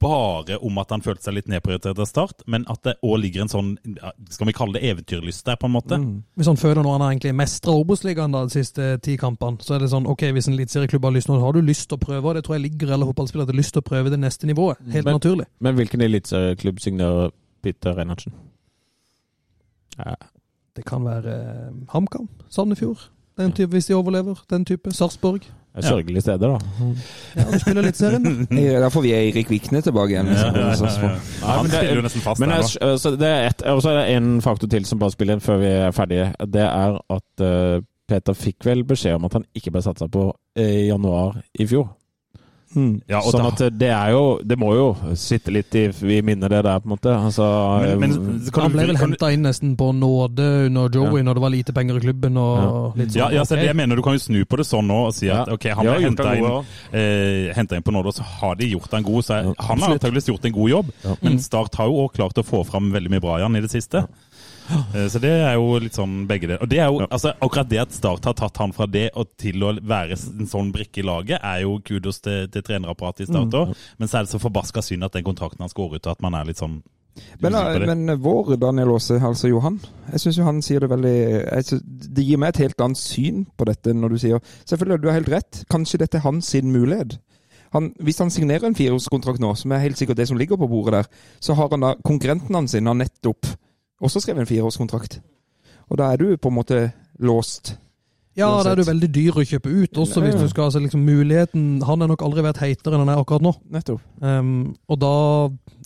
bare 0.00 0.56
om 0.64 0.78
at 0.80 0.94
han 0.94 1.02
følte 1.04 1.26
seg 1.26 1.34
litt 1.36 1.50
nedprioritert 1.50 1.98
av 2.00 2.06
start, 2.08 2.46
men 2.46 2.64
at 2.72 2.80
det 2.86 2.94
òg 3.04 3.18
ligger 3.20 3.44
en 3.44 3.50
sånn, 3.52 3.72
skal 4.32 4.48
vi 4.48 4.54
kalle 4.56 4.78
det 4.78 4.86
eventyrlyst 4.88 5.44
der, 5.50 5.58
på 5.60 5.68
en 5.68 5.74
måte. 5.74 5.98
Hvis 6.38 6.48
han 6.48 6.56
føler 6.60 6.80
nå 6.86 6.94
han 6.94 7.04
har 7.04 7.12
egentlig 7.12 7.34
mestra 7.36 7.74
Obos-ligaen 7.76 8.32
de 8.32 8.46
siste 8.54 8.94
ti 9.04 9.18
kampene, 9.20 9.60
så 9.60 9.76
er 9.76 9.84
det 9.84 9.90
sånn 9.92 10.06
ok, 10.08 10.28
hvis 10.36 10.48
en 10.48 10.56
eliteserieklubb 10.56 11.04
har 11.10 11.14
lyst 11.18 11.28
nå, 11.28 11.36
har 11.42 11.52
du 11.58 11.60
lyst 11.66 11.88
til 11.90 11.98
å 11.98 12.02
prøve, 12.06 12.22
og 12.30 12.38
det 12.38 12.44
tror 12.46 12.56
jeg 12.56 12.64
ligger 12.70 12.94
alle 12.96 13.10
fotballspillere 13.10 13.52
har 13.52 13.60
lyst 13.60 13.74
til 13.76 13.82
å 13.84 13.88
prøve 13.90 14.14
det 14.14 14.20
neste 14.22 14.46
nivået. 14.48 14.59
Helt 14.92 15.04
Men- 15.04 15.14
naturlig. 15.18 15.46
Men 15.60 15.74
hvilken 15.78 16.00
eliteklubb 16.06 16.80
signerer 16.80 17.30
Peter 17.62 17.94
Reinhardsen? 17.98 18.32
Ja. 19.98 20.14
Det 20.76 20.84
kan 20.86 21.04
være 21.04 21.32
eh, 21.34 21.72
HamKam, 21.92 22.28
Sandefjord, 22.50 23.08
den 23.38 23.52
type, 23.52 23.70
hvis 23.74 23.86
de 23.90 23.94
overlever. 23.94 24.38
Den 24.50 24.64
type. 24.64 24.92
Sarpsborg. 24.94 25.40
Ja. 25.76 25.80
Sørgelige 25.86 26.20
steder, 26.20 26.48
da. 26.58 26.58
Ja, 27.36 27.44
du 27.52 27.58
spiller 27.62 27.82
litt 27.86 27.96
serien. 27.96 28.24
Da 28.82 28.88
får 28.90 29.02
vi 29.04 29.12
Eirik 29.14 29.50
Vikne 29.52 29.80
tilbake 29.86 30.10
igjen. 30.16 30.26
Ja, 30.34 30.48
ja, 30.50 30.64
ja, 30.68 30.74
Så- 30.74 30.88
ja. 31.04 31.10
Han 31.46 31.68
spiller 31.70 31.94
jo 32.00 32.02
nesten 32.02 32.24
fast 32.24 32.40
Men 32.42 32.48
der, 32.50 32.56
jeg, 32.64 32.80
da. 32.80 32.88
altså, 32.90 33.12
det 33.20 33.28
er 33.28 33.46
et, 33.52 33.62
og 33.70 33.82
så 33.84 33.92
er 33.92 34.00
det 34.00 34.16
en 34.16 34.40
faktor 34.42 34.68
til 34.72 34.84
som 34.88 34.98
bare 34.98 35.14
spiller 35.14 35.38
inn 35.38 35.44
før 35.44 35.60
vi 35.62 35.66
er 35.70 35.94
ferdige. 35.94 36.26
Det 36.50 36.64
er 36.66 36.98
at 37.16 37.44
uh, 37.46 37.82
Peter 38.10 38.34
fikk 38.34 38.66
vel 38.66 38.82
beskjed 38.84 39.14
om 39.20 39.24
at 39.30 39.32
han 39.38 39.44
ikke 39.54 39.70
ble 39.70 39.82
satsa 39.86 40.08
på 40.10 40.24
eh, 40.58 40.72
i 40.82 40.86
januar 40.88 41.38
i 41.54 41.66
fjor. 41.70 41.86
Mm. 42.76 43.00
Ja, 43.10 43.18
og 43.18 43.32
sånn 43.34 43.42
da- 43.42 43.66
at 43.66 43.78
det 43.80 43.88
er 43.90 44.10
jo 44.12 44.38
Det 44.46 44.56
må 44.56 44.68
jo 44.76 45.14
sitte 45.18 45.50
litt 45.50 45.74
i, 45.74 45.88
i 45.90 46.20
minnet, 46.22 46.48
det 46.52 46.60
der, 46.62 46.78
på 46.78 46.86
en 46.86 46.92
måte. 46.96 47.10
Altså, 47.10 47.42
men, 47.98 48.10
men, 48.14 48.36
eh, 48.46 48.50
kan 48.54 48.62
Han 48.68 48.72
ble 48.76 48.84
vel 48.86 48.96
henta 49.00 49.32
inn 49.34 49.42
nesten 49.42 49.72
på 49.76 49.88
nåde 49.92 50.66
under 50.68 50.88
Joey 50.88 51.24
når 51.26 51.34
det 51.34 51.42
var 51.42 51.50
lite 51.50 51.72
penger 51.74 51.96
i 51.98 52.00
klubben. 52.04 52.36
og 52.38 52.96
litt 52.96 53.12
Ja, 53.16 53.26
sånn. 53.26 53.34
ja 53.34 53.42
så 53.42 53.56
ok. 53.58 53.64
jeg 53.66 53.74
mener 53.76 53.96
Du 53.96 54.02
kan 54.02 54.12
jo 54.14 54.18
snu 54.22 54.44
på 54.46 54.56
det 54.56 54.66
sånn 54.66 54.86
nå 54.86 55.00
og 55.08 55.14
si 55.14 55.28
at 55.28 55.48
Ja. 55.48 55.52
ok, 55.54 55.64
han 55.74 55.84
ble 55.84 55.92
har 55.92 56.00
henta 56.00 56.36
inn, 56.36 56.64
eh, 56.92 57.76
inn 57.76 57.82
på 57.82 57.92
nåde, 57.92 58.06
og 58.06 58.14
så 58.14 58.22
har 58.22 58.54
de 58.54 58.70
gjort 58.70 58.94
en 58.94 59.02
god. 59.02 59.24
Så 59.24 59.34
jeg, 59.34 59.44
Ja, 59.58 59.66
han 59.66 59.78
har 59.80 59.90
antakeligvis 59.98 60.28
gjort 60.30 60.44
en 60.44 60.52
god 60.52 60.70
jobb, 60.70 60.92
Ja. 61.04 61.16
men 61.22 61.38
Start 61.40 61.74
har 61.74 61.86
jo 61.86 62.06
også 62.06 62.14
klart 62.14 62.34
å 62.38 62.44
få 62.46 62.64
fram 62.64 62.92
veldig 62.92 63.10
mye 63.10 63.20
bra 63.20 63.38
i 63.38 63.42
han 63.42 63.56
i 63.56 63.60
det 63.60 63.70
siste. 63.70 64.06
Eh, 64.94 65.08
Så 65.08 65.20
det 65.22 65.30
er 65.30 65.54
jo 65.58 65.78
litt 65.82 65.96
sånn 65.96 66.26
begge 66.30 66.46
deler. 66.48 66.62
Og 66.62 66.70
det 66.70 66.78
er 66.78 66.88
jo, 66.92 67.00
altså 67.06 67.32
Akkurat 67.40 67.68
det 67.70 67.80
at 67.82 67.92
Start 67.96 68.24
har 68.28 68.36
tatt 68.38 68.56
han 68.62 68.72
fra 68.76 68.86
det 68.86 69.08
og 69.18 69.32
til 69.40 69.62
å 69.66 69.72
være 69.80 70.16
en 70.18 70.48
sånn 70.50 70.70
brikke 70.74 71.02
i 71.02 71.06
laget, 71.06 71.40
er 71.42 71.62
jo 71.64 71.78
kudos 71.84 72.20
til, 72.24 72.46
til 72.52 72.62
trenerapparatet 72.66 73.26
i 73.26 73.30
Start 73.32 73.54
òg. 73.58 73.74
Men 73.98 74.08
så 74.08 74.20
er 74.20 74.26
det 74.26 74.34
så 74.34 74.42
forbaska 74.42 74.82
synd 74.84 75.06
at 75.06 75.16
den 75.16 75.26
kontrakten 75.26 75.64
han 75.64 75.72
går 75.74 75.96
ut, 75.98 76.06
og 76.06 76.12
at 76.12 76.22
man 76.24 76.34
er 76.38 76.48
litt 76.50 76.60
sånn 76.62 76.80
Men, 77.42 77.56
men 77.86 78.12
vår 78.22 78.54
Daniel 78.62 78.92
Aase, 78.94 79.18
altså 79.18 79.48
Johan, 79.50 79.80
jeg 80.12 80.20
syns 80.22 80.38
han 80.46 80.60
sier 80.62 80.80
det 80.80 80.90
veldig 80.92 81.16
jeg 81.18 81.64
synes, 81.66 81.82
Det 82.14 82.24
gir 82.24 82.38
meg 82.38 82.54
et 82.54 82.62
helt 82.62 82.84
annet 82.86 83.00
syn 83.00 83.42
på 83.58 83.66
dette 83.66 83.92
når 83.92 84.14
du 84.14 84.18
sier 84.22 84.44
Selvfølgelig, 84.64 85.00
du 85.02 85.08
har 85.10 85.18
helt 85.18 85.32
rett. 85.34 85.64
Kanskje 85.68 85.98
dette 86.04 86.20
er 86.20 86.24
hans 86.24 86.52
sin 86.54 86.70
mulighet. 86.72 87.18
Han, 87.74 87.92
hvis 88.02 88.18
han 88.18 88.30
signerer 88.34 88.66
en 88.66 88.74
fireårskontrakt 88.74 89.42
nå, 89.42 89.52
som 89.58 89.72
er 89.74 89.82
helt 89.84 89.98
sikkert 89.98 90.18
det 90.18 90.26
som 90.30 90.38
ligger 90.38 90.58
på 90.58 90.66
bordet 90.70 91.00
der, 91.00 91.10
så 91.42 91.54
har 91.58 91.68
han 91.70 91.84
da 91.84 91.92
konkurrenten 92.06 92.56
hans 92.58 92.74
sin 92.74 92.86
har 92.90 92.96
nettopp 92.98 93.46
også 94.00 94.20
skrevet 94.20 94.40
en 94.40 94.46
fireårskontrakt. 94.46 95.20
Og 95.90 95.98
da 95.98 96.12
er 96.12 96.16
du 96.16 96.36
på 96.36 96.48
en 96.48 96.54
måte 96.54 96.90
låst. 97.18 97.76
Ja, 98.40 98.50
da 98.64 98.72
er 98.72 98.80
du 98.80 98.84
veldig 98.88 99.10
dyr 99.14 99.38
å 99.40 99.44
kjøpe 99.46 99.70
ut, 99.70 100.00
også 100.02 100.22
hvis 100.24 100.34
Ja. 100.34 100.40
du 100.42 100.48
skal 100.52 100.64
altså 100.68 100.80
liksom 100.82 101.04
muligheten 101.06 101.82
Han 101.86 102.02
er 102.02 102.10
nok 102.10 102.22
aldri 102.26 102.42
vært 102.46 102.60
heitere 102.64 102.96
enn 102.96 103.04
han 103.06 103.12
er 103.12 103.20
akkurat 103.22 103.44
nå. 103.44 103.52
Nettopp. 103.70 104.00
Um, 104.20 104.74
og 104.90 104.98
da 105.00 105.12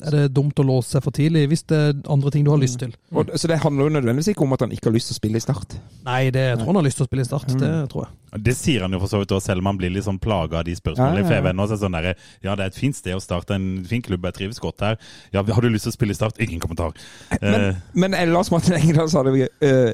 er 0.05 0.10
det 0.16 0.22
dumt 0.35 0.59
å 0.59 0.64
låse 0.66 0.94
seg 0.97 1.05
for 1.05 1.14
tidlig, 1.14 1.44
hvis 1.52 1.62
det 1.70 1.76
er 1.78 1.93
andre 2.10 2.31
ting 2.35 2.44
du 2.44 2.51
har 2.51 2.59
lyst 2.60 2.78
til. 2.82 2.93
Og, 3.14 3.31
så 3.39 3.48
det 3.51 3.60
handler 3.62 3.89
jo 3.89 3.94
nødvendigvis 3.98 4.32
ikke 4.35 4.43
om 4.47 4.52
at 4.56 4.64
han 4.66 4.72
ikke 4.74 4.90
har 4.90 4.97
lyst 4.97 5.09
til 5.12 5.14
å 5.14 5.20
spille 5.20 5.39
i 5.39 5.44
Start. 5.44 5.76
Nei, 6.05 6.31
det 6.35 6.43
jeg 6.48 6.59
tror 6.59 6.66
han 6.72 6.81
har 6.81 6.86
lyst 6.89 6.98
til 7.01 7.06
å 7.06 7.09
spille 7.10 7.24
i 7.24 7.28
Start. 7.28 7.47
Det 7.60 7.72
tror 7.93 8.06
jeg. 8.06 8.43
Det 8.44 8.55
sier 8.59 8.82
han 8.82 8.93
jo 8.93 8.98
for 8.98 9.12
så 9.12 9.20
vidt 9.22 9.31
også, 9.36 9.47
selv 9.52 9.62
om 9.62 9.68
han 9.70 9.78
blir 9.78 9.93
litt 9.94 10.05
sånn 10.09 10.18
plaga 10.18 10.59
av 10.60 10.64
de 10.66 10.74
spørsmålene 10.74 11.22
Ja, 11.22 11.22
ja, 11.22 11.31
ja. 11.31 11.39
i 11.39 11.43
FVN. 11.44 11.60
også, 11.62 11.78
Sånn 11.85 11.94
der, 11.94 12.09
ja, 12.43 12.56
det 12.59 12.64
er 12.64 12.72
et 12.72 12.78
fint 12.81 12.97
sted 12.98 13.14
å 13.14 13.22
starte, 13.22 13.55
en 13.55 13.85
fin 13.86 14.02
klubb, 14.02 14.24
jeg 14.26 14.35
trives 14.40 14.59
godt 14.62 14.81
her. 14.82 14.98
Ja, 15.32 15.43
Har 15.47 15.62
du 15.62 15.68
lyst 15.70 15.86
til 15.86 15.94
å 15.94 15.98
spille 15.98 16.10
i 16.10 16.18
Start? 16.18 16.40
Ingen 16.43 16.59
kommentar. 16.60 16.93
Men, 17.40 17.52
Men, 17.52 17.76
men 17.94 18.14
eh, 18.18 18.26
Lars 18.35 18.51
Martin 18.51 18.74
Engdahl 18.74 19.09
sa 19.09 19.22
det 19.22 19.35
uh, 19.62 19.93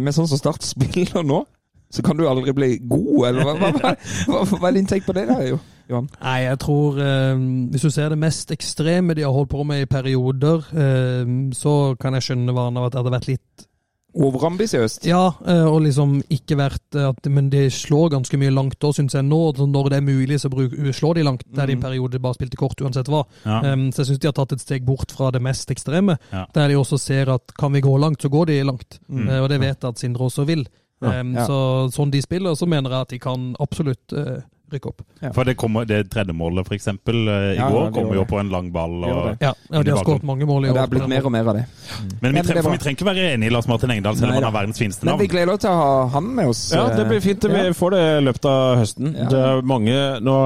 Med 0.00 0.14
sånn 0.14 0.28
som 0.30 0.38
Start 0.38 0.62
spiller 0.62 1.24
nå, 1.26 1.42
så 1.90 2.04
kan 2.06 2.18
du 2.18 2.26
aldri 2.30 2.54
bli 2.54 2.70
god, 2.86 3.28
eller 3.28 3.46
hva, 3.46 3.56
hva, 3.58 3.70
hva, 3.76 3.94
hva, 4.30 4.42
hva 4.46 4.68
er 4.70 4.78
din 4.78 4.88
take 4.90 5.06
på 5.06 5.16
det? 5.16 5.26
der, 5.30 5.56
Johan? 5.90 6.06
Nei, 6.20 6.36
jeg 6.44 6.58
tror 6.62 7.00
eh, 7.02 7.40
Hvis 7.72 7.82
du 7.82 7.90
ser 7.90 8.12
det 8.12 8.20
mest 8.22 8.52
ekstreme 8.54 9.16
de 9.18 9.24
har 9.26 9.34
holdt 9.34 9.50
på 9.50 9.64
med 9.66 9.82
i 9.82 9.90
perioder, 9.90 10.62
eh, 10.70 11.34
så 11.56 11.74
kan 12.00 12.14
jeg 12.14 12.28
skjønne 12.28 12.54
hva 12.54 12.68
av 12.70 12.86
at. 12.86 12.94
Det 12.94 13.02
hadde 13.02 13.16
vært 13.16 13.30
litt 13.32 13.66
Overambisiøst. 14.10 15.04
Ja, 15.06 15.34
eh, 15.46 15.64
og 15.70 15.84
liksom 15.84 16.16
ikke 16.34 16.56
vært 16.58 16.96
eh, 16.98 17.06
at, 17.12 17.28
Men 17.30 17.50
de 17.52 17.68
slår 17.70 18.10
ganske 18.16 18.40
mye 18.40 18.50
langt 18.50 18.82
òg, 18.82 18.96
syns 18.96 19.14
jeg 19.14 19.26
nå. 19.26 19.38
Når 19.60 19.90
det 19.92 20.00
er 20.00 20.06
mulig, 20.06 20.40
så 20.42 20.50
bruk, 20.50 20.74
slår 20.96 21.20
de 21.20 21.26
langt. 21.26 21.44
Der 21.54 21.70
de 21.70 21.76
i 21.76 21.78
en 21.78 21.84
periode 21.84 22.18
bare 22.22 22.38
spilte 22.38 22.58
kort, 22.58 22.80
uansett 22.82 23.10
hva. 23.10 23.22
ja. 23.44 23.60
Um, 23.70 23.88
så 23.94 24.02
jeg 24.02 24.10
syns 24.10 24.22
de 24.22 24.30
har 24.30 24.36
tatt 24.36 24.56
et 24.56 24.64
steg 24.64 24.86
bort 24.86 25.14
fra 25.14 25.30
det 25.34 25.42
mest 25.44 25.70
ekstreme. 25.70 26.18
Ja. 26.32 26.44
Der 26.54 26.72
de 26.72 26.78
også 26.80 26.98
ser 26.98 27.30
at 27.36 27.54
kan 27.58 27.72
vi 27.72 27.84
gå 27.84 27.94
langt, 28.02 28.22
så 28.22 28.32
går 28.32 28.50
de 28.50 28.58
langt. 28.66 28.98
Mm. 29.06 29.28
Eh, 29.28 29.42
og 29.44 29.48
det 29.52 29.60
vet 29.62 29.78
jeg 29.78 29.94
at 29.94 30.02
Sindre 30.02 30.26
også 30.26 30.46
vil. 30.48 30.66
Ja, 31.00 31.20
Um, 31.20 31.32
ja. 31.32 31.46
Så 31.48 31.88
sånn 31.94 32.10
de 32.12 32.20
spiller, 32.20 32.52
så 32.54 32.66
mener 32.68 32.92
jeg 32.92 33.06
at 33.06 33.12
de 33.14 33.18
kan 33.18 33.54
absolutt 33.64 34.12
eh, 34.12 34.42
rykke 34.72 34.90
opp. 34.92 35.02
For 35.34 35.44
det, 35.44 35.54
kommer, 35.60 35.84
det 35.88 36.10
tredje 36.10 36.34
målet, 36.36 36.68
eksempel, 36.72 37.22
eh, 37.28 37.52
i 37.52 37.56
Ja, 37.58 37.68
går, 37.70 37.84
ja, 37.84 37.90
kommer 37.96 38.14
jo 38.20 38.24
på 38.30 38.40
en 38.40 38.50
lang 38.52 38.70
ball. 38.72 38.96
Vi 39.04 39.10
Og, 39.10 39.24
det. 39.30 39.36
Ja, 39.46 39.52
ja 39.70 39.82
de 39.82 39.90
har 39.90 40.04
skåret 40.04 40.22
mange 40.26 40.46
mål 40.46 40.66
i 40.66 40.70
år. 40.70 40.74
det 40.78 40.82
er 40.82 40.92
blitt 40.94 41.08
mer 41.08 41.26
og 41.26 41.32
mer 41.32 41.50
av 41.50 41.54
det. 41.58 41.64
men 41.66 42.32
vi, 42.32 42.38
Ja, 42.38 42.42
men 42.42 42.46
det 42.46 42.62
for 42.64 42.70
vi 42.70 42.78
trenger 42.84 42.98
ikke 42.98 43.08
være 43.10 43.26
enig 43.34 43.50
i 43.50 43.54
Lars 43.54 43.68
Martin 43.68 43.90
Engdahl, 43.90 44.16
selv 44.16 44.30
om 44.30 44.38
han 44.40 44.48
har 44.48 44.54
verdens 44.54 44.78
fineste 44.78 45.04
navn. 45.06 45.18
Men 45.18 45.24
vi 45.26 45.30
gleder 45.34 45.52
oss 45.54 45.64
til 45.64 45.70
å 45.70 45.78
ha 45.80 46.06
han 46.14 46.30
med 46.34 46.52
oss. 46.52 46.62
Ja, 46.74 46.88
det 46.94 47.06
blir 47.08 47.20
fint. 47.20 47.44
Vi 47.50 47.62
Ja. 47.66 47.72
får 47.72 47.90
det 47.96 48.02
i 48.18 48.24
løpet 48.26 48.44
av 48.50 48.76
høsten. 48.78 49.14
Ja. 49.16 49.28
Det 49.30 49.38
er 49.50 49.62
mange 49.62 49.96
nå 50.20 50.36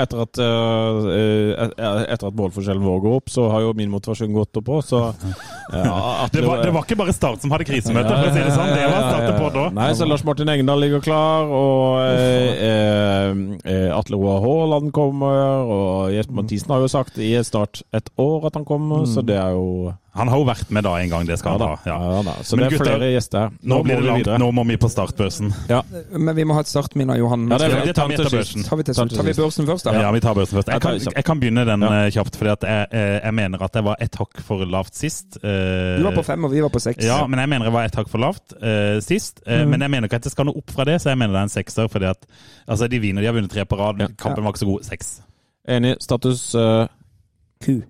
Etter 0.00 0.22
at, 0.22 0.38
eh, 0.38 1.10
eh, 1.10 2.12
etter 2.12 2.26
at 2.28 2.34
målforskjellen 2.36 2.82
vår 2.82 3.00
går 3.04 3.16
opp, 3.20 3.28
så 3.30 3.50
har 3.50 3.60
jo 3.64 3.72
min 3.76 3.90
motivasjon 3.90 4.32
gått 4.32 4.56
opp 4.60 4.68
òg, 4.68 4.82
så 4.84 5.00
ja, 5.72 6.28
Det 6.32 6.44
var, 6.46 6.62
det 6.64 6.72
var 6.74 6.82
ikke 6.86 6.96
bare 6.96 7.12
Start 7.12 7.42
som 7.42 7.50
hadde 7.50 7.66
krisemøte, 7.68 8.08
for 8.08 8.28
å 8.30 8.32
si 8.32 8.40
det 8.40 8.52
sånn. 8.54 8.70
Det 8.74 8.86
var 8.90 9.02
startet 9.10 9.38
på 9.40 9.48
da. 9.54 9.64
Nei, 9.76 9.88
så 9.98 10.06
Lars 10.08 10.24
Martin 10.24 10.48
Engdahl 10.48 10.80
ligger 10.80 11.02
klar, 11.04 11.50
og 11.50 12.00
eh, 12.06 12.64
eh, 12.66 13.30
eh, 13.64 13.69
Atle 13.94 14.18
Roar 14.20 14.40
Haaland 14.44 14.92
kommer, 14.96 15.64
og 15.64 16.14
Jesper 16.14 16.36
Mathisen 16.40 16.72
har 16.74 16.82
jo 16.84 16.90
sagt 16.90 17.18
i 17.22 17.32
Start 17.46 17.82
et 17.96 18.10
år 18.20 18.48
at 18.50 18.58
han 18.58 18.66
kommer, 18.68 19.04
så 19.08 19.22
det 19.26 19.36
er 19.40 19.54
jo 19.56 19.92
Han 20.12 20.26
har 20.28 20.38
jo 20.40 20.44
vært 20.44 20.70
med 20.74 20.82
da 20.82 20.96
en 20.98 21.08
gang, 21.08 21.26
det 21.26 21.36
skal 21.38 21.52
han 21.52 21.60
da. 21.60 21.66
ja, 21.86 21.94
Ja. 21.94 22.22
da. 22.26 22.32
Så 22.42 22.56
Men 22.56 22.64
det 22.64 22.72
er 22.72 22.78
gutter, 22.78 22.96
flere 22.98 23.10
gjester 23.14 23.50
Nå, 23.62 23.76
Nå 23.76 23.82
blir 23.84 23.96
det 24.00 24.04
langt. 24.04 24.18
videre. 24.24 24.38
Nå 24.42 24.48
må 24.52 24.64
vi 24.66 24.76
på 24.76 24.88
startbørsen. 24.90 25.52
Ja. 25.68 25.82
Men 26.18 26.34
vi 26.36 26.44
må 26.44 26.54
ha 26.54 26.60
et 26.60 26.66
startminne 26.66 27.14
Johan. 27.16 27.44
Ja, 27.48 27.58
det 27.58 27.68
er 27.70 27.84
det 27.86 27.94
tar 27.94 28.08
vi 28.08 28.14
etter 28.18 28.30
børsen. 28.30 28.64
Tar 28.66 28.76
vi, 28.76 28.82
til, 28.82 28.94
tar 28.94 29.22
vi 29.22 29.32
børsen 29.38 29.66
først, 29.70 29.84
da? 29.86 29.92
Ja, 30.00 30.10
vi 30.10 30.20
tar 30.20 30.34
børsen 30.34 30.56
først. 30.58 30.68
Jeg 30.74 30.80
kan, 30.82 30.98
jeg 31.14 31.24
kan 31.24 31.40
begynne 31.40 31.64
den 31.64 31.80
Ja. 31.86 31.92
eh, 32.06 32.10
kjapt, 32.10 32.42
at 32.42 32.60
jeg, 32.66 32.86
eh, 32.90 33.20
jeg 33.24 33.34
mener 33.34 33.62
at 33.62 33.70
jeg 33.74 33.84
var 33.84 33.96
ett 34.00 34.14
hakk 34.18 34.42
for 34.42 34.64
lavt 34.66 34.94
sist. 34.94 35.38
Eh, 35.44 35.98
Du 35.98 36.02
var 36.02 36.12
på 36.18 36.24
fem, 36.24 36.44
og 36.44 36.50
vi 36.50 36.60
var 36.60 36.68
på 36.70 36.80
seks. 36.80 37.04
Ja, 37.04 37.26
men 37.26 37.38
jeg 37.38 37.48
mener 37.48 37.66
jeg 37.66 37.72
var 37.72 37.84
ett 37.84 37.94
hakk 37.94 38.08
for 38.08 38.18
lavt 38.18 38.52
uh, 38.62 38.98
sist. 39.00 39.40
Uh, 39.46 39.60
Mm. 39.62 39.70
Men 39.70 39.80
jeg 39.80 39.90
mener 39.90 40.08
ikke 40.08 40.16
at 40.16 40.22
det 40.26 40.32
skal 40.32 40.44
noe 40.46 40.56
opp 40.58 40.70
fra 40.70 40.84
det, 40.84 41.00
så 41.00 41.10
jeg 41.10 41.18
mener 41.18 41.32
det 41.32 41.38
er 41.38 41.42
en 41.42 41.48
sekser. 41.64 41.86
fordi 41.88 42.04
at 42.10 42.26
altså, 42.68 42.88
de 42.90 42.98
vinner, 42.98 43.22
de 43.22 43.26
har 43.26 43.34
vunnet 43.34 43.50
tre 43.50 43.64
på 43.64 43.78
rad. 43.78 44.00
Ja. 44.00 44.06
Kampen 44.18 44.42
var 44.42 44.50
ikke 44.52 44.58
så 44.66 44.66
god. 44.66 44.82
Seks. 44.84 45.20
Enig. 45.68 45.96
Status 46.02 46.54
uh, 46.54 46.86
Q. 47.62 47.82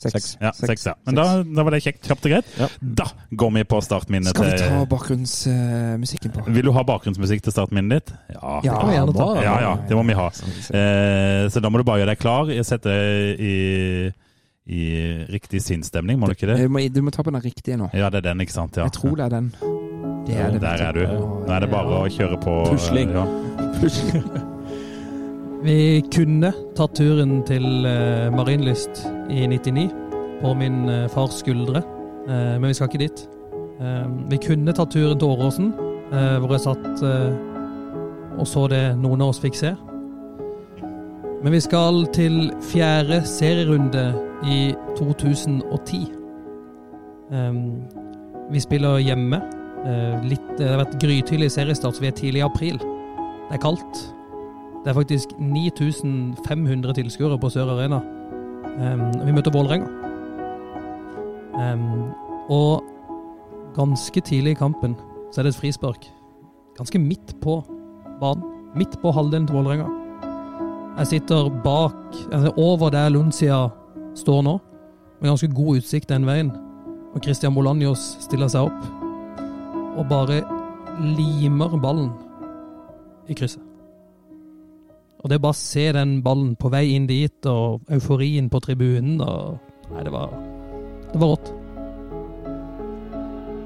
Seks. 0.00 0.30
Ja, 0.40 0.50
seks, 0.56 0.86
ja. 0.88 0.94
Men 1.04 1.18
da, 1.18 1.24
da 1.44 1.64
var 1.66 1.74
det 1.76 1.82
kjekt. 1.84 2.06
Kjapt 2.08 2.24
og 2.24 2.32
greit. 2.32 2.46
Ja. 2.56 2.68
Da 2.80 3.04
går 3.36 3.50
vi 3.58 3.64
på 3.68 3.80
startminnet 3.84 4.32
Skal 4.32 4.46
vi 4.48 4.54
ta 4.56 4.68
til 4.70 4.86
bakgrunnsmusikken 4.88 6.32
på? 6.32 6.44
Vil 6.56 6.64
du 6.64 6.72
ha 6.72 6.84
bakgrunnsmusikk 6.88 7.42
til 7.44 7.52
startminnet 7.52 7.98
ditt? 7.98 8.14
Ja. 8.32 8.54
Ja, 8.64 8.78
gjerne 8.94 9.12
ta. 9.18 9.26
Ja, 9.44 9.54
ja, 9.66 9.74
det 9.90 9.98
må 9.98 10.06
vi 10.08 10.16
ha. 10.16 10.30
Eh, 10.32 11.44
så 11.52 11.60
da 11.60 11.68
må 11.68 11.82
du 11.82 11.84
bare 11.84 12.00
gjøre 12.00 12.14
deg 12.14 12.22
klar. 12.22 12.48
Sette 12.64 12.88
deg 12.96 13.44
i, 13.44 13.54
i 14.72 14.82
riktig 15.36 15.60
sinnsstemning, 15.68 16.16
må 16.20 16.30
du 16.30 16.36
ikke 16.38 16.48
det? 16.54 16.62
Du 16.64 16.72
må, 16.72 16.80
du 16.88 17.02
må 17.04 17.12
ta 17.12 17.20
på 17.26 17.34
den 17.36 17.44
riktige 17.44 17.76
nå. 17.80 17.90
Ja, 17.92 18.08
det 18.08 18.22
er 18.24 18.30
den, 18.30 18.40
ikke 18.46 18.56
sant? 18.56 18.80
Ja. 18.80 18.88
Jeg 18.88 18.96
tror 18.96 19.20
det 19.20 19.28
er 19.28 19.36
den. 19.36 19.52
Det 20.30 20.36
er 20.40 20.54
det. 20.56 20.62
Der 20.64 20.86
er 20.88 20.96
du. 20.96 21.04
Nå 21.44 21.52
er 21.52 21.66
det 21.66 21.70
bare 21.76 22.00
å 22.04 22.08
kjøre 22.08 22.40
på. 22.40 22.56
eh, 22.64 22.72
Pusling. 22.72 23.12
Ja. 23.20 24.48
Vi 25.60 26.00
kunne 26.08 26.54
tatt 26.76 26.94
turen 26.96 27.42
til 27.48 27.66
uh, 27.84 28.30
Marienlyst 28.32 29.04
i 29.28 29.44
99 29.46 29.90
på 30.40 30.54
min 30.56 30.86
eh, 30.88 31.08
fars 31.12 31.42
skuldre, 31.42 31.82
Eh, 32.30 32.60
men 32.60 32.68
vi 32.68 32.74
skal 32.74 32.88
ikke 32.90 32.98
dit. 32.98 33.28
Eh, 33.80 34.08
vi 34.30 34.38
kunne 34.44 34.74
tatt 34.76 34.92
turen 34.92 35.18
til 35.18 35.28
Åråsen, 35.28 35.72
eh, 36.12 36.36
hvor 36.38 36.52
jeg 36.54 36.66
satt 36.66 37.02
eh, 37.02 37.32
og 38.38 38.46
så 38.46 38.66
det 38.70 38.82
noen 39.00 39.22
av 39.24 39.32
oss 39.32 39.40
fikk 39.42 39.56
se. 39.58 39.72
Men 41.40 41.54
vi 41.56 41.60
skal 41.64 42.04
til 42.14 42.52
fjerde 42.70 43.22
serierunde 43.26 44.04
i 44.46 44.60
2010. 44.98 46.04
Eh, 47.32 47.58
vi 48.50 48.60
spiller 48.60 49.02
hjemme. 49.02 49.42
Eh, 49.80 50.24
litt, 50.28 50.48
det 50.58 50.68
har 50.68 50.84
vært 50.84 50.98
grytidlig 51.00 51.50
seriestart, 51.50 51.96
så 51.96 52.04
vi 52.04 52.12
er 52.12 52.18
tidlig 52.18 52.44
i 52.44 52.48
april. 52.48 52.78
Det 53.48 53.56
er 53.56 53.64
kaldt. 53.64 54.06
Det 54.84 54.90
er 54.90 54.96
faktisk 54.96 55.28
9500 55.38 56.92
tilskuere 56.92 57.38
på 57.38 57.48
Sør 57.52 57.74
Arena. 57.74 58.00
Um, 58.80 59.26
vi 59.26 59.32
møter 59.32 59.52
Vålerenga. 59.52 59.86
Um, 61.52 62.12
og 62.48 62.84
ganske 63.76 64.20
tidlig 64.20 64.50
i 64.50 64.60
kampen 64.60 64.96
så 65.32 65.40
er 65.40 65.42
det 65.42 65.54
et 65.54 65.60
frispark. 65.60 66.08
Ganske 66.78 66.98
midt 66.98 67.36
på 67.42 67.60
banen. 68.20 68.44
Midt 68.76 68.96
på 69.02 69.10
halvdelen 69.10 69.46
til 69.46 69.56
Vålerenga. 69.56 69.86
Jeg 70.98 71.06
sitter 71.06 71.50
bak, 71.64 72.16
altså 72.32 72.52
over 72.56 72.90
der 72.90 73.08
Luncia 73.08 73.68
står 74.14 74.42
nå, 74.42 74.58
med 75.20 75.30
ganske 75.30 75.54
god 75.54 75.76
utsikt 75.76 76.08
den 76.08 76.26
veien. 76.26 76.52
Og 77.14 77.20
Christian 77.22 77.54
Bolanjos 77.54 78.16
stiller 78.20 78.48
seg 78.48 78.70
opp 78.70 78.86
og 79.98 80.06
bare 80.08 80.40
limer 81.00 81.76
ballen 81.82 82.12
i 83.28 83.34
krysset. 83.34 83.69
Og 85.20 85.28
det 85.28 85.36
å 85.38 85.42
bare 85.44 85.54
se 85.58 85.92
den 85.92 86.22
ballen 86.24 86.54
på 86.56 86.70
vei 86.72 86.94
inn 86.94 87.06
dit, 87.06 87.46
og 87.46 87.82
euforien 87.92 88.48
på 88.52 88.60
tribunen 88.64 89.20
og 89.20 89.58
Nei, 89.90 90.04
det 90.06 90.12
var 90.14 90.30
Det 91.12 91.18
var 91.18 91.32
rått. 91.34 91.48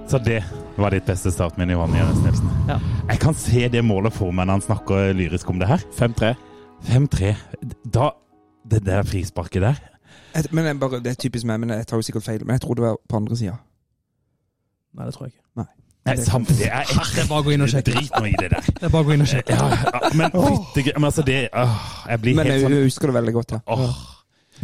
Så 0.08 0.18
det 0.24 0.38
var 0.76 0.90
ditt 0.94 1.06
beste 1.08 1.30
startminne, 1.32 1.72
Johan 1.76 1.92
Jørgens 1.96 2.22
Nilsen. 2.24 2.48
Ja. 2.68 2.78
Jeg 3.10 3.20
kan 3.20 3.34
se 3.38 3.68
det 3.72 3.82
målet 3.84 4.12
for 4.16 4.32
meg 4.32 4.46
når 4.48 4.58
han 4.58 4.64
snakker 4.66 5.12
lyrisk 5.16 5.50
om 5.52 5.60
det 5.60 5.68
her. 5.68 5.84
5-3. 5.98 6.34
5-3. 6.88 7.34
Da 7.92 8.10
Det 8.64 8.80
der 8.84 9.02
frisparket 9.04 9.60
der 9.60 9.74
Jeg- 10.34 10.52
Men 10.52 10.64
jeg 10.64 10.80
bare, 10.80 11.00
Det 11.00 11.06
er 11.06 11.14
typisk 11.28 11.44
meg, 11.44 11.60
men 11.60 11.68
jeg 11.70 11.86
tar 11.86 11.96
jo 11.98 12.02
sikkert 12.02 12.22
feil. 12.24 12.44
Men 12.44 12.54
jeg 12.54 12.60
tror 12.62 12.74
det 12.74 12.82
var 12.84 12.96
på 13.08 13.16
andre 13.16 13.36
sida. 13.36 13.56
Nei, 14.94 15.04
det 15.06 15.14
tror 15.14 15.26
jeg 15.26 15.32
ikke. 15.34 15.43
Nei, 16.04 16.14
det 16.16 16.66
er 16.68 16.84
Det 17.14 17.22
er 17.22 17.28
bare 17.30 17.40
å 17.40 17.44
gå 17.46 17.52
inn 17.54 17.62
og 17.64 17.70
sjekke. 17.72 17.92
Drit 17.94 18.10
nå 18.12 18.26
i 18.28 18.34
det 18.36 18.50
der. 18.52 18.66
Det 18.80 18.82
er 18.84 18.90
bare 18.92 19.02
å 19.04 19.06
gå 19.08 19.14
inn 19.16 19.24
og 19.24 19.30
sjekke. 19.30 19.56
Ja, 19.56 19.68
ja, 19.72 20.10
men 20.20 20.34
fytte 20.34 20.92
Men 20.98 21.06
altså, 21.08 21.22
det 21.24 21.38
åh, 21.56 21.78
Jeg 22.10 22.20
blir 22.20 22.36
Men 22.36 22.44
helt 22.50 22.54
jeg 22.60 22.66
sånn 22.66 22.84
husker 22.84 23.08
det 23.12 23.14
veldig 23.20 23.34
godt. 23.38 23.54
ja. 23.56 23.60
åh. 23.72 24.02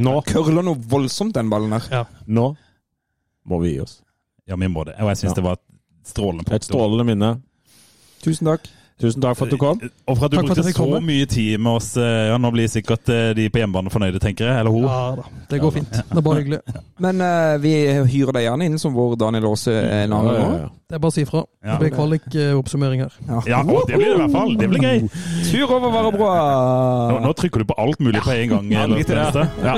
Nå, 0.00 0.12
Curler 0.28 0.62
noe 0.64 0.78
voldsomt, 0.92 1.34
den 1.34 1.48
ballen 1.50 1.72
her. 1.74 2.04
nå 2.26 2.44
må 3.50 3.58
vi 3.64 3.72
gi 3.74 3.80
oss. 3.82 3.96
Ja, 4.46 4.56
vi 4.60 4.68
må 4.70 4.84
det. 4.86 4.94
Og 5.00 5.08
jeg 5.10 5.16
syns 5.22 5.32
Ja. 5.32 5.38
det 5.40 5.44
var 5.48 5.56
et 5.58 5.64
strålende 6.06 6.54
Et 6.54 6.64
strålende 6.68 7.04
minne. 7.08 7.30
Tusen 8.22 8.46
takk. 8.46 8.68
Tusen 9.00 9.22
takk 9.24 9.36
for 9.38 9.48
at 9.48 9.52
du 9.54 9.56
kom. 9.56 9.78
Og 9.80 10.16
for 10.18 10.26
at 10.26 10.30
du 10.32 10.36
Takk 10.36 10.46
brukte 10.50 10.60
at 10.60 10.66
så 10.74 10.76
komme. 10.76 10.98
mye 11.00 11.26
tid 11.26 11.58
med 11.58 11.72
oss. 11.78 11.96
eh, 11.96 12.28
Ja, 12.28 12.36
Nå 12.36 12.50
blir 12.52 12.68
sikkert 12.68 13.08
eh, 13.08 13.30
de 13.34 13.46
på 13.48 13.58
hjemmebane 13.62 13.88
fornøyde, 13.90 14.20
tenker 14.20 14.44
jeg. 14.50 14.58
Eller 14.60 14.70
hun. 14.74 14.84
Ja 14.84 15.14
da. 15.16 15.24
Det 15.50 15.60
går 15.62 15.70
fint. 15.78 15.90
Det 15.90 16.18
er 16.18 16.20
bare 16.26 16.40
hyggelig. 16.42 16.58
Men 17.04 17.20
uh, 17.24 17.56
vi 17.62 17.72
hyrer 18.12 18.32
deg 18.36 18.44
gjerne 18.44 18.68
inn 18.68 18.76
som 18.78 18.92
vår 18.94 19.16
Daniel 19.18 19.46
Aase 19.48 19.72
en 19.72 20.12
annen 20.12 20.34
Ja, 20.34 20.40
gang. 20.42 20.52
ja, 20.52 20.58
ja. 20.66 20.68
Det 20.90 20.98
er 20.98 21.02
bare 21.04 21.12
å 21.12 21.14
si 21.14 21.22
ifra. 21.24 21.40
Det 21.64 21.78
blir 21.80 21.92
kvalik-oppsummering 21.94 23.00
her. 23.04 23.16
Ja, 23.48 23.60
og 23.62 23.86
det 23.88 23.96
blir 23.96 24.08
det 24.10 24.14
i 24.16 24.20
hvert 24.20 24.32
fall. 24.34 24.54
Det 24.58 24.68
blir 24.72 24.82
gøy. 24.84 25.08
Tur 25.48 25.74
over 25.76 25.92
Varebroa! 25.94 26.40
Nå, 27.14 27.18
nå 27.24 27.32
trykker 27.38 27.62
du 27.62 27.68
på 27.70 27.76
alt 27.78 28.00
mulig 28.02 28.20
på 28.26 28.34
en 28.34 28.48
gang. 28.56 28.70
Ja. 28.74 28.86
Ja. 29.64 29.74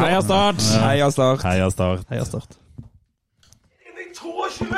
Heia 0.00 0.20
Start! 0.22 0.62
Heia 0.86 1.10
Start. 1.10 1.42
Heia 1.44 1.68
Start. 1.74 2.06
Heia 2.10 2.24
Start. 2.24 2.56
Inn 3.84 4.00
i 4.00 4.08
22 4.16 4.70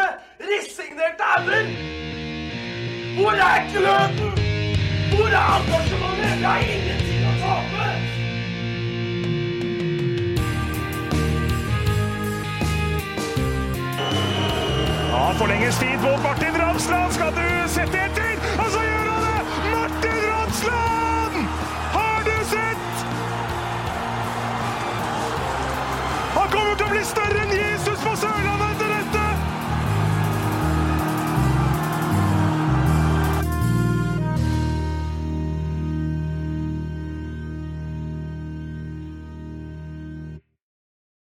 resignerte 0.50 1.28
ender! 1.38 1.68
Hvor 3.16 3.30
er 3.30 3.72
gløden? 3.72 4.30
Hvor 5.16 5.26
er 5.26 5.56
engasjementet? 5.56 6.40
Jeg 6.40 6.48
har 6.48 6.58
ingenting 6.74 7.24
å 7.28 7.32
tape! 7.42 7.86
Ja, 15.10 15.32
forlenges 15.40 15.76
tid 15.82 15.98
på 16.04 16.12
Martin 16.24 16.56
Ramsland. 16.62 17.12
Skal 17.12 17.30
du 17.36 17.48
sette 17.74 18.00
etter? 18.06 18.32
Og 18.62 18.70
så 18.76 18.80
gjør 18.88 19.06
han 19.12 19.22
det! 19.28 19.42
Martin 19.74 20.18
Ramsland! 20.30 21.36
Har 21.98 22.18
du 22.30 22.36
sett? 22.54 23.04
Han 26.38 26.48
kommer 26.56 26.74
til 26.80 26.86
å 26.88 26.92
bli 26.96 27.04
større 27.12 27.44
enn 27.44 27.52